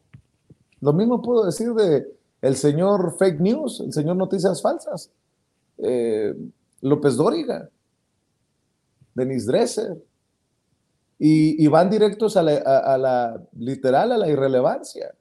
lo 0.81 0.93
mismo 0.93 1.21
puedo 1.23 1.45
decir 1.45 1.75
de 1.75 2.07
el 2.41 2.55
señor 2.55 3.17
fake 3.19 3.41
news, 3.41 3.81
el 3.81 3.93
señor 3.93 4.15
noticias 4.15 4.63
falsas, 4.63 5.11
eh, 5.79 6.33
López 6.83 7.17
Dóriga, 7.17 7.69
Denis 9.13 9.45
Dresser, 9.45 10.01
y, 11.25 11.69
van 11.69 11.89
directos 11.89 12.37
a 12.37 12.43
la, 12.43 13.41
literal, 13.57 14.11
a 14.11 14.19
la 14.19 14.29
irrelevancia. 14.29 15.15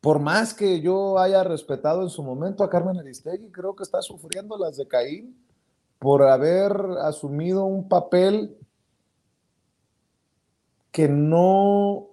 Por 0.00 0.20
más 0.20 0.54
que 0.54 0.80
yo 0.80 1.18
haya 1.18 1.44
respetado 1.44 2.02
en 2.02 2.08
su 2.08 2.22
momento 2.22 2.64
a 2.64 2.70
Carmen 2.70 2.98
Aristegui, 2.98 3.50
creo 3.50 3.76
que 3.76 3.82
está 3.82 4.00
sufriendo 4.00 4.56
las 4.56 4.78
de 4.78 4.88
Caín 4.88 5.38
por 5.98 6.22
haber 6.22 6.72
asumido 7.02 7.66
un 7.66 7.90
papel 7.90 8.56
que 10.90 11.08
no 11.08 12.08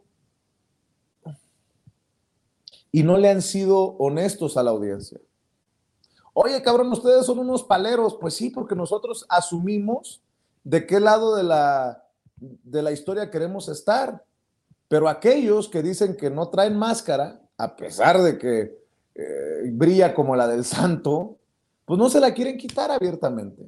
y 2.92 3.04
no 3.04 3.18
le 3.18 3.30
han 3.30 3.42
sido 3.42 3.96
honestos 3.98 4.58
a 4.58 4.64
la 4.64 4.72
audiencia. 4.72 5.22
Oye, 6.34 6.62
cabrón, 6.62 6.92
ustedes 6.92 7.26
son 7.26 7.40
unos 7.40 7.64
paleros. 7.64 8.18
Pues 8.20 8.34
sí, 8.34 8.50
porque 8.50 8.76
nosotros 8.76 9.26
asumimos 9.30 10.22
de 10.66 10.86
qué 10.86 11.00
lado 11.00 11.38
de 11.38 11.44
la, 11.44 12.05
de 12.38 12.82
la 12.82 12.92
historia 12.92 13.32
queremos 13.32 13.70
estar. 13.70 14.24
Pero 14.88 15.10
aquellos 15.10 15.68
que 15.68 15.82
dicen 15.82 16.16
que 16.16 16.30
no 16.30 16.50
traen 16.50 16.78
máscara, 16.78 17.42
a 17.58 17.76
pesar 17.76 18.22
de 18.22 18.38
que 18.38 18.78
eh, 19.16 19.70
brilla 19.72 20.14
como 20.14 20.36
la 20.36 20.48
del 20.48 20.64
santo, 20.64 21.38
pues 21.86 21.98
no 21.98 22.10
se 22.10 22.20
la 22.20 22.34
quieren 22.34 22.58
quitar 22.58 22.92
abiertamente. 22.92 23.64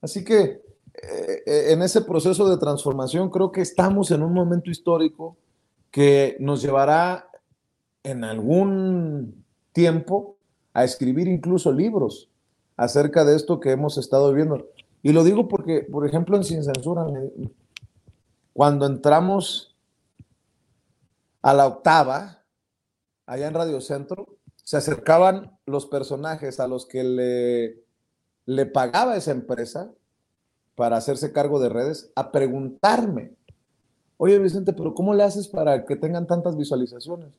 Así 0.00 0.24
que 0.24 0.42
eh, 0.42 1.42
eh, 1.46 1.64
en 1.68 1.82
ese 1.82 2.02
proceso 2.02 2.48
de 2.48 2.58
transformación 2.58 3.30
creo 3.30 3.50
que 3.50 3.62
estamos 3.62 4.10
en 4.10 4.22
un 4.22 4.34
momento 4.34 4.70
histórico 4.70 5.36
que 5.90 6.36
nos 6.38 6.60
llevará 6.62 7.28
en 8.02 8.24
algún 8.24 9.44
tiempo 9.72 10.36
a 10.74 10.84
escribir 10.84 11.28
incluso 11.28 11.72
libros 11.72 12.28
acerca 12.76 13.24
de 13.24 13.36
esto 13.36 13.60
que 13.60 13.70
hemos 13.70 13.96
estado 13.98 14.32
viendo. 14.32 14.66
Y 15.02 15.12
lo 15.12 15.24
digo 15.24 15.48
porque, 15.48 15.80
por 15.82 16.06
ejemplo, 16.06 16.36
en 16.36 16.44
Sin 16.44 16.64
Censura, 16.64 17.06
cuando 18.52 18.86
entramos 18.86 19.76
a 21.40 21.54
la 21.54 21.66
octava, 21.66 22.42
allá 23.26 23.48
en 23.48 23.54
Radio 23.54 23.80
Centro, 23.80 24.26
se 24.62 24.76
acercaban 24.76 25.58
los 25.66 25.86
personajes 25.86 26.60
a 26.60 26.68
los 26.68 26.86
que 26.86 27.02
le, 27.02 27.84
le 28.46 28.66
pagaba 28.66 29.16
esa 29.16 29.32
empresa 29.32 29.90
para 30.74 30.96
hacerse 30.96 31.32
cargo 31.32 31.58
de 31.60 31.68
redes 31.68 32.12
a 32.14 32.30
preguntarme, 32.30 33.34
oye 34.16 34.38
Vicente, 34.38 34.72
pero 34.72 34.94
¿cómo 34.94 35.14
le 35.14 35.24
haces 35.24 35.48
para 35.48 35.84
que 35.84 35.96
tengan 35.96 36.26
tantas 36.26 36.56
visualizaciones? 36.56 37.30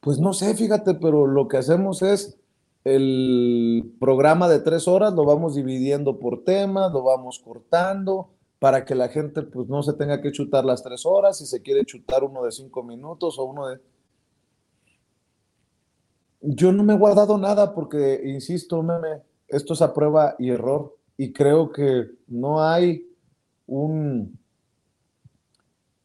Pues 0.00 0.18
no 0.18 0.32
sé, 0.32 0.54
fíjate, 0.54 0.94
pero 0.94 1.26
lo 1.26 1.48
que 1.48 1.58
hacemos 1.58 2.02
es 2.02 2.38
el 2.84 3.94
programa 4.00 4.48
de 4.48 4.58
tres 4.58 4.88
horas 4.88 5.12
lo 5.12 5.24
vamos 5.24 5.54
dividiendo 5.54 6.18
por 6.18 6.44
temas, 6.44 6.92
lo 6.92 7.02
vamos 7.02 7.38
cortando 7.38 8.30
para 8.62 8.84
que 8.84 8.94
la 8.94 9.08
gente 9.08 9.42
pues 9.42 9.68
no 9.68 9.82
se 9.82 9.92
tenga 9.94 10.22
que 10.22 10.30
chutar 10.30 10.64
las 10.64 10.84
tres 10.84 11.04
horas, 11.04 11.36
si 11.36 11.46
se 11.46 11.62
quiere 11.62 11.84
chutar 11.84 12.22
uno 12.22 12.44
de 12.44 12.52
cinco 12.52 12.84
minutos 12.84 13.36
o 13.36 13.42
uno 13.42 13.66
de... 13.66 13.80
Yo 16.42 16.70
no 16.70 16.84
me 16.84 16.92
he 16.92 16.96
guardado 16.96 17.36
nada 17.38 17.74
porque, 17.74 18.20
insisto, 18.24 18.80
meme, 18.84 19.22
esto 19.48 19.72
es 19.72 19.82
a 19.82 19.92
prueba 19.92 20.36
y 20.38 20.50
error 20.50 20.96
y 21.16 21.32
creo 21.32 21.72
que 21.72 22.08
no 22.28 22.62
hay 22.62 23.04
un, 23.66 24.38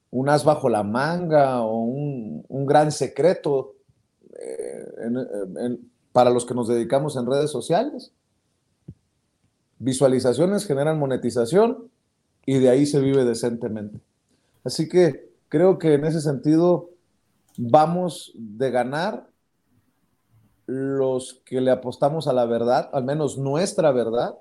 un 0.09 0.27
as 0.27 0.43
bajo 0.43 0.67
la 0.67 0.81
manga 0.81 1.61
o 1.61 1.83
un, 1.83 2.65
gran 2.65 2.91
secreto 2.91 3.75
eh, 4.33 5.77
para 6.11 6.31
los 6.31 6.43
que 6.43 6.55
nos 6.55 6.67
dedicamos 6.67 7.17
en 7.17 7.27
redes 7.27 7.51
sociales. 7.51 8.11
Visualizaciones 9.77 10.65
generan 10.65 10.97
monetización 10.97 11.91
y 12.47 12.59
de 12.59 12.69
ahí 12.69 12.85
se 12.85 13.01
vive 13.01 13.25
decentemente. 13.25 13.99
Así 14.63 14.87
que 14.87 15.29
creo 15.49 15.77
que 15.77 15.93
en 15.93 16.05
ese 16.05 16.21
sentido 16.21 16.89
vamos 17.57 18.31
de 18.35 18.71
ganar 18.71 19.27
los 20.65 21.41
que 21.45 21.59
le 21.59 21.71
apostamos 21.71 22.27
a 22.27 22.33
la 22.33 22.45
verdad, 22.45 22.89
al 22.93 23.03
menos 23.03 23.37
nuestra 23.37 23.91
verdad, 23.91 24.37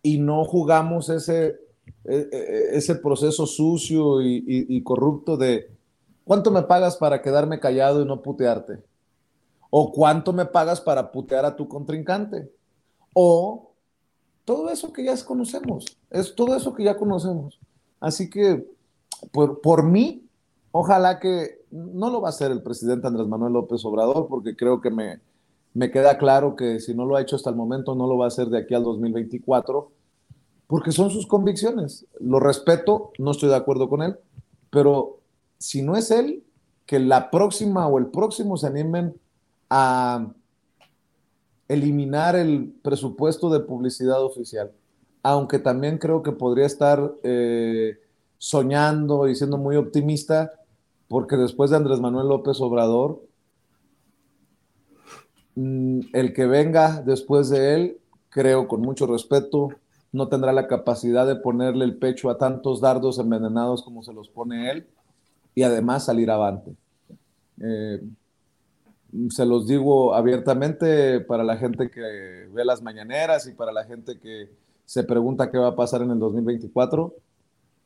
y 0.00 0.18
no 0.18 0.44
jugamos 0.44 1.08
ese, 1.08 1.60
e, 2.04 2.28
e, 2.32 2.76
ese 2.76 2.94
proceso 2.94 3.46
sucio 3.46 4.22
y, 4.22 4.44
y 4.46 4.82
corrupto 4.84 5.36
de 5.36 5.70
¿cuánto 6.24 6.52
me 6.52 6.62
pagas 6.62 6.96
para 6.96 7.20
quedarme 7.20 7.58
callado 7.58 8.00
y 8.00 8.04
no 8.04 8.22
putearte? 8.22 8.80
¿O 9.70 9.90
cuánto 9.90 10.32
me 10.32 10.46
pagas 10.46 10.80
para 10.80 11.10
putear 11.10 11.44
a 11.46 11.56
tu 11.56 11.66
contrincante? 11.66 12.52
O 13.12 13.71
todo 14.44 14.70
eso 14.70 14.92
que 14.92 15.04
ya 15.04 15.14
conocemos, 15.24 15.96
es 16.10 16.34
todo 16.34 16.56
eso 16.56 16.74
que 16.74 16.84
ya 16.84 16.96
conocemos. 16.96 17.58
Así 18.00 18.28
que, 18.28 18.66
por, 19.30 19.60
por 19.60 19.84
mí, 19.84 20.26
ojalá 20.72 21.20
que 21.20 21.60
no 21.70 22.10
lo 22.10 22.20
va 22.20 22.28
a 22.28 22.30
hacer 22.30 22.50
el 22.50 22.62
presidente 22.62 23.06
Andrés 23.06 23.28
Manuel 23.28 23.52
López 23.52 23.84
Obrador, 23.84 24.26
porque 24.28 24.56
creo 24.56 24.80
que 24.80 24.90
me, 24.90 25.20
me 25.74 25.90
queda 25.90 26.18
claro 26.18 26.56
que 26.56 26.80
si 26.80 26.94
no 26.94 27.06
lo 27.06 27.16
ha 27.16 27.22
hecho 27.22 27.36
hasta 27.36 27.50
el 27.50 27.56
momento, 27.56 27.94
no 27.94 28.06
lo 28.06 28.18
va 28.18 28.26
a 28.26 28.28
hacer 28.28 28.48
de 28.48 28.58
aquí 28.58 28.74
al 28.74 28.84
2024, 28.84 29.90
porque 30.66 30.92
son 30.92 31.10
sus 31.10 31.26
convicciones. 31.26 32.06
Lo 32.18 32.40
respeto, 32.40 33.12
no 33.18 33.30
estoy 33.30 33.48
de 33.48 33.56
acuerdo 33.56 33.88
con 33.88 34.02
él, 34.02 34.18
pero 34.70 35.18
si 35.58 35.82
no 35.82 35.96
es 35.96 36.10
él, 36.10 36.42
que 36.86 36.98
la 36.98 37.30
próxima 37.30 37.86
o 37.86 37.98
el 37.98 38.06
próximo 38.06 38.56
se 38.56 38.66
animen 38.66 39.14
a 39.70 40.26
eliminar 41.68 42.36
el 42.36 42.72
presupuesto 42.82 43.50
de 43.50 43.60
publicidad 43.60 44.22
oficial, 44.22 44.72
aunque 45.22 45.58
también 45.58 45.98
creo 45.98 46.22
que 46.22 46.32
podría 46.32 46.66
estar 46.66 47.14
eh, 47.22 47.98
soñando 48.38 49.28
y 49.28 49.34
siendo 49.34 49.58
muy 49.58 49.76
optimista, 49.76 50.52
porque 51.08 51.36
después 51.36 51.70
de 51.70 51.76
Andrés 51.76 52.00
Manuel 52.00 52.28
López 52.28 52.60
Obrador, 52.60 53.22
mm, 55.54 56.00
el 56.12 56.32
que 56.32 56.46
venga 56.46 57.02
después 57.02 57.48
de 57.50 57.74
él, 57.74 57.98
creo 58.28 58.66
con 58.66 58.80
mucho 58.80 59.06
respeto, 59.06 59.68
no 60.10 60.28
tendrá 60.28 60.52
la 60.52 60.66
capacidad 60.66 61.26
de 61.26 61.36
ponerle 61.36 61.84
el 61.84 61.96
pecho 61.96 62.30
a 62.30 62.38
tantos 62.38 62.80
dardos 62.80 63.18
envenenados 63.18 63.82
como 63.82 64.02
se 64.02 64.12
los 64.12 64.28
pone 64.28 64.70
él 64.70 64.86
y 65.54 65.62
además 65.62 66.04
salir 66.04 66.30
avante. 66.30 66.74
Eh, 67.60 68.02
se 69.30 69.44
los 69.46 69.66
digo 69.66 70.14
abiertamente 70.14 71.20
para 71.20 71.44
la 71.44 71.56
gente 71.56 71.90
que 71.90 72.48
ve 72.52 72.64
las 72.64 72.82
mañaneras 72.82 73.46
y 73.46 73.52
para 73.52 73.72
la 73.72 73.84
gente 73.84 74.18
que 74.18 74.50
se 74.84 75.04
pregunta 75.04 75.50
qué 75.50 75.58
va 75.58 75.68
a 75.68 75.76
pasar 75.76 76.02
en 76.02 76.10
el 76.10 76.18
2024. 76.18 77.14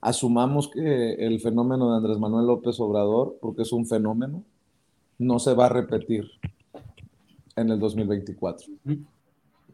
Asumamos 0.01 0.69
que 0.69 1.15
el 1.15 1.41
fenómeno 1.41 1.91
de 1.91 1.97
Andrés 1.97 2.19
Manuel 2.19 2.47
López 2.47 2.79
Obrador, 2.79 3.37
porque 3.41 3.63
es 3.63 3.73
un 3.73 3.87
fenómeno, 3.87 4.45
no 5.19 5.39
se 5.39 5.55
va 5.55 5.67
a 5.67 5.71
repetir 5.71 6.31
en 7.57 7.71
el 7.71 7.81
2024. 7.81 8.67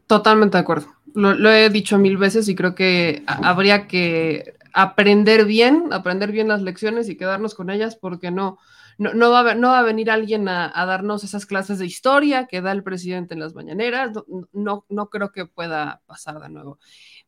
Totalmente 0.07 0.57
de 0.57 0.61
acuerdo. 0.61 0.87
Lo, 1.13 1.51
he 1.51 1.69
dicho 1.69 1.99
mil 1.99 2.17
veces 2.17 2.49
y 2.49 2.55
creo 2.55 2.73
que 2.73 3.23
habría 3.27 3.87
que 3.87 4.55
aprender 4.73 5.45
bien, 5.45 5.89
aprender 5.91 6.31
bien 6.31 6.47
las 6.47 6.61
lecciones 6.61 7.07
y 7.09 7.15
quedarnos 7.15 7.53
con 7.53 7.69
ellas 7.69 7.95
porque 7.95 8.31
no, 8.31 8.57
no, 8.97 9.31
va, 9.31 9.51
a, 9.51 9.55
no 9.55 9.69
va 9.69 9.79
a 9.79 9.83
venir 9.83 10.11
alguien 10.11 10.47
a, 10.47 10.71
darnos 10.85 11.23
esas 11.23 11.45
clases 11.45 11.79
de 11.79 11.85
historia 11.85 12.47
que 12.47 12.61
da 12.61 12.71
el 12.71 12.83
presidente 12.83 13.33
en 13.33 13.39
las 13.39 13.53
mañaneras. 13.53 14.11
No, 14.51 14.85
no, 14.89 15.09
creo 15.09 15.31
que 15.31 15.45
pueda 15.45 16.01
pasar 16.05 16.39
de 16.39 16.49
nuevo. 16.49 16.79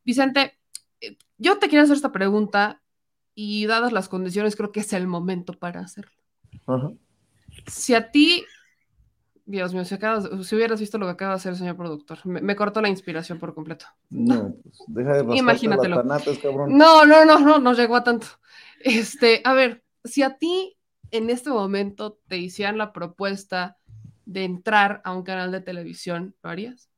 Vicente, 0.04 0.58
eh, 1.02 1.18
yo 1.38 1.58
te 1.58 1.68
quiero 1.68 1.84
hacer 1.84 1.96
esta 1.96 2.12
pregunta 2.12 2.82
y 3.34 3.66
dadas 3.66 3.92
las 3.92 4.08
condiciones 4.10 4.56
creo 4.56 4.72
que 4.72 4.80
es 4.80 4.94
el 4.94 5.08
momento 5.08 5.54
para 5.54 5.82
hacerlo. 5.82 6.12
Si 7.68 7.94
a 7.94 8.12
ti, 8.12 8.46
Dios 9.46 9.74
mío, 9.74 9.84
si, 9.86 9.96
hubieras 10.56 10.80
visto 10.80 10.98
lo 10.98 11.06
que 11.06 11.12
acaba 11.12 11.32
de 11.32 11.38
hacer 11.38 11.52
el 11.52 11.58
señor 11.58 11.76
productor, 11.76 12.26
me, 12.26 12.56
cortó 12.56 12.82
la 12.82 12.90
inspiración 12.90 13.40
por 13.40 13.54
completo. 13.54 13.86
No, 14.10 14.56
pues 14.64 14.80
deja 14.88 15.24
de 15.24 15.38
Imagínatelo. 15.38 16.04
No, 16.04 17.06
no, 17.06 17.26
no, 17.26 17.40
no, 17.40 17.60
no 17.60 17.74
llegó 17.74 17.96
a 17.96 18.04
tanto. 18.04 18.28
Este, 18.80 19.42
a 19.44 19.54
ver, 19.54 19.84
si 20.04 20.24
a 20.24 20.38
ti 20.38 20.75
en 21.12 21.30
este 21.30 21.50
momento 21.50 22.20
te 22.28 22.38
hicieran 22.38 22.78
la 22.78 22.94
propuesta 22.94 23.78
de 24.26 24.44
entrar 24.44 25.02
a 25.04 25.16
un 25.16 25.24
canal 25.24 25.52
de 25.52 25.62
televisión, 25.62 26.36
¿lo 26.42 26.50
harías? 26.50 26.90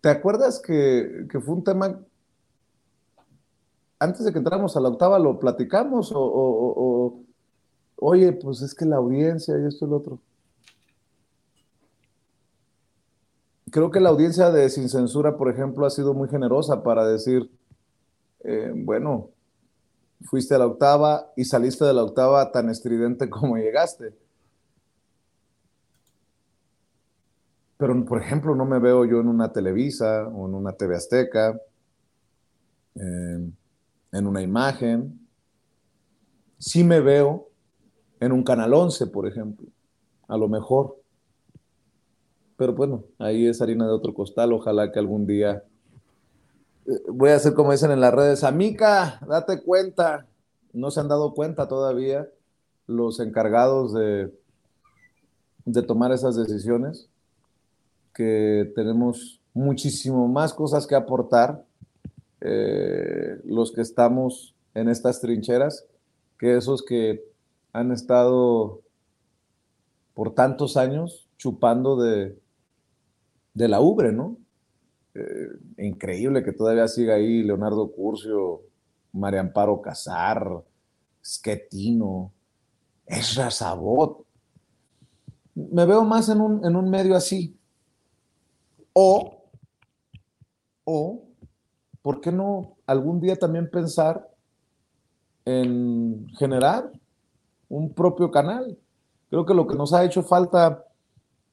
¿Te 0.00 0.10
acuerdas 0.10 0.60
que, 0.64 1.26
fue 1.40 1.54
un 1.54 1.64
tema 1.64 2.00
antes 3.98 4.24
de 4.24 4.32
que 4.32 4.38
entráramos 4.38 4.76
a 4.76 4.80
la 4.80 4.88
octava 4.90 5.18
lo 5.18 5.38
platicamos 5.38 6.12
o, 6.12 6.20
o- 6.20 6.74
o- 6.76 7.22
oye, 8.00 8.32
pues 8.32 8.62
es 8.62 8.74
que 8.74 8.84
la 8.84 8.96
audiencia 8.96 9.58
y 9.58 9.66
esto 9.66 9.86
y 9.86 9.88
lo 9.90 9.96
otro. 9.96 10.20
Creo 13.70 13.90
que 13.90 14.00
la 14.00 14.08
audiencia 14.08 14.50
de 14.50 14.70
Sin 14.70 14.88
Censura, 14.88 15.36
por 15.36 15.50
ejemplo, 15.50 15.84
ha 15.84 15.90
sido 15.90 16.14
muy 16.14 16.28
generosa 16.28 16.82
para 16.82 17.06
decir, 17.06 17.50
eh, 18.44 18.72
bueno, 18.74 19.30
fuiste 20.22 20.54
a 20.54 20.58
la 20.58 20.66
octava 20.66 21.32
y 21.36 21.44
saliste 21.44 21.84
de 21.84 21.94
la 21.94 22.02
octava 22.02 22.50
tan 22.50 22.70
estridente 22.70 23.28
como 23.30 23.56
llegaste. 23.56 24.14
Pero, 27.76 28.04
por 28.04 28.20
ejemplo, 28.20 28.56
no 28.56 28.64
me 28.64 28.80
veo 28.80 29.04
yo 29.04 29.20
en 29.20 29.28
una 29.28 29.52
Televisa 29.52 30.26
o 30.26 30.48
en 30.48 30.54
una 30.54 30.72
TV 30.72 30.96
Azteca, 30.96 31.60
en, 32.96 33.56
en 34.10 34.26
una 34.26 34.42
imagen. 34.42 35.26
Sí 36.58 36.82
me 36.82 37.00
veo 37.00 37.48
en 38.18 38.32
un 38.32 38.42
Canal 38.42 38.74
11, 38.74 39.06
por 39.06 39.28
ejemplo, 39.28 39.68
a 40.26 40.36
lo 40.36 40.48
mejor. 40.48 40.96
Pero 42.56 42.72
bueno, 42.72 43.04
ahí 43.18 43.46
es 43.46 43.62
harina 43.62 43.86
de 43.86 43.92
otro 43.92 44.12
costal. 44.12 44.52
Ojalá 44.52 44.90
que 44.90 44.98
algún 44.98 45.24
día 45.24 45.62
eh, 45.62 45.67
voy 47.08 47.30
a 47.30 47.36
hacer 47.36 47.54
como 47.54 47.72
dicen 47.72 47.90
en 47.90 48.00
las 48.00 48.14
redes, 48.14 48.44
amica, 48.44 49.20
date 49.26 49.62
cuenta. 49.62 50.26
No 50.72 50.90
se 50.90 51.00
han 51.00 51.08
dado 51.08 51.34
cuenta 51.34 51.68
todavía 51.68 52.28
los 52.86 53.20
encargados 53.20 53.92
de, 53.94 54.32
de 55.64 55.82
tomar 55.82 56.12
esas 56.12 56.36
decisiones, 56.36 57.08
que 58.14 58.72
tenemos 58.74 59.40
muchísimo 59.54 60.28
más 60.28 60.54
cosas 60.54 60.86
que 60.86 60.94
aportar 60.94 61.64
eh, 62.40 63.40
los 63.44 63.72
que 63.72 63.80
estamos 63.80 64.54
en 64.74 64.88
estas 64.88 65.20
trincheras 65.20 65.86
que 66.38 66.56
esos 66.56 66.84
que 66.84 67.24
han 67.72 67.90
estado 67.90 68.80
por 70.14 70.34
tantos 70.34 70.76
años 70.76 71.28
chupando 71.36 71.96
de, 71.96 72.38
de 73.54 73.68
la 73.68 73.80
ubre, 73.80 74.12
¿no? 74.12 74.36
Eh, 75.14 75.48
increíble 75.78 76.44
que 76.44 76.52
todavía 76.52 76.86
siga 76.86 77.14
ahí 77.14 77.42
Leonardo 77.42 77.90
Curcio, 77.90 78.62
María 79.12 79.40
Amparo 79.40 79.80
Casar, 79.80 80.62
Schettino, 81.22 82.32
Ezra 83.06 83.50
Sabot. 83.50 84.24
Me 85.54 85.84
veo 85.86 86.04
más 86.04 86.28
en 86.28 86.40
un, 86.40 86.64
en 86.64 86.76
un 86.76 86.88
medio 86.88 87.16
así. 87.16 87.56
O, 88.92 89.44
o, 90.84 91.24
¿por 92.02 92.20
qué 92.20 92.32
no 92.32 92.76
algún 92.86 93.20
día 93.20 93.36
también 93.36 93.70
pensar 93.70 94.28
en 95.44 96.28
generar 96.36 96.90
un 97.68 97.92
propio 97.92 98.30
canal? 98.30 98.78
Creo 99.30 99.44
que 99.44 99.54
lo 99.54 99.66
que 99.66 99.76
nos 99.76 99.92
ha 99.92 100.04
hecho 100.04 100.22
falta 100.22 100.84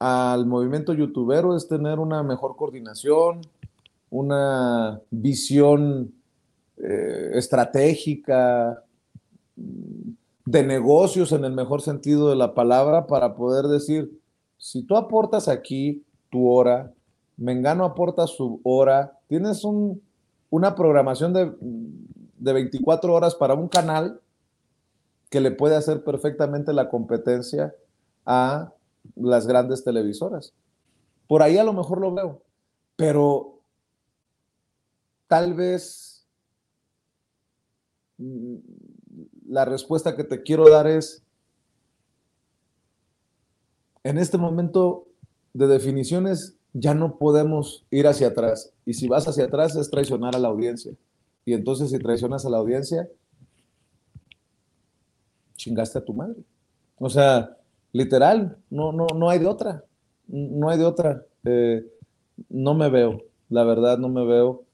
al 0.08 0.46
movimiento 0.46 0.94
youtubero 0.94 1.58
es 1.58 1.68
tener 1.68 1.98
una 1.98 2.22
mejor 2.22 2.56
coordinación, 2.56 3.42
una 4.12 5.02
visión 5.10 6.14
eh, 6.78 7.32
estratégica, 7.34 8.84
mm, 9.56 10.12
de 10.46 10.64
negocios 10.64 11.32
en 11.32 11.44
el 11.44 11.54
mejor 11.54 11.82
sentido 11.82 12.30
de 12.30 12.36
la 12.36 12.54
palabra, 12.54 13.08
para 13.08 13.36
poder 13.36 13.66
decir, 13.66 14.22
si 14.60 14.84
tú 14.84 14.96
aportas 14.96 15.48
aquí 15.48 16.04
tu 16.30 16.52
hora, 16.52 16.92
Mengano 17.36 17.84
aporta 17.84 18.28
su 18.28 18.62
hora, 18.64 19.18
tienes 19.28 19.64
un, 19.64 20.04
una 20.52 20.76
programación 20.76 21.34
de, 21.34 21.52
de 22.38 22.54
24 22.54 23.12
horas 23.12 23.34
para 23.34 23.56
un 23.56 23.70
canal 23.70 24.22
que 25.32 25.42
le 25.42 25.50
puede 25.50 25.76
hacer 25.76 26.04
perfectamente 26.04 26.74
la 26.74 26.90
competencia 26.90 27.74
a 28.24 28.72
las 29.16 29.48
grandes 29.48 29.84
televisoras. 29.84 30.54
Por 31.28 31.42
ahí 31.42 31.58
a 31.58 31.64
lo 31.64 31.74
mejor 31.74 32.02
lo 32.02 32.14
veo, 32.14 32.42
pero 32.96 33.60
tal 35.28 35.54
vez 35.54 36.26
mm, 38.18 38.56
la 39.48 39.66
respuesta 39.66 40.16
que 40.16 40.24
te 40.24 40.44
quiero 40.44 40.70
dar 40.70 40.88
es, 40.88 41.24
en 44.04 44.18
este 44.18 44.38
momento 44.38 45.08
de 45.54 45.68
definiciones 45.68 46.58
ya 46.74 46.94
no 46.94 47.18
podemos 47.18 47.86
ir 47.90 48.08
hacia 48.08 48.28
atrás. 48.28 48.74
Y 48.86 48.94
si 48.94 49.08
vas 49.08 49.28
hacia 49.28 49.46
atrás 49.46 49.76
es 49.76 49.90
traicionar 49.90 50.36
a 50.36 50.40
la 50.40 50.50
audiencia. 50.50 50.94
Y 51.46 51.54
entonces 51.54 51.90
si 51.90 51.98
traicionas 52.00 52.46
a 52.46 52.50
la 52.50 52.58
audiencia, 52.58 53.10
chingaste 55.56 56.00
a 56.00 56.06
tu 56.06 56.14
madre. 56.14 56.44
O 56.98 57.10
sea, 57.10 57.58
literal, 57.96 58.58
no, 58.70 58.92
no, 58.92 59.08
no 59.16 59.30
hay 59.30 59.40
de 59.40 59.48
otra. 59.48 59.86
No 60.28 60.70
hay 60.70 60.78
de 60.78 60.86
otra. 60.86 61.24
Eh, 61.46 61.82
no 62.50 62.74
me 62.74 62.90
veo, 62.90 63.22
la 63.48 63.64
verdad 63.64 63.98
no 63.98 64.10
me 64.10 64.26
veo. 64.26 64.66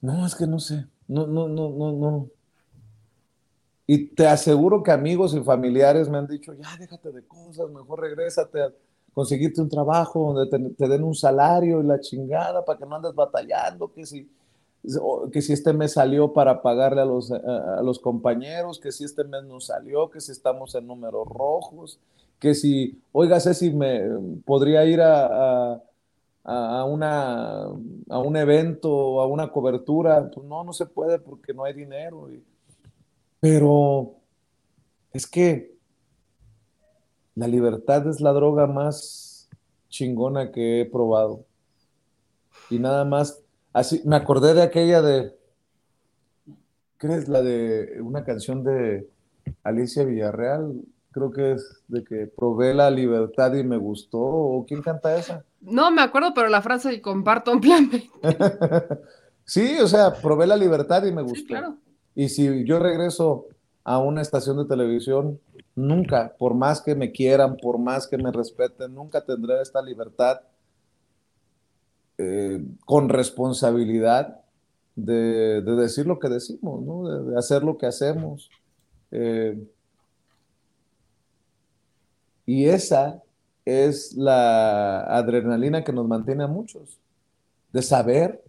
No, 0.00 0.24
es 0.24 0.36
que 0.36 0.46
no 0.46 0.60
sé. 0.60 0.86
No, 1.08 1.26
no, 1.26 1.48
no, 1.48 1.70
no, 1.70 1.92
no. 1.92 2.28
Y 3.84 4.14
te 4.14 4.28
aseguro 4.28 4.84
que 4.84 4.92
amigos 4.92 5.34
y 5.34 5.40
familiares 5.40 6.08
me 6.08 6.18
han 6.18 6.28
dicho, 6.28 6.54
ya 6.54 6.76
déjate 6.78 7.10
de 7.10 7.26
cosas, 7.26 7.68
mejor 7.70 8.00
regrésate 8.00 8.62
a 8.62 8.72
conseguirte 9.12 9.60
un 9.60 9.68
trabajo 9.68 10.32
donde 10.32 10.48
te, 10.48 10.74
te 10.76 10.88
den 10.88 11.02
un 11.02 11.16
salario 11.16 11.80
y 11.82 11.86
la 11.86 11.98
chingada 11.98 12.64
para 12.64 12.78
que 12.78 12.86
no 12.86 12.94
andes 12.94 13.12
batallando, 13.12 13.92
que 13.92 14.06
si, 14.06 14.30
que 15.32 15.42
si 15.42 15.52
este 15.52 15.72
mes 15.72 15.92
salió 15.92 16.32
para 16.32 16.62
pagarle 16.62 17.02
a 17.02 17.04
los, 17.04 17.30
a, 17.30 17.82
los 17.82 17.98
compañeros, 17.98 18.78
que 18.78 18.92
si 18.92 19.04
este 19.04 19.24
mes 19.24 19.44
no 19.44 19.60
salió, 19.60 20.10
que 20.10 20.20
si 20.20 20.32
estamos 20.32 20.74
en 20.74 20.86
números 20.86 21.28
rojos, 21.28 21.98
que 22.38 22.54
si, 22.54 22.98
oiga, 23.12 23.38
si 23.40 23.70
me 23.70 24.02
podría 24.44 24.84
ir 24.86 25.02
a, 25.02 25.74
a, 25.74 25.82
a, 26.44 26.84
una, 26.84 27.64
a 27.64 28.18
un 28.18 28.36
evento 28.36 29.20
a 29.20 29.26
una 29.26 29.52
cobertura. 29.52 30.30
Pues 30.30 30.46
no, 30.46 30.64
no 30.64 30.72
se 30.72 30.86
puede 30.86 31.18
porque 31.18 31.52
no 31.52 31.64
hay 31.64 31.74
dinero. 31.74 32.32
Y, 32.32 32.42
pero 33.38 34.14
es 35.12 35.26
que 35.26 35.74
la 37.34 37.46
libertad 37.46 38.06
es 38.08 38.20
la 38.20 38.32
droga 38.32 38.66
más 38.66 39.48
chingona 39.88 40.50
que 40.50 40.80
he 40.80 40.84
probado. 40.86 41.44
Y 42.70 42.78
nada 42.78 43.04
más, 43.04 43.42
así, 43.72 44.02
me 44.04 44.16
acordé 44.16 44.54
de 44.54 44.62
aquella 44.62 45.02
de, 45.02 45.36
¿qué 46.98 47.08
es 47.08 47.28
la 47.28 47.42
de 47.42 48.00
una 48.02 48.24
canción 48.24 48.64
de 48.64 49.08
Alicia 49.62 50.04
Villarreal? 50.04 50.82
Creo 51.12 51.32
que 51.32 51.52
es 51.52 51.82
de 51.88 52.04
que 52.04 52.26
probé 52.26 52.72
la 52.74 52.90
libertad 52.90 53.54
y 53.54 53.64
me 53.64 53.76
gustó. 53.76 54.20
¿O 54.20 54.64
quién 54.64 54.80
canta 54.80 55.16
esa? 55.16 55.44
No 55.60 55.90
me 55.90 56.02
acuerdo, 56.02 56.32
pero 56.34 56.48
la 56.48 56.62
frase 56.62 57.00
comparto 57.00 57.50
ampliamente. 57.50 58.08
sí, 59.44 59.78
o 59.80 59.88
sea, 59.88 60.14
probé 60.14 60.46
la 60.46 60.56
libertad 60.56 61.04
y 61.04 61.12
me 61.12 61.22
gustó. 61.22 61.38
Sí, 61.38 61.46
claro. 61.46 61.76
Y 62.14 62.28
si 62.28 62.64
yo 62.64 62.78
regreso 62.78 63.46
a 63.82 63.98
una 63.98 64.22
estación 64.22 64.56
de 64.58 64.66
televisión, 64.66 65.40
nunca, 65.74 66.34
por 66.38 66.54
más 66.54 66.80
que 66.80 66.94
me 66.94 67.10
quieran, 67.10 67.56
por 67.56 67.78
más 67.78 68.06
que 68.06 68.18
me 68.18 68.30
respeten, 68.30 68.94
nunca 68.94 69.24
tendré 69.24 69.60
esta 69.60 69.82
libertad 69.82 70.40
eh, 72.22 72.62
con 72.84 73.08
responsabilidad 73.08 74.42
de, 74.94 75.62
de, 75.62 75.74
decir 75.74 76.06
lo 76.06 76.18
que 76.18 76.28
decimos, 76.28 76.82
¿no? 76.82 77.08
de, 77.08 77.38
hacer 77.38 77.62
lo 77.62 77.78
que 77.78 77.86
hacemos. 77.86 78.50
Eh, 79.10 79.58
y 82.44 82.66
esa 82.66 83.22
es 83.64 84.12
la 84.18 85.00
adrenalina 85.04 85.82
que 85.82 85.94
nos 85.94 86.06
mantiene 86.06 86.44
a 86.44 86.46
muchos, 86.46 87.00
de 87.72 87.80
saber 87.80 88.44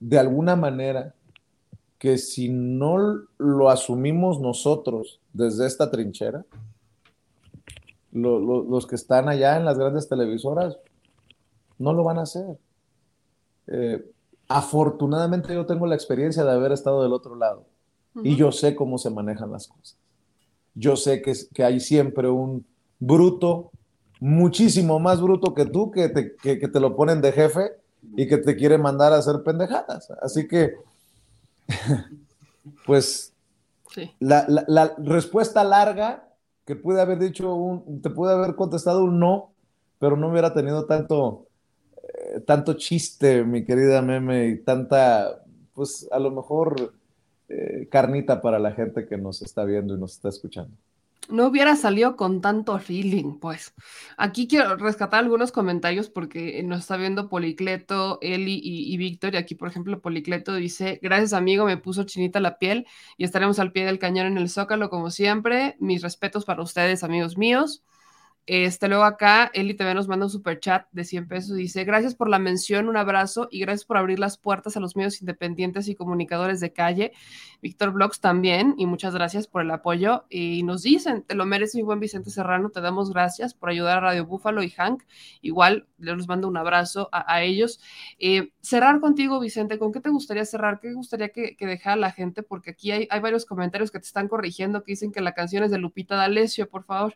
de 0.00 0.18
alguna 0.18 0.56
manera 0.56 1.14
que 2.00 2.18
si 2.18 2.48
no 2.48 3.28
lo 3.38 3.70
asumimos 3.70 4.40
nosotros 4.40 5.20
desde 5.32 5.68
esta 5.68 5.88
trinchera, 5.88 6.44
lo, 8.10 8.40
lo, 8.40 8.64
los 8.64 8.88
que 8.88 8.96
están 8.96 9.28
allá 9.28 9.56
en 9.56 9.64
las 9.64 9.78
grandes 9.78 10.08
televisoras 10.08 10.78
no 11.80 11.92
lo 11.92 12.04
van 12.04 12.18
a 12.18 12.22
hacer. 12.22 12.58
Eh, 13.66 14.04
afortunadamente 14.48 15.54
yo 15.54 15.66
tengo 15.66 15.86
la 15.86 15.94
experiencia 15.94 16.44
de 16.44 16.52
haber 16.52 16.72
estado 16.72 17.02
del 17.02 17.12
otro 17.12 17.34
lado 17.36 17.66
uh 18.14 18.20
-huh. 18.20 18.26
y 18.26 18.36
yo 18.36 18.52
sé 18.52 18.76
cómo 18.76 18.98
se 18.98 19.10
manejan 19.10 19.50
las 19.50 19.66
cosas. 19.66 19.96
Yo 20.74 20.96
sé 20.96 21.22
que, 21.22 21.34
que 21.52 21.64
hay 21.64 21.80
siempre 21.80 22.28
un 22.28 22.64
bruto, 22.98 23.70
muchísimo 24.20 25.00
más 25.00 25.20
bruto 25.20 25.54
que 25.54 25.66
tú, 25.66 25.90
que 25.90 26.08
te, 26.08 26.36
que, 26.36 26.58
que 26.58 26.68
te 26.68 26.80
lo 26.80 26.94
ponen 26.94 27.20
de 27.20 27.32
jefe 27.32 27.72
y 28.16 28.28
que 28.28 28.38
te 28.38 28.56
quiere 28.56 28.78
mandar 28.78 29.12
a 29.12 29.16
hacer 29.16 29.42
pendejadas. 29.42 30.10
Así 30.22 30.46
que 30.46 30.74
pues 32.86 33.32
sí. 33.94 34.10
la, 34.20 34.44
la, 34.48 34.64
la, 34.68 34.94
respuesta 34.98 35.64
larga 35.64 36.28
que 36.64 36.76
pude 36.76 37.00
haber 37.00 37.18
dicho, 37.18 37.54
un, 37.54 38.02
te 38.02 38.10
pude 38.10 38.32
haber 38.32 38.54
contestado 38.54 39.04
un 39.04 39.18
no, 39.18 39.52
pero 39.98 40.16
no 40.16 40.30
hubiera 40.30 40.54
tenido 40.54 40.86
tanto, 40.86 41.46
tanto 42.46 42.74
chiste, 42.74 43.44
mi 43.44 43.64
querida 43.64 44.02
meme, 44.02 44.48
y 44.48 44.58
tanta, 44.58 45.42
pues 45.74 46.08
a 46.10 46.18
lo 46.18 46.30
mejor 46.30 46.94
eh, 47.48 47.88
carnita 47.90 48.40
para 48.40 48.58
la 48.58 48.72
gente 48.72 49.06
que 49.06 49.16
nos 49.16 49.42
está 49.42 49.64
viendo 49.64 49.94
y 49.94 49.98
nos 49.98 50.12
está 50.12 50.28
escuchando 50.28 50.76
no 51.30 51.46
hubiera 51.46 51.76
salido 51.76 52.16
con 52.16 52.40
tanto 52.40 52.78
feeling, 52.78 53.38
pues. 53.38 53.74
Aquí 54.16 54.48
quiero 54.48 54.76
rescatar 54.76 55.20
algunos 55.20 55.52
comentarios 55.52 56.10
porque 56.10 56.62
nos 56.62 56.80
está 56.80 56.96
viendo 56.96 57.28
Policleto, 57.28 58.18
Eli 58.20 58.60
y, 58.62 58.92
y 58.92 58.96
Víctor. 58.96 59.34
Y 59.34 59.36
aquí, 59.38 59.54
por 59.54 59.68
ejemplo, 59.68 60.00
Policleto 60.00 60.54
dice: 60.54 60.98
Gracias, 61.02 61.32
amigo, 61.32 61.64
me 61.64 61.76
puso 61.76 62.04
chinita 62.04 62.40
la 62.40 62.58
piel 62.58 62.86
y 63.16 63.24
estaremos 63.24 63.58
al 63.58 63.72
pie 63.72 63.84
del 63.86 63.98
cañón 63.98 64.26
en 64.26 64.38
el 64.38 64.48
Zócalo, 64.48 64.90
como 64.90 65.10
siempre. 65.10 65.76
Mis 65.78 66.02
respetos 66.02 66.44
para 66.44 66.62
ustedes, 66.62 67.04
amigos 67.04 67.38
míos. 67.38 67.82
Este, 68.52 68.88
luego 68.88 69.04
acá, 69.04 69.48
Eli 69.54 69.74
también 69.74 69.96
nos 69.96 70.08
manda 70.08 70.26
un 70.26 70.30
super 70.30 70.58
chat 70.58 70.84
de 70.90 71.04
100 71.04 71.28
pesos. 71.28 71.54
Dice: 71.54 71.84
Gracias 71.84 72.16
por 72.16 72.28
la 72.28 72.40
mención, 72.40 72.88
un 72.88 72.96
abrazo 72.96 73.46
y 73.48 73.60
gracias 73.60 73.84
por 73.84 73.96
abrir 73.96 74.18
las 74.18 74.38
puertas 74.38 74.76
a 74.76 74.80
los 74.80 74.96
medios 74.96 75.20
independientes 75.20 75.86
y 75.86 75.94
comunicadores 75.94 76.58
de 76.58 76.72
calle. 76.72 77.12
Víctor 77.62 77.92
Blogs 77.92 78.18
también, 78.18 78.74
y 78.76 78.86
muchas 78.86 79.14
gracias 79.14 79.46
por 79.46 79.62
el 79.62 79.70
apoyo. 79.70 80.24
Y 80.28 80.64
nos 80.64 80.82
dicen: 80.82 81.22
Te 81.22 81.36
lo 81.36 81.46
mereces, 81.46 81.76
mi 81.76 81.82
buen 81.82 82.00
Vicente 82.00 82.30
Serrano. 82.30 82.70
Te 82.70 82.80
damos 82.80 83.12
gracias 83.12 83.54
por 83.54 83.70
ayudar 83.70 83.98
a 83.98 84.00
Radio 84.00 84.26
Búfalo 84.26 84.64
y 84.64 84.70
Hank. 84.70 85.04
Igual 85.42 85.86
les 85.98 86.26
mando 86.26 86.48
un 86.48 86.56
abrazo 86.56 87.08
a, 87.12 87.44
ellos. 87.44 87.80
Eh, 88.18 88.50
cerrar 88.60 88.98
contigo, 88.98 89.38
Vicente, 89.38 89.78
¿con 89.78 89.92
qué 89.92 90.00
te 90.00 90.10
gustaría 90.10 90.44
cerrar? 90.44 90.80
¿Qué 90.80 90.92
gustaría 90.92 91.28
que, 91.28 91.54
que 91.54 91.66
dejara 91.66 91.94
la 91.94 92.10
gente? 92.10 92.42
Porque 92.42 92.70
aquí 92.72 92.90
hay, 92.90 93.06
hay 93.10 93.20
varios 93.20 93.46
comentarios 93.46 93.92
que 93.92 94.00
te 94.00 94.06
están 94.06 94.26
corrigiendo 94.26 94.82
que 94.82 94.90
dicen 94.90 95.12
que 95.12 95.20
la 95.20 95.34
canción 95.34 95.62
es 95.62 95.70
de 95.70 95.78
Lupita 95.78 96.16
D'Alessio, 96.16 96.68
por 96.68 96.82
favor. 96.82 97.14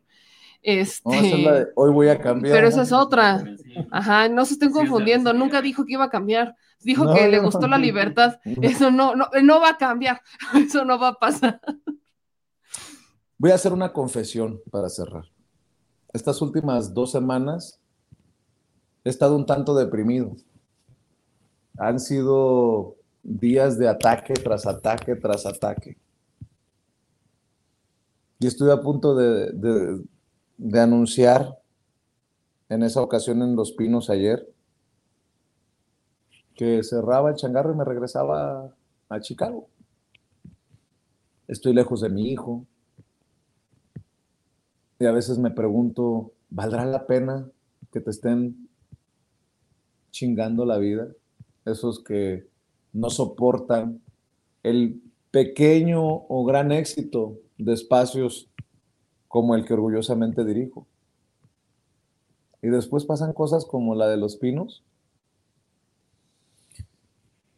Este, 0.67 1.03
No, 1.07 1.13
esa 1.15 1.37
es 1.37 1.45
la 1.45 1.53
de, 1.53 1.67
hoy 1.77 1.93
voy 1.93 2.09
a 2.09 2.19
cambiar. 2.19 2.55
pero 2.55 2.67
esa 2.69 2.83
es 2.83 2.91
otra. 2.93 3.45
Ajá, 3.91 4.31
no 4.31 4.47
se 4.47 4.55
estén 4.55 4.73
confundiendo. 4.73 5.35
Nunca 5.35 5.61
dijo 5.61 5.85
que 5.85 5.93
iba 5.93 6.05
a 6.05 6.11
cambiar. 6.11 6.57
Dijo 6.81 7.05
No, 7.05 7.15
que 7.15 7.29
le 7.29 7.37
no. 7.37 7.45
gustó 7.45 7.67
la 7.69 7.77
libertad. 7.77 8.39
Eso 8.63 8.91
no, 8.91 9.15
no, 9.15 9.27
no 9.43 9.61
va 9.61 9.71
a 9.71 9.77
cambiar. 9.77 10.23
Eso 10.55 10.85
no 10.87 10.99
va 10.99 11.09
a 11.09 11.15
pasar. 11.15 11.61
Voy 13.37 13.51
a 13.51 13.57
hacer 13.57 13.75
una 13.75 13.93
confesión 13.93 14.59
para 14.71 14.89
cerrar. 14.89 15.25
Estas 16.15 16.41
últimas 16.41 16.95
dos 16.95 17.11
semanas 17.11 17.79
he 19.05 19.11
estado 19.11 19.37
un 19.37 19.45
tanto 19.45 19.75
deprimido. 19.75 20.35
Han 21.77 22.01
sido 22.01 22.97
días 23.23 23.77
de 23.79 23.87
ataque 23.89 24.33
tras 24.33 24.67
ataque 24.67 25.15
tras 25.17 25.45
ataque. 25.45 25.99
Y 28.39 28.47
estuve 28.47 28.73
a 28.73 28.81
punto 28.81 29.15
de, 29.15 29.53
de- 29.53 30.05
de 30.57 30.81
anunciar 30.81 31.59
en 32.69 32.83
esa 32.83 33.03
ocasión 33.03 33.43
en 33.43 33.57
Los 33.57 33.73
Pinos 33.73 34.11
ayer 34.11 34.49
que 36.55 36.83
cerraba 36.83 37.31
el 37.31 37.37
changarro 37.37 37.73
y 37.73 37.77
me 37.77 37.85
regresaba 37.85 38.75
a 39.09 39.21
Chicago. 39.21 39.69
Estoy 41.49 41.75
lejos 41.75 42.01
de 42.01 42.09
mi 42.09 42.31
hijo, 42.31 42.65
y 44.99 45.07
a 45.07 45.13
veces 45.13 45.39
me 45.39 45.51
pregunto, 45.51 46.33
¿valdrá 46.51 46.87
la 46.87 47.07
pena 47.07 47.49
que 47.93 48.01
te 48.01 48.11
estén 48.11 48.69
chingando 50.11 50.65
la 50.65 50.79
vida? 50.79 51.09
Esos 51.65 52.03
que 52.03 52.47
no 52.93 53.11
soportan 53.11 54.01
el 54.63 55.03
pequeño 55.31 56.01
o 56.03 56.45
gran 56.45 56.71
éxito 56.71 57.39
de 57.59 57.73
espacios 57.73 58.49
como 59.35 59.57
el 59.57 59.65
que 59.65 59.75
orgullosamente 59.75 60.45
dirijo. 60.45 60.87
Y 62.63 62.69
después 62.69 63.05
pasan 63.05 63.33
cosas 63.33 63.65
como 63.65 63.97
la 63.97 64.07
de 64.07 64.17
los 64.17 64.37
pinos 64.37 64.85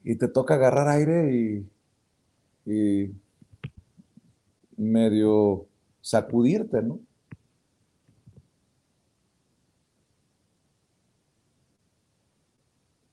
y 0.03 0.17
te 0.17 0.27
toca 0.29 0.55
agarrar 0.55 0.89
aire 0.89 1.37
y, 1.37 1.71
y 2.65 3.15
medio 4.79 5.67
sacudirte, 6.01 6.81
¿no? 6.81 6.99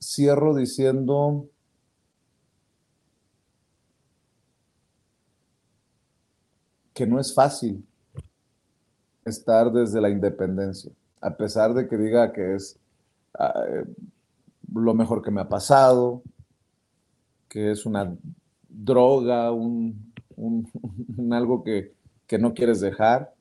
Cierro 0.01 0.55
diciendo 0.55 1.49
que 6.93 7.05
no 7.05 7.19
es 7.19 7.33
fácil 7.33 7.85
estar 9.25 9.71
desde 9.71 10.01
la 10.01 10.09
independencia, 10.09 10.91
a 11.21 11.35
pesar 11.37 11.73
de 11.73 11.87
que 11.87 11.97
diga 11.97 12.31
que 12.33 12.55
es 12.55 12.79
ah, 13.39 13.63
lo 14.73 14.93
mejor 14.93 15.21
que 15.21 15.31
me 15.31 15.41
ha 15.41 15.49
pasado, 15.49 16.23
que 17.49 17.71
es 17.71 17.85
una 17.85 18.15
droga, 18.67 19.51
un, 19.51 20.13
un- 20.35 21.33
algo 21.33 21.63
que, 21.63 21.93
que 22.27 22.37
no 22.37 22.53
quieres 22.53 22.79
dejar, 22.81 23.33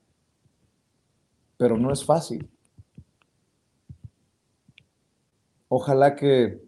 pero 1.57 1.79
no 1.79 1.93
es 1.93 2.05
fácil. 2.05 2.49
Ojalá 5.69 6.15
que, 6.15 6.61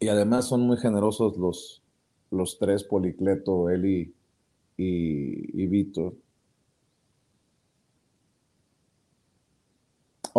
y 0.00 0.08
además 0.08 0.46
son 0.48 0.62
muy 0.62 0.76
generosos 0.76 1.36
los, 1.38 1.82
los 2.30 2.58
tres, 2.58 2.84
Policleto, 2.84 3.70
Eli 3.70 4.14
y, 4.76 5.62
y. 5.62 5.66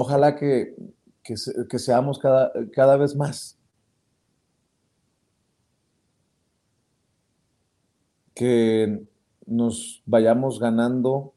Ojalá 0.02 0.36
que, 0.38 0.76
que, 1.24 1.36
se- 1.38 1.68
que 1.70 1.80
seamos 1.80 2.20
cada, 2.20 2.52
cada 2.74 2.98
vez 2.98 3.16
más. 3.16 3.58
Que 8.36 9.02
nos 9.46 10.02
vayamos 10.06 10.60
ganando 10.62 11.34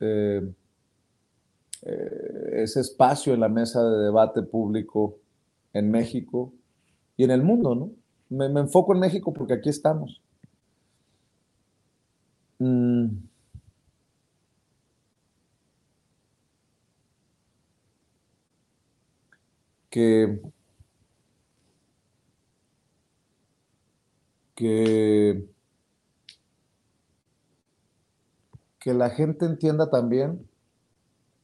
eh, 0.00 0.40
eh, 1.82 2.62
ese 2.64 2.80
espacio 2.80 3.34
en 3.34 3.40
la 3.40 3.48
mesa 3.48 3.82
de 3.82 4.04
debate 4.04 4.42
público 4.42 5.18
en 5.72 5.90
México 5.90 6.52
y 7.16 7.24
en 7.24 7.30
el 7.30 7.42
mundo, 7.42 7.74
¿no? 7.74 7.90
Me, 8.30 8.48
me 8.48 8.60
enfoco 8.60 8.94
en 8.94 9.00
México 9.00 9.32
porque 9.32 9.54
aquí 9.54 9.68
estamos. 9.70 10.22
Mm. 12.60 13.27
Que, 19.90 20.40
que, 24.54 25.48
que 28.78 28.94
la 28.94 29.10
gente 29.10 29.46
entienda 29.46 29.90
también 29.90 30.48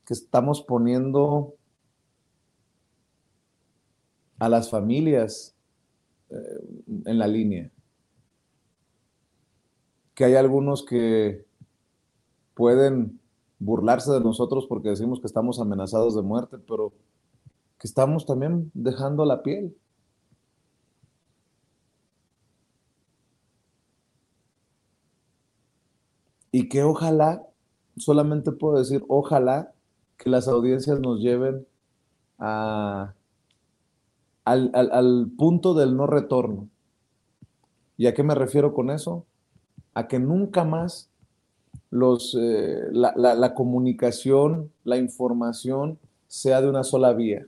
que 0.04 0.14
estamos 0.14 0.62
poniendo 0.62 1.54
a 4.38 4.48
las 4.48 4.70
familias 4.70 5.54
eh, 6.30 6.34
en 7.06 7.18
la 7.18 7.26
línea. 7.26 7.70
Que 10.14 10.24
hay 10.24 10.34
algunos 10.34 10.84
que 10.84 11.44
pueden 12.54 13.20
burlarse 13.58 14.12
de 14.12 14.20
nosotros 14.20 14.66
porque 14.68 14.90
decimos 14.90 15.20
que 15.20 15.26
estamos 15.26 15.60
amenazados 15.60 16.14
de 16.14 16.22
muerte, 16.22 16.58
pero 16.58 16.92
que 17.84 17.88
estamos 17.88 18.24
también 18.24 18.70
dejando 18.74 19.26
la 19.26 19.42
piel. 19.42 19.76
Y 26.52 26.68
que 26.68 26.82
ojalá, 26.82 27.46
solamente 27.96 28.52
puedo 28.52 28.78
decir, 28.78 29.04
ojalá 29.08 29.72
que 30.16 30.30
las 30.30 30.48
audiencias 30.48 31.00
nos 31.00 31.20
lleven 31.20 31.66
a, 32.38 33.14
al, 34.46 34.70
al- 34.74 35.30
punto 35.36 35.74
del 35.74 35.96
no 35.96 36.06
retorno. 36.06 36.68
¿Y 37.96 38.06
a 38.06 38.14
qué 38.14 38.22
me 38.22 38.34
refiero 38.34 38.74
con 38.74 38.90
eso? 38.90 39.24
A 39.94 40.08
que 40.08 40.18
nunca 40.18 40.64
más 40.64 41.10
los, 41.90 42.36
eh, 42.40 42.84
la- 42.92 43.14
la 43.36 43.54
comunicación, 43.54 44.72
la 44.84 44.98
información 44.98 45.98
sea 46.28 46.62
de 46.62 46.70
una 46.70 46.84
sola 46.84 47.12
vía. 47.14 47.46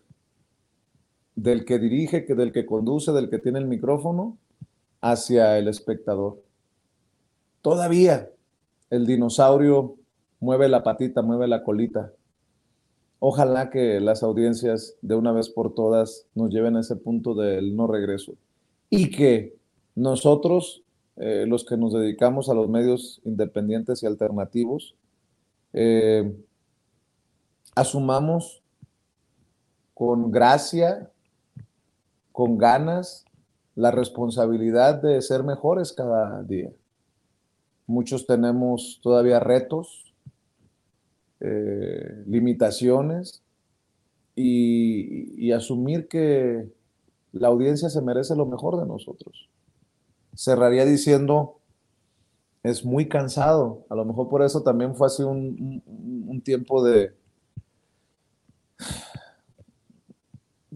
Del 1.37 1.65
que 1.65 1.79
dirige, 1.79 2.23
del 2.23 2.51
que 2.51 2.67
conduce, 2.67 3.13
del 3.13 3.31
que 3.31 3.39
tiene 3.39 3.61
el 3.61 3.67
micrófono, 3.67 4.37
hacia 5.01 5.59
el 5.59 5.69
espectador. 5.69 6.43
Todavía 7.63 8.31
el 8.91 9.07
dinosaurio 9.07 9.97
mueve 10.41 10.69
la 10.69 10.83
patita, 10.83 11.23
mueve 11.23 11.47
la 11.49 11.63
colita. 11.63 12.13
Ojalá 13.19 13.71
que 13.71 14.01
las 14.01 14.23
audiencias 14.23 14.97
de 15.01 15.15
una 15.15 15.33
vez 15.33 15.49
por 15.49 15.75
todas 15.75 16.27
nos 16.35 16.51
lleven 16.51 16.77
a 16.77 16.81
ese 16.81 16.97
punto 16.97 17.35
del 17.35 17.77
no 17.77 17.87
regreso 17.87 18.35
y 18.91 19.11
que 19.11 19.57
nosotros, 19.95 20.83
eh, 21.17 21.45
los 21.47 21.65
que 21.65 21.77
nos 21.77 21.93
dedicamos 21.93 22.49
a 22.49 22.55
los 22.55 22.69
medios 22.69 23.21
independientes 23.25 24.03
y 24.03 24.07
alternativos, 24.07 24.95
eh, 25.73 26.37
asumamos 27.75 28.63
con 29.95 30.31
gracia, 30.31 31.11
con 32.37 32.59
ganas 32.59 33.25
la 33.77 33.91
responsabilidad 33.91 35.01
de 35.01 35.23
ser 35.23 35.43
mejores 35.43 35.95
cada 35.95 36.43
día. 36.43 36.71
Muchos 37.87 38.27
tenemos 38.27 39.01
todavía 39.03 39.41
retos, 39.41 40.13
eh, 41.41 42.25
limitaciones 42.27 43.43
y, 44.35 45.51
asumir 45.53 46.09
que 46.09 46.71
la 47.33 47.49
audiencia 47.49 47.89
se 47.89 48.03
merece 48.03 48.37
lo 48.37 48.45
mejor 48.45 48.79
de 48.79 48.87
nosotros. 48.87 49.49
Cerraría 50.35 50.85
diciendo, 50.85 51.61
es 52.63 52.85
muy 52.85 53.09
cansado. 53.09 53.87
A 53.89 53.95
lo 53.95 54.05
mejor 54.05 54.29
por 54.29 54.43
eso 54.43 54.63
también 54.63 54.95
fue 54.95 55.07
así 55.07 55.23
un, 55.23 55.83
un, 55.87 56.43
tiempo 56.43 56.85
de, 56.85 57.15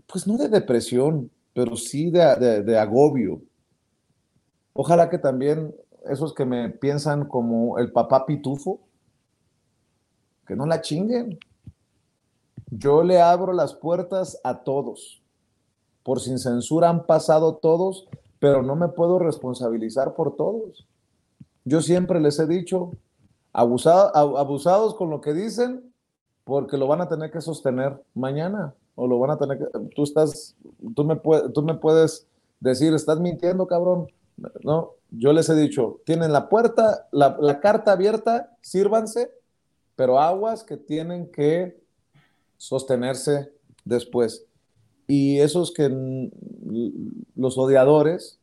pues 0.06 0.26
no 0.26 0.38
de 0.38 0.48
depresión, 0.48 1.30
pero 1.52 1.76
sí 1.76 2.10
de, 2.10 2.62
de, 2.62 2.78
agobio. 2.78 3.42
Ojalá 4.72 5.10
que 5.10 5.18
también 5.18 5.74
esos 6.08 6.32
que 6.32 6.44
me 6.44 6.70
piensan 6.70 7.26
como 7.26 7.78
el 7.78 7.92
papá 7.92 8.24
pitufo, 8.24 8.80
que 10.46 10.56
no 10.56 10.66
la 10.66 10.80
chinguen. 10.80 11.38
Yo 12.70 13.02
le 13.02 13.20
abro 13.20 13.52
las 13.52 13.74
puertas 13.74 14.40
a 14.44 14.62
todos. 14.62 15.22
Por 16.02 16.20
sin 16.20 16.38
censura 16.38 16.88
han 16.88 17.04
pasado 17.06 17.56
todos, 17.56 18.08
pero 18.38 18.62
no 18.62 18.76
me 18.76 18.88
puedo 18.88 19.18
responsabilizar 19.18 20.14
por 20.14 20.36
todos. 20.36 20.86
Yo 21.64 21.82
siempre 21.82 22.20
les 22.20 22.38
he 22.38 22.46
dicho, 22.46 22.92
abusados 23.52 24.94
con 24.94 25.10
lo 25.10 25.20
que 25.20 25.34
dicen, 25.34 25.92
porque 26.44 26.78
lo 26.78 26.86
van 26.86 27.00
a 27.00 27.08
tener 27.08 27.30
que 27.30 27.40
sostener 27.40 28.02
mañana 28.14 28.74
o 29.00 29.06
lo 29.06 29.18
van 29.18 29.30
a 29.30 29.38
tener 29.38 29.58
que, 29.58 29.64
tú 29.94 30.02
estás, 30.02 30.54
tú 30.94 31.04
me, 31.04 31.16
tú 31.54 31.62
me 31.62 31.74
puedes 31.74 32.26
decir, 32.60 32.92
estás 32.92 33.18
mintiendo, 33.18 33.66
cabrón. 33.66 34.08
No, 34.62 34.92
yo 35.10 35.32
les 35.32 35.48
he 35.48 35.54
dicho, 35.54 36.00
tienen 36.04 36.32
la 36.32 36.50
puerta, 36.50 37.08
la, 37.12 37.36
la 37.40 37.60
carta 37.60 37.92
abierta, 37.92 38.56
sírvanse, 38.60 39.30
pero 39.96 40.18
aguas 40.18 40.64
que 40.64 40.76
tienen 40.76 41.30
que 41.30 41.80
sostenerse 42.58 43.52
después. 43.84 44.44
Y 45.06 45.40
esos 45.40 45.72
que 45.72 45.88
los 47.36 47.56
odiadores, 47.56 48.38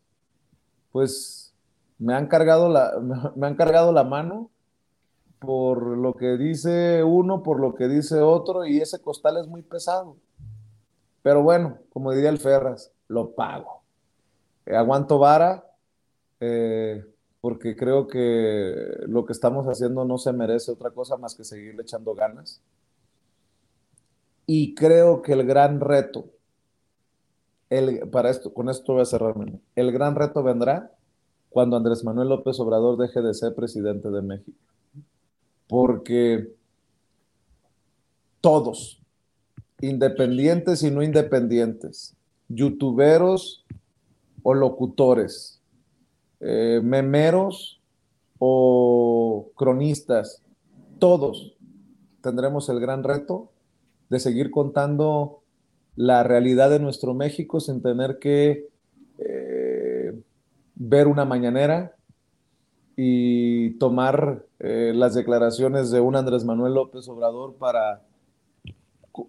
pues 0.91 1.53
me 1.99 2.15
han 2.15 2.27
cargado 2.27 2.67
la, 2.67 2.93
me 3.35 3.45
han 3.45 3.55
cargado 3.55 3.91
la 3.91 4.03
mano 4.03 4.49
por 5.39 5.97
lo 5.97 6.15
que 6.15 6.35
dice 6.37 7.03
uno, 7.03 7.43
por 7.43 7.59
lo 7.59 7.75
que 7.75 7.87
dice 7.87 8.21
otro, 8.21 8.65
y 8.65 8.79
ese 8.79 8.99
costal 8.99 9.37
es 9.37 9.47
muy 9.47 9.61
pesado. 9.61 10.17
Pero 11.27 11.43
bueno, 11.43 11.79
como 11.89 12.13
diría 12.13 12.29
el 12.29 12.37
Ferras, 12.37 12.93
lo 13.09 13.35
pago. 13.35 13.81
Eh, 14.65 14.77
aguanto 14.77 15.19
vara, 15.19 15.69
eh, 16.39 17.03
porque 17.41 17.75
creo 17.75 18.07
que 18.07 18.73
lo 19.07 19.25
que 19.25 19.33
estamos 19.33 19.65
haciendo 19.65 20.05
no 20.05 20.17
se 20.19 20.31
merece 20.31 20.71
otra 20.71 20.91
cosa 20.91 21.17
más 21.17 21.35
que 21.35 21.43
seguirle 21.43 21.81
echando 21.81 22.15
ganas. 22.15 22.61
Y 24.45 24.73
creo 24.73 25.21
que 25.21 25.33
el 25.33 25.45
gran 25.45 25.81
reto, 25.81 26.29
el, 27.69 28.07
para 28.07 28.29
esto, 28.29 28.53
con 28.53 28.69
esto 28.69 28.93
voy 28.93 29.01
a 29.01 29.05
cerrar, 29.05 29.35
el 29.75 29.91
gran 29.91 30.15
reto 30.15 30.41
vendrá 30.43 30.93
cuando 31.49 31.75
Andrés 31.75 32.05
Manuel 32.05 32.29
López 32.29 32.57
Obrador 32.61 32.95
deje 32.95 33.21
de 33.21 33.33
ser 33.33 33.53
presidente 33.53 34.09
de 34.09 34.21
México 34.21 34.57
porque 35.67 36.55
todos, 38.39 39.01
independientes 39.81 40.83
y 40.83 40.91
no 40.91 41.03
independientes, 41.03 42.15
youtuberos 42.47 43.65
o 44.43 44.53
locutores, 44.53 45.61
eh, 46.39 46.81
memeros 46.83 47.81
o 48.39 49.51
cronistas, 49.55 50.43
todos 50.99 51.55
tendremos 52.21 52.69
el 52.69 52.79
gran 52.79 53.03
reto 53.03 53.51
de 54.09 54.19
seguir 54.19 54.51
contando 54.51 55.41
la 55.95 56.23
realidad 56.23 56.69
de 56.69 56.79
nuestro 56.79 57.13
México 57.13 57.59
sin 57.59 57.81
tener 57.81 58.19
que 58.19 58.69
eh, 59.17 60.21
ver 60.75 61.07
una 61.07 61.25
mañanera 61.25 61.95
y 62.95 63.71
tomar 63.77 64.45
eh, 64.59 64.91
las 64.95 65.13
declaraciones 65.13 65.91
de 65.91 65.99
un 65.99 66.15
Andrés 66.15 66.45
Manuel 66.45 66.73
López 66.73 67.07
Obrador 67.07 67.55
para 67.55 68.06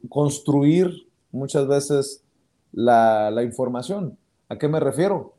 construir 0.08 1.08
muchas 1.32 1.66
veces 1.66 2.22
la, 2.72 3.42
información. 3.42 4.18
¿A 4.48 4.58
qué 4.58 4.68
me 4.68 4.80
refiero? 4.80 5.34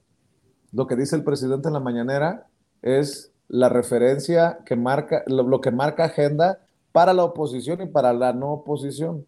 Lo 0.72 0.88
que 0.88 0.96
dice 0.96 1.16
el 1.16 1.24
presidente 1.24 1.68
en 1.68 1.74
la 1.74 1.80
mañanera 1.80 2.48
es 2.82 3.32
la 3.48 3.70
referencia 3.70 4.60
que 4.66 4.76
marca, 4.76 5.24
lo, 5.28 5.62
que 5.62 5.72
marca 5.72 6.06
agenda 6.06 6.60
para 6.92 7.14
la 7.14 7.24
oposición 7.24 7.82
y 7.82 7.88
para 7.88 8.14
la 8.14 8.34
no 8.34 8.52
oposición. 8.54 9.26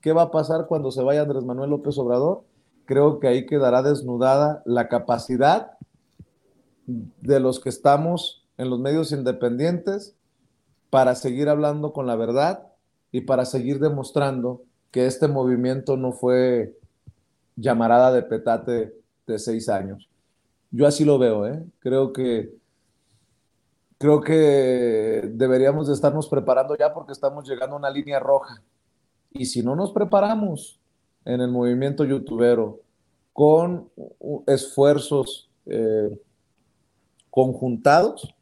¿Qué 0.00 0.12
va 0.12 0.22
a 0.22 0.30
pasar 0.30 0.66
cuando 0.66 0.92
se 0.92 1.02
vaya 1.02 1.22
Andrés 1.22 1.44
Manuel 1.44 1.70
López 1.70 1.98
Obrador? 1.98 2.44
Creo 2.84 3.18
que 3.18 3.26
ahí 3.26 3.46
quedará 3.46 3.82
desnudada 3.82 4.62
la 4.64 4.88
capacidad 4.88 5.72
de 6.86 7.40
los 7.40 7.58
que 7.58 7.68
estamos 7.68 8.46
en 8.58 8.70
los 8.70 8.78
medios 8.78 9.10
independientes 9.10 10.14
para 10.90 11.16
seguir 11.16 11.48
hablando 11.48 11.92
con 11.92 12.06
la 12.06 12.14
verdad 12.14 12.68
y 13.16 13.22
para 13.22 13.46
seguir 13.46 13.78
demostrando 13.78 14.60
que 14.90 15.06
este 15.06 15.26
movimiento 15.26 15.96
no 15.96 16.12
fue 16.12 16.76
llamarada 17.56 18.12
de 18.12 18.22
petate 18.22 18.94
de 19.26 19.38
seis 19.38 19.70
años. 19.70 20.06
Yo 20.70 20.86
así 20.86 21.02
lo 21.02 21.18
veo, 21.18 21.46
¿eh? 21.46 21.64
Creo 21.78 22.12
que 22.12 22.52
creo 23.96 24.20
que 24.20 25.30
deberíamos 25.32 25.86
de 25.86 25.94
estarnos 25.94 26.28
preparando 26.28 26.76
ya 26.76 26.92
porque 26.92 27.12
estamos 27.12 27.48
llegando 27.48 27.76
a 27.76 27.78
una 27.78 27.88
línea 27.88 28.18
roja. 28.18 28.62
Y 29.32 29.46
si 29.46 29.62
no 29.62 29.74
nos 29.74 29.92
preparamos 29.92 30.78
en 31.24 31.40
el 31.40 31.50
movimiento 31.50 32.04
youtubero 32.04 32.80
con 33.32 33.88
esfuerzos 34.46 35.48
eh, 35.64 36.20
conjuntados, 37.30 38.34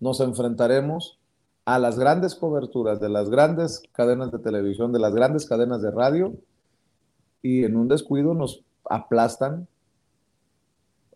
nos 0.00 0.18
enfrentaremos 0.20 1.18
a 1.64 1.78
las 1.78 1.98
grandes 1.98 2.34
coberturas 2.34 3.00
de 3.00 3.08
las 3.08 3.30
grandes 3.30 3.82
cadenas 3.92 4.30
de 4.30 4.38
televisión, 4.38 4.92
de 4.92 4.98
las 4.98 5.14
grandes 5.14 5.46
cadenas 5.46 5.80
de 5.80 5.90
radio, 5.90 6.34
y 7.42 7.64
en 7.64 7.76
un 7.76 7.88
descuido 7.88 8.34
nos 8.34 8.62
aplastan, 8.88 9.66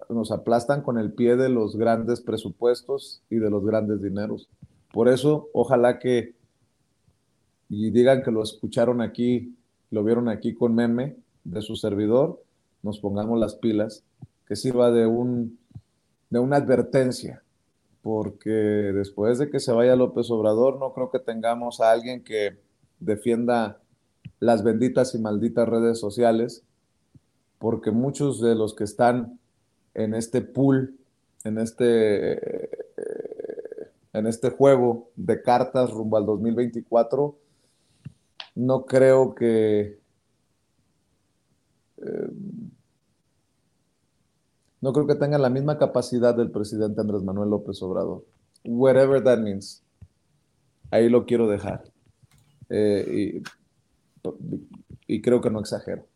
nos 0.08 0.32
aplastan 0.32 0.82
con 0.82 0.98
el 0.98 1.12
pie 1.12 1.36
de 1.36 1.50
los 1.50 1.76
grandes 1.76 2.20
presupuestos 2.20 3.20
y 3.28 3.36
de 3.36 3.50
los 3.50 3.64
grandes 3.64 4.02
dineros. 4.02 4.48
Por 4.92 5.08
eso, 5.08 5.48
ojalá 5.52 5.98
que, 5.98 6.34
y 7.68 7.90
digan 7.90 8.22
que 8.22 8.30
lo 8.30 8.42
escucharon 8.42 9.02
aquí, 9.02 9.54
lo 9.90 10.02
vieron 10.02 10.28
aquí 10.28 10.54
con 10.54 10.74
meme 10.74 11.16
de 11.44 11.60
su 11.60 11.76
servidor, 11.76 12.42
nos 12.82 13.00
pongamos 13.00 13.38
las 13.38 13.54
pilas, 13.54 14.02
que 14.46 14.56
sirva 14.56 14.90
de, 14.90 15.06
un, 15.06 15.58
de 16.30 16.38
una 16.38 16.56
advertencia 16.56 17.42
porque 18.08 18.48
después 18.48 19.38
de 19.38 19.50
que 19.50 19.60
se 19.60 19.70
vaya 19.70 19.94
López 19.94 20.30
Obrador, 20.30 20.78
no 20.78 20.94
creo 20.94 21.10
que 21.10 21.18
tengamos 21.18 21.82
a 21.82 21.90
alguien 21.90 22.24
que 22.24 22.56
defienda 23.00 23.82
las 24.40 24.64
benditas 24.64 25.14
y 25.14 25.18
malditas 25.18 25.68
redes 25.68 25.98
sociales, 25.98 26.64
porque 27.58 27.90
muchos 27.90 28.40
de 28.40 28.54
los 28.54 28.74
que 28.74 28.84
están 28.84 29.38
en 29.92 30.14
este 30.14 30.40
pool, 30.40 30.96
en 31.44 31.58
este, 31.58 32.70
en 34.14 34.26
este 34.26 34.48
juego 34.48 35.10
de 35.14 35.42
cartas 35.42 35.90
rumbo 35.90 36.16
al 36.16 36.24
2024, 36.24 37.36
no 38.54 38.86
creo 38.86 39.34
que... 39.34 39.98
Eh, 41.98 42.28
no 44.80 44.92
creo 44.92 45.06
que 45.06 45.14
tengan 45.16 45.42
la 45.42 45.50
misma 45.50 45.78
capacidad 45.78 46.34
del 46.34 46.50
presidente 46.50 47.00
Andrés 47.00 47.22
Manuel 47.22 47.50
López 47.50 47.82
Obrador. 47.82 48.24
Whatever 48.64 49.22
that 49.24 49.38
means. 49.38 49.82
Ahí 50.90 51.08
lo 51.08 51.26
quiero 51.26 51.48
dejar. 51.48 51.84
Eh, 52.70 53.42
y, 55.06 55.20
creo 55.20 55.40
que 55.40 55.50
no 55.50 55.60
exagero. 55.60 56.06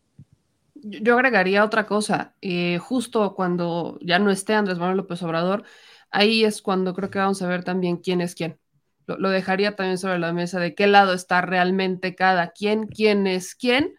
Yo 0.75 1.15
agregaría 1.15 1.63
otra 1.63 1.85
cosa. 1.85 2.35
Eh, 2.41 2.77
justo 2.79 3.35
cuando 3.35 3.97
ya 4.01 4.19
no 4.19 4.31
esté 4.31 4.53
Andrés 4.53 4.77
Manuel 4.77 4.97
López 4.97 5.21
Obrador, 5.23 5.63
ahí 6.09 6.43
es 6.43 6.61
cuando 6.61 6.93
creo 6.93 7.09
que 7.09 7.19
vamos 7.19 7.41
a 7.41 7.47
ver 7.47 7.63
también 7.63 7.97
quién 7.97 8.21
es 8.21 8.35
quién. 8.35 8.59
lo 9.07 9.29
dejaría 9.29 9.75
también 9.75 9.97
sobre 9.97 10.19
la 10.19 10.31
mesa 10.31 10.59
de 10.59 10.75
qué 10.75 10.87
lado 10.87 11.13
está 11.13 11.41
realmente 11.41 12.15
cada 12.15 12.51
quien, 12.51 12.87
quién 12.87 13.27
es 13.27 13.55
quién 13.55 13.95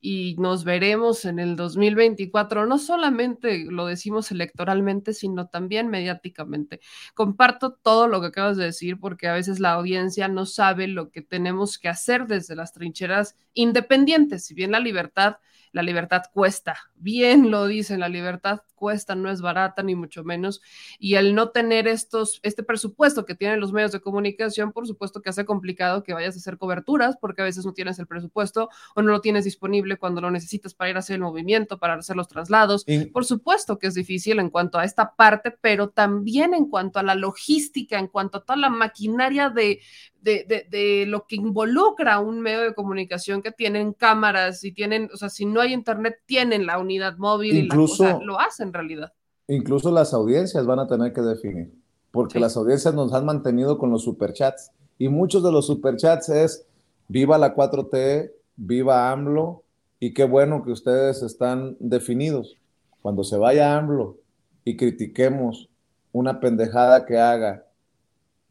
y 0.00 0.36
nos 0.38 0.64
veremos 0.64 1.24
en 1.24 1.38
el 1.38 1.56
2024. 1.56 2.66
No 2.66 2.78
solamente 2.78 3.66
lo 3.68 3.86
decimos 3.86 4.30
electoralmente, 4.30 5.14
sino 5.14 5.48
también 5.48 5.88
mediáticamente. 5.88 6.80
Comparto 7.14 7.72
todo 7.72 8.08
lo 8.08 8.20
que 8.20 8.28
acabas 8.28 8.56
de 8.56 8.64
decir 8.66 8.98
porque 9.00 9.28
a 9.28 9.34
veces 9.34 9.60
la 9.60 9.72
audiencia 9.72 10.28
no 10.28 10.46
sabe 10.46 10.88
lo 10.88 11.10
que 11.10 11.22
tenemos 11.22 11.78
que 11.78 11.88
hacer 11.88 12.26
desde 12.26 12.56
las 12.56 12.72
trincheras 12.72 13.36
independientes. 13.54 14.44
Si 14.46 14.54
bien 14.54 14.72
la 14.72 14.80
libertad, 14.80 15.36
la 15.72 15.82
libertad 15.82 16.22
cuesta, 16.32 16.76
bien 16.94 17.50
lo 17.50 17.66
dicen, 17.66 18.00
la 18.00 18.08
libertad 18.08 18.60
cuesta, 18.78 19.14
no 19.14 19.30
es 19.30 19.40
barata, 19.40 19.82
ni 19.82 19.94
mucho 19.94 20.24
menos. 20.24 20.62
Y 20.98 21.16
el 21.16 21.34
no 21.34 21.50
tener 21.50 21.86
estos, 21.86 22.40
este 22.42 22.62
presupuesto 22.62 23.26
que 23.26 23.34
tienen 23.34 23.60
los 23.60 23.72
medios 23.72 23.92
de 23.92 24.00
comunicación, 24.00 24.72
por 24.72 24.86
supuesto 24.86 25.20
que 25.20 25.30
hace 25.30 25.44
complicado 25.44 26.02
que 26.02 26.14
vayas 26.14 26.36
a 26.36 26.38
hacer 26.38 26.56
coberturas, 26.56 27.16
porque 27.20 27.42
a 27.42 27.44
veces 27.44 27.66
no 27.66 27.74
tienes 27.74 27.98
el 27.98 28.06
presupuesto 28.06 28.70
o 28.94 29.02
no 29.02 29.10
lo 29.10 29.20
tienes 29.20 29.44
disponible 29.44 29.98
cuando 29.98 30.20
lo 30.20 30.30
necesitas 30.30 30.74
para 30.74 30.90
ir 30.90 30.96
a 30.96 31.00
hacer 31.00 31.16
el 31.16 31.22
movimiento, 31.22 31.78
para 31.78 31.94
hacer 31.94 32.16
los 32.16 32.28
traslados. 32.28 32.86
Por 33.12 33.24
supuesto 33.24 33.78
que 33.78 33.88
es 33.88 33.94
difícil 33.94 34.38
en 34.38 34.50
cuanto 34.50 34.78
a 34.78 34.84
esta 34.84 35.14
parte, 35.14 35.50
pero 35.60 35.90
también 35.90 36.54
en 36.54 36.66
cuanto 36.66 36.98
a 36.98 37.02
la 37.02 37.14
logística, 37.14 37.98
en 37.98 38.06
cuanto 38.06 38.38
a 38.38 38.44
toda 38.44 38.56
la 38.56 38.70
maquinaria 38.70 39.50
de, 39.50 39.80
de, 40.20 40.66
de, 40.68 41.04
lo 41.06 41.26
que 41.26 41.36
involucra 41.36 42.18
un 42.18 42.40
medio 42.40 42.62
de 42.62 42.74
comunicación 42.74 43.40
que 43.40 43.52
tienen 43.52 43.92
cámaras 43.92 44.64
y 44.64 44.72
tienen, 44.72 45.08
o 45.12 45.16
sea, 45.16 45.28
si 45.28 45.46
no 45.46 45.60
hay 45.60 45.72
internet, 45.72 46.20
tienen 46.26 46.66
la 46.66 46.78
unidad 46.78 47.16
móvil 47.18 47.56
Incluso, 47.56 48.02
y 48.02 48.06
la 48.06 48.12
cosa, 48.12 48.24
lo 48.24 48.40
hacen 48.40 48.67
en 48.68 48.74
realidad. 48.74 49.12
Incluso 49.46 49.90
las 49.90 50.14
audiencias 50.14 50.66
van 50.66 50.78
a 50.78 50.86
tener 50.86 51.12
que 51.12 51.22
definir, 51.22 51.72
porque 52.10 52.34
sí. 52.34 52.40
las 52.40 52.56
audiencias 52.56 52.94
nos 52.94 53.12
han 53.12 53.24
mantenido 53.24 53.78
con 53.78 53.90
los 53.90 54.04
superchats 54.04 54.72
y 54.98 55.08
muchos 55.08 55.42
de 55.42 55.52
los 55.52 55.66
superchats 55.66 56.28
es 56.28 56.66
viva 57.08 57.38
la 57.38 57.54
4T, 57.54 58.32
viva 58.56 59.10
AMLO 59.10 59.62
y 60.00 60.12
qué 60.12 60.24
bueno 60.24 60.62
que 60.62 60.72
ustedes 60.72 61.22
están 61.22 61.76
definidos. 61.80 62.56
Cuando 63.00 63.24
se 63.24 63.36
vaya 63.36 63.76
AMLO 63.76 64.16
y 64.64 64.76
critiquemos 64.76 65.68
una 66.12 66.40
pendejada 66.40 67.06
que 67.06 67.18
haga 67.18 67.64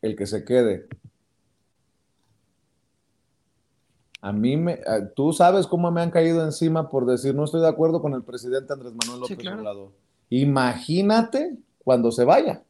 el 0.01 0.15
que 0.15 0.25
se 0.25 0.43
quede 0.45 0.87
A 4.21 4.33
mí 4.33 4.57
me, 4.57 4.79
tú 5.15 5.31
sabes 5.31 5.67
cómo 5.67 5.91
me 5.91 6.01
han 6.01 6.11
caído 6.11 6.43
encima 6.43 6.89
por 6.89 7.05
decir 7.05 7.35
no 7.35 7.43
estoy 7.43 7.61
de 7.61 7.67
acuerdo 7.67 8.01
con 8.01 8.13
el 8.13 8.23
presidente 8.23 8.73
Andrés 8.73 8.93
Manuel 8.93 9.21
López 9.21 9.37
sí, 9.37 9.41
claro. 9.41 9.61
Obrador. 9.61 9.91
Imagínate 10.29 11.57
cuando 11.83 12.11
se 12.11 12.25
vaya. 12.25 12.63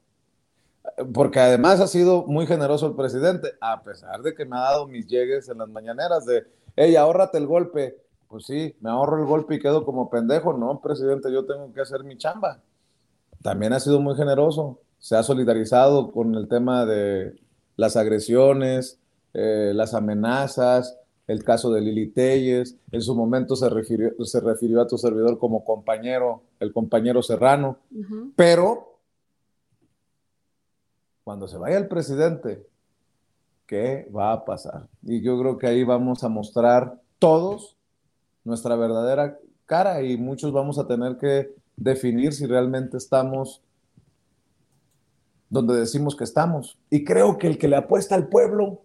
Porque 1.14 1.40
además 1.40 1.80
ha 1.82 1.88
sido 1.88 2.26
muy 2.26 2.48
generoso 2.48 2.88
el 2.88 2.96
presidente, 2.96 3.54
a 3.60 3.84
pesar 3.84 4.22
de 4.22 4.34
que 4.34 4.46
me 4.46 4.56
ha 4.58 4.62
dado 4.62 4.88
mis 4.88 5.08
llegues 5.08 5.50
en 5.50 5.58
las 5.58 5.70
mañaneras 5.70 6.26
de, 6.26 6.48
hey, 6.76 6.96
ahórrate 6.96 7.38
el 7.38 7.48
golpe. 7.48 7.98
Pues 8.28 8.46
sí, 8.46 8.76
me 8.82 8.90
ahorro 8.90 9.20
el 9.20 9.26
golpe 9.26 9.56
y 9.56 9.60
quedo 9.60 9.86
como 9.86 10.10
pendejo. 10.10 10.54
No, 10.54 10.82
presidente, 10.82 11.32
yo 11.32 11.46
tengo 11.46 11.74
que 11.74 11.82
hacer 11.82 12.04
mi 12.04 12.18
chamba. 12.18 12.62
También 13.42 13.74
ha 13.74 13.80
sido 13.80 14.00
muy 14.00 14.16
generoso. 14.16 14.80
Se 15.00 15.16
ha 15.16 15.24
solidarizado 15.24 16.12
con 16.12 16.36
el 16.36 16.48
tema 16.48 16.86
de 16.86 17.40
las 17.76 17.96
agresiones, 17.96 19.00
eh, 19.34 19.72
las 19.74 19.94
amenazas, 19.94 20.98
el 21.28 21.44
caso 21.44 21.72
de 21.72 21.82
Lili 21.82 22.08
Telles, 22.08 22.78
en 22.92 23.02
su 23.02 23.14
momento 23.14 23.56
se 23.56 23.70
refirió, 23.70 24.14
se 24.24 24.40
refirió 24.40 24.82
a 24.82 24.88
tu 24.88 24.98
servidor 24.98 25.38
como 25.38 25.66
compañero, 25.66 26.42
el 26.60 26.72
compañero 26.72 27.22
Serrano, 27.22 27.80
uh 27.92 27.96
-huh. 28.00 28.32
pero 28.36 29.00
cuando 31.24 31.48
se 31.48 31.58
vaya 31.58 31.78
el 31.78 31.90
presidente, 31.90 32.66
¿qué 33.66 34.10
va 34.16 34.32
a 34.32 34.46
pasar? 34.46 34.88
Y 35.04 35.22
yo 35.22 35.38
creo 35.38 35.58
que 35.58 35.68
ahí 35.68 35.84
vamos 35.84 36.24
a 36.24 36.30
mostrar 36.30 37.02
todos 37.20 37.76
nuestra 38.46 38.78
verdadera 38.78 39.38
cara 39.66 40.02
y 40.02 40.16
muchos 40.16 40.54
vamos 40.54 40.80
a 40.80 40.88
tener 40.88 41.18
que 41.18 41.54
definir 41.76 42.32
si 42.34 42.46
realmente 42.46 42.96
estamos 42.96 43.62
donde 45.50 45.76
decimos 45.76 46.16
que 46.16 46.24
estamos. 46.24 46.78
Y 46.90 47.04
creo 47.04 47.38
que 47.38 47.48
el 47.48 47.58
que 47.58 47.68
le 47.68 47.76
apuesta 47.76 48.16
al 48.16 48.30
pueblo 48.30 48.82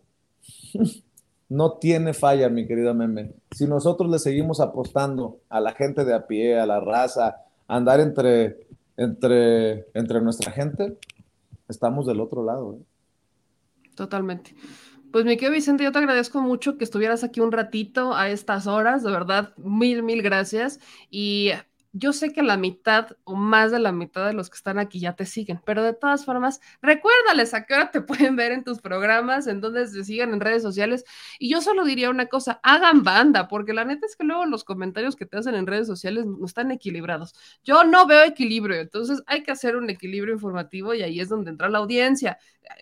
no 1.52 1.72
tiene 1.72 2.14
falla, 2.14 2.48
mi 2.48 2.66
querida 2.66 2.94
Meme. 2.94 3.34
Si 3.50 3.66
nosotros 3.66 4.10
le 4.10 4.18
seguimos 4.18 4.58
apostando 4.58 5.40
a 5.50 5.60
la 5.60 5.72
gente 5.72 6.06
de 6.06 6.14
a 6.14 6.26
pie, 6.26 6.58
a 6.58 6.64
la 6.64 6.80
raza, 6.80 7.42
a 7.68 7.76
andar 7.76 8.00
entre, 8.00 8.66
entre, 8.96 9.86
entre 9.92 10.22
nuestra 10.22 10.50
gente, 10.50 10.96
estamos 11.68 12.06
del 12.06 12.20
otro 12.20 12.42
lado. 12.42 12.76
¿eh? 12.76 12.84
Totalmente. 13.94 14.54
Pues 15.12 15.26
mi 15.26 15.36
querido 15.36 15.52
Vicente, 15.52 15.84
yo 15.84 15.92
te 15.92 15.98
agradezco 15.98 16.40
mucho 16.40 16.78
que 16.78 16.84
estuvieras 16.84 17.22
aquí 17.22 17.40
un 17.40 17.52
ratito 17.52 18.14
a 18.14 18.30
estas 18.30 18.66
horas, 18.66 19.02
de 19.02 19.10
verdad, 19.10 19.52
mil, 19.58 20.02
mil 20.02 20.22
gracias. 20.22 20.80
Y 21.10 21.50
yo 21.92 22.12
sé 22.14 22.32
que 22.32 22.42
la 22.42 22.56
mitad 22.56 23.16
o 23.24 23.34
más 23.34 23.70
de 23.70 23.78
la 23.78 23.92
mitad 23.92 24.26
de 24.26 24.32
los 24.32 24.48
que 24.48 24.56
están 24.56 24.78
aquí 24.78 24.98
ya 24.98 25.14
te 25.14 25.26
siguen, 25.26 25.60
pero 25.64 25.82
de 25.82 25.92
todas 25.92 26.24
formas, 26.24 26.60
recuérdales 26.80 27.52
a 27.52 27.66
qué 27.66 27.74
hora 27.74 27.90
te 27.90 28.00
pueden 28.00 28.34
ver 28.36 28.52
en 28.52 28.64
tus 28.64 28.80
programas, 28.80 29.46
en 29.46 29.60
donde 29.60 29.86
se 29.86 30.04
sigan 30.04 30.32
en 30.32 30.40
redes 30.40 30.62
sociales. 30.62 31.04
Y 31.38 31.50
yo 31.50 31.60
solo 31.60 31.84
diría 31.84 32.08
una 32.10 32.26
cosa, 32.26 32.60
hagan 32.62 33.02
banda, 33.02 33.46
porque 33.46 33.74
la 33.74 33.84
neta 33.84 34.06
es 34.06 34.16
que 34.16 34.24
luego 34.24 34.46
los 34.46 34.64
comentarios 34.64 35.16
que 35.16 35.26
te 35.26 35.36
hacen 35.36 35.54
en 35.54 35.66
redes 35.66 35.86
sociales 35.86 36.24
no 36.24 36.46
están 36.46 36.70
equilibrados. 36.70 37.34
Yo 37.62 37.84
no 37.84 38.06
veo 38.06 38.24
equilibrio, 38.24 38.80
entonces 38.80 39.22
hay 39.26 39.42
que 39.42 39.52
hacer 39.52 39.76
un 39.76 39.90
equilibrio 39.90 40.34
informativo 40.34 40.94
y 40.94 41.02
ahí 41.02 41.20
es 41.20 41.28
donde 41.28 41.50
entra 41.50 41.68
la 41.68 41.78
audiencia. 41.78 42.38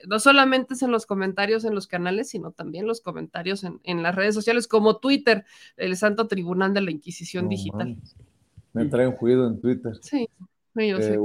No 0.06 0.20
solamente 0.20 0.74
es 0.74 0.82
en 0.82 0.92
los 0.92 1.06
comentarios 1.06 1.64
en 1.64 1.74
los 1.74 1.88
canales, 1.88 2.28
sino 2.28 2.52
también 2.52 2.86
los 2.86 3.00
comentarios 3.00 3.64
en, 3.64 3.80
en 3.82 4.02
las 4.04 4.14
redes 4.14 4.34
sociales 4.34 4.68
como 4.68 4.98
Twitter, 4.98 5.44
el 5.76 5.96
Santo 5.96 6.28
Tribunal 6.28 6.74
de 6.74 6.82
la 6.82 6.90
Inquisición 6.92 7.48
Digital. 7.48 7.96
Me 8.72 8.84
traen 8.86 9.12
juido 9.12 9.46
en 9.46 9.60
Twitter. 9.60 9.92
Sí, 10.02 10.28
yo 10.74 11.00
sé. 11.00 11.14
Eh, 11.14 11.18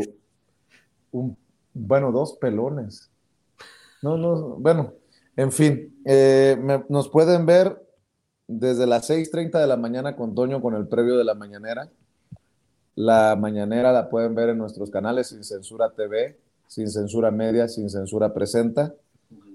un- 1.11 1.37
bueno, 1.73 2.11
dos 2.11 2.33
pelones. 2.33 3.09
No, 4.01 4.17
no, 4.17 4.55
bueno, 4.57 4.93
en 5.35 5.51
fin, 5.51 6.01
eh, 6.05 6.57
me- 6.61 6.85
nos 6.89 7.09
pueden 7.09 7.45
ver 7.45 7.81
desde 8.47 8.85
las 8.87 9.07
6.30 9.07 9.59
de 9.59 9.67
la 9.67 9.77
mañana 9.77 10.15
con 10.15 10.35
Toño 10.35 10.61
con 10.61 10.75
el 10.75 10.87
previo 10.87 11.17
de 11.17 11.23
la 11.23 11.33
mañanera. 11.33 11.89
La 12.95 13.35
mañanera 13.35 13.91
la 13.91 14.09
pueden 14.09 14.35
ver 14.35 14.49
en 14.49 14.57
nuestros 14.57 14.89
canales 14.89 15.27
Sin 15.27 15.43
Censura 15.43 15.89
TV, 15.91 16.37
Sin 16.67 16.89
Censura 16.89 17.29
Media, 17.31 17.67
Sin 17.67 17.89
Censura 17.89 18.33
Presenta. 18.33 18.93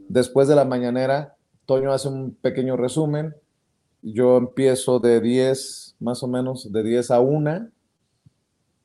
Después 0.09 0.49
de 0.49 0.57
la 0.57 0.65
mañanera, 0.65 1.37
Toño 1.67 1.93
hace 1.93 2.09
un 2.09 2.35
pequeño 2.35 2.77
resumen. 2.77 3.35
Yo 4.03 4.37
empiezo 4.37 4.99
de 4.99 5.21
10, 5.21 5.95
más 6.01 6.23
o 6.23 6.29
menos, 6.29 6.71
de 6.73 6.83
10 6.83 7.11
a 7.11 7.21
1 7.21 7.69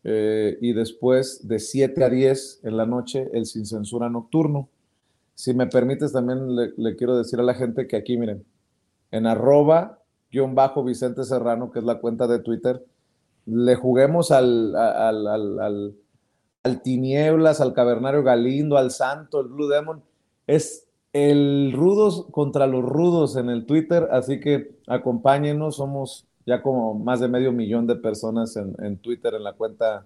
eh, 0.08 0.60
y 0.62 0.74
después 0.74 1.48
de 1.48 1.58
7 1.58 2.04
a 2.04 2.10
10 2.10 2.60
en 2.64 2.78
la 2.78 2.86
noche 2.86 3.28
el 3.34 3.48
sin 3.48 3.66
censura 3.66 4.08
nocturno. 4.08 4.70
Si 5.34 5.56
me 5.56 5.66
permites, 5.66 6.14
también 6.14 6.56
le, 6.56 6.96
quiero 6.96 7.18
decir 7.18 7.40
a 7.40 7.44
la 7.44 7.56
gente 7.56 7.88
que 7.88 7.96
aquí, 7.96 8.16
miren, 8.16 8.46
en 9.10 9.26
arroba 9.26 9.98
guion 10.32 10.54
bajo 10.54 10.84
Vicente 10.84 11.24
Serrano, 11.24 11.72
que 11.72 11.80
es 11.80 11.86
la 11.86 12.00
cuenta 12.00 12.28
de 12.28 12.38
Twitter, 12.38 12.86
le 13.48 13.76
juguemos 13.76 14.30
al, 14.30 14.76
al, 14.76 15.28
al, 15.28 15.60
al, 15.60 15.96
al 16.62 16.82
Tinieblas, 16.84 17.60
al 17.60 17.74
Cavernario 17.74 18.22
Galindo, 18.22 18.78
al 18.78 18.92
Santo, 18.92 19.42
el 19.42 19.48
Blue 19.48 19.68
Demon. 19.68 20.04
Es 20.46 20.86
el 21.14 21.74
rudos 21.74 22.28
contra 22.30 22.68
los 22.68 22.84
rudos 22.84 23.38
en 23.38 23.50
el 23.50 23.66
Twitter, 23.66 24.08
así 24.12 24.40
que 24.40 24.76
acompáñenos, 24.86 25.78
somos 25.78 26.28
ya 26.46 26.62
como 26.62 26.94
más 26.94 27.20
de 27.20 27.28
medio 27.28 27.52
millón 27.52 27.88
de 27.88 27.96
personas 27.96 28.56
en, 28.56 28.76
en 28.84 28.98
Twitter 28.98 29.34
en 29.34 29.44
la 29.44 29.54
cuenta 29.54 30.06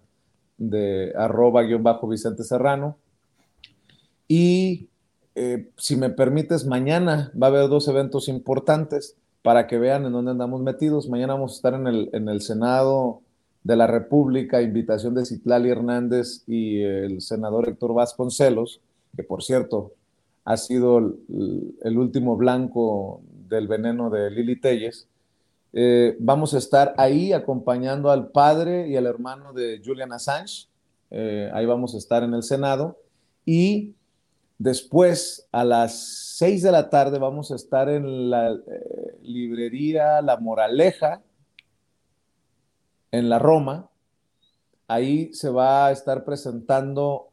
de 0.58 1.14
arroba 1.16 1.64
guion 1.64 1.84
bajo 1.84 2.08
Vicente 2.08 2.44
Serrano. 2.44 2.98
Y 4.28 4.90
eh, 5.36 5.70
si 5.78 5.96
me 5.96 6.10
permites, 6.10 6.66
mañana 6.66 7.32
va 7.42 7.48
a 7.48 7.50
haber 7.50 7.70
dos 7.70 7.88
eventos 7.88 8.28
importantes 8.28 9.16
para 9.42 9.68
que 9.68 9.78
vean 9.78 10.06
en 10.06 10.12
dónde 10.12 10.32
andamos 10.32 10.62
metidos. 10.62 11.10
Mañana 11.10 11.34
vamos 11.34 11.54
a 11.54 11.56
estar 11.56 11.74
en 11.74 11.88
el, 11.88 12.10
en 12.14 12.30
el 12.30 12.42
Senado 12.42 13.22
de 13.64 13.76
la 13.76 13.88
República, 13.88 14.62
invitación 14.62 15.16
de 15.16 15.26
Citlali 15.26 15.70
Hernández 15.70 16.44
y 16.48 16.82
el 16.82 17.22
senador 17.22 17.68
Héctor 17.68 17.94
Vasconcelos, 17.94 18.82
que 19.16 19.24
por 19.24 19.44
cierto 19.44 19.94
ha 20.46 20.58
sido 20.58 21.00
el, 21.00 21.76
el 21.84 21.98
último 21.98 22.38
blanco 22.38 23.22
del 23.50 23.68
veneno 23.68 24.10
de 24.10 24.32
Lili 24.32 24.56
Telles. 24.60 25.08
Eh, 25.74 26.16
vamos 26.20 26.54
a 26.54 26.58
estar 26.58 26.94
ahí 26.98 27.34
acompañando 27.34 28.10
al 28.10 28.30
padre 28.32 28.88
y 28.88 28.96
al 28.96 29.06
hermano 29.06 29.54
de 29.54 29.82
Julian 29.84 30.12
Assange. 30.12 30.68
Eh, 31.12 31.50
ahí 31.54 31.66
vamos 31.66 31.96
a 31.96 31.98
estar 31.98 32.24
en 32.24 32.34
el 32.34 32.44
Senado. 32.44 32.98
Y 33.46 33.96
después, 34.58 35.48
a 35.52 35.64
las 35.64 36.00
seis 36.38 36.64
de 36.64 36.72
la 36.72 36.90
tarde, 36.90 37.20
vamos 37.20 37.52
a 37.52 37.56
estar 37.56 37.90
en 37.90 38.30
la 38.30 38.52
eh, 38.52 39.18
librería 39.22 40.22
La 40.22 40.38
Moraleja, 40.38 41.22
en 43.12 43.30
la 43.30 43.40
Roma. 43.40 43.90
Ahí 44.88 45.34
se 45.34 45.50
va 45.50 45.88
a 45.88 45.92
estar 45.92 46.26
presentando 46.26 47.30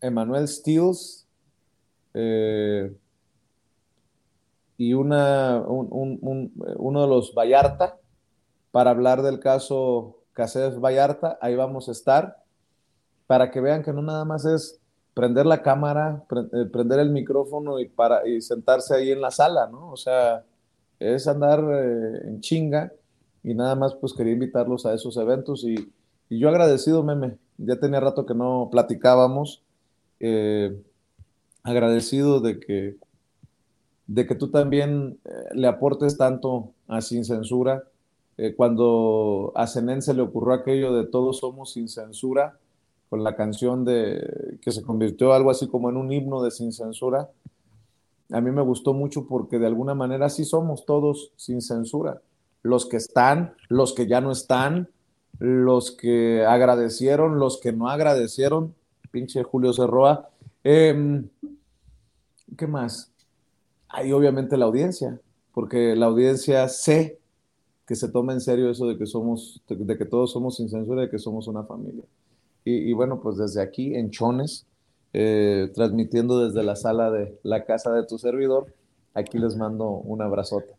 Emanuel 0.00 0.48
Stills 0.48 1.26
eh, 2.18 2.96
y 4.76 4.94
una, 4.94 5.62
un, 5.66 5.88
un, 5.90 6.18
un, 6.22 6.52
uno 6.76 7.02
de 7.02 7.08
los 7.08 7.34
Vallarta 7.34 7.98
para 8.70 8.90
hablar 8.90 9.22
del 9.22 9.40
caso 9.40 10.18
Cáceres 10.32 10.80
Vallarta. 10.80 11.38
Ahí 11.40 11.56
vamos 11.56 11.88
a 11.88 11.92
estar 11.92 12.42
para 13.26 13.50
que 13.50 13.60
vean 13.60 13.82
que 13.82 13.92
no 13.92 14.02
nada 14.02 14.24
más 14.24 14.44
es 14.44 14.80
prender 15.14 15.46
la 15.46 15.62
cámara, 15.62 16.24
eh, 16.52 16.66
prender 16.70 17.00
el 17.00 17.10
micrófono 17.10 17.80
y, 17.80 17.88
para, 17.88 18.28
y 18.28 18.42
sentarse 18.42 18.94
ahí 18.94 19.10
en 19.10 19.22
la 19.22 19.30
sala, 19.30 19.66
¿no? 19.66 19.90
O 19.90 19.96
sea, 19.96 20.44
es 21.00 21.26
andar 21.26 21.60
eh, 21.60 22.28
en 22.28 22.40
chinga 22.40 22.92
y 23.42 23.54
nada 23.54 23.74
más 23.74 23.94
pues 23.94 24.12
quería 24.12 24.34
invitarlos 24.34 24.84
a 24.84 24.92
esos 24.94 25.16
eventos 25.16 25.64
y, 25.64 25.90
y 26.28 26.38
yo 26.38 26.48
agradecido, 26.48 27.02
Meme, 27.02 27.38
Ya 27.56 27.76
tenía 27.76 28.00
rato 28.00 28.26
que 28.26 28.34
no 28.34 28.68
platicábamos. 28.70 29.62
Eh, 30.20 30.76
agradecido 31.62 32.40
de 32.40 32.60
que, 32.60 32.96
de 34.06 34.26
que 34.26 34.34
tú 34.34 34.48
también 34.48 35.18
eh, 35.24 35.30
le 35.54 35.66
aportes 35.66 36.16
tanto 36.16 36.72
a 36.86 37.00
Sin 37.00 37.24
Censura. 37.24 37.84
Eh, 38.38 38.54
cuando 38.54 39.52
a 39.54 39.66
Zenén 39.66 40.02
se 40.02 40.14
le 40.14 40.22
ocurrió 40.22 40.54
aquello 40.54 40.94
de 40.94 41.06
Todos 41.06 41.38
somos 41.38 41.72
sin 41.72 41.88
censura, 41.88 42.58
con 43.08 43.24
la 43.24 43.34
canción 43.34 43.84
de 43.84 44.58
que 44.60 44.72
se 44.72 44.82
convirtió 44.82 45.32
algo 45.32 45.50
así 45.50 45.68
como 45.68 45.88
en 45.88 45.96
un 45.96 46.12
himno 46.12 46.42
de 46.42 46.50
Sin 46.50 46.72
Censura, 46.72 47.30
a 48.32 48.40
mí 48.40 48.50
me 48.50 48.62
gustó 48.62 48.92
mucho 48.92 49.26
porque 49.26 49.58
de 49.58 49.66
alguna 49.66 49.94
manera 49.94 50.28
sí 50.28 50.44
somos 50.44 50.84
todos 50.84 51.32
sin 51.36 51.62
censura. 51.62 52.20
Los 52.62 52.86
que 52.86 52.96
están, 52.96 53.54
los 53.68 53.92
que 53.92 54.08
ya 54.08 54.20
no 54.20 54.32
están, 54.32 54.88
los 55.38 55.92
que 55.92 56.44
agradecieron, 56.44 57.38
los 57.38 57.60
que 57.60 57.72
no 57.72 57.88
agradecieron, 57.88 58.74
pinche 59.12 59.42
Julio 59.44 59.72
Cerroa. 59.72 60.30
Em, 60.64 61.28
¿Qué 62.56 62.66
más? 62.66 63.12
Hay 63.88 64.12
obviamente 64.12 64.56
la 64.56 64.66
audiencia, 64.66 65.20
porque 65.52 65.96
la 65.96 66.06
audiencia 66.06 66.68
sé 66.68 67.18
que 67.86 67.94
se 67.94 68.08
toma 68.08 68.32
en 68.32 68.40
serio 68.40 68.70
eso 68.70 68.86
de 68.86 68.98
que 68.98 69.06
somos, 69.06 69.62
de 69.68 69.96
que 69.96 70.04
todos 70.04 70.32
somos 70.32 70.56
sin 70.56 70.68
censura, 70.68 71.02
de 71.02 71.10
que 71.10 71.18
somos 71.18 71.46
una 71.46 71.64
familia. 71.64 72.04
Y, 72.64 72.90
y 72.90 72.92
bueno, 72.92 73.20
pues 73.20 73.36
desde 73.36 73.62
aquí, 73.62 73.94
en 73.94 74.10
Chones, 74.10 74.66
eh, 75.12 75.70
transmitiendo 75.74 76.46
desde 76.46 76.62
la 76.62 76.76
sala 76.76 77.10
de 77.10 77.38
la 77.42 77.64
casa 77.64 77.92
de 77.92 78.04
tu 78.04 78.18
servidor, 78.18 78.74
aquí 79.14 79.38
les 79.38 79.56
mando 79.56 79.88
un 79.88 80.20
abrazote. 80.20 80.74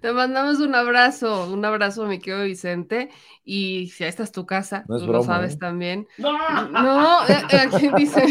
Te 0.00 0.12
mandamos 0.12 0.60
un 0.60 0.74
abrazo, 0.74 1.52
un 1.52 1.64
abrazo, 1.64 2.06
mi 2.06 2.18
querido 2.20 2.44
Vicente. 2.44 3.10
Y 3.44 3.88
si 3.88 4.04
esta 4.04 4.22
es 4.22 4.30
tu 4.30 4.46
casa, 4.46 4.84
No 4.86 4.96
es 4.96 5.00
tú 5.02 5.06
lo 5.06 5.14
broma, 5.14 5.34
sabes 5.34 5.54
¿eh? 5.54 5.58
también. 5.58 6.06
No, 6.18 6.32
eh, 7.28 7.42
eh, 7.50 7.56
aquí 7.56 7.90
dice, 7.96 8.24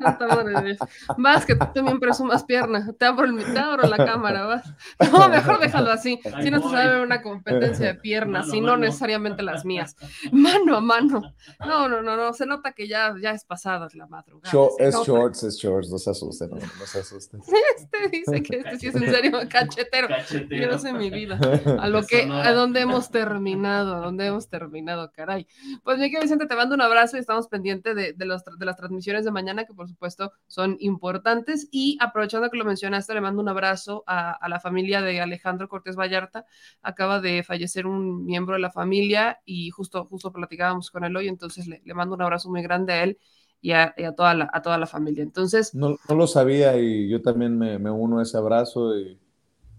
santa 0.00 0.26
madre 0.26 0.54
de 0.54 0.62
Dios. 0.62 0.78
Vas, 1.16 1.46
que 1.46 1.54
tú 1.54 1.66
también 1.72 2.00
presumas 2.00 2.42
pierna. 2.42 2.92
Te 2.98 3.04
abro, 3.04 3.26
el, 3.26 3.36
te 3.52 3.58
abro 3.58 3.88
la 3.88 4.04
cámara, 4.04 4.46
vas. 4.46 4.74
No, 5.12 5.28
mejor 5.28 5.60
déjalo 5.60 5.90
así. 5.92 6.18
Si 6.42 6.50
no 6.50 6.60
te 6.60 6.68
sabe 6.68 7.02
una 7.02 7.22
competencia 7.22 7.86
de 7.86 7.94
piernas, 7.94 8.50
si 8.50 8.60
no 8.60 8.76
necesariamente 8.76 9.42
las 9.42 9.64
mías. 9.64 9.96
Mano 10.32 10.76
a 10.76 10.80
mano. 10.80 11.22
No, 11.60 11.88
no, 11.88 12.02
no, 12.02 12.16
no. 12.16 12.32
Se 12.32 12.46
nota 12.46 12.72
que 12.72 12.88
ya, 12.88 13.14
ya 13.20 13.30
es 13.30 13.44
pasada 13.44 13.88
la 13.94 14.06
madrugada. 14.06 14.50
Es 14.78 14.94
nota. 14.94 15.06
shorts, 15.06 15.42
es 15.44 15.56
shorts, 15.58 15.90
no 15.90 15.98
se 15.98 16.10
asusten, 16.10 16.50
no, 16.50 16.56
no 16.56 16.86
se 16.86 17.00
asusten. 17.00 17.40
Este 17.76 18.08
dice 18.08 18.42
que 18.42 18.56
este 18.58 18.78
sí 18.78 18.86
es 18.88 18.94
en 18.94 19.10
serio 19.10 19.38
cachetero. 19.48 20.08
Cachetero. 20.12 20.62
Yo 20.62 20.70
no 20.70 20.78
sé 20.78 20.92
mi 20.92 21.10
vida. 21.10 21.38
A 21.78 21.88
lo 21.88 22.04
que, 22.04 22.22
a 22.22 22.52
dónde 22.52 22.80
hemos 22.80 23.10
terminado, 23.10 23.96
a 23.96 23.98
dónde 24.00 24.31
hemos 24.32 24.48
terminado, 24.48 25.12
caray. 25.12 25.46
Pues 25.84 25.98
mi 25.98 26.04
querido 26.06 26.22
Vicente, 26.22 26.46
te 26.46 26.56
mando 26.56 26.74
un 26.74 26.80
abrazo 26.80 27.16
y 27.16 27.20
estamos 27.20 27.48
pendientes 27.48 27.94
de, 27.96 28.12
de, 28.12 28.26
de 28.58 28.66
las 28.66 28.76
transmisiones 28.76 29.24
de 29.24 29.30
mañana, 29.30 29.64
que 29.64 29.74
por 29.74 29.88
supuesto 29.88 30.32
son 30.46 30.76
importantes. 30.80 31.68
Y 31.70 31.96
aprovechando 32.00 32.50
que 32.50 32.58
lo 32.58 32.64
mencionaste, 32.64 33.14
le 33.14 33.20
mando 33.20 33.40
un 33.42 33.48
abrazo 33.48 34.04
a, 34.06 34.32
a 34.32 34.48
la 34.48 34.60
familia 34.60 35.00
de 35.02 35.20
Alejandro 35.20 35.68
Cortés 35.68 35.96
Vallarta. 35.96 36.44
Acaba 36.82 37.20
de 37.20 37.42
fallecer 37.42 37.86
un 37.86 38.24
miembro 38.24 38.54
de 38.54 38.60
la 38.60 38.70
familia 38.70 39.40
y 39.44 39.70
justo, 39.70 40.04
justo 40.06 40.32
platicábamos 40.32 40.90
con 40.90 41.04
él 41.04 41.16
hoy, 41.16 41.28
entonces 41.28 41.66
le, 41.66 41.82
le 41.84 41.94
mando 41.94 42.14
un 42.14 42.22
abrazo 42.22 42.50
muy 42.50 42.62
grande 42.62 42.92
a 42.92 43.02
él 43.04 43.18
y 43.60 43.72
a, 43.72 43.94
a 43.96 44.12
toda, 44.14 44.34
la, 44.34 44.50
a 44.52 44.62
toda 44.62 44.78
la 44.78 44.86
familia. 44.86 45.22
Entonces, 45.22 45.72
No, 45.72 45.96
no 46.08 46.14
lo 46.14 46.26
sabía 46.26 46.76
y 46.78 47.08
yo 47.08 47.22
también 47.22 47.56
me, 47.58 47.78
me 47.78 47.90
uno 47.90 48.18
a 48.18 48.22
ese 48.22 48.36
abrazo 48.36 48.96
y, 48.98 49.18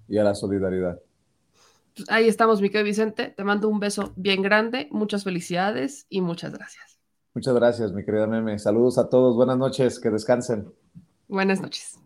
y 0.07 0.17
a 0.17 0.23
la 0.23 0.35
solidaridad. 0.35 0.99
Pues 1.95 2.09
ahí 2.09 2.27
estamos, 2.27 2.61
mi 2.61 2.69
querido 2.69 2.85
Vicente. 2.85 3.33
Te 3.35 3.43
mando 3.43 3.69
un 3.69 3.79
beso 3.79 4.13
bien 4.15 4.41
grande, 4.41 4.87
muchas 4.91 5.23
felicidades 5.23 6.05
y 6.09 6.21
muchas 6.21 6.53
gracias. 6.53 6.99
Muchas 7.33 7.55
gracias, 7.55 7.91
mi 7.93 8.03
querida 8.03 8.27
Meme. 8.27 8.59
Saludos 8.59 8.97
a 8.97 9.09
todos, 9.09 9.35
buenas 9.35 9.57
noches, 9.57 9.99
que 9.99 10.09
descansen. 10.09 10.71
Buenas 11.27 11.61
noches. 11.61 11.99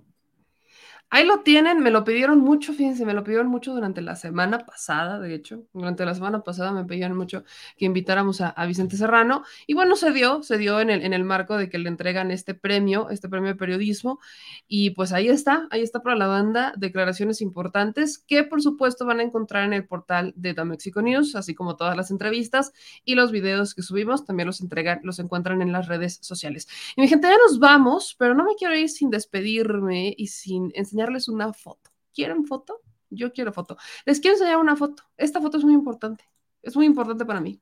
Ahí 1.10 1.26
lo 1.26 1.40
tienen, 1.40 1.80
me 1.80 1.90
lo 1.90 2.04
pidieron 2.04 2.40
mucho, 2.40 2.74
fíjense, 2.74 3.06
me 3.06 3.14
lo 3.14 3.24
pidieron 3.24 3.48
mucho 3.48 3.74
durante 3.74 4.02
la 4.02 4.16
semana 4.16 4.60
pasada, 4.60 5.20
de 5.20 5.34
hecho, 5.34 5.64
durante 5.72 6.06
la 6.06 6.14
semana 6.14 6.44
pasada 6.44 6.74
me 6.74 6.84
pidieron 6.84 7.18
mucho 7.18 7.46
que 7.78 7.86
invitáramos 7.86 8.42
a, 8.42 8.50
a 8.50 8.66
Vicente 8.66 8.98
Serrano 8.98 9.44
y 9.68 9.74
bueno, 9.74 9.96
se 9.96 10.12
dio, 10.12 10.44
se 10.44 10.58
dio 10.58 10.82
en 10.82 10.90
el, 10.90 11.04
en 11.04 11.14
el 11.14 11.24
marco 11.24 11.58
de 11.58 11.70
que 11.70 11.78
le 11.78 11.88
entregan 11.88 12.30
este 12.30 12.56
premio, 12.56 13.10
este 13.10 13.30
premio 13.30 13.50
de 13.50 13.56
periodismo 13.56 14.20
y 14.68 14.90
pues 14.92 15.14
ahí 15.14 15.30
está, 15.30 15.68
ahí 15.72 15.82
está 15.82 16.02
para 16.02 16.18
la 16.18 16.28
banda, 16.28 16.74
declaraciones 16.76 17.42
importantes 17.42 18.18
que 18.18 18.44
por 18.44 18.62
supuesto 18.62 19.06
van 19.06 19.22
a 19.22 19.24
encontrar 19.24 19.64
en 19.64 19.74
el 19.74 19.88
portal 19.88 20.34
de 20.36 20.54
The 20.54 20.66
Mexico 20.66 21.02
News, 21.02 21.36
así 21.36 21.56
como 21.56 21.78
todas 21.78 21.96
las 21.96 22.12
entrevistas 22.12 22.74
y 23.06 23.16
los 23.16 23.32
videos 23.32 23.74
que 23.74 23.82
subimos 23.82 24.26
también 24.26 24.48
los 24.48 24.62
entregan, 24.62 25.00
los 25.04 25.20
encuentran 25.20 25.62
en 25.62 25.72
las 25.72 25.88
redes 25.88 26.20
sociales. 26.22 26.68
Y 26.96 27.02
mi 27.02 27.08
gente, 27.08 27.28
ya 27.28 27.38
nos 27.38 27.60
vamos, 27.60 28.16
pero 28.20 28.34
no 28.34 28.44
me 28.44 28.56
quiero 28.56 28.76
ir 28.76 28.90
sin 28.90 29.10
despedirme 29.10 30.14
y 30.18 30.28
sin 30.28 30.72
enseñarles 30.98 31.28
una 31.28 31.54
foto. 31.54 31.92
¿Quieren 32.14 32.46
foto? 32.46 32.82
Yo 33.10 33.32
quiero 33.32 33.54
foto. 33.54 33.78
Les 34.06 34.20
quiero 34.20 34.36
enseñar 34.36 34.58
una 34.58 34.76
foto. 34.76 35.04
Esta 35.16 35.40
foto 35.40 35.58
es 35.58 35.64
muy 35.64 35.74
importante. 35.74 36.26
Es 36.62 36.76
muy 36.76 36.86
importante 36.86 37.26
para 37.26 37.40
mí. 37.40 37.62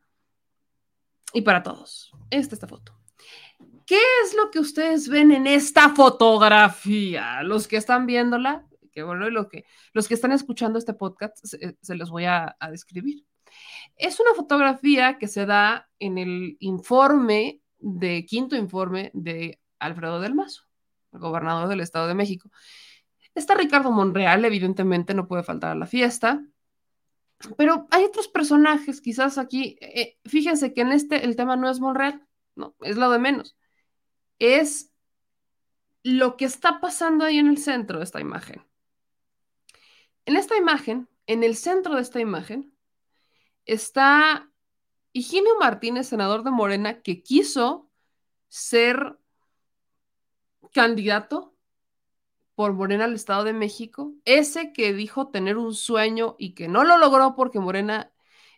Y 1.34 1.42
para 1.42 1.62
todos. 1.62 2.12
Esta 2.30 2.56
esta 2.56 2.68
foto. 2.68 2.98
¿Qué 3.86 4.00
es 4.24 4.34
lo 4.36 4.50
que 4.50 4.60
ustedes 4.60 5.10
ven 5.10 5.32
en 5.32 5.48
esta 5.48 5.90
fotografía? 5.90 7.44
Los 7.44 7.68
que 7.68 7.78
están 7.78 8.06
viéndola, 8.06 8.66
que 8.92 9.04
bueno, 9.04 9.28
y 9.28 9.32
lo 9.32 9.50
que, 9.50 9.66
los 9.94 10.08
que 10.08 10.14
están 10.14 10.32
escuchando 10.32 10.80
este 10.80 10.94
podcast, 10.94 11.38
se, 11.44 11.78
se 11.82 11.96
los 11.96 12.10
voy 12.10 12.26
a, 12.26 12.56
a 12.60 12.72
describir. 12.72 13.26
Es 13.98 14.20
una 14.20 14.34
fotografía 14.34 15.18
que 15.20 15.28
se 15.28 15.46
da 15.46 15.90
en 16.00 16.18
el 16.18 16.58
informe 16.62 17.62
de 17.80 18.26
quinto 18.26 18.56
informe 18.56 19.12
de 19.14 19.60
Alfredo 19.78 20.20
del 20.20 20.34
Mazo, 20.34 20.64
gobernador 21.12 21.68
del 21.68 21.82
Estado 21.82 22.08
de 22.08 22.16
México. 22.16 22.50
Está 23.36 23.54
Ricardo 23.54 23.92
Monreal, 23.92 24.46
evidentemente 24.46 25.14
no 25.14 25.28
puede 25.28 25.44
faltar 25.44 25.72
a 25.72 25.76
la 25.76 25.86
fiesta, 25.86 26.44
pero 27.58 27.86
hay 27.92 28.06
otros 28.06 28.30
personajes, 28.30 29.02
quizás 29.02 29.38
aquí, 29.38 29.78
eh, 29.82 30.18
fíjense 30.26 30.74
que 30.74 30.82
en 30.82 30.94
este 30.94 31.26
el 31.26 31.36
tema 31.36 31.58
no 31.58 31.70
es 31.70 31.82
Monreal, 31.82 32.26
no, 32.56 32.76
es 32.80 32.96
lo 32.96 33.12
de 33.12 33.20
menos, 33.20 33.58
es 34.40 34.92
lo 36.04 36.38
que 36.38 36.46
está 36.46 36.80
pasando 36.80 37.26
ahí 37.26 37.38
en 37.38 37.48
el 37.48 37.58
centro 37.58 37.98
de 37.98 38.06
esta 38.06 38.22
imagen. 38.22 38.66
En 40.26 40.38
esta 40.38 40.56
imagen, 40.56 41.10
en 41.28 41.44
el 41.44 41.56
centro 41.56 41.96
de 41.96 42.02
esta 42.02 42.20
imagen, 42.20 42.74
está 43.66 44.50
Higinio 45.12 45.58
Martínez, 45.60 46.08
senador 46.08 46.44
de 46.44 46.52
Morena, 46.52 47.02
que 47.02 47.22
quiso 47.22 47.90
ser 48.48 49.18
candidato 50.72 51.55
por 52.56 52.74
Morena 52.74 53.06
al 53.06 53.14
Estado 53.14 53.44
de 53.44 53.54
México, 53.54 54.14
ese 54.24 54.72
que 54.72 54.94
dijo 54.94 55.30
tener 55.30 55.58
un 55.58 55.74
sueño 55.74 56.36
y 56.40 56.56
que 56.56 56.68
no 56.68 56.84
lo 56.84 56.98
logró 56.98 57.36
porque 57.36 57.60
Morena 57.60 58.12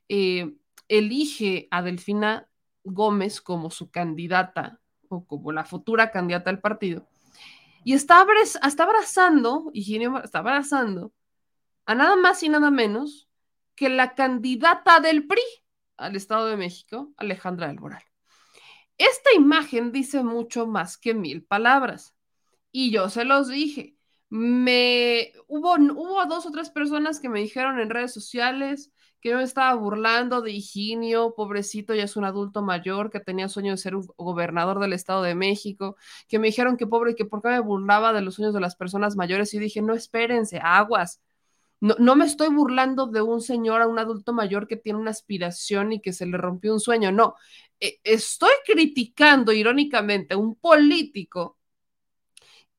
eh, 0.08 0.56
elige 0.88 1.68
a 1.72 1.82
Delfina 1.82 2.48
Gómez 2.84 3.42
como 3.42 3.72
su 3.72 3.90
candidata 3.92 4.80
o 5.10 5.26
como 5.26 5.52
la 5.52 5.66
futura 5.66 6.12
candidata 6.12 6.52
del 6.52 6.62
partido. 6.62 7.08
Y 7.84 7.94
está, 7.94 8.26
está 8.66 8.84
abrazando, 8.84 9.72
Higinio 9.74 10.24
está 10.24 10.40
abrazando 10.40 11.14
a 11.86 11.96
nada 11.96 12.16
más 12.16 12.44
y 12.44 12.50
nada 12.50 12.70
menos 12.70 13.30
que 13.76 13.90
la 13.90 14.14
candidata 14.14 15.00
del 15.00 15.26
PRI 15.26 15.42
al 15.98 16.16
Estado 16.16 16.48
de 16.48 16.58
México, 16.58 17.14
Alejandra 17.18 17.68
del 17.68 17.80
Moral. 17.80 18.04
Esta 18.98 19.34
imagen 19.36 19.92
dice 19.92 20.24
mucho 20.24 20.68
más 20.68 20.98
que 20.98 21.14
mil 21.14 21.44
palabras. 21.44 22.17
Y 22.72 22.92
yo 22.92 23.10
se 23.10 23.26
los 23.26 23.50
dije. 23.50 23.96
Me 24.30 25.32
hubo, 25.48 25.76
hubo 25.76 26.26
dos 26.26 26.46
o 26.46 26.52
tres 26.52 26.70
personas 26.70 27.20
que 27.20 27.30
me 27.30 27.40
dijeron 27.40 27.80
en 27.80 27.90
redes 27.90 28.14
sociales 28.14 28.92
que 29.22 29.30
yo 29.30 29.38
me 29.38 29.44
estaba 29.44 29.74
burlando 29.76 30.42
de 30.42 30.52
Higinio, 30.52 31.34
pobrecito, 31.36 31.96
ya 31.96 32.04
es 32.04 32.16
un 32.18 32.26
adulto 32.26 32.62
mayor 32.62 33.10
que 33.10 33.20
tenía 33.20 33.50
sueño 33.50 33.72
de 33.72 33.78
ser 33.78 33.96
gobernador 34.18 34.80
del 34.80 34.94
Estado 34.94 35.24
de 35.24 35.36
México, 35.36 35.98
que 36.28 36.40
me 36.40 36.48
dijeron 36.48 36.78
que 36.78 36.88
pobre, 36.88 37.16
que 37.16 37.26
por 37.26 37.42
qué 37.42 37.50
me 37.50 37.60
burlaba 37.60 38.14
de 38.14 38.22
los 38.22 38.36
sueños 38.36 38.54
de 38.54 38.62
las 38.62 38.76
personas 38.76 39.16
mayores 39.16 39.54
y 39.54 39.60
dije, 39.60 39.82
no, 39.82 39.94
espérense, 39.96 40.60
aguas. 40.62 41.22
No, 41.80 41.96
no, 42.00 42.16
me 42.16 42.26
estoy 42.26 42.50
burlando 42.50 43.08
de 43.08 43.22
un 43.22 43.42
señor, 43.42 43.82
a 43.82 43.88
un 43.88 44.00
adulto 44.00 44.34
mayor 44.34 44.68
que 44.68 44.78
tiene 44.78 45.00
una 45.00 45.12
aspiración 45.12 45.94
y 45.94 46.02
que 46.02 46.14
se 46.14 46.26
le 46.26 46.38
rompió 46.38 46.74
un 46.74 46.80
sueño, 46.80 47.12
no. 47.12 47.36
Eh, 47.80 48.00
estoy 48.04 48.52
criticando 48.66 49.52
irónicamente 49.54 50.34
a 50.34 50.38
un 50.38 50.56
político 50.56 51.57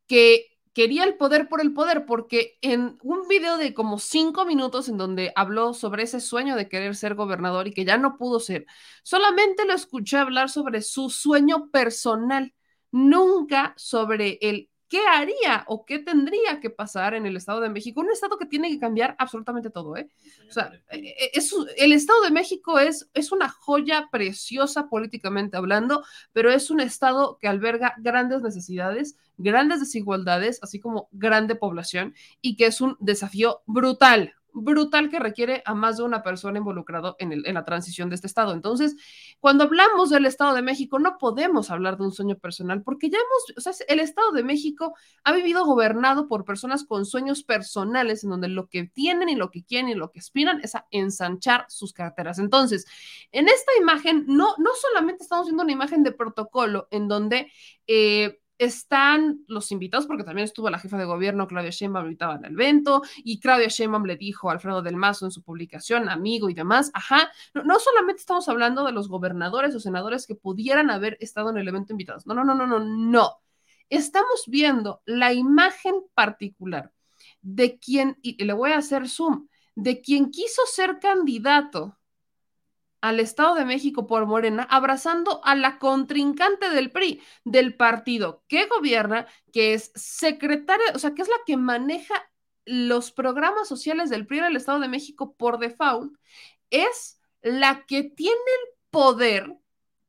que 0.09 0.47
quería 0.73 1.05
el 1.05 1.17
poder 1.17 1.49
por 1.49 1.61
el 1.61 1.73
poder, 1.73 2.07
porque 2.07 2.59
en 2.63 2.99
un 3.03 3.29
video 3.29 3.57
de 3.59 3.75
como 3.75 3.99
cinco 3.99 4.45
minutos 4.45 4.89
en 4.89 4.97
donde 4.97 5.33
habló 5.37 5.75
sobre 5.75 6.05
ese 6.05 6.21
sueño 6.21 6.57
de 6.57 6.69
querer 6.69 6.97
ser 6.97 7.15
gobernador 7.15 7.69
y 7.69 7.73
que 7.73 7.85
ya 7.85 7.99
no 7.99 8.17
pudo 8.17 8.41
ser, 8.41 8.67
solamente 9.03 9.65
lo 9.65 9.75
escuché 9.75 10.19
hablar 10.19 10.51
sobre 10.51 10.83
su 10.83 11.11
sueño 11.11 11.71
personal, 11.71 12.55
nunca 12.91 13.75
sobre 13.77 14.39
el 14.41 14.69
¿qué 14.89 15.01
haría 15.07 15.65
o 15.67 15.85
qué 15.85 15.99
tendría 15.99 16.61
que 16.61 16.71
pasar 16.71 17.15
en 17.15 17.27
el 17.27 17.37
Estado 17.37 17.61
de 17.61 17.69
México? 17.69 18.01
Un 18.01 18.11
Estado 18.11 18.39
que 18.39 18.47
tiene 18.47 18.71
que 18.71 18.79
cambiar 18.79 19.15
absolutamente 19.19 19.71
todo, 19.71 19.97
¿eh? 19.97 20.09
O 20.49 20.53
sea, 20.53 20.73
eh, 20.91 21.15
eh, 21.19 21.31
es, 21.35 21.55
el 21.77 21.93
Estado 21.93 22.23
de 22.23 22.31
México 22.31 22.79
es, 22.79 23.11
es 23.15 23.33
una 23.33 23.49
joya 23.49 24.09
preciosa 24.11 24.89
políticamente 24.89 25.57
hablando, 25.57 26.05
pero 26.33 26.51
es 26.51 26.71
un 26.71 26.81
Estado 26.81 27.39
que 27.39 27.49
alberga 27.49 27.95
grandes 27.99 28.41
necesidades, 28.43 29.17
grandes 29.39 29.81
desigualdades, 29.81 30.59
así 30.63 30.81
como 30.81 31.09
grande 31.13 31.55
población, 31.55 32.15
y 32.41 32.57
que 32.57 32.67
es 32.67 32.81
un 32.81 32.97
desafío 33.01 33.63
brutal 33.67 34.35
brutal 34.53 35.09
que 35.09 35.19
requiere 35.19 35.63
a 35.65 35.75
más 35.75 35.99
de 35.99 36.05
una 36.05 36.23
persona 36.23 36.59
involucrado 36.59 37.17
en, 37.19 37.33
en, 37.33 37.55
la 37.55 37.65
transición 37.65 38.09
de 38.09 38.15
este 38.15 38.27
Estado. 38.27 38.53
Entonces, 38.53 38.97
cuando 39.41 39.65
hablamos 39.65 40.11
del 40.11 40.27
Estado 40.27 40.55
de 40.55 40.63
México, 40.63 40.99
no 40.99 41.19
podemos 41.19 41.71
hablar 41.71 41.97
de 41.97 42.05
un 42.05 42.13
sueño 42.13 42.37
personal, 42.37 42.83
porque 42.83 43.11
ya 43.11 43.19
hemos, 43.19 43.57
o 43.57 43.61
sea, 43.61 43.87
el 43.89 44.01
Estado 44.01 44.33
de 44.33 44.43
México 44.43 44.95
ha 45.25 45.33
vivido 45.33 45.65
gobernado 45.65 46.29
por 46.29 46.45
personas 46.45 46.85
con 46.85 47.07
sueños 47.07 47.43
personales, 47.43 48.25
en 48.25 48.31
donde 48.31 48.49
lo 48.49 48.69
que 48.69 48.85
tienen 48.85 49.29
y 49.29 49.37
lo 49.37 49.51
que 49.51 49.65
quieren 49.65 49.89
y 49.89 49.95
lo 49.95 50.11
que 50.11 50.21
aspiran 50.21 50.61
es 50.63 50.75
a 50.75 50.87
ensanchar 50.91 51.67
sus 51.69 51.93
carteras. 51.93 52.39
Entonces, 52.39 52.87
en 53.33 53.49
esta 53.49 53.73
imagen, 53.81 54.25
no, 54.27 54.55
no 54.59 54.71
solamente 54.81 55.23
estamos 55.23 55.47
viendo 55.47 55.63
una 55.63 55.73
imagen 55.73 56.03
de 56.03 56.13
protocolo 56.13 56.89
en 56.91 57.09
donde... 57.09 57.53
Eh, 57.87 58.41
están 58.59 59.45
los 59.47 59.73
invitados, 59.73 60.07
porque 60.07 60.25
también 60.25 60.45
estuvo 60.45 60.69
la 60.69 60.79
jefa 60.79 60.99
de 60.99 61.05
gobierno, 61.05 61.47
Claudia 61.47 61.71
Sheinbaum, 61.71 62.07
invitaba 62.07 62.37
en 62.37 62.45
el 62.45 62.53
evento, 62.53 63.03
y 63.19 63.41
Claudia 63.41 63.69
Sheinbaum 63.69 64.05
le 64.05 64.17
dijo 64.17 64.51
a 64.51 64.53
Alfredo 64.53 64.83
del 64.83 64.97
Mazo 64.97 65.27
en 65.27 65.31
su 65.31 65.43
publicación, 65.43 66.09
amigo 66.09 66.51
y 66.51 66.55
demás, 66.55 66.91
ajá, 66.95 67.31
no, 67.55 67.63
no, 67.63 67.79
solamente 67.79 68.21
estamos 68.21 68.49
hablando 68.49 68.85
de 68.85 68.93
los 68.93 69.09
gobernadores 69.09 69.75
o 69.75 69.81
senadores 69.81 70.27
que 70.27 70.35
pudieran 70.35 70.91
haber 70.91 71.17
estado 71.21 71.51
en 71.51 71.59
el 71.59 71.69
evento 71.69 71.93
invitados, 71.93 72.27
no, 72.27 72.35
no, 72.35 72.45
no, 72.45 72.55
no, 72.55 72.67
no, 72.67 72.81
no. 72.81 73.37
Estamos 73.91 74.45
viendo 74.47 75.01
la 75.07 75.33
imagen 75.33 75.95
particular 76.15 76.93
de 77.41 77.79
quien, 77.79 78.19
y 78.23 78.43
le 78.45 78.53
voy 78.53 78.73
a 78.73 78.79
hacer 78.79 79.09
zoom, 79.09 79.49
de 79.75 80.01
quien 80.01 80.31
quiso 80.31 80.63
ser 80.67 80.99
candidato 80.99 81.98
al 83.01 83.21
Estado 83.21 83.55
de 83.55 83.65
México 83.65 84.07
por 84.07 84.27
Morena, 84.27 84.67
abrazando 84.71 85.41
a 85.45 85.55
la 85.55 85.79
contrincante 85.79 86.71
del 86.71 86.91
PRI, 86.91 87.23
del 87.45 87.75
partido 87.75 88.45
que 88.49 88.67
gobierna, 88.67 89.27
que 89.53 89.75
es 89.75 89.93
secretaria, 89.95 90.87
o 90.95 90.99
sea, 90.99 91.15
que 91.15 91.23
es 91.23 91.29
la 91.29 91.37
que 91.47 91.57
maneja 91.57 92.15
los 92.65 93.13
programas 93.13 93.69
sociales 93.69 94.11
del 94.11 94.27
PRI 94.27 94.39
en 94.39 94.45
el 94.47 94.57
Estado 94.57 94.81
de 94.81 94.89
México 94.89 95.35
por 95.35 95.59
default, 95.59 96.13
es 96.71 97.21
la 97.41 97.85
que 97.87 98.03
tiene 98.03 98.35
el 98.35 98.75
poder 98.91 99.57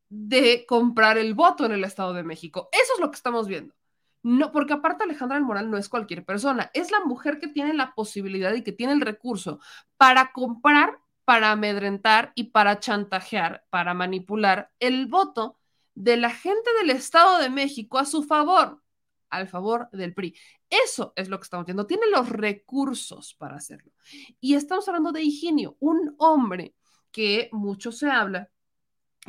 de 0.09 0.65
comprar 0.67 1.17
el 1.17 1.35
voto 1.35 1.65
en 1.65 1.71
el 1.71 1.83
Estado 1.83 2.13
de 2.13 2.23
México. 2.23 2.69
Eso 2.71 2.93
es 2.95 2.99
lo 2.99 3.11
que 3.11 3.15
estamos 3.15 3.47
viendo. 3.47 3.75
No, 4.21 4.51
porque 4.51 4.73
aparte 4.73 5.03
Alejandra 5.03 5.37
del 5.37 5.45
Moral 5.45 5.71
no 5.71 5.77
es 5.77 5.87
cualquier 5.87 6.25
persona, 6.25 6.71
es 6.73 6.91
la 6.91 6.99
mujer 7.05 7.39
que 7.39 7.47
tiene 7.47 7.73
la 7.73 7.93
posibilidad 7.93 8.53
y 8.53 8.63
que 8.63 8.73
tiene 8.73 8.93
el 8.93 9.01
recurso 9.01 9.59
para 9.95 10.33
comprar 10.33 10.99
para 11.29 11.51
amedrentar 11.51 12.31
y 12.33 12.45
para 12.45 12.79
chantajear, 12.79 13.63
para 13.69 13.93
manipular 13.93 14.71
el 14.79 15.05
voto 15.05 15.59
de 15.93 16.17
la 16.17 16.31
gente 16.31 16.67
del 16.79 16.89
Estado 16.89 17.37
de 17.37 17.51
México 17.51 17.99
a 17.99 18.05
su 18.05 18.23
favor, 18.23 18.81
al 19.29 19.47
favor 19.47 19.89
del 19.91 20.15
PRI. 20.15 20.35
Eso 20.71 21.13
es 21.15 21.29
lo 21.29 21.37
que 21.37 21.43
estamos 21.43 21.67
viendo. 21.67 21.85
Tiene 21.85 22.07
los 22.09 22.29
recursos 22.29 23.35
para 23.35 23.57
hacerlo. 23.57 23.91
Y 24.39 24.55
estamos 24.55 24.87
hablando 24.87 25.11
de 25.11 25.21
Higinio, 25.21 25.77
un 25.79 26.15
hombre 26.17 26.73
que 27.11 27.49
mucho 27.51 27.91
se 27.91 28.09
habla, 28.09 28.49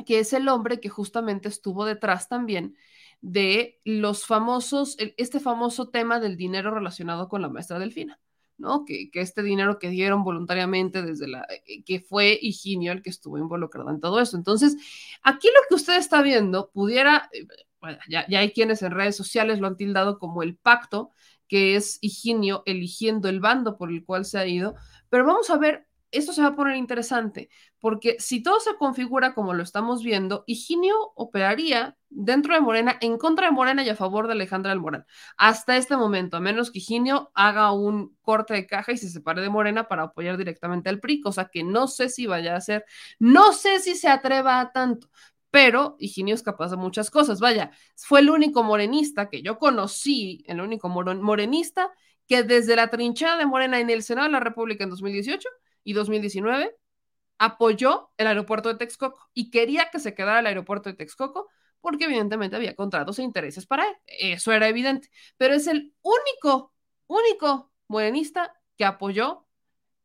que 0.03 0.17
es 0.17 0.33
el 0.33 0.47
hombre 0.47 0.79
que 0.79 0.89
justamente 0.89 1.49
estuvo 1.49 1.85
detrás 1.85 2.27
también 2.27 2.75
de 3.19 3.79
los 3.85 4.25
famosos, 4.25 4.97
este 5.17 5.39
famoso 5.39 5.89
tema 5.89 6.19
del 6.19 6.35
dinero 6.35 6.71
relacionado 6.73 7.29
con 7.29 7.43
la 7.43 7.49
maestra 7.49 7.77
Delfina. 7.77 8.19
¿No? 8.61 8.85
Que, 8.85 9.09
este 9.13 9.43
dinero 9.43 9.79
que 9.79 9.89
dieron 9.89 10.23
voluntariamente 10.23 11.01
desde 11.01 11.27
la, 11.27 11.45
eh, 11.49 11.83
que 11.83 11.99
fue 11.99 12.39
Higinio 12.41 12.93
el 12.93 13.01
que 13.01 13.09
estuvo 13.09 13.37
involucrado 13.37 13.89
en 13.89 13.99
todo 13.99 14.21
eso. 14.21 14.37
Entonces, 14.37 14.77
aquí 15.23 15.49
lo 15.49 15.61
que 15.67 15.75
usted 15.75 15.97
está 15.97 16.21
viendo 16.21 16.71
pudiera, 16.71 17.29
eh, 17.33 17.47
ya, 18.07 18.25
ya, 18.29 18.39
hay 18.39 18.51
quienes 18.51 18.81
en 18.83 18.91
redes 18.91 19.17
sociales 19.17 19.59
lo 19.59 19.67
han 19.67 19.75
tildado 19.75 20.19
como 20.19 20.43
el 20.43 20.55
pacto, 20.55 21.11
que 21.47 21.75
es 21.75 21.97
Higinio 22.01 22.63
eligiendo 22.65 23.27
el 23.27 23.41
bando 23.41 23.77
por 23.77 23.91
el 23.91 24.05
cual 24.05 24.23
se 24.23 24.39
ha 24.39 24.47
ido, 24.47 24.75
pero 25.09 25.25
vamos 25.25 25.49
a 25.49 25.57
ver 25.57 25.87
esto 26.11 26.33
se 26.33 26.41
va 26.41 26.49
a 26.49 26.55
poner 26.55 26.75
interesante, 26.75 27.49
porque 27.79 28.17
si 28.19 28.43
todo 28.43 28.59
se 28.59 28.75
configura 28.75 29.33
como 29.33 29.53
lo 29.53 29.63
estamos 29.63 30.03
viendo, 30.03 30.43
Higinio 30.47 30.95
operaría 31.15 31.97
dentro 32.09 32.53
de 32.53 32.61
Morena 32.61 32.97
en 33.01 33.17
contra 33.17 33.47
de 33.47 33.53
Morena 33.53 33.83
y 33.83 33.89
a 33.89 33.95
favor 33.95 34.27
de 34.27 34.33
Alejandra 34.33 34.71
del 34.71 34.79
Moral. 34.79 35.05
Hasta 35.37 35.77
este 35.77 35.95
momento, 35.97 36.37
a 36.37 36.39
menos 36.39 36.71
que 36.71 36.79
Higinio 36.79 37.31
haga 37.33 37.71
un 37.71 38.15
corte 38.21 38.53
de 38.53 38.67
caja 38.67 38.91
y 38.91 38.97
se 38.97 39.09
separe 39.09 39.41
de 39.41 39.49
Morena 39.49 39.87
para 39.87 40.03
apoyar 40.03 40.37
directamente 40.37 40.89
al 40.89 40.99
PRI, 40.99 41.21
cosa 41.21 41.49
que 41.49 41.63
no 41.63 41.87
sé 41.87 42.09
si 42.09 42.27
vaya 42.27 42.53
a 42.53 42.57
hacer, 42.57 42.85
no 43.19 43.53
sé 43.53 43.79
si 43.79 43.95
se 43.95 44.09
atreva 44.09 44.59
a 44.59 44.71
tanto, 44.71 45.09
pero 45.51 45.97
Higinio 45.99 46.35
es 46.35 46.43
capaz 46.43 46.71
de 46.71 46.77
muchas 46.77 47.11
cosas. 47.11 47.39
Vaya, 47.39 47.71
fue 47.95 48.21
el 48.21 48.29
único 48.29 48.63
morenista 48.63 49.29
que 49.29 49.41
yo 49.41 49.57
conocí, 49.59 50.43
el 50.47 50.61
único 50.61 50.89
morenista 50.89 51.91
que 52.27 52.43
desde 52.43 52.75
la 52.75 52.89
trinchera 52.89 53.37
de 53.37 53.45
Morena 53.45 53.79
en 53.79 53.89
el 53.89 54.03
Senado 54.03 54.27
de 54.27 54.33
la 54.33 54.39
República 54.39 54.83
en 54.85 54.89
2018 54.89 55.47
y 55.83 55.93
2019 55.93 56.75
apoyó 57.37 58.11
el 58.17 58.27
aeropuerto 58.27 58.69
de 58.69 58.75
Texcoco 58.75 59.17
y 59.33 59.49
quería 59.49 59.89
que 59.91 59.99
se 59.99 60.13
quedara 60.13 60.39
el 60.39 60.47
aeropuerto 60.47 60.89
de 60.89 60.95
Texcoco 60.95 61.49
porque 61.81 62.05
evidentemente 62.05 62.55
había 62.55 62.75
contratos 62.75 63.17
e 63.17 63.23
intereses 63.23 63.65
para 63.65 63.87
él. 63.87 63.95
Eso 64.05 64.51
era 64.51 64.67
evidente. 64.67 65.09
Pero 65.37 65.55
es 65.55 65.65
el 65.67 65.93
único, 66.03 66.73
único 67.07 67.71
morenista 67.87 68.53
que 68.77 68.85
apoyó 68.85 69.47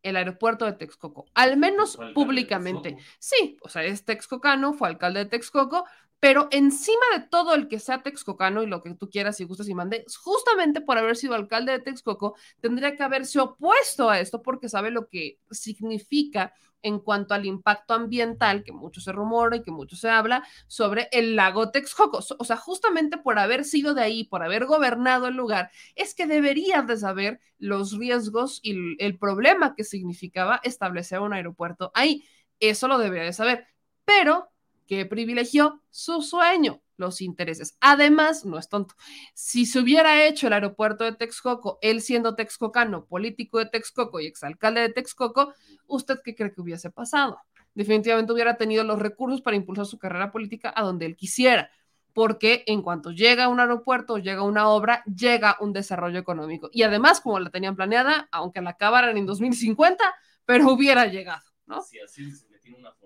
el 0.03 0.17
aeropuerto 0.17 0.65
de 0.65 0.73
Texcoco, 0.73 1.27
al 1.35 1.57
menos 1.57 1.99
públicamente. 2.15 2.97
Sí, 3.19 3.57
o 3.61 3.69
sea, 3.69 3.83
es 3.85 4.05
texcocano, 4.05 4.73
fue 4.73 4.89
alcalde 4.89 5.25
de 5.25 5.31
Texcoco, 5.31 5.85
pero 6.27 6.49
encima 6.51 7.05
de 7.15 7.21
todo 7.21 7.55
el 7.55 7.69
que 7.69 7.79
sea 7.79 8.03
texcocano 8.03 8.61
y 8.65 8.67
lo 8.67 8.83
que 8.83 8.93
tú 8.97 9.09
quieras 9.09 9.39
y 9.39 9.45
gustes 9.45 9.69
y 9.69 9.75
mandes, 9.77 10.17
justamente 10.17 10.81
por 10.81 10.99
haber 10.99 11.15
sido 11.17 11.37
alcalde 11.37 11.71
de 11.71 11.79
Texcoco, 11.79 12.35
tendría 12.61 12.97
que 12.97 13.05
haberse 13.05 13.39
opuesto 13.39 14.11
a 14.11 14.19
esto 14.19 14.43
porque 14.43 14.69
sabe 14.69 14.91
lo 14.91 15.07
que 15.07 15.39
significa 15.53 16.53
en 16.83 16.99
cuanto 16.99 17.33
al 17.33 17.47
impacto 17.47 17.95
ambiental, 17.95 18.65
que 18.65 18.73
mucho 18.73 19.01
se 19.01 19.13
rumora 19.13 19.55
y 19.55 19.63
que 19.63 19.71
mucho 19.71 19.95
se 19.95 20.11
habla, 20.11 20.45
sobre 20.67 21.09
el 21.13 21.37
lago 21.37 21.71
Texcoco. 21.71 22.19
O 22.41 22.45
sea, 22.45 22.57
justamente 22.57 23.19
por 23.19 23.39
haber 23.39 23.65
sido 23.65 23.95
de 23.95 24.03
ahí, 24.03 24.25
por 24.25 24.43
haber 24.43 24.67
gobernado 24.67 25.29
el 25.29 25.37
lugar, 25.37 25.71
es 25.95 26.13
que 26.13 26.27
deberías 26.27 26.89
de 26.89 26.97
saber 26.97 27.39
los 27.59 27.97
riesgos 27.97 28.59
y 28.65 29.01
el 29.01 29.17
problema 29.17 29.77
que 29.77 29.85
significaba 29.85 30.61
establecer 30.65 31.21
un 31.21 31.35
aeropuerto 31.35 31.93
ahí. 31.95 32.25
Eso 32.59 32.89
lo 32.89 32.99
debería 32.99 33.27
de 33.27 33.33
saber. 33.33 33.69
Pero 34.05 34.51
que 34.87 35.07
privilegió 35.07 35.83
su 35.91 36.23
sueño, 36.23 36.83
los 36.97 37.21
intereses. 37.21 37.77
Además, 37.81 38.45
no 38.45 38.59
es 38.59 38.69
tonto, 38.69 38.95
si 39.35 39.67
se 39.67 39.81
hubiera 39.81 40.25
hecho 40.27 40.47
el 40.47 40.53
aeropuerto 40.53 41.05
de 41.05 41.13
Texcoco, 41.13 41.79
él 41.83 42.01
siendo 42.01 42.35
texcocano, 42.35 43.07
político 43.07 43.59
de 43.59 43.67
Texcoco 43.67 44.21
y 44.21 44.27
exalcalde 44.27 44.81
de 44.81 44.91
Texcoco, 44.91 45.55
¿usted 45.87 46.19
qué 46.25 46.35
cree 46.35 46.53
que 46.53 46.61
hubiese 46.61 46.91
pasado? 46.91 47.41
Definitivamente 47.75 48.33
hubiera 48.33 48.57
tenido 48.57 48.85
los 48.85 48.99
recursos 48.99 49.43
para 49.43 49.57
impulsar 49.57 49.85
su 49.87 49.99
carrera 49.99 50.33
política 50.33 50.73
a 50.75 50.83
donde 50.83 51.05
él 51.05 51.17
quisiera, 51.17 51.71
porque 52.15 52.65
en 52.67 52.81
cuanto 52.81 53.11
llega 53.11 53.49
un 53.49 53.61
aeropuerto, 53.61 54.17
llega 54.17 54.43
una 54.43 54.71
obra, 54.71 55.05
llega 55.05 55.59
un 55.61 55.75
desarrollo 55.75 56.19
económico. 56.19 56.71
Y 56.73 56.83
además, 56.85 57.21
como 57.21 57.39
la 57.39 57.51
tenían 57.51 57.77
planeada, 57.77 58.29
aunque 58.33 58.63
la 58.63 58.71
acabaran 58.71 59.19
en 59.19 59.27
2050, 59.27 60.03
pero 60.47 60.73
hubiera 60.73 61.05
llegado, 61.07 61.43
¿no? 61.67 61.83
Si 61.83 62.01
así 62.01 62.27
tiene 62.63 62.79
una 62.79 62.93
fortuna 62.93 63.06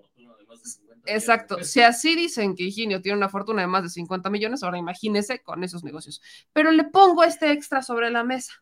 más 0.51 0.63
de 0.63 0.69
50 0.69 1.11
Exacto. 1.11 1.63
Si 1.63 1.81
así 1.81 2.15
dicen 2.15 2.55
que 2.55 2.63
Higinio 2.63 3.01
tiene 3.01 3.17
una 3.17 3.29
fortuna 3.29 3.61
de 3.61 3.67
más 3.67 3.83
de 3.83 3.89
50 3.89 4.29
millones, 4.29 4.63
ahora 4.63 4.77
imagínese 4.77 5.41
con 5.41 5.63
esos 5.63 5.83
negocios. 5.83 6.21
Pero 6.53 6.71
le 6.71 6.83
pongo 6.83 7.23
este 7.23 7.51
extra 7.51 7.81
sobre 7.81 8.11
la 8.11 8.23
mesa. 8.23 8.53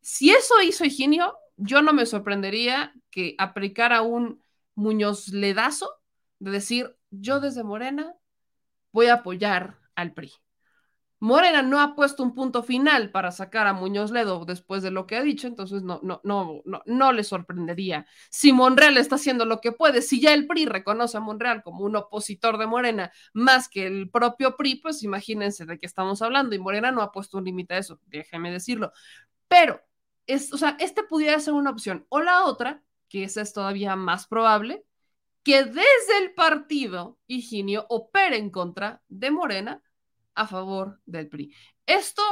Si 0.00 0.30
eso 0.30 0.60
hizo 0.62 0.84
Higinio, 0.84 1.36
yo 1.56 1.82
no 1.82 1.92
me 1.92 2.06
sorprendería 2.06 2.94
que 3.10 3.34
aplicara 3.38 4.02
un 4.02 4.42
Muñoz 4.74 5.28
Ledazo 5.28 5.90
de 6.38 6.50
decir, 6.50 6.96
yo 7.10 7.40
desde 7.40 7.62
Morena 7.62 8.14
voy 8.92 9.06
a 9.06 9.14
apoyar 9.14 9.78
al 9.94 10.12
PRI. 10.12 10.32
Morena 11.20 11.62
no 11.62 11.80
ha 11.80 11.94
puesto 11.94 12.22
un 12.22 12.34
punto 12.34 12.62
final 12.62 13.10
para 13.10 13.30
sacar 13.30 13.66
a 13.66 13.72
Muñoz 13.72 14.10
Ledo 14.10 14.44
después 14.44 14.82
de 14.82 14.90
lo 14.90 15.06
que 15.06 15.16
ha 15.16 15.22
dicho, 15.22 15.46
entonces 15.46 15.82
no, 15.82 16.00
no, 16.02 16.20
no, 16.24 16.60
no, 16.64 16.82
no 16.84 17.12
le 17.12 17.24
sorprendería. 17.24 18.06
Si 18.30 18.52
Monreal 18.52 18.98
está 18.98 19.14
haciendo 19.14 19.44
lo 19.46 19.60
que 19.60 19.72
puede, 19.72 20.02
si 20.02 20.20
ya 20.20 20.34
el 20.34 20.46
PRI 20.46 20.66
reconoce 20.66 21.16
a 21.16 21.20
Monreal 21.20 21.62
como 21.62 21.84
un 21.84 21.96
opositor 21.96 22.58
de 22.58 22.66
Morena 22.66 23.12
más 23.32 23.68
que 23.68 23.86
el 23.86 24.10
propio 24.10 24.56
PRI, 24.56 24.76
pues 24.76 25.02
imagínense 25.02 25.64
de 25.64 25.78
qué 25.78 25.86
estamos 25.86 26.20
hablando. 26.20 26.54
Y 26.54 26.58
Morena 26.58 26.90
no 26.90 27.00
ha 27.00 27.12
puesto 27.12 27.38
un 27.38 27.44
límite 27.44 27.74
a 27.74 27.78
eso, 27.78 28.00
déjeme 28.06 28.50
decirlo. 28.50 28.92
Pero, 29.48 29.80
es, 30.26 30.52
o 30.52 30.58
sea, 30.58 30.76
este 30.80 31.04
pudiera 31.04 31.38
ser 31.40 31.54
una 31.54 31.70
opción. 31.70 32.06
O 32.08 32.20
la 32.20 32.44
otra, 32.44 32.82
que 33.08 33.24
esa 33.24 33.40
es 33.40 33.52
todavía 33.52 33.96
más 33.96 34.26
probable, 34.26 34.84
que 35.42 35.64
desde 35.64 36.18
el 36.22 36.34
partido 36.34 37.18
Higinio 37.26 37.86
opere 37.88 38.38
en 38.38 38.50
contra 38.50 39.02
de 39.08 39.30
Morena 39.30 39.82
a 40.34 40.46
favor 40.46 41.00
del 41.06 41.28
PRI. 41.28 41.54
Esto 41.86 42.22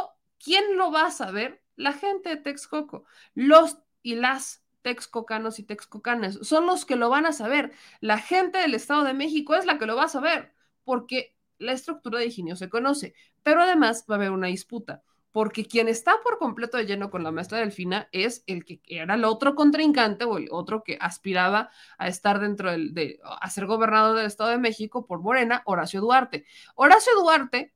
¿quién 0.42 0.76
lo 0.76 0.90
va 0.90 1.06
a 1.06 1.10
saber? 1.10 1.62
La 1.76 1.92
gente 1.92 2.30
de 2.30 2.36
Texcoco, 2.36 3.04
los 3.34 3.78
y 4.02 4.16
las 4.16 4.64
texcocanos 4.82 5.58
y 5.60 5.62
texcocanas 5.62 6.38
son 6.42 6.66
los 6.66 6.84
que 6.84 6.96
lo 6.96 7.08
van 7.08 7.26
a 7.26 7.32
saber. 7.32 7.72
La 8.00 8.18
gente 8.18 8.58
del 8.58 8.74
Estado 8.74 9.04
de 9.04 9.14
México 9.14 9.54
es 9.54 9.64
la 9.64 9.78
que 9.78 9.86
lo 9.86 9.96
va 9.96 10.04
a 10.04 10.08
saber, 10.08 10.52
porque 10.84 11.36
la 11.58 11.72
estructura 11.72 12.18
de 12.18 12.26
Higinio 12.26 12.56
se 12.56 12.68
conoce, 12.68 13.14
pero 13.42 13.62
además 13.62 14.04
va 14.10 14.16
a 14.16 14.18
haber 14.18 14.32
una 14.32 14.48
disputa 14.48 15.02
porque 15.32 15.64
quien 15.66 15.88
está 15.88 16.16
por 16.22 16.38
completo 16.38 16.76
de 16.76 16.84
lleno 16.84 17.10
con 17.10 17.24
la 17.24 17.30
maestra 17.30 17.58
Delfina 17.58 18.08
es 18.12 18.44
el 18.46 18.64
que 18.64 18.82
era 18.86 19.14
el 19.14 19.24
otro 19.24 19.54
contrincante 19.54 20.24
o 20.26 20.36
el 20.36 20.48
otro 20.50 20.84
que 20.84 20.98
aspiraba 21.00 21.70
a 21.96 22.06
estar 22.08 22.38
dentro 22.38 22.70
del, 22.70 22.92
de, 22.92 23.18
a 23.24 23.48
ser 23.48 23.64
gobernador 23.66 24.14
del 24.14 24.26
Estado 24.26 24.50
de 24.50 24.58
México 24.58 25.06
por 25.06 25.20
Morena, 25.20 25.62
Horacio 25.64 26.02
Duarte. 26.02 26.44
Horacio 26.74 27.14
Duarte, 27.16 27.72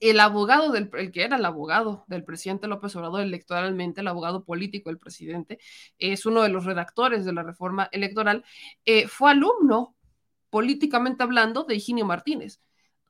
el 0.00 0.18
abogado 0.20 0.72
del, 0.72 0.90
el 0.94 1.12
que 1.12 1.22
era 1.22 1.36
el 1.36 1.44
abogado 1.44 2.04
del 2.08 2.24
presidente 2.24 2.66
López 2.66 2.96
Obrador 2.96 3.20
electoralmente, 3.20 4.00
el 4.00 4.08
abogado 4.08 4.44
político 4.44 4.90
del 4.90 4.98
presidente, 4.98 5.58
es 5.98 6.26
uno 6.26 6.42
de 6.42 6.48
los 6.48 6.64
redactores 6.64 7.24
de 7.24 7.32
la 7.32 7.42
reforma 7.42 7.88
electoral, 7.92 8.44
eh, 8.84 9.06
fue 9.08 9.30
alumno 9.30 9.94
políticamente 10.48 11.22
hablando 11.22 11.64
de 11.64 11.76
Higinio 11.76 12.06
Martínez. 12.06 12.60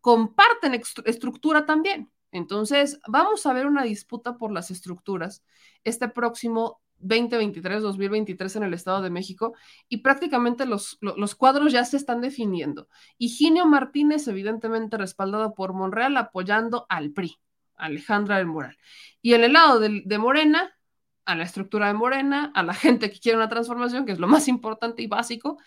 Comparten 0.01 0.75
estructura 0.75 1.67
también. 1.67 2.11
Entonces, 2.33 3.01
vamos 3.09 3.45
a 3.47 3.53
ver 3.53 3.67
una 3.67 3.83
disputa 3.83 4.37
por 4.37 4.53
las 4.53 4.71
estructuras 4.71 5.43
este 5.85 6.09
próximo 6.09 6.81
2023-2023 7.03 8.57
en 8.57 8.63
el 8.63 8.75
Estado 8.75 9.03
de 9.03 9.11
México 9.11 9.55
y 9.89 9.99
prácticamente 9.99 10.67
los, 10.67 10.99
los, 11.01 11.35
cuadros 11.35 11.73
ya 11.73 11.85
se 11.85 11.97
están 11.97 12.21
definiendo. 12.21 12.89
Higinio 13.19 13.67
Martínez, 13.67 14.27
evidentemente 14.29 14.97
respaldado 14.97 15.55
por 15.55 15.73
Monreal, 15.73 16.17
apoyando 16.17 16.87
al 16.89 17.13
PRI, 17.13 17.39
Alejandra 17.77 18.39
del 18.39 18.47
Moral. 18.47 18.77
Y 19.23 19.35
en 19.35 19.45
el 19.45 19.53
lado 19.55 19.81
de, 19.81 20.03
de 20.05 20.19
Morena, 20.19 20.77
a 21.25 21.37
la 21.37 21.45
estructura 21.45 21.87
de 21.89 21.95
Morena, 21.95 22.53
a 22.55 22.63
la 22.63 22.75
gente 22.75 23.11
que 23.11 23.21
quiere 23.21 23.39
una 23.39 23.49
transformación, 23.49 24.05
que 24.05 24.13
es 24.13 24.19
lo 24.19 24.29
más 24.29 24.49
importante 24.49 25.03
y 25.03 25.07
básico, 25.07 25.59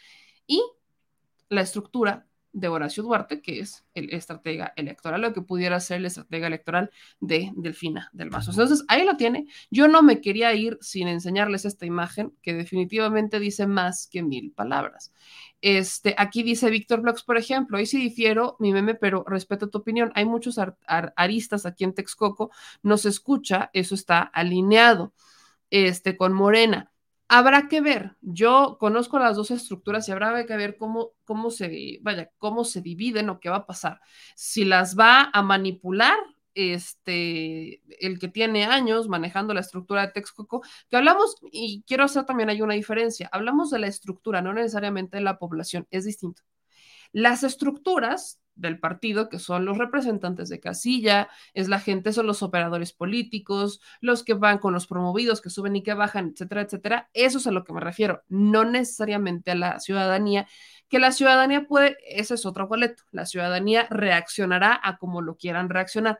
y 0.45 0.61
la 1.49 1.61
estructura 1.61 2.27
de 2.53 2.67
Horacio 2.67 3.03
Duarte, 3.03 3.41
que 3.41 3.59
es 3.59 3.83
el 3.95 4.13
estratega 4.13 4.73
electoral, 4.75 5.21
lo 5.21 5.33
que 5.33 5.41
pudiera 5.41 5.79
ser 5.79 5.97
el 5.97 6.05
estratega 6.05 6.47
electoral 6.47 6.91
de 7.19 7.51
Delfina 7.55 8.09
del 8.13 8.29
Mazo. 8.29 8.51
Entonces, 8.51 8.85
ahí 8.87 9.03
lo 9.05 9.17
tiene. 9.17 9.47
Yo 9.71 9.87
no 9.87 10.03
me 10.03 10.21
quería 10.21 10.53
ir 10.53 10.77
sin 10.79 11.07
enseñarles 11.07 11.65
esta 11.65 11.85
imagen, 11.85 12.33
que 12.41 12.53
definitivamente 12.53 13.39
dice 13.39 13.67
más 13.67 14.07
que 14.07 14.21
mil 14.23 14.51
palabras. 14.51 15.11
Este, 15.61 16.13
aquí 16.17 16.43
dice 16.43 16.69
Víctor 16.69 17.01
Blox, 17.01 17.23
por 17.23 17.37
ejemplo, 17.37 17.77
ahí 17.77 17.85
sí 17.85 17.97
difiero 17.97 18.55
mi 18.59 18.71
meme, 18.71 18.95
pero 18.95 19.23
respeto 19.27 19.69
tu 19.69 19.79
opinión. 19.79 20.11
Hay 20.13 20.25
muchos 20.25 20.59
aristas 20.85 21.65
aquí 21.65 21.83
en 21.83 21.93
Texcoco, 21.93 22.51
no 22.83 22.97
se 22.97 23.09
escucha, 23.09 23.71
eso 23.73 23.95
está 23.95 24.21
alineado 24.21 25.13
este, 25.69 26.17
con 26.17 26.33
Morena 26.33 26.92
habrá 27.27 27.67
que 27.67 27.81
ver. 27.81 28.15
Yo 28.21 28.77
conozco 28.79 29.19
las 29.19 29.35
dos 29.35 29.51
estructuras 29.51 30.07
y 30.07 30.11
habrá 30.11 30.45
que 30.45 30.57
ver 30.57 30.77
cómo, 30.77 31.11
cómo 31.25 31.51
se, 31.51 31.99
vaya, 32.01 32.31
cómo 32.37 32.63
se 32.63 32.81
dividen 32.81 33.29
o 33.29 33.39
qué 33.39 33.49
va 33.49 33.57
a 33.57 33.65
pasar. 33.65 34.01
Si 34.35 34.65
las 34.65 34.97
va 34.97 35.29
a 35.33 35.41
manipular 35.41 36.17
este, 36.55 37.81
el 37.99 38.19
que 38.19 38.27
tiene 38.27 38.65
años 38.65 39.09
manejando 39.09 39.53
la 39.53 39.61
estructura 39.61 40.05
de 40.05 40.13
Texcoco, 40.13 40.61
que 40.89 40.97
hablamos, 40.97 41.35
y 41.51 41.83
quiero 41.87 42.03
hacer 42.03 42.25
también 42.25 42.49
hay 42.49 42.61
una 42.61 42.75
diferencia, 42.75 43.29
hablamos 43.31 43.71
de 43.71 43.79
la 43.79 43.87
estructura, 43.87 44.41
no 44.41 44.53
necesariamente 44.53 45.17
de 45.17 45.23
la 45.23 45.39
población, 45.39 45.87
es 45.91 46.05
distinto. 46.05 46.43
Las 47.11 47.43
estructuras 47.43 48.39
del 48.55 48.79
partido, 48.79 49.29
que 49.29 49.39
son 49.39 49.65
los 49.65 49.77
representantes 49.77 50.49
de 50.49 50.59
casilla, 50.59 51.29
es 51.53 51.69
la 51.69 51.79
gente, 51.79 52.13
son 52.13 52.27
los 52.27 52.43
operadores 52.43 52.93
políticos, 52.93 53.81
los 54.01 54.23
que 54.23 54.33
van 54.33 54.59
con 54.59 54.73
los 54.73 54.87
promovidos, 54.87 55.41
que 55.41 55.49
suben 55.49 55.75
y 55.75 55.83
que 55.83 55.93
bajan, 55.93 56.29
etcétera, 56.33 56.61
etcétera. 56.61 57.09
Eso 57.13 57.37
es 57.37 57.47
a 57.47 57.51
lo 57.51 57.63
que 57.63 57.73
me 57.73 57.81
refiero, 57.81 58.23
no 58.29 58.65
necesariamente 58.65 59.51
a 59.51 59.55
la 59.55 59.79
ciudadanía, 59.79 60.47
que 60.89 60.99
la 60.99 61.11
ciudadanía 61.11 61.67
puede, 61.67 61.97
ese 62.07 62.35
es 62.35 62.45
otro 62.45 62.67
boleto, 62.67 63.03
la 63.11 63.25
ciudadanía 63.25 63.87
reaccionará 63.89 64.79
a 64.83 64.97
como 64.97 65.21
lo 65.21 65.37
quieran 65.37 65.69
reaccionar, 65.69 66.19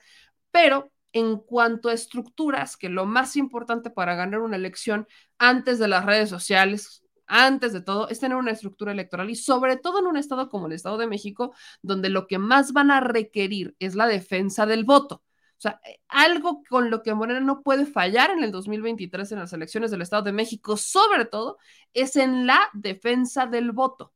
pero 0.52 0.92
en 1.14 1.38
cuanto 1.38 1.90
a 1.90 1.94
estructuras, 1.94 2.76
que 2.76 2.90
lo 2.90 3.06
más 3.06 3.36
importante 3.36 3.92
para 3.92 4.16
ganar 4.16 4.40
una 4.42 4.56
elección 4.56 5.08
antes 5.38 5.78
de 5.78 5.88
las 5.88 6.06
redes 6.06 6.30
sociales, 6.30 7.03
antes 7.28 7.74
de 7.74 7.82
todo, 7.82 8.10
es 8.10 8.20
tener 8.20 8.38
una 8.38 8.52
estructura 8.52 8.92
electoral 8.92 9.30
y 9.30 9.36
sobre 9.36 9.78
todo 9.78 10.00
en 10.00 10.08
un 10.08 10.18
estado 10.18 10.50
como 10.50 10.68
el 10.68 10.74
Estado 10.74 10.98
de 10.98 11.08
México, 11.08 11.54
donde 11.82 12.10
lo 12.10 12.28
que 12.28 12.40
más 12.40 12.74
van 12.74 12.92
a 12.92 13.00
requerir 13.00 13.76
es 13.80 13.96
la 13.96 14.08
defensa 14.08 14.66
del 14.66 14.84
voto. 14.86 15.24
O 15.58 15.62
sea, 15.64 15.80
eh, 15.86 16.02
algo 16.10 16.64
con 16.70 16.90
lo 16.90 17.04
que 17.04 17.14
Morena 17.14 17.40
no 17.40 17.64
puede 17.64 17.86
fallar 17.86 18.32
en 18.32 18.44
el 18.44 18.52
2023 18.52 19.32
en 19.32 19.40
las 19.40 19.54
elecciones 19.54 19.92
del 19.92 20.02
Estado 20.02 20.24
de 20.24 20.34
México, 20.34 20.76
sobre 20.78 21.26
todo, 21.26 21.58
es 21.94 22.16
en 22.18 22.46
la 22.48 22.70
defensa 22.74 23.46
del 23.46 23.72
voto. 23.72 24.14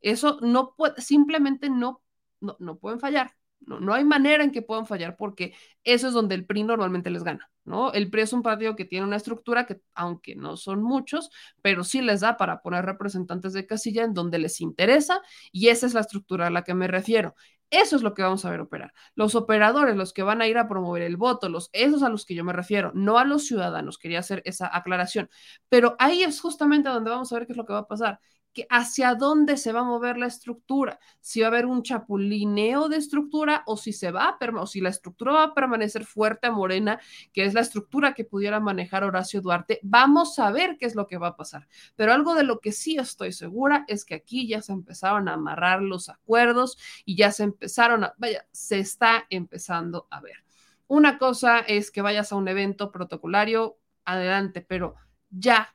Eso 0.00 0.38
no 0.42 0.74
puede, 0.76 1.00
simplemente 1.00 1.70
no, 1.70 2.02
no, 2.40 2.56
no 2.60 2.78
pueden 2.78 3.00
fallar. 3.00 3.34
No, 3.60 3.78
no 3.80 3.94
hay 3.94 4.04
manera 4.04 4.42
en 4.42 4.50
que 4.52 4.62
puedan 4.62 4.86
fallar 4.86 5.16
porque 5.16 5.54
eso 5.84 6.08
es 6.08 6.14
donde 6.14 6.34
el 6.34 6.46
PRI 6.46 6.64
normalmente 6.64 7.10
les 7.10 7.22
gana, 7.22 7.50
¿no? 7.64 7.92
El 7.92 8.10
PRI 8.10 8.22
es 8.22 8.32
un 8.32 8.42
partido 8.42 8.74
que 8.74 8.84
tiene 8.84 9.06
una 9.06 9.16
estructura 9.16 9.66
que, 9.66 9.80
aunque 9.94 10.34
no 10.34 10.56
son 10.56 10.82
muchos, 10.82 11.30
pero 11.62 11.84
sí 11.84 12.00
les 12.02 12.20
da 12.20 12.36
para 12.36 12.62
poner 12.62 12.84
representantes 12.84 13.52
de 13.52 13.66
casilla 13.66 14.04
en 14.04 14.14
donde 14.14 14.38
les 14.38 14.60
interesa 14.60 15.20
y 15.52 15.68
esa 15.68 15.86
es 15.86 15.94
la 15.94 16.00
estructura 16.00 16.46
a 16.48 16.50
la 16.50 16.64
que 16.64 16.74
me 16.74 16.88
refiero. 16.88 17.34
Eso 17.70 17.94
es 17.94 18.02
lo 18.02 18.14
que 18.14 18.22
vamos 18.22 18.44
a 18.44 18.50
ver 18.50 18.60
operar. 18.60 18.92
Los 19.14 19.36
operadores, 19.36 19.96
los 19.96 20.12
que 20.12 20.24
van 20.24 20.42
a 20.42 20.48
ir 20.48 20.58
a 20.58 20.68
promover 20.68 21.02
el 21.02 21.16
voto, 21.16 21.48
los, 21.48 21.70
esos 21.72 22.02
a 22.02 22.08
los 22.08 22.26
que 22.26 22.34
yo 22.34 22.44
me 22.44 22.52
refiero, 22.52 22.90
no 22.94 23.18
a 23.18 23.24
los 23.24 23.46
ciudadanos, 23.46 23.96
quería 23.98 24.18
hacer 24.18 24.42
esa 24.44 24.68
aclaración. 24.76 25.30
Pero 25.68 25.94
ahí 26.00 26.24
es 26.24 26.40
justamente 26.40 26.88
donde 26.88 27.10
vamos 27.10 27.32
a 27.32 27.36
ver 27.36 27.46
qué 27.46 27.52
es 27.52 27.56
lo 27.56 27.66
que 27.66 27.72
va 27.72 27.80
a 27.80 27.86
pasar 27.88 28.20
hacia 28.68 29.14
dónde 29.14 29.56
se 29.56 29.72
va 29.72 29.80
a 29.80 29.84
mover 29.84 30.16
la 30.18 30.26
estructura, 30.26 30.98
si 31.20 31.40
va 31.40 31.46
a 31.46 31.50
haber 31.50 31.66
un 31.66 31.82
chapulineo 31.82 32.88
de 32.88 32.96
estructura 32.96 33.62
o 33.66 33.76
si 33.76 33.92
se 33.92 34.10
va 34.10 34.28
a 34.28 34.38
o 34.58 34.66
si 34.66 34.80
la 34.80 34.88
estructura 34.88 35.32
va 35.32 35.42
a 35.44 35.54
permanecer 35.54 36.04
fuerte 36.04 36.46
a 36.46 36.50
Morena, 36.50 37.00
que 37.32 37.44
es 37.44 37.54
la 37.54 37.60
estructura 37.60 38.14
que 38.14 38.24
pudiera 38.24 38.58
manejar 38.58 39.04
Horacio 39.04 39.40
Duarte, 39.40 39.80
vamos 39.82 40.38
a 40.38 40.50
ver 40.50 40.76
qué 40.78 40.86
es 40.86 40.94
lo 40.94 41.06
que 41.06 41.18
va 41.18 41.28
a 41.28 41.36
pasar. 41.36 41.68
Pero 41.94 42.12
algo 42.12 42.34
de 42.34 42.42
lo 42.42 42.60
que 42.60 42.72
sí 42.72 42.96
estoy 42.96 43.32
segura 43.32 43.84
es 43.86 44.04
que 44.04 44.14
aquí 44.14 44.48
ya 44.48 44.62
se 44.62 44.72
empezaron 44.72 45.28
a 45.28 45.34
amarrar 45.34 45.82
los 45.82 46.08
acuerdos 46.08 46.78
y 47.04 47.16
ya 47.16 47.32
se 47.32 47.44
empezaron 47.44 48.04
a, 48.04 48.14
vaya, 48.18 48.46
se 48.50 48.78
está 48.78 49.26
empezando 49.30 50.08
a 50.10 50.20
ver. 50.20 50.44
Una 50.86 51.18
cosa 51.18 51.60
es 51.60 51.90
que 51.90 52.02
vayas 52.02 52.32
a 52.32 52.36
un 52.36 52.48
evento 52.48 52.90
protocolario, 52.90 53.78
adelante, 54.04 54.60
pero 54.60 54.96
ya 55.30 55.74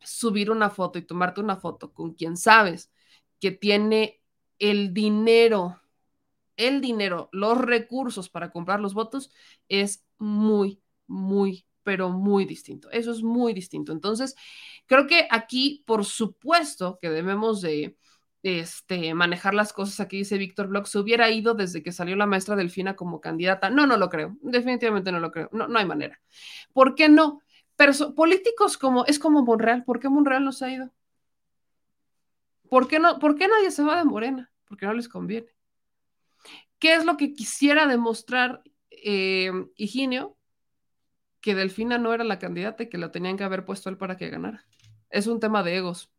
subir 0.00 0.50
una 0.50 0.70
foto 0.70 0.98
y 0.98 1.02
tomarte 1.02 1.40
una 1.40 1.56
foto 1.56 1.92
con 1.92 2.14
quien 2.14 2.36
sabes 2.36 2.90
que 3.40 3.50
tiene 3.50 4.20
el 4.58 4.92
dinero, 4.92 5.80
el 6.56 6.80
dinero, 6.80 7.28
los 7.32 7.58
recursos 7.58 8.28
para 8.28 8.50
comprar 8.50 8.80
los 8.80 8.94
votos, 8.94 9.30
es 9.68 10.04
muy, 10.18 10.82
muy, 11.06 11.66
pero 11.82 12.10
muy 12.10 12.44
distinto. 12.44 12.90
Eso 12.90 13.12
es 13.12 13.22
muy 13.22 13.52
distinto. 13.52 13.92
Entonces, 13.92 14.34
creo 14.86 15.06
que 15.06 15.28
aquí, 15.30 15.84
por 15.86 16.04
supuesto, 16.04 16.98
que 17.00 17.10
debemos 17.10 17.60
de 17.60 17.96
este, 18.42 19.14
manejar 19.14 19.54
las 19.54 19.72
cosas. 19.72 20.00
Aquí 20.00 20.18
dice 20.18 20.38
Víctor 20.38 20.68
Bloch, 20.68 20.86
se 20.86 20.98
hubiera 20.98 21.30
ido 21.30 21.54
desde 21.54 21.82
que 21.82 21.92
salió 21.92 22.16
la 22.16 22.26
maestra 22.26 22.56
Delfina 22.56 22.96
como 22.96 23.20
candidata. 23.20 23.70
No, 23.70 23.86
no 23.86 23.96
lo 23.96 24.08
creo. 24.08 24.36
Definitivamente 24.42 25.12
no 25.12 25.20
lo 25.20 25.30
creo. 25.30 25.48
No, 25.52 25.68
no 25.68 25.78
hay 25.78 25.86
manera. 25.86 26.20
¿Por 26.72 26.94
qué 26.94 27.08
no? 27.08 27.40
Políticos 28.16 28.76
como, 28.76 29.04
es 29.06 29.18
como 29.18 29.44
Monreal, 29.44 29.84
¿por 29.84 30.00
qué 30.00 30.08
Monreal 30.08 30.44
no 30.44 30.52
se 30.52 30.64
ha 30.64 30.72
ido? 30.72 30.92
¿Por 32.68 32.88
qué, 32.88 32.98
no, 32.98 33.18
¿Por 33.18 33.36
qué 33.36 33.48
nadie 33.48 33.70
se 33.70 33.82
va 33.82 33.96
de 33.96 34.04
Morena? 34.04 34.52
Porque 34.66 34.86
no 34.86 34.92
les 34.92 35.08
conviene. 35.08 35.48
¿Qué 36.78 36.94
es 36.94 37.04
lo 37.04 37.16
que 37.16 37.32
quisiera 37.32 37.86
demostrar 37.86 38.62
eh, 38.90 39.50
Higinio? 39.76 40.36
Que 41.40 41.54
Delfina 41.54 41.98
no 41.98 42.12
era 42.12 42.24
la 42.24 42.38
candidata 42.38 42.82
y 42.82 42.88
que 42.88 42.98
lo 42.98 43.10
tenían 43.10 43.36
que 43.36 43.44
haber 43.44 43.64
puesto 43.64 43.88
él 43.88 43.96
para 43.96 44.16
que 44.16 44.28
ganara. 44.28 44.66
Es 45.08 45.26
un 45.26 45.40
tema 45.40 45.62
de 45.62 45.76
egos. 45.76 46.10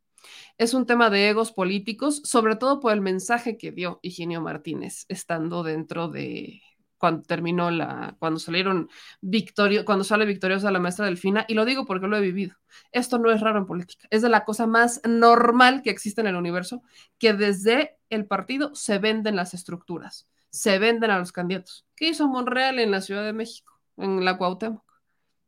Es 0.58 0.74
un 0.74 0.86
tema 0.86 1.10
de 1.10 1.30
egos 1.30 1.52
políticos, 1.52 2.22
sobre 2.26 2.56
todo 2.56 2.80
por 2.80 2.94
el 2.94 3.02
mensaje 3.02 3.58
que 3.58 3.72
dio 3.72 4.00
Higinio 4.02 4.42
Martínez 4.42 5.06
estando 5.08 5.64
dentro 5.64 6.10
de, 6.10 6.62
cuando 7.00 7.24
terminó 7.24 7.72
la, 7.72 8.16
cuando 8.20 8.40
salieron 8.40 8.90
victorio, 9.22 9.86
cuando 9.86 10.04
sale 10.04 10.26
victoriosa 10.26 10.70
la 10.70 10.80
maestra 10.80 11.06
Delfina, 11.06 11.46
y 11.48 11.56
lo 11.56 11.66
digo 11.66 11.86
porque 11.86 12.08
lo 12.08 12.18
he 12.18 12.22
vivido. 12.22 12.56
Esto 12.92 13.18
no 13.18 13.32
es 13.32 13.42
raro 13.42 13.58
en 13.58 13.66
política, 13.66 14.08
es 14.12 14.22
de 14.22 14.30
la 14.30 14.46
cosa 14.46 14.68
más 14.68 15.02
normal 15.08 15.82
que 15.82 15.90
existe 15.90 16.22
en 16.22 16.28
el 16.28 16.36
universo, 16.36 16.84
que 17.18 17.34
desde 17.34 17.98
el 18.10 18.28
partido 18.28 18.76
se 18.76 19.00
venden 19.00 19.36
las 19.36 19.54
estructuras, 19.54 20.28
se 20.52 20.78
venden 20.78 21.10
a 21.10 21.18
los 21.18 21.32
candidatos. 21.32 21.88
¿Qué 21.96 22.10
hizo 22.10 22.28
Monreal 22.28 22.78
en 22.80 22.92
la 22.92 23.02
Ciudad 23.02 23.24
de 23.24 23.34
México, 23.34 23.80
en 23.98 24.24
la 24.24 24.38
Cuauhtémoc? 24.38 24.84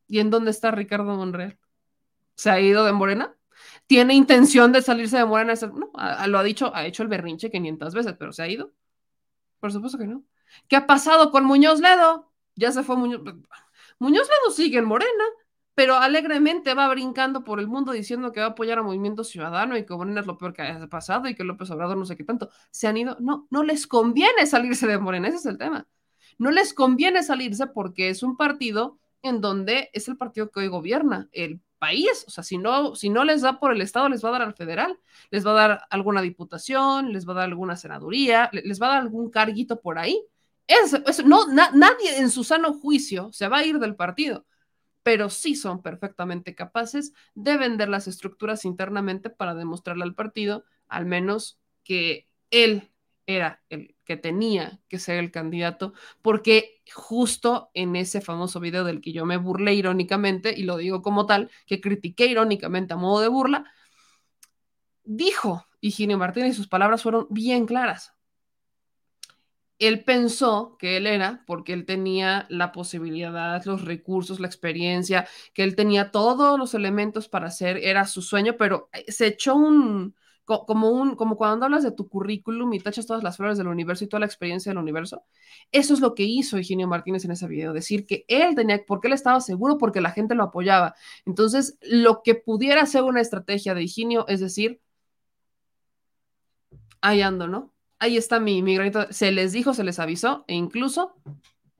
¿Y 0.08 0.20
en 0.20 0.30
dónde 0.30 0.52
está 0.52 0.72
Ricardo 0.72 1.16
Monreal? 1.16 1.60
¿Se 2.36 2.50
ha 2.50 2.60
ido 2.60 2.86
de 2.86 2.94
Morena? 2.94 3.36
¿Tiene 3.88 4.16
intención 4.16 4.72
de 4.72 4.82
salirse 4.82 5.18
de 5.18 5.26
Morena? 5.26 5.54
No, 5.74 5.92
lo 6.28 6.40
ha 6.40 6.44
dicho, 6.44 6.74
ha 6.74 6.86
hecho 6.86 7.04
el 7.04 7.10
berrinche 7.10 7.52
500 7.52 7.94
veces, 7.94 8.16
pero 8.18 8.32
¿se 8.32 8.42
ha 8.42 8.48
ido? 8.48 8.74
Por 9.60 9.72
supuesto 9.72 9.98
que 9.98 10.08
no. 10.08 10.24
¿Qué 10.68 10.76
ha 10.76 10.88
pasado 10.88 11.32
con 11.32 11.46
Muñoz 11.46 11.80
Ledo? 11.80 12.32
Ya 12.56 12.72
se 12.72 12.84
fue 12.84 12.96
Muñoz. 12.96 13.22
Muñoz 14.00 14.28
Ledo 14.28 14.52
sigue 14.52 14.80
en 14.80 14.86
Morena, 14.86 15.24
pero 15.76 15.96
alegremente 15.96 16.74
va 16.74 16.88
brincando 16.90 17.44
por 17.44 17.60
el 17.60 17.68
mundo 17.68 17.92
diciendo 17.92 18.32
que 18.32 18.40
va 18.40 18.48
a 18.48 18.50
apoyar 18.50 18.80
a 18.80 18.84
Movimiento 18.84 19.24
Ciudadano 19.24 19.78
y 19.78 19.86
que 19.86 19.94
Morena 19.94 20.22
es 20.22 20.28
lo 20.28 20.38
peor 20.38 20.54
que 20.54 20.62
haya 20.62 20.88
pasado 20.88 21.28
y 21.28 21.36
que 21.36 21.44
López 21.44 21.70
Obrador 21.72 21.98
no 21.98 22.06
sé 22.06 22.18
qué 22.18 22.24
tanto. 22.24 22.50
Se 22.72 22.88
han 22.88 22.98
ido. 22.98 23.18
No, 23.20 23.48
no 23.50 23.64
les 23.64 23.88
conviene 23.88 24.46
salirse 24.46 24.88
de 24.88 24.98
Morena, 24.98 25.28
ese 25.28 25.38
es 25.38 25.46
el 25.46 25.58
tema. 25.58 25.88
No 26.38 26.52
les 26.52 26.74
conviene 26.74 27.24
salirse 27.24 27.68
porque 27.68 28.10
es 28.10 28.24
un 28.24 28.38
partido 28.38 29.00
en 29.22 29.42
donde 29.42 29.90
es 29.94 30.08
el 30.08 30.18
partido 30.18 30.50
que 30.52 30.62
hoy 30.62 30.68
gobierna 30.68 31.30
el 31.32 31.62
país. 31.80 32.26
O 32.28 32.32
sea, 32.32 32.44
si 32.44 32.58
no, 32.58 32.96
si 32.96 33.10
no 33.10 33.24
les 33.24 33.42
da 33.42 33.60
por 33.60 33.72
el 33.72 33.82
Estado, 33.82 34.10
les 34.10 34.24
va 34.24 34.30
a 34.30 34.34
dar 34.34 34.42
al 34.44 34.54
federal, 34.54 35.00
les 35.32 35.46
va 35.46 35.52
a 35.52 35.68
dar 35.68 35.82
alguna 35.90 36.22
diputación, 36.22 37.12
les 37.12 37.28
va 37.28 37.34
a 37.34 37.36
dar 37.38 37.46
alguna 37.46 37.76
senaduría, 37.76 38.50
les 38.52 38.82
va 38.82 38.88
a 38.88 38.90
dar 38.90 39.02
algún 39.02 39.30
carguito 39.32 39.82
por 39.82 39.98
ahí. 39.98 40.24
Eso 40.68 41.00
no, 41.26 41.48
na, 41.48 41.72
nadie 41.72 42.18
en 42.18 42.30
su 42.30 42.44
sano 42.44 42.74
juicio 42.74 43.32
se 43.34 43.48
va 43.48 43.58
a 43.58 43.66
ir 43.66 43.80
del 43.80 43.96
partido, 43.96 44.46
pero 45.04 45.30
sí 45.30 45.56
son 45.56 45.82
perfectamente 45.82 46.56
capaces 46.56 47.14
de 47.36 47.58
vender 47.58 47.90
las 47.90 48.08
estructuras 48.08 48.66
internamente 48.66 49.30
para 49.30 49.56
demostrarle 49.56 50.04
al 50.04 50.16
partido, 50.16 50.64
al 50.88 51.06
menos 51.06 51.60
que 51.84 52.30
él 52.52 52.92
era 53.26 53.64
el 53.70 53.96
que 54.04 54.18
tenía 54.18 54.80
que 54.88 55.00
ser 55.00 55.18
el 55.18 55.32
candidato, 55.32 55.94
porque 56.22 56.82
justo 56.94 57.70
en 57.74 57.96
ese 57.96 58.22
famoso 58.22 58.60
video 58.60 58.84
del 58.84 59.02
que 59.02 59.14
yo 59.14 59.26
me 59.26 59.38
burlé 59.38 59.74
irónicamente, 59.74 60.54
y 60.58 60.64
lo 60.64 60.78
digo 60.78 61.02
como 61.02 61.26
tal, 61.26 61.50
que 61.66 61.82
critiqué 61.82 62.26
irónicamente 62.26 62.94
a 62.94 62.98
modo 62.98 63.22
de 63.22 63.28
burla, 63.28 63.72
dijo 65.04 65.66
Higinio 65.80 66.18
Martínez 66.18 66.54
y 66.54 66.58
sus 66.58 66.68
palabras 66.68 67.04
fueron 67.04 67.28
bien 67.30 67.66
claras. 67.66 68.14
Él 69.82 70.04
pensó 70.04 70.78
que 70.78 70.98
él 70.98 71.08
era, 71.08 71.44
porque 71.48 71.74
él 71.74 71.88
tenía 71.88 72.46
la 72.50 72.72
posibilidad, 72.72 73.66
los 73.66 73.84
recursos, 73.84 74.40
la 74.40 74.46
experiencia, 74.46 75.28
que 75.56 75.64
él 75.64 75.76
tenía 75.76 76.12
todos 76.12 76.60
los 76.60 76.76
elementos 76.76 77.28
para 77.28 77.48
hacer, 77.48 77.78
era 77.78 78.06
su 78.06 78.22
sueño, 78.22 78.58
pero 78.60 78.90
eh, 78.94 79.12
se 79.12 79.26
echó 79.26 79.56
un, 79.56 80.14
como, 80.46 80.92
un, 80.92 81.16
como 81.16 81.36
cuando 81.36 81.66
hablas 81.66 81.82
de 81.84 81.92
tu 81.92 82.08
currículum 82.10 82.72
y 82.74 82.80
tachas 82.80 83.08
todas 83.08 83.24
las 83.24 83.38
flores 83.38 83.58
del 83.58 83.68
universo 83.68 84.04
y 84.04 84.08
toda 84.08 84.20
la 84.20 84.28
experiencia 84.28 84.70
del 84.70 84.78
universo. 84.78 85.24
Eso 85.72 85.96
es 85.96 86.00
lo 86.00 86.14
que 86.14 86.24
hizo 86.26 86.58
Eugenio 86.58 86.88
Martínez 86.88 87.26
en 87.26 87.32
ese 87.32 87.48
video, 87.48 87.74
decir 87.74 88.06
que 88.06 88.24
él 88.28 88.54
tenía, 88.56 88.84
porque 88.86 89.08
él 89.08 89.14
estaba 89.14 89.42
seguro, 89.42 89.80
porque 89.80 90.00
la 90.00 90.12
gente 90.12 90.36
lo 90.36 90.44
apoyaba. 90.44 90.94
Entonces, 91.26 91.80
lo 91.82 92.22
que 92.24 92.36
pudiera 92.36 92.86
ser 92.86 93.02
una 93.02 93.22
estrategia 93.22 93.74
de 93.74 93.82
Eugenio 93.82 94.28
es 94.28 94.42
decir, 94.42 94.80
ahí 97.02 97.22
ando, 97.22 97.48
¿no? 97.48 97.74
Ahí 98.02 98.18
está 98.18 98.40
mi, 98.40 98.64
mi 98.64 98.74
granito. 98.74 99.06
Se 99.12 99.32
les 99.32 99.52
dijo, 99.52 99.76
se 99.76 99.84
les 99.84 100.00
avisó 100.00 100.44
e 100.48 100.56
incluso 100.56 101.16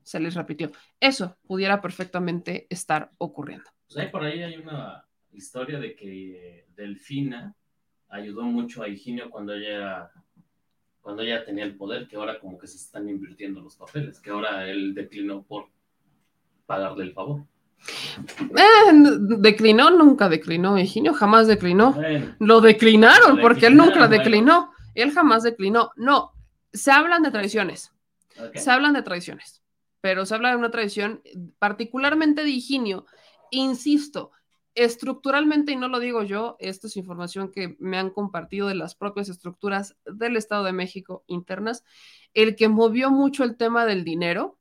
se 0.04 0.20
les 0.20 0.36
repitió. 0.36 0.70
Eso 1.00 1.36
pudiera 1.48 1.82
perfectamente 1.82 2.68
estar 2.70 3.10
ocurriendo. 3.18 3.68
Pues 3.88 3.98
ahí 3.98 4.08
por 4.08 4.22
ahí 4.22 4.40
hay 4.40 4.56
una 4.56 5.04
historia 5.32 5.80
de 5.80 5.96
que 5.96 6.64
Delfina 6.76 7.56
ayudó 8.08 8.44
mucho 8.44 8.84
a 8.84 8.88
Higinio 8.88 9.30
cuando 9.30 9.52
ella, 9.52 10.12
cuando 11.00 11.22
ella 11.22 11.44
tenía 11.44 11.64
el 11.64 11.74
poder, 11.74 12.06
que 12.06 12.14
ahora 12.14 12.38
como 12.38 12.56
que 12.56 12.68
se 12.68 12.76
están 12.76 13.08
invirtiendo 13.08 13.60
los 13.60 13.74
papeles, 13.74 14.20
que 14.20 14.30
ahora 14.30 14.70
él 14.70 14.94
declinó 14.94 15.42
por 15.42 15.70
pagarle 16.66 17.02
el 17.02 17.14
favor. 17.14 17.42
Eh, 18.38 18.92
declinó, 19.38 19.90
nunca 19.90 20.28
declinó, 20.28 20.78
Higinio 20.78 21.14
jamás 21.14 21.48
declinó. 21.48 21.94
Bueno, 21.94 22.36
Lo 22.38 22.60
declinaron 22.60 23.40
porque 23.40 23.66
él 23.66 23.76
nunca 23.76 24.06
declinó. 24.06 24.72
Él 24.94 25.12
jamás 25.12 25.42
declinó. 25.42 25.90
No, 25.96 26.32
se 26.72 26.90
hablan 26.90 27.22
de 27.22 27.30
tradiciones. 27.30 27.92
ok. 28.38 28.56
Se 28.56 28.70
hablan 28.70 28.92
de 28.92 29.02
tradiciones, 29.02 29.62
pero 30.00 30.26
se 30.26 30.34
habla 30.34 30.50
de 30.50 30.56
una 30.56 30.70
tradición 30.70 31.22
particularmente 31.58 32.42
de 32.44 32.50
Higinio. 32.50 33.06
Insisto, 33.50 34.32
estructuralmente, 34.74 35.72
y 35.72 35.76
no 35.76 35.88
lo 35.88 36.00
digo 36.00 36.22
yo, 36.22 36.56
esta 36.58 36.86
es 36.86 36.96
información 36.96 37.50
que 37.50 37.76
me 37.78 37.98
han 37.98 38.10
compartido 38.10 38.68
de 38.68 38.74
las 38.74 38.94
propias 38.94 39.28
estructuras 39.28 39.96
del 40.06 40.36
Estado 40.36 40.64
de 40.64 40.72
México 40.72 41.24
internas, 41.26 41.84
el 42.34 42.56
que 42.56 42.68
movió 42.68 43.10
mucho 43.10 43.44
el 43.44 43.56
tema 43.56 43.84
del 43.84 44.04
dinero, 44.04 44.58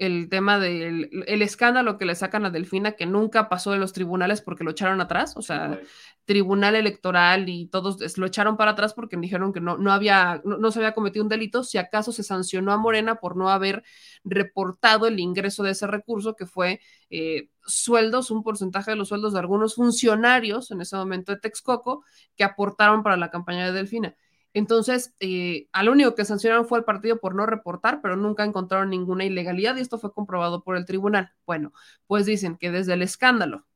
el 0.00 0.30
tema 0.30 0.58
del 0.58 1.24
el 1.26 1.42
escándalo 1.42 1.98
que 1.98 2.06
le 2.06 2.14
sacan 2.14 2.46
a 2.46 2.50
Delfina, 2.50 2.92
que 2.92 3.04
nunca 3.04 3.50
pasó 3.50 3.70
de 3.70 3.78
los 3.78 3.92
tribunales 3.92 4.40
porque 4.40 4.64
lo 4.64 4.70
echaron 4.70 5.02
atrás, 5.02 5.36
o 5.36 5.42
sea, 5.42 5.78
tribunal 6.24 6.74
electoral 6.74 7.50
y 7.50 7.66
todos 7.66 8.16
lo 8.16 8.26
echaron 8.26 8.56
para 8.56 8.70
atrás 8.70 8.94
porque 8.94 9.18
dijeron 9.18 9.52
que 9.52 9.60
no, 9.60 9.76
no 9.76 9.92
había, 9.92 10.40
no, 10.42 10.56
no 10.56 10.70
se 10.70 10.78
había 10.78 10.94
cometido 10.94 11.22
un 11.22 11.28
delito, 11.28 11.64
si 11.64 11.76
acaso 11.76 12.12
se 12.12 12.22
sancionó 12.22 12.72
a 12.72 12.78
Morena 12.78 13.16
por 13.16 13.36
no 13.36 13.50
haber 13.50 13.84
reportado 14.24 15.06
el 15.06 15.20
ingreso 15.20 15.62
de 15.62 15.72
ese 15.72 15.86
recurso, 15.86 16.34
que 16.34 16.46
fue 16.46 16.80
eh, 17.10 17.50
sueldos, 17.66 18.30
un 18.30 18.42
porcentaje 18.42 18.92
de 18.92 18.96
los 18.96 19.08
sueldos 19.08 19.34
de 19.34 19.40
algunos 19.40 19.74
funcionarios 19.74 20.70
en 20.70 20.80
ese 20.80 20.96
momento 20.96 21.32
de 21.32 21.40
Texcoco 21.40 22.04
que 22.36 22.44
aportaron 22.44 23.02
para 23.02 23.18
la 23.18 23.30
campaña 23.30 23.66
de 23.66 23.72
Delfina. 23.72 24.16
Entonces, 24.52 25.14
eh, 25.20 25.68
al 25.72 25.88
único 25.88 26.14
que 26.14 26.24
sancionaron 26.24 26.66
fue 26.66 26.78
el 26.78 26.84
partido 26.84 27.20
por 27.20 27.34
no 27.34 27.46
reportar, 27.46 28.00
pero 28.02 28.16
nunca 28.16 28.44
encontraron 28.44 28.90
ninguna 28.90 29.24
ilegalidad 29.24 29.76
y 29.76 29.80
esto 29.80 29.98
fue 29.98 30.12
comprobado 30.12 30.64
por 30.64 30.76
el 30.76 30.86
tribunal. 30.86 31.32
Bueno, 31.46 31.72
pues 32.06 32.26
dicen 32.26 32.56
que 32.56 32.70
desde 32.70 32.94
el 32.94 33.02
escándalo 33.02 33.66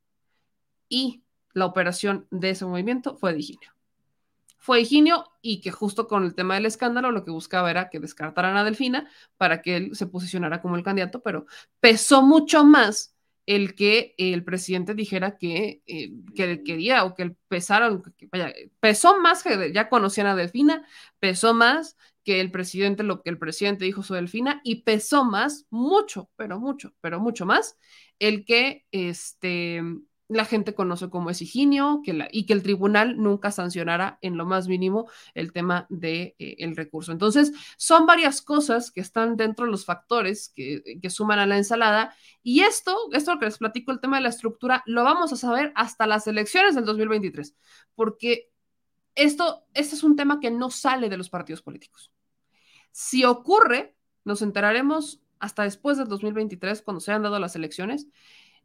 y 0.89 1.25
la 1.53 1.67
operación 1.67 2.27
de 2.31 2.51
ese 2.51 2.67
movimiento 2.67 3.17
fue 3.17 3.33
de 3.33 3.39
Higinio. 3.39 3.71
Fue 4.59 4.81
Higinio 4.81 5.27
y 5.43 5.61
que 5.61 5.71
justo 5.71 6.09
con 6.09 6.25
el 6.25 6.35
tema 6.35 6.55
del 6.55 6.67
escándalo 6.67 7.13
lo 7.13 7.25
que 7.25 7.31
buscaba 7.31 7.71
era 7.71 7.91
que 7.91 8.01
descartaran 8.01 8.57
a 8.57 8.65
Delfina 8.65 9.09
para 9.37 9.63
que 9.63 9.77
él 9.77 9.95
se 9.95 10.07
posicionara 10.07 10.61
como 10.63 10.77
el 10.77 10.83
candidato, 10.83 11.23
pero 11.23 11.47
pesó 11.81 12.23
mucho 12.23 12.65
más 12.65 13.14
el 13.47 13.75
que 13.75 14.15
el 14.19 14.45
presidente 14.45 14.95
dijera 14.95 15.37
que, 15.37 15.83
eh, 15.87 16.13
que 16.35 16.63
quería 16.63 17.05
o 17.05 17.15
que 17.15 17.23
él 17.25 17.37
pesara, 17.49 17.91
que, 18.17 18.27
vaya, 18.33 18.53
pesó 18.81 19.21
más 19.21 19.43
que 19.43 19.73
ya 19.73 19.89
conocían 19.89 20.27
a 20.27 20.37
Delfina, 20.37 20.87
pesó 21.19 21.55
más 21.55 21.97
que 22.25 22.41
el 22.41 22.51
presidente, 22.51 23.03
lo 23.03 23.23
que 23.23 23.31
el 23.31 23.39
presidente 23.39 23.85
dijo 23.85 24.03
sobre 24.03 24.23
Delfina, 24.23 24.61
y 24.65 24.83
pesó 24.83 25.25
más, 25.25 25.67
mucho, 25.71 26.31
pero 26.37 26.59
mucho, 26.59 26.95
pero 27.01 27.21
mucho 27.21 27.45
más, 27.45 27.79
el 28.19 28.45
que 28.47 28.87
este, 28.93 29.83
la 30.29 30.45
gente 30.45 30.75
conoce 30.75 31.11
como 31.11 31.31
es 31.31 31.43
Higinio 31.43 32.01
que 32.03 32.15
la, 32.15 32.29
y 32.31 32.47
que 32.47 32.55
el 32.55 32.63
tribunal 32.63 33.17
nunca 33.19 33.51
sancionara 33.51 34.19
en 34.23 34.37
lo 34.37 34.47
más 34.47 34.69
mínimo 34.69 35.09
el 35.35 35.53
tema 35.53 35.87
del 35.91 36.01
de, 36.01 36.37
eh, 36.39 36.57
el 36.59 36.77
recurso. 36.77 37.13
Entonces, 37.13 37.53
son 37.77 38.07
varias 38.07 38.41
cosas 38.41 38.91
que 38.91 39.01
están 39.01 39.37
dentro 39.37 39.67
de 39.67 39.71
los 39.71 39.85
factores 39.85 40.51
que, 40.55 40.99
que, 41.01 41.11
suman 41.11 41.39
a 41.39 41.47
la 41.47 41.59
ensalada 41.59 42.15
y 42.43 42.61
esto, 42.61 42.97
esto 43.13 43.39
que 43.39 43.47
les 43.47 43.59
platico, 43.59 43.93
el 43.93 44.01
tema 44.01 44.17
de 44.17 44.23
la 44.23 44.29
estructura, 44.31 44.83
lo 44.87 45.05
vamos 45.05 45.33
a 45.33 45.37
saber 45.37 45.73
hasta 45.75 46.07
las 46.07 46.27
elecciones 46.27 46.75
del 46.75 46.85
2023, 46.85 47.55
porque 47.95 48.51
esto, 49.15 49.65
este 49.75 49.95
es 49.95 50.03
un 50.03 50.17
tema 50.17 50.41
que 50.41 50.51
no 50.51 50.71
sale 50.71 51.09
de 51.09 51.17
los 51.17 51.31
partidos 51.31 51.63
políticos. 51.63 52.13
Si 52.91 53.25
ocurre, 53.25 53.95
nos 54.25 54.43
enteraremos 54.43 55.21
hasta 55.39 55.65
después 55.65 55.99
del 55.99 56.09
2023, 56.09 56.83
cuando 56.83 57.01
se 57.01 57.13
hayan 57.13 57.23
dado 57.23 57.39
las 57.39 57.55
elecciones, 57.57 58.07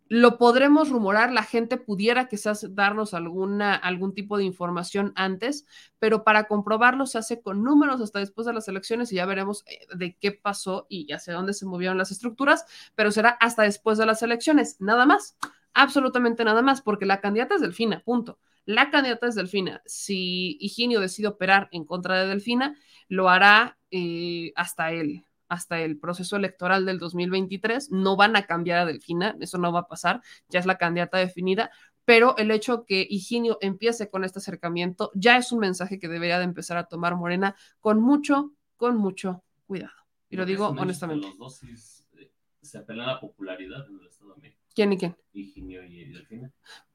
lo 0.09 0.39
podremos 0.39 0.89
rumorar, 0.89 1.31
la 1.31 1.43
gente 1.43 1.77
pudiera 1.77 2.27
quizás 2.27 2.75
darnos 2.75 3.13
alguna, 3.13 3.75
algún 3.75 4.15
tipo 4.15 4.39
de 4.39 4.43
información 4.43 5.13
antes, 5.15 5.67
pero 5.99 6.23
para 6.23 6.45
comprobarlo 6.45 7.05
se 7.05 7.19
hace 7.19 7.41
con 7.41 7.63
números 7.63 8.01
hasta 8.01 8.17
después 8.17 8.47
de 8.47 8.53
las 8.53 8.67
elecciones 8.67 9.11
y 9.11 9.17
ya 9.17 9.27
veremos 9.27 9.63
eh, 9.67 9.85
de 9.95 10.17
qué 10.19 10.31
pasó 10.31 10.87
y 10.89 11.13
hacia 11.13 11.35
dónde 11.35 11.53
se 11.53 11.67
movieron 11.67 11.99
las 11.99 12.09
estructuras, 12.09 12.65
pero 12.95 13.11
será 13.11 13.29
hasta 13.39 13.61
después 13.61 13.99
de 13.99 14.07
las 14.07 14.23
elecciones, 14.23 14.77
nada 14.79 15.05
más, 15.05 15.37
absolutamente 15.73 16.43
nada 16.43 16.63
más, 16.63 16.81
porque 16.81 17.05
la 17.05 17.21
candidata 17.21 17.55
es 17.55 17.61
Delfina, 17.61 18.01
punto. 18.03 18.39
La 18.65 18.89
candidata 18.89 19.27
es 19.27 19.35
Delfina. 19.35 19.81
Si 19.85 20.57
Higinio 20.59 20.99
decide 20.99 21.27
operar 21.27 21.69
en 21.71 21.85
contra 21.85 22.19
de 22.19 22.27
Delfina, 22.27 22.75
lo 23.07 23.29
hará 23.29 23.77
eh, 23.91 24.53
hasta 24.55 24.91
él, 24.91 25.25
hasta 25.49 25.81
el 25.81 25.97
proceso 25.97 26.37
electoral 26.37 26.85
del 26.85 26.99
2023. 26.99 27.91
No 27.91 28.15
van 28.15 28.35
a 28.35 28.45
cambiar 28.45 28.79
a 28.79 28.85
Delfina, 28.85 29.35
eso 29.41 29.57
no 29.57 29.73
va 29.73 29.81
a 29.81 29.87
pasar, 29.87 30.21
ya 30.47 30.59
es 30.59 30.65
la 30.65 30.77
candidata 30.77 31.17
definida, 31.17 31.71
pero 32.05 32.37
el 32.37 32.51
hecho 32.51 32.85
que 32.85 33.05
Higinio 33.09 33.57
empiece 33.61 34.09
con 34.09 34.23
este 34.23 34.39
acercamiento 34.39 35.11
ya 35.13 35.37
es 35.37 35.51
un 35.51 35.59
mensaje 35.59 35.99
que 35.99 36.07
debería 36.07 36.37
de 36.37 36.45
empezar 36.45 36.77
a 36.77 36.85
tomar 36.85 37.15
Morena 37.15 37.55
con 37.79 37.99
mucho, 37.99 38.53
con 38.77 38.97
mucho 38.97 39.43
cuidado. 39.67 39.93
Y 40.29 40.37
lo, 40.37 40.45
digo 40.45 40.69
honestamente. 40.69 41.27
Los 41.27 41.37
dos 41.37 41.63
eh, 41.63 42.31
se 42.61 42.77
apelan 42.77 43.09
a 43.09 43.13
la 43.13 43.19
popularidad 43.19 43.87
en 43.89 43.99
el 43.99 44.07
Estado 44.07 44.33
de 44.35 44.41
México. 44.41 44.61
¿Quién 44.73 44.93
y 44.93 44.97
quién? 44.97 45.17
Higinio 45.33 45.83
y 45.83 46.05
Delfina. 46.05 46.51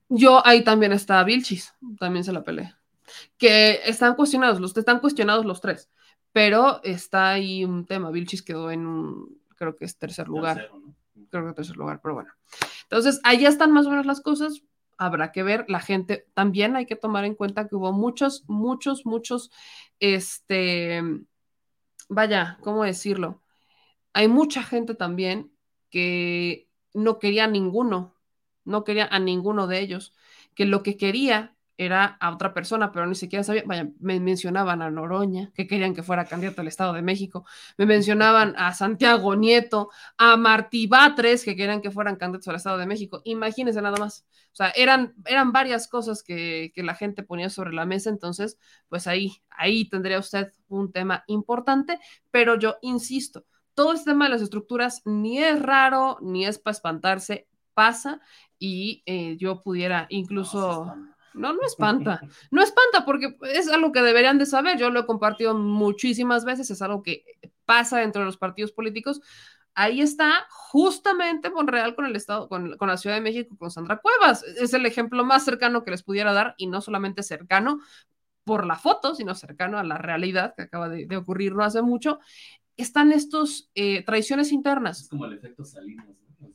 Yo 0.09 0.45
ahí 0.47 0.63
también 0.63 0.93
está 0.93 1.23
Vilchis, 1.25 1.75
también 1.99 2.25
se 2.25 2.33
la 2.33 2.43
peleé. 2.43 2.75
Que 3.37 3.81
están 3.85 4.15
cuestionados, 4.15 4.61
los 4.61 4.77
están 4.77 5.01
cuestionados 5.01 5.45
los 5.45 5.61
tres 5.61 5.91
pero 6.35 6.83
está 6.83 7.31
ahí 7.31 7.65
un 7.65 7.87
tema. 7.87 8.11
Vilchis 8.11 8.43
quedó 8.43 8.73
en 8.73 8.89
un, 8.89 9.41
creo 9.55 9.77
que 9.77 9.85
es 9.85 9.97
tercer 9.97 10.27
lugar. 10.27 10.57
Tercero, 10.57 10.81
¿no? 10.81 10.95
Creo 11.31 11.47
que 11.47 11.53
tercer 11.53 11.77
lugar, 11.77 12.01
pero 12.03 12.15
bueno. 12.15 12.33
Entonces, 12.83 13.21
allá 13.23 13.49
están 13.49 13.71
más 13.71 13.87
o 13.87 13.91
menos 13.91 14.05
las 14.05 14.21
cosas. 14.21 14.63
Habrá 14.99 15.31
que 15.31 15.45
ver, 15.45 15.65
la 15.69 15.79
gente 15.79 16.27
también 16.35 16.75
hay 16.75 16.87
que 16.87 16.97
tomar 16.97 17.25
en 17.25 17.37
cuenta 17.37 17.69
que 17.69 17.77
hubo 17.77 17.93
muchos, 17.93 18.43
muchos, 18.49 19.07
muchos, 19.07 19.53
este, 20.01 21.03
vaya, 22.09 22.59
¿cómo 22.63 22.83
decirlo? 22.83 23.41
Hay 24.13 24.27
mucha 24.27 24.65
gente 24.65 24.97
también 24.97 25.53
que 25.89 26.69
no 26.95 27.21
quería 27.21 27.45
a 27.45 27.49
ninguno, 27.49 28.17
no 28.65 28.83
quería 28.83 29.07
a 29.07 29.21
ninguno 29.21 29.69
de 29.69 29.79
ellos, 29.79 30.13
que 30.57 30.65
lo 30.65 30.83
que 30.83 30.97
quería 30.97 31.54
era 31.77 32.17
a 32.21 32.33
otra 32.33 32.55
persona, 32.55 32.93
pero 32.93 33.07
ni 33.07 33.15
siquiera 33.15 33.43
sabía, 33.43 33.65
vaya, 33.67 33.89
me 34.01 34.21
mencionaban 34.21 34.83
a 34.83 34.91
Noroña, 34.91 35.51
que 35.55 35.67
querían 35.67 35.95
que 35.95 36.03
fuera 36.03 36.25
candidato 36.25 36.61
al 36.61 36.69
Estado 36.69 36.93
de 36.93 37.03
México, 37.03 37.45
me 37.77 37.87
mencionaban 37.87 38.55
a 38.57 38.73
Santiago 38.75 39.35
Nieto, 39.35 39.91
a 40.17 40.37
Martí 40.37 40.87
Batres, 40.87 41.45
que 41.45 41.57
querían 41.57 41.81
que 41.81 41.91
fueran 41.91 42.17
candidatos 42.17 42.49
al 42.49 42.57
Estado 42.57 42.79
de 42.79 42.87
México, 42.87 43.23
imagínense 43.25 43.83
nada 43.83 43.97
más, 43.99 44.25
o 44.53 44.57
sea, 44.57 44.71
eran, 44.71 45.15
eran 45.25 45.53
varias 45.53 45.89
cosas 45.89 46.23
que, 46.23 46.73
que 46.75 46.83
la 46.83 46.95
gente 46.95 47.23
ponía 47.23 47.51
sobre 47.51 47.73
la 47.73 47.87
mesa, 47.87 48.11
entonces, 48.11 48.59
pues 48.89 49.07
ahí, 49.07 49.33
ahí 49.51 49.89
tendría 49.89 50.19
usted 50.19 50.53
un 50.69 50.93
tema 50.93 51.25
importante, 51.27 51.99
pero 52.31 52.57
yo 52.57 52.77
insisto, 52.83 53.45
todo 53.75 53.93
este 53.93 54.13
tema 54.13 54.27
de 54.27 54.31
las 54.31 54.43
estructuras 54.43 55.03
ni 55.05 55.39
es 55.39 55.61
raro, 55.61 56.19
ni 56.23 56.47
es 56.47 56.59
para 56.59 56.73
espantarse, 56.73 57.49
pasa 57.75 58.21
y 58.59 59.03
eh, 59.07 59.37
yo 59.37 59.61
pudiera 59.61 60.07
incluso... 60.09 60.87
No, 60.87 61.14
no 61.35 61.63
espanta, 61.67 62.21
no 62.51 62.63
espanta 62.63 63.05
porque 63.05 63.37
es 63.53 63.69
algo 63.69 63.93
que 63.93 64.03
deberían 64.03 64.39
de 64.39 64.47
saber. 64.47 64.79
Yo 64.79 64.91
lo 64.91 65.01
he 65.01 65.07
compartido 65.07 65.55
muchísimas 65.55 66.45
veces, 66.45 66.71
es 66.71 66.83
algo 66.83 67.03
que 67.03 67.25
pasa 67.65 67.99
dentro 67.99 68.21
de 68.21 68.27
los 68.27 68.37
partidos 68.37 68.73
políticos. 68.73 69.21
Ahí 69.75 70.01
está 70.01 70.47
justamente 70.51 71.51
Monreal 71.51 71.97
con 71.97 72.07
el 72.07 72.15
Estado, 72.15 72.49
con, 72.49 72.77
con, 72.77 72.89
la 72.89 72.97
Ciudad 72.97 73.17
de 73.17 73.23
México, 73.23 73.57
con 73.59 73.71
Sandra 73.71 73.99
Cuevas. 73.99 74.45
Es 74.45 74.73
el 74.73 74.87
ejemplo 74.87 75.25
más 75.25 75.45
cercano 75.45 75.83
que 75.83 75.91
les 75.91 76.05
pudiera 76.05 76.33
dar 76.33 76.55
y 76.57 76.69
no 76.69 76.81
solamente 76.81 77.25
cercano 77.25 77.81
por 78.45 78.67
la 78.67 78.77
foto, 78.77 79.15
sino 79.15 79.35
cercano 79.35 79.79
a 79.79 79.85
la 79.85 79.99
realidad 79.99 80.55
que 80.57 80.63
acaba 80.63 80.89
de, 80.89 81.07
de 81.07 81.17
ocurrir 81.17 81.55
no 81.55 81.65
hace 81.65 81.83
mucho. 81.83 82.21
Están 82.77 83.11
estos 83.11 83.71
eh, 83.75 84.05
traiciones 84.05 84.53
internas. 84.53 85.01
Es 85.01 85.09
como 85.09 85.25
el 85.27 85.33
efecto 85.33 85.65
Salinas. 85.65 86.07
¿no? 86.07 86.53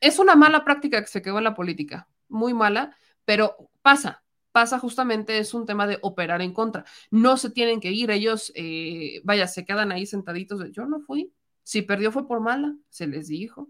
Es 0.00 0.18
una 0.18 0.34
mala 0.34 0.64
práctica 0.64 1.00
que 1.00 1.08
se 1.08 1.22
quedó 1.22 1.38
en 1.38 1.44
la 1.44 1.54
política, 1.54 2.08
muy 2.28 2.54
mala, 2.54 2.96
pero 3.24 3.69
pasa, 3.82 4.24
pasa 4.52 4.78
justamente, 4.78 5.38
es 5.38 5.54
un 5.54 5.66
tema 5.66 5.86
de 5.86 5.98
operar 6.02 6.42
en 6.42 6.52
contra. 6.52 6.84
No 7.10 7.36
se 7.36 7.50
tienen 7.50 7.80
que 7.80 7.92
ir, 7.92 8.10
ellos, 8.10 8.52
eh, 8.54 9.20
vaya, 9.24 9.46
se 9.46 9.64
quedan 9.64 9.92
ahí 9.92 10.06
sentaditos. 10.06 10.70
Yo 10.72 10.86
no 10.86 11.00
fui, 11.00 11.32
si 11.62 11.82
perdió 11.82 12.12
fue 12.12 12.26
por 12.26 12.40
mala, 12.40 12.76
se 12.88 13.06
les 13.06 13.28
dijo. 13.28 13.68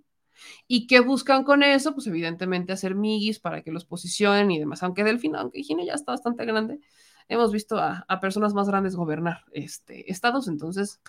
¿Y 0.66 0.86
qué 0.86 1.00
buscan 1.00 1.44
con 1.44 1.62
eso? 1.62 1.94
Pues 1.94 2.06
evidentemente 2.06 2.72
hacer 2.72 2.94
miguis 2.94 3.40
para 3.40 3.62
que 3.62 3.72
los 3.72 3.84
posicionen 3.84 4.50
y 4.50 4.58
demás. 4.58 4.82
Aunque 4.82 5.04
Delfín, 5.04 5.36
aunque 5.36 5.62
Gine 5.62 5.84
ya 5.84 5.94
está 5.94 6.12
bastante 6.12 6.44
grande, 6.46 6.80
hemos 7.28 7.52
visto 7.52 7.78
a, 7.78 8.04
a 8.08 8.20
personas 8.20 8.54
más 8.54 8.68
grandes 8.68 8.96
gobernar 8.96 9.44
este, 9.52 10.10
estados, 10.10 10.48
entonces 10.48 11.00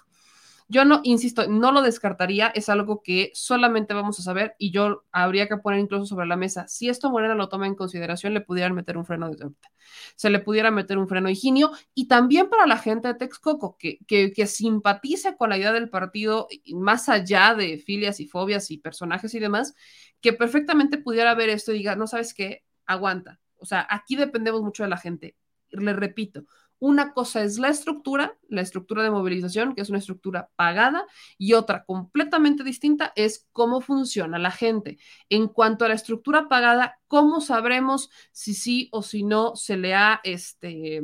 yo 0.72 0.86
no, 0.86 1.02
insisto, 1.04 1.48
no 1.48 1.74
lo 1.74 1.82
descartaría, 1.82 2.48
es 2.48 2.70
algo 2.70 3.02
que 3.04 3.30
solamente 3.34 3.94
vamos 3.94 4.18
a 4.20 4.24
saber 4.24 4.56
y 4.58 4.72
yo 4.72 5.04
habría 5.12 5.50
que 5.50 5.58
poner 5.58 5.82
incluso 5.82 6.06
sobre 6.06 6.28
la 6.28 6.38
mesa, 6.38 6.66
si 6.70 6.88
esto 6.88 7.10
Morena 7.12 7.36
lo 7.36 7.50
toma 7.50 7.68
en 7.68 7.76
consideración, 7.76 8.34
le 8.34 8.40
pudieran 8.40 8.74
meter 8.74 8.98
un 8.98 9.06
freno 9.06 9.30
de 9.30 9.44
ahorita, 9.44 9.70
se 10.16 10.30
le 10.30 10.40
pudiera 10.40 10.72
meter 10.72 10.98
un 10.98 11.10
freno 11.10 11.30
higinio 11.30 11.72
y 11.94 12.08
también 12.08 12.50
para 12.50 12.66
la 12.68 12.78
gente 12.78 13.10
de 13.10 13.16
Texcoco, 13.16 13.76
que, 13.78 14.00
que, 14.08 14.32
que 14.32 14.48
simpatice 14.48 15.36
con 15.36 15.50
la 15.50 15.58
idea 15.58 15.74
del 15.74 15.90
partido 15.90 16.48
más 16.74 17.10
allá 17.10 17.54
de 17.54 17.78
filias 17.78 18.22
y 18.22 18.28
fobias 18.28 18.72
y 18.72 18.78
personajes 18.78 19.34
y 19.34 19.40
demás, 19.40 19.76
que 20.22 20.32
perfectamente 20.32 20.98
pudiera 20.98 21.36
ver 21.36 21.50
esto 21.50 21.74
y 21.74 21.80
diga, 21.80 21.98
no 21.98 22.08
sabes 22.08 22.34
qué, 22.34 22.64
aguanta. 22.86 23.42
O 23.58 23.66
sea, 23.66 23.86
aquí 23.90 24.16
dependemos 24.16 24.62
mucho 24.62 24.84
de 24.84 24.90
la 24.90 24.98
gente. 24.98 25.36
Le 25.70 25.94
repito, 25.94 26.46
una 26.82 27.14
cosa 27.14 27.44
es 27.44 27.60
la 27.60 27.70
estructura, 27.70 28.40
la 28.50 28.62
estructura 28.62 29.04
de 29.04 29.12
movilización, 29.12 29.76
que 29.76 29.82
es 29.82 29.90
una 29.90 30.00
estructura 30.00 30.50
pagada, 30.56 31.06
y 31.38 31.54
otra 31.54 31.86
completamente 31.86 32.64
distinta 32.64 33.14
es 33.16 33.48
cómo 33.52 33.82
funciona 33.82 34.40
la 34.40 34.50
gente. 34.50 34.98
En 35.30 35.48
cuanto 35.48 35.86
a 35.86 35.90
la 35.90 35.94
estructura 35.94 36.50
pagada, 36.50 37.00
¿cómo 37.08 37.40
sabremos 37.40 38.10
si 38.32 38.56
sí 38.56 38.90
o 38.92 39.04
si 39.04 39.24
no 39.24 39.56
se 39.56 39.78
le 39.78 39.94
ha 39.94 40.22
este, 40.24 41.04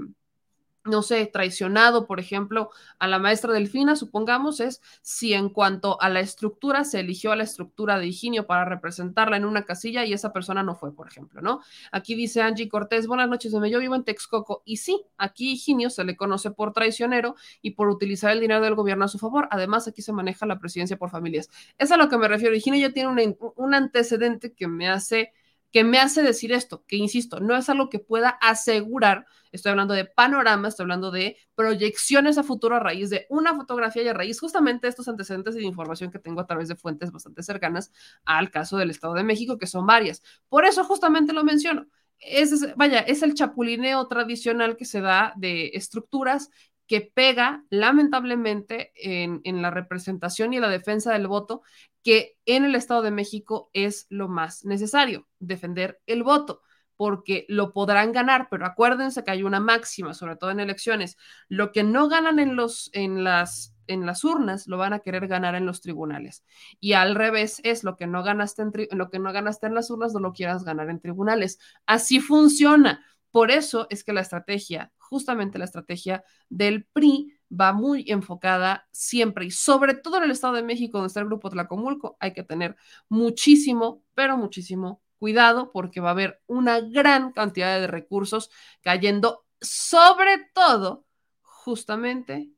no 0.87 1.01
sé, 1.01 1.25
traicionado, 1.27 2.07
por 2.07 2.19
ejemplo, 2.19 2.71
a 2.99 3.07
la 3.07 3.19
maestra 3.19 3.53
Delfina, 3.53 3.95
supongamos, 3.95 4.59
es 4.59 4.81
si 5.01 5.33
en 5.33 5.49
cuanto 5.49 6.01
a 6.01 6.09
la 6.09 6.19
estructura 6.19 6.83
se 6.83 6.99
eligió 6.99 7.31
a 7.31 7.35
la 7.35 7.43
estructura 7.43 7.99
de 7.99 8.07
Higinio 8.07 8.47
para 8.47 8.65
representarla 8.65 9.37
en 9.37 9.45
una 9.45 9.65
casilla 9.65 10.05
y 10.05 10.13
esa 10.13 10.33
persona 10.33 10.63
no 10.63 10.75
fue, 10.75 10.93
por 10.93 11.07
ejemplo, 11.07 11.41
¿no? 11.41 11.61
Aquí 11.91 12.15
dice 12.15 12.41
Angie 12.41 12.69
Cortés, 12.69 13.07
buenas 13.07 13.29
noches, 13.29 13.51
yo 13.51 13.79
vivo 13.79 13.95
en 13.95 14.03
Texcoco 14.03 14.63
y 14.65 14.77
sí, 14.77 15.03
aquí 15.17 15.53
Higinio 15.53 15.89
se 15.89 16.03
le 16.03 16.15
conoce 16.15 16.51
por 16.51 16.73
traicionero 16.73 17.35
y 17.61 17.71
por 17.71 17.89
utilizar 17.89 18.31
el 18.31 18.39
dinero 18.39 18.61
del 18.61 18.75
gobierno 18.75 19.05
a 19.05 19.07
su 19.07 19.19
favor. 19.19 19.47
Además, 19.51 19.87
aquí 19.87 20.01
se 20.01 20.13
maneja 20.13 20.45
la 20.45 20.59
presidencia 20.59 20.97
por 20.97 21.09
familias. 21.09 21.49
Es 21.77 21.91
a 21.91 21.97
lo 21.97 22.09
que 22.09 22.17
me 22.17 22.27
refiero. 22.27 22.55
Higinio 22.55 22.87
ya 22.87 22.93
tiene 22.93 23.09
un, 23.09 23.37
un 23.55 23.73
antecedente 23.73 24.53
que 24.53 24.67
me 24.67 24.89
hace 24.89 25.33
que 25.71 25.83
me 25.83 25.99
hace 25.99 26.23
decir 26.23 26.51
esto, 26.51 26.83
que 26.87 26.95
insisto, 26.95 27.39
no 27.39 27.55
es 27.55 27.69
algo 27.69 27.89
que 27.89 27.99
pueda 27.99 28.29
asegurar, 28.29 29.25
estoy 29.51 29.71
hablando 29.71 29.93
de 29.93 30.05
panorama, 30.05 30.67
estoy 30.67 30.85
hablando 30.85 31.11
de 31.11 31.37
proyecciones 31.55 32.37
a 32.37 32.43
futuro 32.43 32.75
a 32.75 32.79
raíz 32.79 33.09
de 33.09 33.25
una 33.29 33.55
fotografía 33.55 34.03
y 34.03 34.07
a 34.07 34.13
raíz 34.13 34.39
justamente 34.39 34.87
de 34.87 34.89
estos 34.89 35.07
antecedentes 35.07 35.55
y 35.55 35.59
de 35.59 35.65
información 35.65 36.11
que 36.11 36.19
tengo 36.19 36.41
a 36.41 36.47
través 36.47 36.67
de 36.67 36.75
fuentes 36.75 37.11
bastante 37.11 37.43
cercanas 37.43 37.91
al 38.25 38.51
caso 38.51 38.77
del 38.77 38.89
Estado 38.89 39.13
de 39.13 39.23
México, 39.23 39.57
que 39.57 39.67
son 39.67 39.85
varias. 39.85 40.23
Por 40.49 40.65
eso 40.65 40.83
justamente 40.83 41.33
lo 41.33 41.43
menciono. 41.43 41.87
Es, 42.19 42.75
vaya, 42.75 42.99
es 43.01 43.21
el 43.21 43.35
chapulineo 43.35 44.07
tradicional 44.07 44.75
que 44.75 44.85
se 44.85 45.01
da 45.01 45.33
de 45.37 45.71
estructuras 45.73 46.49
que 46.87 47.01
pega 47.01 47.65
lamentablemente 47.69 48.91
en, 48.95 49.61
la 49.61 49.71
representación 49.71 50.53
y 50.53 50.59
la 50.59 50.69
defensa 50.69 51.13
del 51.13 51.27
voto, 51.27 51.61
que 52.03 52.37
en 52.45 52.65
el 52.65 52.75
Estado 52.75 53.01
de 53.01 53.11
México 53.11 53.69
es 53.73 54.07
lo 54.09 54.29
más 54.29 54.63
necesario, 54.63 55.27
defender 55.39 55.99
el 56.07 56.23
voto, 56.23 56.61
porque 56.95 57.45
lo 57.49 57.73
podrán 57.73 58.11
ganar, 58.11 58.47
pero 58.49 58.65
acuérdense 58.65 59.23
que 59.23 59.31
hay 59.31 59.43
una 59.43 59.59
máxima, 59.59 60.13
sobre 60.13 60.37
todo 60.37 60.49
en 60.49 60.61
elecciones, 60.61 61.17
lo 61.49 61.71
que 61.71 61.83
no 61.83 62.07
ganan 62.07 62.39
en, 62.39 62.55
los, 62.55 62.89
en, 62.93 63.23
las, 63.23 63.75
en 63.87 64.05
las 64.05 64.23
urnas 64.23 64.67
lo 64.67 64.77
van 64.77 64.93
a 64.93 64.99
querer 64.99 65.27
ganar 65.27 65.55
en 65.55 65.65
los 65.65 65.81
tribunales. 65.81 66.45
Y 66.79 66.93
al 66.93 67.15
revés 67.15 67.59
es 67.63 67.83
lo 67.83 67.97
que 67.97 68.07
no 68.07 68.23
ganaste 68.23 68.61
en, 68.61 68.71
lo 68.97 69.09
que 69.09 69.19
no 69.19 69.33
ganaste 69.33 69.67
en 69.67 69.75
las 69.75 69.91
urnas, 69.91 70.13
no 70.13 70.21
lo 70.21 70.33
quieras 70.33 70.63
ganar 70.63 70.89
en 70.89 71.01
tribunales. 71.01 71.59
Así 71.85 72.19
funciona. 72.21 73.05
Por 73.31 73.51
eso 73.51 73.87
es 73.89 74.03
que 74.03 74.13
la 74.13 74.21
estrategia 74.21 74.91
justamente 75.09 75.57
la 75.57 75.65
estrategia 75.65 76.23
del 76.49 76.85
PRI 76.85 77.33
va 77.49 77.73
muy 77.73 78.05
enfocada 78.07 78.87
siempre 78.91 79.45
y 79.45 79.51
sobre 79.51 79.93
todo 79.93 80.17
en 80.17 80.23
el 80.23 80.31
Estado 80.31 80.53
de 80.53 80.63
México, 80.63 80.97
donde 80.97 81.07
está 81.07 81.21
el 81.21 81.27
grupo 81.27 81.49
Tlacomulco, 81.49 82.17
hay 82.19 82.33
que 82.33 82.43
tener 82.43 82.75
muchísimo, 83.09 84.03
pero 84.13 84.37
muchísimo 84.37 85.01
cuidado 85.17 85.71
porque 85.71 85.99
va 85.99 86.09
a 86.09 86.11
haber 86.11 86.41
una 86.47 86.79
gran 86.81 87.31
cantidad 87.31 87.79
de 87.79 87.87
recursos 87.87 88.51
cayendo 88.81 89.45
sobre 89.61 90.49
todo 90.53 91.05
justamente 91.41 92.51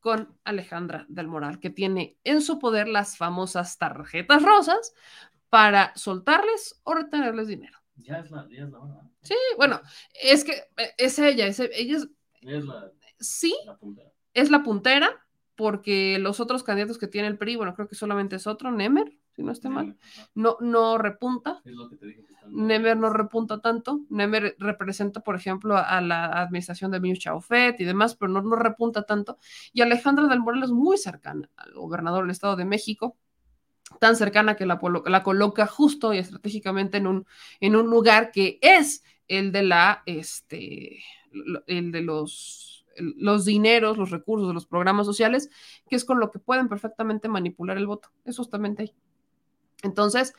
con 0.00 0.38
Alejandra 0.44 1.04
del 1.08 1.26
Moral, 1.26 1.58
que 1.58 1.70
tiene 1.70 2.16
en 2.22 2.40
su 2.40 2.60
poder 2.60 2.86
las 2.86 3.16
famosas 3.16 3.76
tarjetas 3.76 4.42
rosas 4.42 4.94
para 5.48 5.92
soltarles 5.96 6.80
o 6.84 6.94
retenerles 6.94 7.48
dinero. 7.48 7.78
Ya 7.96 8.18
es 8.18 8.30
la, 8.30 8.46
ya 8.50 8.64
es 8.64 8.70
la 8.70 8.78
hora. 8.78 9.00
Sí, 9.22 9.34
bueno, 9.56 9.80
es 10.22 10.44
que 10.44 10.52
eh, 10.76 10.94
es 10.98 11.18
ella, 11.18 11.46
es, 11.46 11.60
ella 11.60 11.96
es, 11.96 12.08
Es 12.42 12.64
la, 12.64 12.92
sí, 13.18 13.54
la 13.64 13.76
puntera. 13.76 14.12
es 14.34 14.50
la 14.50 14.62
puntera, 14.62 15.26
porque 15.56 16.18
los 16.18 16.40
otros 16.40 16.62
candidatos 16.62 16.98
que 16.98 17.08
tiene 17.08 17.28
el 17.28 17.38
PRI, 17.38 17.56
bueno, 17.56 17.74
creo 17.74 17.88
que 17.88 17.94
solamente 17.94 18.36
es 18.36 18.46
otro, 18.46 18.70
Nemer, 18.70 19.12
si 19.34 19.42
no 19.42 19.52
estoy 19.52 19.70
mal, 19.70 19.96
no, 20.34 20.56
no 20.60 20.98
repunta. 20.98 21.60
Es 21.64 21.74
lo 21.74 21.88
que 21.88 21.96
te 21.96 22.06
dije 22.06 22.22
que 22.22 22.36
Nemer 22.48 22.96
no 22.96 23.10
repunta 23.10 23.60
tanto. 23.60 24.00
Nemer 24.08 24.56
representa, 24.58 25.20
por 25.20 25.36
ejemplo, 25.36 25.76
a, 25.76 26.00
la 26.00 26.26
administración 26.42 26.90
de 26.90 27.00
Miu 27.00 27.16
Chaufet 27.16 27.80
y 27.80 27.84
demás, 27.84 28.14
pero 28.16 28.32
no, 28.32 28.42
no 28.42 28.56
repunta 28.56 29.02
tanto. 29.02 29.38
Y 29.72 29.82
Alejandra 29.82 30.26
del 30.26 30.40
Moral 30.40 30.62
es 30.62 30.70
muy 30.70 30.96
cercana 30.96 31.50
al 31.56 31.74
gobernador 31.74 32.22
del 32.22 32.30
Estado 32.30 32.56
de 32.56 32.64
México, 32.64 33.16
tan 34.00 34.16
cercana 34.16 34.56
que 34.56 34.66
la, 34.66 34.78
coloca 34.78 35.66
justo 35.66 36.12
y 36.12 36.18
estratégicamente 36.18 36.98
en 36.98 37.06
un, 37.06 37.26
en 37.60 37.76
un 37.76 37.86
lugar 37.86 38.30
que 38.30 38.58
es 38.62 39.02
el 39.28 39.52
de 39.52 39.62
la, 39.62 40.02
este, 40.06 40.98
el 41.66 41.92
de 41.92 42.02
los, 42.02 42.86
los 42.98 43.44
dineros, 43.44 43.98
los 43.98 44.10
recursos 44.10 44.52
los 44.54 44.66
programas 44.66 45.06
sociales, 45.06 45.50
que 45.88 45.96
es 45.96 46.04
con 46.04 46.20
lo 46.20 46.30
que 46.30 46.38
pueden 46.38 46.68
perfectamente 46.68 47.28
manipular 47.28 47.76
el 47.76 47.86
voto. 47.86 48.10
Es 48.24 48.36
justamente 48.36 48.82
ahí. 48.82 48.94
Entonces, 49.82 50.34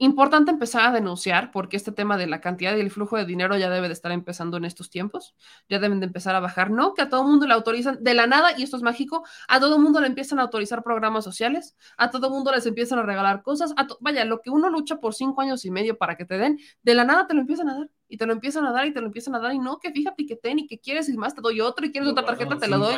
importante 0.00 0.50
empezar 0.50 0.82
a 0.84 0.92
denunciar 0.92 1.50
porque 1.52 1.76
este 1.76 1.92
tema 1.92 2.16
de 2.16 2.26
la 2.26 2.40
cantidad 2.40 2.74
y 2.76 2.80
el 2.80 2.90
flujo 2.90 3.16
de 3.16 3.26
dinero 3.26 3.56
ya 3.56 3.70
debe 3.70 3.86
de 3.86 3.92
estar 3.92 4.10
empezando 4.12 4.56
en 4.56 4.64
estos 4.64 4.90
tiempos, 4.90 5.34
ya 5.68 5.78
deben 5.78 6.00
de 6.00 6.06
empezar 6.06 6.34
a 6.34 6.40
bajar, 6.40 6.70
no 6.70 6.94
que 6.94 7.02
a 7.02 7.08
todo 7.10 7.22
mundo 7.22 7.46
le 7.46 7.54
autorizan 7.54 8.02
de 8.02 8.14
la 8.14 8.26
nada, 8.26 8.58
y 8.58 8.62
esto 8.62 8.76
es 8.78 8.82
mágico, 8.82 9.24
a 9.46 9.60
todo 9.60 9.78
mundo 9.78 10.00
le 10.00 10.06
empiezan 10.06 10.38
a 10.38 10.42
autorizar 10.42 10.82
programas 10.82 11.22
sociales, 11.24 11.76
a 11.98 12.10
todo 12.10 12.30
mundo 12.30 12.50
les 12.50 12.66
empiezan 12.66 12.98
a 12.98 13.02
regalar 13.02 13.42
cosas, 13.42 13.72
a 13.76 13.86
vaya, 14.00 14.24
lo 14.24 14.40
que 14.40 14.50
uno 14.50 14.70
lucha 14.70 14.96
por 14.96 15.14
cinco 15.14 15.42
años 15.42 15.64
y 15.64 15.70
medio 15.70 15.98
para 15.98 16.16
que 16.16 16.24
te 16.24 16.38
den, 16.38 16.58
de 16.82 16.94
la 16.94 17.04
nada 17.04 17.26
te 17.26 17.34
lo 17.34 17.40
empiezan 17.42 17.68
a 17.68 17.74
dar. 17.78 17.99
Y 18.10 18.16
te 18.16 18.26
lo 18.26 18.32
empiezan 18.32 18.66
a 18.66 18.72
dar 18.72 18.86
y 18.86 18.92
te 18.92 19.00
lo 19.00 19.06
empiezan 19.06 19.34
a 19.36 19.38
dar 19.38 19.54
y 19.54 19.58
no, 19.58 19.78
que 19.78 19.92
fíjate 19.92 20.26
que 20.26 20.36
ten 20.36 20.58
y 20.58 20.66
que 20.66 20.78
quieres 20.78 21.08
y 21.08 21.16
más 21.16 21.34
te 21.34 21.40
doy 21.40 21.60
otro 21.60 21.86
y 21.86 21.92
quieres 21.92 22.10
otra 22.10 22.26
tarjeta, 22.26 22.58
te 22.58 22.68
lo 22.68 22.78
doy. 22.78 22.96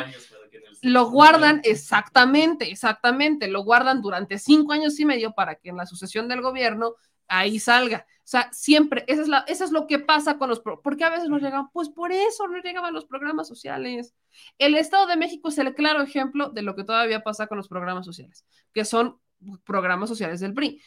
Lo 0.81 1.09
guardan 1.09 1.61
exactamente, 1.63 2.69
exactamente, 2.69 3.47
lo 3.47 3.63
guardan 3.63 4.01
durante 4.01 4.39
cinco 4.39 4.73
años 4.73 4.99
y 4.99 5.05
medio 5.05 5.33
para 5.33 5.55
que 5.55 5.69
en 5.69 5.77
la 5.77 5.85
sucesión 5.85 6.27
del 6.27 6.41
gobierno 6.41 6.95
ahí 7.27 7.59
salga. 7.59 8.05
O 8.19 8.25
sea, 8.25 8.49
siempre, 8.51 9.05
eso 9.07 9.21
es, 9.21 9.27
la, 9.27 9.45
eso 9.47 9.63
es 9.63 9.71
lo 9.71 9.85
que 9.85 9.99
pasa 9.99 10.37
con 10.37 10.49
los, 10.49 10.61
porque 10.61 11.03
a 11.03 11.09
veces 11.09 11.29
no 11.29 11.37
llegan, 11.37 11.69
pues 11.71 11.89
por 11.89 12.11
eso 12.11 12.47
no 12.47 12.61
llegaban 12.61 12.93
los 12.93 13.05
programas 13.05 13.47
sociales. 13.47 14.13
El 14.57 14.75
Estado 14.75 15.07
de 15.07 15.17
México 15.17 15.49
es 15.49 15.57
el 15.57 15.75
claro 15.75 16.01
ejemplo 16.01 16.49
de 16.49 16.63
lo 16.63 16.75
que 16.75 16.83
todavía 16.83 17.23
pasa 17.23 17.47
con 17.47 17.57
los 17.57 17.67
programas 17.67 18.05
sociales, 18.05 18.45
que 18.73 18.83
son 18.83 19.19
programas 19.63 20.09
sociales 20.09 20.39
del 20.39 20.53
PRI. 20.53 20.81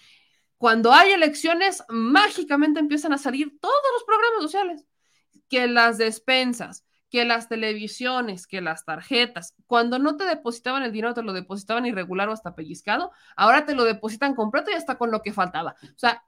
Cuando 0.59 0.93
hay 0.93 1.13
elecciones, 1.13 1.85
mágicamente 1.89 2.81
empiezan 2.81 3.13
a 3.13 3.19
salir 3.19 3.59
todos 3.61 3.75
los 3.95 4.05
programas 4.05 4.43
sociales, 4.43 4.87
que 5.49 5.67
las 5.67 5.99
despensas, 5.99 6.85
que 7.11 7.25
las 7.25 7.49
televisiones, 7.49 8.47
que 8.47 8.61
las 8.61 8.85
tarjetas. 8.85 9.55
Cuando 9.67 9.99
no 9.99 10.17
te 10.17 10.25
depositaban 10.25 10.83
el 10.83 10.93
dinero, 10.93 11.15
te 11.15 11.23
lo 11.23 11.33
depositaban 11.33 11.87
irregular 11.87 12.29
o 12.29 12.33
hasta 12.33 12.55
pellizcado, 12.55 13.13
ahora 13.37 13.65
te 13.65 13.75
lo 13.75 13.85
depositan 13.85 14.35
completo 14.35 14.71
y 14.71 14.75
hasta 14.75 14.99
con 14.99 15.11
lo 15.11 15.23
que 15.23 15.33
faltaba. 15.33 15.77
O 15.83 15.99
sea, 15.99 16.25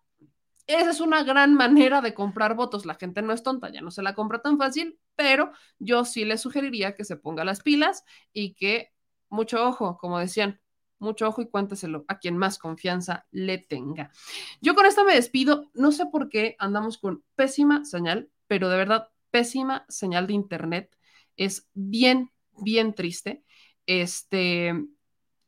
esa 0.66 0.90
es 0.90 1.00
una 1.00 1.23
gran 1.24 1.55
manera 1.55 2.02
de 2.02 2.15
comprar 2.15 2.55
votos. 2.55 2.84
La 2.84 2.94
gente 2.94 3.23
no 3.23 3.32
es 3.32 3.42
tonta, 3.42 3.70
ya 3.70 3.81
no 3.81 3.90
se 3.90 4.02
la 4.02 4.15
compra 4.15 4.42
tan 4.42 4.58
fácil, 4.58 4.98
pero 5.16 5.52
yo 5.78 6.05
sí 6.05 6.24
le 6.24 6.36
sugeriría 6.36 6.94
que 6.94 7.05
se 7.05 7.16
ponga 7.16 7.44
las 7.44 7.62
pilas 7.62 8.05
y 8.32 8.55
que 8.55 8.92
mucho 9.31 9.66
ojo, 9.66 9.97
como 9.98 10.18
decían, 10.18 10.60
mucho 10.99 11.28
ojo 11.28 11.43
y 11.43 11.49
cuénteselo 11.49 12.05
a 12.09 12.18
quien 12.18 12.36
más 12.36 12.59
confianza 12.59 13.27
le 13.31 13.59
tenga. 13.59 14.10
Yo 14.60 14.75
con 14.75 14.86
esto 14.86 15.05
me 15.05 15.15
despido. 15.15 15.70
No 15.75 15.93
sé 15.93 16.07
por 16.07 16.28
qué 16.28 16.57
andamos 16.59 16.99
con 16.99 17.25
pésima 17.35 17.85
señal, 17.85 18.31
pero 18.47 18.68
de 18.68 18.77
verdad, 18.77 19.09
pésima 19.31 19.85
señal 19.89 20.27
de 20.27 20.35
internet. 20.35 20.97
Es 21.36 21.68
bien, 21.75 22.31
bien 22.57 22.94
triste. 22.94 23.44
Este, 23.86 24.75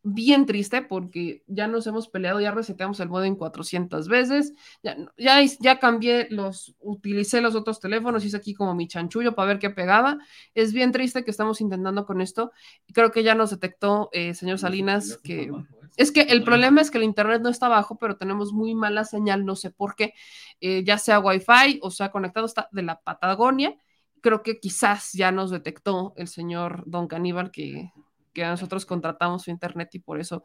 bien 0.03 0.47
triste 0.47 0.83
porque 0.83 1.43
ya 1.47 1.69
nos 1.69 1.87
hemos 1.87 2.09
peleado, 2.09 2.41
ya 2.41 2.51
reseteamos 2.53 3.01
el 3.01 3.09
modem 3.09 3.37
400 3.37 4.09
veces, 4.09 4.55
ya, 4.83 4.97
ya, 5.19 5.43
ya 5.61 5.79
cambié 5.79 6.27
los, 6.31 6.75
utilicé 6.81 7.41
los 7.41 7.55
otros 7.55 7.81
teléfonos, 7.81 8.25
hice 8.25 8.37
aquí 8.37 8.55
como 8.55 8.75
mi 8.75 8.89
chanchullo 8.89 9.35
para 9.35 9.49
ver 9.49 9.59
qué 9.59 9.71
pegaba. 9.71 10.19
Es 10.55 10.73
bien 10.73 10.93
triste 10.93 11.25
que 11.25 11.31
estamos 11.31 11.61
intentando 11.61 12.07
con 12.07 12.21
esto. 12.21 12.53
Creo 12.93 13.13
que 13.13 13.23
ya 13.23 13.35
nos 13.35 13.51
detectó, 13.51 14.09
eh, 14.13 14.35
señor 14.35 14.59
Salinas, 14.59 15.19
que 15.23 15.51
es 15.97 16.13
que 16.13 16.23
el 16.23 16.45
problema 16.45 16.81
es 16.81 16.91
que 16.91 16.99
el 16.99 17.05
internet 17.05 17.43
no 17.43 17.51
está 17.51 17.69
bajo, 17.69 17.99
pero 17.99 18.17
tenemos 18.17 18.53
muy 18.53 18.75
mala 18.75 19.05
señal, 19.05 19.45
no 19.45 19.57
sé 19.57 19.71
por 19.71 19.97
qué, 19.97 20.15
eh, 20.61 20.83
ya 20.85 20.99
sea 20.99 21.21
Wi-Fi 21.21 21.81
o 21.83 21.91
sea 21.91 22.11
conectado 22.11 22.47
está 22.47 22.69
de 22.73 22.83
la 22.83 23.01
Patagonia. 23.01 23.77
Creo 24.23 24.43
que 24.43 24.61
quizás 24.61 25.13
ya 25.13 25.33
nos 25.33 25.51
detectó 25.51 26.15
el 26.17 26.29
señor 26.29 26.85
Don 26.87 27.07
Caníbal 27.07 27.51
que 27.51 27.93
que 28.33 28.45
nosotros 28.45 28.87
contratamos 28.87 29.43
su 29.43 29.51
internet 29.51 29.91
y 29.95 29.99
por 30.01 30.21
eso, 30.21 30.45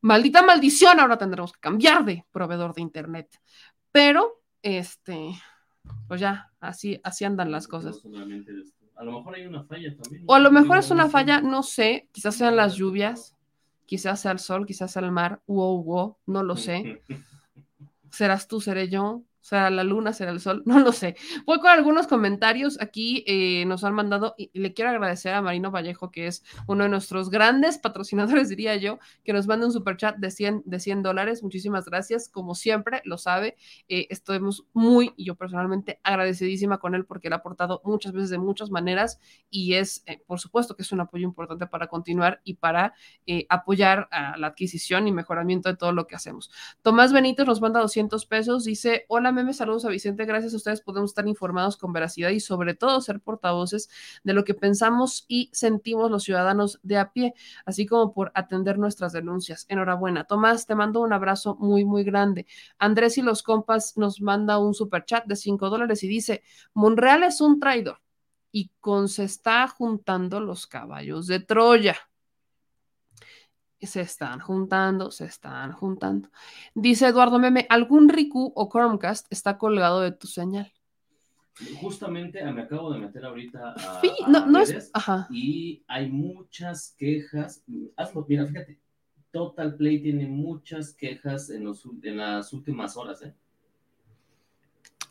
maldita 0.00 0.42
maldición, 0.42 1.00
ahora 1.00 1.18
tendremos 1.18 1.52
que 1.52 1.60
cambiar 1.60 2.04
de 2.04 2.24
proveedor 2.30 2.74
de 2.74 2.82
internet. 2.82 3.40
Pero, 3.90 4.42
este, 4.62 5.32
pues 6.08 6.20
ya, 6.20 6.52
así, 6.60 7.00
así 7.04 7.24
andan 7.24 7.50
las 7.50 7.68
cosas. 7.68 8.02
A 8.96 9.04
lo 9.04 9.12
mejor 9.12 9.34
hay 9.34 9.46
una 9.46 9.64
falla 9.64 9.96
también. 9.96 10.24
O 10.26 10.34
a 10.34 10.38
lo 10.38 10.50
mejor 10.50 10.78
es 10.78 10.90
una 10.90 11.08
falla, 11.08 11.40
no 11.40 11.62
sé, 11.62 12.08
quizás 12.12 12.36
sean 12.36 12.56
las 12.56 12.74
lluvias, 12.74 13.36
quizás 13.86 14.20
sea 14.20 14.32
el 14.32 14.38
sol, 14.38 14.66
quizás 14.66 14.92
sea 14.92 15.02
el 15.02 15.12
mar, 15.12 15.42
wow, 15.46 15.82
wow, 15.82 16.16
no 16.26 16.42
lo 16.42 16.56
sé. 16.56 17.02
Serás 18.10 18.46
tú, 18.46 18.60
seré 18.60 18.90
yo, 18.90 19.22
sea, 19.44 19.70
la 19.70 19.82
luna, 19.82 20.12
será 20.12 20.30
el 20.30 20.40
sol, 20.40 20.62
no 20.66 20.78
lo 20.78 20.92
sé. 20.92 21.16
Voy 21.44 21.58
con 21.58 21.70
algunos 21.70 22.06
comentarios. 22.06 22.80
Aquí 22.80 23.24
eh, 23.26 23.64
nos 23.66 23.82
han 23.82 23.94
mandado, 23.94 24.34
y 24.38 24.50
le 24.54 24.72
quiero 24.72 24.90
agradecer 24.90 25.34
a 25.34 25.42
Marino 25.42 25.70
Vallejo, 25.70 26.10
que 26.10 26.28
es 26.28 26.44
uno 26.68 26.84
de 26.84 26.90
nuestros 26.90 27.28
grandes 27.28 27.78
patrocinadores, 27.78 28.48
diría 28.48 28.76
yo, 28.76 28.98
que 29.24 29.32
nos 29.32 29.46
manda 29.46 29.66
un 29.66 29.72
super 29.72 29.96
chat 29.96 30.16
de 30.16 30.30
100, 30.30 30.62
de 30.64 30.80
100 30.80 31.02
dólares. 31.02 31.42
Muchísimas 31.42 31.86
gracias. 31.86 32.28
Como 32.28 32.54
siempre, 32.54 33.02
lo 33.04 33.18
sabe, 33.18 33.56
eh, 33.88 34.06
estamos 34.10 34.64
muy, 34.72 35.12
yo 35.18 35.34
personalmente, 35.34 36.00
agradecidísima 36.04 36.78
con 36.78 36.94
él 36.94 37.04
porque 37.04 37.26
él 37.26 37.32
ha 37.32 37.36
aportado 37.36 37.82
muchas 37.84 38.12
veces 38.12 38.30
de 38.30 38.38
muchas 38.38 38.70
maneras 38.70 39.18
y 39.50 39.74
es, 39.74 40.04
eh, 40.06 40.22
por 40.26 40.38
supuesto, 40.38 40.76
que 40.76 40.82
es 40.82 40.92
un 40.92 41.00
apoyo 41.00 41.24
importante 41.24 41.66
para 41.66 41.88
continuar 41.88 42.40
y 42.44 42.54
para 42.54 42.94
apoyar 43.48 44.08
a 44.10 44.36
la 44.36 44.48
adquisición 44.48 45.08
y 45.08 45.12
mejoramiento 45.12 45.68
de 45.68 45.76
todo 45.76 45.92
lo 45.92 46.06
que 46.06 46.14
hacemos. 46.14 46.50
Tomás 46.82 47.12
Benítez 47.12 47.46
nos 47.46 47.60
manda 47.60 47.80
200 47.80 48.26
pesos, 48.26 48.64
dice, 48.64 49.06
hola, 49.08 49.31
meme, 49.32 49.52
saludos 49.54 49.84
a 49.84 49.88
Vicente. 49.88 50.24
Gracias 50.24 50.52
a 50.52 50.56
ustedes 50.56 50.80
podemos 50.80 51.10
estar 51.10 51.26
informados 51.26 51.76
con 51.76 51.92
veracidad 51.92 52.30
y 52.30 52.40
sobre 52.40 52.74
todo 52.74 53.00
ser 53.00 53.20
portavoces 53.20 53.88
de 54.24 54.32
lo 54.32 54.44
que 54.44 54.54
pensamos 54.54 55.24
y 55.28 55.50
sentimos 55.52 56.10
los 56.10 56.24
ciudadanos 56.24 56.78
de 56.82 56.98
a 56.98 57.12
pie, 57.12 57.34
así 57.66 57.86
como 57.86 58.12
por 58.12 58.32
atender 58.34 58.78
nuestras 58.78 59.12
denuncias. 59.12 59.66
Enhorabuena. 59.68 60.24
Tomás, 60.24 60.66
te 60.66 60.74
mando 60.74 61.00
un 61.00 61.12
abrazo 61.12 61.56
muy, 61.56 61.84
muy 61.84 62.04
grande. 62.04 62.46
Andrés 62.78 63.18
y 63.18 63.22
los 63.22 63.42
compas 63.42 63.96
nos 63.96 64.20
manda 64.20 64.58
un 64.58 64.74
super 64.74 65.04
chat 65.04 65.24
de 65.26 65.36
5 65.36 65.70
dólares 65.70 66.02
y 66.02 66.08
dice, 66.08 66.42
Monreal 66.74 67.22
es 67.22 67.40
un 67.40 67.58
traidor 67.60 67.98
y 68.50 68.70
con 68.80 69.08
se 69.08 69.24
está 69.24 69.66
juntando 69.68 70.40
los 70.40 70.66
caballos 70.66 71.26
de 71.26 71.40
Troya 71.40 71.96
se 73.86 74.00
están 74.00 74.40
juntando, 74.40 75.10
se 75.10 75.24
están 75.24 75.72
juntando. 75.72 76.30
Dice 76.74 77.06
Eduardo 77.06 77.38
Meme, 77.38 77.66
¿algún 77.68 78.08
Riku 78.08 78.52
o 78.54 78.68
Chromecast 78.68 79.26
está 79.30 79.58
colgado 79.58 80.00
de 80.00 80.12
tu 80.12 80.26
señal? 80.26 80.72
Justamente 81.80 82.42
me 82.50 82.62
acabo 82.62 82.92
de 82.92 83.00
meter 83.00 83.24
ahorita 83.24 83.72
a, 83.72 84.00
sí, 84.00 84.10
no, 84.26 84.46
no 84.46 84.58
es, 84.58 84.90
ajá. 84.94 85.28
y 85.30 85.84
hay 85.86 86.10
muchas 86.10 86.94
quejas. 86.96 87.62
Hazlo, 87.96 88.24
mira, 88.26 88.46
fíjate, 88.46 88.80
Total 89.30 89.74
Play 89.76 90.02
tiene 90.02 90.26
muchas 90.26 90.94
quejas 90.94 91.50
en, 91.50 91.64
los, 91.64 91.86
en 92.02 92.16
las 92.16 92.52
últimas 92.52 92.96
horas, 92.96 93.22
¿eh? 93.22 93.34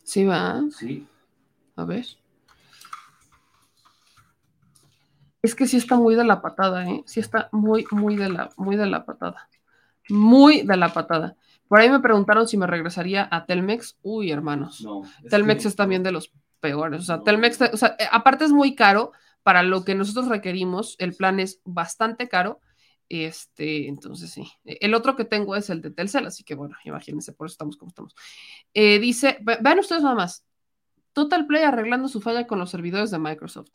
Sí, 0.04 0.26
va. 0.26 0.62
Sí. 0.72 1.08
A 1.76 1.86
ver. 1.86 2.06
Es 5.42 5.56
que 5.56 5.68
sí 5.68 5.78
está 5.78 5.96
muy 5.96 6.16
de 6.16 6.24
la 6.24 6.42
patada, 6.42 6.88
¿eh? 6.88 7.04
Sí 7.06 7.20
está 7.20 7.50
muy, 7.52 7.86
muy 7.92 8.16
de 8.16 8.30
la, 8.30 8.50
muy 8.58 8.76
de 8.76 8.86
la 8.86 9.06
patada. 9.06 9.50
Muy 10.10 10.62
de 10.62 10.78
la 10.78 10.94
patada. 10.94 11.36
Por 11.68 11.80
ahí 11.80 11.90
me 11.90 12.00
preguntaron 12.00 12.48
si 12.48 12.58
me 12.58 12.68
regresaría 12.68 13.28
a 13.32 13.46
Telmex. 13.46 13.98
Uy, 14.02 14.32
hermanos. 14.32 14.86
Telmex 15.30 15.66
es 15.66 15.76
también 15.76 16.04
de 16.04 16.12
los 16.12 16.32
peores. 16.60 17.02
O 17.02 17.04
sea, 17.04 17.24
Telmex, 17.24 17.60
o 17.74 17.78
sea, 17.78 17.96
eh, 17.98 18.06
aparte 18.12 18.46
es 18.46 18.52
muy 18.52 18.76
caro 18.76 19.14
para 19.44 19.64
lo 19.64 19.84
que 19.84 19.96
nosotros 19.96 20.28
requerimos. 20.28 20.96
El 21.00 21.16
plan 21.16 21.40
es 21.40 21.62
bastante 21.66 22.28
caro. 22.28 22.60
Este, 23.10 23.88
entonces 23.88 24.32
sí. 24.32 24.48
El 24.64 24.94
otro 24.94 25.16
que 25.16 25.26
tengo 25.26 25.56
es 25.56 25.70
el 25.70 25.82
de 25.82 25.92
Telcel, 25.92 26.28
así 26.28 26.44
que 26.44 26.56
bueno, 26.56 26.78
imagínense, 26.86 27.34
por 27.34 27.48
eso 27.48 27.54
estamos 27.54 27.76
como 27.76 27.90
estamos. 27.90 28.16
Eh, 28.74 29.00
dice, 29.00 29.38
vean 29.42 29.80
ustedes 29.80 30.04
nada 30.04 30.16
más. 30.16 30.46
Total 31.14 31.46
Play 31.46 31.64
arreglando 31.64 32.08
su 32.08 32.22
falla 32.22 32.48
con 32.48 32.60
los 32.60 32.70
servidores 32.70 33.12
de 33.12 33.20
Microsoft. 33.20 33.72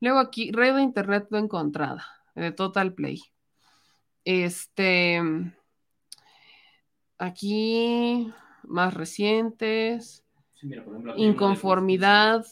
Luego 0.00 0.18
aquí, 0.18 0.52
red 0.52 0.76
de 0.76 0.82
internet 0.82 1.26
no 1.30 1.38
encontrada, 1.38 2.06
de 2.34 2.52
Total 2.52 2.94
Play. 2.94 3.20
Este, 4.24 5.20
aquí, 7.18 8.32
más 8.62 8.94
recientes. 8.94 10.24
inconformidad. 11.16 12.44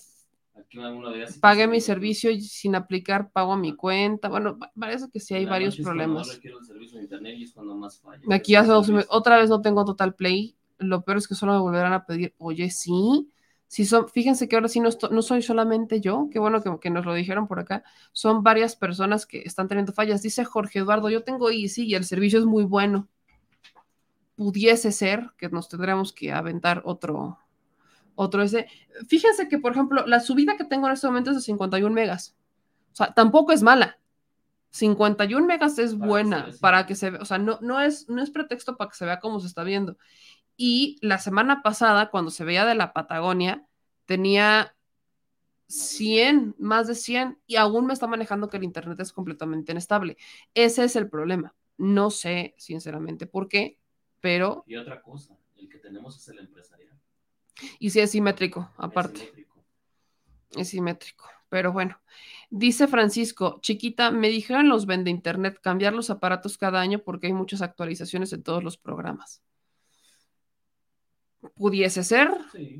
Pagué 1.40 1.68
mi 1.68 1.80
servicio 1.80 2.30
sin 2.40 2.74
aplicar 2.74 3.30
pago 3.30 3.52
a 3.52 3.56
mi 3.56 3.74
cuenta. 3.74 4.28
Bueno, 4.28 4.58
parece 4.78 5.08
que 5.10 5.20
sí 5.20 5.34
hay 5.34 5.46
varios 5.46 5.76
problemas. 5.76 6.40
Aquí 8.30 8.52
ya 8.52 8.66
otra 9.08 9.38
vez 9.38 9.50
no 9.50 9.60
tengo 9.60 9.84
Total 9.84 10.14
Play. 10.14 10.56
Lo 10.78 11.02
peor 11.02 11.18
es 11.18 11.28
que 11.28 11.34
solo 11.34 11.52
me 11.52 11.60
volverán 11.60 11.92
a 11.92 12.04
pedir, 12.04 12.34
oye, 12.38 12.70
sí, 12.70 13.30
si 13.68 13.84
son, 13.84 14.08
fíjense 14.08 14.48
que 14.48 14.56
ahora 14.56 14.68
sí 14.68 14.80
no, 14.80 14.90
no 15.10 15.22
soy 15.22 15.42
solamente 15.42 16.00
yo, 16.00 16.28
qué 16.30 16.38
bueno 16.38 16.62
que, 16.62 16.78
que, 16.80 16.90
nos 16.90 17.04
lo 17.04 17.14
dijeron 17.14 17.48
por 17.48 17.58
acá, 17.58 17.82
son 18.12 18.42
varias 18.42 18.76
personas 18.76 19.26
que 19.26 19.42
están 19.44 19.68
teniendo 19.68 19.92
fallas. 19.92 20.22
Dice 20.22 20.44
Jorge 20.44 20.80
Eduardo, 20.80 21.10
yo 21.10 21.24
tengo 21.24 21.50
Easy 21.50 21.84
y 21.84 21.94
el 21.94 22.04
servicio 22.04 22.38
es 22.38 22.46
muy 22.46 22.64
bueno. 22.64 23.08
Pudiese 24.36 24.92
ser 24.92 25.30
que 25.36 25.48
nos 25.48 25.68
tendremos 25.68 26.12
que 26.12 26.32
aventar 26.32 26.82
otro, 26.84 27.38
otro 28.14 28.42
ese. 28.42 28.68
Fíjense 29.08 29.48
que, 29.48 29.58
por 29.58 29.72
ejemplo, 29.72 30.06
la 30.06 30.20
subida 30.20 30.56
que 30.56 30.64
tengo 30.64 30.86
en 30.86 30.92
este 30.92 31.06
momento 31.06 31.30
es 31.30 31.36
de 31.36 31.42
51 31.42 31.92
megas. 31.92 32.36
O 32.92 32.96
sea, 32.96 33.14
tampoco 33.14 33.52
es 33.52 33.62
mala. 33.62 33.98
51 34.70 35.46
megas 35.46 35.78
es 35.78 35.96
buena 35.96 36.50
para 36.60 36.86
que 36.86 36.94
se 36.94 37.10
vea, 37.10 37.22
o 37.22 37.24
sea, 37.24 37.38
no, 37.38 37.58
no, 37.62 37.80
es, 37.80 38.08
no 38.08 38.22
es 38.22 38.30
pretexto 38.30 38.76
para 38.76 38.90
que 38.90 38.96
se 38.96 39.06
vea 39.06 39.20
cómo 39.20 39.40
se 39.40 39.46
está 39.46 39.64
viendo. 39.64 39.96
Y 40.56 40.98
la 41.02 41.18
semana 41.18 41.62
pasada, 41.62 42.10
cuando 42.10 42.30
se 42.30 42.44
veía 42.44 42.64
de 42.64 42.74
la 42.74 42.92
Patagonia, 42.92 43.66
tenía 44.06 44.74
100, 45.68 46.54
más 46.58 46.86
de 46.86 46.94
100, 46.94 47.38
y 47.46 47.56
aún 47.56 47.86
me 47.86 47.92
está 47.92 48.06
manejando 48.06 48.48
que 48.48 48.56
el 48.56 48.64
Internet 48.64 48.98
es 49.00 49.12
completamente 49.12 49.72
inestable. 49.72 50.16
Ese 50.54 50.84
es 50.84 50.96
el 50.96 51.10
problema. 51.10 51.54
No 51.76 52.10
sé, 52.10 52.54
sinceramente, 52.56 53.26
por 53.26 53.48
qué, 53.48 53.78
pero... 54.20 54.64
Y 54.66 54.76
otra 54.76 55.02
cosa, 55.02 55.36
el 55.56 55.68
que 55.68 55.78
tenemos 55.78 56.16
es 56.16 56.28
el 56.28 56.38
empresarial. 56.38 56.98
Y 57.78 57.90
sí 57.90 58.00
es 58.00 58.10
simétrico, 58.10 58.70
aparte. 58.76 59.32
Es 60.56 60.68
simétrico. 60.68 61.26
Pero 61.48 61.72
bueno, 61.72 62.00
dice 62.50 62.88
Francisco, 62.88 63.58
chiquita, 63.60 64.10
me 64.10 64.28
dijeron 64.28 64.68
los 64.68 64.86
vende 64.86 65.10
internet 65.10 65.60
cambiar 65.62 65.92
los 65.92 66.10
aparatos 66.10 66.58
cada 66.58 66.80
año 66.80 67.00
porque 67.00 67.28
hay 67.28 67.32
muchas 67.32 67.62
actualizaciones 67.62 68.32
en 68.32 68.42
todos 68.42 68.64
los 68.64 68.76
programas. 68.76 69.42
Pudiese 71.54 72.02
ser, 72.02 72.30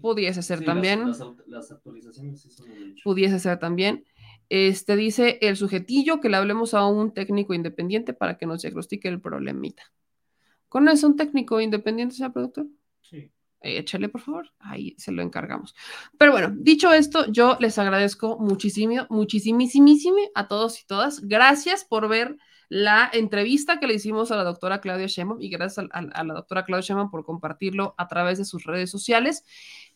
pudiese 0.01 0.43
ser 0.43 0.59
Sí, 0.61 0.65
también. 0.65 1.01
Las, 1.07 1.19
las 1.19 1.21
aut- 1.21 1.43
las 1.47 1.71
actualizaciones 1.71 2.41
sí 2.41 2.51
son 2.51 2.71
un 2.71 2.83
hecho. 2.91 3.03
pudiese 3.05 3.39
ser 3.39 3.59
también. 3.59 4.05
Este 4.49 4.97
dice 4.97 5.39
el 5.43 5.57
sujetillo 5.57 6.21
que 6.21 6.29
le 6.29 6.37
hablemos 6.37 6.75
a 6.75 6.87
un 6.87 7.13
técnico 7.13 7.55
independiente 7.55 8.13
para 8.13 8.39
que 8.39 8.47
nos 8.47 8.63
diagnostique 8.63 9.09
el 9.09 9.21
problemita. 9.21 9.83
¿Conoce 10.69 11.07
un 11.07 11.17
técnico 11.17 11.61
independiente, 11.61 12.17
señor 12.17 12.33
productor? 12.33 12.67
Sí. 13.03 13.31
Échale, 13.61 14.09
por 14.09 14.21
favor. 14.21 14.51
Ahí 14.59 14.95
se 14.99 15.13
lo 15.13 15.23
encargamos. 15.23 15.75
Pero 16.19 16.33
bueno, 16.33 16.53
dicho 16.57 16.93
esto, 16.93 17.27
yo 17.31 17.57
les 17.61 17.79
agradezco 17.79 18.39
muchísimo, 18.39 19.07
muchísimísimo 19.11 20.17
a 20.35 20.49
todos 20.49 20.81
y 20.83 20.87
todas. 20.87 21.21
Gracias 21.21 21.85
por 21.85 22.09
ver 22.09 22.37
la 22.69 23.09
entrevista 23.13 23.79
que 23.79 23.87
le 23.87 23.95
hicimos 23.95 24.31
a 24.31 24.37
la 24.37 24.45
doctora 24.45 24.81
Claudia 24.81 25.07
Sheinbaum 25.07 25.41
y 25.41 25.49
gracias 25.49 25.87
a, 25.91 26.25
la 26.25 26.35
doctora 26.35 26.65
Claudia 26.65 26.87
Sheinbaum 26.87 27.11
por 27.11 27.25
compartirlo 27.25 27.95
a 27.97 28.09
través 28.09 28.39
de 28.39 28.45
sus 28.45 28.65
redes 28.65 28.91
sociales. 28.91 29.45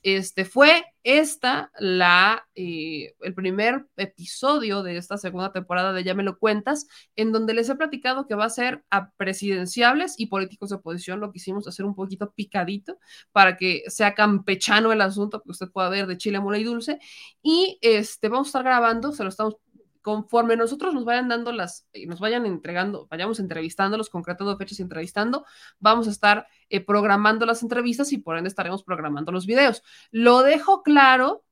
Este 0.02 0.44
fue 0.44 0.84
esta 1.02 1.70
la 1.78 2.46
eh, 2.54 3.14
el 3.20 3.34
primer 3.34 3.86
episodio 3.96 4.82
de 4.82 4.96
esta 4.96 5.18
segunda 5.18 5.52
temporada 5.52 5.92
de 5.92 6.04
Ya 6.04 6.14
me 6.14 6.22
lo 6.22 6.38
cuentas, 6.38 6.86
en 7.16 7.32
donde 7.32 7.54
les 7.54 7.68
he 7.68 7.74
platicado 7.74 8.26
que 8.26 8.34
va 8.34 8.46
a 8.46 8.50
ser 8.50 8.84
a 8.90 9.10
presidenciables 9.12 10.14
y 10.18 10.26
políticos 10.26 10.70
de 10.70 10.76
oposición. 10.76 11.20
Lo 11.20 11.32
quisimos 11.32 11.66
hacer 11.68 11.84
un 11.84 11.94
poquito 11.94 12.32
picadito 12.32 12.98
para 13.32 13.56
que 13.56 13.82
sea 13.88 14.14
campechano 14.14 14.92
el 14.92 15.00
asunto, 15.00 15.42
que 15.42 15.50
usted 15.50 15.68
pueda 15.70 15.90
ver 15.90 16.06
de 16.06 16.16
chile, 16.16 16.40
mole 16.40 16.60
y 16.60 16.64
dulce. 16.64 16.98
Y 17.42 17.78
este 17.82 18.28
vamos 18.28 18.48
a 18.48 18.50
estar 18.50 18.64
grabando, 18.64 19.12
se 19.12 19.22
lo 19.22 19.28
estamos 19.28 19.56
conforme 20.02 20.56
nosotros 20.56 20.94
nos 20.94 21.04
vayan 21.04 21.28
dando 21.28 21.52
las, 21.52 21.86
eh, 21.92 22.06
nos 22.06 22.20
vayan 22.20 22.46
entregando, 22.46 23.06
vayamos 23.10 23.40
entrevistándolos, 23.40 24.10
concretando 24.10 24.56
fechas 24.56 24.78
y 24.78 24.82
entrevistando, 24.82 25.44
vamos 25.78 26.08
a 26.08 26.10
estar 26.10 26.46
eh, 26.68 26.80
programando 26.80 27.46
las 27.46 27.62
entrevistas 27.62 28.12
y 28.12 28.18
por 28.18 28.36
ende 28.36 28.48
estaremos 28.48 28.82
programando 28.82 29.32
los 29.32 29.46
videos. 29.46 29.82
Lo 30.10 30.42
dejo 30.42 30.82
claro, 30.82 31.44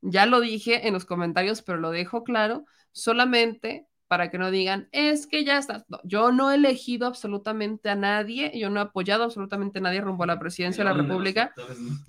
ya 0.00 0.26
lo 0.26 0.40
dije 0.40 0.86
en 0.86 0.94
los 0.94 1.04
comentarios, 1.04 1.62
pero 1.62 1.78
lo 1.78 1.90
dejo 1.90 2.24
claro 2.24 2.64
solamente 2.92 3.88
para 4.08 4.30
que 4.30 4.38
no 4.38 4.50
digan, 4.50 4.88
es 4.90 5.26
que 5.26 5.44
ya 5.44 5.58
está. 5.58 5.84
No, 5.88 6.00
yo 6.02 6.32
no 6.32 6.50
he 6.50 6.54
elegido 6.54 7.06
absolutamente 7.06 7.90
a 7.90 7.94
nadie, 7.94 8.58
yo 8.58 8.70
no 8.70 8.80
he 8.80 8.84
apoyado 8.84 9.24
absolutamente 9.24 9.78
a 9.78 9.82
nadie 9.82 10.00
rumbo 10.00 10.24
a 10.24 10.26
la 10.26 10.38
presidencia 10.38 10.82
de 10.82 10.86
la 10.86 10.96
El 10.96 11.02
de 11.02 11.02
República. 11.02 11.54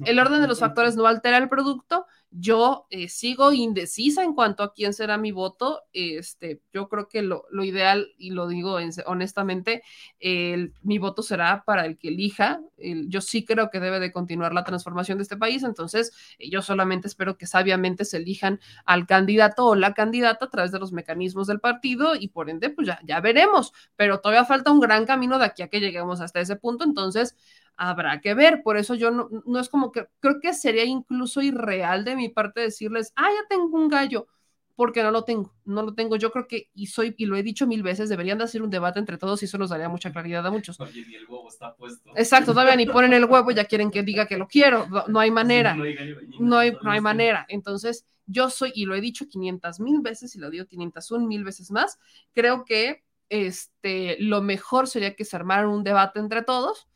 El 0.06 0.18
orden 0.18 0.42
de 0.42 0.48
los 0.48 0.60
factores 0.62 0.96
no 0.96 1.06
altera 1.06 1.38
el 1.38 1.50
producto. 1.50 2.08
Yo 2.32 2.86
eh, 2.92 3.10
sigo 3.10 3.52
indecisa 3.54 4.24
en 4.24 4.34
cuanto 4.36 4.62
a 4.62 4.74
quién 4.74 4.94
será 4.94 5.18
mi 5.18 5.32
voto. 5.32 5.82
Este, 5.94 6.62
yo 6.72 6.88
creo 6.88 7.08
que 7.08 7.24
lo, 7.24 7.44
ideal, 7.64 8.08
y 8.20 8.30
lo 8.32 8.48
digo 8.48 8.80
en- 8.80 8.92
honestamente, 9.08 9.82
el- 10.20 10.74
mi 10.84 11.00
voto 11.00 11.24
será 11.24 11.64
para 11.66 11.86
el 11.86 11.98
que 11.98 12.10
elija. 12.10 12.62
El- 12.78 13.10
yo 13.10 13.22
sí 13.22 13.44
creo 13.46 13.70
que 13.72 13.80
debe 13.80 14.00
de 14.00 14.12
continuar 14.12 14.54
la 14.54 14.64
transformación 14.64 15.18
de 15.18 15.24
este 15.24 15.38
país. 15.38 15.64
Entonces, 15.64 16.12
eh, 16.38 16.50
yo 16.50 16.62
solamente 16.62 17.08
espero 17.08 17.36
que 17.38 17.48
sabiamente 17.48 18.06
se 18.06 18.18
elijan 18.18 18.60
al 18.86 19.08
candidato 19.08 19.66
o 19.66 19.76
la 19.76 19.94
candidata 19.96 20.46
a 20.46 20.50
través 20.50 20.72
de 20.72 20.80
los 20.80 20.92
mecanismos 20.92 21.48
del 21.48 21.60
partido 21.60 22.16
y 22.16 22.28
por 22.30 22.50
ende, 22.50 22.70
pues 22.70 22.88
ya, 22.88 23.00
ya 23.06 23.20
veremos. 23.22 23.74
Pero 23.96 24.20
todavía 24.22 24.46
falta 24.46 24.72
un 24.72 24.80
gran 24.80 25.06
camino 25.06 25.40
de 25.40 25.46
aquí 25.46 25.64
a 25.64 25.68
que 25.68 25.80
lleguemos 25.80 26.22
hasta 26.22 26.40
ese 26.42 26.56
punto. 26.56 26.84
Entonces, 26.84 27.36
habrá 27.80 28.20
que 28.22 28.34
ver. 28.34 28.62
Por 28.62 28.78
eso 28.78 28.94
yo 28.94 29.10
no, 29.10 29.30
no 29.46 29.60
es 29.60 29.70
como 29.70 29.92
que 29.92 30.08
creo 30.20 30.40
que 30.42 30.54
sería 30.54 30.84
incluso 30.84 31.42
irreal 31.42 32.04
de 32.04 32.16
mi 32.16 32.30
parte 32.30 32.62
decirles, 32.62 33.14
ah, 33.16 33.30
ya 33.30 33.48
tengo 33.48 33.76
un 33.78 33.88
gallo, 33.88 34.28
porque 34.76 35.02
no 35.02 35.12
lo 35.12 35.24
tengo, 35.24 35.54
no 35.66 35.82
lo 35.84 35.94
tengo. 35.94 36.18
Yo 36.18 36.32
creo 36.32 36.48
que, 36.48 36.70
y 36.74 36.88
soy, 36.88 37.16
y 37.18 37.26
lo 37.26 37.36
he 37.36 37.44
dicho 37.44 37.66
mil 37.68 37.82
veces, 37.82 38.10
deberían 38.10 38.38
de 38.38 38.44
hacer 38.44 38.62
un 38.62 38.70
debate 38.70 39.00
entre 39.00 39.18
todos 39.18 39.42
y 39.42 39.46
eso 39.46 39.58
nos 39.58 39.70
daría 39.70 39.90
mucha 39.90 40.12
claridad 40.12 40.46
a 40.46 40.52
muchos. 40.52 40.80
Oye, 40.80 41.06
ni 41.08 41.16
el 41.16 41.26
huevo 41.28 41.48
está 41.48 41.74
puesto. 41.76 42.12
Exacto, 42.16 42.54
todavía 42.54 42.76
ni 42.76 42.86
ponen 42.86 43.14
el 43.14 43.26
huevo, 43.26 43.52
ya 43.52 43.66
quieren 43.66 43.92
que 43.92 44.04
diga 44.04 44.28
que 44.28 44.38
lo 44.38 44.48
quiero. 44.48 44.88
No, 44.88 45.06
no 45.08 45.20
hay 45.20 45.32
manera. 45.32 45.74
No 45.74 45.84
hay 45.84 45.96
gallina, 45.96 46.38
No 46.40 46.58
hay, 46.58 46.78
no 46.84 46.92
hay 46.92 47.02
manera. 47.02 47.46
Entonces, 47.50 48.06
yo 48.26 48.50
soy, 48.50 48.72
y 48.76 48.86
lo 48.86 48.94
he 48.94 49.02
dicho 49.02 49.28
500 49.28 49.80
mil 49.80 50.02
veces 50.02 50.36
y 50.36 50.40
lo 50.40 50.50
digo 50.50 50.66
501 50.66 51.26
mil 51.28 51.44
veces 51.44 51.72
más, 51.72 51.98
creo 52.34 52.64
que 52.64 53.04
este, 53.30 54.18
lo 54.20 54.42
mejor 54.42 54.88
sería 54.88 55.16
que 55.16 55.26
se 55.26 55.36
armaran 55.36 55.68
un 55.68 55.84
debate 55.84 56.20
entre 56.20 56.42
todos. 56.42 56.88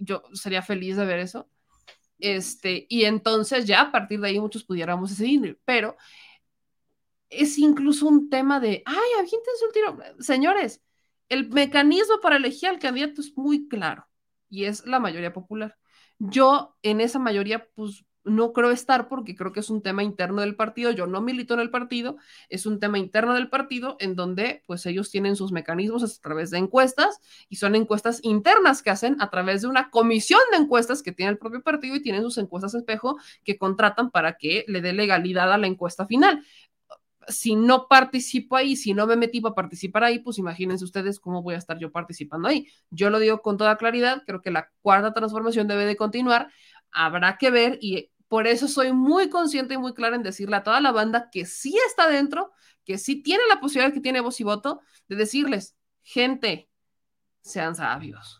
Yo 0.00 0.22
sería 0.32 0.62
feliz 0.62 0.96
de 0.96 1.06
ver 1.06 1.20
eso. 1.20 1.48
Este, 2.18 2.86
y 2.88 3.04
entonces 3.04 3.64
ya 3.64 3.82
a 3.82 3.92
partir 3.92 4.20
de 4.20 4.28
ahí 4.28 4.40
muchos 4.40 4.64
pudiéramos 4.64 5.10
decidir, 5.10 5.58
pero 5.64 5.96
es 7.30 7.58
incluso 7.58 8.06
un 8.08 8.28
tema 8.28 8.60
de, 8.60 8.82
ay, 8.84 9.10
aviéntense 9.18 9.64
un 9.66 9.72
tiro. 9.72 9.98
Señores, 10.18 10.82
el 11.28 11.48
mecanismo 11.48 12.20
para 12.20 12.36
elegir 12.36 12.68
al 12.68 12.78
candidato 12.78 13.20
es 13.20 13.36
muy 13.36 13.68
claro 13.68 14.06
y 14.48 14.64
es 14.64 14.84
la 14.84 14.98
mayoría 14.98 15.32
popular. 15.32 15.78
Yo 16.18 16.76
en 16.82 17.00
esa 17.00 17.18
mayoría, 17.18 17.66
pues 17.74 18.04
no 18.24 18.52
creo 18.52 18.70
estar 18.70 19.08
porque 19.08 19.34
creo 19.34 19.52
que 19.52 19.60
es 19.60 19.70
un 19.70 19.82
tema 19.82 20.02
interno 20.02 20.40
del 20.42 20.56
partido. 20.56 20.90
Yo 20.90 21.06
no 21.06 21.20
milito 21.20 21.54
en 21.54 21.60
el 21.60 21.70
partido, 21.70 22.16
es 22.48 22.66
un 22.66 22.80
tema 22.80 22.98
interno 22.98 23.34
del 23.34 23.48
partido 23.48 23.96
en 24.00 24.16
donde 24.16 24.62
pues 24.66 24.84
ellos 24.86 25.10
tienen 25.10 25.36
sus 25.36 25.52
mecanismos 25.52 26.02
a 26.02 26.22
través 26.22 26.50
de 26.50 26.58
encuestas 26.58 27.20
y 27.48 27.56
son 27.56 27.74
encuestas 27.74 28.20
internas 28.22 28.82
que 28.82 28.90
hacen 28.90 29.16
a 29.20 29.30
través 29.30 29.62
de 29.62 29.68
una 29.68 29.90
comisión 29.90 30.40
de 30.52 30.58
encuestas 30.58 31.02
que 31.02 31.12
tiene 31.12 31.32
el 31.32 31.38
propio 31.38 31.62
partido 31.62 31.96
y 31.96 32.02
tienen 32.02 32.22
sus 32.22 32.38
encuestas 32.38 32.74
espejo 32.74 33.16
que 33.44 33.58
contratan 33.58 34.10
para 34.10 34.34
que 34.34 34.64
le 34.68 34.80
dé 34.80 34.92
legalidad 34.92 35.52
a 35.52 35.58
la 35.58 35.66
encuesta 35.66 36.06
final 36.06 36.44
si 37.28 37.54
no 37.54 37.86
participo 37.88 38.56
ahí, 38.56 38.76
si 38.76 38.94
no 38.94 39.06
me 39.06 39.16
metí 39.16 39.40
para 39.40 39.54
participar 39.54 40.04
ahí, 40.04 40.18
pues 40.18 40.38
imagínense 40.38 40.84
ustedes 40.84 41.20
cómo 41.20 41.42
voy 41.42 41.54
a 41.54 41.58
estar 41.58 41.78
yo 41.78 41.92
participando 41.92 42.48
ahí. 42.48 42.66
Yo 42.90 43.10
lo 43.10 43.18
digo 43.18 43.40
con 43.42 43.56
toda 43.56 43.76
claridad, 43.76 44.22
creo 44.26 44.40
que 44.42 44.50
la 44.50 44.70
cuarta 44.82 45.12
transformación 45.12 45.68
debe 45.68 45.84
de 45.84 45.96
continuar, 45.96 46.50
habrá 46.92 47.38
que 47.38 47.50
ver 47.50 47.78
y 47.80 48.10
por 48.28 48.46
eso 48.46 48.68
soy 48.68 48.92
muy 48.92 49.28
consciente 49.28 49.74
y 49.74 49.78
muy 49.78 49.92
clara 49.94 50.16
en 50.16 50.22
decirle 50.22 50.56
a 50.56 50.62
toda 50.62 50.80
la 50.80 50.92
banda 50.92 51.30
que 51.30 51.46
sí 51.46 51.74
está 51.88 52.08
dentro, 52.08 52.52
que 52.84 52.98
sí 52.98 53.22
tiene 53.22 53.42
la 53.48 53.60
posibilidad 53.60 53.92
que 53.92 54.00
tiene 54.00 54.20
voz 54.20 54.40
y 54.40 54.44
voto, 54.44 54.80
de 55.08 55.16
decirles, 55.16 55.76
gente, 56.02 56.70
sean 57.40 57.74
sabios 57.74 58.39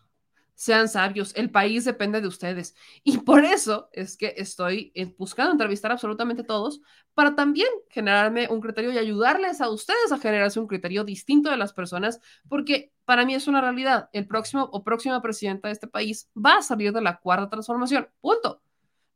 sean 0.61 0.91
sabios, 0.91 1.33
el 1.37 1.51
país 1.51 1.87
depende 1.87 2.21
de 2.21 2.29
ustedes. 2.29 2.75
Y 3.03 3.17
por 3.17 3.47
eso 3.47 3.89
es 3.95 4.19
que 4.19 4.35
estoy 4.37 4.93
eh, 4.95 5.07
buscando 5.17 5.53
entrevistar 5.53 5.91
absolutamente 5.91 6.43
a 6.43 6.47
todos 6.47 6.83
para 7.15 7.35
también 7.35 7.71
generarme 7.89 8.47
un 8.51 8.61
criterio 8.61 8.93
y 8.93 8.99
ayudarles 8.99 9.63
a 9.63 9.71
ustedes 9.71 10.13
a 10.13 10.19
generarse 10.19 10.61
un 10.61 10.67
criterio 10.67 11.03
distinto 11.03 11.49
de 11.49 11.57
las 11.57 11.73
personas, 11.73 12.21
porque 12.47 12.93
para 13.07 13.25
mí 13.25 13.35
es 13.35 13.47
una 13.47 13.63
realidad. 13.63 14.11
El 14.13 14.27
próximo 14.27 14.69
o 14.71 14.85
próxima 14.85 15.23
presidenta 15.23 15.69
de 15.69 15.73
este 15.73 15.87
país 15.87 16.29
va 16.37 16.59
a 16.59 16.63
salir 16.63 16.93
de 16.93 17.01
la 17.01 17.21
cuarta 17.21 17.49
transformación. 17.49 18.11
Punto. 18.21 18.61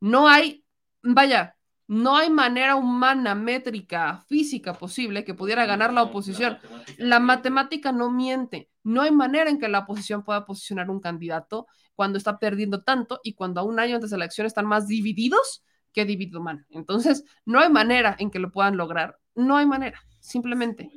No 0.01 0.27
hay, 0.27 0.65
vaya, 1.03 1.59
no 1.87 2.17
hay 2.17 2.31
manera 2.31 2.75
humana, 2.77 3.35
métrica, 3.35 4.25
física 4.29 4.73
posible 4.73 5.25
que 5.25 5.35
pudiera 5.35 5.67
ganar 5.67 5.93
la 5.93 6.05
oposición. 6.05 6.57
La 6.97 7.21
matemática 7.21 7.93
no 7.93 8.11
miente. 8.11 8.71
No 8.85 9.03
hay 9.03 9.11
manera 9.11 9.51
en 9.51 9.59
que 9.59 9.69
la 9.69 9.81
oposición 9.81 10.23
pueda 10.23 10.45
posicionar 10.47 10.91
un 10.91 11.01
candidato 11.01 11.67
cuando 11.95 12.19
está 12.19 12.39
perdiendo 12.39 12.83
tanto 12.83 13.21
y 13.25 13.35
cuando 13.35 13.61
a 13.61 13.65
un 13.65 13.81
año 13.81 13.97
antes 13.97 14.11
de 14.11 14.19
la 14.19 14.25
elección 14.25 14.47
están 14.47 14.67
más 14.67 14.87
divididos 14.87 15.65
que 15.93 16.05
dividido. 16.05 16.43
Entonces, 16.71 17.25
no 17.45 17.61
hay 17.61 17.71
manera 17.71 18.17
en 18.19 18.31
que 18.31 18.39
lo 18.39 18.51
puedan 18.51 18.77
lograr. 18.77 19.19
No 19.35 19.57
hay 19.57 19.67
manera, 19.67 20.01
simplemente. 20.21 20.91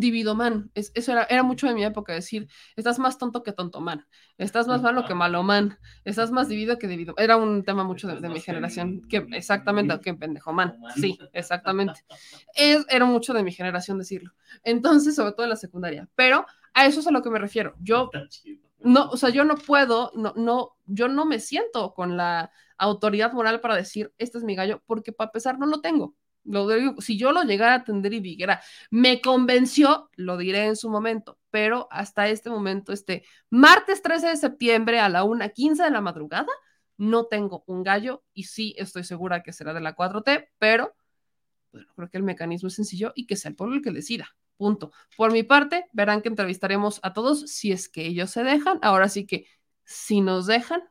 Divido 0.00 0.34
man. 0.34 0.70
Es, 0.74 0.92
eso 0.94 1.12
era, 1.12 1.24
era 1.24 1.42
mucho 1.42 1.66
de 1.66 1.74
mi 1.74 1.84
época 1.84 2.12
decir, 2.12 2.48
estás 2.76 2.98
más 2.98 3.18
tonto 3.18 3.42
que 3.42 3.52
tonto 3.52 3.80
man. 3.80 4.06
Estás 4.38 4.66
más 4.66 4.82
malo 4.82 5.04
que 5.04 5.14
malo 5.14 5.42
man. 5.42 5.78
Estás 6.04 6.30
más 6.30 6.48
dividido 6.48 6.78
que 6.78 6.88
dividido. 6.88 7.14
Era 7.16 7.36
un 7.36 7.64
tema 7.64 7.84
mucho 7.84 8.08
de, 8.08 8.20
de 8.20 8.28
mi 8.28 8.40
generación. 8.40 9.02
Que, 9.08 9.26
exactamente, 9.32 10.00
que 10.00 10.14
pendejo 10.14 10.52
man. 10.52 10.76
Sí, 10.96 11.18
exactamente. 11.32 12.04
Es, 12.56 12.86
era 12.88 13.04
mucho 13.04 13.32
de 13.34 13.42
mi 13.42 13.52
generación 13.52 13.98
decirlo. 13.98 14.32
Entonces, 14.62 15.16
sobre 15.16 15.32
todo 15.32 15.44
en 15.44 15.50
la 15.50 15.56
secundaria. 15.56 16.08
Pero 16.14 16.46
a 16.72 16.86
eso 16.86 17.00
es 17.00 17.06
a 17.06 17.10
lo 17.10 17.22
que 17.22 17.30
me 17.30 17.38
refiero. 17.38 17.74
Yo 17.80 18.10
no, 18.84 19.08
o 19.08 19.16
sea, 19.16 19.30
yo 19.30 19.44
no 19.44 19.56
puedo, 19.56 20.12
no, 20.14 20.34
no, 20.36 20.76
yo 20.84 21.08
no 21.08 21.24
me 21.24 21.40
siento 21.40 21.94
con 21.94 22.16
la 22.16 22.52
autoridad 22.76 23.32
moral 23.32 23.60
para 23.60 23.76
decir, 23.76 24.12
este 24.18 24.38
es 24.38 24.44
mi 24.44 24.54
gallo, 24.54 24.82
porque 24.86 25.12
para 25.12 25.32
pesar 25.32 25.58
no 25.58 25.66
lo 25.66 25.80
tengo. 25.80 26.14
Lo 26.44 26.68
digo, 26.68 27.00
si 27.00 27.16
yo 27.16 27.32
lo 27.32 27.42
llegara 27.42 27.72
a 27.72 27.76
atender 27.78 28.12
y 28.12 28.20
dijera, 28.20 28.62
me 28.90 29.20
convenció, 29.20 30.10
lo 30.16 30.36
diré 30.36 30.66
en 30.66 30.76
su 30.76 30.90
momento, 30.90 31.38
pero 31.50 31.88
hasta 31.90 32.28
este 32.28 32.50
momento, 32.50 32.92
este 32.92 33.24
martes 33.50 34.02
13 34.02 34.28
de 34.28 34.36
septiembre 34.36 35.00
a 35.00 35.08
la 35.08 35.24
1.15 35.24 35.84
de 35.84 35.90
la 35.90 36.00
madrugada, 36.00 36.48
no 36.96 37.26
tengo 37.26 37.64
un 37.66 37.82
gallo 37.82 38.22
y 38.34 38.44
sí 38.44 38.74
estoy 38.78 39.04
segura 39.04 39.42
que 39.42 39.52
será 39.52 39.72
de 39.72 39.80
la 39.80 39.96
4T, 39.96 40.48
pero 40.58 40.94
bueno, 41.72 41.88
creo 41.96 42.08
que 42.08 42.18
el 42.18 42.22
mecanismo 42.22 42.68
es 42.68 42.74
sencillo 42.74 43.12
y 43.16 43.26
que 43.26 43.36
sea 43.36 43.48
el 43.50 43.56
pueblo 43.56 43.76
el 43.76 43.82
que 43.82 43.90
decida. 43.90 44.36
Punto. 44.56 44.92
Por 45.16 45.32
mi 45.32 45.42
parte, 45.42 45.86
verán 45.92 46.22
que 46.22 46.28
entrevistaremos 46.28 47.00
a 47.02 47.12
todos 47.12 47.50
si 47.50 47.72
es 47.72 47.88
que 47.88 48.06
ellos 48.06 48.30
se 48.30 48.44
dejan. 48.44 48.78
Ahora 48.82 49.08
sí 49.08 49.26
que, 49.26 49.46
si 49.84 50.20
nos 50.20 50.46
dejan, 50.46 50.82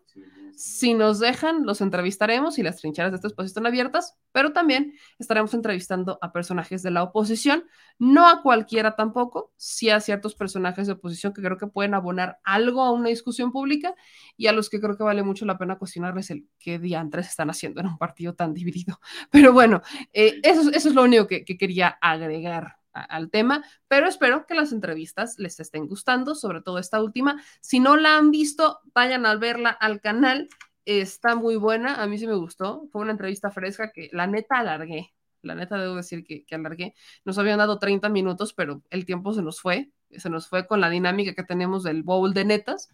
Si 0.55 0.93
nos 0.93 1.19
dejan, 1.19 1.65
los 1.65 1.81
entrevistaremos 1.81 2.59
y 2.59 2.63
las 2.63 2.79
trincheras 2.79 3.11
de 3.11 3.15
este 3.15 3.27
espacio 3.27 3.47
están 3.47 3.65
abiertas, 3.65 4.19
pero 4.31 4.53
también 4.53 4.93
estaremos 5.17 5.51
entrevistando 5.55 6.19
a 6.21 6.31
personajes 6.31 6.83
de 6.83 6.91
la 6.91 7.01
oposición, 7.01 7.65
no 7.97 8.27
a 8.27 8.43
cualquiera 8.43 8.95
tampoco, 8.95 9.51
sí 9.57 9.89
a 9.89 9.99
ciertos 9.99 10.35
personajes 10.35 10.85
de 10.85 10.93
oposición 10.93 11.33
que 11.33 11.41
creo 11.41 11.57
que 11.57 11.65
pueden 11.65 11.95
abonar 11.95 12.39
algo 12.43 12.83
a 12.83 12.91
una 12.91 13.09
discusión 13.09 13.51
pública 13.51 13.95
y 14.37 14.45
a 14.45 14.51
los 14.53 14.69
que 14.69 14.79
creo 14.79 14.95
que 14.95 15.03
vale 15.03 15.23
mucho 15.23 15.45
la 15.45 15.57
pena 15.57 15.79
cuestionarles 15.79 16.29
el 16.29 16.47
qué 16.59 16.77
diantres 16.77 17.29
están 17.29 17.49
haciendo 17.49 17.81
en 17.81 17.87
un 17.87 17.97
partido 17.97 18.35
tan 18.35 18.53
dividido. 18.53 18.99
Pero 19.31 19.53
bueno, 19.53 19.81
eh, 20.13 20.39
eso, 20.43 20.69
es 20.71 20.85
lo 20.93 21.03
único 21.03 21.27
que 21.27 21.43
quería 21.45 21.97
agregar 21.99 22.82
al 22.93 23.29
tema, 23.29 23.63
pero 23.87 24.07
espero 24.07 24.45
que 24.45 24.53
las 24.53 24.71
entrevistas 24.71 25.35
les 25.39 25.59
estén 25.59 25.87
gustando, 25.87 26.35
sobre 26.35 26.61
todo 26.61 26.77
esta 26.77 27.01
última. 27.01 27.41
Si 27.61 27.79
no 27.79 27.97
la 27.97 28.17
han 28.17 28.31
visto, 28.31 28.79
vayan 28.93 29.25
a 29.25 29.35
verla 29.35 29.69
al 29.69 29.99
canal. 29.99 30.47
Está 30.85 31.35
muy 31.35 31.55
buena, 31.55 32.01
a 32.01 32.07
mí 32.07 32.17
sí 32.17 32.27
me 32.27 32.35
gustó. 32.35 32.87
Fue 32.91 33.01
una 33.01 33.11
entrevista 33.11 33.51
fresca 33.51 33.91
que 33.91 34.09
la 34.11 34.27
neta 34.27 34.59
alargué. 34.59 35.13
La 35.41 35.55
neta 35.55 35.77
debo 35.77 35.95
decir 35.95 36.23
que, 36.23 36.45
que 36.45 36.55
alargué. 36.55 36.93
Nos 37.25 37.37
habían 37.37 37.57
dado 37.57 37.79
30 37.79 38.09
minutos, 38.09 38.53
pero 38.53 38.81
el 38.89 39.05
tiempo 39.05 39.33
se 39.33 39.41
nos 39.41 39.59
fue. 39.59 39.91
Se 40.11 40.29
nos 40.29 40.47
fue 40.47 40.67
con 40.67 40.79
la 40.79 40.89
dinámica 40.89 41.33
que 41.33 41.43
tenemos 41.43 41.83
del 41.83 42.03
bowl 42.03 42.33
de 42.33 42.45
netas. 42.45 42.89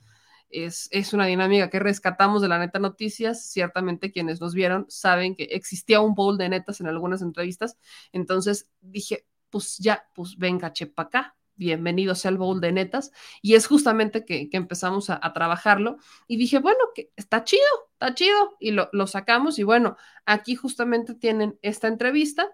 Es, 0.49 0.87
es, 0.91 1.13
una 1.13 1.27
dinámica 1.27 1.69
que 1.69 1.77
rescatamos 1.77 2.41
de 2.41 2.47
la 2.47 2.57
neta 2.57 2.79
noticias. 2.79 3.45
Ciertamente 3.51 4.11
quienes 4.11 4.41
nos 4.41 4.55
vieron 4.55 4.85
saben 4.89 5.35
que 5.35 5.43
existía 5.43 6.01
un 6.01 6.15
bowl 6.15 6.37
de 6.37 6.49
netas 6.49 6.81
en 6.81 6.87
algunas 6.87 7.21
entrevistas. 7.21 7.77
Entonces 8.13 8.67
dije, 8.81 9.25
pues 9.49 9.77
ya, 9.77 10.07
pues 10.13 10.37
venga, 10.37 10.73
chepa 10.73 11.03
acá, 11.03 11.35
bienvenido 11.59 12.15
sea 12.15 12.31
el 12.31 12.37
bowl 12.37 12.61
de 12.61 12.71
netas. 12.71 13.11
Y 13.41 13.55
es 13.55 13.67
justamente 13.67 14.25
que, 14.25 14.49
que 14.49 14.57
empezamos 14.57 15.09
a, 15.09 15.19
a, 15.21 15.33
trabajarlo. 15.33 15.97
Y 16.27 16.37
dije, 16.37 16.59
bueno, 16.59 16.79
que 16.95 17.11
está 17.15 17.43
chido, 17.43 17.63
está 17.93 18.15
chido. 18.15 18.55
Y 18.59 18.71
lo, 18.71 18.89
lo, 18.93 19.05
sacamos. 19.05 19.59
Y 19.59 19.63
bueno, 19.63 19.97
aquí 20.25 20.55
justamente 20.55 21.13
tienen 21.13 21.59
esta 21.61 21.87
entrevista 21.87 22.49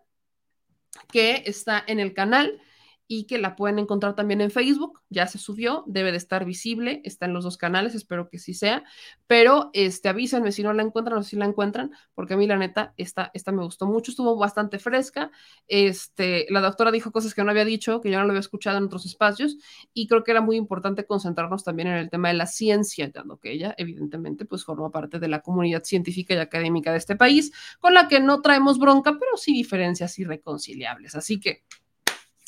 que 1.12 1.44
está 1.46 1.84
en 1.88 2.00
el 2.00 2.14
canal 2.14 2.60
y 3.08 3.26
que 3.26 3.38
la 3.38 3.56
pueden 3.56 3.78
encontrar 3.80 4.16
también 4.16 4.42
en 4.42 4.50
Facebook, 4.50 5.02
ya 5.10 5.28
se 5.28 5.38
subió, 5.38 5.84
debe 5.88 6.12
de 6.12 6.18
estar 6.18 6.46
visible, 6.46 7.02
está 7.04 7.26
en 7.26 7.34
los 7.34 7.44
dos 7.44 7.58
canales, 7.58 7.94
espero 7.94 8.30
que 8.30 8.40
sí 8.40 8.54
sea, 8.54 8.84
pero 9.28 9.70
este, 9.74 10.10
avísenme 10.10 10.52
si 10.52 10.64
no 10.64 10.74
la 10.74 10.82
encuentran 10.82 11.20
o 11.20 11.24
si 11.24 11.36
la 11.36 11.46
encuentran, 11.46 11.92
porque 12.16 12.34
a 12.34 12.38
mí 12.38 12.48
la 12.48 12.58
neta, 12.58 12.94
esta, 12.98 13.30
esta 13.34 13.52
me 13.52 13.64
gustó 13.64 13.86
mucho, 13.86 14.12
estuvo 14.12 14.36
bastante 14.38 14.80
fresca, 14.80 15.32
este, 15.68 16.48
la 16.50 16.62
doctora 16.62 16.92
dijo 16.92 17.12
cosas 17.12 17.36
que 17.36 17.44
no 17.44 17.52
había 17.52 17.66
dicho, 17.66 18.02
que 18.02 18.10
yo 18.10 18.18
no 18.18 18.24
lo 18.24 18.32
había 18.32 18.40
escuchado 18.40 18.78
en 18.80 18.86
otros 18.86 19.06
espacios, 19.06 19.58
y 19.94 20.08
creo 20.08 20.24
que 20.24 20.32
era 20.32 20.42
muy 20.42 20.56
importante 20.56 21.06
concentrarnos 21.06 21.64
también 21.64 21.90
en 21.90 21.98
el 21.98 22.10
tema 22.10 22.30
de 22.30 22.36
la 22.36 22.48
ciencia, 22.48 23.10
dado 23.10 23.38
que 23.38 23.52
ella 23.52 23.76
evidentemente 23.78 24.46
pues 24.46 24.64
forma 24.64 24.90
parte 24.90 25.20
de 25.20 25.28
la 25.28 25.42
comunidad 25.42 25.84
científica 25.84 26.34
y 26.34 26.38
académica 26.38 26.92
de 26.92 26.98
este 26.98 27.16
país, 27.16 27.52
con 27.80 27.94
la 27.94 28.08
que 28.08 28.20
no 28.20 28.42
traemos 28.42 28.80
bronca, 28.80 29.12
pero 29.20 29.38
sí 29.38 29.54
diferencias 29.54 30.18
irreconciliables, 30.18 31.14
así 31.16 31.40
que 31.40 31.64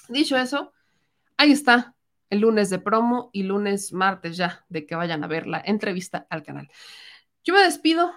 Dicho 0.09 0.37
eso, 0.37 0.73
ahí 1.37 1.51
está 1.51 1.95
el 2.29 2.39
lunes 2.39 2.69
de 2.69 2.79
promo 2.79 3.29
y 3.33 3.43
lunes, 3.43 3.93
martes 3.93 4.37
ya, 4.37 4.65
de 4.69 4.85
que 4.85 4.95
vayan 4.95 5.23
a 5.23 5.27
ver 5.27 5.47
la 5.47 5.61
entrevista 5.65 6.27
al 6.29 6.43
canal. 6.43 6.69
Yo 7.43 7.53
me 7.53 7.61
despido. 7.61 8.11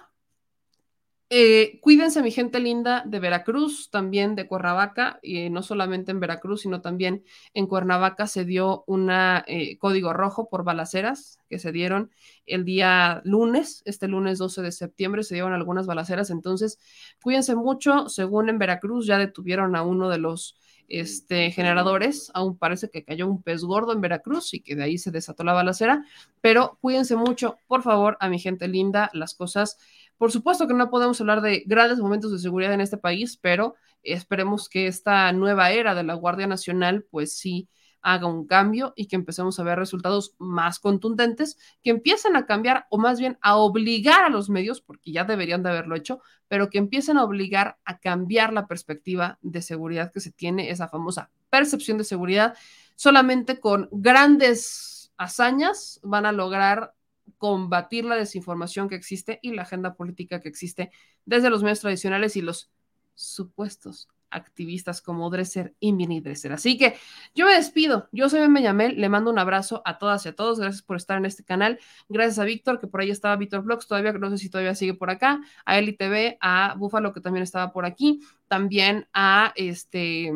Eh, 1.32 1.78
cuídense, 1.80 2.24
mi 2.24 2.32
gente 2.32 2.58
linda 2.58 3.04
de 3.06 3.20
Veracruz, 3.20 3.88
también 3.88 4.34
de 4.34 4.48
Cuernavaca, 4.48 5.20
y 5.22 5.48
no 5.48 5.62
solamente 5.62 6.10
en 6.10 6.18
Veracruz, 6.18 6.62
sino 6.62 6.80
también 6.80 7.24
en 7.54 7.68
Cuernavaca 7.68 8.26
se 8.26 8.44
dio 8.44 8.82
un 8.88 9.10
eh, 9.12 9.78
código 9.78 10.12
rojo 10.12 10.48
por 10.48 10.64
balaceras 10.64 11.38
que 11.48 11.60
se 11.60 11.70
dieron 11.70 12.10
el 12.46 12.64
día 12.64 13.22
lunes, 13.24 13.82
este 13.84 14.08
lunes 14.08 14.38
12 14.38 14.60
de 14.62 14.72
septiembre, 14.72 15.22
se 15.22 15.36
dieron 15.36 15.52
algunas 15.52 15.86
balaceras, 15.86 16.30
entonces 16.30 16.80
cuídense 17.22 17.54
mucho, 17.54 18.08
según 18.08 18.48
en 18.48 18.58
Veracruz 18.58 19.06
ya 19.06 19.16
detuvieron 19.16 19.76
a 19.76 19.82
uno 19.82 20.08
de 20.08 20.18
los 20.18 20.56
este, 20.90 21.50
generadores. 21.50 22.30
Aún 22.34 22.58
parece 22.58 22.90
que 22.90 23.04
cayó 23.04 23.26
un 23.26 23.42
pez 23.42 23.62
gordo 23.62 23.92
en 23.92 24.02
Veracruz 24.02 24.52
y 24.52 24.60
que 24.60 24.76
de 24.76 24.82
ahí 24.82 24.98
se 24.98 25.10
desató 25.10 25.44
la 25.44 25.54
balacera. 25.54 26.04
Pero 26.42 26.76
cuídense 26.82 27.16
mucho, 27.16 27.58
por 27.66 27.82
favor, 27.82 28.18
a 28.20 28.28
mi 28.28 28.38
gente 28.38 28.68
linda, 28.68 29.10
las 29.14 29.34
cosas. 29.34 29.78
Por 30.18 30.30
supuesto 30.30 30.68
que 30.68 30.74
no 30.74 30.90
podemos 30.90 31.18
hablar 31.20 31.40
de 31.40 31.62
grandes 31.64 31.98
momentos 31.98 32.32
de 32.32 32.38
seguridad 32.38 32.74
en 32.74 32.82
este 32.82 32.98
país, 32.98 33.38
pero 33.40 33.76
esperemos 34.02 34.68
que 34.68 34.86
esta 34.86 35.32
nueva 35.32 35.70
era 35.70 35.94
de 35.94 36.02
la 36.02 36.14
Guardia 36.14 36.46
Nacional, 36.46 37.06
pues 37.10 37.32
sí 37.32 37.68
haga 38.02 38.26
un 38.26 38.46
cambio 38.46 38.92
y 38.96 39.06
que 39.06 39.16
empecemos 39.16 39.58
a 39.58 39.62
ver 39.62 39.78
resultados 39.78 40.34
más 40.38 40.78
contundentes, 40.78 41.58
que 41.82 41.90
empiecen 41.90 42.36
a 42.36 42.46
cambiar 42.46 42.86
o 42.90 42.98
más 42.98 43.18
bien 43.18 43.38
a 43.42 43.56
obligar 43.56 44.24
a 44.24 44.28
los 44.28 44.50
medios, 44.50 44.80
porque 44.80 45.12
ya 45.12 45.24
deberían 45.24 45.62
de 45.62 45.70
haberlo 45.70 45.96
hecho, 45.96 46.20
pero 46.48 46.70
que 46.70 46.78
empiecen 46.78 47.18
a 47.18 47.24
obligar 47.24 47.78
a 47.84 47.98
cambiar 47.98 48.52
la 48.52 48.66
perspectiva 48.66 49.38
de 49.42 49.62
seguridad 49.62 50.12
que 50.12 50.20
se 50.20 50.32
tiene, 50.32 50.70
esa 50.70 50.88
famosa 50.88 51.30
percepción 51.50 51.98
de 51.98 52.04
seguridad. 52.04 52.56
Solamente 52.96 53.60
con 53.60 53.88
grandes 53.92 55.12
hazañas 55.16 56.00
van 56.02 56.26
a 56.26 56.32
lograr 56.32 56.94
combatir 57.38 58.04
la 58.04 58.16
desinformación 58.16 58.88
que 58.88 58.96
existe 58.96 59.38
y 59.42 59.52
la 59.52 59.62
agenda 59.62 59.94
política 59.94 60.40
que 60.40 60.48
existe 60.48 60.90
desde 61.24 61.50
los 61.50 61.62
medios 61.62 61.80
tradicionales 61.80 62.36
y 62.36 62.42
los 62.42 62.70
supuestos 63.14 64.08
activistas 64.30 65.02
como 65.02 65.30
Dresser 65.30 65.74
y 65.80 65.92
Mini 65.92 66.20
Dresser. 66.20 66.52
Así 66.52 66.76
que 66.76 66.96
yo 67.34 67.46
me 67.46 67.54
despido. 67.54 68.08
Yo 68.12 68.28
soy 68.28 68.40
Ben 68.40 68.52
Beñamel. 68.54 69.00
Le 69.00 69.08
mando 69.08 69.30
un 69.30 69.38
abrazo 69.38 69.82
a 69.84 69.98
todas 69.98 70.24
y 70.26 70.30
a 70.30 70.34
todos. 70.34 70.60
Gracias 70.60 70.82
por 70.82 70.96
estar 70.96 71.18
en 71.18 71.26
este 71.26 71.44
canal. 71.44 71.78
Gracias 72.08 72.38
a 72.38 72.44
Víctor, 72.44 72.80
que 72.80 72.86
por 72.86 73.00
ahí 73.00 73.10
estaba 73.10 73.36
Víctor 73.36 73.62
Vlogs. 73.62 73.86
Todavía 73.86 74.12
no 74.12 74.30
sé 74.30 74.38
si 74.38 74.50
todavía 74.50 74.74
sigue 74.74 74.94
por 74.94 75.10
acá. 75.10 75.40
A 75.64 75.78
Eli 75.78 75.92
TV, 75.92 76.38
a 76.40 76.74
Búfalo, 76.76 77.12
que 77.12 77.20
también 77.20 77.42
estaba 77.42 77.72
por 77.72 77.84
aquí. 77.84 78.20
También 78.48 79.06
a 79.12 79.52
este. 79.56 80.32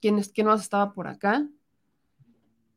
¿Quién, 0.00 0.18
es, 0.18 0.28
quién 0.28 0.46
más 0.46 0.60
estaba 0.60 0.92
por 0.92 1.08
acá? 1.08 1.46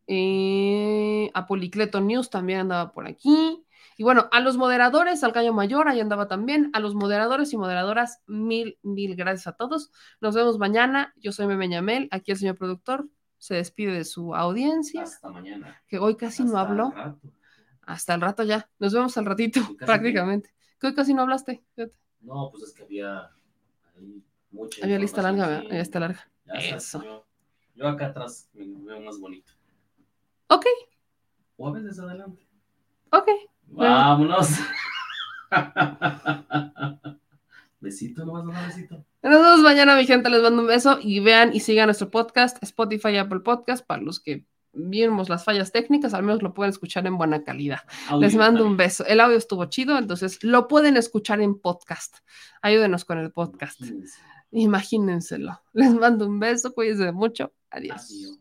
Eh, 0.07 1.31
a 1.33 1.45
Policleto 1.45 2.01
News 2.01 2.29
también 2.29 2.59
andaba 2.59 2.91
por 2.91 3.07
aquí. 3.07 3.63
Y 4.01 4.03
bueno, 4.03 4.27
a 4.31 4.39
los 4.39 4.57
moderadores, 4.57 5.23
al 5.23 5.31
Gallo 5.31 5.53
Mayor, 5.53 5.87
ahí 5.87 5.99
andaba 5.99 6.27
también. 6.27 6.71
A 6.73 6.79
los 6.79 6.95
moderadores 6.95 7.53
y 7.53 7.57
moderadoras, 7.57 8.23
mil, 8.25 8.79
mil 8.81 9.15
gracias 9.15 9.45
a 9.45 9.51
todos. 9.51 9.91
Nos 10.19 10.33
vemos 10.33 10.57
mañana. 10.57 11.13
Yo 11.17 11.31
soy 11.31 11.45
Meme 11.45 11.67
Ñamel, 11.67 12.07
aquí 12.09 12.31
el 12.31 12.37
señor 12.39 12.57
productor 12.57 13.07
se 13.37 13.53
despide 13.53 13.93
de 13.93 14.03
su 14.03 14.33
audiencia. 14.33 15.03
Hasta 15.03 15.29
mañana. 15.29 15.79
Que 15.87 15.99
hoy 15.99 16.15
casi 16.17 16.41
Hasta 16.41 16.51
no 16.51 16.59
habló. 16.59 16.93
el. 16.97 17.31
Hasta 17.83 18.15
el 18.15 18.21
rato 18.21 18.41
ya. 18.41 18.67
Nos 18.79 18.91
vemos 18.91 19.15
al 19.19 19.25
ratito, 19.27 19.61
prácticamente. 19.77 20.51
Que 20.79 20.87
hoy 20.87 20.95
casi 20.95 21.13
no 21.13 21.21
hablaste. 21.21 21.63
Fíjate. 21.75 21.93
No, 22.21 22.49
pues 22.49 22.63
es 22.63 22.73
que 22.73 22.81
había 22.81 23.29
ahí 23.95 24.23
mucha 24.49 24.83
Había 24.83 24.97
lista 24.97 25.21
larga, 25.21 25.45
¿verdad? 25.47 25.65
Había 25.67 25.77
lista 25.79 25.99
larga. 25.99 26.27
Ya 26.45 26.53
sabes, 26.55 26.73
Eso. 26.73 27.03
Yo, 27.03 27.25
yo 27.75 27.87
acá 27.87 28.07
atrás 28.07 28.49
me 28.53 28.65
veo 28.65 28.99
más 29.01 29.19
bonito. 29.19 29.51
Ok, 30.47 30.65
O 31.57 31.67
a 31.67 31.71
veces 31.73 31.99
adelante. 31.99 32.47
ok. 33.11 33.27
Vámonos. 33.71 34.49
besito, 37.79 38.25
¿no 38.25 38.33
vas 38.33 38.43
a 38.47 38.51
dar 38.51 38.67
besito? 38.67 39.05
Nos 39.23 39.41
vemos 39.41 39.59
mañana, 39.61 39.95
mi 39.95 40.05
gente. 40.05 40.29
Les 40.29 40.41
mando 40.41 40.61
un 40.61 40.67
beso 40.67 40.99
y 41.01 41.19
vean 41.19 41.53
y 41.53 41.59
sigan 41.59 41.87
nuestro 41.87 42.09
podcast, 42.09 42.61
Spotify 42.63 43.09
y 43.09 43.17
Apple 43.17 43.39
Podcast, 43.39 43.85
para 43.85 44.01
los 44.01 44.19
que 44.19 44.45
vimos 44.73 45.29
las 45.29 45.43
fallas 45.43 45.71
técnicas, 45.71 46.13
al 46.13 46.23
menos 46.23 46.41
lo 46.41 46.53
pueden 46.53 46.71
escuchar 46.71 47.05
en 47.05 47.17
buena 47.17 47.43
calidad. 47.43 47.81
Audio 48.07 48.21
Les 48.21 48.35
mando 48.35 48.59
también. 48.59 48.71
un 48.71 48.77
beso. 48.77 49.05
El 49.05 49.19
audio 49.19 49.37
estuvo 49.37 49.65
chido, 49.65 49.97
entonces 49.97 50.43
lo 50.43 50.67
pueden 50.67 50.97
escuchar 50.97 51.41
en 51.41 51.59
podcast. 51.59 52.17
Ayúdenos 52.61 53.05
con 53.05 53.19
el 53.19 53.31
podcast. 53.31 53.81
Imagínenselo. 54.51 55.61
Les 55.73 55.93
mando 55.93 56.27
un 56.27 56.39
beso, 56.39 56.73
cuídense 56.73 57.11
mucho. 57.11 57.53
Adiós. 57.69 58.40